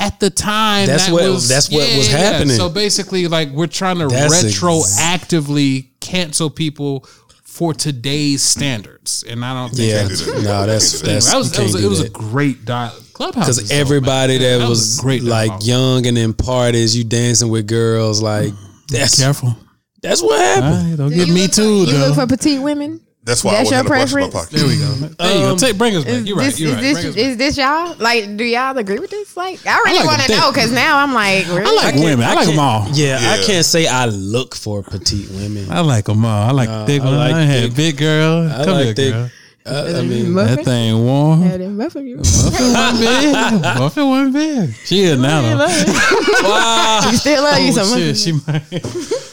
At 0.00 0.20
the 0.20 0.30
time, 0.30 0.86
That's 0.86 1.06
that 1.06 1.12
what- 1.12 1.28
was, 1.28 1.48
that's 1.48 1.68
what 1.70 1.80
was 1.96 2.06
happening. 2.08 2.56
So 2.56 2.68
basically, 2.70 3.26
like 3.26 3.50
we're 3.50 3.66
trying 3.66 3.98
to 3.98 4.06
That's 4.06 4.44
ex- 4.44 4.54
retroactively 4.60 5.88
cancel 6.00 6.50
people 6.50 7.04
for 7.44 7.74
today's 7.74 8.40
standards, 8.42 9.24
and 9.28 9.44
I 9.44 9.52
don't 9.54 9.70
think 9.74 9.90
Yeah, 9.90 10.04
that's 10.04 10.26
no, 10.44 10.66
that's 10.66 11.00
that's 11.00 11.30
that 11.32 11.36
was, 11.38 11.50
that 11.52 11.62
was, 11.62 11.72
can't 11.72 11.78
it 11.80 11.82
do 11.82 11.88
was 11.90 12.00
a 12.02 12.10
great 12.10 12.64
dial 12.64 12.94
clubhouse 13.12 13.46
because 13.46 13.58
is 13.58 13.68
dope, 13.70 13.78
everybody 13.80 14.34
man. 14.38 14.42
Yeah, 14.42 14.58
that, 14.58 14.66
a 14.66 14.68
was 14.68 15.00
great 15.00 15.24
like 15.24 15.48
dialogue. 15.48 15.62
young 15.64 16.06
and 16.06 16.16
in 16.16 16.32
parties, 16.34 16.96
you 16.96 17.02
dancing 17.02 17.48
with 17.48 17.66
girls, 17.66 18.22
like 18.22 18.52
that's 18.88 19.18
careful. 19.20 19.56
that's 20.00 20.22
what 20.22 20.38
happened. 20.40 20.90
Hey, 20.90 20.96
don't 20.96 21.10
Do 21.10 21.16
get 21.16 21.28
me 21.28 21.42
look 21.42 21.50
for- 21.50 21.56
too. 21.56 21.74
You 21.80 21.86
though. 21.86 22.06
look 22.06 22.14
for 22.14 22.26
petite 22.28 22.62
women. 22.62 23.00
That's 23.28 23.44
why 23.44 23.52
That's 23.52 23.70
I 23.70 23.76
your 23.82 23.84
always 23.84 23.84
had 23.84 23.84
a 23.84 23.88
brush 23.88 24.12
in 24.12 24.20
my 24.20 24.30
preference? 24.30 24.34
pocket. 24.34 24.56
There 24.56 24.66
we 24.66 24.76
go. 24.78 25.14
There 25.18 25.34
you 25.36 25.40
go. 25.44 25.50
Um, 25.52 25.56
Take, 25.58 25.76
bring 25.76 25.94
us 25.96 26.04
back. 26.04 26.24
You're 26.26 26.36
right. 26.38 26.44
this, 26.46 26.58
You're 26.60 26.70
is 26.70 26.74
right. 26.76 27.02
this, 27.04 27.16
is 27.16 27.36
this 27.36 27.56
y'all? 27.58 27.94
Like, 27.98 28.36
do 28.38 28.44
y'all 28.44 28.76
agree 28.78 28.98
with 28.98 29.10
this? 29.10 29.36
Like, 29.36 29.60
I 29.66 29.76
really 29.84 29.98
like 29.98 30.06
want 30.06 30.22
to 30.22 30.36
know 30.36 30.50
because 30.50 30.72
now 30.72 30.98
I'm 30.98 31.12
like, 31.12 31.46
really? 31.48 31.66
I 31.66 31.70
like 31.84 31.94
women. 31.96 32.24
I, 32.24 32.34
like 32.34 32.46
them 32.48 32.58
all. 32.58 32.88
Yeah, 32.92 33.18
I 33.20 33.44
can't 33.44 33.66
say 33.66 33.86
I 33.86 34.06
look 34.06 34.54
for 34.54 34.82
petite 34.82 35.28
women. 35.30 35.70
I 35.70 35.80
like 35.80 36.06
them 36.06 36.24
all. 36.24 36.48
I 36.48 36.52
like 36.52 36.68
Nah, 36.70 36.86
thick 36.86 37.02
I 37.02 37.08
like 37.16 37.34
I 37.34 37.42
had 37.42 37.76
big 37.76 37.98
girl. 37.98 38.50
I 38.50 38.64
Come 38.64 38.74
like 38.74 38.84
here, 38.86 38.94
thick. 38.94 39.12
girl. 39.12 39.30
Uh, 39.70 39.98
I 39.98 40.02
mean, 40.02 40.32
Muffin? 40.32 40.56
That 40.56 40.64
thing 40.64 41.04
warm. 41.04 41.42
Yeah, 41.42 41.56
them 41.58 41.76
both 41.78 41.96
of 41.96 42.06
you. 42.06 42.16
Muffin 42.16 42.72
one 42.72 42.98
big. 42.98 43.62
Muffin 43.62 44.08
one 44.08 44.32
big. 44.32 44.74
She 44.84 45.00
is 45.02 45.18
now. 45.18 45.42
though. 45.42 46.48
wow. 46.48 47.00
You 47.10 47.16
still 47.16 47.42
love 47.42 47.58
you 47.60 47.68
Oh, 47.68 47.72
so 47.72 47.90
much. 47.90 47.98
shit, 48.00 48.16
she 48.16 48.32
might. 48.32 48.72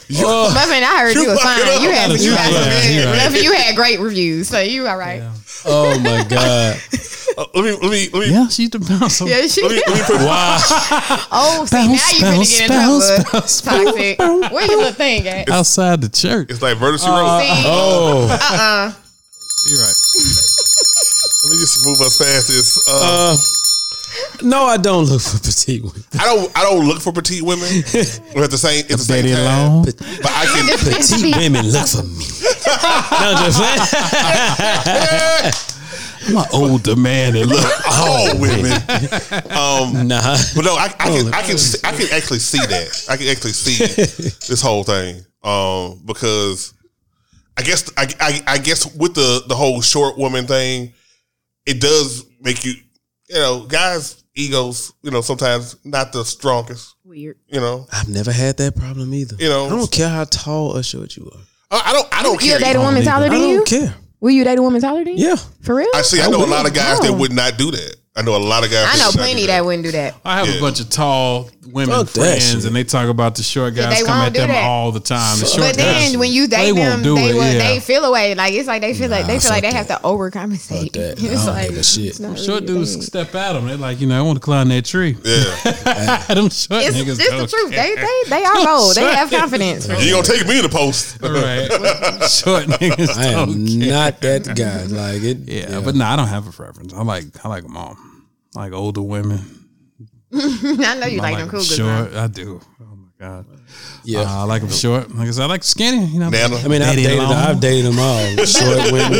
Muffin, 0.10 0.84
I 0.84 0.98
heard 1.00 1.16
you, 1.16 1.28
was 1.30 1.42
fine. 1.42 1.58
You 1.82 1.90
had, 1.92 2.12
You 2.12 2.18
you 2.18 2.36
had, 2.36 2.54
right, 2.54 2.90
you 2.94 3.06
right. 3.06 3.18
Muffin, 3.26 3.44
you 3.44 3.54
had 3.54 3.76
great 3.76 4.00
reviews, 4.00 4.48
so 4.50 4.60
you 4.60 4.88
all 4.88 4.98
right. 4.98 5.24
Oh 5.66 5.98
my 6.00 6.24
god. 6.28 6.80
Uh, 7.38 7.44
let 7.54 7.64
me 7.66 7.72
let 7.72 7.92
me 7.92 8.10
let 8.14 8.28
me 8.30 8.32
Yeah, 8.32 8.48
she's 8.48 8.70
the 8.70 8.80
bouncer. 8.80 9.26
Yeah, 9.28 9.46
she. 9.48 9.62
let 9.62 9.72
me 9.72 9.82
let 9.88 9.96
me 9.98 10.04
put 10.06 10.16
Wow. 10.26 10.58
Oh, 11.34 11.66
see, 11.66 11.76
Bounce, 11.76 11.90
now 11.90 12.18
you 12.18 12.22
bounce, 12.22 12.56
finna 12.56 12.58
get 12.60 12.62
in 12.62 12.68
bounce, 12.70 13.08
trouble. 13.08 13.32
bounce, 13.34 13.62
Toxic. 13.62 14.20
Where 14.54 14.66
your 14.68 14.78
little 14.78 14.94
thing 14.94 15.28
at? 15.28 15.50
Outside 15.50 16.00
the 16.00 16.08
church. 16.08 16.50
It's 16.50 16.62
like 16.62 16.80
Murder 16.80 16.98
She 16.98 17.10
Wrote. 17.10 17.42
See, 17.42 17.64
Oh. 17.66 18.28
uh-uh. 18.32 18.94
You're 19.68 19.80
right. 19.82 19.96
Let 21.44 21.52
me 21.52 21.58
just 21.58 21.86
move 21.86 22.00
us 22.02 22.18
past 22.18 22.48
this. 22.48 22.78
Uh, 22.88 23.36
Uh, 23.36 23.38
no, 24.44 24.64
I 24.64 24.78
don't 24.78 25.06
look 25.06 25.22
for 25.22 25.38
petite 25.40 25.82
women. 25.84 26.04
I 26.20 26.24
don't 26.26 26.52
I 26.58 26.62
don't 26.64 26.86
look 26.88 27.02
for 27.02 27.12
petite 27.12 27.42
women. 27.44 27.68
but 28.34 28.44
at 28.44 28.52
the 28.52 28.58
same 28.58 28.82
at 28.86 28.90
the 28.90 28.98
same 28.98 29.24
Betty 29.24 29.34
time, 29.36 29.44
Long. 29.46 29.84
but 29.86 30.32
I 30.32 30.46
can. 30.46 30.68
Petite 30.78 31.36
women 31.36 31.66
look 31.70 31.88
for 31.88 32.04
me. 32.04 32.26
no, 32.66 33.34
I'm 33.34 33.46
just 33.46 33.60
playing. 35.52 35.54
I'm 36.28 36.38
an 36.38 36.46
older 36.54 36.96
man 36.96 37.36
and 37.36 37.50
look. 37.50 37.88
all 37.92 38.40
women. 38.40 38.72
Um, 39.52 40.08
Nah. 40.08 40.38
but 40.56 40.64
no, 40.66 40.76
I, 40.76 40.86
I 41.00 41.08
can 41.10 41.34
I 41.34 41.42
can 41.44 41.58
I 41.84 41.92
can 41.92 42.08
actually 42.14 42.40
see 42.40 42.60
that. 42.66 43.06
I 43.10 43.18
can 43.18 43.28
actually 43.28 43.52
see 43.54 43.78
this 44.48 44.62
whole 44.62 44.84
thing. 44.84 45.24
Um, 45.44 46.02
because 46.06 46.74
I 47.58 47.62
guess 47.62 47.90
I, 47.98 48.08
I 48.20 48.42
I 48.48 48.58
guess 48.58 48.94
with 48.96 49.14
the 49.16 49.44
the 49.48 49.56
whole 49.56 49.82
short 49.82 50.18
woman 50.18 50.46
thing, 50.48 50.94
it 51.66 51.80
does 51.82 52.26
make 52.42 52.66
you 52.66 52.74
you 53.30 53.36
know 53.36 53.66
guys 53.66 54.24
egos 54.36 54.92
you 55.02 55.12
know 55.12 55.22
sometimes 55.22 55.78
not 55.86 56.12
the 56.12 56.24
strongest. 56.26 56.96
Weird. 57.04 57.38
You 57.48 57.60
know 57.62 57.88
I've 57.94 58.10
never 58.10 58.32
had 58.32 58.58
that 58.58 58.76
problem 58.76 59.14
either. 59.14 59.36
You 59.40 59.48
know- 59.50 59.68
I 59.68 59.70
don't 59.70 59.92
care 59.92 60.10
how 60.10 60.26
tall 60.26 60.78
or 60.78 60.84
short 60.84 61.16
you 61.16 61.32
are. 61.34 61.42
I, 61.72 61.92
I 61.92 61.94
don't 61.94 62.08
I 62.20 62.24
don't 62.24 62.44
You 62.44 62.52
care. 62.52 62.60
date 62.60 62.76
a 62.76 62.80
woman 62.82 63.04
taller 63.04 63.30
than 63.30 63.40
you? 63.40 63.46
I 63.46 63.54
don't 63.56 63.72
you? 63.72 63.80
care. 63.80 63.96
Will 64.20 64.32
you 64.32 64.44
date 64.44 64.58
a 64.58 64.62
woman 64.62 64.82
taller 64.82 65.04
than 65.04 65.18
you? 65.18 65.28
Yeah. 65.30 65.36
For 65.62 65.76
real? 65.76 65.88
I 65.94 66.02
see. 66.02 66.20
I 66.22 66.26
I 66.26 66.30
know 66.30 66.44
a 66.44 66.48
lot 66.48 66.68
of 66.68 66.74
guys 66.74 67.00
that 67.00 67.12
Oh. 67.12 67.18
would 67.18 67.32
not 67.32 67.58
do 67.58 67.72
that. 67.72 67.96
I 68.18 68.22
know 68.22 68.36
a 68.36 68.38
lot 68.38 68.64
of 68.64 68.72
guys. 68.72 68.88
I 68.90 68.98
know 68.98 69.12
plenty 69.12 69.42
do 69.42 69.48
that 69.48 69.66
wouldn't 69.66 69.84
do 69.84 69.92
that. 69.92 70.16
I 70.24 70.38
have 70.40 70.48
Yeah. 70.48 70.56
a 70.56 70.60
bunch 70.62 70.80
of 70.80 70.90
tall 70.90 71.50
women 71.68 71.96
Fuck 72.06 72.10
friends, 72.10 72.66
and 72.66 72.76
they 72.76 72.84
talk 72.84 73.10
about 73.10 73.36
the 73.36 73.44
short 73.44 73.76
guys 73.76 74.00
they 74.00 74.06
come 74.06 74.18
at 74.20 74.34
them 74.34 74.50
that. 74.50 74.64
all 74.64 74.92
the 74.92 75.00
time. 75.00 75.40
The 75.40 75.46
short 75.46 75.68
But 75.70 75.76
then 75.78 76.12
guys, 76.12 76.18
when 76.18 76.32
you 76.32 76.48
they 76.48 76.72
date 76.72 76.72
won't 76.74 76.90
them, 76.90 77.04
do 77.04 77.16
they, 77.16 77.30
it, 77.30 77.34
will, 77.36 77.52
yeah. 77.54 77.58
they 77.60 77.80
feel 77.80 78.04
away. 78.06 78.36
Like 78.36 78.54
it's 78.54 78.68
like 78.68 78.82
they 78.82 78.94
feel 78.94 79.10
like 79.10 79.26
they 79.28 79.40
feel 79.40 79.50
like 79.52 79.64
they 79.64 79.72
fuck 79.72 79.88
have 79.88 80.02
to 80.02 80.08
overcompensate. 80.08 80.84
Fuck 80.84 80.92
that. 80.94 81.16
It's 81.36 81.46
like 81.48 81.70
give 81.72 81.86
shit. 81.86 82.06
it's 82.06 82.20
short 82.20 82.62
really 82.64 82.66
dudes 82.68 82.92
a 82.92 82.94
thing. 83.00 83.02
step 83.04 83.36
at 83.36 83.54
them. 83.54 83.68
They're 83.68 83.78
like, 83.78 84.00
you 84.00 84.08
know, 84.08 84.18
I 84.18 84.22
want 84.22 84.38
to 84.38 84.42
climb 84.42 84.70
that 84.70 84.86
tree. 84.86 85.18
Yeah, 85.24 86.18
them 86.28 86.50
short 86.50 86.84
It's, 86.84 86.96
niggas 86.98 87.20
it's 87.20 87.30
the 87.30 87.38
don't 87.38 87.50
truth. 87.50 87.72
care. 87.72 87.96
They 87.96 88.02
they 88.02 88.30
they 88.30 88.44
are 88.46 88.66
bold. 88.66 88.96
They 88.96 89.04
have 89.04 89.30
confidence. 89.30 89.88
you 89.88 90.12
gonna 90.14 90.24
take 90.24 90.48
me 90.48 90.62
to 90.62 90.68
the 90.68 90.70
post? 90.70 91.20
right. 91.22 91.68
Short 92.30 92.66
niggas 92.80 93.18
I 93.18 93.26
am 93.42 93.66
not 93.80 94.22
that 94.22 94.46
guy. 94.56 94.84
Like 94.86 95.24
it. 95.24 95.38
Yeah, 95.50 95.82
but 95.82 95.96
no, 95.96 96.06
I 96.06 96.16
don't 96.16 96.28
have 96.28 96.48
a 96.48 96.52
preference. 96.52 96.94
I 96.94 97.02
like 97.04 97.26
I 97.44 97.50
like 97.50 97.64
them 97.64 97.76
all. 97.78 97.98
Like 98.54 98.72
older 98.74 99.02
women. 99.02 99.65
I 100.86 100.98
know 101.00 101.08
you 101.08 101.20
I 101.20 101.24
like 101.24 101.38
them 101.38 101.48
them 101.48 101.50
cougars. 101.50 101.76
short. 101.76 102.12
huh? 102.14 102.24
I 102.24 102.28
do. 102.28 102.60
Oh 102.82 102.96
my 102.96 103.08
god. 103.20 103.46
Yeah. 104.04 104.20
Uh, 104.22 104.26
I 104.42 104.44
like 104.44 104.62
them 104.62 104.72
short. 104.72 105.10
Like 105.16 105.28
I 105.28 105.32
said, 105.32 105.44
I 105.44 105.46
like 105.48 105.64
skinny. 105.64 106.06
You 106.06 106.20
know. 106.20 106.30
Nana. 106.30 106.58
I 106.58 106.68
mean, 106.68 106.82
I've 106.82 106.96
dated. 106.96 107.18
Long. 107.18 107.34
I've 107.34 107.60
dated 107.60 107.86
them 107.92 108.00
all. 108.00 108.46
Short 108.46 108.92
women. 108.92 109.20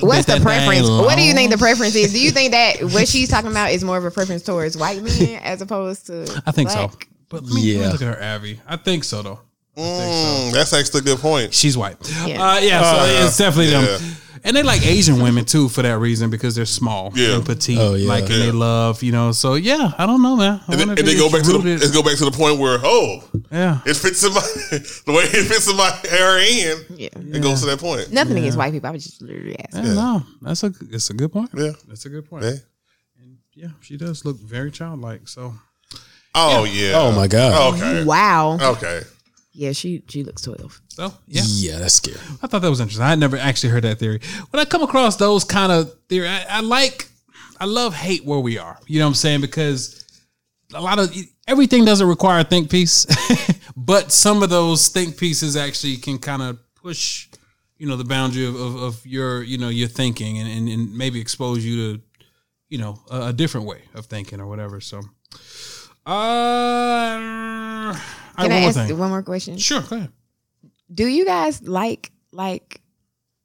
What's 0.00 0.26
the 0.26 0.38
preference? 0.42 0.88
What 0.88 1.16
do 1.16 1.22
you 1.22 1.32
think 1.32 1.50
the 1.50 1.58
preference 1.58 1.94
is? 1.94 2.12
Do 2.12 2.20
you 2.20 2.30
think 2.30 2.52
that 2.52 2.82
what 2.92 3.08
she's 3.08 3.28
talking 3.28 3.50
about 3.50 3.70
is 3.72 3.82
more 3.84 3.96
of 3.96 4.04
a 4.04 4.10
preference 4.10 4.42
towards 4.42 4.76
white 4.76 5.02
men 5.02 5.40
as 5.42 5.60
opposed 5.62 6.06
to? 6.06 6.42
I 6.46 6.52
think 6.52 6.70
so. 6.70 6.90
But 7.28 7.44
let 7.44 7.52
me, 7.54 7.54
let 7.54 7.62
me 7.62 7.80
Yeah. 7.84 7.90
look 7.92 8.02
at 8.02 8.08
her 8.16 8.20
Abby. 8.22 8.60
I 8.66 8.76
think 8.76 9.04
so 9.04 9.22
though. 9.22 9.40
Mm, 9.76 10.52
that's 10.52 10.72
actually 10.74 11.00
a 11.00 11.02
good 11.04 11.18
point. 11.18 11.54
She's 11.54 11.78
white. 11.78 11.96
Yeah. 12.26 12.42
Uh, 12.42 12.58
yeah, 12.58 12.82
so 12.82 12.98
Uh, 12.98 13.24
it's 13.26 13.38
definitely 13.38 13.72
yeah. 13.72 13.80
them. 13.80 14.16
And 14.44 14.56
they 14.56 14.62
like 14.64 14.84
Asian 14.84 15.22
women 15.22 15.44
too 15.44 15.68
for 15.68 15.82
that 15.82 15.98
reason 15.98 16.28
because 16.28 16.54
they're 16.56 16.64
small 16.66 17.12
Yeah. 17.14 17.36
and 17.36 17.46
petite. 17.46 17.78
Oh, 17.78 17.94
yeah. 17.94 18.08
Like 18.08 18.24
and 18.24 18.32
Yeah. 18.32 18.38
they 18.46 18.50
love, 18.52 19.02
you 19.02 19.12
know. 19.12 19.30
So 19.32 19.54
yeah, 19.54 19.92
I 19.96 20.04
don't 20.06 20.20
know, 20.22 20.36
man. 20.36 20.60
I 20.66 20.72
And 20.72 20.80
then, 20.80 20.90
and 20.90 20.98
if 20.98 21.06
then 21.06 21.16
go 21.16 21.26
it's 21.26 21.34
back 21.34 21.42
to 21.44 21.52
the 21.52 21.58
rooted- 21.60 21.92
go 21.92 22.02
back 22.02 22.16
to 22.18 22.24
the 22.24 22.32
point 22.32 22.58
where 22.58 22.78
oh 22.82 23.22
yeah. 23.52 23.80
it 23.86 23.94
fits 23.96 24.24
in 24.24 24.34
my 24.34 24.40
the 24.70 25.12
way 25.12 25.24
it 25.24 25.46
fits 25.46 25.68
in 25.70 25.76
my 25.76 25.90
hair 26.10 26.38
in. 26.38 26.98
Yeah. 26.98 27.08
It 27.36 27.42
goes 27.42 27.60
to 27.60 27.66
that 27.66 27.78
point. 27.78 28.10
Nothing 28.12 28.36
against 28.38 28.58
white 28.58 28.72
people. 28.72 28.88
I 28.88 28.92
was 28.92 29.04
just 29.04 29.22
literally 29.22 29.56
asking. 29.58 29.84
Yeah, 29.86 29.94
no, 29.94 30.22
that's 30.40 30.62
a 30.64 30.72
it's 30.90 31.08
a 31.10 31.14
good 31.14 31.32
point. 31.32 31.50
Yeah. 31.54 31.72
that's 31.86 32.04
a 32.06 32.08
good 32.08 32.28
point. 32.28 32.44
Yeah. 32.44 32.52
Yeah, 33.54 33.68
she 33.82 33.96
does 33.98 34.24
look 34.24 34.40
very 34.40 34.70
childlike. 34.70 35.28
So 35.28 35.54
Oh 36.34 36.64
yeah. 36.64 36.92
Oh 36.96 37.12
my 37.12 37.28
god. 37.28 37.74
Okay. 37.74 38.02
Wow. 38.04 38.58
Okay. 38.60 39.02
Yeah, 39.52 39.72
she 39.72 40.02
she 40.08 40.24
looks 40.24 40.42
twelve. 40.42 40.80
so 40.88 41.12
yeah, 41.26 41.42
Yeah, 41.44 41.78
that's 41.78 41.94
scary. 41.94 42.16
I 42.42 42.46
thought 42.46 42.62
that 42.62 42.70
was 42.70 42.80
interesting. 42.80 43.04
I 43.04 43.14
never 43.14 43.36
actually 43.36 43.70
heard 43.70 43.84
that 43.84 43.98
theory. 43.98 44.20
When 44.50 44.60
I 44.60 44.64
come 44.64 44.82
across 44.82 45.16
those 45.16 45.44
kind 45.44 45.70
of 45.70 45.92
theory, 46.08 46.28
I, 46.28 46.44
I 46.48 46.60
like, 46.60 47.08
I 47.60 47.66
love 47.66 47.94
hate 47.94 48.24
where 48.24 48.40
we 48.40 48.58
are. 48.58 48.78
You 48.86 48.98
know 48.98 49.06
what 49.06 49.10
I'm 49.10 49.14
saying? 49.14 49.40
Because 49.42 50.02
a 50.74 50.80
lot 50.80 50.98
of 50.98 51.14
everything 51.46 51.84
doesn't 51.84 52.06
require 52.08 52.40
a 52.40 52.44
think 52.44 52.70
piece, 52.70 53.06
but 53.76 54.10
some 54.10 54.42
of 54.42 54.48
those 54.50 54.88
think 54.88 55.18
pieces 55.18 55.54
actually 55.56 55.96
can 55.96 56.18
kind 56.18 56.40
of 56.40 56.58
push, 56.74 57.28
you 57.76 57.86
know, 57.86 57.96
the 57.96 58.04
boundary 58.04 58.46
of, 58.46 58.54
of, 58.54 58.76
of 58.76 59.06
your, 59.06 59.42
you 59.42 59.58
know, 59.58 59.68
your 59.68 59.88
thinking 59.88 60.38
and, 60.38 60.48
and, 60.48 60.68
and 60.68 60.96
maybe 60.96 61.20
expose 61.20 61.62
you 61.64 61.96
to, 61.96 62.02
you 62.70 62.78
know, 62.78 62.98
a, 63.10 63.26
a 63.28 63.32
different 63.34 63.66
way 63.66 63.82
of 63.94 64.06
thinking 64.06 64.40
or 64.40 64.46
whatever. 64.46 64.80
So, 64.80 65.00
uh, 66.06 66.12
I 67.94 68.00
Can 68.36 68.52
I 68.52 68.60
one 68.60 68.62
ask 68.64 68.76
thing. 68.88 68.98
one 68.98 69.10
more 69.10 69.22
question? 69.22 69.58
Sure, 69.58 69.80
go 69.82 69.96
ahead. 69.96 70.12
Do 70.92 71.06
you 71.06 71.24
guys 71.24 71.62
like 71.62 72.12
like 72.32 72.80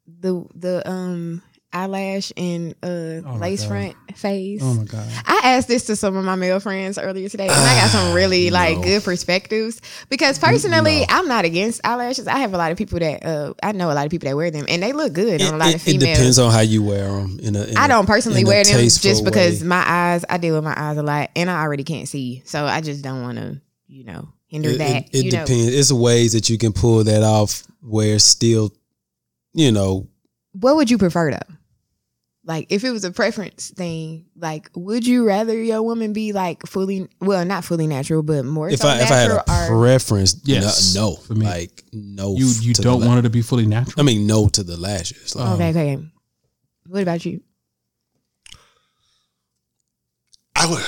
the 0.08 0.46
the 0.56 0.90
um 0.90 1.42
eyelash 1.74 2.32
and 2.38 2.74
uh 2.82 3.20
my 3.24 3.38
lace 3.38 3.62
God. 3.62 3.68
front 3.68 3.96
phase. 4.18 4.62
Oh 4.64 4.74
my 4.74 4.86
god. 4.86 5.06
I 5.26 5.42
asked 5.44 5.68
this 5.68 5.86
to 5.88 5.96
some 5.96 6.16
of 6.16 6.24
my 6.24 6.36
male 6.36 6.60
friends 6.60 6.98
earlier 6.98 7.28
today, 7.30 7.44
and 7.48 7.52
I 7.54 7.76
got 7.82 7.90
some 7.90 8.14
really 8.16 8.50
like 8.50 8.78
no. 8.78 8.84
good 8.84 9.04
perspectives. 9.04 9.82
Because 10.10 10.40
personally, 10.40 11.06
I'm 11.10 11.28
not 11.28 11.46
against 11.46 11.82
eyelashes. 11.86 12.26
I 12.28 12.38
have 12.40 12.54
a 12.54 12.58
lot 12.58 12.72
of 12.72 12.78
people 12.78 13.00
that 13.00 13.24
uh, 13.26 13.54
I 13.62 13.74
know 13.74 13.92
a 13.92 13.94
lot 13.94 14.06
of 14.06 14.12
people 14.12 14.28
that 14.30 14.36
wear 14.36 14.50
them, 14.50 14.66
and 14.70 14.82
they 14.82 14.94
look 14.94 15.14
good 15.14 15.42
It, 15.42 15.48
on 15.48 15.54
a 15.56 15.58
lot 15.58 15.70
it- 15.70 15.76
of 15.76 15.88
it 15.88 16.00
depends 16.00 16.40
on 16.40 16.52
how 16.52 16.62
you 16.62 16.84
wear 16.84 17.06
them. 17.10 17.40
In 17.44 17.56
a, 17.56 17.64
in 17.66 17.78
I 17.78 17.88
don't 17.88 18.08
personally 18.08 18.46
wear 18.46 18.64
them 18.64 18.80
just 18.82 19.24
because 19.26 19.62
way. 19.62 19.68
my 19.68 19.84
eyes. 19.86 20.26
I 20.30 20.38
deal 20.38 20.56
with 20.56 20.64
my 20.64 20.74
eyes 20.76 20.98
a 20.98 21.04
lot, 21.04 21.30
and 21.36 21.50
I 21.52 21.62
already 21.62 21.84
can't 21.84 22.08
see, 22.08 22.42
so 22.46 22.66
I 22.66 22.82
just 22.82 23.04
don't 23.04 23.22
want 23.22 23.38
to, 23.38 23.62
you 23.88 24.06
know, 24.06 24.30
hinder 24.48 24.70
it, 24.70 24.78
that. 24.80 25.04
it, 25.04 25.10
it 25.14 25.26
you 25.26 25.32
know, 25.32 25.46
depends. 25.46 25.68
It's 25.74 25.92
ways 25.92 26.34
that 26.34 26.50
you 26.50 26.58
can 26.58 26.74
pull 26.74 27.04
that 27.04 27.24
off 27.24 27.64
where 27.82 28.20
still, 28.20 28.74
you 29.54 29.72
know, 29.72 30.08
what 30.54 30.76
would 30.76 30.90
you 30.90 30.98
prefer 30.98 31.32
though? 31.32 31.54
Like, 32.44 32.68
if 32.70 32.86
it 32.86 32.92
was 32.92 33.04
a 33.04 33.12
preference 33.12 33.72
thing, 33.72 34.28
like, 34.38 34.70
would 34.74 35.06
you 35.06 35.28
rather 35.28 35.62
your 35.62 35.84
woman 35.84 36.14
be 36.14 36.32
like 36.32 36.66
fully, 36.66 37.10
well, 37.20 37.44
not 37.44 37.66
fully 37.66 37.88
natural, 37.88 38.24
but 38.24 38.46
more 38.46 38.70
if 38.70 38.80
so 38.80 38.88
I 38.88 39.02
if 39.02 39.12
I 39.12 39.16
had 39.18 39.32
a 39.32 39.40
or 39.42 39.68
preference, 39.82 40.40
Yes, 40.46 40.96
no, 40.96 41.10
no, 41.10 41.16
for 41.18 41.36
me. 41.36 41.46
like 41.46 41.84
no. 41.92 42.36
You 42.38 42.48
you 42.62 42.74
to 42.74 42.82
don't 42.82 43.02
la- 43.02 43.08
want 43.08 43.18
her 43.18 43.22
to 43.24 43.30
be 43.30 43.42
fully 43.42 43.66
natural. 43.66 44.00
I 44.00 44.04
mean, 44.04 44.26
no 44.28 44.48
to 44.48 44.64
the 44.64 44.78
lashes. 44.78 45.36
Like, 45.36 45.50
okay, 45.56 45.70
okay. 45.72 46.04
What 46.88 47.02
about 47.02 47.26
you? 47.26 47.42
I 50.56 50.70
would, 50.70 50.84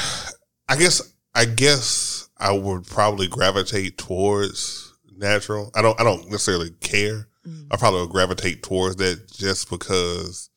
I 0.69 0.77
guess, 0.77 1.13
I 1.35 1.43
guess 1.45 2.18
I 2.39 2.51
would 2.51 2.85
probably 2.87 3.27
gravitate 3.27 3.97
towards 3.97 4.93
natural. 5.15 5.71
I 5.75 5.81
don't, 5.81 5.99
I 5.99 6.03
don't 6.03 6.29
necessarily 6.29 6.71
care. 6.81 7.27
I 7.71 7.77
probably 7.77 8.01
would 8.01 8.11
gravitate 8.11 8.63
towards 8.63 8.97
that 8.97 9.31
just 9.31 9.69
because, 9.69 10.49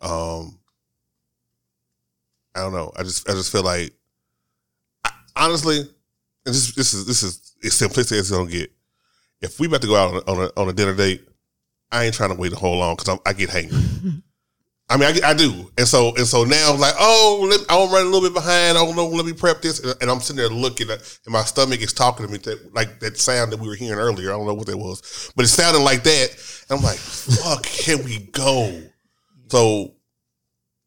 um, 0.00 0.58
I 2.54 2.60
don't 2.60 2.72
know. 2.72 2.92
I 2.96 3.02
just, 3.02 3.28
I 3.28 3.32
just 3.32 3.52
feel 3.52 3.62
like, 3.62 3.92
I, 5.04 5.10
honestly, 5.36 5.80
and 6.46 6.54
this, 6.54 6.74
this 6.74 6.94
is 6.94 7.06
this 7.06 7.22
is 7.22 7.54
as 7.64 7.72
simplistic 7.72 8.12
as 8.12 8.18
it's 8.18 8.30
gonna 8.30 8.50
get. 8.50 8.72
If 9.42 9.60
we 9.60 9.66
about 9.66 9.82
to 9.82 9.88
go 9.88 9.96
out 9.96 10.14
on 10.14 10.16
a, 10.16 10.30
on 10.30 10.50
a, 10.56 10.60
on 10.60 10.68
a 10.68 10.72
dinner 10.72 10.94
date, 10.94 11.26
I 11.90 12.04
ain't 12.04 12.14
trying 12.14 12.30
to 12.30 12.36
wait 12.36 12.52
a 12.52 12.56
whole 12.56 12.78
long 12.78 12.96
because 12.96 13.18
I 13.26 13.32
get 13.32 13.50
hangry. 13.50 14.22
I 14.88 14.96
mean, 14.96 15.08
I, 15.22 15.30
I 15.30 15.34
do, 15.34 15.68
and 15.76 15.86
so 15.86 16.14
and 16.14 16.26
so 16.26 16.44
now 16.44 16.72
I'm 16.72 16.78
like, 16.78 16.94
oh, 16.96 17.48
let, 17.50 17.60
I'm 17.68 17.90
running 17.90 18.06
a 18.06 18.10
little 18.10 18.28
bit 18.28 18.34
behind. 18.34 18.78
Oh 18.78 18.92
no, 18.92 19.08
let 19.08 19.26
me 19.26 19.32
prep 19.32 19.60
this, 19.60 19.80
and, 19.80 20.08
I'm 20.08 20.20
sitting 20.20 20.36
there 20.36 20.48
looking, 20.48 20.88
at, 20.90 21.00
and 21.24 21.32
my 21.32 21.42
stomach 21.42 21.80
is 21.80 21.92
talking 21.92 22.24
to 22.24 22.30
me, 22.30 22.38
that, 22.38 22.72
like 22.72 23.00
that 23.00 23.18
sound 23.18 23.52
that 23.52 23.58
we 23.58 23.66
were 23.66 23.74
hearing 23.74 23.98
earlier. 23.98 24.32
I 24.32 24.36
don't 24.36 24.46
know 24.46 24.54
what 24.54 24.68
that 24.68 24.76
was, 24.76 25.32
but 25.34 25.44
it 25.44 25.48
sounded 25.48 25.80
like 25.80 26.04
that. 26.04 26.28
And 26.70 26.78
I'm 26.78 26.84
like, 26.84 26.98
fuck, 26.98 27.64
can 27.64 28.04
we 28.04 28.28
go? 28.30 28.80
So, 29.48 29.95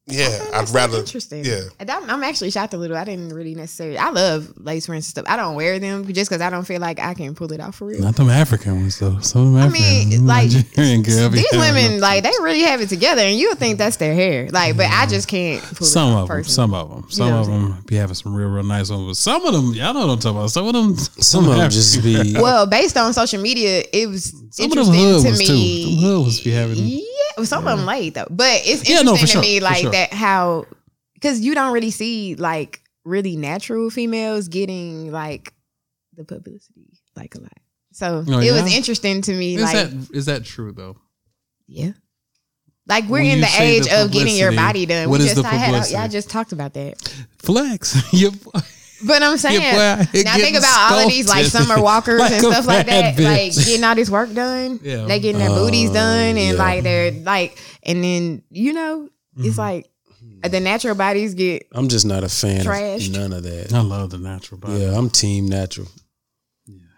yeah, 0.10 0.28
I'd 0.54 0.62
That's 0.62 0.72
rather, 0.72 0.98
interesting. 1.00 1.46
yeah. 1.46 1.62
And 1.80 1.90
I'm, 1.90 2.10
I'm 2.10 2.24
actually 2.24 2.52
shocked 2.52 2.74
a 2.74 2.78
little. 2.78 2.98
I 2.98 3.04
didn't 3.04 3.30
really 3.30 3.56
necessarily. 3.56 3.98
I 3.98 4.10
love 4.10 4.52
lace 4.58 4.86
fronts 4.88 5.08
and 5.08 5.12
stuff. 5.12 5.26
I 5.28 5.36
don't 5.38 5.56
wear 5.56 5.80
them 5.80 6.06
just 6.12 6.30
because 6.30 6.42
I 6.42 6.50
don't 6.50 6.66
feel 6.66 6.82
like 6.82 7.00
I 7.00 7.14
can 7.14 7.36
pull 7.36 7.52
it 7.54 7.60
off 7.60 7.76
for 7.76 7.86
real. 7.86 8.02
Not 8.02 8.16
them 8.16 8.30
African 8.30 8.76
ones 8.82 9.00
though. 9.00 9.20
Some 9.20 9.48
of 9.48 9.54
them 9.54 9.62
I 9.62 9.66
African, 9.68 10.10
mean, 10.10 10.26
like 10.28 10.52
Nigerian 10.78 11.04
girl 11.04 11.30
these 11.30 11.46
women, 11.54 12.00
like 12.00 12.24
they 12.24 12.32
really 12.42 12.62
have 12.62 12.82
it 12.82 12.90
together, 12.90 13.22
and 13.22 13.38
you 13.38 13.50
would 13.50 13.58
think 13.60 13.78
that's 13.78 13.98
their 13.98 14.14
hair. 14.14 14.50
Like, 14.50 14.76
but 14.78 14.88
I 14.88 15.06
just 15.06 15.28
can't 15.28 15.62
pull 15.76 15.88
Some 15.88 16.12
it 16.12 16.16
off 16.16 16.30
of 16.30 16.36
them, 16.36 16.44
some 16.46 16.74
of 16.74 16.90
them, 16.90 17.10
some 17.12 17.30
know 17.30 17.40
of 17.42 17.48
them 17.48 17.84
be 17.86 17.96
having 17.96 18.16
some 18.16 18.34
real, 18.36 18.50
real 18.50 18.64
nice 18.64 18.90
ones. 18.90 19.08
But 19.08 19.18
some 19.18 19.46
of 19.46 19.54
them, 19.54 19.74
y'all 19.74 19.94
know 19.94 20.08
what 20.08 20.14
I'm 20.14 20.20
talking 20.20 20.38
about. 20.38 20.52
Some 20.52 20.68
of 20.68 20.74
them, 20.74 20.96
Some 21.20 21.48
of 21.50 21.56
them 21.58 21.70
just 21.70 22.02
be. 22.04 22.34
Well, 22.36 22.66
based 22.66 22.98
on 22.98 23.14
social 23.14 23.42
media, 23.42 23.84
it 23.94 24.08
was 24.08 24.34
Some 24.52 24.66
of 24.72 24.72
them 24.72 24.94
interesting 24.94 24.94
hood 24.96 25.22
to 25.22 25.28
ones 25.30 25.40
too. 25.48 25.54
me. 25.54 25.84
Them 25.96 26.04
hood 26.04 26.22
ones 26.22 26.42
be 26.42 26.52
having. 26.52 26.78
Yeah, 26.78 27.00
well, 27.40 27.46
some 27.46 27.68
of 27.68 27.78
them 27.78 27.86
late 27.88 28.14
though, 28.14 28.28
but 28.30 28.62
it's 28.66 28.88
Yeah, 28.90 29.00
interesting 29.02 29.06
no, 29.06 29.18
to 29.18 29.28
sure, 29.28 29.42
me 29.42 29.60
like 29.60 29.82
sure. 29.82 29.92
that 29.92 30.14
how 30.14 30.66
because 31.16 31.40
you 31.42 31.54
don't 31.56 31.74
really 31.74 31.92
see 31.92 32.36
like 32.36 32.82
really 33.06 33.36
natural 33.36 33.90
females 33.90 34.48
getting 34.48 35.12
like 35.12 35.54
the 36.16 36.24
publicity 36.24 37.00
like 37.16 37.36
a 37.36 37.42
lot. 37.42 37.52
So 37.92 38.24
Oh, 38.28 38.40
it 38.40 38.52
was 38.52 38.74
interesting 38.74 39.22
to 39.24 39.34
me. 39.34 39.56
Is 39.56 39.62
like, 39.64 39.74
that 39.74 40.10
is 40.14 40.26
that 40.28 40.46
true 40.46 40.72
though? 40.72 40.98
yeah. 41.68 41.92
Like 42.88 43.04
we're 43.04 43.22
When 43.22 43.26
in 43.38 43.42
the 43.42 43.52
age 43.60 43.86
the 43.88 44.04
of 44.04 44.12
getting 44.12 44.36
your 44.36 44.52
body 44.52 44.88
done. 44.88 45.10
what 45.12 45.20
we 45.20 45.26
is 45.26 45.34
just 45.36 45.44
the 45.44 45.48
I 45.48 45.52
had, 45.54 45.70
uh, 45.70 45.72
publicity? 45.74 45.94
yeah, 45.94 46.04
I 46.04 46.08
just 46.08 46.30
talked 46.30 46.52
about 46.54 46.74
that. 46.74 46.98
Flex. 47.38 47.96
Your 49.02 49.08
boy- 49.08 49.14
But 49.14 49.24
I'm 49.24 49.38
saying, 49.38 49.60
boy 49.62 49.78
out 49.80 49.98
now 49.98 50.04
think 50.14 50.26
getting 50.26 50.56
about 50.58 50.92
all 50.92 51.00
of 51.00 51.10
these 51.10 51.28
like 51.28 51.46
Summer 51.46 51.82
Walkers 51.82 52.20
like 52.20 52.32
and 52.32 52.42
stuff 52.42 52.66
like 52.68 52.86
bad 52.88 53.16
that, 53.18 53.24
like 53.24 53.54
getting 53.66 53.84
all 53.84 53.96
this 53.96 54.10
work 54.10 54.34
done. 54.34 54.80
Yeah. 54.84 55.06
They 55.06 55.20
getting 55.20 55.40
their 55.40 55.50
Oh, 55.52 55.56
booties 55.66 55.92
done, 55.92 56.38
and 56.38 56.58
yeah. 56.58 56.64
like 56.64 56.84
they're 56.84 57.12
like, 57.12 57.58
and 57.84 58.04
then 58.04 58.44
you 58.50 58.74
know, 58.74 59.10
Mm-hmm. 59.38 59.48
it's 59.48 59.58
like 59.58 59.90
the 60.50 60.60
natural 60.60 60.96
bodies 60.96 61.34
get 61.34 61.68
I'm 61.72 61.88
just 61.88 62.06
not 62.06 62.24
a 62.26 62.30
fan 62.30 62.66
Trashed. 62.66 63.08
of 63.08 63.14
none 63.14 63.32
of 63.34 63.44
that. 63.44 63.72
I 63.74 63.80
love 63.82 64.10
the 64.10 64.18
natural 64.18 64.60
body. 64.60 64.80
Yeah, 64.80 64.98
I'm 64.98 65.10
team 65.10 65.48
natural. 65.48 65.88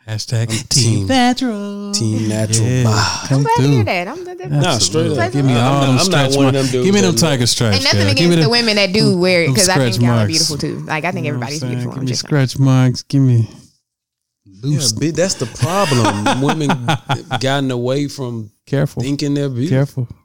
Hashtag 0.08 0.42
I'm 0.50 0.68
team 0.68 0.68
team- 0.68 1.08
natural. 1.08 1.92
Team 1.94 2.28
natural. 2.28 2.68
Yeah, 2.68 2.84
Bah. 2.86 3.26
come 3.28 3.38
I'm 3.38 3.44
glad 3.44 3.56
to 3.58 3.68
hear 3.68 3.84
that. 3.84 4.08
I'm 4.08 4.24
glad 4.24 4.38
that 4.40 4.52
Nah, 4.52 4.78
straight 4.80 5.12
up. 5.18 5.32
Give 5.32 5.46
me 5.46 5.54
I'm 5.54 5.58
all 5.60 5.74
not- 5.74 5.82
them 5.82 5.90
I'm 5.90 5.96
not 5.96 6.32
stretch 6.32 6.54
marks. 6.54 6.72
Give 6.72 6.94
me 6.94 7.02
them 7.02 7.16
tiger 7.16 7.46
stripes. 7.46 7.76
And 7.78 7.84
nothing 7.86 8.00
girl. 8.00 8.08
Give 8.16 8.18
against 8.26 8.38
me 8.38 8.44
the 8.44 8.50
women 8.50 8.76
that 8.78 8.94
do 8.94 9.18
wear 9.18 9.44
it 9.44 9.50
because 9.50 9.70
I 9.70 9.76
think 9.78 10.02
y'all 10.02 10.18
are 10.20 10.28
beautiful 10.28 10.58
too. 10.58 10.80
Like 10.80 11.06
I 11.06 11.12
think 11.12 11.26
You 11.28 11.32
know 11.34 11.38
everybody's 11.38 11.64
beautiful. 11.64 11.94
Give 11.94 12.04
me 12.04 12.14
scratch 12.14 12.58
marks. 12.58 13.04
Give 13.04 13.22
me 13.22 13.48
loose. 14.64 14.92
bitch, 14.94 15.14
that's 15.16 15.36
the 15.36 15.46
problem. 15.46 16.42
Women 16.46 16.70
gotten 17.40 17.70
away 17.72 18.08
from 18.08 18.52
Careful. 18.66 19.04
thinking 19.04 19.34
they're 19.36 19.50
beautiful. 19.50 20.08
Careful. 20.08 20.18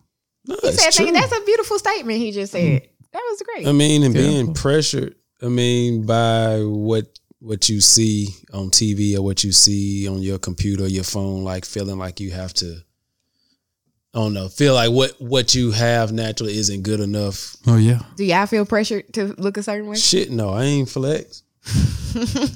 No, 0.47 0.57
He 0.63 0.73
said, 0.73 0.91
true. 0.93 1.11
"That's 1.13 1.37
a 1.37 1.45
beautiful 1.45 1.79
statement." 1.79 2.19
He 2.19 2.31
just 2.33 2.53
said 2.53 2.61
mm. 2.83 2.89
that 3.13 3.23
was 3.31 3.43
great. 3.43 3.67
I 3.67 3.73
mean, 3.73 4.05
and 4.05 4.15
being 4.15 4.55
pressured. 4.55 5.17
I 5.43 5.49
mean, 5.49 6.07
by 6.07 6.61
what 6.63 7.05
what 7.41 7.69
you 7.69 7.81
see 7.81 8.29
on 8.53 8.71
TV 8.71 9.17
or 9.17 9.23
what 9.23 9.45
you 9.45 9.53
see 9.53 10.09
on 10.09 10.23
your 10.23 10.39
computer, 10.39 10.85
or 10.85 10.89
your 10.89 11.05
phone, 11.05 11.45
like 11.45 11.65
feeling 11.65 11.99
like 11.99 12.21
you 12.21 12.31
have 12.31 12.55
to. 12.55 12.83
I 14.15 14.19
don't 14.19 14.33
know. 14.33 14.49
Feel 14.49 14.75
like 14.75 14.91
what 14.91 15.21
what 15.21 15.55
you 15.55 15.73
have 15.73 16.11
naturally 16.13 16.57
isn't 16.57 16.83
good 16.83 17.01
enough. 17.01 17.57
Oh 17.67 17.77
yeah. 17.77 18.01
do 18.17 18.25
y'all 18.25 18.47
feel 18.47 18.65
pressured 18.65 19.13
to 19.15 19.35
look 19.37 19.59
a 19.59 19.63
certain 19.63 19.89
way? 19.89 19.97
Shit, 19.97 20.31
no, 20.31 20.51
I 20.51 20.65
ain't 20.65 20.89
flex. 20.89 21.43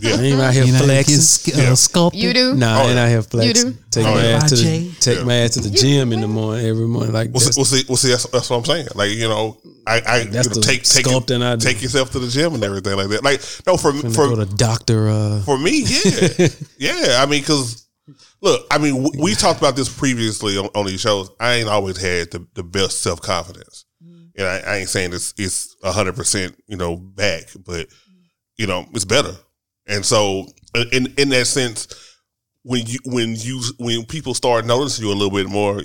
Yeah. 0.00 0.14
I 0.16 0.22
ain't 0.22 0.40
out 0.40 0.54
here 0.54 0.64
You 0.64 0.72
flexing. 0.72 1.14
get 1.16 1.22
sc- 1.22 1.58
uh, 1.58 1.74
sculpted. 1.76 2.22
You 2.22 2.32
do? 2.32 2.54
Nah, 2.54 2.78
Oh, 2.78 2.80
I 2.80 2.84
ain't 2.86 2.94
yeah. 2.94 3.02
out 3.02 3.08
here 3.10 3.22
flexing. 3.22 3.70
do? 3.72 3.78
Take 3.90 4.06
Oh, 4.06 4.14
my 4.14 4.22
yeah. 4.24 4.28
ass 4.36 4.48
to 4.50 4.56
the 4.56 4.62
Jay. 4.62 4.90
take 5.00 5.24
my 5.26 5.34
ass 5.34 5.50
to 5.50 5.60
the 5.60 5.70
gym 5.70 6.12
in 6.14 6.20
the 6.22 6.28
morning 6.28 6.64
every 6.66 6.86
morning. 6.86 7.12
Like 7.12 7.30
Well, 7.30 7.40
see, 7.40 7.46
that's, 7.46 7.56
well, 7.58 7.64
see, 7.66 7.84
well, 7.88 7.96
see 7.96 8.08
that's, 8.10 8.26
that's 8.28 8.48
what 8.48 8.56
I'm 8.56 8.64
saying. 8.64 8.88
Like, 8.94 9.10
you 9.10 9.28
know, 9.28 9.58
I, 9.86 9.96
I 9.96 10.00
That's 10.24 10.48
you 10.48 10.54
know, 10.54 10.54
the 10.54 10.60
take 10.62 10.84
take 10.84 11.04
sculpting 11.04 11.42
I 11.42 11.56
do. 11.56 11.66
take 11.66 11.82
yourself 11.82 12.10
to 12.12 12.18
the 12.18 12.28
gym 12.28 12.54
and 12.54 12.64
everything 12.64 12.96
like 12.96 13.08
that. 13.08 13.22
Like, 13.24 13.40
no, 13.66 13.76
for 13.76 13.92
gonna 13.92 14.10
for 14.14 14.34
the 14.34 14.46
doctor. 14.46 15.08
Uh, 15.10 15.42
for 15.42 15.58
me, 15.58 15.82
yeah, 15.84 16.48
yeah. 16.78 17.22
I 17.22 17.26
mean, 17.26 17.42
because 17.42 17.86
look, 18.40 18.66
I 18.70 18.78
mean, 18.78 19.02
we, 19.02 19.10
we 19.18 19.34
talked 19.34 19.58
about 19.60 19.76
this 19.76 19.88
previously 19.94 20.56
on, 20.56 20.66
on 20.74 20.86
these 20.86 21.00
shows. 21.00 21.30
I 21.38 21.54
ain't 21.54 21.68
always 21.68 21.98
had 22.00 22.30
the, 22.30 22.46
the 22.54 22.62
best 22.62 23.02
self 23.02 23.20
confidence, 23.20 23.84
and 24.36 24.46
I, 24.46 24.58
I 24.60 24.76
ain't 24.78 24.88
saying 24.88 25.12
it's 25.12 25.34
it's 25.36 25.76
hundred 25.84 26.14
percent, 26.16 26.56
you 26.66 26.76
know, 26.76 26.96
back, 26.96 27.44
but 27.66 27.88
you 28.60 28.66
know, 28.66 28.86
it's 28.92 29.06
better. 29.06 29.32
And 29.86 30.04
so, 30.04 30.46
uh, 30.74 30.84
in 30.92 31.12
in 31.16 31.30
that 31.30 31.46
sense, 31.46 31.88
when 32.62 32.84
you 32.86 32.98
when 33.06 33.34
you 33.36 33.62
when 33.78 34.04
people 34.04 34.34
start 34.34 34.66
noticing 34.66 35.06
you 35.06 35.12
a 35.12 35.14
little 35.14 35.30
bit 35.30 35.48
more. 35.48 35.82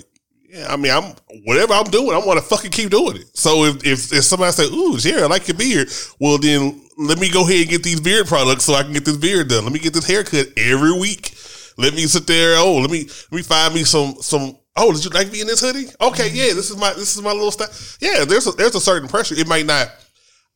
Yeah, 0.48 0.66
I 0.68 0.76
mean, 0.76 0.92
I'm 0.92 1.14
whatever 1.44 1.72
I'm 1.72 1.90
doing, 1.90 2.12
I 2.12 2.24
want 2.24 2.38
to 2.38 2.44
fucking 2.44 2.70
keep 2.70 2.90
doing 2.90 3.16
it. 3.16 3.36
So 3.36 3.64
if, 3.64 3.76
if 3.84 4.12
if 4.12 4.24
somebody 4.24 4.52
say, 4.52 4.66
"Ooh, 4.66 4.96
Jerry, 4.98 5.22
I 5.22 5.26
like 5.26 5.48
your 5.48 5.56
beard," 5.56 5.88
well, 6.20 6.38
then 6.38 6.80
let 6.98 7.18
me 7.18 7.30
go 7.30 7.42
ahead 7.42 7.62
and 7.62 7.70
get 7.70 7.82
these 7.82 8.00
beard 8.00 8.26
products 8.26 8.64
so 8.64 8.74
I 8.74 8.82
can 8.82 8.92
get 8.92 9.04
this 9.04 9.16
beard 9.16 9.48
done. 9.48 9.64
Let 9.64 9.72
me 9.72 9.78
get 9.78 9.94
this 9.94 10.06
haircut 10.06 10.48
every 10.56 10.92
week. 10.92 11.34
Let 11.78 11.94
me 11.94 12.02
sit 12.06 12.26
there. 12.26 12.56
Oh, 12.58 12.76
let 12.78 12.90
me 12.90 13.04
let 13.04 13.32
me 13.32 13.42
find 13.42 13.74
me 13.74 13.84
some 13.84 14.16
some. 14.20 14.56
Oh, 14.76 14.92
did 14.92 15.02
you 15.02 15.10
like 15.10 15.32
me 15.32 15.40
in 15.40 15.46
this 15.46 15.60
hoodie? 15.60 15.88
Okay, 16.00 16.28
mm-hmm. 16.28 16.36
yeah, 16.36 16.52
this 16.52 16.70
is 16.70 16.76
my 16.76 16.92
this 16.92 17.16
is 17.16 17.22
my 17.22 17.32
little 17.32 17.50
style. 17.50 17.70
Yeah, 18.00 18.24
there's 18.26 18.46
a, 18.46 18.52
there's 18.52 18.74
a 18.74 18.80
certain 18.80 19.08
pressure. 19.08 19.34
It 19.34 19.48
might 19.48 19.66
not. 19.66 19.90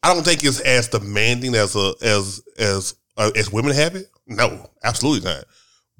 I 0.02 0.14
don't 0.14 0.24
think 0.24 0.42
it's 0.44 0.60
as 0.60 0.88
demanding 0.88 1.54
as 1.54 1.76
a 1.76 1.94
as 2.02 2.42
as 2.58 2.94
uh, 3.16 3.30
as 3.36 3.52
women 3.52 3.72
have 3.72 3.96
it. 3.96 4.06
No, 4.26 4.70
absolutely 4.82 5.28
not. 5.28 5.44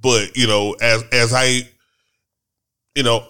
But 0.01 0.36
you 0.36 0.47
know, 0.47 0.74
as 0.81 1.05
as 1.12 1.32
I, 1.35 1.68
you 2.94 3.02
know, 3.02 3.27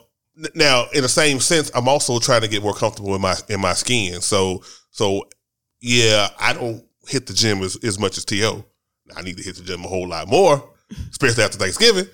now 0.55 0.87
in 0.95 1.03
the 1.03 1.09
same 1.09 1.41
sense, 1.41 1.71
I'm 1.75 1.89
also 1.89 2.19
trying 2.19 2.43
to 2.43 2.49
get 2.49 2.63
more 2.63 2.75
comfortable 2.75 3.15
in 3.15 3.21
my 3.21 3.35
in 3.49 3.61
my 3.61 3.75
skin. 3.75 4.21
So 4.21 4.63
so 4.91 5.25
yeah, 5.81 6.29
I 6.39 6.53
don't 6.53 6.85
hit 7.09 7.27
the 7.27 7.33
gym 7.33 7.63
as, 7.63 7.77
as 7.83 7.99
much 7.99 8.17
as 8.19 8.25
To. 8.27 8.65
I 9.17 9.23
need 9.23 9.39
to 9.39 9.43
hit 9.43 9.57
the 9.57 9.63
gym 9.63 9.85
a 9.85 9.89
whole 9.89 10.09
lot 10.09 10.29
more, 10.29 10.63
especially 11.11 11.43
after 11.43 11.59
Thanksgiving. 11.59 12.07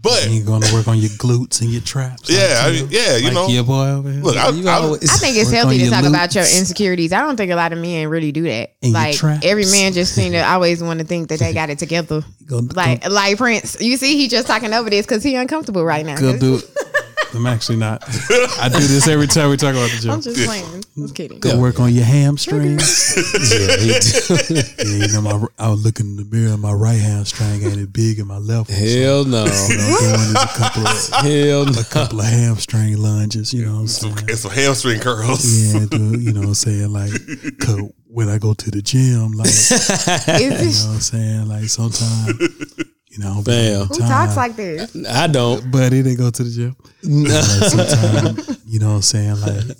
But 0.00 0.28
you're 0.28 0.44
gonna 0.44 0.66
work 0.74 0.86
on 0.86 0.98
your 0.98 1.08
glutes 1.10 1.62
and 1.62 1.70
your 1.70 1.80
traps. 1.80 2.28
yeah, 2.28 2.62
I 2.62 2.72
mean, 2.72 2.88
yeah, 2.90 3.16
you 3.16 3.24
like 3.24 3.32
know, 3.32 3.46
your 3.48 3.64
boy 3.64 3.86
over 3.88 4.10
here. 4.12 4.22
look, 4.22 4.36
I, 4.36 4.50
you 4.50 4.68
I, 4.68 4.76
I 4.92 4.96
think 4.98 5.36
it's 5.36 5.50
healthy 5.50 5.78
to 5.78 5.84
your 5.84 5.92
talk 5.92 6.04
about 6.04 6.34
your 6.34 6.44
insecurities. 6.44 7.12
I 7.12 7.20
don't 7.20 7.36
think 7.36 7.50
a 7.50 7.56
lot 7.56 7.72
of 7.72 7.78
men 7.78 8.08
really 8.08 8.30
do 8.30 8.42
that. 8.42 8.74
And 8.82 8.92
your 8.92 9.00
like 9.00 9.16
traps. 9.16 9.46
every 9.46 9.64
man 9.64 9.94
just 9.94 10.14
seem 10.14 10.32
to 10.32 10.40
always 10.46 10.82
want 10.82 11.00
to 11.00 11.06
think 11.06 11.28
that 11.30 11.38
they 11.38 11.54
got 11.54 11.70
it 11.70 11.78
together. 11.78 12.22
go, 12.46 12.58
Like 12.74 13.08
like 13.08 13.38
Prince, 13.38 13.80
you 13.80 13.96
see, 13.96 14.18
he 14.18 14.28
just 14.28 14.46
talking 14.46 14.74
over 14.74 14.90
this 14.90 15.06
because 15.06 15.22
he 15.22 15.36
uncomfortable 15.36 15.84
right 15.84 16.04
now. 16.04 16.18
go, 16.18 16.32
go 16.34 16.38
do 16.38 16.60
I'm 17.34 17.46
actually 17.46 17.76
not. 17.76 18.02
I 18.60 18.68
do 18.68 18.78
this 18.78 19.08
every 19.08 19.26
time 19.26 19.50
we 19.50 19.56
talk 19.56 19.74
about 19.74 19.90
the 19.90 19.98
gym. 20.00 20.10
I'm 20.12 20.20
just 20.20 20.44
playing. 20.44 20.84
I'm 20.96 21.08
kidding. 21.10 21.40
Go 21.40 21.58
work 21.58 21.80
on 21.80 21.92
your 21.92 22.04
hamstrings. 22.04 23.14
yeah, 23.50 24.56
yeah, 24.78 25.06
you 25.06 25.12
know, 25.12 25.20
my 25.22 25.46
I 25.58 25.68
was 25.70 25.84
looking 25.84 26.06
in 26.06 26.16
the 26.16 26.24
mirror. 26.24 26.56
My 26.56 26.72
right 26.72 26.98
hamstring 27.00 27.62
ain't 27.64 27.76
as 27.78 27.86
big 27.88 28.18
as 28.20 28.24
my 28.24 28.38
left. 28.38 28.70
one, 28.70 28.78
so, 28.78 28.84
Hell 29.00 29.24
no. 29.24 29.44
you 29.44 29.76
know, 29.76 29.96
I'm 29.98 29.98
doing 29.98 30.20
is 30.20 30.34
a 30.34 30.46
couple 30.56 30.86
of 30.86 31.08
Hell 31.24 31.64
no. 31.66 31.80
a 31.80 31.84
couple 31.84 32.20
of 32.20 32.26
hamstring 32.26 32.96
lunges. 32.98 33.52
You 33.52 33.66
know 33.66 33.72
what 33.74 33.80
I'm 33.80 33.86
saying? 33.88 34.18
And 34.28 34.38
some 34.38 34.50
hamstring 34.52 35.00
curls. 35.00 35.44
Yeah, 35.74 35.86
dude, 35.86 36.22
you 36.22 36.32
know 36.32 36.40
what 36.40 36.48
I'm 36.48 36.54
saying? 36.54 36.92
Like, 36.92 37.12
'cause 37.60 37.80
when 38.06 38.28
I 38.28 38.38
go 38.38 38.54
to 38.54 38.70
the 38.70 38.80
gym, 38.80 39.32
like, 39.32 39.48
you 40.40 40.50
know 40.50 40.56
what 40.56 40.94
I'm 40.94 41.00
saying? 41.00 41.48
Like, 41.48 41.64
sometimes, 41.64 42.38
you 43.16 43.22
know, 43.22 43.42
Bam. 43.44 43.86
Who 43.86 43.98
talks 43.98 44.36
like 44.36 44.56
this? 44.56 44.96
I 45.08 45.26
don't. 45.28 45.70
buddy, 45.70 46.00
they 46.02 46.16
go 46.16 46.30
to 46.30 46.42
the 46.42 46.50
gym. 46.50 46.76
No. 47.04 47.30
Like, 47.30 47.70
sometimes, 47.70 48.60
you 48.66 48.80
know 48.80 48.88
what 48.88 48.94
I'm 48.96 49.02
saying? 49.02 49.40
Like, 49.40 49.76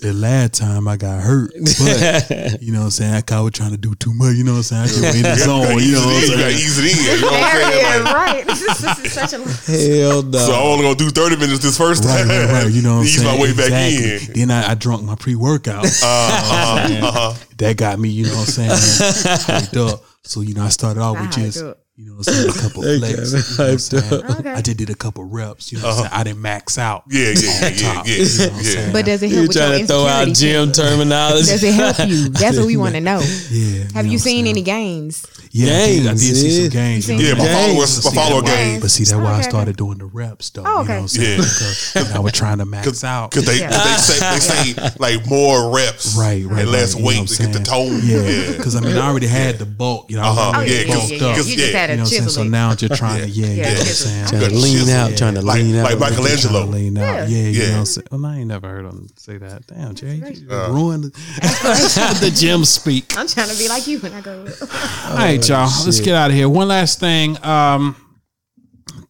the 0.00 0.12
last 0.14 0.54
time 0.54 0.86
I 0.88 0.96
got 0.96 1.20
hurt, 1.20 1.50
but, 1.52 2.62
you 2.62 2.72
know 2.72 2.78
what 2.80 2.84
I'm 2.86 2.90
saying? 2.90 3.24
I 3.28 3.40
was 3.40 3.52
trying 3.52 3.72
to 3.72 3.76
do 3.76 3.94
too 3.96 4.14
much, 4.14 4.36
you 4.36 4.44
know 4.44 4.52
what 4.52 4.58
I'm 4.58 4.62
saying? 4.62 4.82
I 4.82 4.86
just 4.86 5.02
went 5.02 5.16
in 5.16 5.22
the 5.22 5.36
zone, 5.36 5.82
you 5.82 5.92
know 5.92 6.06
what 6.06 6.16
I'm 6.16 6.22
You 6.22 6.28
gotta 6.30 6.42
saying? 6.42 6.56
ease 6.56 6.78
it 6.78 6.96
in. 6.96 7.04
You 7.16 7.20
know 7.20 7.26
what 7.26 7.42
I'm 7.42 7.72
saying? 7.72 8.04
Like, 8.04 8.14
right. 8.14 8.46
This 8.46 8.62
is, 8.62 8.78
this 8.78 8.98
is 9.00 9.12
such 9.12 9.32
a 9.34 9.38
Hell 10.00 10.22
no. 10.22 10.38
so 10.38 10.54
I'm 10.54 10.62
only 10.62 10.84
gonna 10.84 10.94
do 10.94 11.10
30 11.10 11.36
minutes 11.36 11.58
this 11.58 11.76
first 11.76 12.04
time. 12.04 12.28
right, 12.28 12.62
right. 12.64 12.72
You 12.72 12.80
know 12.82 12.94
what 12.94 13.00
I'm 13.00 13.04
Ease 13.04 13.20
saying? 13.20 13.36
my 13.36 13.42
way 13.42 13.52
back 13.52 13.70
in. 13.70 14.32
Then 14.32 14.50
I, 14.50 14.70
I 14.70 14.74
drunk 14.76 15.02
my 15.02 15.14
pre 15.16 15.34
workout. 15.34 15.84
Uh-huh, 15.84 17.06
uh-huh. 17.06 17.34
that 17.58 17.76
got 17.76 17.98
me, 17.98 18.08
you 18.08 18.24
know 18.26 18.30
what 18.36 18.56
I'm 18.58 18.70
saying, 18.70 18.70
hyped 18.70 19.76
up. 19.92 20.04
So, 20.22 20.40
you 20.40 20.54
know, 20.54 20.62
I 20.64 20.68
started 20.70 21.00
off 21.00 21.20
with 21.20 21.30
Hyped 21.30 21.44
just, 21.44 21.62
up. 21.62 21.78
You 21.98 22.04
know 22.10 22.16
what 22.16 22.28
I'm 22.28 22.34
saying, 22.34 22.50
a 22.50 22.52
couple 22.60 22.82
They 22.82 22.98
flex. 22.98 23.14
got 23.14 23.22
You 23.24 23.32
know 23.32 23.64
what 23.64 23.70
I'm 23.72 23.78
saying? 23.78 24.36
Okay. 24.40 24.52
I 24.52 24.60
just 24.60 24.76
did 24.76 24.90
a 24.90 24.94
couple 24.94 25.24
reps, 25.24 25.72
you 25.72 25.78
know 25.78 25.84
what 25.86 25.92
I'm 25.94 25.98
saying? 26.00 26.10
I 26.12 26.24
didn't 26.24 26.42
max 26.42 26.76
out. 26.76 27.04
Yeah, 27.08 27.28
yeah, 27.28 27.32
yeah, 27.40 27.68
yeah, 27.70 28.02
yeah, 28.04 28.14
you 28.14 28.38
know 28.38 28.44
what 28.44 28.52
I'm 28.52 28.56
yeah. 28.56 28.62
saying? 28.62 28.92
But 28.92 29.04
does 29.06 29.22
it 29.22 29.30
You 29.30 29.36
help 29.36 29.48
with 29.48 29.56
your 29.56 29.66
trying 29.66 29.80
to 29.80 29.86
throw 29.86 30.06
out 30.06 30.28
insecurity? 30.28 30.72
gym 30.74 30.84
terminology? 30.84 31.46
Does 31.46 31.64
it 31.64 31.72
help 31.74 32.08
you? 32.08 32.28
That's 32.36 32.58
what 32.58 32.66
we 32.66 32.76
want 32.76 32.94
to 32.96 33.00
know. 33.00 33.20
yeah. 33.50 33.84
Have 33.94 33.94
know 33.94 34.00
you 34.02 34.06
what 34.08 34.12
I'm 34.12 34.18
seen 34.18 34.46
any 34.46 34.60
gains? 34.62 35.24
Yeah, 35.52 35.72
I 35.72 35.86
did, 35.86 36.06
I 36.06 36.10
did 36.10 36.18
see 36.18 36.50
some 36.60 36.68
gains. 36.68 37.08
You 37.08 37.14
you 37.16 37.28
Yeah, 37.28 37.32
my 37.34 37.40
I'm 37.40 37.46
saying? 37.46 37.68
followers, 37.72 38.04
my 38.04 38.10
follower 38.10 38.42
that 38.42 38.50
why- 38.50 38.56
game. 38.56 38.80
But 38.80 38.90
see, 38.90 39.04
that's 39.04 39.16
why 39.16 39.32
I 39.32 39.40
started 39.40 39.76
doing 39.78 39.96
the 39.96 40.04
reps, 40.04 40.50
though. 40.50 40.64
Oh, 40.66 40.74
You 40.74 40.78
okay. 40.80 40.88
know 40.88 40.94
what 40.96 41.00
I'm 41.00 41.08
saying? 41.08 41.30
Yeah. 41.30 41.36
Because 41.46 41.94
when 42.08 42.16
I 42.16 42.20
was 42.20 42.32
trying 42.32 42.58
to 42.58 42.66
max 42.66 43.04
out. 43.04 43.30
Because 43.30 43.46
they, 43.46 43.60
Yeah. 43.60 43.70
'cause 43.70 44.06
they 44.08 44.14
say 44.14 44.74
they 44.74 44.74
say 44.74 44.90
like 44.98 45.26
more 45.26 45.74
reps, 45.74 46.14
Right, 46.14 46.44
right, 46.44 46.60
and 46.60 46.70
less 46.70 46.92
right, 46.92 46.98
you 47.00 47.04
know 47.04 47.20
weight 47.22 47.28
to 47.28 47.36
get 47.38 47.52
the 47.54 47.64
saying? 47.64 47.64
tone. 47.64 48.00
Yeah, 48.04 48.20
Yeah, 48.20 48.56
because 48.58 48.76
I 48.76 48.80
mean, 48.80 48.98
I 48.98 49.08
already 49.08 49.28
had 49.28 49.58
the 49.58 49.64
bulk, 49.64 50.10
you 50.10 50.16
know. 50.16 50.24
I 50.24 50.28
was 50.28 50.38
Uh-huh. 50.38 50.56
already 50.58 50.72
Yeah, 50.74 50.84
'cause- 50.84 50.94
bulked 51.08 51.10
yeah, 51.12 51.16
yeah. 51.56 51.85
Up. 51.90 51.96
You 51.96 52.02
had 52.04 52.10
a 52.10 52.14
You 52.14 52.18
know 52.20 52.22
what 52.22 52.22
I'm 52.22 52.28
saying? 52.28 52.28
So 52.28 52.42
now 52.44 52.74
you're 52.78 52.96
trying 52.96 53.22
to, 53.22 53.28
yeah, 53.30 53.46
Yeah, 53.46 53.52
you 53.52 53.62
know 53.62 53.68
what 53.70 53.78
I'm 53.78 53.84
saying? 53.86 54.26
Trying 54.28 54.50
to 54.50 54.56
lean 54.56 54.88
out, 54.90 55.16
trying 55.16 55.34
to 55.34 55.42
Like- 55.42 55.62
lean 55.62 55.76
out. 55.76 55.84
like 55.84 55.98
Michelangelo. 55.98 56.60
Trying 56.60 56.70
to 56.72 56.76
lean 56.78 56.98
out. 56.98 57.28
Yeah. 57.28 57.36
Yeah, 57.38 57.48
you 57.48 57.58
know 57.60 57.68
what 57.72 57.78
I'm 57.78 57.84
saying? 57.86 58.06
Well, 58.10 58.26
I 58.26 58.36
ain't 58.38 58.46
never 58.48 58.68
heard 58.68 58.84
him 58.84 59.06
say 59.16 59.38
that. 59.38 59.66
Damn, 59.66 59.94
Jay, 59.94 60.14
you 60.16 60.48
ruined 60.48 61.04
the 61.14 62.32
gym 62.34 62.64
speak. 62.64 63.16
I'm 63.16 63.26
trying 63.26 63.48
to 63.48 63.56
be 63.58 63.68
like 63.68 63.86
you 63.86 63.98
when 64.00 64.12
I 64.12 64.20
go. 64.20 64.40
All 64.40 65.16
right, 65.16 65.48
y'all. 65.48 65.70
Let's 65.84 66.00
get 66.00 66.14
out 66.14 66.30
of 66.30 66.36
here. 66.36 66.48
One 66.48 66.68
last 66.68 67.00
thing. 67.00 67.36
Um, 67.44 67.96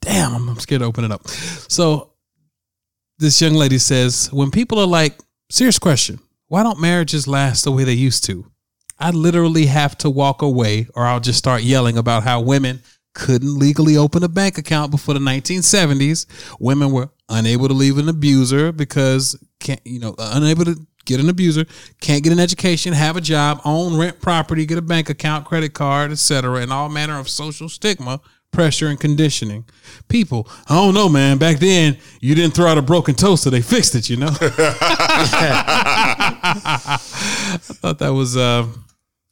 damn, 0.01 0.35
I'm, 0.35 0.49
I'm 0.49 0.59
scared 0.59 0.81
to 0.81 0.87
open 0.87 1.05
it 1.05 1.11
up. 1.13 1.27
So, 1.29 2.13
this 3.19 3.41
young 3.41 3.55
lady 3.55 3.79
says, 3.79 4.29
when 4.33 4.51
people 4.51 4.79
are 4.79 4.87
like, 4.87 5.19
serious 5.51 5.79
question, 5.79 6.19
why 6.49 6.63
don't 6.63 6.79
marriages 6.81 7.27
last 7.27 7.65
the 7.65 7.73
way 7.73 7.85
they 7.85 7.93
used 7.95 8.25
to? 8.25 8.45
I 8.99 9.11
literally 9.11 9.67
have 9.67 9.97
to 9.99 10.11
walk 10.11 10.43
away, 10.43 10.89
or 10.95 11.05
I'll 11.05 11.21
just 11.21 11.39
start 11.39 11.63
yelling 11.63 11.99
about 11.99 12.23
how 12.23 12.41
women 12.41 12.83
couldn't 13.15 13.59
legally 13.59 13.97
open 13.97 14.23
a 14.23 14.29
bank 14.29 14.59
account 14.59 14.91
before 14.91 15.15
the 15.15 15.21
1970s. 15.21 16.27
Women 16.61 16.93
were 16.93 17.11
unable 17.29 17.69
to 17.69 17.75
leave 17.75 17.99
an 17.99 18.09
abuser 18.09 18.73
because 18.73 19.39
can't 19.59 19.81
you 19.85 19.99
know 19.99 20.15
uh, 20.19 20.33
unable 20.35 20.65
to 20.65 20.77
get 21.05 21.21
an 21.21 21.29
abuser, 21.29 21.65
can't 22.01 22.23
get 22.23 22.33
an 22.33 22.41
education, 22.41 22.93
have 22.93 23.17
a 23.17 23.21
job, 23.21 23.61
own 23.65 23.99
rent 23.99 24.21
property, 24.21 24.67
get 24.67 24.77
a 24.77 24.83
bank 24.83 25.09
account, 25.09 25.47
credit 25.47 25.73
card, 25.73 26.11
etc., 26.11 26.61
and 26.61 26.73
all 26.73 26.89
manner 26.89 27.19
of 27.19 27.29
social 27.29 27.69
stigma, 27.69 28.21
pressure, 28.51 28.89
and 28.89 29.01
conditioning. 29.01 29.65
People, 30.09 30.49
I 30.69 30.75
don't 30.75 30.95
know, 30.95 31.09
man. 31.09 31.39
Back 31.39 31.59
then, 31.59 31.97
you 32.21 32.35
didn't 32.35 32.55
throw 32.55 32.67
out 32.67 32.79
a 32.79 32.83
broken 32.83 33.15
toaster; 33.15 33.51
they 33.51 33.63
fixed 33.63 33.95
it. 33.95 34.11
You 34.11 34.17
know. 34.17 34.29
I 37.57 37.75
thought 37.75 37.99
that 37.99 38.11
was 38.13 38.37
a 38.37 38.69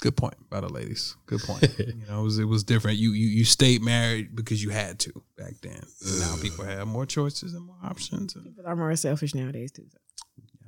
good 0.00 0.16
point 0.16 0.34
by 0.50 0.60
the 0.60 0.68
ladies. 0.68 1.16
Good 1.26 1.40
point. 1.42 1.62
you 1.78 2.06
know, 2.08 2.20
it 2.20 2.24
was 2.24 2.38
it 2.38 2.44
was 2.44 2.64
different. 2.64 2.98
You 2.98 3.12
you 3.12 3.26
you 3.28 3.44
stayed 3.44 3.82
married 3.82 4.34
because 4.36 4.62
you 4.62 4.70
had 4.70 4.98
to 5.00 5.22
back 5.36 5.54
then. 5.62 5.80
Now 6.20 6.36
people 6.40 6.64
have 6.64 6.86
more 6.86 7.06
choices 7.06 7.54
and 7.54 7.64
more 7.64 7.76
options. 7.82 8.34
And 8.34 8.44
People 8.44 8.66
are 8.66 8.76
more 8.76 8.94
selfish 8.96 9.34
nowadays 9.34 9.72
too. 9.72 9.86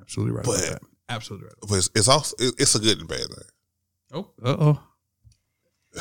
absolutely 0.01 0.35
right. 0.37 0.45
But- 0.45 0.59
about 0.59 0.81
that. 0.81 0.83
Absolutely 1.09 1.47
right. 1.47 1.55
But 1.69 1.77
it's, 1.77 1.91
it's 1.95 2.09
also 2.09 2.35
it- 2.39 2.55
it's 2.59 2.75
a 2.75 2.81
good 2.81 2.99
and 2.99 3.09
bad 3.09 3.21
thing. 3.21 3.49
Oh, 4.13 4.31
uh 4.43 4.57
oh. 4.59 4.81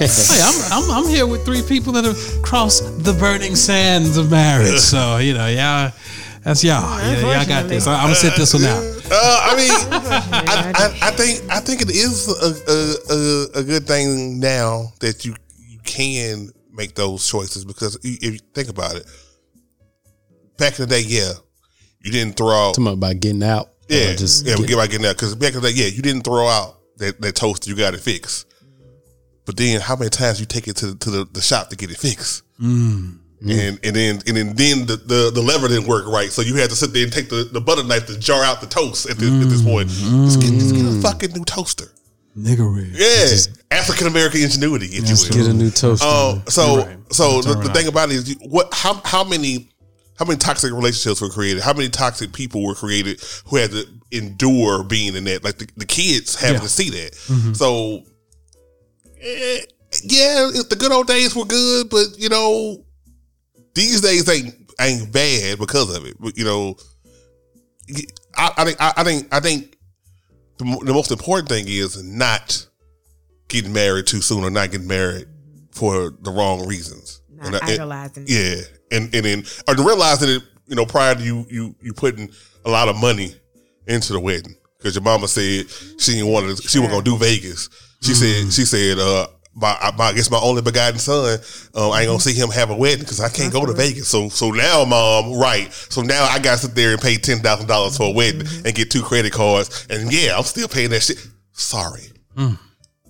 hey, 0.00 0.40
I'm, 0.42 0.72
I'm 0.72 0.90
I'm 0.90 1.08
here 1.08 1.26
with 1.26 1.44
three 1.44 1.62
people 1.62 1.92
that 1.94 2.04
have 2.04 2.42
crossed 2.42 3.04
the 3.04 3.12
burning 3.14 3.56
sands 3.56 4.16
of 4.16 4.30
marriage. 4.30 4.78
So 4.78 5.16
you 5.18 5.34
know, 5.34 5.46
y'all, 5.48 5.92
that's 6.42 6.62
y'all. 6.64 6.98
Yeah, 7.00 7.20
y'all 7.38 7.48
got 7.48 7.68
this. 7.68 7.86
I, 7.86 7.94
am 8.00 8.04
gonna 8.04 8.14
sit 8.14 8.36
this 8.36 8.54
one 8.54 8.64
out. 8.64 8.99
Uh, 9.12 9.40
I 9.44 9.56
mean, 9.56 9.70
I, 9.92 10.72
I, 10.74 11.08
I 11.08 11.10
think 11.12 11.50
I 11.50 11.60
think 11.60 11.82
it 11.82 11.90
is 11.90 12.28
a, 12.28 12.70
a, 12.70 13.58
a, 13.58 13.60
a 13.60 13.64
good 13.64 13.86
thing 13.86 14.38
now 14.40 14.92
that 15.00 15.24
you 15.24 15.34
you 15.58 15.78
can 15.84 16.50
make 16.72 16.94
those 16.94 17.26
choices 17.28 17.64
because 17.64 17.98
if 18.02 18.32
you 18.34 18.38
think 18.54 18.68
about 18.68 18.96
it, 18.96 19.04
back 20.58 20.78
in 20.78 20.88
the 20.88 20.94
day, 20.94 21.02
yeah, 21.06 21.32
you 22.00 22.12
didn't 22.12 22.36
throw 22.36 22.48
out, 22.50 22.74
Talking 22.74 22.92
about 22.92 23.18
getting 23.20 23.42
out. 23.42 23.66
or 23.66 23.70
yeah, 23.96 24.14
just 24.14 24.46
yeah, 24.46 24.54
we 24.54 24.60
get- 24.62 24.68
get 24.68 24.74
about 24.74 24.90
getting 24.90 25.06
out 25.06 25.16
because 25.16 25.34
back 25.34 25.54
in 25.54 25.60
the 25.60 25.70
day, 25.70 25.74
yeah, 25.76 25.86
you 25.88 26.02
didn't 26.02 26.22
throw 26.22 26.46
out 26.46 26.78
that, 26.98 27.20
that 27.20 27.34
toaster, 27.34 27.68
you 27.70 27.76
got 27.76 27.94
it 27.94 28.00
fixed. 28.00 28.46
But 29.46 29.56
then, 29.56 29.80
how 29.80 29.96
many 29.96 30.10
times 30.10 30.38
you 30.38 30.46
take 30.46 30.68
it 30.68 30.76
to 30.76 30.94
to 30.94 31.10
the, 31.10 31.24
the 31.32 31.40
shop 31.40 31.70
to 31.70 31.76
get 31.76 31.90
it 31.90 31.96
fixed? 31.96 32.42
Mm. 32.60 33.19
And 33.40 33.80
and 33.82 33.96
then 33.96 34.16
and 34.26 34.36
then, 34.36 34.54
then 34.54 34.86
the, 34.86 34.96
the, 34.96 35.30
the 35.32 35.40
lever 35.40 35.66
didn't 35.68 35.86
work 35.86 36.06
right, 36.06 36.30
so 36.30 36.42
you 36.42 36.56
had 36.56 36.68
to 36.70 36.76
sit 36.76 36.92
there 36.92 37.04
and 37.04 37.12
take 37.12 37.30
the, 37.30 37.44
the 37.50 37.60
butter 37.60 37.82
knife 37.82 38.06
to 38.08 38.18
jar 38.18 38.44
out 38.44 38.60
the 38.60 38.66
toast. 38.66 39.08
At 39.08 39.16
this, 39.16 39.30
at 39.30 39.48
this 39.48 39.62
point, 39.62 39.88
just, 39.88 40.40
get, 40.42 40.50
just 40.52 40.74
get 40.74 40.84
a 40.84 41.00
fucking 41.00 41.32
new 41.32 41.44
toaster. 41.46 41.86
Niggery. 42.36 42.90
Yeah, 42.92 43.78
African 43.78 44.06
American 44.08 44.42
ingenuity, 44.42 44.86
if 44.86 45.08
you 45.08 45.16
will. 45.16 45.44
Get 45.44 45.50
a 45.50 45.54
new 45.56 45.70
toaster. 45.70 46.06
Um, 46.06 46.42
so 46.48 46.84
right. 46.84 46.98
so 47.12 47.40
the, 47.40 47.54
the 47.54 47.72
thing 47.72 47.88
about 47.88 48.10
it 48.10 48.16
is, 48.16 48.28
you, 48.28 48.36
what 48.48 48.68
how 48.74 49.00
how 49.04 49.24
many 49.24 49.70
how 50.18 50.26
many 50.26 50.36
toxic 50.36 50.70
relationships 50.72 51.22
were 51.22 51.30
created? 51.30 51.62
How 51.62 51.72
many 51.72 51.88
toxic 51.88 52.34
people 52.34 52.62
were 52.62 52.74
created 52.74 53.22
who 53.46 53.56
had 53.56 53.70
to 53.70 53.86
endure 54.12 54.84
being 54.84 55.16
in 55.16 55.24
that? 55.24 55.42
Like 55.44 55.56
the, 55.56 55.68
the 55.78 55.86
kids 55.86 56.38
having 56.38 56.56
Yeah. 56.56 56.60
to 56.60 56.68
see 56.68 56.90
that. 56.90 57.14
So 57.56 58.02
eh, 59.22 59.60
yeah, 60.04 60.50
the 60.68 60.76
good 60.78 60.92
old 60.92 61.06
days 61.06 61.34
were 61.34 61.46
good, 61.46 61.88
but 61.88 62.04
you 62.18 62.28
know 62.28 62.84
these 63.74 64.00
days 64.00 64.28
ain't 64.28 64.54
ain't 64.80 65.12
bad 65.12 65.58
because 65.58 65.94
of 65.94 66.04
it. 66.06 66.16
But 66.20 66.36
you 66.36 66.44
know, 66.44 66.76
I, 68.36 68.52
I 68.58 68.64
think 68.64 68.76
I, 68.80 68.92
I 68.96 69.04
think 69.04 69.34
I 69.34 69.40
think 69.40 69.76
the, 70.58 70.64
the 70.84 70.92
most 70.92 71.10
important 71.10 71.48
thing 71.48 71.66
is 71.68 72.02
not 72.02 72.66
getting 73.48 73.72
married 73.72 74.06
too 74.06 74.20
soon 74.20 74.44
or 74.44 74.50
not 74.50 74.70
getting 74.70 74.86
married 74.86 75.26
for 75.72 76.10
the 76.20 76.30
wrong 76.30 76.66
reasons. 76.66 77.20
Not 77.30 77.46
And 77.46 77.56
I- 77.56 77.72
idolizing. 77.74 78.24
it. 78.28 78.30
yeah, 78.30 78.96
and 78.98 79.14
and 79.14 79.24
then 79.24 79.44
or 79.68 79.74
realizing 79.84 80.28
it, 80.30 80.42
you 80.66 80.76
know, 80.76 80.86
prior 80.86 81.14
to 81.14 81.22
you 81.22 81.46
you 81.50 81.74
you 81.80 81.92
putting 81.92 82.30
a 82.64 82.70
lot 82.70 82.88
of 82.88 82.96
money 82.96 83.34
into 83.86 84.12
the 84.12 84.20
wedding 84.20 84.54
because 84.78 84.94
your 84.94 85.02
mama 85.02 85.26
said 85.26 85.68
she 85.98 86.12
didn't 86.12 86.28
want 86.28 86.56
to, 86.56 86.68
she 86.68 86.78
wasn't 86.78 86.92
gonna 86.92 87.04
do 87.04 87.16
Vegas. 87.16 87.68
She 88.02 88.14
said 88.14 88.52
she 88.52 88.64
said 88.64 88.98
uh. 88.98 89.26
My, 89.52 89.92
my, 89.98 90.06
I 90.06 90.12
guess 90.12 90.30
my 90.30 90.38
only 90.40 90.62
begotten 90.62 90.98
son, 90.98 91.38
um, 91.74 91.90
I 91.90 92.02
ain't 92.02 92.06
gonna 92.06 92.18
mm-hmm. 92.18 92.18
see 92.18 92.34
him 92.34 92.50
have 92.50 92.70
a 92.70 92.76
wedding 92.76 93.00
because 93.00 93.20
I 93.20 93.28
can't 93.28 93.52
go 93.52 93.66
to 93.66 93.72
Vegas. 93.72 94.08
So, 94.08 94.28
so 94.28 94.52
now, 94.52 94.84
mom, 94.84 95.38
right? 95.38 95.72
So 95.72 96.02
now 96.02 96.24
I 96.24 96.38
got 96.38 96.58
to 96.58 96.66
sit 96.66 96.74
there 96.76 96.92
and 96.92 97.00
pay 97.00 97.16
ten 97.16 97.38
thousand 97.38 97.66
dollars 97.66 97.96
for 97.96 98.04
a 98.04 98.12
wedding 98.12 98.42
mm-hmm. 98.42 98.66
and 98.66 98.74
get 98.74 98.90
two 98.90 99.02
credit 99.02 99.32
cards, 99.32 99.86
and 99.90 100.12
yeah, 100.12 100.36
I'm 100.36 100.44
still 100.44 100.68
paying 100.68 100.90
that 100.90 101.02
shit. 101.02 101.26
Sorry, 101.52 102.12
mm. 102.36 102.58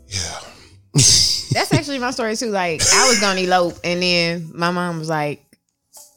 yeah, 0.08 0.40
That's 0.92 1.72
actually 1.72 1.98
my 1.98 2.10
story 2.10 2.36
too. 2.36 2.50
Like 2.50 2.80
I 2.92 3.08
was 3.08 3.20
gonna 3.20 3.40
elope, 3.40 3.78
and 3.84 4.02
then 4.02 4.50
my 4.54 4.70
mom 4.70 4.98
was 4.98 5.08
like, 5.08 5.44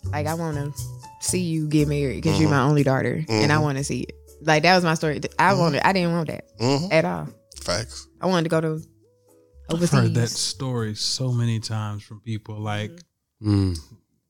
"Like 0.05 0.25
I 0.25 0.33
want 0.35 0.55
to 0.55 0.73
see 1.21 1.41
you 1.41 1.67
get 1.67 1.87
married 1.87 2.23
because 2.23 2.39
you're 2.39 2.49
mm-hmm. 2.49 2.57
my 2.57 2.63
only 2.63 2.83
daughter, 2.83 3.23
and 3.29 3.51
I 3.51 3.59
want 3.59 3.77
to 3.77 3.83
see 3.83 4.01
it." 4.01 4.15
Like 4.41 4.63
that 4.63 4.75
was 4.75 4.83
my 4.83 4.93
story. 4.95 5.21
I 5.37 5.53
wanted. 5.53 5.85
I 5.85 5.93
didn't 5.93 6.13
want 6.13 6.27
that 6.27 6.45
Mhm. 6.59 6.91
at 6.91 7.05
all. 7.05 7.27
facts. 7.61 8.07
I 8.19 8.25
wanted 8.25 8.43
to 8.43 8.49
go 8.49 8.61
to 8.61 8.81
I've 9.69 9.75
overseas. 9.75 9.99
heard 9.99 10.13
that 10.15 10.29
story 10.29 10.95
so 10.95 11.31
many 11.31 11.59
times 11.59 12.03
from 12.03 12.19
people. 12.21 12.59
Like, 12.59 12.91
Mm. 13.41 13.77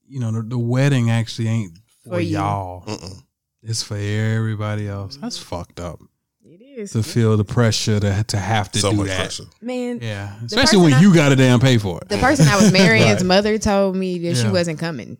you 0.08 0.18
know, 0.20 0.32
the, 0.32 0.42
the 0.42 0.58
wedding 0.58 1.10
actually 1.10 1.48
ain't 1.48 1.78
for, 2.02 2.10
For 2.10 2.20
you. 2.20 2.38
y'all. 2.38 2.84
Mm-mm. 2.84 3.22
It's 3.62 3.82
for 3.82 3.96
everybody 3.96 4.88
else. 4.88 5.16
That's 5.16 5.38
fucked 5.38 5.78
up. 5.80 6.00
It 6.44 6.60
is. 6.60 6.92
To 6.92 7.02
feel 7.02 7.36
the 7.36 7.44
pressure 7.44 7.98
to 8.00 8.24
to 8.24 8.36
have 8.36 8.70
to 8.72 8.78
So 8.80 8.90
do 8.90 8.96
much 8.98 9.06
that. 9.08 9.16
pressure. 9.20 9.44
Man, 9.62 10.00
Yeah, 10.02 10.34
especially 10.44 10.78
when 10.82 10.94
I- 10.94 11.00
you 11.00 11.14
got 11.14 11.30
to 11.30 11.36
damn 11.36 11.60
pay 11.60 11.78
for 11.78 12.00
it. 12.02 12.08
the 12.08 12.18
person 12.18 12.46
I 12.48 12.56
was 12.56 12.72
marrying's 12.72 13.16
Right. 13.22 13.24
mother 13.24 13.56
told 13.58 13.96
me 13.96 14.18
that 14.20 14.36
she 14.36 14.48
wasn't 14.48 14.78
coming. 14.78 15.18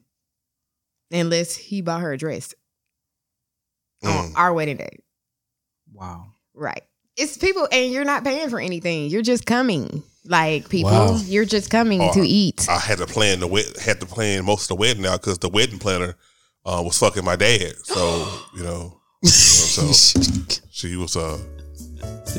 unless 1.12 1.54
he 1.54 1.80
bought 1.80 2.00
her 2.00 2.12
a 2.12 2.18
dress 2.18 2.52
Mm. 4.02 4.10
on 4.30 4.36
our 4.36 4.52
wedding 4.52 4.76
day. 4.78 4.98
Wow. 5.92 6.32
Right. 6.54 6.82
It's 7.16 7.36
people, 7.36 7.68
and 7.70 7.92
you're 7.92 8.04
not 8.04 8.24
paying 8.24 8.48
for 8.50 8.58
anything. 8.60 9.08
You're 9.08 9.22
just 9.22 9.46
coming. 9.46 10.02
Like 10.26 10.68
people, 10.70 10.90
Wow. 10.90 11.20
you're 11.26 11.44
just 11.44 11.70
coming 11.70 12.00
Oh, 12.00 12.12
to 12.14 12.20
eat. 12.26 12.66
I 12.68 12.78
had 12.78 12.98
to 12.98 13.06
plan 13.06 13.40
the 13.40 13.46
wed- 13.46 13.76
had 13.78 14.00
to 14.00 14.06
plan 14.06 14.44
most 14.44 14.62
of 14.62 14.68
the 14.68 14.74
wedding 14.76 15.04
out 15.06 15.20
because 15.20 15.38
the 15.38 15.50
wedding 15.50 15.78
planner 15.78 16.16
uh, 16.64 16.80
was 16.84 16.98
fucking 16.98 17.24
my 17.24 17.36
dad. 17.36 17.74
So 17.84 18.26
you 18.56 18.62
know, 18.62 19.00
you 19.22 19.28
know, 19.28 19.92
so 19.92 19.92
she 20.70 20.96
was 20.96 21.14
uh, 21.16 21.38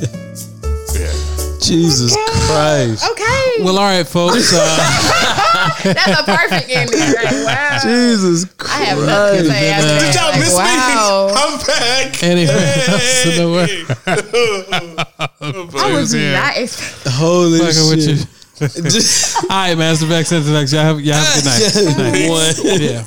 yeah. 0.01 0.71
Jesus 1.61 2.15
Christ. 2.47 3.09
Okay. 3.11 3.63
Well, 3.63 3.77
all 3.79 3.85
right, 3.85 4.05
folks. 4.07 4.53
Uh, 4.53 4.59
That's 5.83 6.19
a 6.19 6.23
perfect 6.23 6.69
ending. 6.69 6.99
Right? 6.99 7.45
Wow. 7.45 7.79
Jesus 7.81 8.45
Christ. 8.53 8.73
I 8.75 8.83
have 8.85 8.99
nothing 8.99 9.43
to 9.43 9.49
say 9.49 9.69
after 9.71 10.05
Did 10.05 10.15
y'all 10.15 10.29
Like, 10.31 10.39
miss 10.39 10.53
wow. 10.53 11.27
me? 11.27 11.33
I'm 11.35 11.57
back. 11.65 12.23
Anyway, 12.23 12.73
else 12.87 13.25
in 13.25 13.35
the 13.35 13.47
I 15.77 15.91
was 15.93 16.13
Yeah. 16.13 16.31
not 16.39 16.57
expecting. 16.57 17.11
Holy 17.13 17.59
fucking 17.59 17.89
with 17.89 18.07
you. 18.07 18.15
shit. 18.17 18.27
All 19.51 19.57
right, 19.57 19.75
Master 19.77 20.05
Vex 20.05 20.31
Intellect. 20.31 20.71
Y'all 20.71 20.81
have, 20.83 20.99
y'all 21.01 21.15
have 21.15 21.37
a 21.37 21.41
good 21.41 21.45
night. 21.45 21.73
Good 21.73 21.97
night. 21.97 22.29
One. 22.29 22.55
Yeah. 22.81 23.03